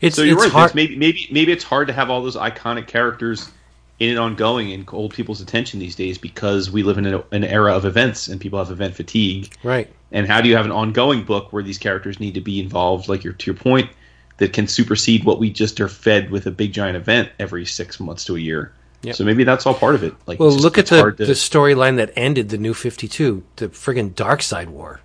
It's, 0.00 0.14
So 0.16 0.22
you're 0.22 0.34
it's 0.36 0.44
right. 0.44 0.52
hard. 0.52 0.74
Maybe 0.74 0.96
maybe 0.96 1.28
maybe 1.30 1.52
it's 1.52 1.64
hard 1.64 1.88
to 1.88 1.92
have 1.94 2.08
all 2.10 2.22
those 2.22 2.36
iconic 2.36 2.86
characters 2.86 3.50
in 3.98 4.10
and 4.10 4.18
ongoing 4.18 4.72
and 4.72 4.88
hold 4.88 5.12
people's 5.12 5.40
attention 5.40 5.80
these 5.80 5.96
days 5.96 6.18
because 6.18 6.70
we 6.70 6.84
live 6.84 6.98
in 6.98 7.06
a, 7.14 7.24
an 7.32 7.42
era 7.42 7.74
of 7.74 7.84
events 7.84 8.28
and 8.28 8.40
people 8.40 8.58
have 8.60 8.70
event 8.70 8.94
fatigue. 8.94 9.52
Right. 9.64 9.92
And 10.12 10.26
how 10.28 10.40
do 10.40 10.48
you 10.48 10.54
have 10.56 10.66
an 10.66 10.70
ongoing 10.72 11.24
book 11.24 11.52
where 11.52 11.64
these 11.64 11.78
characters 11.78 12.20
need 12.20 12.34
to 12.34 12.40
be 12.40 12.60
involved, 12.60 13.08
like 13.08 13.24
your 13.24 13.32
to 13.32 13.46
your 13.46 13.56
point, 13.56 13.90
that 14.36 14.52
can 14.52 14.68
supersede 14.68 15.24
what 15.24 15.40
we 15.40 15.50
just 15.50 15.80
are 15.80 15.88
fed 15.88 16.30
with 16.30 16.46
a 16.46 16.50
big 16.52 16.72
giant 16.72 16.96
event 16.96 17.30
every 17.40 17.66
six 17.66 17.98
months 17.98 18.24
to 18.26 18.36
a 18.36 18.38
year? 18.38 18.72
Yep. 19.02 19.16
So 19.16 19.24
maybe 19.24 19.42
that's 19.44 19.66
all 19.66 19.74
part 19.74 19.94
of 19.96 20.02
it. 20.04 20.14
Like, 20.26 20.38
Well, 20.40 20.50
just- 20.50 20.62
look 20.62 20.78
at 20.78 20.86
the, 20.86 21.10
to- 21.10 21.26
the 21.26 21.32
storyline 21.32 21.96
that 21.96 22.12
ended 22.16 22.50
the 22.50 22.58
New 22.58 22.74
Fifty 22.74 23.08
Two, 23.08 23.42
the 23.56 23.68
friggin' 23.68 24.12
Darkseid 24.14 24.68
War. 24.68 25.00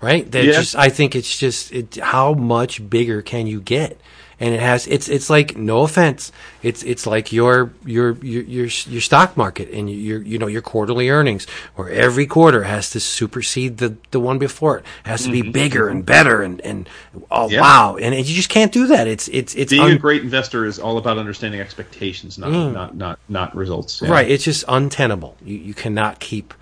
Right? 0.00 0.30
That 0.30 0.44
Yeah. 0.44 0.52
just 0.52 0.76
I 0.76 0.88
think 0.88 1.14
it's 1.14 1.38
just 1.38 1.72
it, 1.72 1.96
how 1.96 2.34
much 2.34 2.88
bigger 2.88 3.22
can 3.22 3.46
you 3.46 3.60
get? 3.60 4.00
and 4.42 4.54
it 4.54 4.60
has 4.60 4.86
it's 4.86 5.06
it's 5.08 5.28
like 5.28 5.54
no 5.58 5.82
offense, 5.82 6.32
it's 6.62 6.82
it's 6.82 7.06
like 7.06 7.30
your 7.30 7.72
your 7.84 8.12
your 8.24 8.42
your, 8.44 8.66
your 8.66 9.00
stock 9.02 9.36
market 9.36 9.68
and 9.70 9.90
your 9.90 10.22
you 10.22 10.38
know 10.38 10.46
your 10.46 10.62
quarterly 10.62 11.10
earnings, 11.10 11.46
where 11.76 11.90
every 11.90 12.26
quarter 12.26 12.62
has 12.62 12.88
to 12.90 13.00
supersede 13.00 13.76
the 13.76 13.96
the 14.12 14.18
one 14.18 14.38
before 14.38 14.78
it, 14.78 14.84
it 15.04 15.08
has 15.08 15.24
to 15.24 15.30
be 15.30 15.42
bigger 15.42 15.88
and 15.88 16.06
better 16.06 16.40
and 16.40 16.60
and 16.62 16.88
oh 17.30 17.40
Mm-hmm. 17.50 17.52
Yeah. 17.52 17.60
wow, 17.60 17.96
and 17.96 18.14
you 18.14 18.34
just 18.34 18.48
can't 18.48 18.72
do 18.72 18.86
that. 18.86 19.06
It's 19.06 19.28
it's 19.28 19.54
it's 19.54 19.72
Being 19.72 19.82
un- 19.82 19.90
a 19.92 19.98
great 19.98 20.22
investor 20.22 20.64
is 20.64 20.78
all 20.78 20.96
about 20.96 21.18
understanding 21.18 21.60
expectations, 21.60 22.38
not 22.38 22.50
not 22.50 22.96
not 22.96 23.18
not 23.28 23.54
results. 23.54 24.00
Yeah. 24.00 24.08
Mm. 24.08 24.12
Right. 24.12 24.30
It's 24.30 24.44
just 24.44 24.64
untenable. 24.68 25.36
You 25.44 25.58
you 25.58 25.74
cannot 25.74 26.18
keep, 26.18 26.54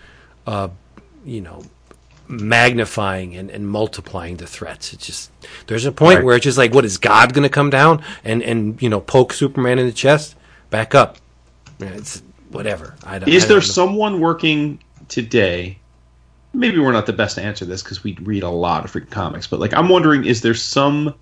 uh, 0.48 0.70
you 1.24 1.43
know, 1.43 1.62
magnifying 2.28 3.34
and, 3.36 3.50
and 3.50 3.68
multiplying 3.68 4.36
the 4.36 4.46
threats. 4.46 4.92
It's 4.92 5.06
just 5.06 5.30
there's 5.66 5.86
a 5.86 5.92
point 5.92 6.16
Right. 6.18 6.24
where 6.24 6.36
it's 6.36 6.44
just 6.44 6.59
like, 6.59 6.74
what 6.74 6.84
is 6.84 6.98
God 6.98 7.32
going 7.32 7.42
to 7.44 7.48
come 7.48 7.70
down 7.70 8.02
and 8.24 8.42
and 8.42 8.80
you 8.82 8.88
know 8.88 9.00
poke 9.00 9.32
Superman 9.32 9.78
in 9.78 9.86
the 9.86 9.92
chest? 9.92 10.34
Back 10.70 10.94
up. 10.94 11.16
It's 11.80 12.22
whatever. 12.50 12.94
I 13.05 13.18
don't, 13.18 13.28
Is 13.28 13.44
I 13.44 13.48
there 13.48 13.59
don't 13.60 13.68
know. 13.68 13.72
someone 13.72 14.20
working 14.20 14.82
today? 15.09 15.78
Maybe 16.55 16.78
we're 16.78 16.92
not 16.92 17.06
the 17.06 17.12
best 17.12 17.34
to 17.36 17.42
answer 17.42 17.64
this 17.64 17.82
because 17.82 18.02
we 18.02 18.14
read 18.22 18.42
a 18.42 18.48
lot 18.48 18.84
of 18.84 18.92
freaking 18.92 19.10
comics, 19.10 19.46
but 19.46 19.60
like 19.60 19.72
I'm 19.74 19.88
wondering, 19.88 20.24
is 20.24 20.40
there 20.42 20.55
some 20.55 21.14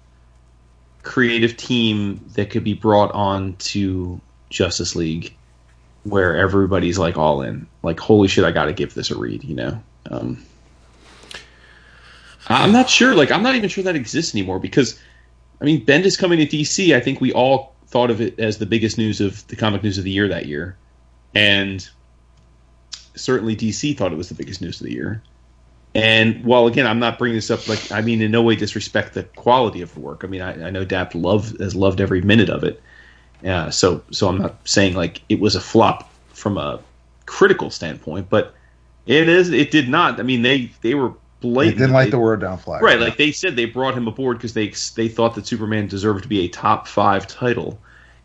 creative 1.02 1.56
team 1.56 2.24
that 2.34 2.50
could 2.50 2.64
be 2.64 2.74
brought 2.74 3.12
on 3.12 3.54
to 3.56 4.20
Justice 4.50 4.96
League 4.96 5.34
where 6.04 6.36
everybody's 6.36 6.98
like 6.98 7.16
all 7.16 7.42
in? 7.42 7.66
Like, 7.82 7.98
holy 8.00 8.28
shit, 8.28 8.44
I 8.44 8.50
got 8.52 8.66
to 8.66 8.72
give 8.72 8.94
this 8.94 9.10
a 9.10 9.18
read. 9.18 9.44
You 9.44 9.54
know, 9.56 9.82
um, 10.10 10.42
I'm 12.48 12.72
not 12.72 12.88
sure. 12.88 13.14
Like, 13.14 13.30
I'm 13.30 13.42
not 13.42 13.54
even 13.54 13.68
sure 13.68 13.84
that 13.84 13.96
exists 13.96 14.34
anymore 14.34 14.58
because, 14.58 15.00
I 15.60 15.64
mean, 15.64 15.84
Bendis 15.84 16.18
coming 16.18 16.38
to 16.38 16.46
DC. 16.46 16.94
I 16.94 17.00
think 17.00 17.20
we 17.20 17.32
all 17.32 17.74
thought 17.88 18.10
of 18.10 18.20
it 18.20 18.38
as 18.38 18.58
the 18.58 18.66
biggest 18.66 18.98
news 18.98 19.20
of 19.20 19.46
the 19.48 19.56
comic 19.56 19.82
news 19.82 19.98
of 19.98 20.04
the 20.04 20.10
year 20.10 20.28
that 20.28 20.46
year 20.46 20.76
and 21.36 21.88
certainly 23.14 23.54
DC 23.54 23.96
thought 23.96 24.10
it 24.10 24.16
was 24.16 24.30
the 24.30 24.34
biggest 24.34 24.62
news 24.62 24.80
of 24.80 24.86
the 24.86 24.92
year. 24.92 25.22
And 25.94 26.44
while 26.44 26.66
again, 26.66 26.86
I'm 26.86 26.98
not 26.98 27.18
bringing 27.18 27.36
this 27.36 27.50
up 27.50 27.68
like 27.68 27.92
I 27.92 28.00
mean 28.00 28.22
in 28.22 28.30
no 28.30 28.42
way 28.42 28.56
disrespect 28.56 29.14
the 29.14 29.22
quality 29.22 29.82
of 29.82 29.92
the 29.94 30.00
work. 30.00 30.24
I 30.24 30.28
mean 30.28 30.40
I, 30.40 30.66
I 30.66 30.70
know 30.70 30.84
Dap 30.84 31.14
love 31.14 31.50
has 31.60 31.74
loved 31.74 32.00
every 32.00 32.22
minute 32.22 32.48
of 32.48 32.64
it. 32.64 32.82
Yeah, 33.42 33.70
so 33.70 34.02
so 34.10 34.28
I'm 34.28 34.38
not 34.38 34.56
saying 34.66 34.94
like 34.94 35.22
it 35.28 35.40
was 35.40 35.54
a 35.54 35.60
flop 35.60 36.10
from 36.32 36.56
a 36.56 36.80
critical 37.26 37.70
standpoint, 37.70 38.30
but 38.30 38.54
it 39.06 39.28
is 39.28 39.50
it 39.50 39.70
did 39.70 39.88
not. 39.88 40.18
I 40.18 40.22
mean 40.22 40.42
they 40.42 40.70
they 40.80 40.94
were 40.94 41.12
They 41.40 41.78
didn't 41.78 41.92
like 41.92 42.06
They- 42.06 42.10
the 42.12 42.18
word 42.18 42.40
down 42.40 42.58
flag. 42.58 42.82
Right, 42.82 42.98
like 42.98 43.16
they 43.16 43.32
said, 43.32 43.56
they 43.56 43.66
brought 43.66 43.94
him 43.94 44.08
aboard 44.08 44.38
because 44.38 44.54
they 44.54 44.72
they 44.96 45.08
thought 45.08 45.34
that 45.34 45.46
Superman 45.46 45.86
deserved 45.86 46.22
to 46.22 46.28
be 46.28 46.40
a 46.40 46.48
top 46.48 46.88
five 46.88 47.26
title, 47.26 47.78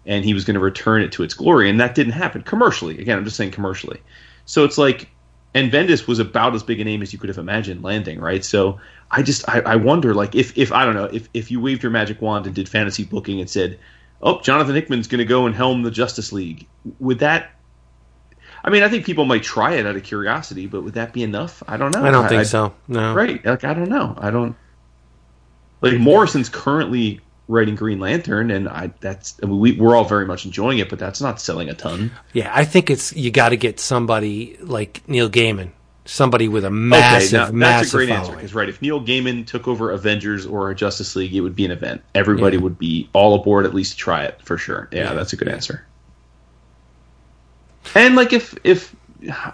and 0.05 0.23
he 0.23 0.33
was 0.33 0.45
going 0.45 0.55
to 0.55 0.59
return 0.61 1.01
it 1.01 1.11
to 1.13 1.23
its 1.23 1.33
glory, 1.33 1.69
and 1.69 1.79
that 1.79 1.95
didn't 1.95 2.13
happen 2.13 2.41
commercially. 2.41 2.99
Again, 2.99 3.17
I'm 3.17 3.25
just 3.25 3.37
saying 3.37 3.51
commercially. 3.51 4.01
So 4.45 4.63
it's 4.63 4.77
like, 4.77 5.09
and 5.53 5.71
Bendis 5.71 6.07
was 6.07 6.19
about 6.19 6.55
as 6.55 6.63
big 6.63 6.79
a 6.79 6.83
name 6.83 7.01
as 7.01 7.11
you 7.13 7.19
could 7.19 7.29
have 7.29 7.37
imagined 7.37 7.83
landing, 7.83 8.19
right? 8.19 8.43
So 8.43 8.79
I 9.11 9.21
just 9.21 9.47
I, 9.49 9.59
I 9.61 9.75
wonder, 9.75 10.13
like, 10.13 10.33
if 10.35 10.57
if 10.57 10.71
I 10.71 10.85
don't 10.85 10.95
know, 10.95 11.05
if 11.05 11.27
if 11.33 11.51
you 11.51 11.59
waved 11.59 11.83
your 11.83 11.91
magic 11.91 12.21
wand 12.21 12.45
and 12.45 12.55
did 12.55 12.69
fantasy 12.69 13.03
booking 13.03 13.41
and 13.41 13.49
said, 13.49 13.77
oh, 14.21 14.39
Jonathan 14.41 14.75
Hickman's 14.75 15.07
going 15.07 15.19
to 15.19 15.25
go 15.25 15.45
and 15.45 15.55
helm 15.55 15.83
the 15.83 15.91
Justice 15.91 16.31
League, 16.31 16.67
would 16.99 17.19
that? 17.19 17.51
I 18.63 18.69
mean, 18.69 18.83
I 18.83 18.89
think 18.89 19.05
people 19.05 19.25
might 19.25 19.43
try 19.43 19.73
it 19.75 19.85
out 19.85 19.95
of 19.95 20.03
curiosity, 20.03 20.67
but 20.67 20.83
would 20.83 20.93
that 20.93 21.13
be 21.13 21.23
enough? 21.23 21.63
I 21.67 21.77
don't 21.77 21.93
know. 21.95 22.03
I 22.03 22.11
don't 22.11 22.27
think 22.27 22.41
I- 22.41 22.43
so. 22.43 22.73
No. 22.87 23.13
Right. 23.13 23.43
Like 23.45 23.63
I 23.63 23.73
don't 23.73 23.89
know. 23.89 24.13
I 24.17 24.29
don't 24.31 24.55
like 25.81 25.97
Morrison's 25.97 26.49
currently 26.49 27.19
writing 27.47 27.75
Green 27.75 27.99
Lantern, 27.99 28.51
and 28.51 28.69
I 28.69 28.91
that's 28.99 29.35
I 29.41 29.45
mean, 29.47 29.59
we 29.59 29.71
we're 29.73 29.95
all 29.95 30.05
very 30.05 30.25
much 30.25 30.45
enjoying 30.45 30.77
it, 30.77 30.89
but 30.89 30.99
that's 30.99 31.21
not 31.21 31.41
selling 31.41 31.69
a 31.69 31.73
ton. 31.73 32.11
Yeah, 32.33 32.51
I 32.53 32.65
think 32.65 32.89
it's 32.89 33.13
you 33.15 33.31
got 33.31 33.49
to 33.49 33.57
get 33.57 33.79
somebody 33.79 34.57
like 34.61 35.01
Neil 35.09 35.29
Gaiman, 35.29 35.71
somebody 36.05 36.47
with 36.47 36.63
a 36.65 36.69
massive, 36.71 37.33
now, 37.33 37.39
that's 37.45 37.53
massive 37.53 37.93
a 37.93 37.97
great 37.97 38.09
answer 38.09 38.21
following. 38.25 38.37
because 38.37 38.53
right, 38.53 38.69
if 38.69 38.81
Neil 38.81 39.01
Gaiman 39.03 39.45
took 39.47 39.67
over 39.67 39.91
Avengers 39.91 40.45
or 40.45 40.73
Justice 40.75 41.15
League, 41.15 41.33
it 41.33 41.41
would 41.41 41.55
be 41.55 41.65
an 41.65 41.71
event. 41.71 42.03
Everybody 42.13 42.57
would 42.57 42.77
be 42.77 43.09
all 43.13 43.33
aboard 43.33 43.65
at 43.65 43.73
least 43.73 43.93
to 43.93 43.97
try 43.97 44.23
it 44.25 44.39
for 44.43 44.57
sure. 44.57 44.87
Yeah, 44.91 45.05
Yeah. 45.05 45.13
that's 45.15 45.33
a 45.33 45.35
good 45.35 45.47
answer. 45.49 45.83
And 47.95 48.15
like 48.15 48.33
if 48.33 48.57
if 48.63 48.95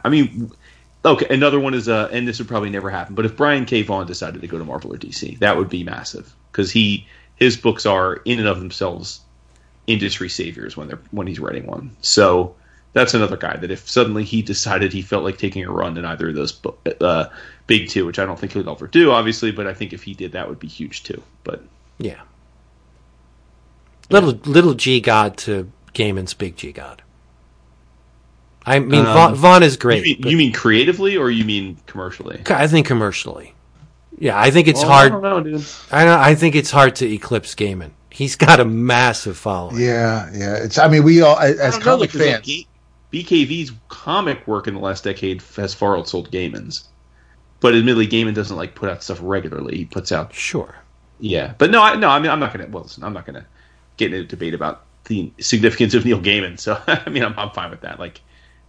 I 0.04 0.10
mean. 0.10 0.52
Okay, 1.06 1.28
another 1.34 1.58
one 1.58 1.74
is, 1.74 1.88
uh, 1.88 2.10
and 2.12 2.28
this 2.28 2.40
would 2.40 2.50
probably 2.50 2.70
never 2.70 2.90
happen. 2.90 3.16
But 3.16 3.24
if 3.24 3.38
Brian 3.38 3.64
K. 3.64 3.82
Vaughan 3.82 4.08
decided 4.08 4.42
to 4.42 4.48
go 4.48 4.58
to 4.58 4.66
Marvel 4.66 4.94
or 4.94 4.98
DC, 4.98 5.40
that 5.40 5.56
would 5.56 5.70
be 5.70 5.84
massive 5.84 6.36
because 6.52 6.70
he 6.70 7.08
his 7.38 7.56
books 7.56 7.86
are 7.86 8.16
in 8.26 8.40
and 8.40 8.48
of 8.48 8.60
themselves 8.60 9.22
industry 9.86 10.28
saviors 10.28 10.76
when 10.76 10.88
they're 10.88 11.00
when 11.12 11.28
he's 11.28 11.40
writing 11.40 11.66
one. 11.66 11.96
So 12.02 12.56
that's 12.94 13.14
another 13.14 13.38
guy 13.38 13.56
that 13.58 13.72
if 13.72 13.88
suddenly 13.88 14.24
he 14.24 14.42
decided 14.42 14.92
he 14.92 15.02
felt 15.02 15.24
like 15.24 15.38
taking 15.38 15.64
a 15.64 15.72
run 15.72 15.98
in 15.98 16.06
either 16.06 16.30
of 16.30 16.36
those 16.36 16.60
uh, 17.00 17.26
big 17.68 17.90
two, 17.90 18.06
which 18.06 18.20
I 18.20 18.26
don't 18.26 18.38
think 18.38 18.54
he'll 18.54 18.70
ever 18.70 18.88
do, 18.88 19.12
obviously, 19.12 19.52
but 19.52 19.68
I 19.68 19.74
think 19.74 19.94
if 19.94 20.04
he 20.04 20.14
did, 20.14 20.34
that 20.34 20.50
would 20.50 20.60
be 20.60 20.68
huge 20.68 21.04
too. 21.04 21.22
But 21.44 21.64
Yeah. 22.00 22.22
Little 24.10 24.32
little 24.32 24.74
G 24.74 25.00
God 25.00 25.38
to 25.38 25.72
Gaiman's 25.94 26.34
big 26.34 26.58
G 26.58 26.72
God. 26.72 27.02
I 28.68 28.80
mean, 28.80 29.00
Um, 29.00 29.06
Vaughan, 29.06 29.36
Vaughan 29.36 29.64
is 29.64 29.74
you 29.74 29.80
great. 29.80 30.04
mean, 30.04 30.18
but 30.22 30.32
you 30.32 30.38
mean 30.38 30.52
creatively 30.54 31.16
or 31.18 31.32
you 31.32 31.46
mean 31.46 31.78
commercially? 31.88 32.42
I 32.50 32.68
think 32.68 32.86
commercially. 32.86 33.54
Yeah, 34.20 34.40
I 34.40 34.52
think 34.52 34.68
it's 34.68 34.82
Well, 34.82 34.90
hard. 34.92 35.12
I 35.12 35.16
don't 35.16 35.22
know, 35.24 35.42
dude. 35.58 35.66
I 35.92 36.06
know, 36.06 36.18
I 36.20 36.36
think 36.36 36.56
it's 36.56 36.72
hard 36.72 36.96
to 36.98 37.06
eclipse 37.12 37.56
Gaiman. 37.56 37.92
He's 38.10 38.36
got 38.36 38.60
a 38.60 38.66
massive 38.66 39.38
following. 39.38 39.80
Yeah, 39.80 40.30
yeah. 40.34 40.56
It's. 40.56 40.78
I 40.78 40.88
mean, 40.88 41.04
we 41.04 41.22
all 41.22 41.38
as 41.38 41.60
I 41.60 41.70
don't 41.70 41.80
know, 41.80 41.84
comic 41.86 42.12
because, 42.12 42.22
like, 42.28 42.30
fans. 42.36 42.46
Ga- 42.46 42.68
BKV's 43.14 43.72
comic 43.90 44.46
work 44.48 44.68
in 44.68 44.74
the 44.74 44.80
last 44.80 45.04
decade 45.04 45.42
has 45.56 45.74
far 45.74 45.96
outsold 45.96 46.30
Gaiman's. 46.32 46.90
But 47.60 47.74
admittedly, 47.76 48.08
Gaiman 48.08 48.34
doesn't 48.34 48.56
like 48.58 48.76
put 48.76 48.90
out 48.90 49.02
stuff 49.04 49.20
regularly. 49.22 49.78
He 49.78 49.86
puts 49.86 50.12
out 50.12 50.34
Sure. 50.34 50.76
Yeah, 51.20 51.54
but 51.58 51.72
no, 51.72 51.82
I, 51.82 51.96
no. 51.96 52.10
I 52.10 52.20
mean, 52.20 52.30
I'm 52.32 52.40
not 52.40 52.54
gonna. 52.54 52.68
Well, 52.70 52.84
listen, 52.84 53.04
I'm 53.04 53.14
not 53.14 53.26
gonna 53.26 53.46
get 53.98 54.14
into 54.14 54.26
a 54.26 54.28
debate 54.28 54.54
about 54.54 54.84
the 55.06 55.32
significance 55.40 55.94
of 55.94 56.04
Neil 56.06 56.20
Gaiman. 56.20 56.60
So, 56.60 56.80
I 56.88 57.10
mean, 57.10 57.24
I'm, 57.24 57.34
I'm 57.38 57.50
fine 57.52 57.70
with 57.72 57.82
that. 57.82 58.00
Like, 58.00 58.22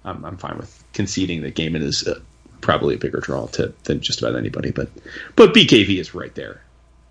I'm, 0.08 0.24
I'm 0.24 0.36
fine 0.36 0.56
with 0.56 0.82
conceding 0.92 1.42
that 1.42 1.54
Gaiman 1.54 1.82
is 1.82 2.06
uh, 2.06 2.18
probably 2.60 2.94
a 2.94 2.98
bigger 2.98 3.20
draw 3.20 3.46
to 3.48 3.72
than 3.84 4.00
just 4.00 4.20
about 4.20 4.36
anybody. 4.36 4.70
But, 4.70 4.90
but 5.36 5.54
BKV 5.54 5.98
is 5.98 6.14
right 6.14 6.34
there, 6.34 6.62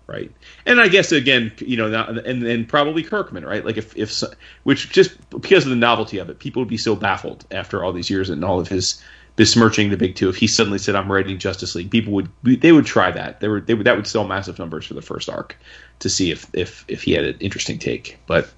right? 0.06 0.30
And 0.66 0.80
I 0.80 0.88
guess 0.88 1.12
again, 1.12 1.52
you 1.58 1.76
know, 1.76 1.88
not, 1.88 2.10
and 2.26 2.42
and 2.42 2.68
probably 2.68 3.02
Kirkman, 3.02 3.44
right? 3.44 3.64
Like, 3.64 3.76
if 3.76 3.96
if 3.96 4.22
which 4.64 4.90
just 4.90 5.30
because 5.30 5.64
of 5.64 5.70
the 5.70 5.76
novelty 5.76 6.18
of 6.18 6.28
it, 6.28 6.38
people 6.38 6.60
would 6.60 6.68
be 6.68 6.78
so 6.78 6.94
baffled 6.94 7.44
after 7.50 7.84
all 7.84 7.92
these 7.92 8.10
years 8.10 8.30
and 8.30 8.44
all 8.44 8.60
of 8.60 8.68
his 8.68 9.02
besmirching 9.36 9.88
the 9.90 9.96
big 9.96 10.16
two. 10.16 10.28
If 10.28 10.36
he 10.36 10.46
suddenly 10.46 10.78
said, 10.78 10.96
"I'm 10.96 11.10
writing 11.10 11.38
Justice 11.38 11.74
League," 11.74 11.90
people 11.90 12.12
would 12.12 12.28
they 12.42 12.72
would 12.72 12.86
try 12.86 13.10
that. 13.12 13.40
They 13.40 13.48
were 13.48 13.60
they 13.60 13.74
would 13.74 13.86
that 13.86 13.96
would 13.96 14.06
sell 14.06 14.26
massive 14.26 14.58
numbers 14.58 14.84
for 14.84 14.94
the 14.94 15.02
first 15.02 15.30
arc 15.30 15.56
to 16.00 16.08
see 16.08 16.30
if 16.30 16.46
if 16.52 16.84
if 16.88 17.02
he 17.02 17.12
had 17.12 17.24
an 17.24 17.36
interesting 17.40 17.78
take. 17.78 18.18
But 18.26 18.50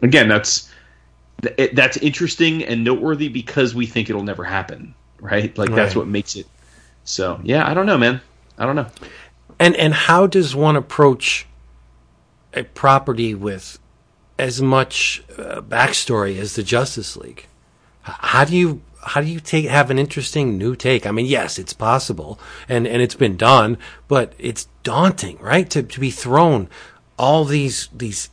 again, 0.00 0.28
that's 0.28 0.70
it, 1.42 1.74
that's 1.74 1.96
interesting 1.98 2.64
and 2.64 2.84
noteworthy 2.84 3.28
because 3.28 3.74
we 3.74 3.86
think 3.86 4.10
it'll 4.10 4.22
never 4.22 4.44
happen, 4.44 4.94
right? 5.20 5.56
Like 5.56 5.72
that's 5.72 5.94
what 5.94 6.06
makes 6.06 6.36
it. 6.36 6.46
So 7.04 7.40
yeah, 7.42 7.68
I 7.68 7.74
don't 7.74 7.86
know, 7.86 7.98
man. 7.98 8.20
I 8.58 8.66
don't 8.66 8.76
know. 8.76 8.86
And 9.58 9.76
and 9.76 9.94
how 9.94 10.26
does 10.26 10.54
one 10.54 10.76
approach 10.76 11.46
a 12.54 12.64
property 12.64 13.34
with 13.34 13.78
as 14.38 14.62
much 14.62 15.22
uh, 15.36 15.60
backstory 15.60 16.38
as 16.38 16.54
the 16.54 16.62
Justice 16.62 17.16
League? 17.16 17.46
How 18.02 18.44
do 18.44 18.56
you 18.56 18.82
how 19.00 19.20
do 19.20 19.28
you 19.28 19.40
take 19.40 19.66
have 19.66 19.90
an 19.90 19.98
interesting 19.98 20.58
new 20.58 20.74
take? 20.74 21.06
I 21.06 21.10
mean, 21.10 21.26
yes, 21.26 21.58
it's 21.58 21.72
possible, 21.72 22.38
and 22.68 22.86
and 22.86 23.00
it's 23.00 23.14
been 23.14 23.36
done, 23.36 23.78
but 24.08 24.32
it's 24.38 24.68
daunting, 24.82 25.38
right? 25.38 25.68
To 25.70 25.82
to 25.82 26.00
be 26.00 26.10
thrown 26.10 26.68
all 27.18 27.44
these 27.44 27.88
these 27.92 28.30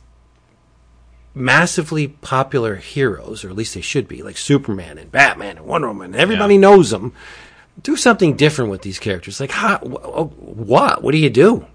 massively 1.36 2.08
popular 2.08 2.76
heroes, 2.76 3.44
or 3.44 3.50
at 3.50 3.56
least 3.56 3.74
they 3.74 3.80
should 3.82 4.08
be, 4.08 4.22
like 4.22 4.38
Superman 4.38 4.96
and 4.98 5.12
Batman 5.12 5.58
and 5.58 5.66
Wonder 5.66 5.88
Woman. 5.88 6.14
Everybody 6.14 6.54
Yeah. 6.54 6.60
knows 6.60 6.90
them. 6.90 7.12
Do 7.82 7.94
something 7.94 8.36
different 8.36 8.70
with 8.70 8.80
these 8.82 8.98
characters. 8.98 9.38
Like, 9.38 9.50
how, 9.50 9.76
wh- 9.78 10.32
what? 10.42 11.02
What 11.02 11.12
do 11.12 11.18
you 11.18 11.28
do? 11.28 11.66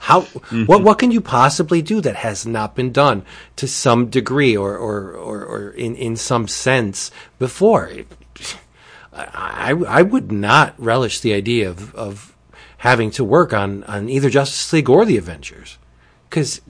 How? 0.00 0.22
Mm-hmm. 0.22 0.64
What? 0.64 0.82
What 0.82 0.98
can 0.98 1.10
you 1.12 1.20
possibly 1.20 1.82
do 1.82 2.00
that 2.00 2.16
has 2.16 2.44
not 2.46 2.74
been 2.74 2.90
done 2.90 3.22
to 3.56 3.68
some 3.68 4.06
degree, 4.06 4.56
or 4.56 4.76
or 4.76 5.12
or, 5.12 5.44
or 5.44 5.70
in 5.70 5.94
in 5.94 6.16
some 6.16 6.48
sense 6.48 7.10
before? 7.38 7.90
I, 9.12 9.70
I 9.72 9.98
I 9.98 10.02
would 10.02 10.32
not 10.32 10.74
relish 10.78 11.20
the 11.20 11.34
idea 11.34 11.68
of 11.68 11.94
of 11.94 12.34
having 12.78 13.10
to 13.12 13.22
work 13.24 13.52
on 13.52 13.84
on 13.84 14.08
either 14.08 14.30
Justice 14.30 14.72
League 14.72 14.88
or 14.88 15.04
the 15.04 15.18
Avengers 15.18 15.76
because 16.28 16.60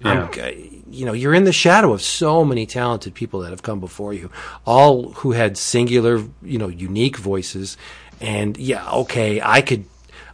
you 0.91 1.07
know 1.07 1.12
you're 1.12 1.35
in 1.35 1.45
the 1.45 1.53
shadow 1.53 1.93
of 1.93 2.03
so 2.03 2.45
many 2.45 2.67
talented 2.67 3.15
people 3.15 3.41
that 3.41 3.51
have 3.51 3.62
come 3.62 3.81
before 3.81 4.12
you, 4.12 4.31
all 4.67 5.12
who 5.12 5.33
had 5.33 5.57
singular, 5.57 6.23
you 6.43 6.59
know, 6.59 6.69
unique 6.69 7.17
voices. 7.17 7.77
And 8.21 8.57
yeah, 8.59 8.91
okay, 8.91 9.41
I 9.43 9.61
could 9.62 9.85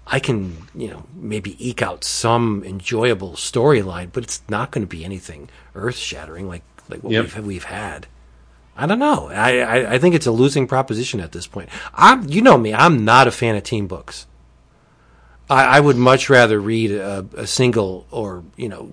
I 0.06 0.18
can, 0.20 0.56
you 0.74 0.88
know, 0.88 1.04
maybe 1.14 1.56
eke 1.58 1.82
out 1.82 2.04
some 2.04 2.62
enjoyable 2.64 3.32
storyline, 3.32 4.10
but 4.12 4.24
it's 4.24 4.42
not 4.48 4.70
going 4.70 4.82
to 4.84 4.88
be 4.88 5.04
anything 5.04 5.48
earth 5.74 5.96
shattering 5.96 6.48
like 6.48 6.62
like 6.88 7.02
what 7.02 7.12
Yep. 7.12 7.24
we've 7.24 7.46
we've 7.46 7.64
had. 7.64 8.06
I 8.76 8.86
don't 8.86 8.98
know. 8.98 9.28
I, 9.28 9.58
I 9.60 9.92
I 9.94 9.98
think 9.98 10.14
it's 10.14 10.26
a 10.26 10.30
losing 10.32 10.66
proposition 10.66 11.18
at 11.20 11.32
this 11.32 11.46
point. 11.46 11.68
I'm 11.94 12.28
you 12.28 12.42
know 12.42 12.58
me. 12.58 12.74
I'm 12.74 13.04
not 13.04 13.26
a 13.26 13.30
fan 13.30 13.56
of 13.56 13.62
team 13.62 13.86
books. 13.86 14.26
I, 15.48 15.76
I 15.76 15.80
would 15.80 15.96
much 15.96 16.28
rather 16.28 16.60
read 16.60 16.90
a, 16.90 17.26
a 17.36 17.46
single 17.46 18.06
or 18.10 18.44
you 18.56 18.68
know 18.68 18.90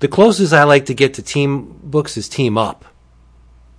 the 0.00 0.08
closest 0.08 0.52
I 0.52 0.64
like 0.64 0.86
to 0.86 0.94
get 0.94 1.14
to 1.14 1.22
team 1.22 1.78
books 1.82 2.16
is 2.16 2.28
team 2.28 2.58
up. 2.58 2.84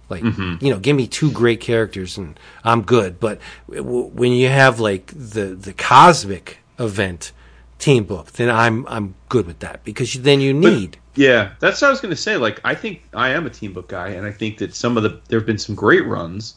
Like 0.10 0.24
mm-hmm. 0.24 0.64
you 0.64 0.72
know, 0.74 0.80
give 0.80 0.96
me 0.96 1.08
two 1.08 1.32
great 1.32 1.62
characters 1.62 2.18
and 2.18 2.40
I'm 2.64 2.82
good. 2.82 3.20
But 3.20 3.40
w- 3.68 4.06
when 4.08 4.32
you 4.32 4.48
have 4.48 4.80
like 4.80 5.08
the 5.08 5.56
the 5.56 5.74
cosmic 5.74 6.60
event 6.80 7.32
team 7.78 8.06
book, 8.06 8.32
then 8.34 8.50
I'm 8.50 8.88
I'm 8.88 9.16
good 9.30 9.46
with 9.46 9.60
that 9.60 9.84
because 9.84 10.16
you, 10.16 10.22
then 10.22 10.42
you 10.42 10.54
need 10.54 10.98
Yeah, 11.16 11.52
that's 11.60 11.82
what 11.82 11.90
I 11.90 11.92
was 11.92 12.00
going 12.00 12.16
to 12.16 12.22
say. 12.22 12.38
Like, 12.38 12.62
I 12.64 12.76
think 12.76 13.04
I 13.14 13.30
am 13.30 13.46
a 13.46 13.50
team 13.50 13.74
book 13.74 13.90
guy, 13.90 14.10
and 14.10 14.26
I 14.26 14.32
think 14.32 14.60
that 14.60 14.74
some 14.74 14.96
of 14.96 15.04
the 15.04 15.20
there 15.28 15.38
have 15.40 15.46
been 15.46 15.58
some 15.58 15.76
great 15.76 16.06
runs 16.08 16.56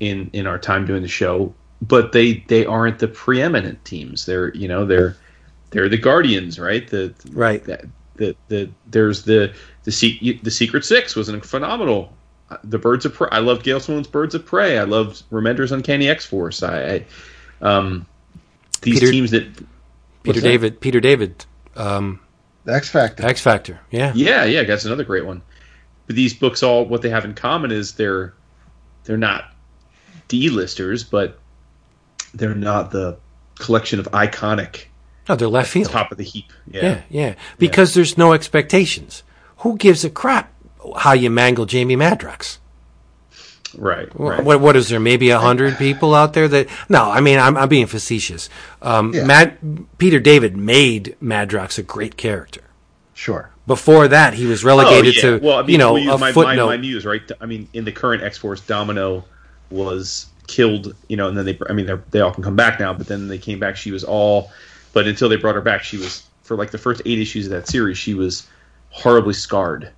in 0.00 0.30
in 0.32 0.46
our 0.48 0.58
time 0.58 0.84
doing 0.84 1.02
the 1.02 1.08
show, 1.08 1.54
but 1.88 2.12
they 2.12 2.44
they 2.48 2.64
aren't 2.66 2.98
the 2.98 3.08
preeminent 3.08 3.84
teams. 3.84 4.26
They're 4.26 4.52
you 4.54 4.68
know 4.68 4.84
they're 4.86 5.16
they're 5.70 5.88
the 5.88 5.98
Guardians, 5.98 6.58
right? 6.58 6.86
The 6.88 7.14
Right. 7.32 7.62
The, 7.64 7.88
the, 8.16 8.36
the 8.48 8.70
there's 8.86 9.22
the 9.24 9.54
the 9.84 9.92
Se- 9.92 10.40
the 10.42 10.50
Secret 10.50 10.84
Six 10.84 11.16
was 11.16 11.28
a 11.28 11.40
phenomenal. 11.40 12.12
uh, 12.50 12.58
The 12.64 12.78
Birds 12.78 13.04
of 13.04 13.14
Prey. 13.14 13.28
I 13.32 13.40
loved 13.40 13.64
Gail 13.64 13.80
Simone's 13.80 14.06
Birds 14.06 14.34
of 14.34 14.46
Prey. 14.46 14.78
I 14.78 14.84
loved 14.84 15.22
Remender's 15.30 15.72
Uncanny 15.72 16.08
X 16.08 16.24
Force. 16.24 16.62
I, 16.62 16.76
I 16.80 17.04
um 17.60 18.06
these 18.82 19.00
Peter- 19.00 19.10
teams 19.12 19.30
that 19.32 19.44
Peter 19.56 19.66
What's 20.24 20.40
that? 20.42 20.48
David 20.48 20.80
Peter 20.80 21.00
David 21.00 21.44
um, 21.76 22.20
X 22.68 22.88
Factor. 22.88 23.26
X 23.26 23.40
Factor. 23.40 23.80
Yeah. 23.90 24.12
Yeah, 24.14 24.44
yeah, 24.44 24.62
that's 24.62 24.84
another 24.84 25.04
great 25.04 25.26
one. 25.26 25.42
But 26.06 26.16
these 26.16 26.34
books 26.34 26.62
all 26.62 26.84
what 26.86 27.02
they 27.02 27.10
have 27.10 27.24
in 27.24 27.34
common 27.34 27.72
is 27.72 27.92
they're 27.94 28.32
they're 29.04 29.16
not 29.18 29.44
D-listers, 30.28 31.02
but 31.04 31.38
they're 32.34 32.54
not 32.54 32.90
the 32.90 33.18
collection 33.58 33.98
of 34.00 34.06
iconic 34.10 34.86
No, 35.28 35.36
they're 35.36 35.48
left 35.48 35.70
field. 35.70 35.90
top 35.90 36.10
of 36.12 36.18
the 36.18 36.24
heap. 36.24 36.52
Yeah. 36.70 36.82
Yeah, 36.82 37.02
yeah. 37.08 37.34
Because 37.58 37.94
there's 37.94 38.18
no 38.18 38.32
expectations. 38.32 39.22
Who 39.58 39.76
gives 39.76 40.04
a 40.04 40.10
crap 40.10 40.52
how 40.98 41.12
you 41.12 41.30
mangle 41.30 41.64
Jamie 41.66 41.96
Madrox? 41.96 42.58
Right. 43.76 44.08
Right. 44.18 44.42
What 44.44 44.60
what 44.60 44.76
is 44.76 44.88
there? 44.88 45.00
Maybe 45.00 45.30
a 45.30 45.38
hundred 45.40 45.76
people 45.78 46.14
out 46.14 46.32
there 46.32 46.46
that 46.46 46.68
no. 46.88 47.10
I 47.10 47.20
mean, 47.20 47.38
I'm 47.40 47.56
I'm 47.56 47.68
being 47.68 47.86
facetious. 47.86 48.48
Um, 48.82 49.12
Yeah. 49.12 49.24
Matt 49.24 49.98
Peter 49.98 50.20
David 50.20 50.56
made 50.56 51.16
Madrox 51.22 51.76
a 51.78 51.82
great 51.82 52.16
character. 52.16 52.60
Sure. 53.14 53.50
Before 53.66 54.06
that, 54.08 54.34
he 54.34 54.46
was 54.46 54.62
Oh, 54.64 54.68
relegated 54.68 55.16
yeah. 55.16 55.22
to 55.22 55.38
well, 55.38 55.58
I 55.58 55.62
mean, 55.62 55.70
you 55.70 55.78
know 55.78 55.96
a 55.96 56.04
my, 56.04 56.16
my, 56.18 56.32
footnote. 56.32 56.66
my 56.66 56.76
muse, 56.76 57.04
right? 57.04 57.22
I 57.40 57.46
mean, 57.46 57.66
in 57.72 57.84
the 57.84 57.92
current 57.92 58.22
X 58.22 58.38
Force, 58.38 58.60
Domino 58.60 59.24
was 59.70 60.26
killed, 60.46 60.94
you 61.08 61.16
know, 61.16 61.28
and 61.28 61.36
then 61.36 61.44
they, 61.44 61.58
I 61.68 61.72
mean, 61.72 62.02
they 62.10 62.20
all 62.20 62.32
can 62.32 62.42
come 62.42 62.56
back 62.56 62.78
now, 62.80 62.92
but 62.92 63.06
then 63.06 63.28
they 63.28 63.38
came 63.38 63.58
back. 63.58 63.76
She 63.76 63.90
was 63.90 64.04
all, 64.04 64.50
but 64.92 65.06
until 65.06 65.28
they 65.28 65.36
brought 65.36 65.54
her 65.54 65.60
back, 65.60 65.82
she 65.82 65.96
was 65.96 66.24
for 66.42 66.56
like 66.56 66.70
the 66.70 66.78
first 66.78 67.00
eight 67.06 67.18
issues 67.18 67.46
of 67.46 67.52
that 67.52 67.66
series, 67.68 67.96
she 67.98 68.14
was 68.14 68.46
horribly 68.90 69.32
scarred, 69.34 69.90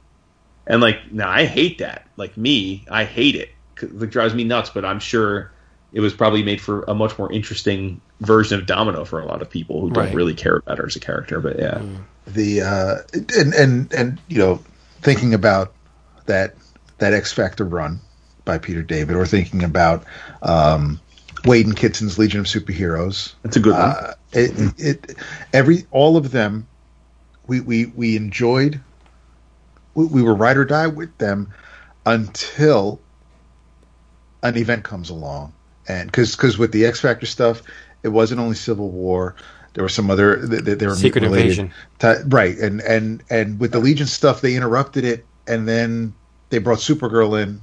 and 0.67 0.81
like, 0.81 1.13
now 1.13 1.29
I 1.29 1.45
hate 1.45 1.79
that. 1.79 2.09
Like 2.17 2.37
me, 2.37 2.87
I 2.91 3.05
hate 3.05 3.35
it. 3.35 3.51
It 3.83 4.11
drives 4.11 4.35
me 4.35 4.45
nuts. 4.45 4.71
But 4.71 4.85
I'm 4.85 5.01
sure 5.01 5.53
it 5.93 6.01
was 6.01 6.15
probably 6.15 6.43
made 6.43 6.61
for 6.61 6.83
a 6.89 6.95
much 6.95 7.19
more 7.19 7.31
interesting 7.33 8.01
version 8.21 8.59
of 8.59 8.67
Domino 8.67 9.05
for 9.05 9.21
a 9.21 9.27
lot 9.27 9.43
of 9.43 9.51
people 9.51 9.81
who 9.81 9.91
don't 9.91 10.05
Right. 10.07 10.15
really 10.15 10.35
care 10.35 10.57
about 10.57 10.79
her 10.79 10.87
as 10.87 10.97
a 10.97 11.01
character. 11.01 11.41
But 11.41 11.59
yeah, 11.59 11.83
the 12.27 12.63
uh, 12.63 12.97
and 13.37 13.53
and 13.55 13.93
and 13.93 14.19
you 14.29 14.39
know 14.39 14.61
thinking 15.03 15.35
about 15.35 15.73
that 16.27 16.55
that 16.99 17.13
X 17.13 17.33
Factor 17.33 17.65
run 17.65 18.01
by 18.47 18.57
Peter 18.57 18.83
David, 18.83 19.15
or 19.17 19.27
thinking 19.27 19.63
about 19.63 20.05
um, 20.41 20.99
Waid 21.43 21.65
and 21.65 21.77
Kitson's 21.77 22.19
Legion 22.19 22.41
of 22.41 22.47
Superheroes. 22.47 23.35
that's 23.43 23.57
a 23.57 23.61
good 23.61 23.75
one. 23.75 23.83
Uh, 23.83 24.15
it, 24.33 24.75
it 24.79 25.17
every 25.53 25.85
all 25.91 26.17
of 26.17 26.31
them, 26.31 26.67
we 27.47 27.61
we 27.61 27.87
we 27.87 28.17
enjoyed. 28.17 28.81
We, 29.95 30.07
we 30.07 30.23
were 30.23 30.35
ride 30.35 30.57
or 30.57 30.65
die 30.65 30.87
with 30.87 31.17
them 31.19 31.53
until 32.07 33.01
an 34.43 34.57
event 34.57 34.85
comes 34.85 35.11
along, 35.11 35.53
and 35.89 36.11
because 36.11 36.35
because 36.35 36.57
with 36.57 36.73
the 36.73 36.87
X 36.87 37.01
Factor 37.01 37.27
stuff, 37.27 37.63
it 38.03 38.09
wasn't 38.09 38.41
only 38.41 38.57
Civil 38.57 38.91
War. 38.91 39.35
There 39.75 39.85
were 39.85 39.91
some 39.91 40.11
other 40.11 40.47
th- 40.47 40.65
th- 40.65 40.79
there 40.79 40.89
were 40.89 40.95
Secret 40.95 41.25
Invasion. 41.25 41.71
ti- 41.99 42.15
right? 42.29 42.57
And 42.59 42.81
and 42.83 43.23
and 43.29 43.61
with 43.61 43.73
the 43.73 43.79
Legion 43.79 44.07
stuff, 44.07 44.41
they 44.41 44.55
interrupted 44.55 45.05
it, 45.05 45.27
and 45.47 45.69
then 45.69 46.15
they 46.49 46.59
brought 46.59 46.79
Supergirl 46.79 47.43
in, 47.43 47.61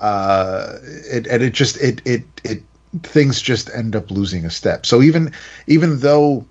uh, 0.00 0.78
it, 0.82 1.26
and 1.26 1.42
it 1.42 1.52
just 1.52 1.76
it 1.80 2.00
it 2.04 2.24
it 2.42 2.62
things 3.02 3.40
just 3.40 3.70
end 3.70 3.94
up 3.94 4.10
losing 4.10 4.44
a 4.44 4.50
step. 4.50 4.86
So 4.86 5.02
even 5.02 5.32
even 5.66 6.00
though 6.00 6.46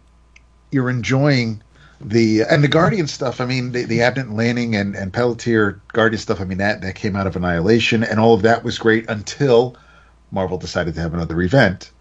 you're 0.72 0.90
enjoying 0.90 1.61
the 2.00 2.44
and 2.44 2.64
the 2.64 2.68
Guardian 2.68 3.08
stuff, 3.08 3.42
I 3.42 3.45
mean 3.45 3.72
the, 3.72 3.84
the 3.84 4.00
Abnett 4.00 4.34
Lanning 4.34 4.76
and 4.76 4.95
and 4.95 5.11
Pelletier 5.11 5.82
Guardian 5.92 6.19
stuff, 6.19 6.40
I 6.40 6.45
mean 6.45 6.60
that 6.60 6.82
that 6.82 6.95
came 6.95 7.16
out 7.16 7.28
of 7.28 7.36
Annihilation, 7.36 8.03
and 8.03 8.19
all 8.19 8.34
of 8.34 8.44
that 8.44 8.64
was 8.64 8.78
great 8.78 9.10
until 9.10 9.76
Marvel 10.32 10.58
decided 10.58 10.94
to 10.95 11.02
have 11.02 11.14
another 11.14 11.42
event, 11.42 11.92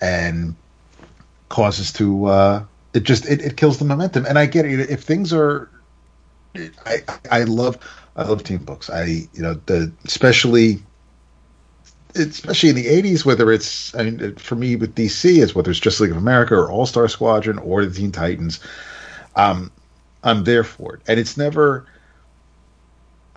and 0.00 0.54
causes 1.48 1.92
to 1.94 2.26
uh, 2.26 2.64
it 2.94 3.02
just 3.02 3.26
it, 3.26 3.42
it 3.42 3.56
kills 3.56 3.78
the 3.78 3.84
momentum. 3.84 4.24
And 4.26 4.38
I 4.38 4.46
get 4.46 4.64
it 4.64 4.90
if 4.90 5.02
things 5.02 5.32
are, 5.32 5.68
I 6.86 7.02
I 7.30 7.42
love 7.42 7.78
I 8.16 8.24
love 8.24 8.44
team 8.44 8.58
books. 8.58 8.90
I 8.90 9.04
you 9.04 9.42
know 9.42 9.54
the 9.66 9.92
especially 10.04 10.82
especially 12.16 12.68
in 12.70 12.76
the 12.76 12.86
80s 12.86 13.24
whether 13.24 13.50
it's 13.50 13.94
i 13.96 14.04
mean 14.04 14.36
for 14.36 14.54
me 14.54 14.76
with 14.76 14.94
dc 14.94 15.24
is 15.24 15.54
whether 15.54 15.70
it's 15.70 15.80
just 15.80 16.00
league 16.00 16.10
of 16.10 16.16
america 16.16 16.54
or 16.54 16.70
all 16.70 16.86
star 16.86 17.08
squadron 17.08 17.58
or 17.58 17.84
the 17.84 17.94
teen 17.94 18.12
titans 18.12 18.60
um 19.36 19.70
i'm 20.22 20.44
there 20.44 20.64
for 20.64 20.94
it 20.94 21.02
and 21.08 21.18
it's 21.18 21.36
never 21.36 21.86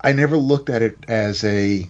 i 0.02 0.12
never 0.12 0.36
looked 0.36 0.70
at 0.70 0.82
it 0.82 0.96
as 1.08 1.42
a 1.44 1.88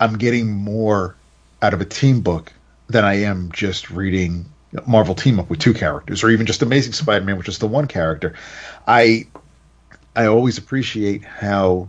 i'm 0.00 0.18
getting 0.18 0.50
more 0.50 1.14
out 1.62 1.74
of 1.74 1.80
a 1.80 1.84
team 1.84 2.20
book 2.20 2.52
than 2.88 3.04
i 3.04 3.14
am 3.14 3.50
just 3.52 3.90
reading 3.90 4.44
marvel 4.86 5.14
team 5.14 5.38
up 5.38 5.48
with 5.48 5.60
two 5.60 5.72
characters 5.72 6.24
or 6.24 6.30
even 6.30 6.44
just 6.44 6.60
amazing 6.60 6.92
spider-man 6.92 7.36
with 7.36 7.46
just 7.46 7.60
the 7.60 7.68
one 7.68 7.86
character 7.86 8.34
i 8.88 9.24
i 10.18 10.26
always 10.26 10.58
appreciate 10.58 11.24
how 11.24 11.88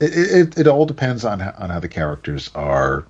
it, 0.00 0.12
it, 0.12 0.58
it 0.58 0.66
all 0.66 0.86
depends 0.86 1.24
on 1.24 1.40
how, 1.40 1.54
on 1.58 1.70
how 1.70 1.80
the 1.80 1.88
characters 1.88 2.50
are 2.54 3.06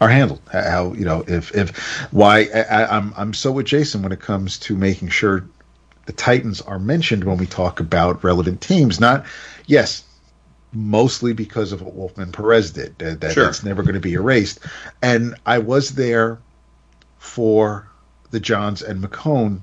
are 0.00 0.08
handled. 0.08 0.40
How 0.50 0.92
you 0.92 1.04
know 1.04 1.24
if 1.26 1.54
if 1.54 1.76
why 2.12 2.48
I, 2.54 2.60
I, 2.60 2.96
I'm 2.96 3.12
I'm 3.16 3.34
so 3.34 3.52
with 3.52 3.66
Jason 3.66 4.02
when 4.02 4.12
it 4.12 4.20
comes 4.20 4.58
to 4.60 4.76
making 4.76 5.08
sure 5.08 5.44
the 6.06 6.12
Titans 6.12 6.60
are 6.62 6.78
mentioned 6.78 7.24
when 7.24 7.36
we 7.36 7.46
talk 7.46 7.80
about 7.80 8.22
relevant 8.24 8.60
teams. 8.60 9.00
Not 9.00 9.26
yes, 9.66 10.04
mostly 10.72 11.32
because 11.32 11.72
of 11.72 11.82
what 11.82 11.94
Wolfman 11.94 12.32
Perez 12.32 12.70
did. 12.72 12.96
That, 12.98 13.20
that 13.20 13.32
Sure. 13.32 13.44
that's 13.44 13.64
never 13.64 13.82
going 13.82 13.94
to 13.94 14.00
be 14.00 14.14
erased. 14.14 14.60
And 15.02 15.34
I 15.44 15.58
was 15.58 15.90
there 15.90 16.38
for 17.18 17.88
the 18.30 18.40
Johns 18.40 18.82
and 18.82 19.02
McKone 19.02 19.62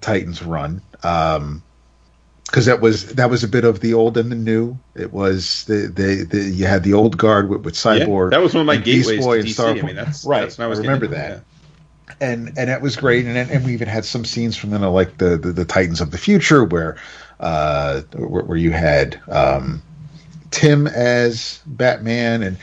Titans 0.00 0.42
run. 0.42 0.82
Um, 1.02 1.62
because 2.46 2.66
that 2.66 2.80
was 2.80 3.14
that 3.14 3.28
was 3.28 3.42
a 3.42 3.48
bit 3.48 3.64
of 3.64 3.80
the 3.80 3.94
old 3.94 4.16
and 4.16 4.30
the 4.30 4.36
new. 4.36 4.78
It 4.94 5.12
was 5.12 5.64
the 5.64 5.88
the, 5.88 6.24
the 6.24 6.44
you 6.44 6.66
had 6.66 6.84
the 6.84 6.94
old 6.94 7.18
guard 7.18 7.48
with, 7.48 7.62
with 7.62 7.74
Cyborg. 7.74 8.30
Yeah, 8.30 8.38
that 8.38 8.42
was 8.42 8.54
one 8.54 8.60
of 8.62 8.66
my 8.66 8.74
and 8.74 8.84
Beast 8.84 9.08
gateways 9.08 9.24
Boy 9.24 9.34
to 9.34 9.40
and 9.40 9.48
DC. 9.48 9.54
Starpoint. 9.54 9.82
I 9.82 9.86
mean, 9.86 9.96
that's 9.96 10.24
right. 10.24 10.40
That's 10.42 10.58
when 10.58 10.66
I 10.66 10.68
was 10.68 10.78
remember 10.78 11.06
getting 11.06 11.20
that, 11.20 11.30
into 11.30 11.38
it, 11.38 12.16
and 12.20 12.58
and 12.58 12.68
that 12.70 12.82
was 12.82 12.96
great. 12.96 13.26
And 13.26 13.36
and 13.36 13.64
we 13.64 13.72
even 13.72 13.88
had 13.88 14.04
some 14.04 14.24
scenes 14.24 14.56
from 14.56 14.70
then, 14.70 14.82
like 14.82 15.18
the, 15.18 15.36
the 15.36 15.52
the 15.52 15.64
Titans 15.64 16.00
of 16.00 16.12
the 16.12 16.18
Future, 16.18 16.64
where 16.64 16.96
uh 17.40 18.02
where, 18.14 18.44
where 18.44 18.58
you 18.58 18.70
had 18.70 19.20
um 19.28 19.82
Tim 20.50 20.86
as 20.86 21.60
Batman 21.66 22.42
and 22.42 22.58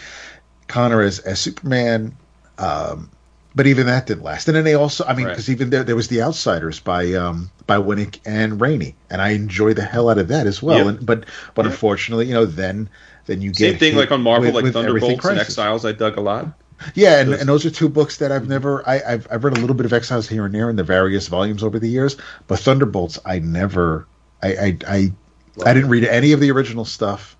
Conner 0.68 1.02
as 1.02 1.20
as 1.20 1.40
Superman. 1.40 2.16
Um, 2.58 3.10
but 3.56 3.68
even 3.68 3.86
that 3.88 4.06
didn't 4.08 4.24
last. 4.24 4.48
And 4.48 4.58
then 4.58 4.64
they 4.64 4.74
also, 4.74 5.06
I 5.06 5.14
mean, 5.14 5.26
Right. 5.26 5.32
because 5.34 5.50
even 5.50 5.70
there, 5.70 5.84
there 5.84 5.96
was 5.96 6.08
the 6.08 6.22
Outsiders 6.22 6.80
by 6.80 7.14
um 7.14 7.50
by 7.68 7.78
Winick 7.78 8.20
and 8.26 8.60
Raney, 8.60 8.96
and 9.10 9.22
I 9.22 9.30
enjoyed 9.30 9.76
the 9.76 9.84
hell 9.84 10.10
out 10.10 10.18
of 10.18 10.28
that 10.30 10.48
as 10.48 10.62
well. 10.62 10.78
Yep. 10.78 10.88
And 10.88 11.06
but 11.06 11.26
but 11.56 11.66
Yep. 11.66 11.72
unfortunately, 11.74 12.28
you 12.28 12.34
know, 12.34 12.46
then 12.46 12.90
then 13.26 13.42
you 13.42 13.50
get 13.52 13.58
Same 13.58 13.72
get 13.74 13.80
thing 13.80 13.96
like 13.96 14.12
on 14.12 14.22
Marvel, 14.22 14.46
with- 14.48 14.56
like 14.56 14.64
with 14.66 14.74
Thunderbolts 14.74 15.26
and 15.26 15.40
Exiles. 15.40 15.86
I 15.86 15.92
dug 15.94 16.18
a 16.18 16.22
lot. 16.22 16.48
Yeah, 16.96 17.20
and, 17.22 17.32
Those- 17.32 17.40
and 17.40 17.48
those 17.50 17.66
are 17.66 17.70
two 17.70 17.88
books 17.88 18.18
that 18.18 18.32
I've 18.34 18.50
never. 18.50 18.88
I, 18.88 19.02
I've 19.08 19.28
I've 19.32 19.44
read 19.44 19.56
a 19.58 19.62
little 19.62 19.76
bit 19.76 19.86
of 19.86 19.94
Exiles 19.94 20.28
here 20.28 20.46
and 20.46 20.54
there 20.54 20.70
in 20.70 20.76
the 20.76 20.84
various 20.84 21.28
volumes 21.28 21.64
over 21.64 21.80
the 21.80 21.88
years, 21.88 22.18
but 22.48 22.60
Thunderbolts 22.60 23.20
I 23.26 23.40
never. 23.40 24.06
I 24.42 24.48
I 24.50 24.78
I, 24.88 25.12
I 25.66 25.74
didn't 25.74 25.90
read 25.90 26.04
any 26.04 26.34
of 26.34 26.42
the 26.42 26.52
original 26.52 26.84
stuff, 26.84 27.38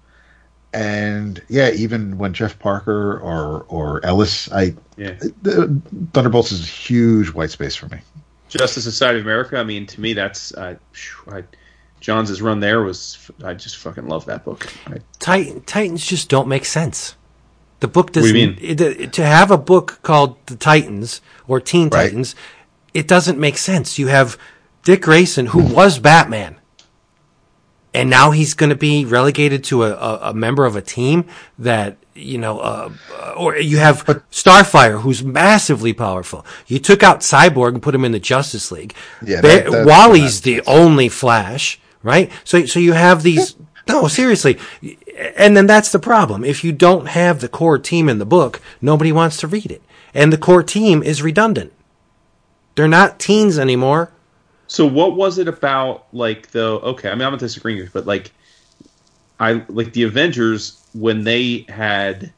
and 0.74 1.42
yeah, 1.50 1.72
even 1.72 2.18
when 2.18 2.34
Jeff 2.34 2.58
Parker 2.60 3.20
or 3.20 3.66
or 3.70 4.06
Ellis, 4.06 4.52
I 4.52 4.76
Yeah. 4.98 5.16
Thunderbolts 6.14 6.52
is 6.52 6.62
a 6.64 6.68
huge 6.68 7.30
white 7.32 7.52
space 7.52 7.76
for 7.76 7.88
me. 7.88 8.00
Justice 8.50 8.84
Society 8.84 9.20
of 9.20 9.26
America. 9.26 9.58
I 9.58 9.64
mean, 9.64 9.86
to 9.88 10.02
me, 10.02 10.14
that's 10.14 10.54
uh, 10.54 10.76
phew, 10.92 11.34
I, 11.34 11.44
Johns' 12.02 12.42
run 12.42 12.60
there 12.60 12.82
was. 12.82 13.30
I 13.44 13.54
just 13.54 13.78
fucking 13.78 14.08
love 14.08 14.26
that 14.26 14.44
book. 14.46 14.72
I, 14.88 14.98
Titan, 15.20 15.62
Titans 15.62 16.06
just 16.06 16.30
don't 16.30 16.48
make 16.48 16.66
sense. 16.66 17.16
The 17.80 17.88
book 17.88 18.12
doesn't. 18.12 18.28
you 18.36 18.48
mean? 18.48 18.58
it- 18.62 18.80
it- 18.82 19.14
to 19.14 19.26
have 19.26 19.52
a 19.52 19.58
book 19.58 20.00
called 20.04 20.38
The 20.46 20.56
Titans 20.56 21.22
or 21.48 21.60
Teen 21.60 21.90
Right. 21.90 22.04
Titans, 22.06 22.36
it 22.94 23.08
doesn't 23.08 23.40
make 23.40 23.58
sense. 23.58 23.98
You 23.98 24.08
have 24.08 24.38
Dick 24.84 25.02
Grayson, 25.02 25.48
who 25.48 25.64
was 25.64 25.98
Batman, 26.00 26.58
and 27.94 28.10
now 28.10 28.32
he's 28.32 28.54
going 28.54 28.70
to 28.72 28.76
be 28.76 29.06
relegated 29.06 29.64
to 29.66 29.84
a, 29.84 29.92
a, 29.94 30.20
a 30.30 30.34
member 30.34 30.66
of 30.66 30.76
a 30.76 30.82
team 30.82 31.26
that 31.60 31.98
you 32.16 32.38
know, 32.38 32.60
uh, 32.60 32.92
or 33.36 33.58
you 33.58 33.78
have 33.78 34.06
Starfire, 34.32 35.02
who's 35.02 35.24
massively 35.24 35.94
powerful. 35.94 36.46
You 36.68 36.78
took 36.78 37.02
out 37.02 37.22
Cyborg 37.22 37.70
and 37.74 37.82
put 37.82 37.96
him 37.96 38.06
in 38.06 38.12
the 38.12 38.20
Justice 38.20 38.72
League. 38.72 38.94
Yeah, 39.26 39.42
that- 39.42 39.72
that's 39.72 39.88
Wally's 39.88 40.42
the 40.42 40.62
only 40.68 41.10
Flash, 41.10 41.80
right? 42.04 42.32
So, 42.44 42.66
so 42.68 42.80
you 42.80 42.94
have 42.94 43.24
these. 43.24 43.56
No, 43.88 44.08
seriously. 44.08 44.60
And 45.36 45.58
then 45.58 45.66
that's 45.66 45.92
the 45.92 45.98
problem. 46.00 46.44
If 46.46 46.64
you 46.64 46.72
don't 46.72 47.08
have 47.08 47.42
the 47.42 47.50
core 47.50 47.80
team 47.80 48.08
in 48.08 48.20
the 48.20 48.26
book, 48.26 48.62
nobody 48.80 49.12
wants 49.12 49.38
to 49.38 49.48
read 49.48 49.72
it. 49.72 49.82
And 50.14 50.32
the 50.32 50.38
core 50.38 50.64
team 50.64 51.02
is 51.02 51.22
redundant. 51.24 51.74
They're 52.76 52.88
not 52.88 53.20
teens 53.20 53.58
anymore. 53.60 54.12
So 54.68 54.86
what 54.86 55.16
was 55.16 55.38
it 55.38 55.48
about 55.48 56.08
like 56.14 56.52
the 56.52 56.66
okay, 56.66 57.10
I 57.10 57.16
mean 57.16 57.24
I'm 57.24 57.32
not 57.32 57.40
disagreeing 57.40 57.80
with 57.80 57.88
you, 57.88 57.92
but 57.94 58.06
like 58.06 58.32
I 59.40 59.64
like 59.70 59.94
the 59.94 60.04
Avengers 60.04 60.82
when 60.94 61.24
they 61.24 61.66
had, 61.70 62.32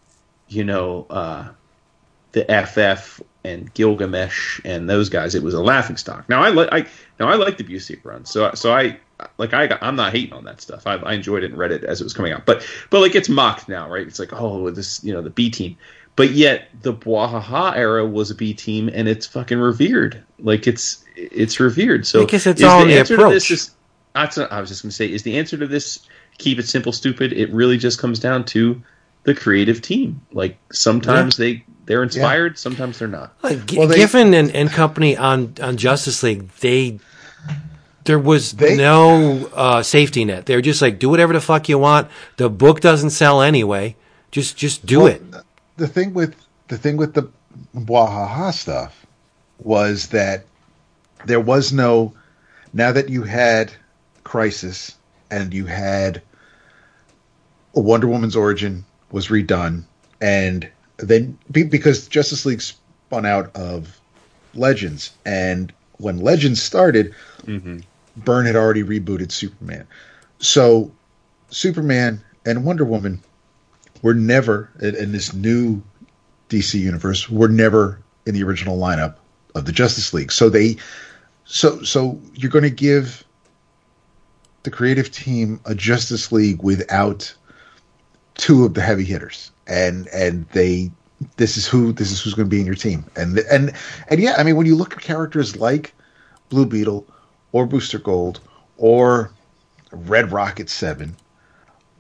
you 0.48 0.64
know, 0.64 1.06
uh 1.10 1.50
the 2.32 2.44
FF 2.44 3.22
and 3.46 3.74
Gilgamesh 3.74 4.60
and 4.66 4.90
those 4.90 5.08
guys, 5.08 5.36
it 5.36 5.44
was 5.44 5.54
a 5.54 5.62
laughing 5.62 5.98
stock. 5.98 6.28
Now 6.28 6.44
I 6.44 6.50
like 6.50 6.70
I 6.72 6.86
now 7.20 7.30
I 7.30 7.36
like 7.36 7.58
the 7.58 7.64
Busiek 7.64 8.04
run. 8.04 8.26
So 8.26 8.52
so 8.54 8.74
I 8.74 9.00
like 9.38 9.54
I 9.54 9.68
got, 9.68 9.82
I'm 9.82 9.96
not 9.96 10.12
hating 10.12 10.34
on 10.34 10.44
that 10.46 10.62
stuff. 10.62 10.86
I, 10.86 10.96
I 10.96 11.14
enjoyed 11.14 11.44
it 11.44 11.52
and 11.52 11.58
read 11.58 11.72
it 11.72 11.84
as 11.84 12.02
it 12.02 12.04
was 12.04 12.14
coming 12.14 12.34
out. 12.34 12.46
But 12.46 12.68
but 12.90 13.02
like 13.02 13.16
it's 13.16 13.30
mocked 13.30 13.70
now, 13.70 13.90
right? 13.90 14.06
It's 14.06 14.20
like 14.20 14.34
oh 14.34 14.70
this 14.72 15.04
you 15.04 15.14
know 15.14 15.22
the 15.22 15.30
B 15.30 15.50
team. 15.50 15.78
But 16.16 16.32
yet 16.32 16.70
the 16.82 16.94
Bwahaha 16.94 17.76
era 17.76 18.06
was 18.06 18.32
a 18.32 18.36
B 18.36 18.54
team 18.54 18.90
and 18.94 19.08
it's 19.08 19.26
fucking 19.28 19.60
revered. 19.60 20.24
Like 20.40 20.66
it's 20.66 21.05
it's 21.16 21.60
revered. 21.60 22.06
So 22.08 22.24
Because 22.26 22.46
it's 22.48 22.62
is 22.62 22.68
all 22.68 22.82
in 22.82 22.88
the 22.90 22.98
answer 23.00 23.16
to 23.16 23.22
approach. 23.24 23.34
this 23.34 23.52
is 23.52 23.72
that's 24.14 24.38
what 24.38 24.52
I 24.52 24.60
was 24.62 24.70
just 24.70 24.84
going 24.84 24.90
to 24.92 24.96
say. 24.96 25.08
Is 25.12 25.24
the 25.24 25.38
answer 25.38 25.58
to 25.58 25.68
this 25.68 26.00
keep 26.38 26.58
it 26.60 26.68
simple, 26.68 26.92
stupid? 26.92 27.34
It 27.34 27.52
really 27.52 27.78
just 27.78 28.00
comes 28.00 28.20
down 28.20 28.46
to 28.46 28.82
the 29.24 29.34
creative 29.36 29.82
team. 29.82 30.22
Like 30.32 30.58
sometimes 30.72 31.38
they 31.38 31.64
they're 31.86 32.02
inspired, 32.04 32.58
sometimes 32.58 32.98
they're 33.00 33.08
not. 33.08 33.34
Like 33.44 33.66
G- 33.66 33.78
Well, 33.78 33.88
they- 33.88 33.98
Giffen 33.98 34.34
and, 34.34 34.50
and 34.56 34.70
company 34.70 35.16
on, 35.18 35.54
on 35.62 35.78
Justice 35.78 36.24
League, 36.24 36.50
they 36.62 37.00
there 38.06 38.20
was 38.20 38.54
They- 38.54 38.76
no 38.78 39.48
uh, 39.54 39.84
safety 39.84 40.26
net. 40.26 40.46
They 40.46 40.56
were 40.56 40.62
just 40.62 40.82
like, 40.82 41.00
do 41.00 41.10
whatever 41.10 41.34
the 41.34 41.42
fuck 41.42 41.68
you 41.70 41.78
want. 41.80 42.08
The 42.38 42.50
book 42.50 42.80
doesn't 42.80 43.10
sell 43.12 43.42
anyway. 43.42 43.96
Just 44.32 44.58
just 44.58 44.86
do 44.86 45.00
Well, 45.02 45.08
it. 45.08 45.24
The 45.78 45.88
thing 45.88 46.14
with 46.14 46.36
the 46.68 46.78
thing 46.78 46.98
with 46.98 47.14
the 47.14 47.30
Wahaha 47.76 48.54
stuff 48.54 49.06
was 49.60 50.08
that 50.10 50.46
there 51.26 51.40
was 51.40 51.74
no. 51.74 52.14
Now 52.74 52.92
that 52.92 53.10
you 53.10 53.24
had 53.24 53.72
Crisis 54.24 54.96
and 55.32 55.54
you 55.54 55.66
had 55.66 56.22
a 57.76 57.80
Wonder 57.80 58.08
Woman's 58.08 58.36
origin 58.36 58.86
was 59.12 59.28
redone, 59.28 59.84
and 60.22 60.70
then 60.98 61.38
because 61.52 62.08
Justice 62.08 62.46
League 62.46 62.62
spun 62.62 63.26
out 63.26 63.56
of 63.56 64.00
Legends, 64.54 65.12
and 65.26 65.72
when 65.98 66.18
Legends 66.18 66.62
started, 66.62 67.14
mm-hmm. 67.44 67.80
Byrne 68.18 68.46
had 68.46 68.56
already 68.56 68.84
rebooted 68.84 69.32
Superman, 69.32 69.88
so 70.40 70.92
Superman 71.50 72.22
and 72.46 72.66
Wonder 72.66 72.86
Woman 72.86 73.22
were 74.02 74.14
never 74.14 74.70
in, 74.82 74.96
in 74.96 75.12
this 75.12 75.34
new 75.34 75.82
DC 76.50 76.80
universe 76.80 77.30
were 77.30 77.48
never 77.48 78.00
in 78.26 78.34
the 78.34 78.44
original 78.44 78.78
lineup 78.78 79.16
of 79.56 79.66
the 79.66 79.72
Justice 79.72 80.14
League. 80.14 80.32
So 80.32 80.50
they 80.50 80.78
so 81.46 81.82
so 81.84 82.20
you're 82.34 82.52
going 82.52 82.64
to 82.64 82.70
give 82.70 83.24
the 84.64 84.72
creative 84.72 85.12
team 85.12 85.62
a 85.66 85.74
Justice 85.74 86.32
League 86.32 86.62
without 86.62 87.34
two 88.34 88.66
of 88.66 88.74
the 88.74 88.82
heavy 88.82 89.06
hitters. 89.06 89.52
And 89.68 90.08
and 90.08 90.48
they 90.50 90.92
this 91.38 91.56
is 91.56 91.66
who 91.66 91.94
this 91.94 92.12
is 92.12 92.22
who's 92.22 92.34
going 92.34 92.48
to 92.48 92.54
be 92.54 92.60
in 92.60 92.66
your 92.66 92.76
team. 92.76 93.06
And 93.16 93.40
and 93.40 93.74
and 94.10 94.20
yeah, 94.20 94.36
I 94.38 94.44
mean 94.44 94.58
when 94.58 94.66
you 94.66 94.76
look 94.76 94.94
at 94.94 95.02
characters 95.02 95.56
like 95.56 95.94
Blue 96.50 96.66
Beetle 96.66 97.06
or 97.54 97.66
Booster 97.66 98.00
Gold 98.00 98.42
or 98.78 99.32
Red 99.92 100.32
Rocket 100.32 100.70
7 100.70 101.16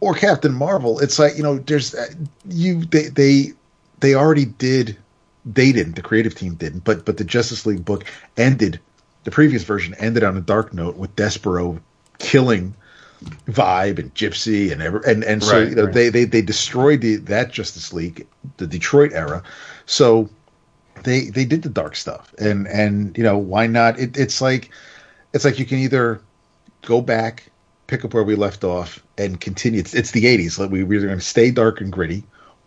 or 0.01 0.13
Captain 0.13 0.53
Marvel, 0.53 0.99
it's 0.99 1.17
like 1.17 1.37
you 1.37 1.43
know, 1.43 1.57
there's 1.59 1.95
uh, 1.95 2.07
you 2.49 2.83
they 2.85 3.07
they 3.07 3.53
they 3.99 4.13
already 4.13 4.45
did. 4.45 4.97
They 5.45 5.71
didn't. 5.71 5.95
The 5.95 6.01
creative 6.01 6.35
team 6.35 6.55
didn't. 6.55 6.83
But 6.83 7.05
but 7.05 7.17
the 7.17 7.23
Justice 7.23 7.65
League 7.65 7.85
book 7.85 8.05
ended. 8.37 8.79
The 9.25 9.31
previous 9.31 9.63
version 9.63 9.93
ended 9.95 10.23
on 10.23 10.37
a 10.37 10.41
dark 10.41 10.73
note 10.73 10.95
with 10.95 11.15
Despero 11.15 11.81
killing 12.19 12.73
Vibe 13.47 13.99
and 13.99 14.13
Gypsy 14.13 14.71
and 14.71 14.81
ever 14.81 14.99
and 14.99 15.23
and 15.23 15.43
so 15.43 15.59
Right, 15.59 15.69
you 15.69 15.75
know 15.75 15.85
right. 15.85 15.93
they 15.93 16.09
they 16.09 16.25
they 16.25 16.41
destroyed 16.41 17.01
the, 17.01 17.17
that 17.17 17.51
Justice 17.51 17.91
League, 17.91 18.25
the 18.57 18.67
Detroit 18.67 19.11
era. 19.13 19.41
So 19.85 20.29
they 21.03 21.25
they 21.25 21.43
did 21.43 21.63
the 21.63 21.69
dark 21.69 21.95
stuff 21.95 22.33
and 22.37 22.67
and 22.67 23.17
you 23.17 23.23
know 23.23 23.37
why 23.37 23.67
not? 23.67 23.99
It, 23.99 24.15
it's 24.17 24.41
like 24.41 24.69
it's 25.33 25.43
like 25.43 25.59
you 25.59 25.65
can 25.65 25.79
either 25.79 26.21
go 26.83 27.01
back, 27.01 27.51
pick 27.87 28.05
up 28.05 28.13
where 28.13 28.23
we 28.23 28.35
left 28.35 28.63
off, 28.63 29.03
and 29.17 29.41
continue. 29.41 29.79
It's, 29.79 29.93
it's 29.93 30.11
the 30.11 30.25
'80s. 30.25 30.59
Like 30.59 30.69
we 30.69 30.83
we're 30.83 30.99
either 30.99 31.07
going 31.07 31.19
to 31.19 31.25
stay 31.25 31.51
dark 31.51 31.81
and 31.81 31.91
gritty, 31.91 32.23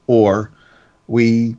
or 0.07 0.51
we 1.07 1.57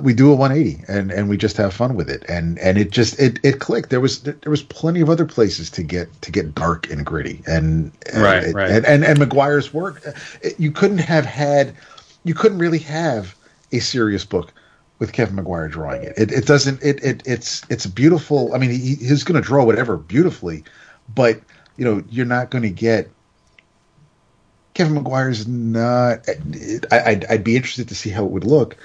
we 0.00 0.14
do 0.14 0.30
a 0.32 0.36
180 0.36 0.84
and 0.88 1.10
and 1.10 1.28
we 1.28 1.36
just 1.36 1.56
have 1.56 1.74
fun 1.74 1.94
with 1.96 2.08
it. 2.08 2.24
And 2.28 2.58
and 2.60 2.78
it 2.78 2.90
just 2.90 3.18
it 3.20 3.40
it 3.42 3.58
clicked. 3.60 3.90
There 3.90 4.00
was 4.00 4.22
there 4.22 4.50
was 4.50 4.62
plenty 4.62 5.00
of 5.00 5.10
other 5.10 5.26
places 5.26 5.70
to 5.70 5.82
get 5.82 6.08
to 6.22 6.30
get 6.30 6.54
dark 6.54 6.90
and 6.90 7.04
gritty. 7.04 7.42
And 7.46 7.92
and- 8.12 8.22
Right, 8.22 8.44
and, 8.44 8.54
right. 8.54 8.70
And 8.70 8.86
and, 8.86 9.04
and 9.04 9.18
Maguire's 9.18 9.74
work, 9.74 10.02
it- 10.40 10.58
you 10.58 10.70
couldn't 10.70 10.98
have 10.98 11.24
had, 11.26 11.74
you 12.24 12.34
couldn't 12.34 12.58
really 12.58 12.78
have 12.78 13.34
a 13.72 13.78
serious 13.80 14.24
book. 14.24 14.52
With 14.98 15.12
Kevin 15.12 15.34
Maguire 15.34 15.66
drawing 15.66 16.04
it, 16.04 16.12
it, 16.16 16.30
it 16.30 16.46
doesn't. 16.46 16.80
It, 16.80 17.02
it 17.02 17.24
it's 17.26 17.62
it's 17.68 17.86
beautiful. 17.86 18.54
I 18.54 18.58
mean, 18.58 18.70
he, 18.70 18.94
he's 18.94 19.24
going 19.24 19.34
to 19.34 19.44
draw 19.44 19.64
whatever 19.64 19.96
beautifully, 19.96 20.62
but 21.12 21.40
you 21.76 21.84
know, 21.84 22.04
you're 22.08 22.24
not 22.24 22.50
going 22.52 22.62
to 22.62 22.70
get 22.70 23.10
Kevin 24.74 24.94
Maguire's 24.94 25.48
not. 25.48 26.20
I, 26.92 27.00
I'd, 27.00 27.24
I'd 27.24 27.42
be 27.42 27.56
interested 27.56 27.88
to 27.88 27.96
see 27.96 28.10
how 28.10 28.24
it 28.24 28.30
would 28.30 28.44
look, 28.44 28.76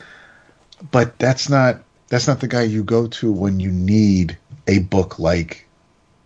but 0.91 1.17
that's 1.19 1.49
not 1.49 1.83
that's 2.09 2.27
not 2.27 2.39
the 2.39 2.47
guy 2.47 2.63
you 2.63 2.83
go 2.83 3.07
to 3.07 3.31
when 3.31 3.59
you 3.59 3.71
need 3.71 4.37
a 4.67 4.79
book 4.79 5.19
like 5.19 5.65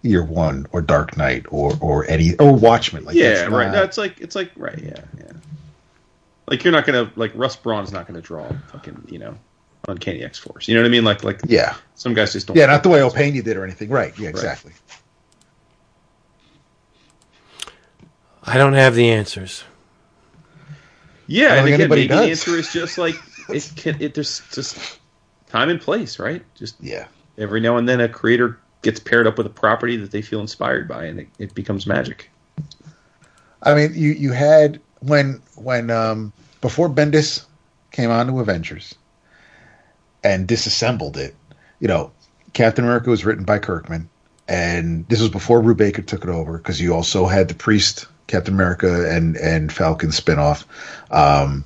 Year 0.03 0.23
One 0.23 0.65
or 0.71 0.81
Dark 0.81 1.17
Knight 1.17 1.45
or 1.49 1.73
or 1.79 2.05
any 2.09 2.35
or 2.37 2.53
Watchmen. 2.55 3.05
Like 3.05 3.15
yeah, 3.15 3.33
that's 3.33 3.49
right. 3.51 3.65
not- 3.65 3.73
That's 3.73 3.97
like 3.97 4.19
it's 4.19 4.35
like 4.35 4.51
right, 4.55 4.77
yeah, 4.79 5.03
yeah. 5.17 5.31
Like 6.47 6.63
you're 6.63 6.73
not 6.73 6.85
gonna 6.85 7.11
like 7.15 7.31
Russ 7.35 7.55
Braun's 7.55 7.91
not 7.91 8.07
gonna 8.07 8.21
draw 8.21 8.51
fucking 8.71 9.07
you 9.09 9.19
know 9.19 9.37
Uncanny 9.87 10.23
X 10.23 10.37
Force. 10.37 10.67
You 10.67 10.75
know 10.75 10.81
what 10.81 10.87
I 10.87 10.91
mean? 10.91 11.03
Like 11.03 11.23
like 11.23 11.39
yeah, 11.47 11.75
some 11.95 12.13
guys 12.13 12.33
just 12.33 12.47
don't. 12.47 12.57
yeah, 12.57 12.65
not 12.65 12.83
the 12.83 12.89
way 12.89 12.99
Opena 12.99 13.43
did 13.43 13.55
or 13.57 13.63
anything. 13.63 13.89
Right? 13.89 14.17
Yeah, 14.19 14.29
exactly. 14.29 14.73
I 18.43 18.57
don't 18.57 18.73
have 18.73 18.95
the 18.95 19.09
answers. 19.09 19.63
Yeah, 21.27 21.45
I 21.45 21.47
don't 21.49 21.57
and 21.59 21.65
think 21.67 21.75
again, 21.75 21.81
anybody 21.81 22.07
maybe 22.07 22.25
the 22.25 22.29
answer 22.31 22.51
is 22.57 22.73
just 22.73 22.97
like 22.97 23.15
it 23.51 23.71
can. 23.75 24.01
It 24.01 24.13
there's 24.13 24.41
just 24.51 24.99
time 25.49 25.69
and 25.69 25.79
place, 25.79 26.19
right? 26.19 26.43
Just 26.55 26.75
Yeah, 26.79 27.07
every 27.37 27.59
now 27.59 27.77
and 27.77 27.87
then 27.87 28.01
a 28.01 28.09
creator 28.09 28.59
gets 28.81 28.99
paired 28.99 29.27
up 29.27 29.37
with 29.37 29.47
a 29.47 29.51
property 29.51 29.97
that 29.97 30.11
they 30.11 30.21
feel 30.21 30.41
inspired 30.41 30.87
by, 30.87 31.05
and 31.05 31.19
it, 31.19 31.27
it 31.37 31.55
becomes 31.55 31.85
magic. 31.85 32.29
I 33.63 33.75
mean, 33.75 33.91
you 33.93 34.11
you 34.11 34.31
had 34.31 34.79
when 34.99 35.41
when 35.55 35.89
um 35.89 36.33
before 36.61 36.89
Bendis 36.89 37.45
came 37.91 38.09
on 38.09 38.27
to 38.27 38.39
Avengers 38.39 38.95
and 40.23 40.47
disassembled 40.47 41.17
it. 41.17 41.35
You 41.79 41.87
know, 41.87 42.11
Captain 42.53 42.85
America 42.85 43.09
was 43.09 43.25
written 43.25 43.43
by 43.43 43.59
Kirkman, 43.59 44.09
and 44.47 45.07
this 45.07 45.19
was 45.19 45.29
before 45.29 45.61
Brubaker 45.61 46.05
took 46.05 46.23
it 46.23 46.29
over 46.29 46.57
because 46.57 46.79
you 46.79 46.93
also 46.93 47.25
had 47.25 47.47
the 47.47 47.55
Priest, 47.55 48.07
Captain 48.27 48.53
America, 48.53 49.09
and 49.09 49.35
and 49.37 49.71
Falcon 49.71 50.09
spinoff. 50.09 50.65
Um, 51.09 51.65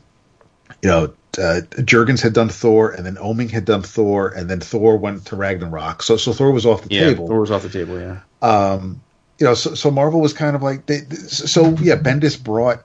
you 0.82 0.90
know, 0.90 1.14
uh, 1.38 1.62
Jurgens 1.82 2.22
had 2.22 2.34
done 2.34 2.50
Thor, 2.50 2.92
and 2.92 3.06
then 3.06 3.16
Oeming 3.16 3.52
had 3.52 3.66
done 3.66 3.82
Thor, 3.82 4.30
and 4.30 4.50
then 4.50 4.60
Thor 4.60 4.98
went 4.98 5.26
to 5.28 5.36
Ragnarok. 5.36 6.04
So 6.04 6.18
so 6.18 6.34
Thor 6.34 6.52
was 6.52 6.66
off 6.66 6.84
the 6.84 6.90
table. 6.90 7.02
Yeah, 7.06 7.10
table 7.14 7.28
Thor's 7.28 7.52
off 7.52 7.64
the 7.64 7.70
table. 7.70 8.00
Yeah, 8.00 8.20
um, 8.42 9.02
you 9.40 9.46
know, 9.46 9.54
so, 9.54 9.74
so 9.76 9.92
Marvel 9.92 10.22
was 10.22 10.34
kind 10.34 10.56
of 10.56 10.64
like 10.64 10.86
they, 10.86 11.00
so 11.10 11.70
yeah. 11.82 11.96
Bendis 11.96 12.42
brought 12.42 12.84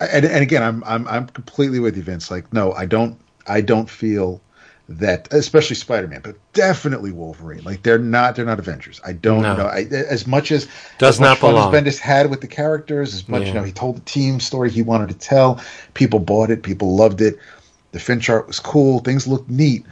and, 0.00 0.24
and 0.24 0.42
again, 0.42 0.62
I'm 0.62 0.82
I'm 0.84 1.06
I'm 1.08 1.26
completely 1.28 1.78
with 1.78 1.96
you, 1.96 2.02
Vince. 2.02 2.30
Like, 2.30 2.52
no, 2.52 2.72
I 2.72 2.86
don't 2.86 3.18
I 3.46 3.60
don't 3.60 3.88
feel 3.88 4.40
that, 4.88 5.32
especially 5.32 5.76
Spider-Man, 5.76 6.20
but 6.22 6.36
definitely 6.52 7.12
Wolverine. 7.12 7.62
Like, 7.64 7.82
they're 7.82 7.98
not 7.98 8.34
they're 8.36 8.44
not 8.44 8.58
Avengers. 8.58 9.00
I 9.04 9.12
don't 9.12 9.42
No. 9.42 9.56
know. 9.56 9.66
I, 9.66 9.84
as 9.90 10.26
much 10.26 10.50
as 10.50 10.66
Does 10.98 11.16
as 11.16 11.20
not 11.20 11.40
belong. 11.40 11.74
as 11.74 11.82
Bendis 11.82 11.98
had 11.98 12.30
with 12.30 12.40
the 12.40 12.48
characters, 12.48 13.14
as 13.14 13.28
much 13.28 13.42
Yeah. 13.42 13.48
you 13.48 13.54
know, 13.54 13.62
he 13.62 13.72
told 13.72 13.96
the 13.96 14.00
team 14.02 14.40
story 14.40 14.70
he 14.70 14.82
wanted 14.82 15.08
to 15.10 15.14
tell. 15.14 15.60
People 15.94 16.18
bought 16.18 16.50
it. 16.50 16.62
People 16.62 16.96
loved 16.96 17.20
it. 17.20 17.38
The 17.92 18.00
Finch 18.00 18.28
art 18.28 18.46
was 18.46 18.58
cool. 18.58 19.00
Things 19.00 19.26
looked 19.26 19.50
neat, 19.50 19.84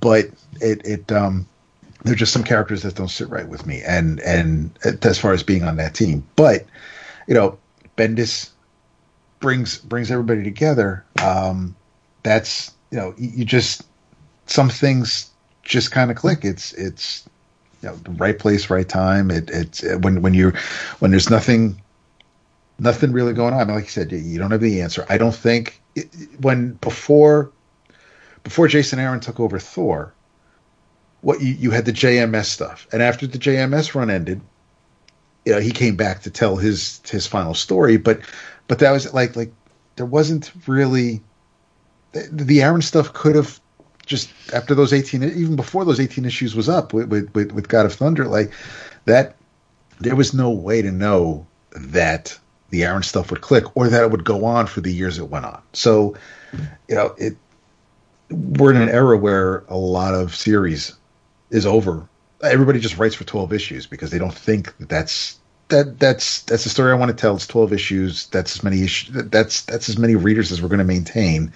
but 0.00 0.26
it 0.60 0.84
it 0.86 1.12
um 1.12 1.46
there 2.04 2.12
are 2.12 2.16
just 2.16 2.32
some 2.32 2.44
characters 2.44 2.82
that 2.82 2.94
don't 2.94 3.08
sit 3.08 3.28
right 3.28 3.48
with 3.48 3.66
me, 3.66 3.82
and 3.86 4.20
and 4.20 4.70
as 5.02 5.18
far 5.18 5.32
as 5.32 5.42
being 5.42 5.64
on 5.64 5.76
that 5.76 5.94
team, 5.94 6.24
but 6.36 6.64
you 7.26 7.34
know, 7.34 7.58
Bendis 7.96 8.50
brings 9.40 9.78
brings 9.78 10.10
everybody 10.10 10.42
together. 10.42 11.04
Um, 11.22 11.74
that's 12.22 12.72
you 12.90 12.98
know, 12.98 13.14
you, 13.18 13.44
just 13.44 13.84
some 14.46 14.68
things 14.68 15.30
just 15.62 15.90
kind 15.90 16.10
of 16.10 16.16
click. 16.16 16.44
It's 16.44 16.72
it's 16.74 17.28
you 17.82 17.88
know 17.88 17.96
the 17.96 18.12
right 18.12 18.38
place, 18.38 18.70
right 18.70 18.88
time. 18.88 19.30
It 19.30 19.50
it's 19.50 19.82
when 19.82 20.22
when 20.22 20.34
you 20.34 20.52
when 21.00 21.10
there's 21.10 21.30
nothing 21.30 21.80
nothing 22.78 23.12
really 23.12 23.32
going 23.32 23.54
on. 23.54 23.60
I 23.60 23.64
mean, 23.64 23.74
Like 23.74 23.84
you 23.84 23.90
said, 23.90 24.12
you 24.12 24.38
don't 24.38 24.50
have 24.50 24.60
the 24.60 24.82
answer. 24.82 25.04
I 25.08 25.18
don't 25.18 25.34
think 25.34 25.80
it, 25.96 26.08
when 26.40 26.72
before 26.74 27.50
before 28.44 28.68
Jason 28.68 29.00
Aaron 29.00 29.18
took 29.18 29.40
over 29.40 29.58
Thor, 29.58 30.14
what 31.22 31.40
you, 31.40 31.52
you 31.54 31.70
had 31.72 31.84
the 31.84 31.92
JMS 31.92 32.44
stuff, 32.44 32.86
and 32.92 33.02
after 33.02 33.26
the 33.26 33.38
JMS 33.38 33.94
run 33.94 34.10
ended, 34.10 34.40
you 35.44 35.52
know 35.52 35.60
he 35.60 35.72
came 35.72 35.96
back 35.96 36.22
to 36.22 36.30
tell 36.30 36.56
his 36.56 37.00
his 37.10 37.26
final 37.26 37.54
story, 37.54 37.96
but 37.96 38.20
but 38.68 38.78
that 38.78 38.92
was 38.92 39.12
like 39.12 39.34
like 39.34 39.52
there 39.96 40.06
wasn't 40.06 40.52
really 40.66 41.22
the, 42.12 42.28
the 42.30 42.62
Aaron 42.62 42.82
stuff 42.82 43.12
could 43.12 43.34
have 43.34 43.60
just 44.04 44.30
after 44.52 44.74
those 44.74 44.92
18 44.92 45.24
even 45.24 45.56
before 45.56 45.84
those 45.84 45.98
18 45.98 46.24
issues 46.24 46.54
was 46.54 46.68
up 46.68 46.92
with, 46.92 47.08
with, 47.08 47.34
with, 47.34 47.52
with 47.52 47.68
God 47.68 47.86
of 47.86 47.92
Thunder 47.92 48.26
like 48.26 48.52
that 49.04 49.34
there 49.98 50.14
was 50.14 50.32
no 50.32 50.50
way 50.50 50.80
to 50.80 50.92
know 50.92 51.46
that 51.72 52.38
the 52.70 52.84
Aaron 52.84 53.02
stuff 53.02 53.30
would 53.30 53.40
click 53.40 53.76
or 53.76 53.88
that 53.88 54.02
it 54.02 54.10
would 54.10 54.24
go 54.24 54.44
on 54.44 54.66
for 54.66 54.80
the 54.80 54.92
years 54.92 55.18
it 55.18 55.28
went 55.28 55.44
on. 55.44 55.62
So, 55.72 56.16
you 56.88 56.94
know, 56.94 57.14
it 57.18 57.36
we're 58.30 58.72
in 58.72 58.80
an 58.80 58.88
era 58.88 59.16
where 59.16 59.58
a 59.68 59.76
lot 59.76 60.14
of 60.14 60.34
series 60.34 60.94
is 61.50 61.64
over. 61.64 62.08
Everybody 62.42 62.80
just 62.80 62.98
writes 62.98 63.14
for 63.14 63.24
12 63.24 63.52
issues 63.52 63.86
because 63.86 64.10
they 64.10 64.18
don't 64.18 64.34
think 64.34 64.76
that 64.78 64.88
that's 64.88 65.38
that 65.68 65.98
that's 65.98 66.42
that's 66.42 66.64
the 66.64 66.70
story 66.70 66.92
I 66.92 66.96
want 66.96 67.10
to 67.10 67.16
tell. 67.16 67.34
It's 67.34 67.46
12 67.46 67.72
issues. 67.72 68.26
That's 68.28 68.56
as 68.56 68.62
many 68.62 68.82
issues. 68.82 69.14
That's 69.30 69.62
that's 69.62 69.88
as 69.88 69.98
many 69.98 70.14
readers 70.14 70.52
as 70.52 70.62
we're 70.62 70.68
going 70.68 70.78
to 70.78 70.84
maintain, 70.84 71.52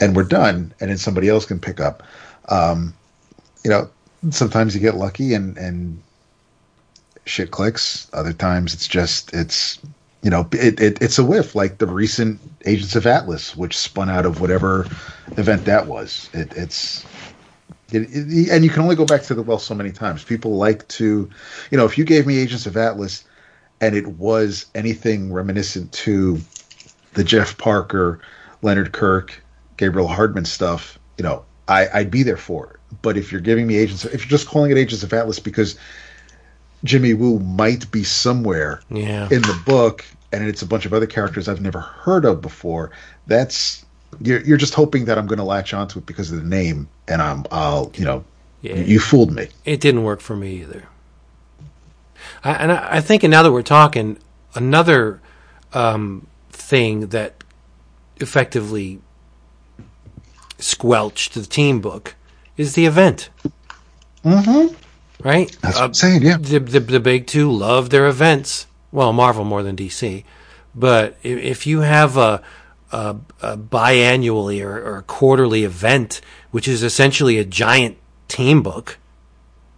and 0.00 0.14
we're 0.14 0.24
done. 0.24 0.74
And 0.80 0.90
then 0.90 0.98
somebody 0.98 1.28
else 1.28 1.46
can 1.46 1.58
pick 1.58 1.80
up. 1.80 2.02
Um, 2.48 2.94
you 3.64 3.70
know, 3.70 3.90
sometimes 4.30 4.74
you 4.74 4.80
get 4.80 4.96
lucky 4.96 5.34
and 5.34 5.56
and 5.56 6.00
shit 7.24 7.50
clicks. 7.50 8.08
Other 8.12 8.32
times 8.32 8.74
it's 8.74 8.86
just 8.86 9.34
it's 9.34 9.78
you 10.26 10.30
know 10.30 10.48
it, 10.50 10.80
it 10.80 11.00
it's 11.00 11.20
a 11.20 11.24
whiff 11.24 11.54
like 11.54 11.78
the 11.78 11.86
recent 11.86 12.40
Agents 12.64 12.96
of 12.96 13.06
Atlas, 13.06 13.54
which 13.56 13.76
spun 13.76 14.10
out 14.10 14.26
of 14.26 14.40
whatever 14.40 14.84
event 15.36 15.64
that 15.66 15.86
was. 15.86 16.28
It, 16.32 16.52
it's 16.56 17.06
it, 17.92 18.02
it, 18.10 18.48
and 18.50 18.64
you 18.64 18.70
can 18.70 18.82
only 18.82 18.96
go 18.96 19.06
back 19.06 19.22
to 19.22 19.34
the 19.34 19.42
well 19.42 19.60
so 19.60 19.72
many 19.72 19.92
times. 19.92 20.24
People 20.24 20.56
like 20.56 20.88
to, 20.88 21.30
you 21.70 21.78
know, 21.78 21.84
if 21.84 21.96
you 21.96 22.04
gave 22.04 22.26
me 22.26 22.38
Agents 22.38 22.66
of 22.66 22.76
Atlas 22.76 23.22
and 23.80 23.94
it 23.94 24.08
was 24.08 24.66
anything 24.74 25.32
reminiscent 25.32 25.92
to 25.92 26.40
the 27.14 27.22
Jeff 27.22 27.56
Parker, 27.56 28.18
Leonard 28.62 28.90
Kirk, 28.90 29.40
Gabriel 29.76 30.08
Hardman 30.08 30.44
stuff, 30.44 30.98
you 31.18 31.22
know, 31.22 31.44
I, 31.68 31.86
I'd 31.94 32.10
be 32.10 32.24
there 32.24 32.36
for 32.36 32.72
it. 32.72 32.80
But 33.00 33.16
if 33.16 33.30
you're 33.30 33.40
giving 33.40 33.68
me 33.68 33.76
Agents, 33.76 34.04
if 34.04 34.22
you're 34.22 34.38
just 34.38 34.48
calling 34.48 34.72
it 34.72 34.76
Agents 34.76 35.04
of 35.04 35.12
Atlas 35.12 35.38
because 35.38 35.78
Jimmy 36.82 37.14
Woo 37.14 37.38
might 37.38 37.88
be 37.92 38.02
somewhere 38.02 38.80
Yeah. 38.90 39.28
in 39.30 39.42
the 39.42 39.62
book 39.64 40.04
and 40.32 40.46
it's 40.46 40.62
a 40.62 40.66
bunch 40.66 40.86
of 40.86 40.92
other 40.92 41.06
characters 41.06 41.48
I've 41.48 41.60
never 41.60 41.80
heard 41.80 42.24
of 42.24 42.40
before, 42.40 42.90
that's 43.26 43.84
you're 44.20 44.40
you're 44.42 44.56
just 44.56 44.74
hoping 44.74 45.04
that 45.06 45.18
I'm 45.18 45.26
going 45.26 45.38
to 45.38 45.44
latch 45.44 45.74
onto 45.74 45.98
it 45.98 46.06
because 46.06 46.30
of 46.32 46.38
the 46.38 46.48
name, 46.48 46.88
and 47.08 47.20
I'm 47.22 47.44
I'll 47.50 47.90
you 47.94 48.04
know 48.04 48.24
Yeah. 48.62 48.76
you, 48.76 49.00
fooled 49.00 49.32
me. 49.32 49.48
it 49.64 49.80
didn't 49.80 50.02
work 50.04 50.20
for 50.20 50.36
me 50.36 50.60
either. 50.62 50.84
I, 52.42 52.52
and 52.52 52.72
I, 52.72 52.96
I 52.96 53.00
think 53.00 53.22
and 53.22 53.30
now 53.30 53.42
that 53.42 53.52
we're 53.52 53.62
talking, 53.62 54.18
another 54.54 55.20
um, 55.72 56.26
thing 56.50 57.08
that 57.08 57.44
effectively 58.18 59.00
squelched 60.58 61.34
the 61.34 61.42
team 61.42 61.80
book 61.80 62.14
is 62.56 62.74
the 62.74 62.86
event. 62.86 63.28
Mm-hmm. 64.24 64.74
Right? 65.26 65.54
That's 65.60 65.76
Uh, 65.76 65.80
what 65.80 65.84
I'm 65.86 65.94
saying. 65.94 66.22
Yeah, 66.22 66.36
the, 66.38 66.58
the 66.58 66.80
the 66.80 67.00
big 67.00 67.26
two 67.26 67.50
love 67.50 67.90
their 67.90 68.06
events. 68.06 68.65
Well, 68.92 69.12
Marvel 69.12 69.44
more 69.44 69.62
than 69.62 69.76
DC, 69.76 70.24
but 70.74 71.16
if, 71.22 71.66
you 71.66 71.80
have 71.80 72.16
a, 72.16 72.42
a, 72.92 73.16
a 73.42 73.56
biannually 73.56 74.64
or, 74.64 74.76
or 74.76 74.98
a 74.98 75.02
quarterly 75.02 75.64
event, 75.64 76.20
which 76.50 76.68
is 76.68 76.82
essentially 76.82 77.38
a 77.38 77.44
giant 77.44 77.96
team 78.28 78.62
book, 78.62 78.98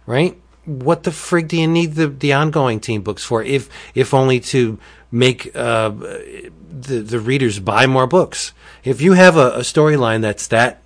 right? 0.05 0.39
What 0.65 1.03
the 1.03 1.11
frig 1.11 1.47
do 1.47 1.57
you 1.57 1.67
need 1.67 1.95
the, 1.95 2.07
the 2.07 2.33
ongoing 2.33 2.79
team 2.79 3.01
books 3.01 3.23
for? 3.23 3.41
If 3.41 3.69
if 3.95 4.13
only 4.13 4.39
to 4.41 4.77
make 5.11 5.55
uh, 5.55 5.89
the 5.89 7.01
the 7.01 7.19
readers 7.19 7.59
buy 7.59 7.87
more 7.87 8.05
books. 8.05 8.53
If 8.83 9.01
you 9.01 9.13
have 9.13 9.35
a, 9.35 9.51
a 9.51 9.59
storyline 9.59 10.21
that's 10.21 10.47
that 10.47 10.81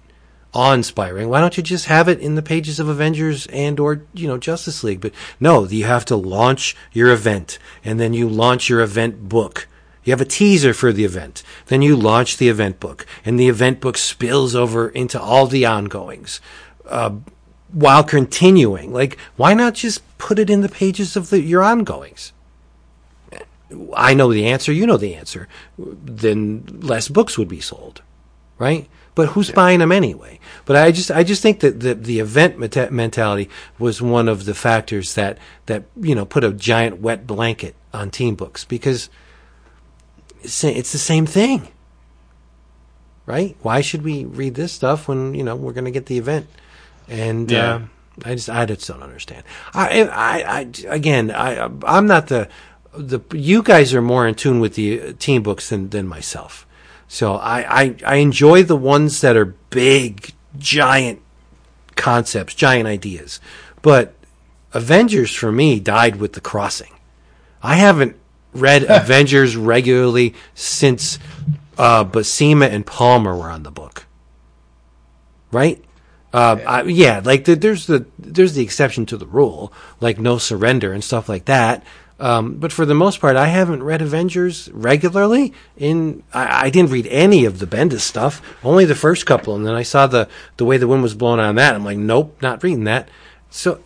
awe-inspiring. 0.53 1.29
Why 1.29 1.41
don't 1.41 1.57
you 1.57 1.63
just 1.63 1.85
have 1.85 2.07
it 2.07 2.19
in 2.19 2.35
the 2.35 2.41
pages 2.41 2.79
of 2.79 2.87
Avengers 2.87 3.47
and 3.47 3.79
or 3.79 4.01
you 4.13 4.27
know 4.27 4.37
Justice 4.37 4.83
League? 4.83 5.01
But 5.01 5.13
no, 5.39 5.65
you 5.65 5.85
have 5.85 6.05
to 6.05 6.15
launch 6.15 6.75
your 6.91 7.11
event, 7.11 7.59
and 7.83 7.99
then 7.99 8.13
you 8.13 8.29
launch 8.29 8.69
your 8.69 8.81
event 8.81 9.27
book. 9.27 9.67
You 10.03 10.11
have 10.11 10.21
a 10.21 10.25
teaser 10.25 10.73
for 10.73 10.91
the 10.91 11.05
event, 11.05 11.43
then 11.67 11.81
you 11.81 11.95
launch 11.95 12.37
the 12.37 12.49
event 12.49 12.79
book, 12.79 13.05
and 13.23 13.39
the 13.39 13.47
event 13.47 13.79
book 13.79 13.97
spills 13.97 14.53
over 14.53 14.89
into 14.89 15.19
all 15.19 15.47
the 15.47 15.65
ongoings. 15.65 16.41
Uh, 16.85 17.15
while 17.71 18.03
continuing, 18.03 18.93
like, 18.93 19.17
why 19.37 19.53
not 19.53 19.73
just 19.73 20.01
put 20.17 20.39
it 20.39 20.49
in 20.49 20.61
the 20.61 20.69
pages 20.69 21.15
of 21.15 21.29
the, 21.29 21.41
your 21.41 21.63
ongoings? 21.63 22.33
I 23.95 24.13
know 24.13 24.31
the 24.31 24.45
answer, 24.45 24.71
you 24.71 24.85
know 24.85 24.97
the 24.97 25.15
answer. 25.15 25.47
Then 25.77 26.65
less 26.81 27.07
books 27.07 27.37
would 27.37 27.47
be 27.47 27.61
sold 27.61 28.01
right? 28.63 28.87
But 29.15 29.29
who's 29.29 29.51
buying 29.51 29.79
them 29.79 29.91
anyway? 29.91 30.39
But 30.65 30.75
I 30.75 30.91
just 30.91 31.11
I 31.11 31.23
just 31.23 31.41
think 31.41 31.59
that 31.59 31.79
the 31.81 31.93
the 31.93 32.19
event 32.19 32.57
meta- 32.57 32.89
mentality 32.91 33.49
was 33.77 34.01
one 34.01 34.27
of 34.27 34.45
the 34.45 34.53
factors 34.53 35.13
that 35.15 35.37
that 35.67 35.83
you 36.01 36.15
know 36.15 36.25
put 36.25 36.43
a 36.43 36.51
giant 36.51 36.99
wet 36.99 37.27
blanket 37.27 37.75
on 37.93 38.09
team 38.09 38.35
books 38.35 38.65
because 38.65 39.09
it's, 40.41 40.63
it's 40.63 40.91
the 40.91 40.97
same 40.97 41.25
thing, 41.25 41.67
right? 43.25 43.55
Why 43.61 43.81
should 43.81 44.03
we 44.03 44.25
read 44.25 44.55
this 44.55 44.71
stuff 44.73 45.07
when 45.07 45.33
you 45.33 45.43
know 45.43 45.55
we're 45.55 45.73
going 45.73 45.85
to 45.85 45.91
get 45.91 46.07
the 46.07 46.17
event? 46.17 46.47
And 47.07 47.51
Yeah. 47.51 47.75
uh, 47.75 47.81
I 48.25 48.35
just 48.35 48.49
I 48.49 48.65
just 48.65 48.87
don't 48.87 49.03
understand. 49.03 49.43
I 49.73 50.03
I, 50.03 50.59
I 50.59 50.71
again 50.95 51.31
I 51.31 51.69
I'm 51.85 52.07
not 52.07 52.27
the 52.27 52.47
the 52.97 53.19
you 53.33 53.63
guys 53.63 53.93
are 53.93 54.01
more 54.01 54.27
in 54.27 54.35
tune 54.35 54.59
with 54.59 54.75
the 54.75 55.01
uh, 55.01 55.13
team 55.19 55.43
books 55.43 55.69
than 55.69 55.89
than 55.89 56.07
myself. 56.07 56.65
So 57.13 57.35
I, 57.35 57.81
I, 57.83 57.95
I 58.07 58.15
enjoy 58.15 58.63
the 58.63 58.75
ones 58.75 59.21
that 59.21 59.37
are 59.37 59.45
big, 59.45 60.33
giant 60.57 61.21
concepts, 61.95 62.55
giant 62.55 62.87
ideas. 62.87 63.39
But 63.83 64.15
Avengers 64.73 65.31
for 65.31 65.51
me 65.51 65.79
died 65.79 66.15
with 66.15 66.33
the 66.33 66.41
crossing. 66.41 66.91
I 67.61 67.75
haven't 67.75 68.15
read 68.51 68.83
Avengers 68.89 69.55
regularly 69.55 70.33
since 70.55 71.19
uh, 71.77 72.03
Buscema 72.03 72.67
and 72.67 72.83
Palmer 72.83 73.37
were 73.37 73.51
on 73.51 73.61
the 73.61 73.69
book. 73.69 74.07
Right? 75.51 75.85
Uh, 76.33 76.57
I, 76.65 76.81
yeah, 76.81 77.21
like 77.23 77.45
the, 77.45 77.55
there's 77.55 77.85
the 77.85 78.07
there's 78.17 78.55
the 78.55 78.63
exception 78.63 79.05
to 79.05 79.17
the 79.17 79.27
rule, 79.27 79.71
like 80.01 80.17
no 80.17 80.39
surrender 80.39 80.91
and 80.91 81.03
stuff 81.03 81.29
like 81.29 81.45
that. 81.45 81.85
Um, 82.19 82.55
but 82.55 82.71
for 82.71 82.85
the 82.85 82.93
most 82.93 83.19
part, 83.19 83.35
I 83.35 83.47
haven't 83.47 83.83
read 83.83 84.01
Avengers 84.01 84.69
regularly. 84.71 85.51
In 85.75 86.23
I, 86.33 86.67
I 86.67 86.69
didn't 86.69 86.91
read 86.91 87.07
any 87.07 87.43
of 87.45 87.59
the 87.59 87.65
Bendis 87.65 88.01
stuff, 88.01 88.41
only 88.63 88.85
the 88.85 88.95
first 88.95 89.25
couple, 89.25 89.55
and 89.55 89.65
then 89.65 89.73
I 89.73 89.83
saw 89.83 90.07
the 90.07 90.29
the 90.57 90.65
way 90.65 90.77
the 90.77 90.87
wind 90.87 91.03
was 91.03 91.15
blowing 91.15 91.39
on 91.39 91.55
that. 91.55 91.75
I'm 91.75 91.83
like, 91.83 91.97
nope, 91.97 92.37
not 92.41 92.63
reading 92.63 92.83
that. 92.85 93.09
So, 93.49 93.79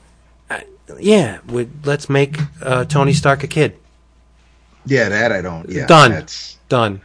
I, 0.50 0.66
yeah, 1.00 1.40
we, 1.48 1.68
let's 1.84 2.10
make 2.10 2.38
uh, 2.62 2.86
Tony 2.86 3.14
Stark 3.14 3.44
a 3.44 3.48
kid. 3.48 3.78
yeah, 4.86 5.10
that 5.10 5.32
I 5.32 5.42
don't. 5.42 5.68
Yeah, 5.70 5.88
Done. 5.88 6.12
That's 6.12 6.58
Done. 6.70 7.02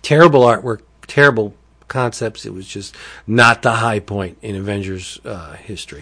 Terrible 0.00 0.40
artwork, 0.42 0.80
terrible 1.06 1.54
concepts. 1.86 2.44
It 2.44 2.52
was 2.54 2.66
just 2.66 2.96
not 3.26 3.62
the 3.62 3.72
high 3.72 4.00
point 4.00 4.38
in 4.42 4.56
Avengers 4.56 5.20
uh, 5.24 5.52
history. 5.54 6.00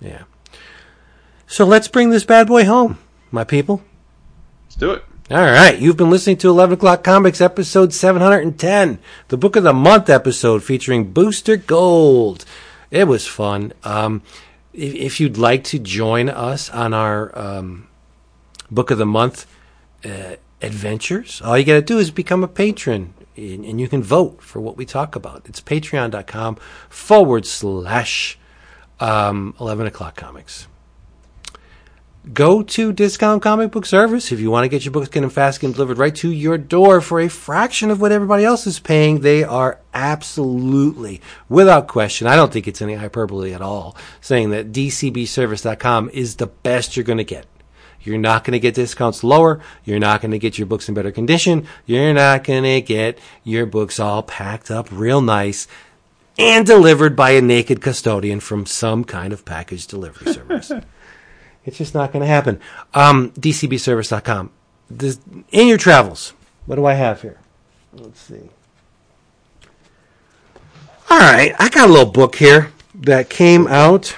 Yeah. 0.00 0.22
So 1.46 1.64
let's 1.64 1.88
bring 1.88 2.10
this 2.10 2.24
bad 2.24 2.46
boy 2.46 2.64
home, 2.64 2.98
my 3.30 3.44
people. 3.44 3.82
Let's 4.64 4.76
do 4.76 4.92
it. 4.92 5.04
All 5.30 5.38
right, 5.38 5.78
you've 5.78 5.96
been 5.96 6.10
listening 6.10 6.36
to 6.38 6.50
11 6.50 6.74
O'Clock 6.74 7.02
Comics 7.02 7.40
episode 7.40 7.94
710, 7.94 8.98
the 9.28 9.36
book 9.38 9.56
of 9.56 9.62
the 9.62 9.72
month 9.72 10.10
episode 10.10 10.62
featuring 10.62 11.12
Booster 11.12 11.56
Gold. 11.56 12.44
It 12.90 13.04
was 13.04 13.26
fun. 13.26 13.72
Um, 13.84 14.20
if, 14.74 14.94
if 14.94 15.20
you'd 15.20 15.38
like 15.38 15.64
to 15.64 15.78
join 15.78 16.28
us 16.28 16.68
on 16.68 16.92
our 16.92 17.36
um, 17.38 17.88
book 18.70 18.90
of 18.90 18.98
the 18.98 19.06
month 19.06 19.46
uh, 20.04 20.36
adventures, 20.60 21.40
all 21.42 21.56
you 21.56 21.64
got 21.64 21.74
to 21.74 21.82
do 21.82 21.98
is 21.98 22.10
become 22.10 22.44
a 22.44 22.48
patron 22.48 23.14
and, 23.36 23.64
and 23.64 23.80
you 23.80 23.88
can 23.88 24.02
vote 24.02 24.42
for 24.42 24.60
what 24.60 24.76
we 24.76 24.84
talk 24.84 25.16
about. 25.16 25.46
It's 25.46 25.60
patreon.com 25.60 26.56
forward 26.90 27.46
slash 27.46 28.38
um, 29.00 29.54
11 29.58 29.86
O'Clock 29.86 30.16
Comics 30.16 30.68
go 32.32 32.62
to 32.62 32.92
Discount 32.92 33.42
Comic 33.42 33.70
Book 33.70 33.84
Service 33.84 34.32
if 34.32 34.40
you 34.40 34.50
want 34.50 34.64
to 34.64 34.68
get 34.68 34.84
your 34.84 34.92
books 34.92 35.08
getting 35.08 35.28
fast 35.28 35.62
and 35.62 35.74
delivered 35.74 35.98
right 35.98 36.14
to 36.16 36.30
your 36.30 36.56
door 36.56 37.00
for 37.00 37.20
a 37.20 37.28
fraction 37.28 37.90
of 37.90 38.00
what 38.00 38.12
everybody 38.12 38.44
else 38.44 38.66
is 38.66 38.80
paying. 38.80 39.20
They 39.20 39.44
are 39.44 39.78
absolutely, 39.92 41.20
without 41.48 41.88
question, 41.88 42.26
I 42.26 42.36
don't 42.36 42.52
think 42.52 42.66
it's 42.66 42.80
any 42.80 42.94
hyperbole 42.94 43.52
at 43.52 43.60
all, 43.60 43.96
saying 44.20 44.50
that 44.50 44.72
DCBService.com 44.72 46.10
is 46.10 46.36
the 46.36 46.46
best 46.46 46.96
you're 46.96 47.04
going 47.04 47.18
to 47.18 47.24
get. 47.24 47.46
You're 48.00 48.18
not 48.18 48.44
going 48.44 48.52
to 48.52 48.58
get 48.58 48.74
discounts 48.74 49.24
lower. 49.24 49.60
You're 49.84 49.98
not 49.98 50.20
going 50.20 50.32
to 50.32 50.38
get 50.38 50.58
your 50.58 50.66
books 50.66 50.88
in 50.88 50.94
better 50.94 51.10
condition. 51.10 51.66
You're 51.86 52.12
not 52.12 52.44
going 52.44 52.62
to 52.62 52.80
get 52.80 53.18
your 53.42 53.66
books 53.66 53.98
all 53.98 54.22
packed 54.22 54.70
up 54.70 54.88
real 54.90 55.22
nice 55.22 55.66
and 56.38 56.66
delivered 56.66 57.16
by 57.16 57.30
a 57.30 57.40
naked 57.40 57.80
custodian 57.80 58.40
from 58.40 58.66
some 58.66 59.04
kind 59.04 59.32
of 59.32 59.44
package 59.44 59.86
delivery 59.86 60.32
service. 60.32 60.72
It's 61.64 61.78
just 61.78 61.94
not 61.94 62.12
going 62.12 62.20
to 62.20 62.26
happen. 62.26 62.60
Um, 62.92 63.30
DCBService.com. 63.32 64.50
This, 64.90 65.18
in 65.50 65.66
your 65.66 65.78
travels, 65.78 66.34
what 66.66 66.76
do 66.76 66.84
I 66.84 66.94
have 66.94 67.22
here? 67.22 67.38
Let's 67.92 68.20
see. 68.20 68.50
All 71.10 71.18
right, 71.18 71.54
I 71.58 71.68
got 71.68 71.88
a 71.88 71.92
little 71.92 72.10
book 72.10 72.36
here 72.36 72.72
that 72.94 73.30
came 73.30 73.66
out. 73.66 74.16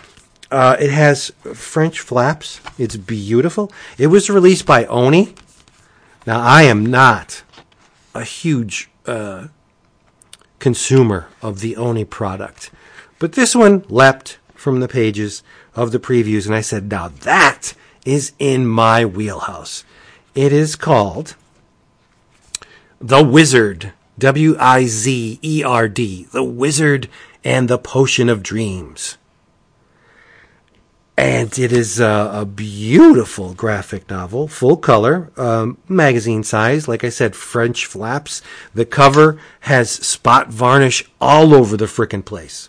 Uh, 0.50 0.76
it 0.78 0.90
has 0.90 1.30
French 1.54 2.00
flaps. 2.00 2.60
It's 2.78 2.96
beautiful. 2.96 3.72
It 3.98 4.06
was 4.06 4.30
released 4.30 4.66
by 4.66 4.86
Oni. 4.86 5.34
Now, 6.26 6.40
I 6.40 6.62
am 6.62 6.86
not 6.86 7.42
a 8.14 8.24
huge 8.24 8.88
uh, 9.06 9.48
consumer 10.58 11.28
of 11.42 11.60
the 11.60 11.76
Oni 11.76 12.04
product, 12.04 12.70
but 13.18 13.32
this 13.32 13.54
one 13.54 13.84
leapt 13.88 14.38
from 14.54 14.80
the 14.80 14.88
pages 14.88 15.42
of 15.76 15.92
the 15.92 16.00
previews, 16.00 16.46
and 16.46 16.54
I 16.54 16.62
said, 16.62 16.90
now 16.90 17.08
that 17.08 17.74
is 18.04 18.32
in 18.38 18.66
my 18.66 19.04
wheelhouse. 19.04 19.84
It 20.34 20.52
is 20.52 20.74
called 20.74 21.36
The 23.00 23.22
Wizard, 23.22 23.92
W 24.18 24.56
I 24.58 24.86
Z 24.86 25.38
E 25.42 25.62
R 25.62 25.88
D, 25.88 26.26
The 26.32 26.44
Wizard 26.44 27.08
and 27.44 27.68
the 27.68 27.78
Potion 27.78 28.28
of 28.28 28.42
Dreams. 28.42 29.18
And 31.18 31.58
it 31.58 31.72
is 31.72 31.98
a, 31.98 32.30
a 32.32 32.44
beautiful 32.44 33.54
graphic 33.54 34.10
novel, 34.10 34.48
full 34.48 34.76
color, 34.76 35.30
um, 35.38 35.78
magazine 35.88 36.42
size. 36.42 36.88
Like 36.88 37.04
I 37.04 37.08
said, 37.08 37.34
French 37.34 37.86
flaps. 37.86 38.42
The 38.74 38.84
cover 38.84 39.38
has 39.60 39.90
spot 39.90 40.48
varnish 40.48 41.08
all 41.18 41.54
over 41.54 41.76
the 41.76 41.86
frickin' 41.86 42.24
place. 42.24 42.68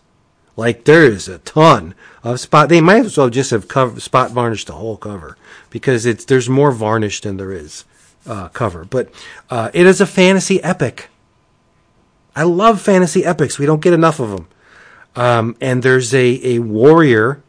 Like 0.55 0.85
there 0.85 1.03
is 1.03 1.27
a 1.27 1.39
ton 1.39 1.93
of 2.31 2.39
spot. 2.39 2.69
They 2.69 2.81
might 2.81 3.05
as 3.05 3.17
well 3.17 3.29
just 3.29 3.51
have 3.51 3.67
cover, 3.67 3.99
spot 3.99 4.31
varnished 4.31 4.67
the 4.67 4.73
whole 4.73 4.97
cover 4.97 5.37
because 5.69 6.05
it's 6.05 6.25
there's 6.25 6.49
more 6.49 6.71
varnish 6.71 7.21
than 7.21 7.37
there 7.37 7.51
is 7.51 7.85
uh, 8.25 8.49
cover. 8.49 8.85
But 8.85 9.09
uh, 9.49 9.71
it 9.73 9.85
is 9.85 10.01
a 10.01 10.05
fantasy 10.05 10.61
epic. 10.63 11.09
I 12.35 12.43
love 12.43 12.81
fantasy 12.81 13.25
epics. 13.25 13.57
We 13.57 13.65
don't 13.65 13.81
get 13.81 13.93
enough 13.93 14.19
of 14.19 14.29
them. 14.29 14.47
Um, 15.15 15.55
and 15.59 15.81
there's 15.81 16.13
a, 16.13 16.55
a 16.55 16.59
warrior 16.59 17.41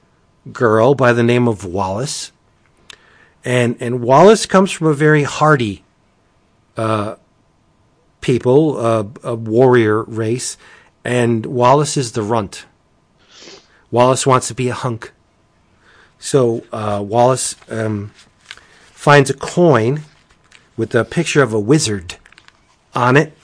girl 0.53 0.95
by 0.95 1.13
the 1.13 1.23
name 1.23 1.47
of 1.47 1.65
Wallace, 1.65 2.33
and 3.45 3.77
and 3.81 4.01
Wallace 4.01 4.47
comes 4.47 4.71
from 4.71 4.87
a 4.87 4.95
very 4.95 5.25
hardy 5.25 5.85
uh, 6.79 7.17
people, 8.23 8.79
uh, 8.79 9.05
a 9.23 9.35
warrior 9.35 10.03
race, 10.05 10.57
and 11.05 11.45
Wallace 11.45 11.99
is 11.99 12.13
the 12.13 12.23
runt. 12.23 12.65
Wallace 13.91 14.27
wants 14.27 14.49
to 14.49 14.55
be 14.55 14.69
a 14.69 14.75
hunk. 14.75 15.13
So 16.19 16.65
uh, 16.73 17.03
Wallace 17.07 17.57
um, 17.69 18.13
finds 18.93 19.31
a 19.31 19.35
coin 19.35 20.03
with 20.77 20.95
a 20.95 21.05
picture 21.05 21.43
of 21.43 21.53
a 21.53 21.61
wizard 21.61 22.17
on 22.95 23.17
it, 23.17 23.37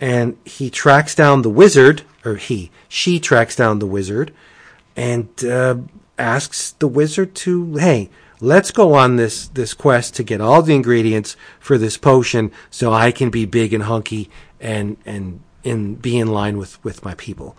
and 0.00 0.36
he 0.44 0.70
tracks 0.70 1.14
down 1.14 1.42
the 1.42 1.50
wizard, 1.50 2.02
or 2.24 2.36
he, 2.36 2.70
she 2.88 3.20
tracks 3.20 3.56
down 3.56 3.78
the 3.78 3.86
wizard, 3.86 4.32
and 4.96 5.28
uh, 5.44 5.76
asks 6.18 6.72
the 6.72 6.88
wizard 6.88 7.34
to, 7.34 7.76
hey, 7.76 8.10
let's 8.40 8.70
go 8.70 8.94
on 8.94 9.16
this 9.16 9.48
this 9.48 9.74
quest 9.74 10.14
to 10.16 10.22
get 10.22 10.40
all 10.40 10.62
the 10.62 10.74
ingredients 10.74 11.36
for 11.58 11.76
this 11.76 11.96
potion, 11.96 12.50
so 12.70 12.92
I 12.92 13.12
can 13.12 13.30
be 13.30 13.44
big 13.44 13.74
and 13.74 13.84
hunky 13.84 14.30
and 14.60 14.96
and 15.04 15.40
in 15.62 15.96
be 15.96 16.18
in 16.18 16.28
line 16.28 16.56
with 16.56 16.82
with 16.84 17.04
my 17.04 17.14
people 17.14 17.56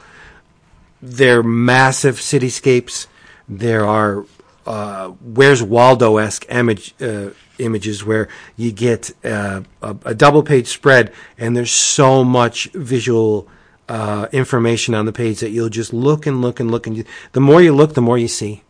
they're 1.02 1.44
massive 1.44 2.18
cityscapes. 2.18 3.08
There 3.48 3.86
are 3.86 4.26
uh, 4.66 5.10
Where's 5.10 5.64
Waldo 5.64 6.18
esque 6.18 6.46
image 6.50 6.94
uh, 7.02 7.32
images 7.58 8.04
where 8.04 8.28
you 8.56 8.72
get 8.72 9.12
uh, 9.26 9.62
a, 9.82 9.96
a, 10.06 10.16
double 10.16 10.44
page 10.44 10.68
spread, 10.68 11.12
and 11.38 11.56
there's 11.56 11.72
so 11.72 12.24
much 12.24 12.66
visual 12.74 13.48
uh, 13.90 14.28
information 14.32 14.94
on 14.94 15.06
the 15.06 15.12
page 15.12 15.40
that 15.40 15.50
you'll 15.50 15.70
just 15.70 15.94
look 15.94 16.26
and 16.26 16.42
look 16.42 16.60
and 16.60 16.72
look, 16.72 16.88
and 16.88 16.98
you, 16.98 17.04
the 17.34 17.42
more 17.42 17.62
you 17.62 17.74
look, 17.74 17.94
the 17.94 18.02
more 18.02 18.18
you 18.18 18.28
see. 18.28 18.64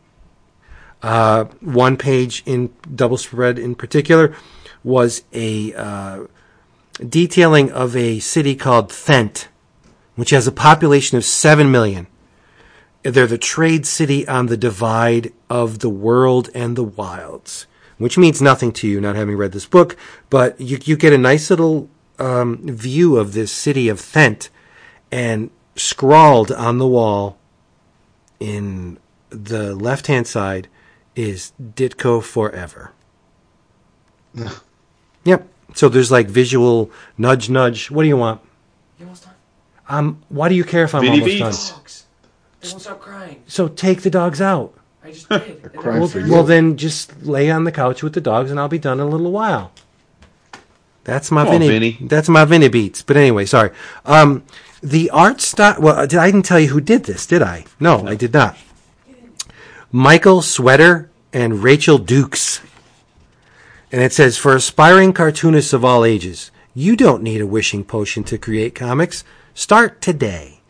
Uh, 1.01 1.45
one 1.61 1.97
page 1.97 2.43
in 2.45 2.69
double 2.93 3.17
spread 3.17 3.57
in 3.57 3.75
particular 3.75 4.35
was 4.83 5.23
a 5.33 5.73
uh, 5.73 6.25
detailing 7.07 7.71
of 7.71 7.95
a 7.95 8.19
city 8.19 8.55
called 8.55 8.91
Thent, 8.91 9.47
which 10.15 10.29
has 10.29 10.47
a 10.47 10.51
population 10.51 11.17
of 11.17 11.25
seven 11.25 11.71
million 11.71 12.07
they're 13.03 13.27
the 13.27 13.37
trade 13.37 13.85
city 13.85 14.27
on 14.27 14.47
the 14.47 14.57
divide 14.57 15.33
of 15.49 15.79
the 15.79 15.89
world 15.89 16.49
and 16.53 16.75
the 16.75 16.83
wilds, 16.83 17.65
which 17.97 18.17
means 18.17 18.41
nothing 18.41 18.71
to 18.73 18.87
you, 18.87 19.01
not 19.01 19.15
having 19.15 19.35
read 19.35 19.51
this 19.51 19.65
book, 19.65 19.97
but 20.29 20.59
you, 20.59 20.79
you 20.83 20.95
get 20.95 21.13
a 21.13 21.17
nice 21.17 21.49
little 21.49 21.89
um, 22.19 22.59
view 22.63 23.17
of 23.17 23.33
this 23.33 23.51
city 23.51 23.89
of 23.89 23.99
Thent, 23.99 24.49
and 25.11 25.49
scrawled 25.75 26.51
on 26.51 26.77
the 26.77 26.87
wall 26.87 27.37
in 28.39 28.97
the 29.29 29.75
left 29.75 30.07
hand 30.07 30.27
side 30.27 30.67
is 31.15 31.53
Ditko 31.61 32.23
forever. 32.23 32.91
yep. 35.23 35.47
So 35.73 35.89
there's 35.89 36.11
like 36.11 36.27
visual 36.27 36.91
nudge, 37.17 37.49
nudge. 37.49 37.89
What 37.89 38.03
do 38.03 38.09
you 38.09 38.17
want? 38.17 38.41
You 38.99 39.05
almost 39.05 39.23
done? 39.23 39.33
Um, 39.89 40.21
why 40.29 40.49
do 40.49 40.55
you 40.55 40.63
care 40.63 40.83
if 40.83 40.93
I'm 40.93 41.01
Vinny 41.01 41.21
almost 41.21 41.25
Beats. 41.25 41.71
done? 41.71 42.00
Dogs. 42.61 42.69
They 42.69 42.73
won't 42.73 42.81
stop 42.81 43.01
crying. 43.01 43.43
So 43.47 43.67
take 43.67 44.01
the 44.01 44.09
dogs 44.09 44.41
out. 44.41 44.73
I 45.03 45.11
just 45.11 45.27
did. 45.29 45.41
And 45.63 45.73
crying 45.73 45.99
Well, 45.99 46.07
for 46.09 46.19
you. 46.19 46.31
well, 46.31 46.43
then 46.43 46.77
just 46.77 47.23
lay 47.23 47.49
on 47.49 47.63
the 47.63 47.71
couch 47.71 48.03
with 48.03 48.13
the 48.13 48.21
dogs, 48.21 48.51
and 48.51 48.59
I'll 48.59 48.67
be 48.67 48.77
done 48.79 48.99
in 48.99 49.07
a 49.07 49.09
little 49.09 49.31
while. 49.31 49.71
That's 51.03 51.31
my 51.31 51.43
Come 51.43 51.55
on, 51.55 51.59
Vinny. 51.61 51.91
Vinny. 51.91 52.07
That's 52.07 52.29
my 52.29 52.45
Vinny 52.45 52.67
beats. 52.69 53.01
But 53.01 53.17
anyway, 53.17 53.45
sorry. 53.45 53.71
Um, 54.05 54.43
the 54.81 55.09
art 55.09 55.41
style. 55.41 55.77
Well, 55.81 56.05
did, 56.05 56.19
I 56.19 56.27
didn't 56.27 56.45
tell 56.45 56.59
you 56.59 56.67
who 56.67 56.79
did 56.81 57.05
this, 57.05 57.25
did 57.25 57.41
I? 57.41 57.65
No, 57.79 58.05
I 58.07 58.13
did 58.15 58.33
not. 58.33 58.55
Michael 59.91 60.41
Sweater 60.41 61.09
and 61.33 61.63
Rachel 61.63 61.97
Dukes. 61.97 62.61
And 63.91 64.01
it 64.01 64.13
says 64.13 64.37
for 64.37 64.55
aspiring 64.55 65.11
cartoonists 65.11 65.73
of 65.73 65.83
all 65.83 66.05
ages, 66.05 66.51
you 66.73 66.95
don't 66.95 67.23
need 67.23 67.41
a 67.41 67.47
wishing 67.47 67.83
potion 67.83 68.23
to 68.25 68.37
create 68.37 68.73
comics. 68.75 69.23
Start 69.53 70.01
today. 70.01 70.61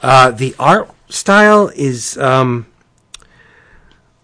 Uh, 0.00 0.30
the 0.30 0.54
art 0.60 0.90
style 1.08 1.70
is, 1.74 2.16
um, 2.18 2.66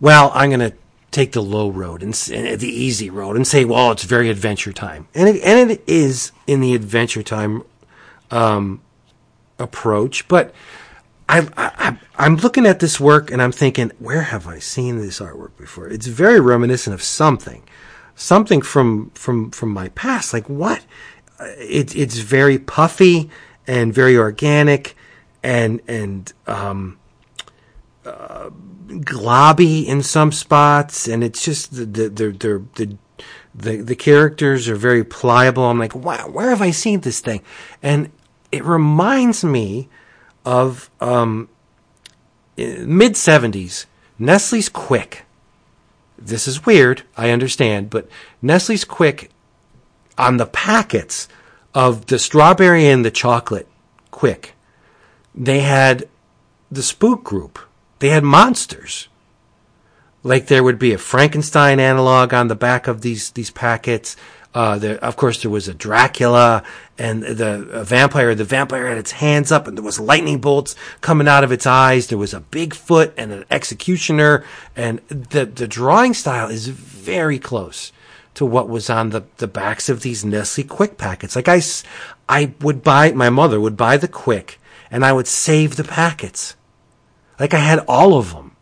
well, 0.01 0.31
I'm 0.35 0.51
going 0.51 0.61
to 0.61 0.77
take 1.11 1.33
the 1.33 1.43
low 1.43 1.71
road 1.71 2.03
and, 2.03 2.13
and 2.33 2.61
the 2.61 2.69
easy 2.69 3.09
road 3.09 3.37
and 3.37 3.47
say, 3.47 3.65
well, 3.65 3.93
it's 3.93 4.05
very 4.05 4.29
adventure 4.29 4.73
time, 4.73 5.07
and 5.15 5.29
it, 5.29 5.43
and 5.43 5.71
it 5.71 5.83
is 5.87 6.33
in 6.47 6.61
the 6.61 6.75
adventure 6.75 7.23
time 7.23 7.63
um, 8.31 8.81
approach. 9.59 10.27
But 10.29 10.53
I, 11.29 11.49
I, 11.57 11.99
I'm 12.17 12.37
looking 12.37 12.67
at 12.67 12.81
this 12.81 13.01
work 13.01 13.31
and 13.31 13.41
I'm 13.41 13.53
thinking, 13.53 13.93
where 13.99 14.23
have 14.23 14.47
I 14.47 14.59
seen 14.59 14.99
this 14.99 15.21
artwork 15.21 15.57
before? 15.57 15.89
It's 15.89 16.07
very 16.07 16.41
reminiscent 16.41 16.93
of 16.93 17.03
something, 17.03 17.63
something 18.15 18.61
from 18.61 19.11
from 19.15 19.51
from 19.51 19.71
my 19.71 19.89
past. 19.91 20.33
Like 20.33 20.49
what? 20.49 20.85
Uh, 21.39 21.47
It's 21.59 21.95
it's 21.95 22.19
very 22.19 22.59
puffy 22.59 23.31
and 23.67 23.95
very 23.95 24.17
organic 24.17 24.97
and 25.45 25.81
and 25.87 26.33
um, 26.49 26.99
uh, 28.05 28.51
globby 28.89 29.87
in 29.87 30.03
some 30.03 30.33
spots, 30.33 31.07
and 31.07 31.23
it's 31.23 31.45
just 31.45 31.77
the 31.77 31.85
the 31.85 32.09
the 32.09 32.29
the, 32.33 32.65
the 32.75 32.99
The 33.55 33.77
the 33.83 33.95
characters 33.95 34.69
are 34.69 34.75
very 34.77 35.05
pliable. 35.05 35.63
I'm 35.71 35.79
like, 35.79 35.95
wow, 35.95 36.27
where 36.29 36.51
have 36.51 36.61
I 36.61 36.73
seen 36.73 37.01
this 37.03 37.21
thing? 37.21 37.41
And 37.83 38.11
it 38.51 38.65
reminds 38.65 39.45
me 39.45 39.89
of 40.45 40.91
um, 41.01 41.49
mid 42.57 43.15
'70s 43.15 43.87
Nestle's 44.19 44.69
Quik. 44.69 45.23
This 46.19 46.49
is 46.49 46.67
weird, 46.67 47.03
I 47.17 47.31
understand, 47.31 47.91
but 47.91 48.09
Nestle's 48.43 48.85
Quik 48.85 49.29
on 50.19 50.37
the 50.39 50.47
packets 50.47 51.29
of 51.75 52.07
the 52.07 52.19
strawberry 52.19 52.89
and 52.89 53.05
the 53.05 53.11
chocolate 53.13 53.69
Quik, 54.11 54.54
they 55.35 55.61
had 55.61 56.09
the 56.71 56.83
spook 56.83 57.25
group. 57.25 57.59
They 57.99 58.11
had 58.11 58.25
monsters. 58.25 59.09
Like 60.23 60.47
there 60.47 60.65
would 60.65 60.79
be 60.79 60.93
a 60.93 60.99
Frankenstein 60.99 61.79
analog 61.81 62.33
on 62.33 62.49
the 62.49 62.55
back 62.55 62.87
of 62.87 63.03
these 63.03 63.31
these 63.31 63.51
packets. 63.51 64.17
Uh, 64.55 64.79
there, 64.79 64.99
of 64.99 65.17
course, 65.17 65.43
there 65.43 65.51
was 65.51 65.67
a 65.67 65.75
Dracula 65.75 66.63
and 66.97 67.25
the 67.25 67.83
vampire. 67.85 68.35
The 68.35 68.45
vampire 68.45 68.87
had 68.87 68.99
its 68.99 69.11
hands 69.11 69.51
up, 69.51 69.67
and 69.67 69.77
there 69.77 69.85
was 69.85 69.99
lightning 69.99 70.39
bolts 70.39 70.77
coming 71.01 71.27
out 71.27 71.45
of 71.45 71.51
its 71.51 71.67
eyes. 71.67 72.07
There 72.07 72.19
was 72.19 72.33
a 72.33 72.41
Bigfoot 72.41 73.13
and 73.17 73.33
an 73.33 73.45
executioner, 73.51 74.45
and 74.77 75.01
the 75.09 75.45
the 75.45 75.67
drawing 75.67 76.15
style 76.15 76.49
is 76.49 76.69
very 76.69 77.39
close 77.39 77.93
to 78.35 78.45
what 78.45 78.69
was 78.69 78.91
on 78.91 79.11
the, 79.11 79.23
the 79.39 79.47
backs 79.47 79.89
of 79.89 80.03
these 80.03 80.25
Nestle 80.25 80.65
Quik 80.65 80.99
packets. 80.99 81.37
Like 81.37 81.49
I, 81.49 81.63
I 82.29 82.53
would 82.61 82.83
buy, 82.83 83.13
my 83.13 83.31
mother 83.31 83.61
would 83.61 83.77
buy 83.77 83.97
the 83.97 84.09
Quik, 84.09 84.57
and 84.91 85.05
I 85.05 85.13
would 85.13 85.27
save 85.27 85.77
the 85.77 85.85
packets. 85.85 86.57
Like 87.39 87.55
I 87.55 87.59
had 87.59 87.81
all 87.81 88.17
of 88.17 88.33
them. 88.33 88.57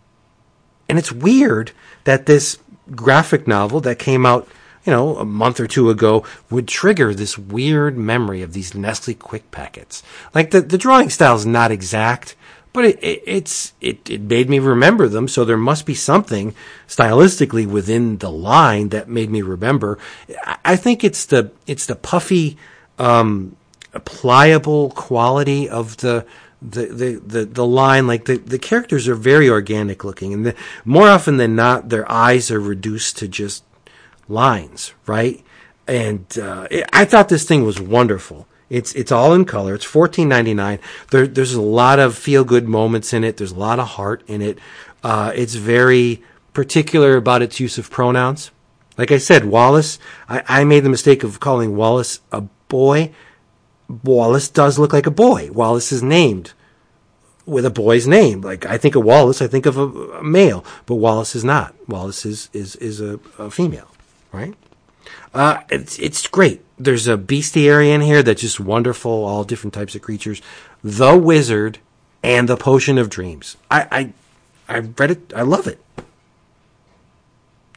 And 0.89 0.99
it's 0.99 1.13
weird 1.13 1.73
that 2.05 2.27
this 2.27 2.59
graphic 2.95 3.47
novel 3.47 3.81
that 3.81 3.99
came 3.99 4.27
out, 4.27 4.49
you 4.85 4.93
know, 4.93 5.17
a 5.17 5.25
month 5.25 5.61
or 5.61 5.67
two 5.67 5.91
ago 5.91 6.25
would 6.51 6.69
trigger 6.69 7.15
this 7.15 7.39
weird 7.39 7.97
memory 7.97 8.43
of 8.43 8.53
these 8.53 8.75
Nestle 8.75 9.15
Quik 9.15 9.43
packets. 9.51 10.03
Like 10.35 10.51
the, 10.51 10.61
the 10.61 10.79
drawing 10.79 11.11
style 11.11 11.37
is 11.37 11.47
not 11.47 11.71
exact, 11.71 12.35
but 12.73 12.85
it, 12.85 13.03
it, 13.03 13.23
it's 13.27 13.73
it, 13.81 14.11
it 14.11 14.21
made 14.23 14.49
me 14.49 14.59
remember 14.59 15.09
them. 15.09 15.29
So 15.29 15.45
there 15.45 15.57
must 15.57 15.87
be 15.87 15.95
something 15.95 16.55
stylistically 16.89 17.67
within 17.67 18.19
the 18.19 18.31
line 18.31 18.89
that 18.91 19.09
made 19.09 19.31
me 19.31 19.43
remember. 19.43 19.99
I 20.65 20.77
think 20.77 21.05
it's 21.05 21.27
the 21.27 21.53
it's 21.67 21.87
the 21.87 21.97
puffy, 21.97 22.57
um, 22.99 23.57
pliable 24.01 24.91
quality 24.91 25.69
of 25.69 25.99
the 25.99 26.27
the, 26.61 26.87
the, 26.87 27.23
the, 27.27 27.45
the 27.45 27.67
line, 27.67 28.07
like 28.07 28.27
the, 28.27 28.37
the 28.37 28.59
characters 28.59 29.09
are 29.09 29.17
very 29.17 29.51
organic 29.51 30.05
looking 30.05 30.33
and 30.33 30.47
the, 30.47 30.55
more 30.85 31.09
often 31.09 31.37
than 31.37 31.57
not, 31.57 31.89
their 31.89 32.09
eyes 32.11 32.53
are 32.53 32.61
reduced 32.61 33.19
to 33.19 33.27
just 33.27 33.65
lines, 34.29 34.95
right? 35.05 35.43
And, 35.89 36.25
uh, 36.39 36.69
it, 36.71 36.89
I 36.93 37.05
thought 37.05 37.29
this 37.29 37.45
thing 37.45 37.65
was 37.65 37.81
wonderful. 37.81 38.47
It's 38.71 38.95
it's 38.95 39.13
all 39.13 39.35
in 39.35 39.45
color. 39.45 39.75
It's 39.75 39.85
fourteen 39.85 40.31
ninety 40.31 40.55
nine. 40.55 40.79
There, 41.11 41.27
there's 41.27 41.53
a 41.53 41.61
lot 41.61 41.99
of 41.99 42.17
feel 42.17 42.43
good 42.43 42.67
moments 42.67 43.13
in 43.13 43.23
it. 43.23 43.37
There's 43.37 43.53
a 43.53 43.59
lot 43.59 43.79
of 43.79 43.87
heart 43.87 44.23
in 44.27 44.41
it. 44.41 44.59
Uh, 45.05 45.31
it's 45.35 45.57
very 45.57 46.23
particular 46.55 47.17
about 47.17 47.43
its 47.43 47.61
use 47.61 47.77
of 47.77 47.91
pronouns. 47.91 48.51
Like 48.97 49.13
I 49.13 49.19
said, 49.19 49.45
Wallace. 49.45 49.99
I, 50.27 50.43
I 50.49 50.65
made 50.65 50.85
the 50.85 50.89
mistake 50.89 51.23
of 51.23 51.39
calling 51.39 51.77
Wallace 51.77 52.21
a 52.31 52.43
boy. 52.69 53.13
Wallace 53.89 54.49
does 54.49 54.79
look 54.79 54.93
like 54.93 55.07
a 55.07 55.11
boy. 55.11 55.51
Wallace 55.53 55.93
is 55.93 56.03
named 56.03 56.53
with 57.47 57.67
a 57.67 57.71
boy's 57.71 58.07
name. 58.07 58.41
Like 58.41 58.67
I 58.67 58.79
think 58.79 58.95
of 58.95 59.05
Wallace, 59.05 59.43
I 59.43 59.47
think 59.47 59.67
of 59.67 59.77
a, 59.77 59.87
a 60.19 60.23
male, 60.23 60.65
but 60.87 60.97
Wallace 60.97 61.35
is 61.35 61.45
not. 61.45 61.75
Wallace 61.89 62.25
is 62.25 62.49
is 62.53 62.77
is 62.77 63.01
a, 63.01 63.19
a 63.39 63.51
female, 63.51 63.89
right? 64.33 64.55
Uh, 65.35 65.61
it's 65.71 65.99
it's 65.99 66.27
great. 66.27 66.63
There's 66.79 67.09
a 67.09 67.17
bestiary 67.17 67.89
in 67.89 68.01
here 68.01 68.23
that's 68.23 68.41
just 68.41 68.61
wonderful. 68.61 69.25
All 69.25 69.45
different 69.45 69.75
types 69.75 69.95
of 69.95 70.03
creatures. 70.03 70.43
The 70.83 71.17
Wizard 71.17 71.79
and 72.23 72.49
the 72.49 72.57
Potion 72.57 72.99
of 72.99 73.09
Dreams. 73.09 73.57
I 73.71 74.13
I, 74.69 74.77
I 74.77 74.79
read 74.81 75.11
it. 75.11 75.33
I 75.35 75.43
love 75.43 75.67
it. 75.67 75.81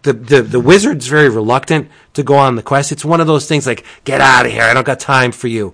The, 0.03 0.13
the 0.13 0.41
the 0.43 0.59
wizard's 0.59 1.07
very 1.07 1.29
reluctant 1.29 1.89
to 2.13 2.21
go 2.21 2.35
on 2.35 2.55
the 2.55 2.61
quest. 2.61 2.91
It's 2.91 3.03
one 3.03 3.21
of 3.21 3.27
those 3.27 3.47
things 3.47 3.65
like, 3.65 3.83
get 4.03 4.21
out 4.21 4.45
of 4.45 4.51
here. 4.51 4.61
I 4.61 4.73
don't 4.75 4.85
got 4.85 4.99
time 4.99 5.31
for 5.31 5.47
you. 5.47 5.73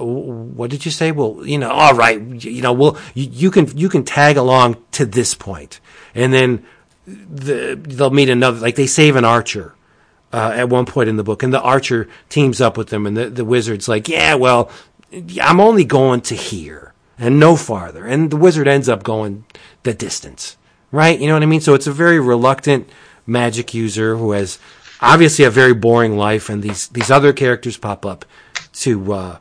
What 0.00 0.70
did 0.70 0.84
you 0.84 0.90
say? 0.90 1.12
Well, 1.12 1.46
you 1.46 1.58
know, 1.58 1.70
all 1.70 1.94
right. 1.94 2.20
You 2.20 2.62
know, 2.62 2.72
well, 2.72 2.98
you, 3.14 3.28
you 3.30 3.50
can 3.50 3.76
you 3.76 3.88
can 3.88 4.04
tag 4.04 4.36
along 4.36 4.76
to 4.92 5.06
this 5.06 5.34
point, 5.34 5.80
and 6.14 6.32
then 6.32 6.64
the, 7.06 7.78
they'll 7.80 8.10
meet 8.10 8.28
another. 8.28 8.58
Like 8.58 8.76
they 8.76 8.86
save 8.86 9.16
an 9.16 9.24
archer 9.24 9.74
uh, 10.32 10.52
at 10.54 10.68
one 10.68 10.86
point 10.86 11.08
in 11.08 11.16
the 11.16 11.24
book, 11.24 11.42
and 11.42 11.52
the 11.52 11.60
archer 11.60 12.08
teams 12.28 12.60
up 12.60 12.76
with 12.76 12.88
them, 12.88 13.06
and 13.06 13.16
the, 13.16 13.30
the 13.30 13.44
wizard's 13.44 13.88
like, 13.88 14.08
"Yeah, 14.08 14.34
well, 14.34 14.70
I'm 15.40 15.60
only 15.60 15.84
going 15.84 16.20
to 16.22 16.34
here 16.34 16.94
and 17.18 17.38
no 17.38 17.56
farther," 17.56 18.06
and 18.06 18.30
the 18.30 18.36
wizard 18.36 18.68
ends 18.68 18.88
up 18.88 19.02
going 19.02 19.44
the 19.82 19.94
distance, 19.94 20.56
right? 20.90 21.18
You 21.18 21.26
know 21.26 21.34
what 21.34 21.42
I 21.42 21.46
mean? 21.46 21.60
So 21.60 21.74
it's 21.74 21.86
a 21.86 21.92
very 21.92 22.20
reluctant 22.20 22.88
magic 23.26 23.74
user 23.74 24.16
who 24.16 24.32
has 24.32 24.58
obviously 25.00 25.44
a 25.44 25.50
very 25.50 25.74
boring 25.74 26.16
life, 26.16 26.48
and 26.48 26.62
these 26.62 26.88
these 26.88 27.10
other 27.10 27.32
characters 27.32 27.76
pop 27.76 28.06
up 28.06 28.24
to 28.72 29.12
uh, 29.12 29.38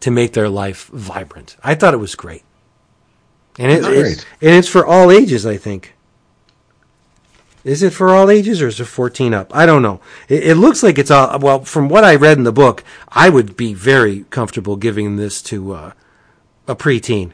to 0.00 0.10
make 0.10 0.32
their 0.32 0.48
life 0.48 0.86
vibrant. 0.88 1.56
I 1.62 1.74
thought 1.74 1.94
it 1.94 1.98
was 1.98 2.14
great, 2.14 2.42
and 3.58 3.70
it, 3.70 3.84
it's, 3.84 4.24
and 4.40 4.50
it's 4.50 4.68
for 4.68 4.86
all 4.86 5.10
ages, 5.10 5.44
I 5.46 5.56
think. 5.56 5.94
Is 7.64 7.82
it 7.82 7.92
for 7.92 8.10
all 8.10 8.30
ages 8.30 8.62
or 8.62 8.68
is 8.68 8.80
it 8.80 8.86
14 8.86 9.34
up? 9.34 9.54
I 9.54 9.66
don't 9.66 9.82
know. 9.82 10.00
It, 10.28 10.46
it, 10.46 10.54
looks 10.54 10.82
like 10.82 10.98
it's 10.98 11.10
all, 11.10 11.38
well, 11.38 11.64
from 11.64 11.90
what 11.90 12.04
I 12.04 12.14
read 12.14 12.38
in 12.38 12.44
the 12.44 12.52
book, 12.52 12.84
I 13.08 13.28
would 13.28 13.56
be 13.56 13.74
very 13.74 14.24
comfortable 14.30 14.76
giving 14.76 15.16
this 15.16 15.42
to 15.42 15.72
uh, 15.74 15.92
a 16.66 16.76
preteen. 16.76 17.32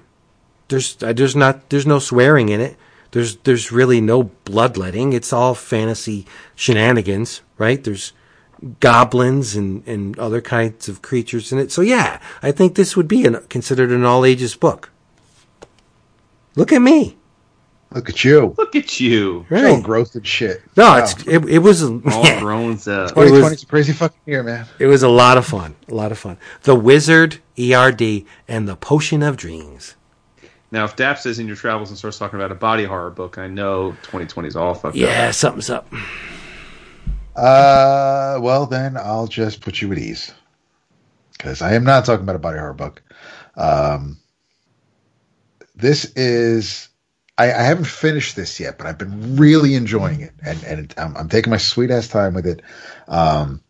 There's, 0.68 1.00
uh, 1.02 1.12
there's 1.12 1.36
not, 1.36 1.68
there's 1.68 1.86
no 1.86 1.98
swearing 1.98 2.48
in 2.48 2.60
it. 2.60 2.76
There's, 3.10 3.36
there's 3.36 3.70
really 3.70 4.00
no 4.00 4.24
bloodletting. 4.44 5.12
It's 5.12 5.32
all 5.32 5.54
fantasy 5.54 6.26
shenanigans, 6.56 7.42
right? 7.58 7.84
There's 7.84 8.12
goblins 8.80 9.54
and, 9.54 9.86
and 9.86 10.18
other 10.18 10.40
kinds 10.40 10.88
of 10.88 11.02
creatures 11.02 11.52
in 11.52 11.58
it. 11.58 11.70
So 11.70 11.82
yeah, 11.82 12.20
I 12.42 12.52
think 12.52 12.74
this 12.74 12.96
would 12.96 13.08
be 13.08 13.24
an, 13.26 13.40
considered 13.48 13.90
an 13.90 14.04
all 14.04 14.24
ages 14.24 14.56
book. 14.56 14.90
Look 16.56 16.72
at 16.72 16.80
me. 16.80 17.16
Look 17.94 18.08
at 18.08 18.24
you. 18.24 18.54
Look 18.58 18.74
at 18.74 18.98
you. 18.98 19.46
Right. 19.48 19.60
Showing 19.60 19.82
growth 19.82 20.14
and 20.16 20.26
shit. 20.26 20.62
No, 20.76 20.82
wow. 20.84 20.98
it's 20.98 21.26
it, 21.26 21.44
it 21.48 21.58
was 21.58 21.82
all 21.82 22.00
yeah. 22.04 22.40
grown 22.40 22.72
up. 22.72 22.78
2020's 22.78 23.62
a 23.62 23.66
crazy 23.66 23.92
fucking 23.92 24.20
year, 24.26 24.42
man. 24.42 24.66
It 24.80 24.86
was 24.86 25.04
a 25.04 25.08
lot 25.08 25.38
of 25.38 25.46
fun. 25.46 25.76
A 25.88 25.94
lot 25.94 26.10
of 26.10 26.18
fun. 26.18 26.36
The 26.62 26.74
Wizard, 26.74 27.40
ERD, 27.58 28.24
and 28.48 28.66
the 28.68 28.74
Potion 28.74 29.22
of 29.22 29.36
Dreams. 29.36 29.94
Now, 30.72 30.84
if 30.84 30.96
Dap 30.96 31.18
says 31.18 31.38
in 31.38 31.46
your 31.46 31.54
travels 31.54 31.90
and 31.90 31.96
starts 31.96 32.18
talking 32.18 32.36
about 32.36 32.50
a 32.50 32.56
body 32.56 32.84
horror 32.84 33.10
book, 33.10 33.38
I 33.38 33.46
know 33.46 33.92
2020 34.02 34.48
is 34.48 34.56
all 34.56 34.74
fucked 34.74 34.96
yeah, 34.96 35.06
up. 35.06 35.12
Yeah, 35.12 35.30
something's 35.30 35.70
up. 35.70 35.86
Uh, 37.36 38.38
well 38.40 38.66
then 38.66 38.96
I'll 38.96 39.26
just 39.26 39.60
put 39.60 39.80
you 39.80 39.90
at 39.92 39.98
ease 39.98 40.32
because 41.32 41.62
I 41.62 41.74
am 41.74 41.84
not 41.84 42.04
talking 42.04 42.22
about 42.22 42.36
a 42.36 42.40
body 42.40 42.58
horror 42.58 42.74
book. 42.74 43.02
Um, 43.56 44.18
this 45.74 46.04
is 46.16 46.88
I, 47.36 47.52
I, 47.52 47.62
haven't 47.62 47.86
finished 47.86 48.36
this 48.36 48.60
yet, 48.60 48.78
but 48.78 48.86
I've 48.86 48.98
been 48.98 49.36
really 49.36 49.74
enjoying 49.74 50.20
it, 50.20 50.32
and 50.44 50.62
and 50.64 50.94
I'm, 50.96 51.16
I'm 51.16 51.28
taking 51.28 51.50
my 51.50 51.56
sweet 51.56 51.90
ass 51.90 52.08
time 52.08 52.34
with 52.34 52.46
it, 52.46 52.62
um, 53.08 53.60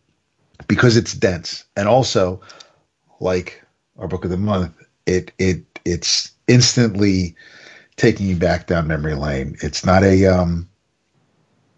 because 0.69 0.97
it's 0.97 1.15
dense, 1.15 1.65
and 1.77 1.89
also, 1.89 2.43
like 3.21 3.63
our 3.99 4.07
book 4.07 4.25
of 4.25 4.31
the 4.31 4.37
month, 4.37 4.77
it 5.07 5.33
it 5.39 5.65
it's 5.85 6.33
instantly 6.47 7.37
taking 7.97 8.27
you 8.27 8.37
back 8.37 8.67
down 8.67 8.87
memory 8.87 9.15
lane. 9.15 9.57
It's 9.63 9.85
not 9.85 10.03
a 10.03 10.27
um, 10.27 10.69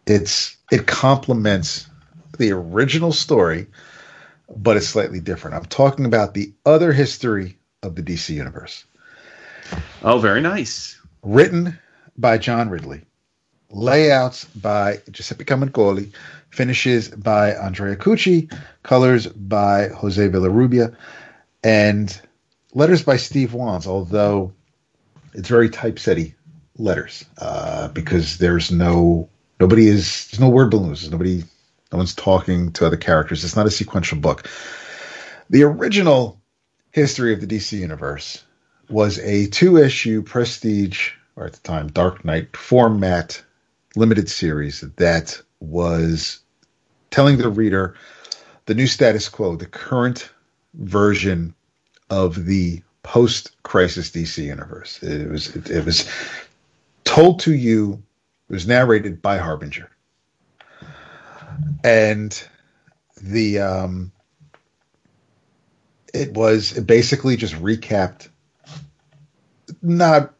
it's 0.06 0.56
it 0.70 0.86
complements 0.86 1.88
the 2.38 2.52
original 2.52 3.12
story, 3.12 3.66
but 4.54 4.76
it's 4.76 4.88
slightly 4.88 5.20
different. 5.20 5.56
I'm 5.56 5.64
talking 5.64 6.06
about 6.06 6.34
the 6.34 6.52
other 6.64 6.92
history 6.92 7.58
of 7.82 7.94
the 7.94 8.02
DC 8.02 8.30
universe. 8.34 8.84
Oh, 10.02 10.18
very 10.18 10.40
nice. 10.40 11.00
Written 11.22 11.78
by 12.16 12.38
John 12.38 12.70
Ridley, 12.70 13.02
layouts 13.70 14.44
by 14.44 15.00
Giuseppe 15.10 15.44
Camuncoli, 15.44 16.12
finishes 16.50 17.08
by 17.08 17.52
Andrea 17.52 17.96
Cucchi, 17.96 18.52
colors 18.82 19.26
by 19.26 19.88
Jose 19.88 20.28
Villarrubia, 20.28 20.96
and 21.64 22.20
letters 22.74 23.02
by 23.02 23.16
Steve 23.16 23.54
Wands, 23.54 23.86
although 23.86 24.52
it's 25.34 25.48
very 25.48 25.68
typesetty 25.68 26.34
letters 26.78 27.24
uh, 27.38 27.88
because 27.88 28.38
there's 28.38 28.70
no 28.70 29.28
nobody 29.60 29.88
is 29.88 30.28
there's 30.28 30.40
no 30.40 30.48
word 30.48 30.70
balloons 30.70 31.00
there's 31.00 31.12
nobody 31.12 31.42
no 31.92 31.98
one's 31.98 32.14
talking 32.14 32.72
to 32.72 32.86
other 32.86 32.96
characters 32.96 33.44
it's 33.44 33.56
not 33.56 33.66
a 33.66 33.70
sequential 33.70 34.18
book 34.18 34.48
the 35.50 35.62
original 35.62 36.40
history 36.92 37.32
of 37.32 37.40
the 37.40 37.46
dc 37.46 37.72
universe 37.72 38.44
was 38.88 39.18
a 39.18 39.46
two 39.48 39.76
issue 39.76 40.22
prestige, 40.22 41.10
or 41.36 41.46
at 41.46 41.54
the 41.54 41.60
time, 41.60 41.88
Dark 41.88 42.24
Knight 42.24 42.56
format 42.56 43.42
limited 43.94 44.28
series 44.28 44.82
that 44.96 45.40
was 45.60 46.40
telling 47.10 47.38
the 47.38 47.48
reader 47.48 47.94
the 48.66 48.74
new 48.74 48.86
status 48.86 49.28
quo, 49.28 49.56
the 49.56 49.66
current 49.66 50.30
version 50.74 51.54
of 52.10 52.44
the 52.44 52.82
post-crisis 53.02 54.10
DC 54.10 54.42
universe. 54.44 55.02
It 55.02 55.30
was 55.30 55.54
it, 55.54 55.70
it 55.70 55.84
was 55.84 56.08
told 57.04 57.40
to 57.40 57.54
you. 57.54 58.02
It 58.48 58.52
was 58.52 58.66
narrated 58.66 59.20
by 59.20 59.38
Harbinger, 59.38 59.90
and 61.82 62.48
the 63.20 63.58
um, 63.58 64.12
it 66.14 66.32
was 66.32 66.76
it 66.76 66.86
basically 66.86 67.36
just 67.36 67.54
recapped, 67.54 68.28
not 69.82 70.32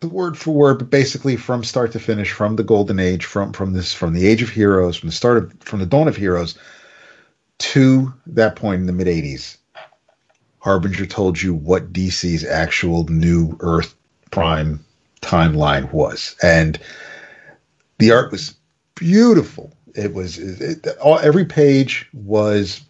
the 0.00 0.08
word 0.08 0.38
for 0.38 0.52
word, 0.52 0.78
but 0.78 0.90
basically 0.90 1.36
from 1.36 1.64
start 1.64 1.92
to 1.92 1.98
finish, 2.00 2.30
from 2.30 2.56
the 2.56 2.64
golden 2.64 2.98
age, 2.98 3.24
from 3.24 3.52
from 3.52 3.72
this 3.72 3.92
from 3.92 4.14
the 4.14 4.26
age 4.26 4.42
of 4.42 4.48
heroes, 4.48 4.96
from 4.96 5.08
the 5.10 5.14
start 5.14 5.36
of 5.36 5.54
from 5.60 5.80
the 5.80 5.86
dawn 5.86 6.08
of 6.08 6.16
heroes 6.16 6.58
to 7.58 8.12
that 8.26 8.56
point 8.56 8.80
in 8.80 8.86
the 8.86 8.92
mid 8.92 9.06
'80s. 9.06 9.58
Harbinger 10.60 11.04
told 11.04 11.42
you 11.42 11.52
what 11.52 11.92
DC's 11.92 12.44
actual 12.44 13.04
new 13.08 13.54
Earth 13.60 13.94
Prime 14.30 14.82
timeline 15.20 15.92
was, 15.92 16.36
and 16.42 16.78
the 17.98 18.12
art 18.12 18.30
was 18.30 18.54
beautiful. 18.94 19.72
It 19.94 20.12
was 20.14 20.38
it, 20.38 20.86
all, 20.98 21.18
every 21.18 21.44
page 21.44 22.08
was 22.12 22.82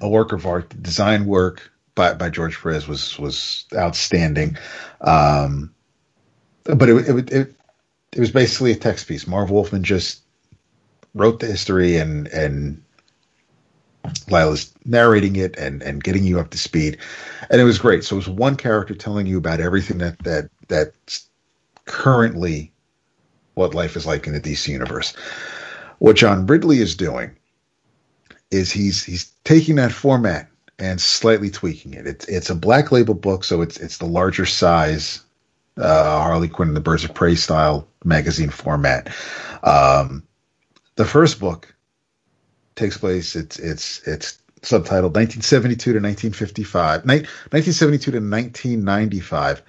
a 0.00 0.08
work 0.08 0.32
of 0.32 0.46
art. 0.46 0.70
The 0.70 0.76
design 0.76 1.26
work 1.26 1.70
by, 1.94 2.14
by 2.14 2.30
George 2.30 2.60
Perez 2.60 2.88
was 2.88 3.18
was 3.18 3.66
outstanding. 3.74 4.56
Um, 5.00 5.74
but 6.64 6.88
it, 6.88 7.08
it, 7.08 7.32
it 7.32 7.54
it 8.12 8.20
was 8.20 8.30
basically 8.30 8.72
a 8.72 8.76
text 8.76 9.06
piece. 9.06 9.26
Marv 9.26 9.50
Wolfman 9.50 9.84
just 9.84 10.22
wrote 11.14 11.40
the 11.40 11.46
history 11.46 11.96
and 11.96 12.26
and 12.28 12.82
Lyla's 14.28 14.72
narrating 14.84 15.36
it 15.36 15.56
and 15.56 15.82
and 15.82 16.02
getting 16.02 16.24
you 16.24 16.40
up 16.40 16.50
to 16.50 16.58
speed, 16.58 16.98
and 17.50 17.60
it 17.60 17.64
was 17.64 17.78
great. 17.78 18.04
So 18.04 18.16
it 18.16 18.18
was 18.18 18.28
one 18.28 18.56
character 18.56 18.94
telling 18.94 19.26
you 19.26 19.38
about 19.38 19.60
everything 19.60 19.98
that 19.98 20.18
that 20.24 20.50
that's 20.68 21.28
currently 21.84 22.72
what 23.54 23.74
life 23.74 23.96
is 23.96 24.06
like 24.06 24.26
in 24.26 24.32
the 24.32 24.40
DC 24.40 24.68
universe. 24.68 25.14
What 25.98 26.16
John 26.16 26.46
Ridley 26.46 26.78
is 26.78 26.96
doing 26.96 27.36
is 28.50 28.70
he's 28.70 29.02
he's 29.04 29.32
taking 29.44 29.76
that 29.76 29.92
format 29.92 30.48
and 30.78 31.00
slightly 31.00 31.50
tweaking 31.50 31.94
it. 31.94 32.06
It's 32.06 32.26
it's 32.26 32.50
a 32.50 32.54
black 32.54 32.92
label 32.92 33.14
book, 33.14 33.44
so 33.44 33.62
it's 33.62 33.78
it's 33.78 33.98
the 33.98 34.06
larger 34.06 34.46
size 34.46 35.24
uh, 35.76 36.20
Harley 36.20 36.48
Quinn 36.48 36.68
and 36.68 36.76
the 36.76 36.80
Birds 36.80 37.04
of 37.04 37.14
Prey 37.14 37.34
style 37.34 37.86
magazine 38.04 38.50
format. 38.50 39.08
Um, 39.62 40.22
the 40.96 41.04
first 41.04 41.40
book 41.40 41.74
takes 42.76 42.98
place. 42.98 43.36
It's 43.36 43.58
it's 43.58 44.06
it's 44.06 44.38
subtitled 44.62 45.14
1972 45.14 45.92
to 45.92 46.00
1955, 46.00 47.04
1972 47.04 48.10
to 48.10 48.18
1995. 48.18 49.62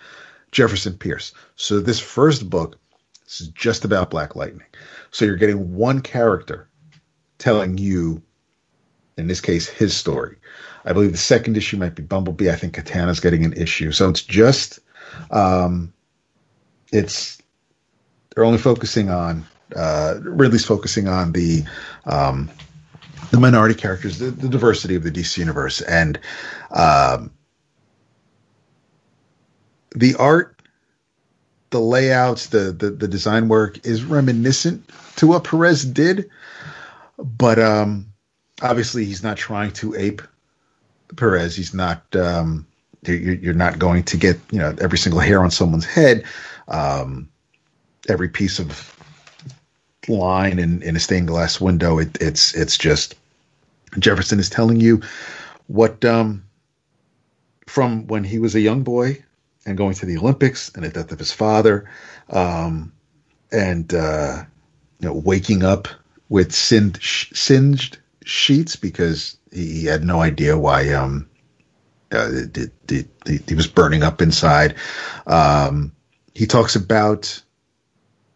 Jefferson 0.52 0.94
Pierce. 0.94 1.34
So 1.58 1.82
this 1.82 2.00
first 2.00 2.50
book 2.50 2.80
this 3.26 3.42
is 3.42 3.48
just 3.50 3.86
about 3.86 4.10
Black 4.10 4.36
Lightning. 4.36 4.68
So 5.12 5.26
you're 5.26 5.36
getting 5.36 5.76
one 5.76 6.02
character 6.02 6.68
telling 7.38 7.78
you, 7.78 8.22
in 9.18 9.28
this 9.28 9.42
case, 9.42 9.68
his 9.68 9.95
story. 9.95 10.38
I 10.86 10.94
believe 10.94 11.12
the 11.12 11.18
second 11.18 11.58
issue 11.58 11.78
might 11.78 11.95
be 11.95 12.04
Bumblebee. 12.04 12.50
I 12.50 12.56
think 12.56 12.74
Katana's 12.74 13.20
getting 13.20 13.44
an 13.44 13.54
issue. 13.54 13.92
So 13.92 14.10
it's 14.10 14.22
just 14.22 14.80
um, 15.32 15.92
it's 16.92 17.42
they're 18.34 18.45
only 18.45 18.60
focusing 18.60 19.10
on 19.10 19.45
uh, 19.76 20.16
Ridley's 20.22 20.66
focusing 20.66 21.08
on 21.08 21.32
the 21.32 21.64
um, 22.06 22.50
the 23.32 23.40
minority 23.40 23.74
characters, 23.74 24.20
the, 24.20 24.30
the, 24.30 24.48
diversity 24.48 24.95
of 24.95 25.04
the 25.04 25.12
DC 25.12 25.38
universe, 25.38 25.82
and 25.82 26.20
um, 26.72 27.32
the 29.95 30.14
art, 30.16 30.55
the 31.76 31.82
layouts, 31.82 32.48
the, 32.48 32.72
the 32.72 32.90
the 32.90 33.08
design 33.08 33.50
work 33.50 33.86
is 33.86 34.04
reminiscent 34.06 34.90
to 35.18 35.28
what 35.28 35.44
Perez 35.44 35.84
did, 35.84 36.30
but 37.18 37.60
um, 37.60 38.14
obviously 38.62 39.04
he's 39.04 39.24
not 39.24 39.36
trying 39.36 39.72
to 39.74 39.94
ape 39.95 40.22
Perez. 41.18 41.56
He's 41.56 41.74
not. 41.74 42.04
Um, 42.16 42.66
you're 43.08 43.54
not 43.54 43.78
going 43.78 44.04
to 44.04 44.18
get 44.18 44.40
you 44.52 44.58
know 44.58 44.74
every 44.80 44.98
single 44.98 45.20
hair 45.20 45.44
on 45.44 45.52
someone's 45.52 45.86
head 45.86 46.24
um, 46.70 47.30
every 48.08 48.30
piece 48.30 48.58
of 48.58 48.95
line 50.08 50.58
in, 50.58 50.82
in 50.82 50.95
a 50.95 51.00
stained 51.00 51.28
glass 51.28 51.60
window. 51.60 52.00
It, 52.00 52.18
it's 52.22 52.56
it's 52.56 52.78
just 52.78 53.16
Jefferson 54.00 54.40
is 54.40 54.50
telling 54.50 54.80
you 54.80 55.02
what 55.68 56.06
um, 56.06 56.44
from 57.68 58.08
when 58.08 58.24
he 58.24 58.40
was 58.40 58.56
a 58.56 58.62
young 58.62 58.82
boy 58.82 59.22
and 59.66 59.77
going 59.77 59.95
to 59.95 60.06
the 60.06 60.18
Olympics 60.18 60.69
and 60.76 60.84
the 60.84 60.90
death 60.90 61.11
of 61.11 61.19
his 61.19 61.32
father, 61.32 61.90
um, 62.30 62.94
and 63.52 63.94
uh, 63.94 64.44
you 65.00 65.08
know 65.08 65.14
waking 65.14 65.64
up 65.64 65.88
with 66.30 66.53
singed, 66.53 67.35
singed 67.35 67.98
sheets 68.24 68.76
because 68.76 69.38
he 69.52 69.85
had 69.85 70.03
no 70.03 70.22
idea 70.22 70.58
why 70.58 70.92
um, 70.94 71.30
uh, 72.11 72.30
it, 72.32 72.58
it, 72.90 73.08
it, 73.26 73.50
he 73.50 73.56
was 73.56 73.68
burning 73.68 74.03
up 74.03 74.22
inside. 74.22 74.76
Um, 75.27 75.92
he 76.34 76.45
talks 76.45 76.76
about 76.76 77.42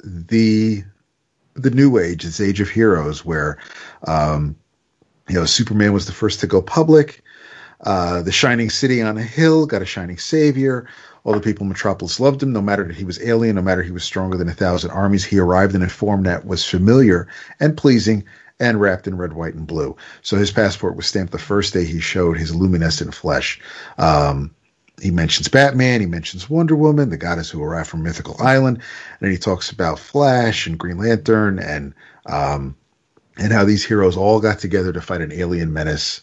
the 0.03 0.83
the 1.55 1.71
new 1.71 1.97
age, 1.97 2.23
this 2.23 2.39
age 2.39 2.61
of 2.61 2.69
heroes, 2.69 3.25
where 3.25 3.57
um, 4.07 4.55
you 5.27 5.35
know 5.35 5.45
Superman 5.45 5.93
was 5.93 6.05
the 6.05 6.13
first 6.13 6.39
to 6.39 6.47
go 6.47 6.61
public. 6.61 7.23
Uh, 7.81 8.21
the 8.21 8.31
shining 8.31 8.69
city 8.69 9.01
on 9.01 9.17
a 9.17 9.23
hill 9.23 9.65
got 9.65 9.81
a 9.81 9.85
shining 9.85 10.17
savior. 10.17 10.87
All 11.23 11.33
the 11.33 11.39
people 11.39 11.63
in 11.63 11.69
Metropolis 11.69 12.19
loved 12.19 12.41
him, 12.41 12.53
no 12.53 12.61
matter 12.61 12.85
that 12.85 12.95
he 12.95 13.03
was 13.03 13.21
alien, 13.21 13.55
no 13.55 13.61
matter 13.61 13.83
he 13.83 13.91
was 13.91 14.03
stronger 14.03 14.37
than 14.37 14.49
a 14.49 14.53
thousand 14.53 14.91
armies. 14.91 15.25
He 15.25 15.39
arrived 15.39 15.75
in 15.75 15.81
a 15.81 15.89
form 15.89 16.23
that 16.23 16.45
was 16.45 16.65
familiar 16.65 17.27
and 17.59 17.77
pleasing 17.77 18.23
and 18.59 18.79
wrapped 18.81 19.07
in 19.07 19.17
red, 19.17 19.33
white, 19.33 19.53
and 19.53 19.67
blue. 19.67 19.95
So 20.21 20.37
his 20.37 20.51
passport 20.51 20.95
was 20.95 21.07
stamped 21.07 21.31
the 21.31 21.39
first 21.39 21.73
day 21.73 21.85
he 21.85 21.99
showed 21.99 22.37
his 22.37 22.53
luminescent 22.53 23.15
flesh. 23.15 23.59
Um, 23.97 24.53
he 25.01 25.11
mentions 25.11 25.47
Batman, 25.47 26.01
he 26.01 26.05
mentions 26.07 26.49
Wonder 26.49 26.75
Woman, 26.75 27.09
the 27.09 27.17
goddess 27.17 27.49
who 27.49 27.63
arrived 27.63 27.89
from 27.89 28.03
Mythical 28.03 28.35
Island, 28.39 28.77
and 28.77 28.85
then 29.21 29.31
he 29.31 29.37
talks 29.37 29.71
about 29.71 29.97
Flash 29.97 30.67
and 30.67 30.77
Green 30.77 30.97
Lantern 30.97 31.57
and 31.59 31.93
um, 32.25 32.75
and 33.37 33.53
how 33.53 33.63
these 33.63 33.85
heroes 33.85 34.17
all 34.17 34.41
got 34.41 34.59
together 34.59 34.91
to 34.91 35.01
fight 35.01 35.21
an 35.21 35.31
alien 35.31 35.71
menace. 35.71 36.21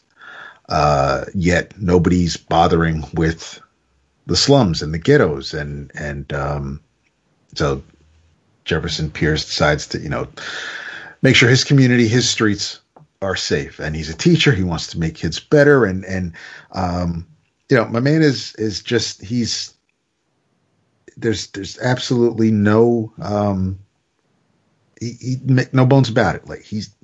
Uh, 0.69 1.25
yet 1.35 1.73
nobody's 1.81 2.37
bothering 2.37 3.05
with 3.15 3.61
the 4.27 4.37
slums 4.37 4.83
and 4.83 4.93
the 4.93 4.99
ghettos, 4.99 5.55
and 5.55 5.91
and 5.95 6.33
um, 6.33 6.81
so 7.55 7.83
Jefferson 8.65 9.11
Pierce 9.11 9.45
decides 9.45 9.87
to 9.89 9.99
you 9.99 10.09
know 10.09 10.29
make 11.23 11.37
sure 11.37 11.49
his 11.49 11.65
community, 11.65 12.09
his 12.09 12.29
streets 12.29 12.81
are 13.23 13.37
safe, 13.37 13.79
and 13.79 13.97
he's 13.97 14.11
a 14.11 14.17
teacher. 14.17 14.53
He 14.53 14.65
wants 14.65 14.89
to 14.89 14.99
make 14.99 15.15
kids 15.15 15.41
better, 15.41 15.85
and 15.85 16.05
and 16.05 16.33
um, 16.73 17.27
you 17.69 17.77
know, 17.77 17.87
my 17.87 18.01
man 18.01 18.23
is 18.23 18.55
is 18.57 18.83
just 18.83 19.23
he's 19.23 19.75
there's 21.17 21.49
there's 21.49 21.79
absolutely 21.81 22.51
no 22.51 23.13
um 23.21 23.79
he, 25.01 25.13
he 25.13 25.37
no 25.73 25.87
bones 25.87 26.09
about 26.09 26.37
it. 26.37 26.49
Like 26.49 26.63
he's 26.63 26.95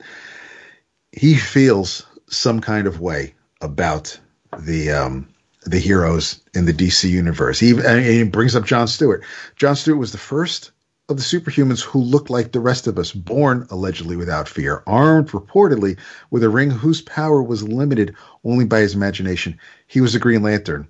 he 1.12 1.34
feels 1.34 2.06
some 2.28 2.60
kind 2.60 2.86
of 2.86 3.00
way 3.00 3.34
about 3.60 4.18
the 4.58 4.92
um 4.92 5.28
the 5.64 5.78
heroes 5.78 6.40
in 6.54 6.64
the 6.64 6.72
DC 6.72 7.08
universe. 7.08 7.58
He, 7.58 7.70
and 7.70 8.04
he 8.04 8.22
brings 8.24 8.56
up 8.56 8.64
John 8.64 8.88
Stewart. 8.88 9.22
John 9.56 9.76
Stewart 9.76 9.98
was 9.98 10.12
the 10.12 10.18
first 10.18 10.72
of 11.08 11.16
the 11.16 11.22
superhumans 11.22 11.82
who 11.82 12.00
looked 12.00 12.30
like 12.30 12.52
the 12.52 12.60
rest 12.60 12.86
of 12.86 12.98
us, 12.98 13.12
born 13.12 13.66
allegedly 13.70 14.16
without 14.16 14.48
fear, 14.48 14.82
armed 14.86 15.30
reportedly 15.30 15.98
with 16.30 16.42
a 16.42 16.48
ring 16.48 16.70
whose 16.70 17.02
power 17.02 17.42
was 17.42 17.62
limited 17.62 18.14
only 18.44 18.64
by 18.64 18.80
his 18.80 18.94
imagination. 18.94 19.58
He 19.86 20.00
was 20.00 20.14
a 20.14 20.18
Green 20.18 20.42
Lantern. 20.42 20.88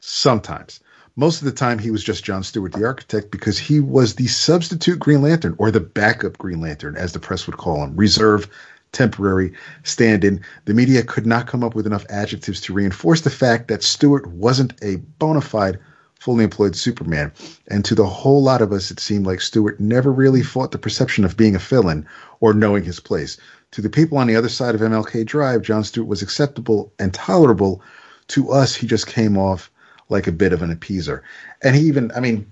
Sometimes. 0.00 0.80
Most 1.16 1.40
of 1.40 1.46
the 1.46 1.52
time, 1.52 1.80
he 1.80 1.90
was 1.90 2.04
just 2.04 2.24
John 2.24 2.44
Stewart, 2.44 2.72
the 2.72 2.84
architect, 2.84 3.32
because 3.32 3.58
he 3.58 3.80
was 3.80 4.14
the 4.14 4.28
substitute 4.28 5.00
Green 5.00 5.20
Lantern, 5.20 5.56
or 5.58 5.72
the 5.72 5.80
backup 5.80 6.38
Green 6.38 6.60
Lantern, 6.60 6.96
as 6.96 7.12
the 7.12 7.18
press 7.18 7.46
would 7.46 7.56
call 7.56 7.82
him. 7.82 7.96
Reserve, 7.96 8.48
temporary, 8.92 9.52
stand 9.82 10.24
in. 10.24 10.42
The 10.64 10.74
media 10.74 11.02
could 11.02 11.26
not 11.26 11.46
come 11.46 11.62
up 11.62 11.74
with 11.74 11.86
enough 11.86 12.06
adjectives 12.08 12.60
to 12.62 12.72
reinforce 12.72 13.20
the 13.22 13.30
fact 13.30 13.68
that 13.68 13.82
Stewart 13.82 14.26
wasn't 14.26 14.74
a 14.82 14.96
bona 14.96 15.40
fide 15.40 15.78
fully 16.18 16.44
employed 16.44 16.76
Superman. 16.76 17.32
And 17.68 17.84
to 17.84 17.94
the 17.94 18.06
whole 18.06 18.42
lot 18.42 18.60
of 18.60 18.72
us, 18.72 18.90
it 18.90 19.00
seemed 19.00 19.26
like 19.26 19.40
Stewart 19.40 19.78
never 19.78 20.12
really 20.12 20.42
fought 20.42 20.72
the 20.72 20.78
perception 20.78 21.24
of 21.24 21.36
being 21.36 21.54
a 21.54 21.60
villain 21.60 22.06
or 22.40 22.52
knowing 22.52 22.84
his 22.84 23.00
place. 23.00 23.38
To 23.72 23.82
the 23.82 23.90
people 23.90 24.18
on 24.18 24.26
the 24.26 24.36
other 24.36 24.48
side 24.48 24.74
of 24.74 24.80
MLK 24.80 25.24
Drive, 25.24 25.62
John 25.62 25.84
Stewart 25.84 26.08
was 26.08 26.22
acceptable 26.22 26.92
and 26.98 27.14
tolerable. 27.14 27.82
To 28.28 28.50
us, 28.50 28.74
he 28.74 28.86
just 28.86 29.06
came 29.06 29.36
off 29.36 29.70
like 30.08 30.26
a 30.26 30.32
bit 30.32 30.52
of 30.52 30.62
an 30.62 30.74
appeaser. 30.74 31.20
And 31.62 31.76
he 31.76 31.82
even, 31.82 32.10
I 32.12 32.20
mean, 32.20 32.50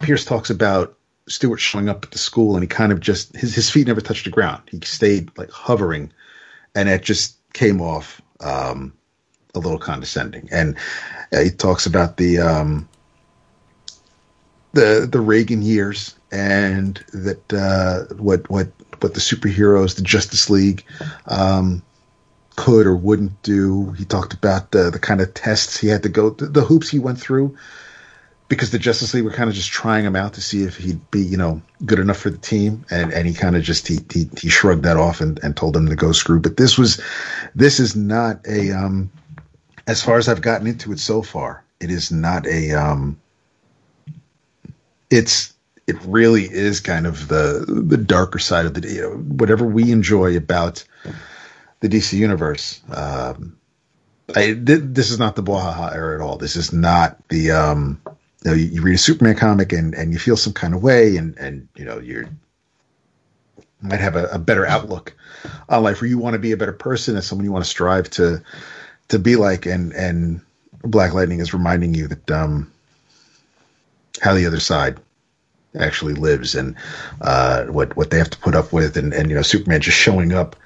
Pierce 0.00 0.24
talks 0.24 0.50
about 0.50 0.96
Stewart 1.28 1.60
showing 1.60 1.88
up 1.88 2.04
at 2.04 2.10
the 2.10 2.18
school 2.18 2.54
and 2.54 2.62
he 2.62 2.66
kind 2.66 2.92
of 2.92 3.00
just 3.00 3.34
his 3.36 3.54
his 3.54 3.70
feet 3.70 3.86
never 3.86 4.00
touched 4.00 4.24
the 4.24 4.30
ground. 4.30 4.62
He 4.70 4.80
stayed 4.80 5.30
like 5.38 5.50
hovering, 5.50 6.12
and 6.74 6.88
it 6.88 7.02
just 7.02 7.36
came 7.52 7.80
off 7.80 8.20
um, 8.40 8.92
a 9.54 9.58
little 9.58 9.78
condescending. 9.78 10.48
And 10.50 10.76
uh, 11.32 11.40
he 11.40 11.50
talks 11.50 11.86
about 11.86 12.16
the 12.16 12.38
um, 12.38 12.88
the 14.72 15.08
the 15.10 15.20
Reagan 15.20 15.62
years 15.62 16.14
and 16.32 16.96
that 17.12 17.52
uh, 17.52 18.14
what 18.14 18.48
what 18.50 18.68
what 19.00 19.14
the 19.14 19.20
superheroes, 19.20 19.96
the 19.96 20.02
Justice 20.02 20.48
League, 20.50 20.84
um, 21.26 21.82
could 22.56 22.86
or 22.86 22.96
wouldn't 22.96 23.42
do. 23.42 23.92
He 23.92 24.04
talked 24.04 24.34
about 24.34 24.72
the 24.72 24.90
the 24.90 24.98
kind 24.98 25.20
of 25.20 25.34
tests 25.34 25.78
he 25.78 25.88
had 25.88 26.02
to 26.02 26.08
go, 26.08 26.30
the, 26.30 26.46
the 26.46 26.62
hoops 26.62 26.88
he 26.88 26.98
went 26.98 27.20
through 27.20 27.56
because 28.52 28.70
the 28.70 28.78
Justice 28.78 29.14
League 29.14 29.24
were 29.24 29.32
kind 29.32 29.48
of 29.48 29.56
just 29.56 29.70
trying 29.70 30.04
him 30.04 30.14
out 30.14 30.34
to 30.34 30.42
see 30.42 30.62
if 30.64 30.76
he'd 30.76 31.10
be, 31.10 31.22
you 31.22 31.38
know, 31.38 31.62
good 31.86 31.98
enough 31.98 32.18
for 32.18 32.28
the 32.28 32.36
team, 32.36 32.84
and 32.90 33.10
and 33.10 33.26
he 33.26 33.32
kind 33.32 33.56
of 33.56 33.62
just 33.62 33.88
he, 33.88 34.00
he 34.12 34.28
he 34.38 34.50
shrugged 34.50 34.82
that 34.82 34.98
off 34.98 35.22
and 35.22 35.42
and 35.42 35.56
told 35.56 35.72
them 35.72 35.86
to 35.86 35.96
go 35.96 36.12
screw. 36.12 36.38
But 36.38 36.58
this 36.58 36.76
was, 36.76 37.00
this 37.54 37.80
is 37.80 37.96
not 37.96 38.46
a 38.46 38.70
um, 38.72 39.10
as 39.86 40.02
far 40.02 40.18
as 40.18 40.28
I've 40.28 40.42
gotten 40.42 40.66
into 40.66 40.92
it 40.92 40.98
so 40.98 41.22
far, 41.22 41.64
it 41.80 41.90
is 41.90 42.12
not 42.12 42.46
a 42.46 42.72
um, 42.72 43.18
it's 45.08 45.54
it 45.86 45.96
really 46.04 46.44
is 46.44 46.80
kind 46.80 47.06
of 47.06 47.28
the 47.28 47.64
the 47.66 47.96
darker 47.96 48.38
side 48.38 48.66
of 48.66 48.74
the 48.74 48.86
you 48.86 49.00
know, 49.00 49.12
whatever 49.12 49.64
we 49.64 49.90
enjoy 49.90 50.36
about 50.36 50.84
the 51.80 51.88
DC 51.88 52.12
universe. 52.18 52.82
Um, 52.90 53.56
I, 54.36 54.52
th- 54.52 54.64
this 54.66 55.10
is 55.10 55.18
not 55.18 55.36
the 55.36 55.42
Bwahaha 55.42 55.94
era 55.94 56.16
at 56.16 56.20
all. 56.20 56.36
This 56.36 56.56
is 56.56 56.70
not 56.70 57.16
the 57.28 57.52
um, 57.52 58.00
you, 58.44 58.50
know, 58.50 58.56
you, 58.56 58.82
read 58.82 58.94
a 58.94 58.98
Superman 58.98 59.36
comic 59.36 59.72
and, 59.72 59.94
and 59.94 60.12
you 60.12 60.18
feel 60.18 60.36
some 60.36 60.52
kind 60.52 60.74
of 60.74 60.82
way 60.82 61.16
and, 61.16 61.36
and 61.38 61.68
you 61.76 61.84
know 61.84 61.98
you're 61.98 62.28
might 63.82 64.00
have 64.00 64.16
a, 64.16 64.26
a 64.26 64.38
better 64.38 64.64
outlook 64.66 65.14
on 65.68 65.82
life, 65.82 66.00
or 66.00 66.06
you 66.06 66.18
want 66.18 66.34
to 66.34 66.38
be 66.38 66.52
a 66.52 66.56
better 66.56 66.72
person 66.72 67.16
as 67.16 67.26
someone 67.26 67.44
you 67.44 67.52
want 67.52 67.64
to 67.64 67.70
strive 67.70 68.08
to 68.10 68.42
to 69.08 69.18
be 69.18 69.36
like. 69.36 69.66
And 69.66 69.92
and 69.92 70.40
Black 70.82 71.12
Lightning 71.12 71.40
is 71.40 71.52
reminding 71.52 71.94
you 71.94 72.08
that 72.08 72.30
um, 72.30 72.72
how 74.20 74.34
the 74.34 74.46
other 74.46 74.60
side 74.60 75.00
actually 75.78 76.14
lives 76.14 76.54
and 76.54 76.76
uh, 77.22 77.64
what 77.64 77.96
what 77.96 78.10
they 78.10 78.18
have 78.18 78.30
to 78.30 78.38
put 78.38 78.54
up 78.54 78.72
with, 78.72 78.96
and 78.96 79.12
and 79.12 79.28
you 79.28 79.36
know 79.36 79.42
Superman 79.42 79.80
just 79.80 79.98
showing 79.98 80.32
up 80.32 80.56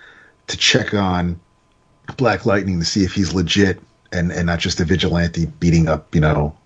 to 0.48 0.56
check 0.56 0.94
on 0.94 1.40
Black 2.16 2.46
Lightning 2.46 2.78
to 2.78 2.84
see 2.84 3.04
if 3.04 3.14
he's 3.14 3.34
legit 3.34 3.80
and 4.12 4.30
and 4.30 4.46
not 4.46 4.60
just 4.60 4.80
a 4.80 4.84
vigilante 4.84 5.46
beating 5.46 5.88
up 5.88 6.14
you 6.14 6.20
know 6.20 6.56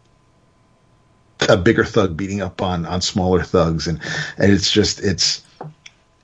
a 1.48 1.56
bigger 1.56 1.84
thug 1.84 2.16
beating 2.16 2.40
up 2.40 2.62
on 2.62 2.86
on 2.86 3.00
smaller 3.00 3.42
thugs. 3.42 3.86
And 3.86 4.00
and 4.38 4.52
it's 4.52 4.70
just 4.70 5.00
it's 5.00 5.42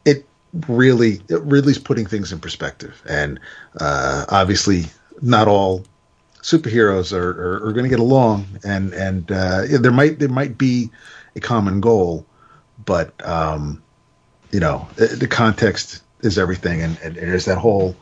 it 0.05 0.27
really 0.69 1.21
it 1.29 1.41
really 1.43 1.73
is 1.73 1.79
putting 1.79 2.07
things 2.07 2.33
in 2.33 2.41
perspective. 2.41 3.03
And 3.09 3.41
uh, 3.81 4.27
obviously 4.29 4.87
not 5.23 5.49
all 5.49 5.85
superheroes 6.43 7.13
are 7.13 7.31
are, 7.31 7.67
are 7.67 7.73
going 7.73 7.85
to 7.85 7.91
get 7.91 8.01
along. 8.01 8.47
And 8.65 8.93
and 8.93 9.31
uh, 9.31 9.63
there 9.81 9.93
might 9.93 10.19
there 10.19 10.29
might 10.29 10.59
be 10.59 10.91
a 11.35 11.41
common 11.41 11.81
goal 11.81 12.27
but 12.85 13.15
um, 13.27 13.83
you 14.53 14.61
know 14.61 14.89
the 14.97 15.29
context 15.29 16.03
is 16.21 16.39
everything. 16.39 16.83
And, 16.83 16.99
and 17.03 17.17
there's 17.17 17.45
that 17.47 17.59
whole 17.59 17.97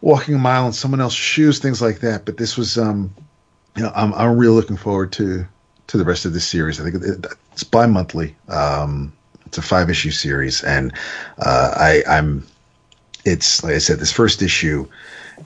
walking 0.00 0.34
a 0.34 0.38
mile 0.38 0.66
in 0.66 0.72
someone 0.72 1.00
else's 1.00 1.18
shoes 1.18 1.58
things 1.58 1.82
like 1.82 2.00
that. 2.00 2.24
But 2.24 2.36
this 2.36 2.56
was 2.56 2.78
um 2.78 3.14
you 3.76 3.82
know 3.82 3.92
I'm 3.94 4.12
I'm 4.14 4.36
really 4.36 4.54
looking 4.54 4.76
forward 4.76 5.12
to 5.12 5.46
to 5.88 5.96
the 5.96 6.04
rest 6.04 6.24
of 6.24 6.32
this 6.32 6.46
series. 6.46 6.80
I 6.80 6.90
think 6.90 7.02
it's 7.52 7.64
bi-monthly. 7.64 8.34
Um, 8.48 9.12
it's 9.46 9.58
a 9.58 9.62
five 9.62 9.88
issue 9.88 10.10
series, 10.10 10.62
and 10.64 10.92
uh, 11.38 11.72
I, 11.76 12.02
I'm. 12.08 12.46
It's 13.24 13.62
like 13.64 13.74
I 13.74 13.78
said, 13.78 13.98
this 13.98 14.12
first 14.12 14.42
issue 14.42 14.86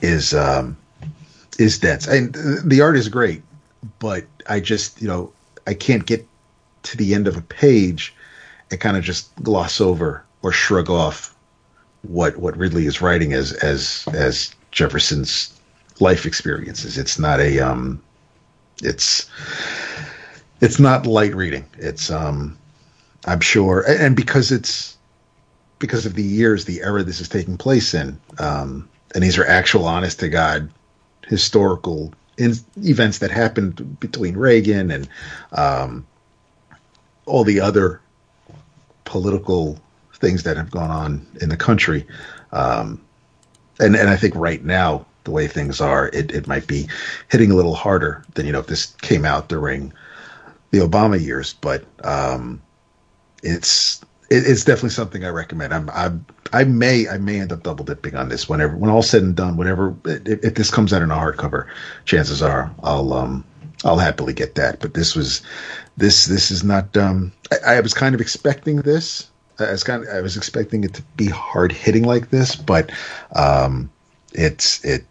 is 0.01 0.35
um, 0.35 0.77
is 1.59 1.79
dense, 1.79 2.07
and 2.07 2.35
the 2.65 2.81
art 2.81 2.97
is 2.97 3.09
great, 3.09 3.43
but 3.99 4.25
I 4.49 4.61
just 4.61 5.01
you 5.01 5.09
know 5.09 5.33
I 5.67 5.75
can't 5.75 6.07
get 6.07 6.27
to 6.85 6.97
the 6.97 7.15
end 7.15 7.29
of 7.29 7.37
a 7.37 7.43
page 7.43 8.15
and 8.71 8.81
kind 8.81 8.97
of 8.97 9.05
just 9.05 9.35
gloss 9.43 9.81
over 9.81 10.25
or 10.43 10.53
shrug 10.53 10.89
off 10.89 11.35
what 12.03 12.37
what 12.39 12.57
Ridley 12.57 12.87
is 12.87 13.01
writing 13.01 13.33
as 13.33 13.53
as 13.55 14.07
as 14.15 14.55
Jefferson's 14.71 15.59
life 16.01 16.25
experiences. 16.25 16.97
It's 16.97 17.19
not 17.19 17.41
a 17.41 17.61
um, 17.61 18.03
it's 18.83 19.31
it's 20.61 20.79
not 20.79 21.07
light 21.07 21.35
reading. 21.35 21.65
It's 21.79 22.11
um, 22.11 22.57
I'm 23.27 23.41
sure, 23.41 23.85
and 23.89 24.15
because 24.15 24.53
it's 24.53 24.97
because 25.79 26.07
of 26.07 26.15
the 26.15 26.23
years, 26.23 26.65
the 26.65 26.83
era 26.83 27.03
this 27.03 27.21
is 27.21 27.29
taking 27.29 27.57
place 27.57 27.95
in, 27.95 28.19
um, 28.39 28.89
and 29.15 29.25
these 29.25 29.39
are 29.39 29.47
actual, 29.47 29.87
honest 29.87 30.21
to 30.21 30.29
god, 30.29 30.71
historical 31.27 32.13
in- 32.37 32.55
events 32.79 33.19
that 33.19 33.31
happened 33.31 33.99
between 34.01 34.37
Reagan 34.37 34.91
and 34.91 35.09
um, 35.53 36.07
all 37.27 37.45
the 37.45 37.61
other 37.61 38.01
political 39.05 39.79
things 40.15 40.43
that 40.43 40.57
have 40.57 40.71
gone 40.71 40.91
on 40.91 41.27
in 41.41 41.49
the 41.49 41.57
country. 41.57 42.07
Um, 42.53 43.01
and 43.79 43.97
and 43.97 44.11
I 44.11 44.17
think 44.17 44.35
right 44.37 44.63
now 44.63 45.07
the 45.25 45.31
way 45.31 45.47
things 45.47 45.81
are, 45.81 46.09
it, 46.09 46.33
it 46.33 46.47
might 46.47 46.67
be 46.67 46.89
hitting 47.29 47.51
a 47.51 47.55
little 47.55 47.75
harder 47.75 48.25
than 48.35 48.47
you 48.47 48.53
know 48.53 48.61
if 48.61 48.67
this 48.67 48.87
came 49.03 49.25
out 49.25 49.49
during 49.49 49.93
the 50.71 50.79
Obama 50.79 51.21
years, 51.21 51.55
but 51.55 51.85
um, 52.05 52.63
it's 53.43 54.01
it, 54.31 54.47
it's 54.47 54.65
definitely 54.65 54.91
something 54.91 55.25
I 55.25 55.29
recommend. 55.29 55.75
I'm, 55.75 55.91
I'm 55.91 56.25
I 56.53 56.65
may 56.65 57.09
I 57.09 57.19
may 57.19 57.41
end 57.41 57.53
up 57.53 57.63
double 57.63 57.85
dipping 57.85 58.15
on 58.15 58.29
this 58.29 58.49
whenever 58.49 58.77
when 58.77 58.91
all 58.91 59.03
said 59.03 59.23
and 59.23 59.37
done. 59.37 59.57
Whenever 59.57 59.95
if, 60.05 60.45
if 60.45 60.55
this 60.55 60.71
comes 60.71 60.93
out 60.93 61.03
in 61.03 61.11
a 61.11 61.17
hardcover, 61.17 61.67
chances 62.05 62.43
are 62.43 62.73
I'll 62.83 63.13
um 63.13 63.45
I'll 63.85 63.99
happily 63.99 64.33
get 64.33 64.55
that. 64.57 64.81
But 64.81 64.95
this 64.95 65.15
was 65.15 65.43
this 65.97 66.27
this 66.27 66.51
is 66.51 66.63
not. 66.63 66.97
Um, 66.97 67.33
I, 67.53 67.77
I 67.77 67.81
was 67.81 67.95
kind 67.95 68.15
of 68.15 68.21
expecting 68.21 68.77
this. 68.77 69.29
I 69.59 69.73
was 69.73 69.85
kind 69.85 70.03
of, 70.03 70.09
I 70.15 70.21
was 70.23 70.37
expecting 70.37 70.85
it 70.85 70.95
to 70.95 71.03
be 71.17 71.27
hard 71.27 71.71
hitting 71.71 72.05
like 72.05 72.31
this, 72.31 72.57
but 72.57 72.91
um, 73.37 73.91
it's 74.33 74.85
it 74.85 75.05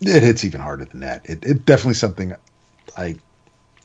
it 0.00 0.22
hits 0.22 0.44
even 0.44 0.60
harder 0.60 0.84
than 0.84 1.00
that. 1.00 1.28
It, 1.28 1.44
it 1.44 1.64
definitely 1.64 1.94
something 1.94 2.34
I 2.96 3.16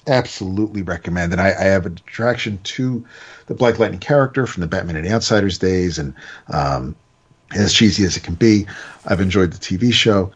absolutely 0.08 0.82
recommend. 0.82 1.32
And 1.32 1.42
I, 1.42 1.50
I, 1.50 1.64
have 1.64 1.86
a 1.86 1.90
attraction 1.90 2.60
to 2.64 3.06
the 3.48 3.54
Black 3.54 3.80
Lightning 3.80 4.00
character 4.00 4.48
from 4.48 4.62
the 4.62 4.68
Batman 4.68 4.96
and 4.96 5.06
the 5.06 5.12
Outsiders 5.12 5.58
days, 5.58 6.00
and 6.00 6.14
um, 6.48 6.96
as 7.56 7.74
cheesy 7.74 8.04
as 8.04 8.18
it 8.18 8.24
can 8.24 8.36
be, 8.36 8.66
I've 9.06 9.22
enjoyed 9.22 9.52
the 9.52 9.58
TV 9.58 9.94
show. 9.94 10.32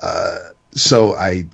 Uh, 0.00 0.38
so 0.72 1.14
I, 1.14 1.46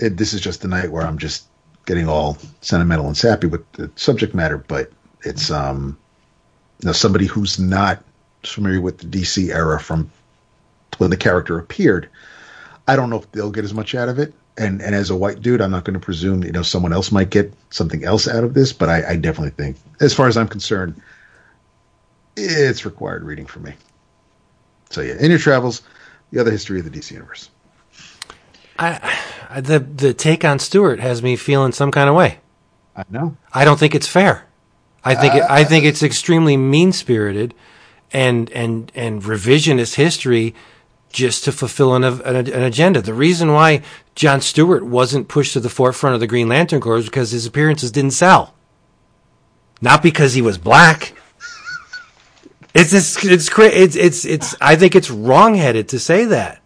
it, 0.00 0.16
this 0.16 0.32
is 0.32 0.40
just 0.40 0.62
the 0.62 0.68
night 0.68 0.90
where 0.90 1.06
I'm 1.06 1.18
just 1.18 1.46
getting 1.86 2.08
all 2.08 2.38
sentimental 2.60 3.06
and 3.06 3.16
sappy 3.16 3.46
with 3.46 3.70
the 3.72 3.90
subject 3.96 4.34
matter, 4.34 4.58
but 4.58 4.92
it's 5.24 5.50
um, 5.50 5.98
you 6.80 6.86
know, 6.86 6.92
somebody 6.92 7.26
who's 7.26 7.58
not 7.58 8.02
familiar 8.42 8.80
with 8.80 8.98
the 8.98 9.06
DC 9.06 9.54
era 9.54 9.78
from 9.78 10.10
when 10.98 11.10
the 11.10 11.16
character 11.16 11.58
appeared. 11.58 12.08
I 12.88 12.96
don't 12.96 13.10
know 13.10 13.18
if 13.18 13.30
they'll 13.32 13.52
get 13.52 13.64
as 13.64 13.74
much 13.74 13.94
out 13.94 14.08
of 14.08 14.18
it 14.18 14.34
and 14.62 14.80
and 14.80 14.94
as 14.94 15.10
a 15.10 15.16
white 15.16 15.42
dude, 15.42 15.60
I'm 15.60 15.70
not 15.70 15.84
going 15.84 15.94
to 15.94 16.00
presume 16.00 16.44
you 16.44 16.52
know 16.52 16.62
someone 16.62 16.92
else 16.92 17.12
might 17.12 17.30
get 17.30 17.52
something 17.70 18.04
else 18.04 18.28
out 18.28 18.44
of 18.44 18.54
this, 18.54 18.72
but 18.72 18.88
I, 18.88 19.10
I 19.10 19.16
definitely 19.16 19.50
think, 19.50 19.76
as 20.00 20.14
far 20.14 20.28
as 20.28 20.36
I'm 20.36 20.48
concerned, 20.48 21.00
it's 22.36 22.84
required 22.84 23.24
reading 23.24 23.46
for 23.46 23.60
me. 23.60 23.74
So 24.90 25.00
yeah, 25.00 25.14
in 25.18 25.30
your 25.30 25.38
travels, 25.38 25.82
the 26.30 26.40
other 26.40 26.50
history 26.50 26.78
of 26.78 26.90
the 26.90 26.98
DC 26.98 27.10
universe. 27.10 27.50
I, 28.78 29.60
the 29.60 29.80
the 29.80 30.14
take 30.14 30.44
on 30.44 30.58
Stewart 30.58 31.00
has 31.00 31.22
me 31.22 31.36
feeling 31.36 31.72
some 31.72 31.90
kind 31.90 32.08
of 32.08 32.14
way. 32.14 32.38
I 32.96 33.04
know. 33.10 33.36
I 33.52 33.64
don't 33.64 33.78
think 33.78 33.94
it's 33.94 34.06
fair. 34.06 34.46
I 35.04 35.14
think 35.14 35.34
uh, 35.34 35.38
it, 35.38 35.42
I 35.48 35.64
think 35.64 35.84
it's 35.84 36.02
extremely 36.02 36.56
mean 36.56 36.92
spirited, 36.92 37.54
and 38.12 38.50
and 38.50 38.92
and 38.94 39.22
revisionist 39.22 39.94
history 39.94 40.54
just 41.12 41.44
to 41.44 41.52
fulfill 41.52 41.94
an, 41.94 42.04
an, 42.04 42.36
an, 42.36 42.62
agenda. 42.62 43.00
The 43.02 43.14
reason 43.14 43.52
why 43.52 43.82
John 44.14 44.40
Stewart 44.40 44.84
wasn't 44.84 45.28
pushed 45.28 45.52
to 45.52 45.60
the 45.60 45.68
forefront 45.68 46.14
of 46.14 46.20
the 46.20 46.26
Green 46.26 46.48
Lantern 46.48 46.80
Corps 46.80 46.94
was 46.94 47.06
because 47.06 47.30
his 47.30 47.46
appearances 47.46 47.92
didn't 47.92 48.12
sell. 48.12 48.54
Not 49.80 50.02
because 50.02 50.34
he 50.34 50.42
was 50.42 50.58
black. 50.58 51.14
It's 52.74 52.92
it's 52.92 53.22
it's 53.24 53.50
it's 53.58 53.96
it's, 53.96 54.24
it's 54.24 54.56
I 54.60 54.76
think 54.76 54.94
it's 54.94 55.10
wrongheaded 55.10 55.88
to 55.88 55.98
say 55.98 56.24
that. 56.24 56.62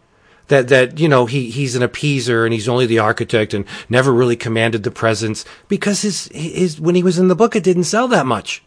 That 0.48 0.68
that 0.68 1.00
you 1.00 1.08
know 1.08 1.26
he 1.26 1.50
he's 1.50 1.74
an 1.74 1.82
appeaser 1.82 2.44
and 2.44 2.52
he's 2.52 2.68
only 2.68 2.86
the 2.86 3.00
architect 3.00 3.52
and 3.52 3.64
never 3.88 4.12
really 4.12 4.36
commanded 4.36 4.84
the 4.84 4.92
presence 4.92 5.44
because 5.66 6.02
his 6.02 6.28
his 6.32 6.80
when 6.80 6.94
he 6.94 7.02
was 7.02 7.18
in 7.18 7.26
the 7.26 7.34
book 7.34 7.56
it 7.56 7.64
didn't 7.64 7.84
sell 7.84 8.06
that 8.08 8.26
much. 8.26 8.62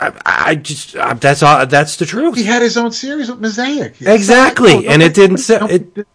I, 0.00 0.12
I 0.24 0.54
just 0.54 0.96
I, 0.96 1.14
that's 1.14 1.42
all. 1.42 1.66
That's 1.66 1.96
the 1.96 2.06
truth. 2.06 2.36
He 2.36 2.44
had 2.44 2.62
his 2.62 2.76
own 2.76 2.92
series 2.92 3.30
with 3.30 3.40
Mosaic. 3.40 4.00
Exactly, 4.00 4.86
and 4.86 5.02
it 5.02 5.14
didn't 5.14 5.38
sell. 5.38 5.68
It, 5.68 6.06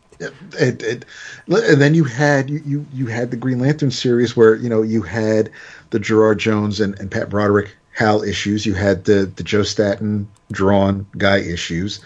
it, 0.57 0.83
it, 0.83 1.05
and 1.47 1.81
then 1.81 1.93
you 1.93 2.05
had 2.05 2.49
you, 2.49 2.61
you 2.65 2.85
you 2.93 3.07
had 3.07 3.31
the 3.31 3.37
Green 3.37 3.59
Lantern 3.59 3.91
series 3.91 4.37
where 4.37 4.55
you 4.55 4.69
know 4.69 4.81
you 4.81 5.01
had 5.01 5.51
the 5.89 5.99
Gerard 5.99 6.39
Jones 6.39 6.79
and, 6.79 6.97
and 6.99 7.11
Pat 7.11 7.29
Broderick 7.29 7.75
Hal 7.91 8.23
issues. 8.23 8.65
You 8.65 8.73
had 8.73 9.03
the 9.05 9.31
the 9.35 9.43
Joe 9.43 9.63
Staton 9.63 10.29
drawn 10.51 11.05
guy 11.17 11.37
issues, 11.37 11.99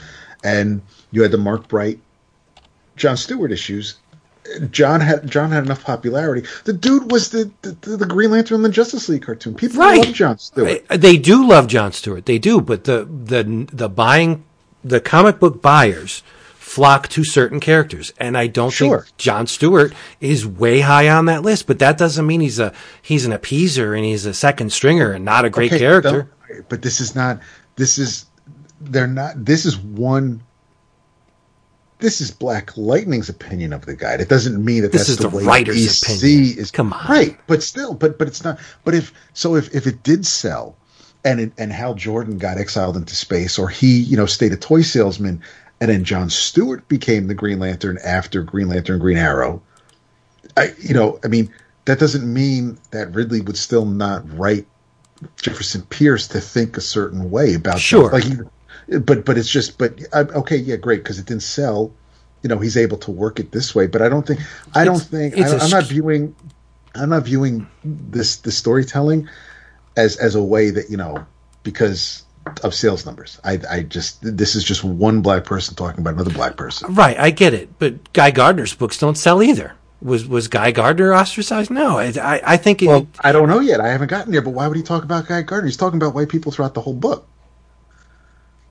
and 0.44 0.82
you 1.12 1.22
had 1.22 1.32
the 1.32 1.38
Mark 1.38 1.68
Bright, 1.68 2.00
John 2.96 3.18
Stewart 3.18 3.52
issues. 3.52 3.98
John 4.72 5.02
had 5.02 5.30
John 5.30 5.52
had 5.52 5.66
enough 5.66 5.84
popularity. 5.84 6.48
The 6.66 6.74
dude 6.74 7.12
was 7.12 7.30
the 7.30 7.52
the, 7.62 7.98
the 7.98 8.06
Green 8.06 8.32
Lantern 8.32 8.56
in 8.56 8.62
the 8.62 8.70
Justice 8.70 9.10
League 9.10 9.24
cartoon. 9.24 9.56
People 9.56 9.80
Right. 9.80 10.04
love 10.06 10.14
John 10.14 10.38
Stewart. 10.38 10.86
They 10.90 11.18
do 11.18 11.48
love 11.48 11.68
John 11.68 11.92
Stewart. 11.92 12.26
They 12.26 12.40
do, 12.40 12.62
but 12.62 12.86
the 12.86 13.06
the 13.06 13.68
the 13.72 13.90
buying 13.90 14.44
the 14.84 15.00
comic 15.02 15.40
book 15.40 15.62
buyers 15.62 16.24
flock 16.56 17.08
to 17.08 17.24
certain 17.24 17.60
characters, 17.60 18.14
and 18.20 18.38
I 18.38 18.48
don't 18.48 18.72
Sure. 18.72 19.02
think 19.04 19.18
John 19.18 19.48
Stewart 19.48 19.94
is 20.22 20.46
way 20.46 20.82
high 20.82 21.08
on 21.10 21.26
that 21.26 21.42
list. 21.44 21.66
But 21.68 21.80
that 21.80 21.98
doesn't 21.98 22.26
mean 22.26 22.42
he's 22.42 22.60
a 22.60 22.74
he's 23.02 23.26
an 23.26 23.32
appeaser 23.34 23.96
and 23.96 24.06
he's 24.06 24.26
a 24.26 24.34
second 24.34 24.72
stringer 24.72 25.12
and 25.12 25.24
not 25.26 25.46
a 25.46 25.50
great 25.50 25.72
Okay, 25.72 25.80
character. 25.80 26.30
But 26.70 26.82
this 26.82 27.02
is 27.02 27.16
not. 27.16 27.40
This 27.76 27.98
is. 27.98 28.26
They're 28.80 29.08
not. 29.08 29.44
This 29.44 29.66
is 29.66 29.78
one. 29.78 30.42
This 32.00 32.22
is 32.22 32.30
Black 32.30 32.78
Lightning's 32.78 33.28
opinion 33.30 33.74
of 33.74 33.86
the 33.86 33.96
guy. 33.96 34.14
It 34.14 34.30
doesn't 34.30 34.64
mean 34.64 34.84
that 34.84 34.92
This 34.92 35.08
that's 35.08 35.10
is 35.10 35.18
the, 35.18 35.30
the 35.30 35.40
writer's 35.46 35.78
DC 35.78 36.04
opinion. 36.16 36.60
is. 36.60 36.72
Come 36.72 36.94
on. 36.94 37.08
right? 37.08 37.38
But 37.48 37.64
still, 37.64 37.94
but 37.96 38.20
but 38.20 38.28
it's 38.28 38.44
not. 38.44 38.60
But 38.84 38.94
if 38.94 39.12
so, 39.34 39.56
if 39.56 39.74
if 39.74 39.88
it 39.88 40.04
did 40.04 40.26
sell, 40.26 40.76
and 41.26 41.40
it, 41.40 41.54
and 41.58 41.72
Hal 41.72 41.96
Jordan 41.96 42.38
got 42.38 42.58
exiled 42.60 42.98
into 42.98 43.16
space, 43.16 43.58
or 43.58 43.68
he 43.68 44.00
you 44.00 44.16
know 44.16 44.28
stayed 44.28 44.54
a 44.54 44.58
toy 44.58 44.82
salesman, 44.84 45.42
and 45.82 45.90
then 45.90 46.04
John 46.04 46.30
Stewart 46.30 46.88
became 46.88 47.28
the 47.28 47.34
Green 47.34 47.60
Lantern 47.60 47.98
after 48.04 48.44
Green 48.44 48.68
Lantern, 48.70 49.00
Green 49.00 49.18
Arrow. 49.18 49.62
I 50.56 50.74
you 50.80 50.94
know 50.94 51.20
I 51.24 51.28
mean 51.30 51.52
that 51.86 52.00
doesn't 52.00 52.32
mean 52.32 52.78
that 52.92 53.14
Ridley 53.16 53.42
would 53.42 53.58
still 53.58 53.86
not 53.86 54.24
write 54.38 54.68
Jefferson 55.38 55.82
Pierce 55.84 56.28
to 56.28 56.40
think 56.40 56.78
a 56.78 56.82
certain 56.82 57.32
way 57.32 57.56
about 57.56 57.80
Sure. 57.80 58.12
Like, 58.12 58.24
he, 58.24 58.34
but 59.02 59.26
but 59.26 59.38
it's 59.38 59.50
just 59.50 59.78
but 59.78 60.00
I, 60.14 60.20
okay, 60.22 60.58
yeah, 60.58 60.76
great 60.78 61.04
because 61.04 61.20
it 61.20 61.26
didn't 61.26 61.44
sell. 61.44 61.92
You 62.44 62.50
know, 62.50 62.60
he's 62.60 62.78
able 62.78 62.98
to 63.00 63.12
work 63.12 63.40
it 63.40 63.52
this 63.52 63.74
way, 63.74 63.88
but 63.88 64.02
I 64.02 64.10
don't 64.10 64.26
think 64.26 64.40
I 64.76 64.86
don't 64.86 64.96
It's- 64.96 65.10
think 65.10 65.38
it's 65.38 65.52
I, 65.52 65.56
a 65.58 65.60
I'm 65.60 65.70
not 65.70 65.84
viewing 65.86 66.36
I'm 66.96 67.10
not 67.10 67.24
viewing 67.24 67.68
this 67.84 68.38
the 68.38 68.52
storytelling 68.52 69.28
as 69.96 70.18
as 70.18 70.36
a 70.36 70.44
way 70.44 70.70
that 70.72 70.90
you 70.90 70.98
know 70.98 71.26
because 71.64 72.24
of 72.64 72.74
sales 72.74 73.06
numbers. 73.06 73.40
I 73.44 73.60
I 73.70 73.82
just 73.84 74.20
this 74.22 74.56
is 74.56 74.64
just 74.64 74.84
one 74.84 75.22
black 75.22 75.44
person 75.46 75.76
talking 75.76 76.00
about 76.00 76.14
another 76.14 76.32
black 76.32 76.56
person. 76.56 76.94
Right, 76.96 77.20
I 77.20 77.30
get 77.32 77.54
it, 77.54 77.70
but 77.80 78.14
Guy 78.14 78.32
Gardner's 78.32 78.74
books 78.74 78.98
don't 78.98 79.18
sell 79.18 79.44
either. 79.44 79.74
Was 80.02 80.28
was 80.28 80.48
Guy 80.48 80.72
Gardner 80.72 81.14
ostracized? 81.14 81.72
No, 81.72 81.98
I 81.98 82.14
I, 82.22 82.42
I 82.54 82.58
think 82.58 82.84
it, 82.84 82.88
Well, 82.88 83.08
I 83.22 83.32
don't 83.32 83.50
know 83.50 83.60
yet. 83.60 83.82
I 83.82 83.88
haven't 83.90 84.08
gotten 84.10 84.32
there, 84.32 84.44
but 84.44 84.52
why 84.52 84.68
would 84.68 84.78
he 84.78 84.84
talk 84.84 85.04
about 85.04 85.28
Guy 85.28 85.42
Gardner? 85.42 85.66
He's 85.68 85.76
talking 85.76 85.98
about 86.00 86.14
white 86.14 86.30
people 86.30 86.52
throughout 86.52 86.76
the 86.76 86.82
whole 86.82 86.94
book. 86.94 87.28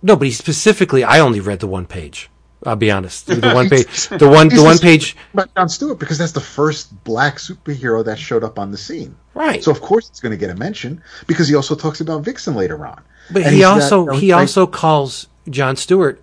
No, 0.07 0.17
but 0.17 0.27
he 0.27 0.33
specifically. 0.33 1.05
I 1.05 1.21
only 1.21 1.41
read 1.41 1.61
the 1.61 1.67
one 1.67 1.87
page. 1.87 2.31
I'll 2.65 2.75
be 2.77 2.91
honest. 2.91 3.27
The 3.27 3.53
one 3.55 3.69
page. 3.69 4.09
The 4.09 4.29
one. 4.29 4.49
The 4.49 4.63
one 4.63 4.79
page. 4.79 5.17
About 5.35 5.55
John 5.55 5.69
Stewart 5.69 5.99
because 5.99 6.19
that's 6.19 6.33
the 6.33 6.41
first 6.41 7.05
black 7.05 7.37
superhero 7.37 8.05
that 8.05 8.19
showed 8.19 8.43
up 8.43 8.59
on 8.59 8.71
the 8.71 8.79
scene. 8.79 9.15
Right. 9.35 9.63
So 9.63 9.71
of 9.71 9.81
course 9.81 10.09
it's 10.09 10.21
going 10.21 10.31
to 10.33 10.39
get 10.39 10.51
a 10.51 10.55
mention 10.55 11.03
because 11.27 11.49
he 11.49 11.55
also 11.55 11.75
talks 11.75 12.01
about 12.01 12.25
Vixen 12.25 12.55
later 12.55 12.87
on. 12.87 13.03
But 13.31 13.43
And 13.43 13.55
he 13.55 13.63
also 13.65 14.07
know, 14.07 14.13
he 14.15 14.33
like- 14.33 14.41
also 14.43 14.67
calls 14.67 15.29
John 15.51 15.77
Stewart. 15.77 16.23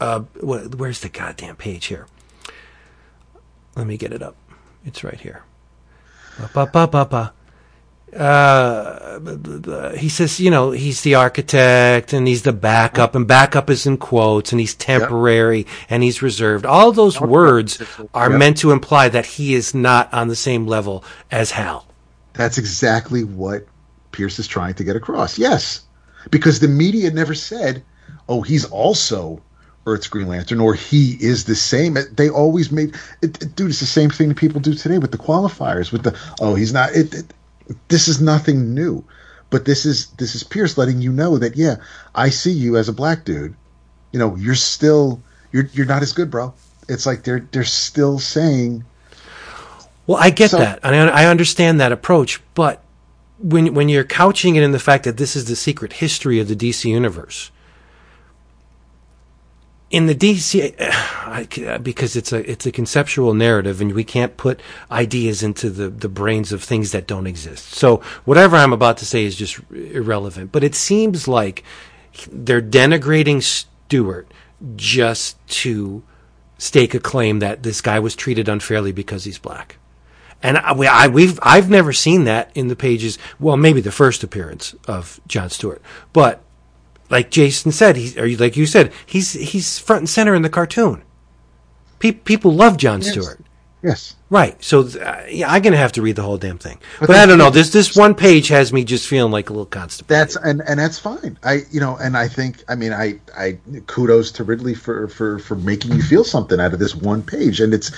Uh, 0.00 0.20
where's 0.42 1.00
the 1.00 1.08
goddamn 1.08 1.56
page 1.56 1.86
here? 1.86 2.06
Let 3.76 3.86
me 3.86 3.96
get 3.96 4.12
it 4.12 4.22
up. 4.22 4.36
It's 4.84 5.02
right 5.04 5.20
here. 5.20 5.44
Ba, 6.52 6.68
ba, 6.72 6.86
ba, 6.86 7.04
ba. 7.06 7.32
Uh, 8.16 9.90
he 9.96 10.08
says, 10.08 10.38
you 10.40 10.50
know, 10.50 10.70
he's 10.70 11.02
the 11.02 11.14
architect 11.14 12.12
and 12.12 12.26
he's 12.28 12.42
the 12.42 12.52
backup, 12.52 13.14
and 13.14 13.26
backup 13.26 13.70
is 13.70 13.86
in 13.86 13.96
quotes, 13.96 14.52
and 14.52 14.60
he's 14.60 14.74
temporary 14.74 15.66
and 15.90 16.02
he's 16.02 16.22
reserved. 16.22 16.64
All 16.66 16.92
those 16.92 17.20
words 17.20 17.82
are 18.14 18.30
Yep. 18.30 18.38
meant 18.38 18.56
to 18.58 18.70
imply 18.72 19.08
that 19.08 19.26
he 19.26 19.54
is 19.54 19.74
not 19.74 20.12
on 20.12 20.28
the 20.28 20.36
same 20.36 20.66
level 20.66 21.04
as 21.30 21.50
Hal. 21.52 21.86
That's 22.34 22.58
exactly 22.58 23.24
what 23.24 23.66
Pierce 24.12 24.38
is 24.38 24.46
trying 24.46 24.74
to 24.74 24.84
get 24.84 24.96
across. 24.96 25.38
Yes, 25.38 25.80
because 26.30 26.60
the 26.60 26.68
media 26.68 27.10
never 27.10 27.34
said, 27.34 27.82
"Oh, 28.28 28.42
he's 28.42 28.64
also 28.64 29.40
Earth's 29.86 30.06
Green 30.08 30.28
Lantern," 30.28 30.60
or 30.60 30.74
"He 30.74 31.16
is 31.20 31.44
the 31.44 31.54
same." 31.54 31.96
They 32.16 32.28
always 32.28 32.70
made, 32.72 32.94
it, 33.22 33.42
it- 33.42 33.54
dude. 33.56 33.70
It's 33.70 33.80
the 33.80 33.86
same 33.86 34.10
thing 34.10 34.28
that 34.28 34.36
people 34.36 34.60
do 34.60 34.74
today 34.74 34.98
with 34.98 35.10
the 35.12 35.18
qualifiers. 35.18 35.92
With 35.92 36.04
the, 36.04 36.14
"Oh, 36.40 36.54
he's 36.54 36.72
not." 36.72 36.92
It, 36.92 37.32
this 37.88 38.08
is 38.08 38.20
nothing 38.20 38.74
new, 38.74 39.04
but 39.50 39.64
this 39.64 39.86
is 39.86 40.08
this 40.18 40.34
is 40.34 40.42
Pierce 40.42 40.76
letting 40.78 41.00
you 41.00 41.12
know 41.12 41.38
that 41.38 41.56
yeah, 41.56 41.76
I 42.14 42.30
see 42.30 42.52
you 42.52 42.76
as 42.76 42.88
a 42.88 42.92
black 42.92 43.24
dude. 43.24 43.54
You 44.12 44.18
know, 44.18 44.36
you're 44.36 44.54
still 44.54 45.20
you're 45.52 45.68
you're 45.72 45.86
not 45.86 46.02
as 46.02 46.12
good, 46.12 46.30
bro. 46.30 46.52
It's 46.88 47.06
like 47.06 47.22
they're 47.24 47.46
they're 47.52 47.64
still 47.64 48.18
saying 48.18 48.84
Well, 50.06 50.18
I 50.20 50.30
get 50.30 50.50
So- 50.50 50.58
that, 50.58 50.80
and 50.82 50.94
I, 50.94 51.22
I 51.22 51.26
understand 51.26 51.80
that 51.80 51.92
approach, 51.92 52.40
but 52.54 52.82
when 53.38 53.74
when 53.74 53.88
you're 53.88 54.04
couching 54.04 54.56
it 54.56 54.62
in 54.62 54.72
the 54.72 54.78
fact 54.78 55.04
that 55.04 55.16
this 55.16 55.34
is 55.34 55.46
the 55.46 55.56
secret 55.56 55.94
history 55.94 56.38
of 56.40 56.48
the 56.48 56.56
DC 56.56 56.84
universe, 56.90 57.50
in 59.94 60.06
the 60.06 60.14
DC, 60.14 60.74
because 61.84 62.16
it's 62.16 62.32
a 62.32 62.50
it's 62.50 62.66
a 62.66 62.72
conceptual 62.72 63.32
narrative, 63.32 63.80
and 63.80 63.94
we 63.94 64.02
can't 64.02 64.36
put 64.36 64.60
ideas 64.90 65.44
into 65.44 65.70
the 65.70 65.88
the 65.88 66.08
brains 66.08 66.50
of 66.50 66.64
things 66.64 66.90
that 66.90 67.06
don't 67.06 67.28
exist. 67.28 67.74
So 67.74 67.98
whatever 68.24 68.56
I'm 68.56 68.72
about 68.72 68.96
to 68.98 69.06
say 69.06 69.24
is 69.24 69.36
just 69.36 69.60
irrelevant. 69.70 70.50
But 70.50 70.64
it 70.64 70.74
seems 70.74 71.28
like 71.28 71.62
they're 72.32 72.60
denigrating 72.60 73.40
Stewart 73.40 74.28
just 74.74 75.44
to 75.62 76.02
stake 76.58 76.94
a 76.94 77.00
claim 77.00 77.38
that 77.38 77.62
this 77.62 77.80
guy 77.80 78.00
was 78.00 78.16
treated 78.16 78.48
unfairly 78.48 78.90
because 78.90 79.22
he's 79.22 79.38
black. 79.38 79.76
And 80.42 80.58
I, 80.58 80.72
I, 80.72 81.06
we've 81.06 81.38
I've 81.40 81.70
never 81.70 81.92
seen 81.92 82.24
that 82.24 82.50
in 82.56 82.66
the 82.66 82.74
pages. 82.74 83.16
Well, 83.38 83.56
maybe 83.56 83.80
the 83.80 83.92
first 83.92 84.24
appearance 84.24 84.74
of 84.88 85.20
John 85.28 85.50
Stewart, 85.50 85.80
but 86.12 86.43
like 87.14 87.30
Jason 87.30 87.72
said, 87.72 87.96
he's 87.96 88.18
or 88.18 88.28
like 88.36 88.56
you 88.56 88.66
said, 88.66 88.92
he's 89.06 89.32
he's 89.32 89.78
front 89.78 90.00
and 90.02 90.08
center 90.10 90.34
in 90.34 90.42
the 90.42 90.50
cartoon. 90.50 91.02
Pe- 92.00 92.12
people 92.12 92.52
love 92.52 92.76
John 92.76 93.00
Yes. 93.00 93.12
Stewart, 93.12 93.40
yes. 93.82 94.16
right? 94.28 94.62
So 94.62 94.80
uh, 94.82 95.22
yeah, 95.30 95.50
I'm 95.50 95.62
gonna 95.62 95.76
have 95.76 95.92
to 95.92 96.02
read 96.02 96.16
the 96.16 96.22
whole 96.22 96.36
damn 96.36 96.58
thing. 96.58 96.78
But, 97.00 97.08
then- 97.08 97.20
I 97.22 97.26
don't 97.26 97.38
know. 97.38 97.50
This 97.50 97.70
this 97.70 97.96
one 97.96 98.14
page 98.14 98.48
has 98.48 98.72
me 98.72 98.84
just 98.84 99.06
feeling 99.08 99.30
like 99.32 99.48
a 99.48 99.52
little 99.52 99.64
constipated. 99.64 100.08
That's 100.20 100.36
and 100.36 100.60
and 100.68 100.78
that's 100.80 100.98
fine. 100.98 101.38
I 101.44 101.60
you 101.70 101.80
know, 101.80 101.96
and 101.96 102.16
I 102.16 102.28
think 102.28 102.62
I 102.68 102.74
mean 102.74 102.92
I 102.92 103.20
I 103.38 103.58
kudos 103.86 104.32
to 104.32 104.44
Ridley 104.44 104.74
for 104.74 105.08
for 105.08 105.38
for 105.38 105.54
making 105.54 105.92
you 105.92 106.02
feel 106.02 106.24
something 106.24 106.60
out 106.60 106.72
of 106.74 106.78
this 106.80 106.94
one 106.94 107.22
page. 107.22 107.60
And 107.60 107.72
it's 107.72 107.90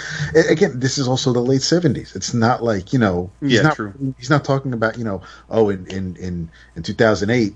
again, 0.51 0.79
this 0.79 0.99
is 0.99 1.09
also 1.09 1.33
the 1.33 1.41
late 1.41 1.63
seventies. 1.63 2.15
It's 2.15 2.35
not 2.35 2.63
like 2.63 2.93
you 2.93 2.99
know, 2.99 3.31
he's 3.41 3.53
Yeah, 3.55 3.63
not, 3.63 3.77
true. 3.77 3.93
He's 4.19 4.31
not 4.31 4.45
talking 4.45 4.73
about 4.75 4.99
you 4.99 5.05
know, 5.05 5.23
oh, 5.51 5.71
in 5.71 5.87
in 5.87 6.17
in 6.17 6.51
in 6.77 6.83
two 6.83 6.95
thousand 6.95 7.31
eight, 7.31 7.55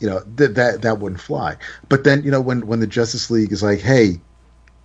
you 0.00 0.08
know 0.08 0.20
that 0.36 0.54
that 0.56 0.82
that 0.82 0.98
wouldn't 0.98 1.20
fly. 1.20 1.56
But 1.88 2.04
then 2.04 2.22
you 2.22 2.30
know 2.30 2.40
when 2.40 2.66
when 2.66 2.80
the 2.80 2.86
Justice 2.86 3.30
League 3.30 3.52
is 3.52 3.62
like, 3.62 3.80
hey, 3.80 4.20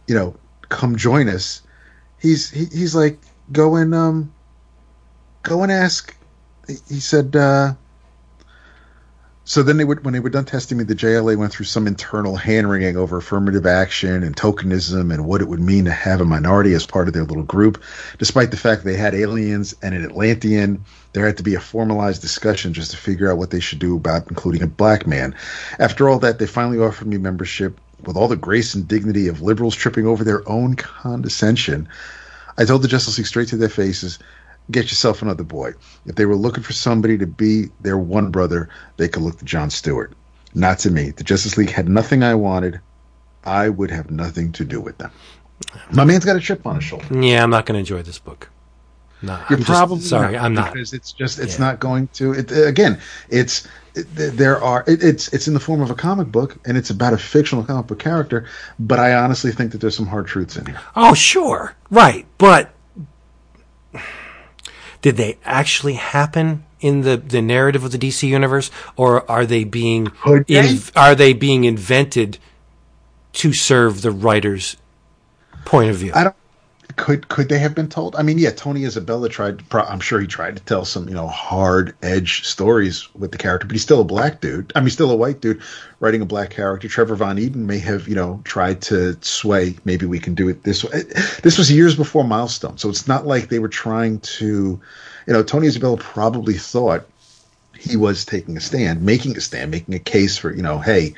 you 0.08 0.16
know, 0.16 0.36
come 0.70 0.96
join 0.96 1.30
us. 1.30 1.62
He's 2.20 2.50
he, 2.52 2.66
he's 2.66 2.96
like 2.96 3.20
go 3.52 3.76
and 3.76 3.96
um 3.96 4.34
go 5.44 5.64
and 5.64 5.72
ask. 5.72 6.16
He 6.68 7.00
said. 7.00 7.36
uh 7.36 7.74
so 9.48 9.62
then 9.62 9.78
they 9.78 9.86
would, 9.86 10.04
when 10.04 10.14
they 10.14 10.20
were 10.20 10.32
done 10.32 10.46
testing 10.46 10.80
me, 10.80 10.84
the 10.84 10.96
JLA 10.96 11.38
went 11.38 11.54
through 11.54 11.68
some 11.68 11.86
internal 11.86 12.36
hand 12.36 12.68
wringing 12.68 12.98
over 12.98 13.18
affirmative 13.18 13.68
action 13.68 14.24
and 14.24 14.36
tokenism 14.36 15.14
and 15.14 15.26
what 15.26 15.42
it 15.42 15.48
would 15.48 15.60
mean 15.60 15.86
to 15.86 15.92
have 15.92 16.20
a 16.20 16.26
minority 16.26 16.74
as 16.74 16.88
part 16.88 17.08
of 17.08 17.14
their 17.14 17.24
little 17.24 17.44
group. 17.44 17.82
Despite 18.18 18.50
the 18.50 18.58
fact 18.58 18.84
they 18.84 18.98
had 18.98 19.14
aliens 19.14 19.76
and 19.84 19.94
an 19.94 20.04
Atlantean, 20.04 20.84
there 21.14 21.28
had 21.28 21.38
to 21.38 21.44
be 21.44 21.54
a 21.54 21.60
formalized 21.60 22.24
discussion 22.24 22.74
just 22.74 22.90
to 22.92 22.98
figure 22.98 23.32
out 23.32 23.38
what 23.38 23.52
they 23.52 23.60
should 23.60 23.78
do 23.78 23.96
about 23.96 24.28
including 24.30 24.64
a 24.64 24.68
black 24.68 25.06
man. 25.06 25.36
After 25.78 26.10
all 26.10 26.18
that, 26.20 26.40
they 26.40 26.48
finally 26.48 26.80
offered 26.80 27.08
me 27.08 27.18
membership 27.18 27.80
with 28.04 28.18
all 28.18 28.28
the 28.28 28.36
grace 28.36 28.74
and 28.74 28.88
dignity 28.88 29.28
of 29.28 29.44
liberals 29.44 29.76
tripping 29.76 30.08
over 30.08 30.24
their 30.24 30.48
own 30.50 30.76
condescension. 30.76 31.88
I 32.58 32.66
told 32.66 32.82
the 32.82 32.88
Justice 32.88 33.18
League 33.20 33.28
straight 33.28 33.50
to 33.50 33.58
their 33.58 33.70
faces, 33.70 34.18
get 34.72 34.86
yourself 34.86 35.22
another 35.22 35.44
boy. 35.44 35.74
If 36.06 36.16
they 36.16 36.26
were 36.26 36.36
looking 36.36 36.64
for 36.64 36.74
somebody 36.74 37.18
to 37.18 37.28
be 37.28 37.66
their 37.82 37.98
one 37.98 38.32
brother, 38.32 38.70
they 38.98 39.08
could 39.08 39.24
look 39.24 39.38
to 39.40 39.46
John 39.46 39.70
Stewart. 39.70 40.14
Not 40.54 40.80
to 40.80 40.92
me. 40.92 41.12
The 41.12 41.24
Justice 41.24 41.58
League 41.58 41.70
had 41.70 41.90
nothing 41.90 42.24
I 42.24 42.36
wanted. 42.36 42.80
I 43.44 43.70
would 43.70 43.92
have 43.92 44.10
nothing 44.10 44.52
to 44.54 44.66
do 44.66 44.80
with 44.82 44.98
them. 44.98 45.12
My 45.92 46.04
man's 46.04 46.26
got 46.26 46.36
a 46.36 46.40
chip 46.40 46.66
on 46.66 46.76
his 46.76 46.84
shoulder. 46.84 47.06
Yeah, 47.22 47.44
I'm 47.44 47.50
not 47.50 47.66
gonna 47.66 47.80
enjoy 47.80 48.02
this 48.02 48.20
book. 48.20 48.50
No, 49.22 49.34
You're 49.50 49.60
I'm 49.60 49.64
just- 49.64 50.10
sorry. 50.10 50.34
not, 50.34 50.44
I'm 50.44 50.54
not. 50.54 50.74
because 50.74 50.94
it's 50.94 51.12
just 51.14 51.40
it's 51.40 51.58
Yeah. 51.58 51.66
not 51.66 51.80
going 51.80 52.08
to. 52.14 52.34
It, 52.34 52.52
again, 52.52 53.00
it's 53.30 53.66
it, 53.96 54.04
there 54.14 54.62
are 54.62 54.84
it, 54.88 55.02
it's 55.04 55.30
it's 55.34 55.48
in 55.48 55.54
the 55.54 55.60
form 55.60 55.82
of 55.82 55.90
a 55.90 55.96
comic 55.96 56.28
book 56.32 56.58
and 56.66 56.78
it's 56.78 56.90
about 56.90 57.14
a 57.14 57.18
fictional 57.18 57.64
comic 57.64 57.88
book 57.88 58.00
character. 58.00 58.46
But 58.78 59.00
I 59.00 59.14
honestly 59.16 59.52
think 59.54 59.72
that 59.72 59.80
there's 59.80 59.96
some 59.96 60.06
hard 60.08 60.28
truths 60.28 60.58
in 60.58 60.66
here. 60.66 60.80
Oh, 60.98 61.14
sure. 61.14 61.74
Right. 61.90 62.26
But 62.38 62.74
did 65.06 65.18
they 65.18 65.38
actually 65.46 65.94
happen 65.94 66.66
in 66.80 67.02
the, 67.02 67.16
the 67.16 67.40
narrative 67.40 67.84
of 67.84 67.92
the 67.92 67.98
DC 68.00 68.28
universe 68.28 68.72
or 68.96 69.30
are 69.30 69.46
they 69.46 69.64
being 69.64 70.12
in, 70.48 70.80
are 70.96 71.14
they 71.14 71.32
being 71.32 71.64
invented 71.64 72.40
to 73.34 73.54
serve 73.54 74.02
the 74.02 74.10
writer's 74.10 74.78
point 75.64 75.92
of 75.92 75.98
view? 75.98 76.12
I 76.16 76.24
don't. 76.24 76.36
Could 76.96 77.28
could 77.28 77.50
they 77.50 77.60
have 77.60 77.76
been 77.76 77.90
told? 77.90 78.16
I 78.16 78.24
mean, 78.24 78.38
yeah, 78.38 78.52
Tony 78.52 78.86
Isabella 78.86 79.28
tried. 79.28 79.64
I'm 79.72 80.00
sure 80.00 80.20
he 80.20 80.28
tried 80.28 80.56
to 80.56 80.64
tell 80.64 80.86
some 80.86 81.10
you 81.10 81.14
know 81.14 81.28
hard 81.28 81.94
edge 82.02 82.46
stories 82.46 83.14
with 83.14 83.32
the 83.32 83.38
character, 83.38 83.68
but 83.68 83.74
he's 83.74 83.82
still 83.82 84.02
a 84.02 84.06
black 84.06 84.40
dude. 84.40 84.72
I 84.76 84.80
mean, 84.80 84.90
still 84.90 85.12
a 85.12 85.16
white 85.16 85.42
dude 85.42 85.62
writing 86.00 86.22
a 86.22 86.26
black 86.26 86.52
character. 86.52 86.88
Trevor 86.88 87.16
Von 87.16 87.38
Eeden 87.38 87.66
may 87.66 87.80
have 87.80 88.08
you 88.08 88.16
know 88.16 88.40
tried 88.46 88.82
to 88.84 89.18
sway. 89.22 89.76
Maybe 89.84 90.06
we 90.06 90.20
can 90.20 90.36
do 90.36 90.48
it 90.48 90.64
this 90.64 90.84
way. 90.84 91.04
This 91.44 91.58
was 91.58 91.72
years 91.72 91.96
before 91.96 92.24
Milestone, 92.24 92.78
so 92.78 92.90
it's 92.90 93.08
not 93.08 93.28
like 93.28 93.50
they 93.50 93.60
were 93.60 93.70
trying 93.70 94.20
to. 94.20 94.80
You 95.28 95.34
know, 95.34 95.44
Tony 95.44 95.68
Isabella 95.68 95.98
probably 95.98 96.54
thought 96.54 97.08
he 97.78 97.98
was 97.98 98.26
taking 98.26 98.58
a 98.58 98.62
stand, 98.62 99.02
making 99.02 99.36
a 99.38 99.42
stand, 99.42 99.72
making 99.72 99.96
a 99.96 100.00
case 100.00 100.38
for 100.38 100.54
you 100.54 100.62
know, 100.62 100.80
hey, 100.80 101.14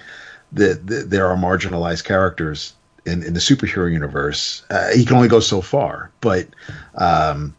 the, 0.52 0.80
the, 0.84 0.96
there 1.04 1.28
are 1.28 1.36
marginalized 1.36 2.04
characters 2.04 2.74
in, 3.08 3.24
in 3.24 3.34
the 3.34 3.40
superhero 3.40 3.92
universe. 3.92 4.64
Uh, 4.70 4.90
he 4.94 5.06
can 5.06 5.16
only 5.16 5.30
go 5.30 5.40
so 5.40 5.62
far, 5.62 6.12
but 6.22 6.48
um, 6.96 7.56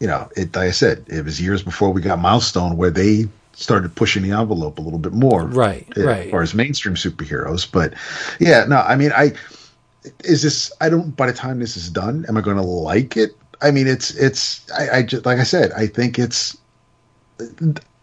you 0.00 0.06
know, 0.06 0.28
it, 0.36 0.54
like 0.56 0.68
I 0.68 0.70
said, 0.70 1.04
it 1.08 1.24
was 1.24 1.40
years 1.40 1.62
before 1.62 1.90
we 1.90 2.00
got 2.00 2.18
Milestone 2.18 2.76
where 2.76 2.90
they 2.90 3.26
started 3.52 3.92
pushing 3.96 4.22
the 4.22 4.30
envelope 4.30 4.78
a 4.78 4.82
little 4.82 5.00
bit 5.00 5.12
more, 5.12 5.44
Right, 5.46 5.86
as 5.96 6.04
right. 6.04 6.30
far 6.30 6.42
as 6.42 6.54
mainstream 6.54 6.94
superheroes. 6.94 7.70
But 7.70 7.94
yeah, 8.38 8.64
no, 8.68 8.76
I 8.76 8.94
mean, 8.96 9.10
I 9.12 9.32
is 10.24 10.42
this. 10.42 10.72
I 10.80 10.88
don't. 10.88 11.16
By 11.16 11.26
the 11.26 11.32
time 11.32 11.58
this 11.58 11.76
is 11.76 11.90
done, 11.90 12.24
am 12.28 12.36
I 12.36 12.40
going 12.40 12.56
to 12.56 12.62
like 12.62 13.16
it? 13.16 13.36
I 13.60 13.72
mean, 13.72 13.88
it's 13.88 14.12
it's. 14.12 14.64
I, 14.72 14.98
I 14.98 15.02
just 15.02 15.26
like 15.26 15.38
I 15.38 15.44
said, 15.44 15.72
I 15.72 15.86
think 15.86 16.18
it's. 16.18 16.56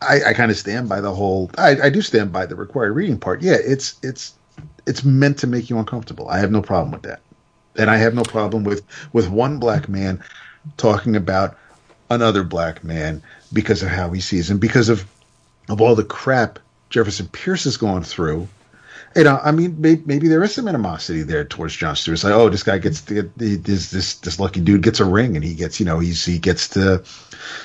I, 0.02 0.20
I 0.28 0.34
kind 0.34 0.52
of 0.52 0.58
stand 0.58 0.88
by 0.90 1.02
the 1.02 1.14
whole. 1.14 1.50
I, 1.58 1.78
I 1.84 1.90
do 1.90 2.02
stand 2.02 2.32
by 2.32 2.45
the 2.45 2.56
required 2.56 2.92
reading 2.94 3.18
part. 3.18 3.42
Yeah, 3.42 3.58
it's 3.60 3.98
it's 4.04 4.34
it's 4.86 5.04
meant 5.04 5.40
to 5.40 5.48
make 5.48 5.70
you 5.70 5.78
uncomfortable. 5.78 6.28
I 6.30 6.40
have 6.40 6.52
no 6.52 6.62
problem 6.62 6.92
with 6.92 7.04
that, 7.04 7.22
and 7.76 7.90
I 7.90 7.98
have 7.98 8.14
no 8.14 8.24
problem 8.24 8.64
with 8.64 8.84
with 9.14 9.30
one 9.30 9.60
black 9.60 9.90
man 9.90 10.24
talking 10.78 11.16
about 11.16 11.58
another 12.10 12.44
black 12.44 12.84
man 12.84 13.22
because 13.54 13.84
of 13.84 13.90
how 13.90 14.10
he 14.12 14.22
sees 14.22 14.50
him, 14.50 14.58
because 14.58 14.90
of 14.90 15.06
of 15.70 15.82
all 15.82 15.96
the 15.96 16.04
crap 16.04 16.60
Jefferson 16.90 17.28
Pierce 17.28 17.64
has 17.64 17.78
gone 17.78 18.04
through. 18.04 18.48
You 19.16 19.22
uh, 19.22 19.24
know, 19.24 19.40
I 19.44 19.52
mean, 19.52 19.80
maybe, 19.80 20.04
maybe 20.06 20.28
there 20.28 20.44
is 20.44 20.54
some 20.54 20.68
animosity 20.68 21.24
there 21.24 21.46
towards 21.46 21.76
John 21.76 21.96
Stewart. 21.96 22.16
It's 22.16 22.24
like, 22.24 22.34
oh, 22.34 22.50
this 22.50 22.64
guy 22.64 22.78
gets 22.80 23.02
the, 23.02 23.30
the, 23.38 23.56
this 23.56 23.90
this 23.90 24.16
this 24.16 24.40
lucky 24.40 24.60
dude 24.60 24.84
gets 24.84 25.00
a 25.00 25.06
ring, 25.06 25.36
and 25.36 25.44
he 25.44 25.56
gets, 25.56 25.80
you 25.80 25.86
know, 25.86 26.00
he's 26.00 26.24
he 26.26 26.38
gets 26.38 26.68
to 26.70 27.04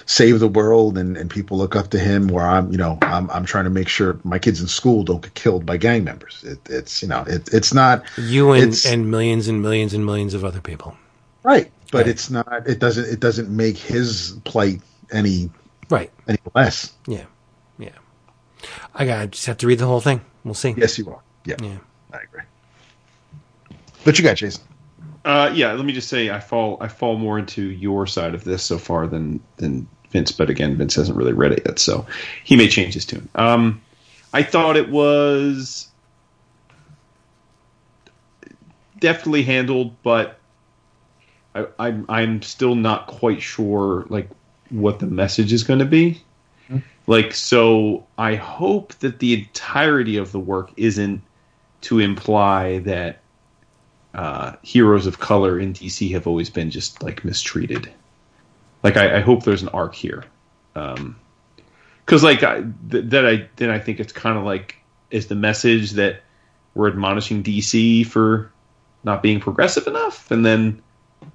save 0.07 0.41
the 0.41 0.49
world, 0.49 0.97
and, 0.99 1.17
and 1.17 1.31
people 1.31 1.59
look 1.59 1.76
up 1.76 1.91
to 1.91 1.99
him. 1.99 2.28
Where 2.28 2.47
I'm, 2.47 2.70
you 2.73 2.78
know, 2.78 2.99
I'm 3.02 3.31
I'm 3.31 3.44
trying 3.44 3.65
to 3.65 3.70
make 3.70 3.89
sure 3.89 4.18
my 4.25 4.39
kids 4.39 4.60
in 4.60 4.67
school 4.68 5.02
don't 5.05 5.23
get 5.23 5.34
killed 5.34 5.65
by 5.67 5.76
gang 5.76 6.05
members. 6.05 6.42
It, 6.44 6.59
it's 6.68 7.02
you 7.02 7.09
know, 7.09 7.25
it, 7.26 7.49
it's 7.52 7.73
not 7.75 8.05
you 8.18 8.52
and, 8.52 8.75
and 8.86 9.10
millions 9.10 9.49
and 9.49 9.62
millions 9.62 9.94
and 9.94 10.05
millions 10.07 10.34
of 10.34 10.44
other 10.44 10.60
people. 10.60 10.97
right, 11.42 11.70
but 11.92 11.99
Right. 11.99 12.09
it's 12.09 12.31
not. 12.31 12.67
It 12.68 12.78
doesn't 12.78 13.07
it 13.07 13.20
doesn't 13.20 13.49
make 13.55 13.76
his 13.76 14.39
plight 14.44 14.81
any 15.10 15.50
Right. 15.89 16.10
any 16.28 16.39
less. 16.55 16.92
Yeah. 17.07 17.25
Yeah. 17.78 17.91
I 18.94 19.05
got 19.07 19.18
I 19.20 19.26
just 19.26 19.47
have 19.47 19.57
to 19.59 19.67
read 19.67 19.78
the 19.78 19.86
whole 19.86 20.00
thing. 20.00 20.20
We'll 20.44 20.55
see. 20.55 20.75
Yes, 20.76 20.99
you 20.99 21.09
are. 21.10 21.20
Yeah, 21.44 21.57
Yeah. 21.62 21.78
I 22.12 22.18
agree. 22.23 22.42
But 24.05 24.18
you 24.18 24.25
got 24.25 24.36
Jason. 24.36 24.62
Uh, 25.24 25.50
yeah, 25.55 25.73
let 25.73 25.84
me 25.84 25.92
just 25.92 26.08
say 26.08 26.31
I 26.31 26.40
fall 26.40 26.78
I 26.81 26.89
fall 26.89 27.16
more 27.18 27.39
into 27.39 27.62
your 27.62 28.07
side 28.07 28.34
of 28.34 28.44
this 28.44 28.62
so 28.62 28.78
far 28.78 29.07
than 29.07 29.40
than 29.57 29.86
Vince, 30.10 30.32
but 30.32 30.50
again, 30.50 30.76
Vince 30.76 30.94
hasn't 30.94 31.16
really 31.16 31.32
read 31.32 31.52
it 31.52 31.62
yet, 31.66 31.78
so 31.78 32.07
he 32.42 32.57
may 32.57 32.68
change 32.68 32.94
his 32.94 33.05
tune. 33.05 33.28
Um, 33.34 33.81
I 34.32 34.42
thought 34.42 34.76
it 34.76 34.89
was 34.90 35.89
deftly 38.99 39.42
handled, 39.42 39.94
but 40.02 40.39
I, 41.55 41.66
I'm 41.78 42.07
I'm 42.08 42.42
still 42.42 42.74
not 42.74 43.07
quite 43.07 43.42
sure 43.42 44.07
like 44.08 44.28
what 44.70 45.00
the 45.00 45.07
message 45.07 45.52
is 45.52 45.65
going 45.65 45.81
to 45.81 45.84
be. 45.84 46.23
Like, 47.07 47.34
so 47.34 48.07
I 48.16 48.36
hope 48.36 48.94
that 49.00 49.18
the 49.18 49.34
entirety 49.34 50.16
of 50.16 50.31
the 50.31 50.39
work 50.39 50.70
isn't 50.76 51.23
to 51.81 51.99
imply 51.99 52.78
that 52.81 53.18
uh, 54.14 54.52
heroes 54.62 55.06
of 55.06 55.18
color 55.18 55.58
in 55.58 55.72
DC 55.72 56.12
have 56.12 56.26
always 56.26 56.50
been 56.50 56.70
just 56.70 57.02
like 57.02 57.24
mistreated. 57.24 57.90
Like 58.82 58.97
I, 58.97 59.18
I 59.18 59.20
hope 59.20 59.44
there's 59.44 59.62
an 59.62 59.68
arc 59.68 59.94
here, 59.94 60.24
because 60.74 62.22
like 62.22 62.42
I, 62.42 62.64
th- 62.90 63.05
that 63.06 63.26
I 63.26 63.48
then 63.56 63.70
I 63.70 63.78
think 63.78 64.00
it's 64.00 64.12
kind 64.12 64.39
of 64.39 64.44
like 64.44 64.76
is 65.10 65.26
the 65.26 65.34
message 65.34 65.92
that 65.92 66.22
we're 66.74 66.89
admonishing 66.89 67.42
DC 67.42 68.06
for 68.06 68.50
not 69.05 69.22
being 69.22 69.40
progressive 69.40 69.86
enough, 69.86 70.30
and 70.30 70.44
then 70.44 70.82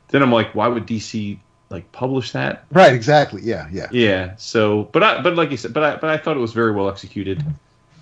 then 0.09 0.21
I'm 0.21 0.31
like, 0.31 0.55
why 0.55 0.67
would 0.67 0.87
DC 0.87 1.37
like 1.69 1.91
publish 1.91 2.31
that? 2.31 2.65
Right, 2.71 2.93
exactly. 2.93 3.41
Yeah, 3.43 3.67
yeah. 3.71 3.87
Yeah. 3.91 4.35
So, 4.37 4.83
but 4.91 5.03
I, 5.03 5.21
but 5.21 5.35
like 5.35 5.51
you 5.51 5.57
said, 5.57 5.73
but 5.73 5.83
I, 5.83 5.95
but 5.95 6.09
I 6.09 6.17
thought 6.17 6.37
it 6.37 6.41
was 6.41 6.53
very 6.53 6.71
well 6.71 6.89
executed, 6.89 7.43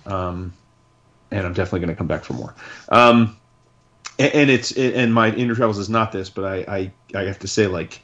um, 0.06 0.52
and 1.30 1.46
I'm 1.46 1.54
definitely 1.54 1.80
going 1.80 1.90
to 1.90 1.96
come 1.96 2.06
back 2.06 2.24
for 2.24 2.34
more. 2.34 2.54
Um, 2.88 3.36
and, 4.18 4.34
and 4.34 4.50
it's 4.50 4.72
and 4.72 5.12
my 5.14 5.32
inner 5.34 5.54
travels 5.54 5.78
is 5.78 5.88
not 5.88 6.12
this, 6.12 6.30
but 6.30 6.44
I, 6.44 6.92
I 7.14 7.18
I 7.18 7.24
have 7.24 7.38
to 7.40 7.48
say 7.48 7.66
like 7.66 8.00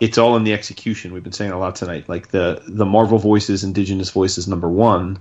it's 0.00 0.18
all 0.18 0.36
in 0.36 0.44
the 0.44 0.52
execution. 0.52 1.12
We've 1.12 1.22
been 1.22 1.32
saying 1.32 1.52
a 1.52 1.58
lot 1.58 1.76
tonight. 1.76 2.08
Like 2.08 2.28
the 2.28 2.62
the 2.66 2.86
Marvel 2.86 3.18
voices, 3.18 3.64
Indigenous 3.64 4.10
voices, 4.10 4.46
number 4.48 4.68
one, 4.68 5.18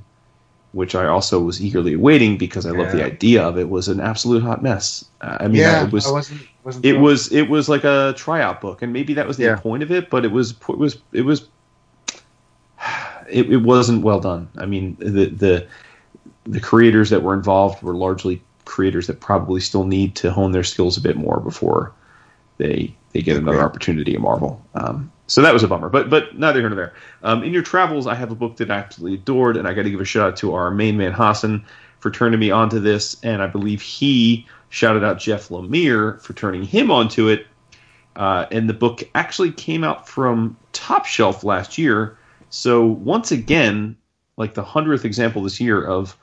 which 0.73 0.95
I 0.95 1.07
also 1.07 1.39
was 1.39 1.61
eagerly 1.61 1.93
awaiting 1.93 2.37
because 2.37 2.65
I 2.65 2.71
love 2.71 2.91
the 2.91 3.03
idea 3.03 3.43
of 3.43 3.57
it, 3.57 3.69
was 3.69 3.87
an 3.87 3.99
absolute 3.99 4.43
hot 4.43 4.61
mess. 4.63 5.05
I 5.21 5.47
mean, 5.47 5.57
yeah, 5.57 5.85
it 5.85 5.91
was 5.91 6.05
I 6.05 6.11
wasn't. 6.11 6.41
wasn't 6.63 6.85
it 6.85 6.99
was 6.99 7.31
it 7.31 7.49
was 7.49 7.69
like 7.69 7.83
a 7.83 8.13
tryout 8.15 8.61
book, 8.61 8.81
and 8.81 8.93
maybe 8.93 9.13
that 9.15 9.27
was 9.27 9.37
the 9.37 9.43
Yeah. 9.45 9.55
point 9.57 9.83
of 9.83 9.91
it. 9.91 10.09
But 10.09 10.25
it 10.25 10.31
was 10.31 10.51
it 10.51 10.77
was 10.77 10.97
it 11.13 11.21
was 11.23 11.47
it, 13.29 13.51
it 13.51 13.57
wasn't 13.63 14.03
well 14.03 14.19
done. 14.19 14.49
I 14.57 14.65
mean, 14.65 14.95
the 14.99 15.25
the 15.25 15.67
the 16.45 16.59
creators 16.59 17.09
that 17.09 17.21
were 17.21 17.33
involved 17.33 17.83
were 17.83 17.95
largely 17.95 18.41
creators 18.71 19.07
that 19.07 19.19
probably 19.19 19.59
still 19.59 19.83
need 19.83 20.15
to 20.15 20.31
hone 20.31 20.53
their 20.53 20.63
skills 20.63 20.97
a 20.97 21.01
bit 21.01 21.17
more 21.17 21.39
before 21.39 21.93
they 22.57 22.95
they 23.11 23.21
get 23.21 23.35
another 23.35 23.61
opportunity 23.61 24.15
at 24.15 24.21
Marvel. 24.21 24.65
Um, 24.73 25.11
so 25.27 25.41
that 25.41 25.53
was 25.53 25.63
a 25.63 25.67
bummer, 25.67 25.89
but 25.89 26.09
but 26.09 26.37
neither 26.37 26.59
here 26.59 26.69
nor 26.69 26.75
there. 26.75 26.93
Um, 27.23 27.43
in 27.43 27.53
your 27.53 27.63
travels, 27.63 28.07
I 28.07 28.15
have 28.15 28.31
a 28.31 28.35
book 28.35 28.57
that 28.57 28.71
I 28.71 28.75
absolutely 28.75 29.17
adored, 29.17 29.57
and 29.57 29.67
I 29.67 29.73
got 29.73 29.83
to 29.83 29.91
give 29.91 30.01
a 30.01 30.05
shout 30.05 30.27
out 30.27 30.37
to 30.37 30.53
our 30.53 30.71
main 30.71 30.97
man 30.97 31.11
Hassan 31.11 31.65
for 31.99 32.09
turning 32.09 32.39
me 32.39 32.49
onto 32.49 32.79
this, 32.79 33.21
and 33.23 33.41
I 33.41 33.47
believe 33.47 33.81
he 33.81 34.47
shouted 34.69 35.03
out 35.03 35.19
Jeff 35.19 35.49
Lemire 35.49 36.21
for 36.21 36.33
turning 36.33 36.63
him 36.63 36.89
onto 36.91 37.27
it. 37.27 37.47
Uh, 38.15 38.45
and 38.51 38.69
the 38.69 38.73
book 38.73 39.03
actually 39.15 39.51
came 39.51 39.83
out 39.83 40.07
from 40.07 40.57
Top 40.73 41.05
Shelf 41.05 41.43
last 41.43 41.77
year. 41.77 42.17
So 42.49 42.85
once 42.85 43.31
again, 43.31 43.97
like 44.37 44.53
the 44.53 44.63
hundredth 44.63 45.05
example 45.05 45.43
this 45.43 45.59
year 45.61 45.83
of, 45.83 46.17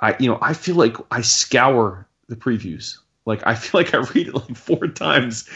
I 0.00 0.16
you 0.18 0.28
know 0.28 0.38
I 0.40 0.54
feel 0.54 0.76
like 0.76 0.96
I 1.10 1.20
scour 1.20 2.06
the 2.28 2.36
previews. 2.36 2.98
Like 3.26 3.46
I 3.46 3.54
feel 3.54 3.80
like 3.80 3.94
I 3.94 3.98
read 3.98 4.28
it 4.28 4.34
like 4.34 4.56
four 4.56 4.86
times 4.88 5.48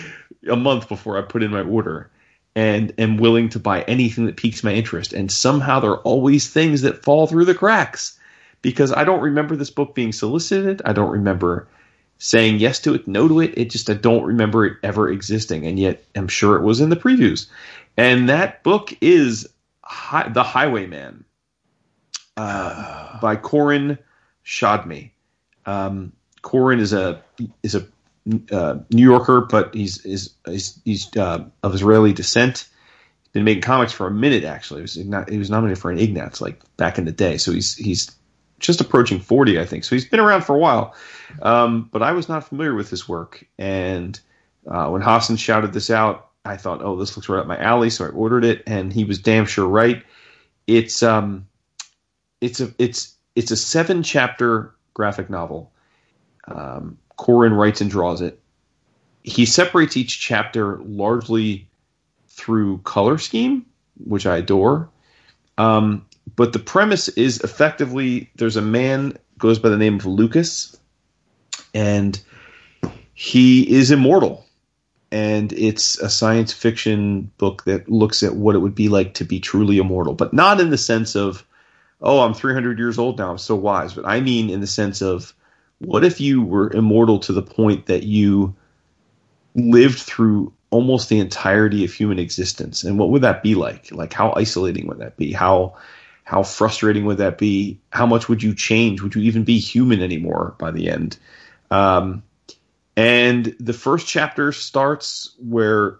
a 0.48 0.56
month 0.56 0.88
before 0.88 1.18
I 1.18 1.22
put 1.22 1.42
in 1.42 1.50
my 1.50 1.62
order, 1.62 2.10
and 2.54 2.92
am 2.98 3.16
willing 3.16 3.48
to 3.50 3.58
buy 3.58 3.82
anything 3.82 4.26
that 4.26 4.36
piques 4.36 4.64
my 4.64 4.72
interest. 4.72 5.12
And 5.12 5.30
somehow 5.30 5.80
there 5.80 5.92
are 5.92 6.02
always 6.02 6.48
things 6.48 6.82
that 6.82 7.04
fall 7.04 7.26
through 7.26 7.44
the 7.44 7.54
cracks 7.54 8.18
because 8.62 8.92
I 8.92 9.04
don't 9.04 9.20
remember 9.20 9.56
this 9.56 9.70
book 9.70 9.94
being 9.94 10.12
solicited. 10.12 10.82
I 10.84 10.92
don't 10.92 11.10
remember 11.10 11.68
saying 12.18 12.58
yes 12.58 12.80
to 12.80 12.94
it, 12.94 13.06
no 13.06 13.28
to 13.28 13.40
it. 13.40 13.56
It 13.56 13.70
just 13.70 13.88
I 13.88 13.94
don't 13.94 14.24
remember 14.24 14.66
it 14.66 14.76
ever 14.82 15.08
existing, 15.10 15.66
and 15.66 15.78
yet 15.78 16.04
I'm 16.16 16.28
sure 16.28 16.56
it 16.56 16.62
was 16.62 16.80
in 16.80 16.90
the 16.90 16.96
previews. 16.96 17.48
And 17.96 18.28
that 18.28 18.62
book 18.62 18.92
is 19.00 19.48
Hi- 19.82 20.28
The 20.28 20.42
Highwayman 20.42 21.24
uh, 22.36 23.18
by 23.20 23.36
Koren 23.36 23.98
Shadmi. 24.48 25.10
Um, 25.66 26.12
Koren 26.40 26.80
is 26.80 26.94
a 26.94 27.22
is 27.62 27.74
a 27.74 27.86
uh, 28.50 28.78
New 28.90 29.02
Yorker, 29.02 29.42
but 29.42 29.74
he's 29.74 30.04
is 30.06 30.34
he's, 30.46 30.80
he's 30.84 31.14
uh, 31.16 31.44
of 31.62 31.74
Israeli 31.74 32.14
descent. 32.14 32.66
He's 33.22 33.32
been 33.32 33.44
making 33.44 33.62
comics 33.62 33.92
for 33.92 34.06
a 34.06 34.10
minute. 34.10 34.44
Actually, 34.44 34.78
he 34.78 34.82
was, 34.82 35.28
he 35.28 35.38
was 35.38 35.50
nominated 35.50 35.78
for 35.78 35.90
an 35.90 35.98
Ignatz 35.98 36.40
like 36.40 36.62
back 36.78 36.96
in 36.96 37.04
the 37.04 37.12
day. 37.12 37.36
So 37.36 37.52
he's 37.52 37.76
he's 37.76 38.10
just 38.58 38.80
approaching 38.80 39.20
forty, 39.20 39.60
I 39.60 39.66
think. 39.66 39.84
So 39.84 39.94
he's 39.94 40.08
been 40.08 40.20
around 40.20 40.42
for 40.42 40.56
a 40.56 40.58
while. 40.58 40.94
Um, 41.42 41.90
but 41.92 42.02
I 42.02 42.12
was 42.12 42.30
not 42.30 42.48
familiar 42.48 42.74
with 42.74 42.88
his 42.88 43.06
work, 43.06 43.46
and 43.58 44.18
uh, 44.66 44.88
when 44.88 45.02
Hassan 45.02 45.36
shouted 45.36 45.74
this 45.74 45.90
out, 45.90 46.30
I 46.42 46.56
thought, 46.56 46.80
oh, 46.82 46.96
this 46.96 47.14
looks 47.16 47.28
right 47.28 47.40
up 47.40 47.46
my 47.46 47.58
alley, 47.58 47.90
so 47.90 48.06
I 48.06 48.08
ordered 48.08 48.46
it, 48.46 48.62
and 48.66 48.90
he 48.90 49.04
was 49.04 49.18
damn 49.18 49.44
sure 49.44 49.68
right. 49.68 50.02
It's 50.66 51.02
um, 51.02 51.48
it's 52.40 52.60
a 52.60 52.72
it's 52.78 53.17
it's 53.38 53.52
a 53.52 53.56
seven 53.56 54.02
chapter 54.02 54.74
graphic 54.94 55.30
novel. 55.30 55.70
Um, 56.48 56.98
Koren 57.16 57.54
writes 57.54 57.80
and 57.80 57.88
draws 57.88 58.20
it. 58.20 58.40
He 59.22 59.46
separates 59.46 59.96
each 59.96 60.18
chapter 60.18 60.78
largely 60.78 61.68
through 62.26 62.78
color 62.78 63.16
scheme, 63.16 63.64
which 64.04 64.26
I 64.26 64.38
adore. 64.38 64.90
Um, 65.56 66.04
but 66.34 66.52
the 66.52 66.58
premise 66.58 67.06
is 67.10 67.40
effectively 67.42 68.28
there's 68.34 68.56
a 68.56 68.62
man 68.62 69.16
goes 69.38 69.60
by 69.60 69.68
the 69.68 69.76
name 69.76 69.94
of 69.94 70.04
Lucas, 70.04 70.76
and 71.72 72.20
he 73.14 73.70
is 73.70 73.92
immortal. 73.92 74.44
And 75.12 75.52
it's 75.52 75.96
a 76.00 76.10
science 76.10 76.52
fiction 76.52 77.30
book 77.38 77.62
that 77.64 77.88
looks 77.88 78.24
at 78.24 78.34
what 78.34 78.56
it 78.56 78.58
would 78.58 78.74
be 78.74 78.88
like 78.88 79.14
to 79.14 79.24
be 79.24 79.38
truly 79.38 79.78
immortal, 79.78 80.14
but 80.14 80.34
not 80.34 80.60
in 80.60 80.70
the 80.70 80.76
sense 80.76 81.14
of, 81.14 81.44
oh, 82.00 82.20
I'm 82.20 82.34
300 82.34 82.78
years 82.78 82.98
old 82.98 83.18
now, 83.18 83.30
I'm 83.30 83.38
so 83.38 83.54
wise. 83.54 83.94
But 83.94 84.06
I 84.06 84.20
mean 84.20 84.50
in 84.50 84.60
the 84.60 84.66
sense 84.66 85.02
of, 85.02 85.34
what 85.78 86.04
if 86.04 86.20
you 86.20 86.42
were 86.42 86.72
immortal 86.72 87.20
to 87.20 87.32
the 87.32 87.42
point 87.42 87.86
that 87.86 88.02
you 88.02 88.54
lived 89.54 89.98
through 89.98 90.52
almost 90.70 91.08
the 91.08 91.20
entirety 91.20 91.84
of 91.84 91.92
human 91.92 92.18
existence? 92.18 92.84
And 92.84 92.98
what 92.98 93.10
would 93.10 93.22
that 93.22 93.42
be 93.42 93.54
like? 93.54 93.92
Like, 93.92 94.12
how 94.12 94.32
isolating 94.36 94.86
would 94.88 94.98
that 94.98 95.16
be? 95.16 95.32
How 95.32 95.76
how 96.24 96.42
frustrating 96.42 97.06
would 97.06 97.18
that 97.18 97.38
be? 97.38 97.80
How 97.90 98.04
much 98.04 98.28
would 98.28 98.42
you 98.42 98.54
change? 98.54 99.00
Would 99.00 99.14
you 99.14 99.22
even 99.22 99.44
be 99.44 99.58
human 99.58 100.02
anymore 100.02 100.54
by 100.58 100.70
the 100.70 100.90
end? 100.90 101.16
Um, 101.70 102.22
and 102.96 103.56
the 103.58 103.72
first 103.72 104.06
chapter 104.06 104.52
starts 104.52 105.34
where 105.38 105.96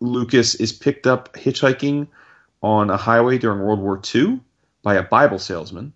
Lucas 0.00 0.54
is 0.54 0.72
picked 0.72 1.06
up 1.06 1.34
hitchhiking 1.34 2.06
on 2.62 2.88
a 2.88 2.96
highway 2.96 3.36
during 3.36 3.60
World 3.60 3.80
War 3.80 4.00
II 4.14 4.40
by 4.82 4.94
a 4.94 5.02
Bible 5.02 5.38
salesman. 5.38 5.92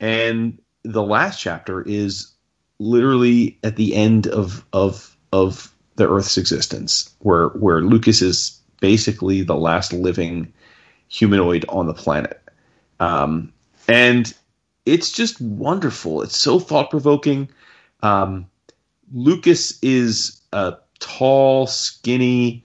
And 0.00 0.58
the 0.84 1.02
last 1.02 1.40
chapter 1.40 1.82
is 1.82 2.32
literally 2.78 3.58
at 3.64 3.76
the 3.76 3.94
end 3.94 4.26
of 4.28 4.64
of 4.72 5.16
of 5.32 5.74
the 5.96 6.08
Earth's 6.08 6.38
existence, 6.38 7.14
where 7.20 7.48
where 7.48 7.80
Lucas 7.80 8.22
is 8.22 8.60
basically 8.80 9.42
the 9.42 9.56
last 9.56 9.92
living 9.92 10.52
humanoid 11.08 11.64
on 11.68 11.86
the 11.86 11.94
planet. 11.94 12.40
Um, 13.00 13.52
and 13.88 14.32
it's 14.86 15.10
just 15.10 15.40
wonderful. 15.40 16.22
It's 16.22 16.36
so 16.36 16.58
thought 16.58 16.90
provoking. 16.90 17.48
Um, 18.02 18.46
Lucas 19.12 19.78
is 19.82 20.40
a 20.52 20.76
tall, 21.00 21.66
skinny, 21.66 22.64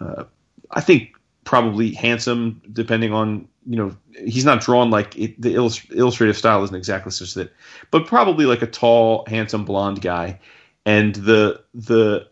uh, 0.00 0.24
I 0.70 0.80
think 0.80 1.16
probably 1.44 1.92
handsome, 1.92 2.62
depending 2.72 3.12
on 3.12 3.48
you 3.66 3.76
know 3.76 3.96
he's 4.24 4.44
not 4.44 4.60
drawn 4.60 4.90
like 4.90 5.16
it, 5.16 5.40
the 5.40 5.54
illust- 5.54 5.90
illustrative 5.92 6.36
style 6.36 6.62
isn't 6.64 6.76
exactly 6.76 7.12
such 7.12 7.34
that, 7.34 7.52
but 7.90 8.06
probably 8.06 8.44
like 8.46 8.62
a 8.62 8.66
tall, 8.66 9.24
handsome 9.26 9.64
blonde 9.64 10.00
guy. 10.00 10.40
And 10.84 11.14
the 11.14 11.62
the 11.74 12.28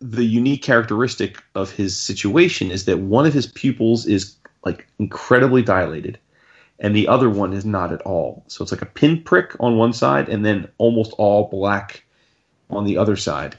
the 0.00 0.24
unique 0.24 0.62
characteristic 0.62 1.42
of 1.54 1.70
his 1.70 1.98
situation 1.98 2.70
is 2.70 2.84
that 2.84 2.98
one 2.98 3.26
of 3.26 3.32
his 3.32 3.46
pupils 3.46 4.06
is 4.06 4.36
like 4.64 4.86
incredibly 4.98 5.62
dilated 5.62 6.18
and 6.78 6.94
the 6.94 7.08
other 7.08 7.30
one 7.30 7.52
is 7.52 7.64
not 7.64 7.92
at 7.92 8.02
all. 8.02 8.44
So 8.48 8.62
it's 8.62 8.72
like 8.72 8.82
a 8.82 8.86
pinprick 8.86 9.56
on 9.60 9.76
one 9.76 9.92
side 9.92 10.28
and 10.28 10.44
then 10.44 10.68
almost 10.78 11.12
all 11.18 11.48
black 11.48 12.04
on 12.70 12.84
the 12.84 12.98
other 12.98 13.16
side. 13.16 13.56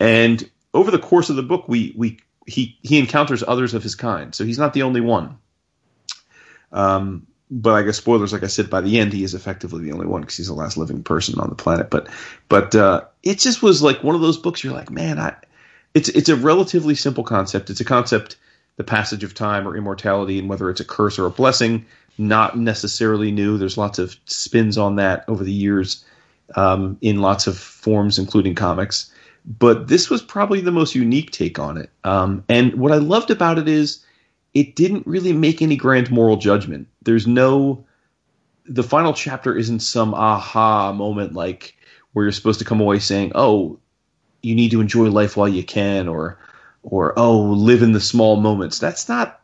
And 0.00 0.48
over 0.74 0.90
the 0.90 0.98
course 0.98 1.30
of 1.30 1.36
the 1.36 1.42
book, 1.42 1.68
we 1.68 1.92
we 1.96 2.18
he 2.46 2.78
he 2.82 2.98
encounters 2.98 3.42
others 3.46 3.74
of 3.74 3.82
his 3.82 3.94
kind. 3.94 4.34
So 4.34 4.44
he's 4.44 4.58
not 4.58 4.72
the 4.72 4.82
only 4.82 5.00
one. 5.00 5.38
Um, 6.72 7.26
but 7.50 7.74
I 7.74 7.82
guess 7.82 7.98
spoilers, 7.98 8.32
like 8.32 8.44
I 8.44 8.48
said, 8.48 8.70
by 8.70 8.80
the 8.80 8.98
end 8.98 9.12
he 9.12 9.24
is 9.24 9.34
effectively 9.34 9.84
the 9.84 9.92
only 9.92 10.06
one 10.06 10.22
because 10.22 10.38
he's 10.38 10.46
the 10.46 10.54
last 10.54 10.76
living 10.76 11.02
person 11.02 11.38
on 11.38 11.50
the 11.50 11.54
planet. 11.54 11.90
But 11.90 12.08
but 12.48 12.74
uh, 12.74 13.02
it 13.22 13.38
just 13.38 13.62
was 13.62 13.82
like 13.82 14.02
one 14.02 14.14
of 14.14 14.22
those 14.22 14.38
books. 14.38 14.64
You're 14.64 14.72
like, 14.72 14.90
man, 14.90 15.18
I. 15.18 15.34
It's 15.94 16.08
it's 16.08 16.30
a 16.30 16.36
relatively 16.36 16.94
simple 16.94 17.22
concept. 17.22 17.68
It's 17.68 17.80
a 17.80 17.84
concept, 17.84 18.36
the 18.76 18.84
passage 18.84 19.22
of 19.24 19.34
time 19.34 19.68
or 19.68 19.76
immortality, 19.76 20.38
and 20.38 20.48
whether 20.48 20.70
it's 20.70 20.80
a 20.80 20.86
curse 20.86 21.18
or 21.18 21.26
a 21.26 21.30
blessing 21.30 21.84
not 22.18 22.58
necessarily 22.58 23.30
new. 23.30 23.58
There's 23.58 23.78
lots 23.78 23.98
of 23.98 24.16
spins 24.26 24.78
on 24.78 24.96
that 24.96 25.24
over 25.28 25.44
the 25.44 25.52
years 25.52 26.04
um, 26.56 26.98
in 27.00 27.20
lots 27.20 27.46
of 27.46 27.58
forms, 27.58 28.18
including 28.18 28.54
comics. 28.54 29.12
But 29.44 29.88
this 29.88 30.08
was 30.08 30.22
probably 30.22 30.60
the 30.60 30.70
most 30.70 30.94
unique 30.94 31.32
take 31.32 31.58
on 31.58 31.76
it. 31.76 31.90
Um, 32.04 32.44
and 32.48 32.74
what 32.74 32.92
I 32.92 32.96
loved 32.96 33.30
about 33.30 33.58
it 33.58 33.68
is 33.68 34.04
it 34.54 34.76
didn't 34.76 35.06
really 35.06 35.32
make 35.32 35.62
any 35.62 35.76
grand 35.76 36.10
moral 36.10 36.36
judgment. 36.36 36.88
There's 37.02 37.26
no, 37.26 37.86
the 38.64 38.82
final 38.82 39.12
chapter 39.12 39.56
isn't 39.56 39.80
some 39.80 40.14
aha 40.14 40.92
moment 40.92 41.32
like 41.32 41.76
where 42.12 42.24
you're 42.24 42.32
supposed 42.32 42.58
to 42.58 42.64
come 42.64 42.80
away 42.80 42.98
saying, 42.98 43.32
oh, 43.34 43.78
you 44.42 44.54
need 44.54 44.72
to 44.72 44.80
enjoy 44.80 45.08
life 45.08 45.36
while 45.36 45.48
you 45.48 45.64
can, 45.64 46.08
or, 46.08 46.38
or 46.82 47.18
oh, 47.18 47.40
live 47.40 47.82
in 47.82 47.92
the 47.92 48.00
small 48.00 48.36
moments. 48.36 48.78
That's 48.78 49.08
not, 49.08 49.40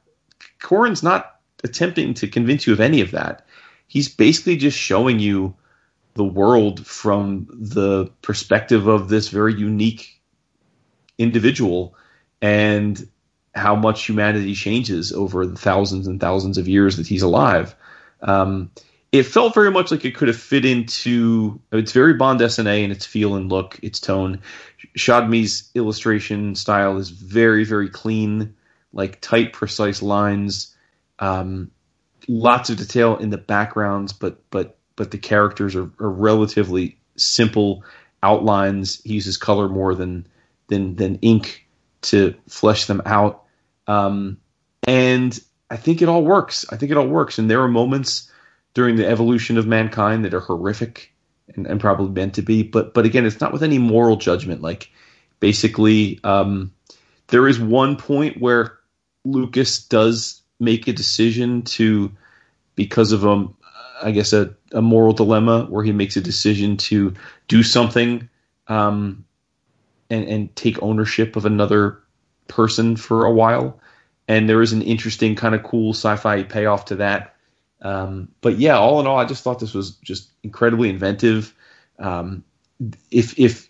Koren's 0.60 1.02
not 1.02 1.36
attempting 1.64 2.14
to 2.14 2.28
convince 2.28 2.66
you 2.66 2.72
of 2.72 2.80
any 2.80 3.00
of 3.00 3.12
that. 3.12 3.46
He's 3.86 4.08
basically 4.08 4.56
just 4.56 4.76
showing 4.76 5.18
you 5.18 5.54
the 6.14 6.24
world 6.24 6.84
from 6.86 7.46
the 7.50 8.10
perspective 8.22 8.86
of 8.86 9.08
this 9.08 9.28
very 9.28 9.54
unique 9.54 10.20
individual 11.16 11.94
and 12.42 13.08
how 13.54 13.74
much 13.74 14.06
humanity 14.06 14.54
changes 14.54 15.12
over 15.12 15.46
the 15.46 15.56
thousands 15.56 16.06
and 16.06 16.20
thousands 16.20 16.58
of 16.58 16.68
years 16.68 16.96
that 16.96 17.06
he's 17.06 17.22
alive. 17.22 17.74
Um, 18.22 18.70
it 19.10 19.22
felt 19.22 19.54
very 19.54 19.70
much 19.70 19.90
like 19.90 20.04
it 20.04 20.14
could 20.14 20.28
have 20.28 20.38
fit 20.38 20.64
into 20.64 21.60
it's 21.72 21.92
very 21.92 22.14
bande 22.14 22.40
dessinée 22.40 22.84
in 22.84 22.90
its 22.90 23.06
feel 23.06 23.34
and 23.34 23.50
look, 23.50 23.78
its 23.82 24.00
tone. 24.00 24.40
Shadmi's 24.98 25.70
illustration 25.74 26.54
style 26.54 26.98
is 26.98 27.08
very, 27.10 27.64
very 27.64 27.88
clean, 27.88 28.54
like 28.92 29.20
tight, 29.20 29.52
precise 29.52 30.02
lines. 30.02 30.74
Um, 31.20 31.70
lots 32.28 32.68
of 32.68 32.76
detail 32.76 33.16
in 33.16 33.30
the 33.30 33.38
backgrounds, 33.38 34.12
but 34.12 34.42
but 34.50 34.76
but 34.96 35.10
the 35.10 35.18
characters 35.18 35.74
are, 35.74 35.90
are 36.00 36.10
relatively 36.10 36.98
simple 37.16 37.84
outlines. 38.22 39.00
He 39.04 39.14
uses 39.14 39.38
color 39.38 39.68
more 39.68 39.94
than 39.94 40.26
than 40.66 40.96
than 40.96 41.16
ink 41.22 41.66
to 42.02 42.34
flesh 42.48 42.86
them 42.86 43.02
out. 43.04 43.44
Um, 43.86 44.38
and 44.84 45.38
I 45.70 45.76
think 45.76 46.02
it 46.02 46.08
all 46.08 46.24
works. 46.24 46.64
I 46.70 46.76
think 46.76 46.90
it 46.90 46.96
all 46.96 47.06
works. 47.06 47.38
And 47.38 47.50
there 47.50 47.62
are 47.62 47.68
moments 47.68 48.30
during 48.74 48.96
the 48.96 49.06
evolution 49.06 49.58
of 49.58 49.66
mankind 49.66 50.24
that 50.24 50.34
are 50.34 50.40
horrific 50.40 51.12
and, 51.54 51.66
and 51.66 51.80
probably 51.80 52.10
meant 52.10 52.34
to 52.34 52.42
be. 52.42 52.62
But 52.62 52.94
but 52.94 53.04
again, 53.04 53.26
it's 53.26 53.40
not 53.40 53.52
with 53.52 53.62
any 53.62 53.78
moral 53.78 54.16
judgment. 54.16 54.62
Like 54.62 54.90
basically, 55.40 56.20
um, 56.24 56.72
there 57.28 57.48
is 57.48 57.58
one 57.58 57.96
point 57.96 58.40
where 58.40 58.78
Lucas 59.24 59.82
does 59.82 60.42
make 60.60 60.88
a 60.88 60.92
decision 60.92 61.62
to 61.62 62.12
because 62.74 63.12
of 63.12 63.24
a 63.24 63.46
I 64.02 64.12
guess 64.12 64.32
a, 64.32 64.54
a 64.72 64.80
moral 64.80 65.12
dilemma 65.12 65.66
where 65.68 65.84
he 65.84 65.92
makes 65.92 66.16
a 66.16 66.20
decision 66.20 66.76
to 66.76 67.14
do 67.48 67.62
something 67.62 68.28
um, 68.68 69.24
and 70.10 70.24
and 70.24 70.54
take 70.56 70.82
ownership 70.82 71.36
of 71.36 71.44
another 71.44 71.98
person 72.48 72.96
for 72.96 73.24
a 73.24 73.32
while. 73.32 73.78
And 74.26 74.48
there 74.48 74.60
is 74.60 74.72
an 74.72 74.82
interesting 74.82 75.34
kind 75.34 75.54
of 75.54 75.62
cool 75.62 75.94
sci-fi 75.94 76.42
payoff 76.42 76.84
to 76.86 76.96
that. 76.96 77.34
Um, 77.80 78.28
but 78.40 78.58
yeah, 78.58 78.76
all 78.76 79.00
in 79.00 79.06
all, 79.06 79.18
I 79.18 79.24
just 79.24 79.42
thought 79.42 79.60
this 79.60 79.74
was 79.74 79.92
just 79.96 80.30
incredibly 80.42 80.90
inventive. 80.90 81.54
Um, 81.98 82.44
if 83.10 83.38
if 83.38 83.68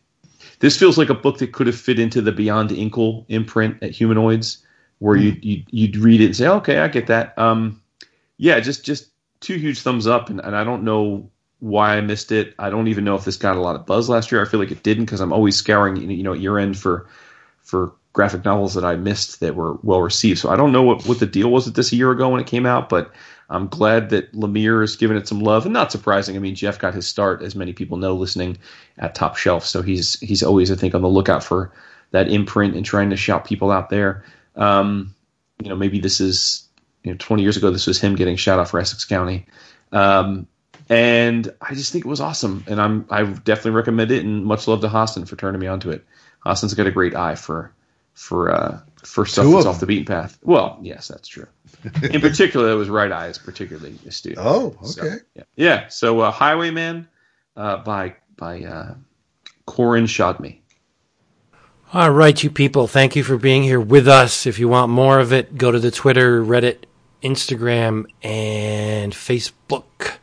this 0.60 0.76
feels 0.76 0.98
like 0.98 1.10
a 1.10 1.14
book 1.14 1.38
that 1.38 1.52
could 1.52 1.66
have 1.66 1.76
fit 1.76 1.98
into 1.98 2.20
the 2.20 2.32
Beyond 2.32 2.72
Inkle 2.72 3.24
imprint 3.28 3.82
at 3.82 3.90
Humanoids, 3.90 4.58
where 4.98 5.16
mm. 5.16 5.22
you'd, 5.22 5.44
you'd, 5.44 5.66
you'd 5.70 5.96
read 5.96 6.20
it 6.20 6.26
and 6.26 6.36
say, 6.36 6.48
okay, 6.48 6.78
I 6.78 6.88
get 6.88 7.06
that. 7.06 7.38
Um, 7.38 7.80
yeah, 8.38 8.58
just 8.60 8.84
just 8.84 9.10
two 9.40 9.56
huge 9.56 9.80
thumbs 9.80 10.06
up, 10.06 10.30
and, 10.30 10.40
and 10.40 10.56
I 10.56 10.64
don't 10.64 10.82
know 10.82 11.30
why 11.60 11.96
I 11.96 12.00
missed 12.00 12.32
it. 12.32 12.54
I 12.58 12.70
don't 12.70 12.88
even 12.88 13.04
know 13.04 13.14
if 13.14 13.24
this 13.24 13.36
got 13.36 13.56
a 13.56 13.60
lot 13.60 13.76
of 13.76 13.86
buzz 13.86 14.08
last 14.08 14.30
year. 14.30 14.42
I 14.42 14.48
feel 14.48 14.60
like 14.60 14.70
it 14.70 14.82
didn't 14.82 15.06
because 15.06 15.20
I'm 15.20 15.32
always 15.32 15.56
scouring, 15.56 15.96
you 16.10 16.22
know, 16.22 16.32
year 16.32 16.58
end 16.58 16.78
for 16.78 17.08
for 17.62 17.92
graphic 18.12 18.44
novels 18.44 18.74
that 18.74 18.84
I 18.84 18.96
missed 18.96 19.40
that 19.40 19.54
were 19.54 19.74
well 19.82 20.00
received. 20.00 20.38
So 20.38 20.50
I 20.50 20.56
don't 20.56 20.72
know 20.72 20.82
what, 20.82 21.06
what 21.06 21.20
the 21.20 21.26
deal 21.26 21.50
was 21.50 21.66
with 21.66 21.76
this 21.76 21.92
a 21.92 21.96
year 21.96 22.10
ago 22.10 22.28
when 22.28 22.40
it 22.40 22.46
came 22.46 22.66
out, 22.66 22.88
but 22.88 23.12
I'm 23.50 23.68
glad 23.68 24.10
that 24.10 24.32
Lemire 24.32 24.80
has 24.80 24.96
given 24.96 25.16
it 25.16 25.26
some 25.26 25.40
love, 25.40 25.64
and 25.64 25.72
not 25.72 25.90
surprising. 25.90 26.36
I 26.36 26.38
mean, 26.38 26.54
Jeff 26.54 26.78
got 26.78 26.94
his 26.94 27.08
start, 27.08 27.42
as 27.42 27.54
many 27.54 27.72
people 27.72 27.96
know, 27.96 28.14
listening 28.14 28.58
at 28.98 29.14
Top 29.14 29.36
Shelf, 29.36 29.64
so 29.64 29.82
he's 29.82 30.20
he's 30.20 30.42
always, 30.42 30.70
I 30.70 30.74
think, 30.74 30.94
on 30.94 31.02
the 31.02 31.08
lookout 31.08 31.42
for 31.42 31.72
that 32.10 32.28
imprint 32.28 32.74
and 32.74 32.84
trying 32.84 33.10
to 33.10 33.16
shout 33.16 33.44
people 33.44 33.70
out 33.70 33.90
there. 33.90 34.24
Um, 34.56 35.14
you 35.62 35.68
know, 35.68 35.76
maybe 35.76 35.98
this 35.98 36.20
is 36.20 36.68
you 37.04 37.10
know 37.10 37.16
20 37.18 37.42
years 37.42 37.56
ago. 37.56 37.70
This 37.70 37.86
was 37.86 38.00
him 38.00 38.16
getting 38.16 38.36
shout 38.36 38.58
out 38.58 38.68
for 38.68 38.80
Essex 38.80 39.04
County, 39.04 39.46
um, 39.92 40.46
and 40.88 41.52
I 41.60 41.74
just 41.74 41.92
think 41.92 42.04
it 42.04 42.08
was 42.08 42.20
awesome. 42.20 42.64
And 42.66 42.80
I'm 42.80 43.06
I 43.10 43.22
definitely 43.24 43.72
recommend 43.72 44.10
it. 44.10 44.24
And 44.24 44.44
much 44.44 44.68
love 44.68 44.80
to 44.82 44.88
Hassan 44.88 45.26
for 45.26 45.36
turning 45.36 45.60
me 45.60 45.66
onto 45.66 45.90
it. 45.90 46.04
Hassan's 46.44 46.74
got 46.74 46.86
a 46.86 46.90
great 46.90 47.14
eye 47.14 47.34
for 47.34 47.72
for 48.14 48.50
uh, 48.52 48.80
for 49.04 49.26
stuff 49.26 49.44
Two 49.44 49.52
that's 49.52 49.66
of 49.66 49.74
off 49.74 49.80
the 49.80 49.86
beaten 49.86 50.04
path. 50.06 50.38
Well, 50.42 50.78
yes, 50.82 51.08
that's 51.08 51.28
true. 51.28 51.46
In 52.10 52.20
particular, 52.20 52.70
it 52.70 52.74
was 52.74 52.88
Right 52.88 53.12
Eye 53.12 53.28
is 53.28 53.38
particularly 53.38 53.96
astute. 54.06 54.36
Oh, 54.38 54.76
So, 54.82 55.02
okay. 55.02 55.16
yeah. 55.34 55.42
yeah. 55.56 55.88
So 55.88 56.20
uh, 56.20 56.30
Highwayman 56.30 57.08
uh, 57.56 57.78
by 57.78 58.16
by 58.36 58.64
uh, 58.64 58.94
Koren 59.66 60.04
Shadmi. 60.06 60.60
All 61.94 62.10
right, 62.10 62.42
you 62.42 62.50
people, 62.50 62.86
thank 62.86 63.16
you 63.16 63.24
for 63.24 63.38
being 63.38 63.62
here 63.62 63.80
with 63.80 64.06
us. 64.06 64.44
If 64.46 64.58
you 64.58 64.68
want 64.68 64.90
more 64.92 65.20
of 65.20 65.32
it, 65.32 65.56
go 65.56 65.70
to 65.72 65.78
the 65.78 65.90
Twitter, 65.90 66.44
Reddit, 66.44 66.84
Instagram, 67.22 68.04
and 68.22 69.14
Facebook. 69.14 70.18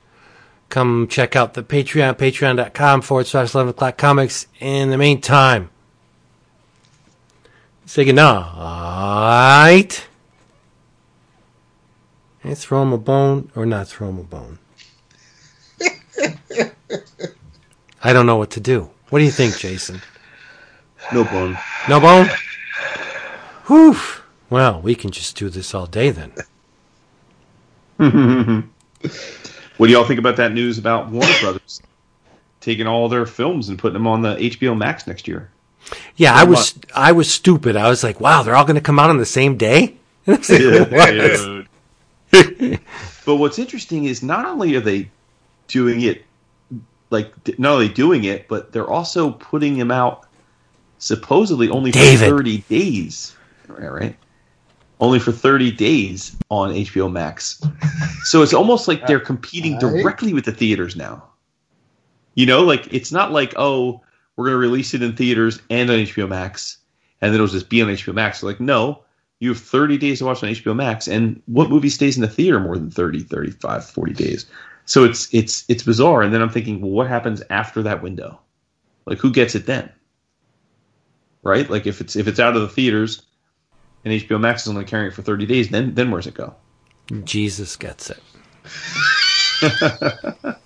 Come 0.75 1.07
check 1.07 1.37
out 1.37 1.53
the 1.53 1.63
Patreon, 1.63 2.17
patreon.com 2.17 3.01
forward 3.01 3.27
slash 3.27 3.55
11 3.55 3.69
o'clock 3.69 3.97
comics. 3.97 4.47
In 4.59 4.89
the 4.89 4.97
meantime, 4.97 5.69
say 7.85 8.03
goodnight. 8.03 10.05
And 12.43 12.57
throw 12.57 12.81
him 12.81 12.91
a 12.91 12.97
bone 12.97 13.49
or 13.55 13.65
not 13.65 13.87
throw 13.87 14.09
him 14.09 14.19
a 14.19 14.23
bone. 14.23 14.59
I 18.03 18.11
don't 18.11 18.25
know 18.25 18.35
what 18.35 18.51
to 18.51 18.59
do. 18.59 18.89
What 19.11 19.19
do 19.19 19.25
you 19.25 19.31
think, 19.31 19.57
Jason? 19.57 20.01
No 21.13 21.23
bone. 21.23 21.57
No 21.87 22.01
bone? 22.01 22.27
Whew. 23.67 23.95
Well, 24.49 24.81
we 24.81 24.93
can 24.93 25.11
just 25.11 25.37
do 25.37 25.47
this 25.47 25.73
all 25.73 25.85
day 25.85 26.13
then. 27.97 27.97
What 29.77 29.87
do 29.87 29.93
y'all 29.93 30.05
think 30.05 30.19
about 30.19 30.37
that 30.37 30.53
news 30.53 30.77
about 30.77 31.09
Warner 31.09 31.33
Brothers 31.41 31.81
taking 32.61 32.87
all 32.87 33.09
their 33.09 33.25
films 33.25 33.69
and 33.69 33.77
putting 33.77 33.93
them 33.93 34.07
on 34.07 34.21
the 34.21 34.35
HBO 34.35 34.77
Max 34.77 35.05
next 35.07 35.27
year? 35.27 35.49
Yeah, 36.15 36.33
I 36.33 36.43
was 36.45 36.73
I 36.95 37.11
was 37.11 37.31
stupid. 37.31 37.75
I 37.75 37.89
was 37.89 38.03
like, 38.03 38.19
wow, 38.19 38.41
they're 38.43 38.55
all 38.55 38.65
going 38.65 38.75
to 38.75 38.81
come 38.81 38.99
out 38.99 39.09
on 39.09 39.17
the 39.17 39.25
same 39.25 39.57
day. 39.57 39.95
Like, 40.27 40.49
what? 40.91 41.67
But 43.25 43.35
what's 43.37 43.59
interesting 43.59 44.05
is 44.05 44.21
not 44.23 44.45
only 44.45 44.75
are 44.75 44.81
they 44.81 45.09
doing 45.67 46.01
it 46.01 46.25
like 47.09 47.59
not 47.59 47.73
only 47.73 47.89
doing 47.89 48.23
it, 48.23 48.47
but 48.47 48.71
they're 48.71 48.89
also 48.89 49.31
putting 49.31 49.77
them 49.77 49.91
out 49.91 50.25
supposedly 50.97 51.69
only 51.69 51.91
for 51.91 51.99
30 51.99 52.59
days. 52.69 53.35
Right, 53.67 53.91
right? 53.91 54.15
Only 54.99 55.19
for 55.19 55.31
30 55.31 55.71
days 55.71 56.35
on 56.49 56.73
HBO 56.73 57.11
Max. 57.11 57.61
So 58.23 58.41
it's 58.41 58.53
almost 58.53 58.87
like 58.87 59.05
they're 59.07 59.19
competing 59.19 59.77
directly 59.77 60.33
with 60.33 60.45
the 60.45 60.53
theaters 60.53 60.95
now. 60.95 61.23
You 62.35 62.45
know, 62.45 62.61
like 62.61 62.93
it's 62.93 63.11
not 63.11 63.31
like, 63.31 63.53
oh, 63.57 64.01
we're 64.35 64.45
going 64.45 64.55
to 64.55 64.59
release 64.59 64.93
it 64.93 65.01
in 65.01 65.15
theaters 65.15 65.61
and 65.69 65.89
on 65.89 65.97
HBO 65.97 66.27
Max, 66.27 66.77
and 67.21 67.29
then 67.29 67.35
it'll 67.35 67.47
just 67.47 67.69
be 67.69 67.81
on 67.81 67.89
HBO 67.89 68.13
Max. 68.13 68.43
like, 68.43 68.59
no, 68.59 69.03
you 69.39 69.49
have 69.49 69.59
30 69.59 69.97
days 69.97 70.19
to 70.19 70.25
watch 70.25 70.43
on 70.43 70.49
HBO 70.49 70.75
Max, 70.75 71.07
and 71.07 71.41
what 71.45 71.69
movie 71.69 71.89
stays 71.89 72.15
in 72.15 72.21
the 72.21 72.27
theater 72.27 72.59
more 72.59 72.77
than 72.77 72.89
30, 72.91 73.21
35, 73.21 73.85
40 73.85 74.13
days? 74.13 74.45
So 74.85 75.03
it's 75.03 75.33
it's 75.33 75.65
it's 75.67 75.83
bizarre. 75.83 76.21
And 76.21 76.33
then 76.33 76.41
I'm 76.41 76.49
thinking, 76.49 76.81
well, 76.81 76.91
what 76.91 77.07
happens 77.07 77.41
after 77.49 77.81
that 77.83 78.03
window? 78.03 78.39
Like, 79.05 79.17
who 79.17 79.31
gets 79.31 79.55
it 79.55 79.65
then? 79.65 79.91
Right? 81.43 81.69
Like, 81.69 81.85
if 81.85 82.01
it's 82.01 82.15
if 82.15 82.27
it's 82.27 82.39
out 82.39 82.55
of 82.55 82.61
the 82.61 82.67
theaters, 82.67 83.21
and 84.05 84.13
HBO 84.13 84.39
Max 84.39 84.63
is 84.63 84.69
only 84.69 84.85
carrying 84.85 85.11
it 85.11 85.13
for 85.13 85.23
30 85.23 85.45
days, 85.45 85.69
then 85.69 85.93
then 85.93 86.11
where's 86.11 86.27
it 86.27 86.35
go? 86.35 86.55
Jesus 87.23 87.75
gets 87.75 88.09
it. 88.09 88.19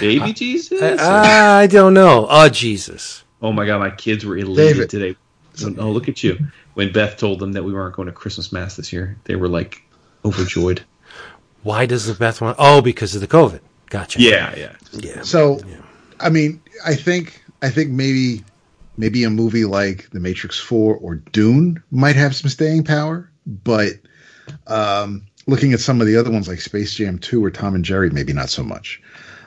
Baby 0.00 0.32
Jesus? 0.32 1.00
I, 1.00 1.62
I 1.62 1.66
don't 1.66 1.94
know. 1.94 2.26
Oh, 2.28 2.48
Jesus. 2.48 3.24
Oh 3.42 3.52
my 3.52 3.66
god, 3.66 3.78
my 3.78 3.90
kids 3.90 4.24
were 4.24 4.36
elated 4.36 4.74
David. 4.74 4.90
today. 4.90 5.16
So, 5.54 5.74
oh, 5.78 5.90
look 5.90 6.08
at 6.08 6.22
you. 6.22 6.38
When 6.74 6.92
Beth 6.92 7.16
told 7.16 7.38
them 7.38 7.52
that 7.52 7.64
we 7.64 7.72
weren't 7.72 7.94
going 7.94 8.06
to 8.06 8.12
Christmas 8.12 8.52
Mass 8.52 8.76
this 8.76 8.92
year, 8.92 9.16
they 9.24 9.36
were 9.36 9.48
like 9.48 9.82
overjoyed. 10.24 10.82
Why 11.62 11.86
does 11.86 12.06
the 12.06 12.14
Beth 12.14 12.40
want? 12.40 12.56
Oh, 12.58 12.82
because 12.82 13.14
of 13.14 13.20
the 13.20 13.28
COVID. 13.28 13.60
Gotcha. 13.88 14.20
Yeah, 14.20 14.54
yeah. 14.56 14.74
Yeah. 14.92 15.22
So, 15.22 15.60
I 16.20 16.28
mean, 16.28 16.60
I 16.84 16.94
think 16.94 17.42
I 17.62 17.70
think 17.70 17.90
maybe 17.90 18.44
maybe 18.96 19.24
a 19.24 19.30
movie 19.30 19.64
like 19.64 20.10
The 20.10 20.20
Matrix 20.20 20.58
Four 20.58 20.96
or 20.96 21.16
Dune 21.16 21.82
might 21.90 22.16
have 22.16 22.34
some 22.34 22.50
staying 22.50 22.84
power, 22.84 23.30
but 23.46 23.92
um, 24.66 25.26
looking 25.46 25.72
at 25.72 25.80
some 25.80 26.00
of 26.00 26.06
the 26.06 26.16
other 26.16 26.30
ones 26.30 26.48
like 26.48 26.60
Space 26.60 26.94
Jam 26.94 27.18
Two 27.18 27.44
or 27.44 27.50
Tom 27.50 27.74
and 27.74 27.84
Jerry, 27.84 28.10
maybe 28.10 28.32
not 28.32 28.50
so 28.50 28.62
much. 28.62 29.02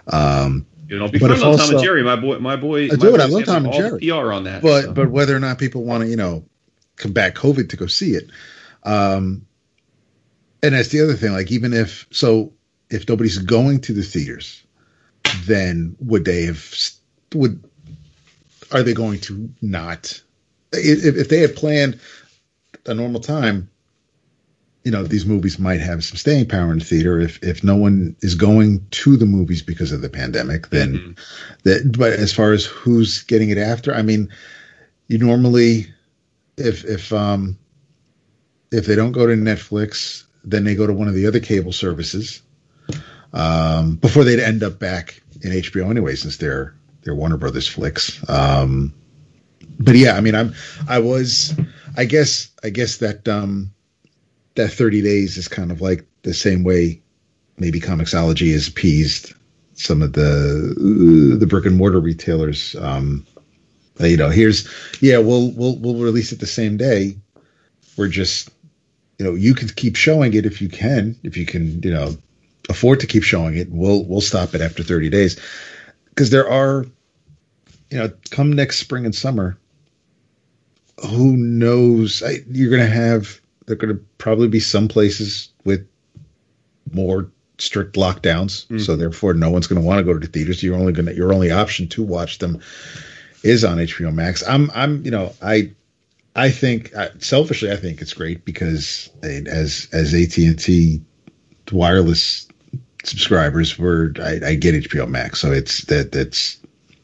Um, 0.08 0.66
You 0.88 0.98
know, 0.98 1.08
be 1.08 1.20
But 1.20 1.38
fun 1.38 1.44
on 1.44 1.58
Tom 1.58 1.70
and 1.72 1.84
Jerry. 1.84 2.04
My 2.04 2.16
boy, 2.16 2.40
my 2.40 2.56
boy. 2.56 2.86
I 2.86 2.96
do 2.96 3.16
it. 3.16 3.22
I 3.22 3.26
love 3.26 3.46
Tom 3.46 3.66
and 3.66 3.74
Jerry. 3.74 4.00
PR 4.00 4.32
on 4.32 4.44
that. 4.46 4.62
but 4.62 4.84
so. 4.84 4.94
but 4.94 5.10
whether 5.10 5.36
or 5.36 5.40
not 5.40 5.60
people 5.60 5.84
want 5.84 6.04
to 6.04 6.10
you 6.10 6.16
know 6.16 6.46
combat 6.96 7.36
COVID 7.36 7.70
to 7.70 7.78
go 7.78 7.88
see 7.88 8.12
it, 8.12 8.30
um, 8.84 9.46
and 10.64 10.74
that's 10.74 10.90
the 10.90 11.02
other 11.02 11.14
thing. 11.14 11.34
Like 11.34 11.52
even 11.52 11.74
if 11.74 12.08
so, 12.12 12.54
if 12.90 13.08
nobody's 13.08 13.38
going 13.38 13.82
to 13.82 13.94
the 13.94 14.04
theaters, 14.04 14.64
then 15.46 15.96
would 16.00 16.26
they 16.26 16.46
have 16.46 16.76
would 17.36 17.69
are 18.72 18.84
they 18.84 18.94
going 18.94 19.20
to 19.22 19.50
not 19.62 20.22
if, 20.72 21.16
if 21.18 21.30
they 21.30 21.40
had 21.40 21.56
planned 21.56 22.00
a 22.86 22.94
normal 22.94 23.22
time? 23.22 23.70
You 24.84 24.92
know, 24.92 25.04
these 25.04 25.26
movies 25.26 25.60
might 25.60 25.82
have 25.82 26.04
some 26.04 26.18
staying 26.18 26.48
power 26.48 26.72
in 26.72 26.80
the 26.80 26.86
theater. 26.86 27.20
If 27.20 27.44
if 27.44 27.64
no 27.64 27.76
one 27.76 28.16
is 28.22 28.36
going 28.36 28.86
to 28.92 29.18
the 29.18 29.26
movies 29.26 29.62
because 29.62 29.92
of 29.92 30.02
the 30.02 30.10
pandemic, 30.10 30.70
then 30.70 30.94
Mhm. 30.94 31.20
that. 31.64 31.98
But 31.98 32.14
as 32.14 32.34
far 32.34 32.54
as 32.54 32.66
who's 32.66 33.24
getting 33.24 33.50
it 33.50 33.58
after, 33.58 33.94
I 33.94 34.02
mean, 34.02 34.30
you 35.08 35.18
normally 35.18 35.94
if 36.58 36.86
if 36.86 37.12
um 37.12 37.58
if 38.72 38.86
they 38.86 38.96
don't 38.96 39.12
go 39.12 39.26
to 39.26 39.34
Netflix, 39.34 40.24
then 40.44 40.64
they 40.64 40.76
go 40.76 40.88
to 40.88 40.94
one 40.94 41.08
of 41.08 41.14
the 41.16 41.28
other 41.28 41.40
cable 41.40 41.72
services 41.72 42.42
um, 43.34 43.96
before 43.96 44.24
they'd 44.24 44.40
end 44.40 44.64
up 44.64 44.80
back 44.80 45.22
in 45.42 45.52
HBO 45.52 45.90
anyway, 45.90 46.16
since 46.16 46.38
they're 46.38 46.74
they're 47.04 47.16
Warner 47.16 47.38
Brothers 47.38 47.68
flicks. 47.68 48.28
Um, 48.30 48.94
but 49.80 49.96
yeah, 49.96 50.16
I 50.16 50.22
mean, 50.22 50.36
I'm 50.36 50.54
I 50.88 51.00
was 51.00 51.58
I 51.96 52.06
guess 52.06 52.50
I 52.64 52.70
guess 52.70 52.98
that 52.98 53.28
um, 53.28 53.72
that 54.56 54.70
30 54.70 55.02
days 55.02 55.38
is 55.38 55.48
kind 55.48 55.72
of 55.72 55.82
like 55.82 56.06
the 56.24 56.34
same 56.34 56.64
way 56.64 57.02
maybe 57.58 57.80
Comixology 57.80 58.52
has 58.54 58.68
appeased 58.68 59.34
some 59.74 60.02
of 60.02 60.14
the 60.14 61.38
the 61.40 61.48
brick 61.48 61.66
and 61.66 61.78
mortar 61.78 62.00
retailers. 62.00 62.76
Um, 62.76 63.26
you 64.00 64.18
know, 64.18 64.30
here's 64.30 64.70
yeah, 65.02 65.20
we'll 65.20 65.52
we'll 65.52 65.78
we'll 65.78 65.96
release 65.96 66.32
it 66.32 66.40
the 66.40 66.48
same 66.48 66.78
day. 66.78 67.16
We're 67.98 68.08
just 68.08 68.50
you 69.18 69.26
know, 69.26 69.36
you 69.36 69.54
can 69.54 69.68
keep 69.70 69.96
showing 69.96 70.34
it 70.34 70.46
if 70.46 70.62
you 70.62 70.70
can, 70.70 71.18
if 71.24 71.36
you 71.36 71.46
can, 71.46 71.82
you 71.84 71.92
know, 71.92 72.16
afford 72.70 73.02
to 73.02 73.08
keep 73.08 73.24
showing 73.24 73.58
it. 73.58 73.68
We'll 73.70 74.04
we'll 74.06 74.22
stop 74.22 74.56
it 74.56 74.62
after 74.62 74.84
30 74.84 75.10
days 75.10 75.40
because 76.20 76.32
there 76.32 76.50
are, 76.50 76.86
you 77.90 77.98
know, 77.98 78.12
come 78.30 78.52
next 78.52 78.80
spring 78.80 79.06
and 79.06 79.16
summer. 79.16 79.58
Who 81.08 81.38
knows? 81.38 82.22
I, 82.22 82.40
you're 82.50 82.70
going 82.70 82.86
to 82.86 82.94
have 82.94 83.40
there 83.68 83.78
going 83.78 83.96
to 83.96 84.04
probably 84.18 84.50
be 84.50 84.60
some 84.60 84.90
places 84.90 85.54
with 85.64 85.88
more 86.92 87.32
strict 87.58 87.96
lockdowns, 87.96 88.68
mm. 88.68 88.82
so 88.82 88.98
therefore 88.98 89.34
no 89.34 89.50
one's 89.50 89.68
going 89.68 89.82
to 89.82 89.88
want 89.88 90.00
to 90.00 90.04
go 90.04 90.12
to 90.12 90.20
the 90.20 90.28
theaters. 90.28 90.62
You're 90.62 90.76
only 90.76 90.92
going 90.92 91.06
to 91.06 91.16
your 91.16 91.32
only 91.32 91.52
option 91.52 91.88
to 91.88 92.04
watch 92.04 92.40
them 92.40 92.60
is 93.44 93.64
on 93.64 93.78
HBO 93.78 94.14
Max. 94.14 94.46
I'm 94.46 94.70
I'm 94.76 95.06
you 95.06 95.12
know 95.12 95.34
I 95.42 95.72
I 96.36 96.50
think 96.52 96.94
selfishly 97.20 97.72
I 97.72 97.78
think 97.78 98.02
it's 98.02 98.14
great 98.14 98.44
because 98.44 99.10
I 99.24 99.28
mean, 99.28 99.48
as 99.48 99.88
as 99.94 100.14
AT 100.14 100.38
and 100.38 100.60
T 100.60 101.02
wireless 101.72 102.49
subscribers, 103.04 103.78
we're 103.78 104.12
I, 104.20 104.40
I 104.46 104.56
get 104.56 104.84
HBO 104.84 105.08
Max, 105.08 105.40
so 105.40 105.52
it's 105.52 105.84
that 105.86 106.12
that's 106.12 106.60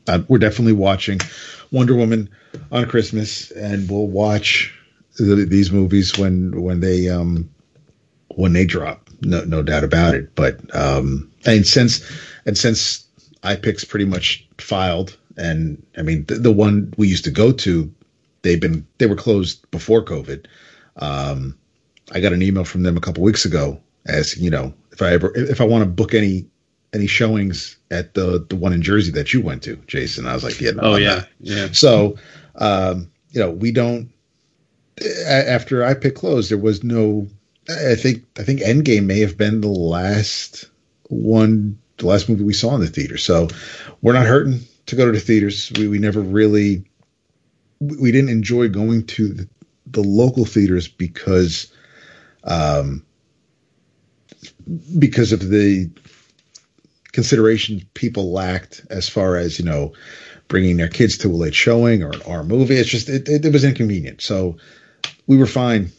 uh, 0.07 0.19
we're 0.27 0.38
definitely 0.38 0.74
watching 0.74 1.19
Wonder 1.72 1.95
Woman 1.95 2.30
on 2.72 2.88
Christmas, 2.88 3.51
and 3.51 3.90
we'll 3.90 4.07
watch 4.07 4.74
the, 5.17 5.45
these 5.45 5.72
movies 5.72 6.17
when 6.17 6.61
when 6.61 6.80
they 6.80 7.09
um 7.09 7.49
when 8.30 8.53
they 8.53 8.65
drop. 8.65 9.09
No 9.22 9.43
no 9.43 9.64
doubt 9.64 9.83
about 9.83 10.15
it. 10.15 10.35
But 10.35 10.59
um 10.75 11.32
and 11.45 11.65
since 11.65 12.09
and 12.45 12.57
since 12.57 13.06
iPic's 13.43 13.85
pretty 13.85 14.06
much 14.06 14.48
filed, 14.57 15.17
and 15.38 15.85
I 15.98 16.01
mean 16.01 16.25
the, 16.25 16.35
the 16.35 16.51
one 16.51 16.93
we 16.98 17.07
used 17.07 17.25
to 17.25 17.32
go 17.32 17.51
to 17.51 17.93
they've 18.41 18.61
been 18.61 18.85
they 18.98 19.07
were 19.07 19.15
closed 19.15 19.69
before 19.72 20.03
COVID. 20.03 20.45
Um, 20.98 21.57
I 22.14 22.19
got 22.19 22.33
an 22.33 22.41
email 22.41 22.64
from 22.64 22.83
them 22.83 22.95
a 22.95 23.01
couple 23.01 23.24
weeks 23.24 23.45
ago 23.45 23.82
asking, 24.07 24.43
you 24.43 24.49
know, 24.49 24.74
if 24.95 25.01
I 25.01 25.11
ever 25.11 25.32
if 25.35 25.61
I 25.61 25.65
want 25.65 25.83
to 25.83 25.90
book 25.90 26.14
any 26.14 26.45
any 26.93 27.07
showings 27.07 27.77
at 27.91 28.14
the 28.14 28.45
the 28.49 28.56
one 28.56 28.74
in 28.74 28.82
Jersey 28.82 29.11
that 29.11 29.33
you 29.33 29.41
went 29.41 29.64
to, 29.64 29.75
Jason. 29.88 30.25
I 30.25 30.33
was 30.33 30.43
like, 30.43 30.59
yeah, 30.59 30.72
no, 30.72 30.82
oh 30.83 30.95
I'm 30.95 31.01
yeah, 31.01 31.15
not. 31.15 31.27
yeah. 31.41 31.67
So, 31.72 32.17
um, 32.56 33.11
you 33.32 33.41
know, 33.41 33.51
we 33.51 33.72
don't. 33.72 34.09
After 35.27 35.82
iPic 35.82 36.15
closed, 36.15 36.49
there 36.49 36.57
was 36.57 36.83
no. 36.83 37.27
I 37.69 37.95
think 37.95 38.24
I 38.40 38.43
think 38.43 38.61
Endgame 38.61 39.06
may 39.06 39.19
have 39.19 39.38
been 39.38 39.61
the 39.61 39.67
last 39.67 40.69
one, 41.09 41.77
the 41.98 42.07
last 42.07 42.30
movie 42.30 42.43
we 42.43 42.53
saw 42.53 42.74
in 42.75 42.82
the 42.82 42.88
theater. 42.88 43.17
So, 43.17 43.49
we're 44.01 44.14
not 44.14 44.25
hurting 44.25 44.61
to 44.85 44.95
go 44.95 45.06
to 45.06 45.11
the 45.11 45.19
theaters. 45.19 45.72
We 45.77 45.88
we 45.90 45.99
never 45.99 46.22
really 46.22 46.85
we 47.82 48.11
didn't 48.11 48.30
enjoy 48.30 48.69
going 48.69 49.06
to 49.06 49.27
the, 49.27 49.49
the 49.88 50.01
local 50.01 50.45
theaters 50.45 50.88
because 50.88 51.72
um 52.45 53.06
because 55.00 55.32
of 55.34 55.50
the 55.50 55.90
consideration 57.14 57.82
people 57.94 58.32
lacked 58.32 58.85
as 58.90 59.10
far 59.10 59.38
as 59.38 59.60
you 59.60 59.66
know 59.66 59.94
bringing 60.48 60.77
their 60.77 60.90
kids 60.90 61.18
to 61.19 61.30
a 61.30 61.34
late 61.35 61.56
showing 61.56 62.03
or 62.03 62.11
an 62.14 62.22
R 62.27 62.44
movie. 62.44 62.76
It's 62.77 62.90
just 62.90 63.10
it, 63.10 63.27
it, 63.30 63.45
it 63.45 63.53
was 63.53 63.64
inconvenient. 63.64 64.22
So 64.22 64.58
we 65.27 65.38
were 65.38 65.48
fine 65.48 65.92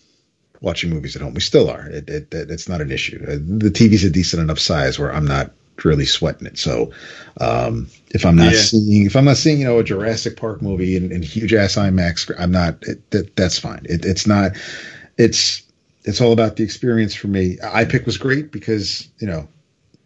watching 0.61 0.91
movies 0.91 1.17
at 1.17 1.23
home. 1.23 1.35
We 1.35 1.41
still 1.41 1.71
are. 1.71 1.89
It, 1.89 2.09
it, 2.09 2.35
it 2.35 2.51
it's 2.51 2.69
not 2.69 2.81
an 2.81 2.93
issue. 2.93 3.23
Uh, 3.29 3.33
the 3.37 3.71
TV's 3.71 4.05
a 4.05 4.11
decent 4.11 4.43
enough 4.43 4.59
size 4.59 4.99
where 4.99 5.13
I'm 5.13 5.27
not 5.27 5.53
really 5.85 6.07
sweating 6.07 6.47
it. 6.47 6.59
So 6.59 6.93
um, 7.41 7.89
if 8.11 8.27
I'm 8.27 8.37
not 8.37 8.55
Yeah. 8.55 8.57
seeing 8.57 9.07
if 9.07 9.17
I'm 9.17 9.25
not 9.27 9.37
seeing 9.39 9.61
you 9.61 9.67
know 9.67 9.79
a 9.81 9.85
Jurassic 9.85 10.37
Park 10.37 10.63
movie 10.63 10.97
in, 10.97 11.13
in 11.13 11.23
huge 11.23 11.55
ass 11.55 11.77
IMAX, 11.77 12.31
I'm 12.39 12.53
not. 12.53 12.77
It, 12.83 13.11
that, 13.13 13.37
that's 13.37 13.59
fine. 13.59 13.83
It, 13.85 14.05
it's 14.05 14.27
not. 14.27 14.53
It's 15.19 15.63
it's 16.07 16.21
all 16.21 16.33
about 16.33 16.57
the 16.57 16.63
experience 16.63 17.15
for 17.15 17.27
me. 17.27 17.57
iPic 17.57 18.07
was 18.07 18.17
great 18.17 18.53
because 18.53 19.09
you 19.19 19.27
know 19.27 19.47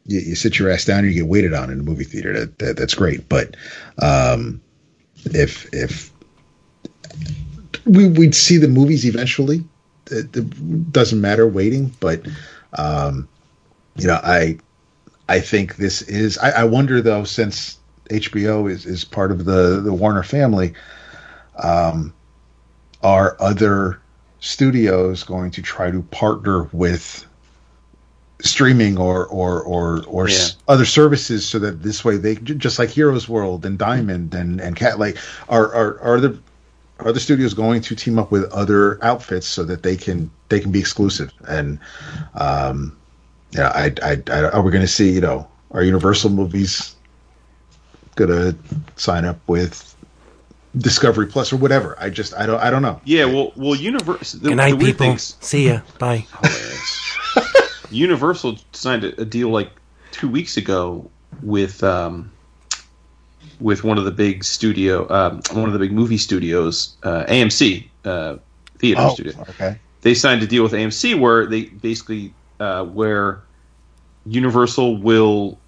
you, 0.07 0.21
you 0.21 0.35
sit 0.35 0.59
your 0.59 0.71
ass 0.71 0.87
down 0.87 1.01
and 1.01 1.09
you 1.09 1.15
get 1.15 1.29
waited 1.29 1.55
on 1.55 1.71
in 1.71 1.79
a 1.79 1.83
movie 1.83 2.05
theater. 2.05 2.33
That, 2.41 2.59
that 2.59 2.77
that's 2.77 2.95
great. 2.95 3.29
But 3.29 3.57
um, 4.03 4.61
if 5.27 5.73
if 5.73 6.11
we 7.85 8.09
we'd 8.09 8.35
see 8.35 8.57
the 8.57 8.69
movies 8.69 9.05
eventually, 9.05 9.63
it, 10.11 10.35
it 10.35 10.93
doesn't 10.93 11.21
matter 11.21 11.47
waiting. 11.47 11.95
But 12.01 12.27
um, 12.73 13.29
you 13.97 14.07
know, 14.07 14.21
I 14.23 14.59
I 15.29 15.41
think 15.41 15.77
this 15.77 16.03
is. 16.03 16.39
I, 16.39 16.51
I 16.51 16.65
wonder 16.65 17.03
though, 17.03 17.25
since 17.25 17.79
HBO 18.07 18.71
is 18.71 18.87
is 18.87 19.05
part 19.05 19.31
of 19.31 19.45
the 19.45 19.81
the 19.81 19.93
Warner 19.93 20.23
family, 20.23 20.73
um, 21.63 22.15
are 23.03 23.37
other 23.39 24.00
studios 24.41 25.23
going 25.23 25.51
to 25.53 25.63
try 25.63 25.91
to 25.91 26.03
partner 26.03 26.65
with 26.73 27.27
streaming 28.41 28.97
or 28.97 29.27
or 29.27 29.61
or 29.63 30.03
or 30.07 30.27
s- 30.27 30.57
other 30.69 30.87
services 30.87 31.47
so 31.47 31.59
that 31.59 31.83
this 31.83 32.05
way 32.05 32.17
they 32.17 32.37
just 32.37 32.79
like 32.79 32.89
Heroes 32.89 33.29
World 33.29 33.65
and 33.67 33.79
Diamond 33.79 34.35
and 34.35 34.61
and 34.61 34.75
Cat 34.77 34.99
like 34.99 35.19
are 35.49 35.73
are 35.75 36.01
are 36.01 36.21
the 36.21 36.39
are 37.01 37.13
the 37.13 37.21
studios 37.21 37.55
going 37.55 37.81
to 37.83 37.95
team 37.95 38.19
up 38.19 38.31
with 38.31 38.51
other 38.53 39.03
outfits 39.05 39.47
so 39.47 39.65
that 39.65 39.83
they 39.83 39.97
can 39.97 40.31
they 40.49 40.61
can 40.61 40.73
be 40.73 40.81
exclusive? 40.81 41.33
And 41.49 41.79
um 42.35 42.97
yeah 43.53 43.69
I 43.75 43.93
I, 44.03 44.23
I 44.31 44.43
are 44.51 44.63
we 44.63 44.71
going 44.71 44.83
to 44.85 44.89
see 44.89 45.13
you 45.13 45.21
know 45.21 45.47
are 45.73 45.83
Universal 45.83 46.31
movies 46.31 46.95
gonna 48.17 48.55
sign 48.97 49.25
up 49.25 49.39
with 49.47 49.90
Discovery 50.77 51.27
Plus 51.27 51.53
or 51.53 51.57
whatever 51.57 51.97
I 51.99 52.11
just 52.11 52.33
I 52.35 52.47
don't 52.47 52.61
I 52.61 52.71
don't 52.71 52.83
know 52.83 53.01
Yeah, 53.05 53.25
well, 53.25 53.53
well, 53.57 53.75
Universal. 53.75 54.41
The, 54.41 54.49
Good 54.51 54.57
night, 54.57 54.79
the 54.79 54.85
people. 54.87 55.07
thing's- 55.07 55.37
See 55.41 55.67
ya. 55.69 55.81
Bye. 55.99 56.27
Universal 57.91 58.59
signed 58.73 59.05
a, 59.05 59.21
a 59.23 59.25
deal 59.25 59.49
like 59.49 59.71
two 60.13 60.29
weeks 60.29 60.57
ago 60.57 61.11
with 61.43 61.83
um, 61.83 62.31
with 63.59 63.83
one 63.85 63.99
of 63.99 64.05
the 64.05 64.11
big 64.13 64.45
studio, 64.45 65.11
um, 65.13 65.41
one 65.53 65.67
of 65.67 65.73
the 65.73 65.79
big 65.79 65.93
movie 65.93 66.17
studios, 66.19 66.97
uh, 67.03 67.25
AMC 67.25 67.89
uh, 68.05 68.37
Theater 68.79 69.01
oh 69.03 69.15
Studio. 69.15 69.33
okay 69.51 69.79
They 70.03 70.15
signed 70.15 70.43
a 70.43 70.47
deal 70.47 70.63
with 70.63 70.73
AMC 70.73 71.19
where 71.19 71.47
they 71.47 71.63
basically 71.65 72.33
uh, 72.61 72.85
where 72.85 73.41
Universal 74.25 74.99
will 74.99 75.59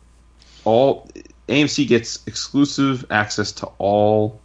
all 0.64 1.08
AMC 1.48 1.88
gets 1.88 2.24
exclusive 2.26 3.04
access 3.10 3.50
to 3.52 3.66
all. 3.78 4.40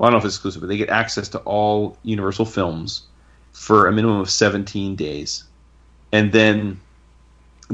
Well, 0.00 0.08
I 0.08 0.12
don't 0.12 0.14
know 0.14 0.18
if 0.20 0.24
it's 0.24 0.36
exclusive, 0.36 0.62
but 0.62 0.68
they 0.68 0.78
get 0.78 0.88
access 0.88 1.28
to 1.28 1.40
all 1.40 1.98
Universal 2.04 2.46
films 2.46 3.02
for 3.52 3.86
a 3.86 3.92
minimum 3.92 4.18
of 4.18 4.30
17 4.30 4.96
days, 4.96 5.44
and 6.10 6.32
then 6.32 6.80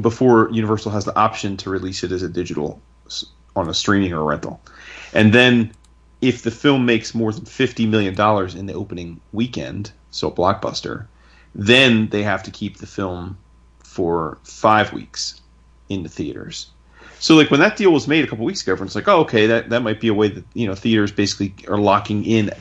before 0.01 0.51
Universal 0.51 0.91
has 0.91 1.05
the 1.05 1.17
option 1.17 1.57
to 1.59 1.71
release 1.71 2.03
it 2.03 2.11
as 2.11 2.25
a 2.25 2.29
digital 2.29 2.83
on 3.55 3.69
a 3.69 3.75
streaming 3.75 4.13
or 4.13 4.25
rental, 4.25 4.61
and 5.15 5.33
then 5.33 5.71
if 6.21 6.43
the 6.43 6.51
film 6.51 6.85
makes 6.85 7.15
more 7.15 7.33
than 7.33 7.45
50 7.45 7.87
million 7.87 8.17
dollars 8.17 8.57
in 8.57 8.67
the 8.67 8.75
opening 8.75 9.21
weekend, 9.33 9.93
so 10.11 10.27
a 10.27 10.33
blockbuster, 10.33 11.07
then 11.55 12.09
they 12.09 12.25
have 12.25 12.43
to 12.43 12.51
keep 12.51 12.79
the 12.79 12.89
film 12.89 13.39
for 13.85 14.39
five 14.43 14.93
weeks 14.93 15.41
in 15.89 16.03
the 16.03 16.09
theaters. 16.09 16.71
So 17.27 17.35
like 17.35 17.51
when 17.51 17.59
that 17.59 17.77
deal 17.77 17.91
was 17.91 18.07
made 18.07 18.25
a 18.25 18.29
couple 18.29 18.45
weeks 18.45 18.63
ago, 18.63 18.71
everyone's 18.71 18.95
like, 18.95 19.09
"Oh, 19.09 19.23
okay, 19.23 19.47
that 19.49 19.71
that 19.71 19.83
might 19.83 20.01
be 20.01 20.07
a 20.07 20.15
way 20.15 20.29
that 20.29 20.45
you 20.55 20.65
know 20.65 20.77
theaters 20.77 21.11
basically 21.11 21.53
are 21.67 21.77
locking 21.77 22.25
in. 22.25 22.53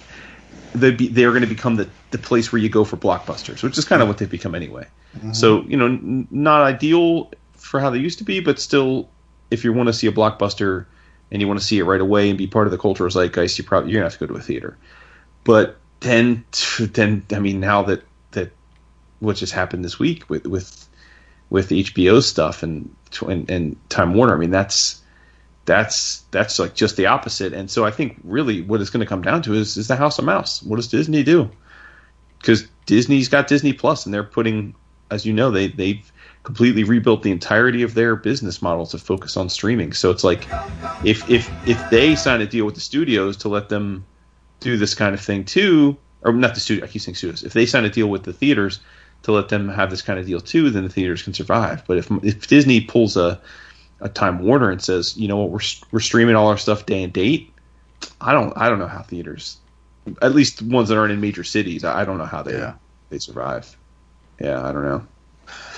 They 0.73 0.89
be, 0.89 1.07
they're 1.07 1.29
going 1.29 1.43
to 1.43 1.47
become 1.47 1.75
the 1.75 1.87
the 2.09 2.17
place 2.17 2.51
where 2.51 2.59
you 2.59 2.67
go 2.67 2.83
for 2.83 2.97
blockbusters, 2.97 3.61
which 3.61 3.77
is 3.77 3.85
kind 3.85 4.01
of 4.01 4.07
what 4.07 4.17
they've 4.17 4.27
become 4.27 4.55
anyway. 4.55 4.87
Mm-hmm. 5.17 5.33
So 5.33 5.61
you 5.65 5.77
know, 5.77 5.85
n- 5.85 6.27
not 6.31 6.63
ideal 6.63 7.31
for 7.53 7.79
how 7.79 7.91
they 7.91 7.99
used 7.99 8.17
to 8.17 8.23
be, 8.23 8.39
but 8.39 8.59
still, 8.59 9.07
if 9.51 9.63
you 9.63 9.71
want 9.71 9.85
to 9.85 9.93
see 9.93 10.07
a 10.07 10.11
blockbuster 10.11 10.87
and 11.29 11.43
you 11.43 11.47
want 11.47 11.59
to 11.59 11.65
see 11.65 11.77
it 11.77 11.83
right 11.83 12.01
away 12.01 12.29
and 12.29 12.35
be 12.35 12.47
part 12.47 12.65
of 12.65 12.71
the 12.71 12.79
cultural 12.79 13.11
zeitgeist, 13.11 13.59
you 13.59 13.63
probably 13.63 13.91
you're 13.91 13.99
gonna 13.99 14.09
have 14.09 14.17
to 14.17 14.25
go 14.25 14.33
to 14.33 14.39
a 14.39 14.41
theater. 14.41 14.79
But 15.43 15.77
then, 15.99 16.43
then 16.79 17.23
I 17.31 17.37
mean, 17.37 17.59
now 17.59 17.83
that 17.83 18.01
that 18.31 18.51
what 19.19 19.35
just 19.35 19.53
happened 19.53 19.85
this 19.85 19.99
week 19.99 20.27
with 20.27 20.47
with 20.47 20.89
with 21.51 21.69
HBO 21.69 22.23
stuff 22.23 22.63
and 22.63 22.89
and, 23.21 23.49
and 23.49 23.75
Time 23.89 24.13
Warner, 24.13 24.35
I 24.35 24.37
mean, 24.37 24.51
that's 24.51 25.01
that's 25.65 26.19
that's 26.31 26.59
like 26.59 26.75
just 26.75 26.95
the 26.95 27.07
opposite. 27.07 27.53
And 27.53 27.69
so 27.69 27.85
I 27.85 27.91
think 27.91 28.17
really 28.23 28.61
what 28.61 28.81
it's 28.81 28.89
going 28.89 29.01
to 29.01 29.09
come 29.09 29.21
down 29.21 29.41
to 29.43 29.53
is 29.53 29.77
is 29.77 29.87
the 29.87 29.95
House 29.95 30.19
of 30.19 30.25
Mouse. 30.25 30.63
What 30.63 30.77
does 30.77 30.87
Disney 30.87 31.23
do? 31.23 31.49
Because 32.39 32.67
Disney's 32.85 33.29
got 33.29 33.47
Disney 33.47 33.73
Plus, 33.73 34.05
and 34.05 34.13
they're 34.13 34.23
putting, 34.23 34.75
as 35.09 35.25
you 35.25 35.33
know, 35.33 35.51
they 35.51 35.67
they've 35.67 36.11
completely 36.43 36.83
rebuilt 36.83 37.23
the 37.23 37.31
entirety 37.31 37.81
of 37.81 37.95
their 37.95 38.15
business 38.15 38.61
model 38.61 38.85
to 38.85 38.99
focus 38.99 39.35
on 39.35 39.49
streaming. 39.49 39.93
So 39.93 40.11
it's 40.11 40.23
like 40.23 40.47
if 41.03 41.27
if 41.29 41.49
if 41.67 41.89
they 41.89 42.15
sign 42.15 42.41
a 42.41 42.45
deal 42.45 42.65
with 42.65 42.75
the 42.75 42.81
studios 42.81 43.35
to 43.37 43.49
let 43.49 43.69
them 43.69 44.05
do 44.59 44.77
this 44.77 44.93
kind 44.93 45.15
of 45.15 45.21
thing 45.21 45.43
too, 45.43 45.97
or 46.21 46.31
not 46.31 46.53
the 46.53 46.59
studio, 46.59 46.85
I 46.85 46.87
keep 46.87 47.01
saying 47.01 47.15
studios. 47.15 47.43
If 47.43 47.53
they 47.53 47.65
sign 47.65 47.85
a 47.85 47.89
deal 47.89 48.07
with 48.07 48.23
the 48.23 48.33
theaters 48.33 48.79
to 49.25 49.31
let 49.31 49.49
them 49.49 49.67
have 49.69 49.89
this 49.89 50.01
kind 50.01 50.17
of 50.19 50.25
deal 50.25 50.39
too, 50.39 50.69
then 50.69 50.83
the 50.83 50.89
theaters 50.89 51.21
can 51.21 51.33
survive. 51.33 51.83
But 51.87 51.97
if 51.97 52.09
if 52.23 52.47
Disney 52.47 52.81
pulls 52.81 53.17
a 53.17 53.39
a 54.01 54.09
Time 54.09 54.39
Warner 54.39 54.69
and 54.71 54.81
says, 54.81 55.15
you 55.17 55.27
know 55.27 55.37
what, 55.37 55.49
we're 55.49 55.59
we're 55.91 55.99
streaming 55.99 56.35
all 56.35 56.47
our 56.47 56.57
stuff 56.57 56.85
day 56.85 57.03
and 57.03 57.11
date, 57.11 57.51
I 58.21 58.33
don't 58.33 58.53
I 58.55 58.69
don't 58.69 58.79
know 58.79 58.87
how 58.87 59.01
theaters, 59.01 59.57
at 60.21 60.33
least 60.35 60.61
ones 60.61 60.89
that 60.89 60.97
aren't 60.97 61.11
in 61.11 61.21
major 61.21 61.43
cities, 61.43 61.83
I 61.83 62.05
don't 62.05 62.17
know 62.17 62.25
how 62.25 62.41
they 62.43 62.53
Yeah. 62.53 62.73
they 63.09 63.19
survive. 63.19 63.75
Yeah, 64.39 64.63
I 64.63 64.71
don't 64.71 64.83
know. 64.83 65.05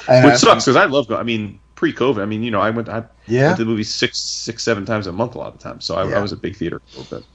And 0.10 0.26
Which 0.26 0.34
I- 0.36 0.38
sucks 0.38 0.66
because 0.66 0.76
I 0.78 0.86
love 0.86 1.08
going. 1.08 1.20
I 1.20 1.24
mean, 1.24 1.60
pre-COVID, 1.76 2.22
I 2.22 2.26
mean, 2.26 2.42
you 2.44 2.52
know, 2.52 2.60
I 2.62 2.70
went 2.72 2.90
I 2.90 3.04
Yeah. 3.28 3.48
went 3.48 3.58
to 3.60 3.64
the 3.66 3.70
movies 3.70 3.94
six 3.94 4.18
six 4.20 4.64
seven 4.64 4.86
times 4.86 5.08
a 5.08 5.12
month 5.14 5.36
a 5.36 5.38
lot 5.38 5.54
of 5.54 5.58
the 5.58 5.64
time, 5.64 5.80
so 5.80 5.96
I, 5.96 6.10
Yeah. 6.10 6.18
I 6.18 6.22
was 6.22 6.32
a 6.34 6.38
big 6.38 6.56
theater 6.58 6.82
a 6.94 6.98
little 7.00 7.18
bit. 7.20 7.26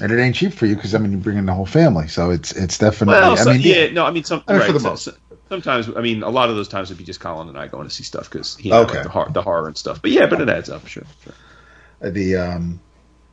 And 0.00 0.10
it 0.12 0.18
ain't 0.20 0.34
cheap 0.34 0.52
for 0.52 0.66
you 0.66 0.74
because 0.74 0.94
I 0.94 0.98
mean 0.98 1.12
you 1.12 1.18
bring 1.18 1.38
in 1.38 1.46
the 1.46 1.54
whole 1.54 1.66
family, 1.66 2.08
so 2.08 2.30
it's 2.30 2.52
it's 2.52 2.78
definitely. 2.78 3.14
Well, 3.14 3.38
I 3.48 3.52
mean, 3.52 3.60
yeah, 3.62 3.90
no, 3.90 4.04
I 4.04 4.10
mean, 4.10 4.24
some, 4.24 4.42
I 4.48 4.52
mean, 4.52 4.60
right, 4.60 4.66
for 4.66 4.72
the 4.72 4.80
so- 4.80 4.90
most. 4.90 5.04
so- 5.04 5.14
sometimes, 5.50 5.88
I 5.94 6.00
mean, 6.00 6.22
a 6.22 6.30
lot 6.30 6.48
of 6.48 6.56
those 6.56 6.68
times 6.68 6.88
would 6.88 6.96
be 6.98 7.04
just 7.04 7.20
Colin 7.20 7.48
and 7.48 7.58
I 7.58 7.68
going 7.68 7.86
to 7.86 7.94
see 7.94 8.02
stuff 8.02 8.30
because 8.30 8.56
he 8.56 8.72
Okay. 8.72 8.94
like 8.94 9.02
the, 9.02 9.08
hor- 9.10 9.28
the 9.30 9.42
horror 9.42 9.66
and 9.66 9.76
stuff. 9.76 10.00
But 10.00 10.10
yeah, 10.10 10.26
but 10.26 10.40
it 10.40 10.48
adds 10.48 10.70
up, 10.70 10.86
sure. 10.86 11.04
sure. 11.22 12.10
the 12.10 12.36
um, 12.36 12.80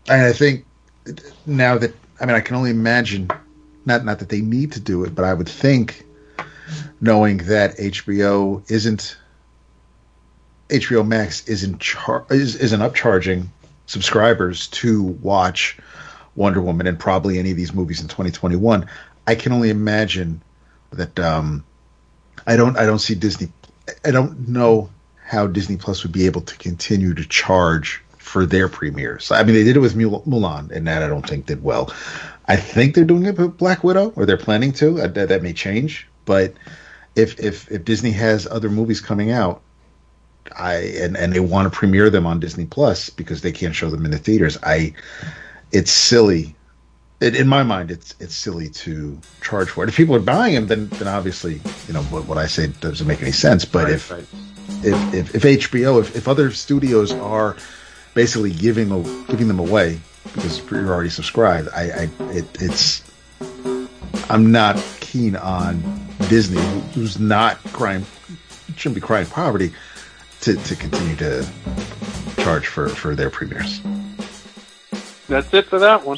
and 0.10 0.22
I 0.26 0.34
think 0.34 0.66
now 1.46 1.78
that 1.78 1.96
I 2.20 2.26
mean 2.26 2.36
I 2.36 2.42
can 2.42 2.58
only 2.58 2.70
imagine, 2.70 3.30
not 3.86 4.04
not 4.06 4.20
that 4.20 4.30
they 4.30 4.42
need 4.42 4.74
to 4.74 4.80
do 4.80 5.04
it, 5.06 5.16
but 5.16 5.26
I 5.26 5.34
would 5.34 5.50
think, 5.50 6.06
knowing 7.00 7.38
that 7.38 7.78
HBO 7.78 8.70
isn't 8.70 9.18
HBO 10.70 11.06
Max 11.08 11.48
isn't 11.48 11.80
char- 11.80 12.26
is, 12.30 12.56
isn't 12.56 12.80
upcharging 12.80 13.48
subscribers 13.88 14.68
to 14.68 15.02
watch 15.04 15.78
Wonder 16.36 16.62
Woman 16.62 16.88
and 16.88 17.00
probably 17.00 17.40
any 17.40 17.52
of 17.52 17.58
these 17.58 17.74
movies 17.74 18.02
in 18.02 18.08
2021. 18.08 18.88
I 19.28 19.36
can 19.36 19.52
only 19.52 19.70
imagine 19.70 20.42
that 20.92 21.20
um, 21.20 21.64
I 22.48 22.56
don't 22.56 22.78
I 22.78 22.86
don't 22.86 23.00
see 23.00 23.16
Disney. 23.16 23.52
I 24.06 24.12
don't 24.12 24.48
know 24.48 24.90
how 25.24 25.48
Disney 25.48 25.78
Plus 25.78 26.04
would 26.04 26.12
be 26.12 26.26
able 26.26 26.42
to 26.42 26.58
continue 26.58 27.14
to 27.14 27.26
charge 27.26 28.02
for 28.18 28.46
their 28.46 28.68
premieres. 28.68 29.32
I 29.32 29.44
mean, 29.44 29.56
they 29.56 29.64
did 29.64 29.76
it 29.76 29.80
with 29.80 29.96
Mul- 29.96 30.24
Mulan, 30.24 30.72
and 30.72 30.88
that 30.88 31.04
I 31.04 31.08
don't 31.08 31.28
think 31.28 31.46
did 31.46 31.64
well. 31.64 31.94
I 32.48 32.56
think 32.56 32.96
they're 32.96 33.06
doing 33.06 33.26
it 33.26 33.38
with 33.38 33.58
Black 33.58 33.84
Widow, 33.84 34.14
or 34.16 34.26
they're 34.26 34.38
planning 34.38 34.72
to. 34.74 35.02
Uh, 35.02 35.08
that, 35.08 35.30
that 35.30 35.42
may 35.42 35.54
change, 35.54 36.08
but 36.26 36.54
if 37.16 37.40
if 37.40 37.72
if 37.72 37.84
Disney 37.86 38.12
has 38.12 38.48
other 38.48 38.70
movies 38.70 39.02
coming 39.02 39.32
out, 39.32 39.62
I 40.58 40.76
and 40.76 41.18
and 41.18 41.34
they 41.34 41.40
want 41.40 41.72
to 41.72 41.78
premiere 41.78 42.10
them 42.10 42.26
on 42.26 42.40
Disney 42.40 42.66
Plus 42.66 43.10
because 43.10 43.42
they 43.42 43.52
can't 43.52 43.76
show 43.76 43.90
them 43.90 44.06
in 44.06 44.12
the 44.12 44.18
theaters. 44.18 44.58
I, 44.64 44.94
it's 45.72 45.92
silly. 45.92 46.56
In, 47.20 47.36
in 47.36 47.48
my 47.48 47.64
mind, 47.64 47.92
it's 47.92 48.16
it's 48.20 48.36
silly 48.36 48.70
to 48.70 49.20
charge 49.42 49.70
for 49.70 49.84
it. 49.84 49.90
If 49.90 49.96
people 49.96 50.16
are 50.16 50.20
buying 50.20 50.56
them, 50.56 50.68
then 50.68 50.88
then 50.98 51.08
obviously, 51.08 51.62
you 51.88 51.94
know 51.94 52.04
what, 52.04 52.26
what 52.26 52.38
I 52.38 52.48
say 52.48 52.68
doesn't 52.68 53.08
make 53.08 53.22
any 53.22 53.32
sense. 53.32 53.66
But 53.66 53.86
Right, 53.86 53.94
if 53.94 54.12
right. 54.12 54.26
if, 54.84 55.14
if, 55.14 55.36
if 55.36 55.44
HBO, 55.44 56.02
if, 56.02 56.16
if 56.16 56.28
other 56.28 56.52
studios 56.52 57.12
are 57.12 57.56
basically 58.14 58.52
giving 58.52 58.90
giving 59.26 59.48
them 59.48 59.60
away 59.60 60.00
because 60.34 60.60
you're 60.72 60.94
already 60.94 61.10
subscribed, 61.10 61.70
I, 61.76 61.82
I 61.82 62.10
it, 62.32 62.46
it's 62.60 63.04
I'm 64.30 64.52
not 64.52 64.78
keen 65.02 65.36
on 65.36 65.82
Disney, 66.30 66.62
who's 66.94 67.20
not 67.20 67.58
crying, 67.66 68.06
shouldn't 68.78 68.96
be 68.96 69.02
crying 69.02 69.26
poverty, 69.26 69.74
to, 70.42 70.56
to 70.56 70.76
continue 70.76 71.16
to 71.18 71.48
charge 72.38 72.68
for, 72.68 72.88
for 72.90 73.16
their 73.16 73.30
premieres. 73.30 73.82
That's 75.32 75.54
it 75.54 75.66
for 75.68 75.80
that 75.80 76.06
one. 76.06 76.18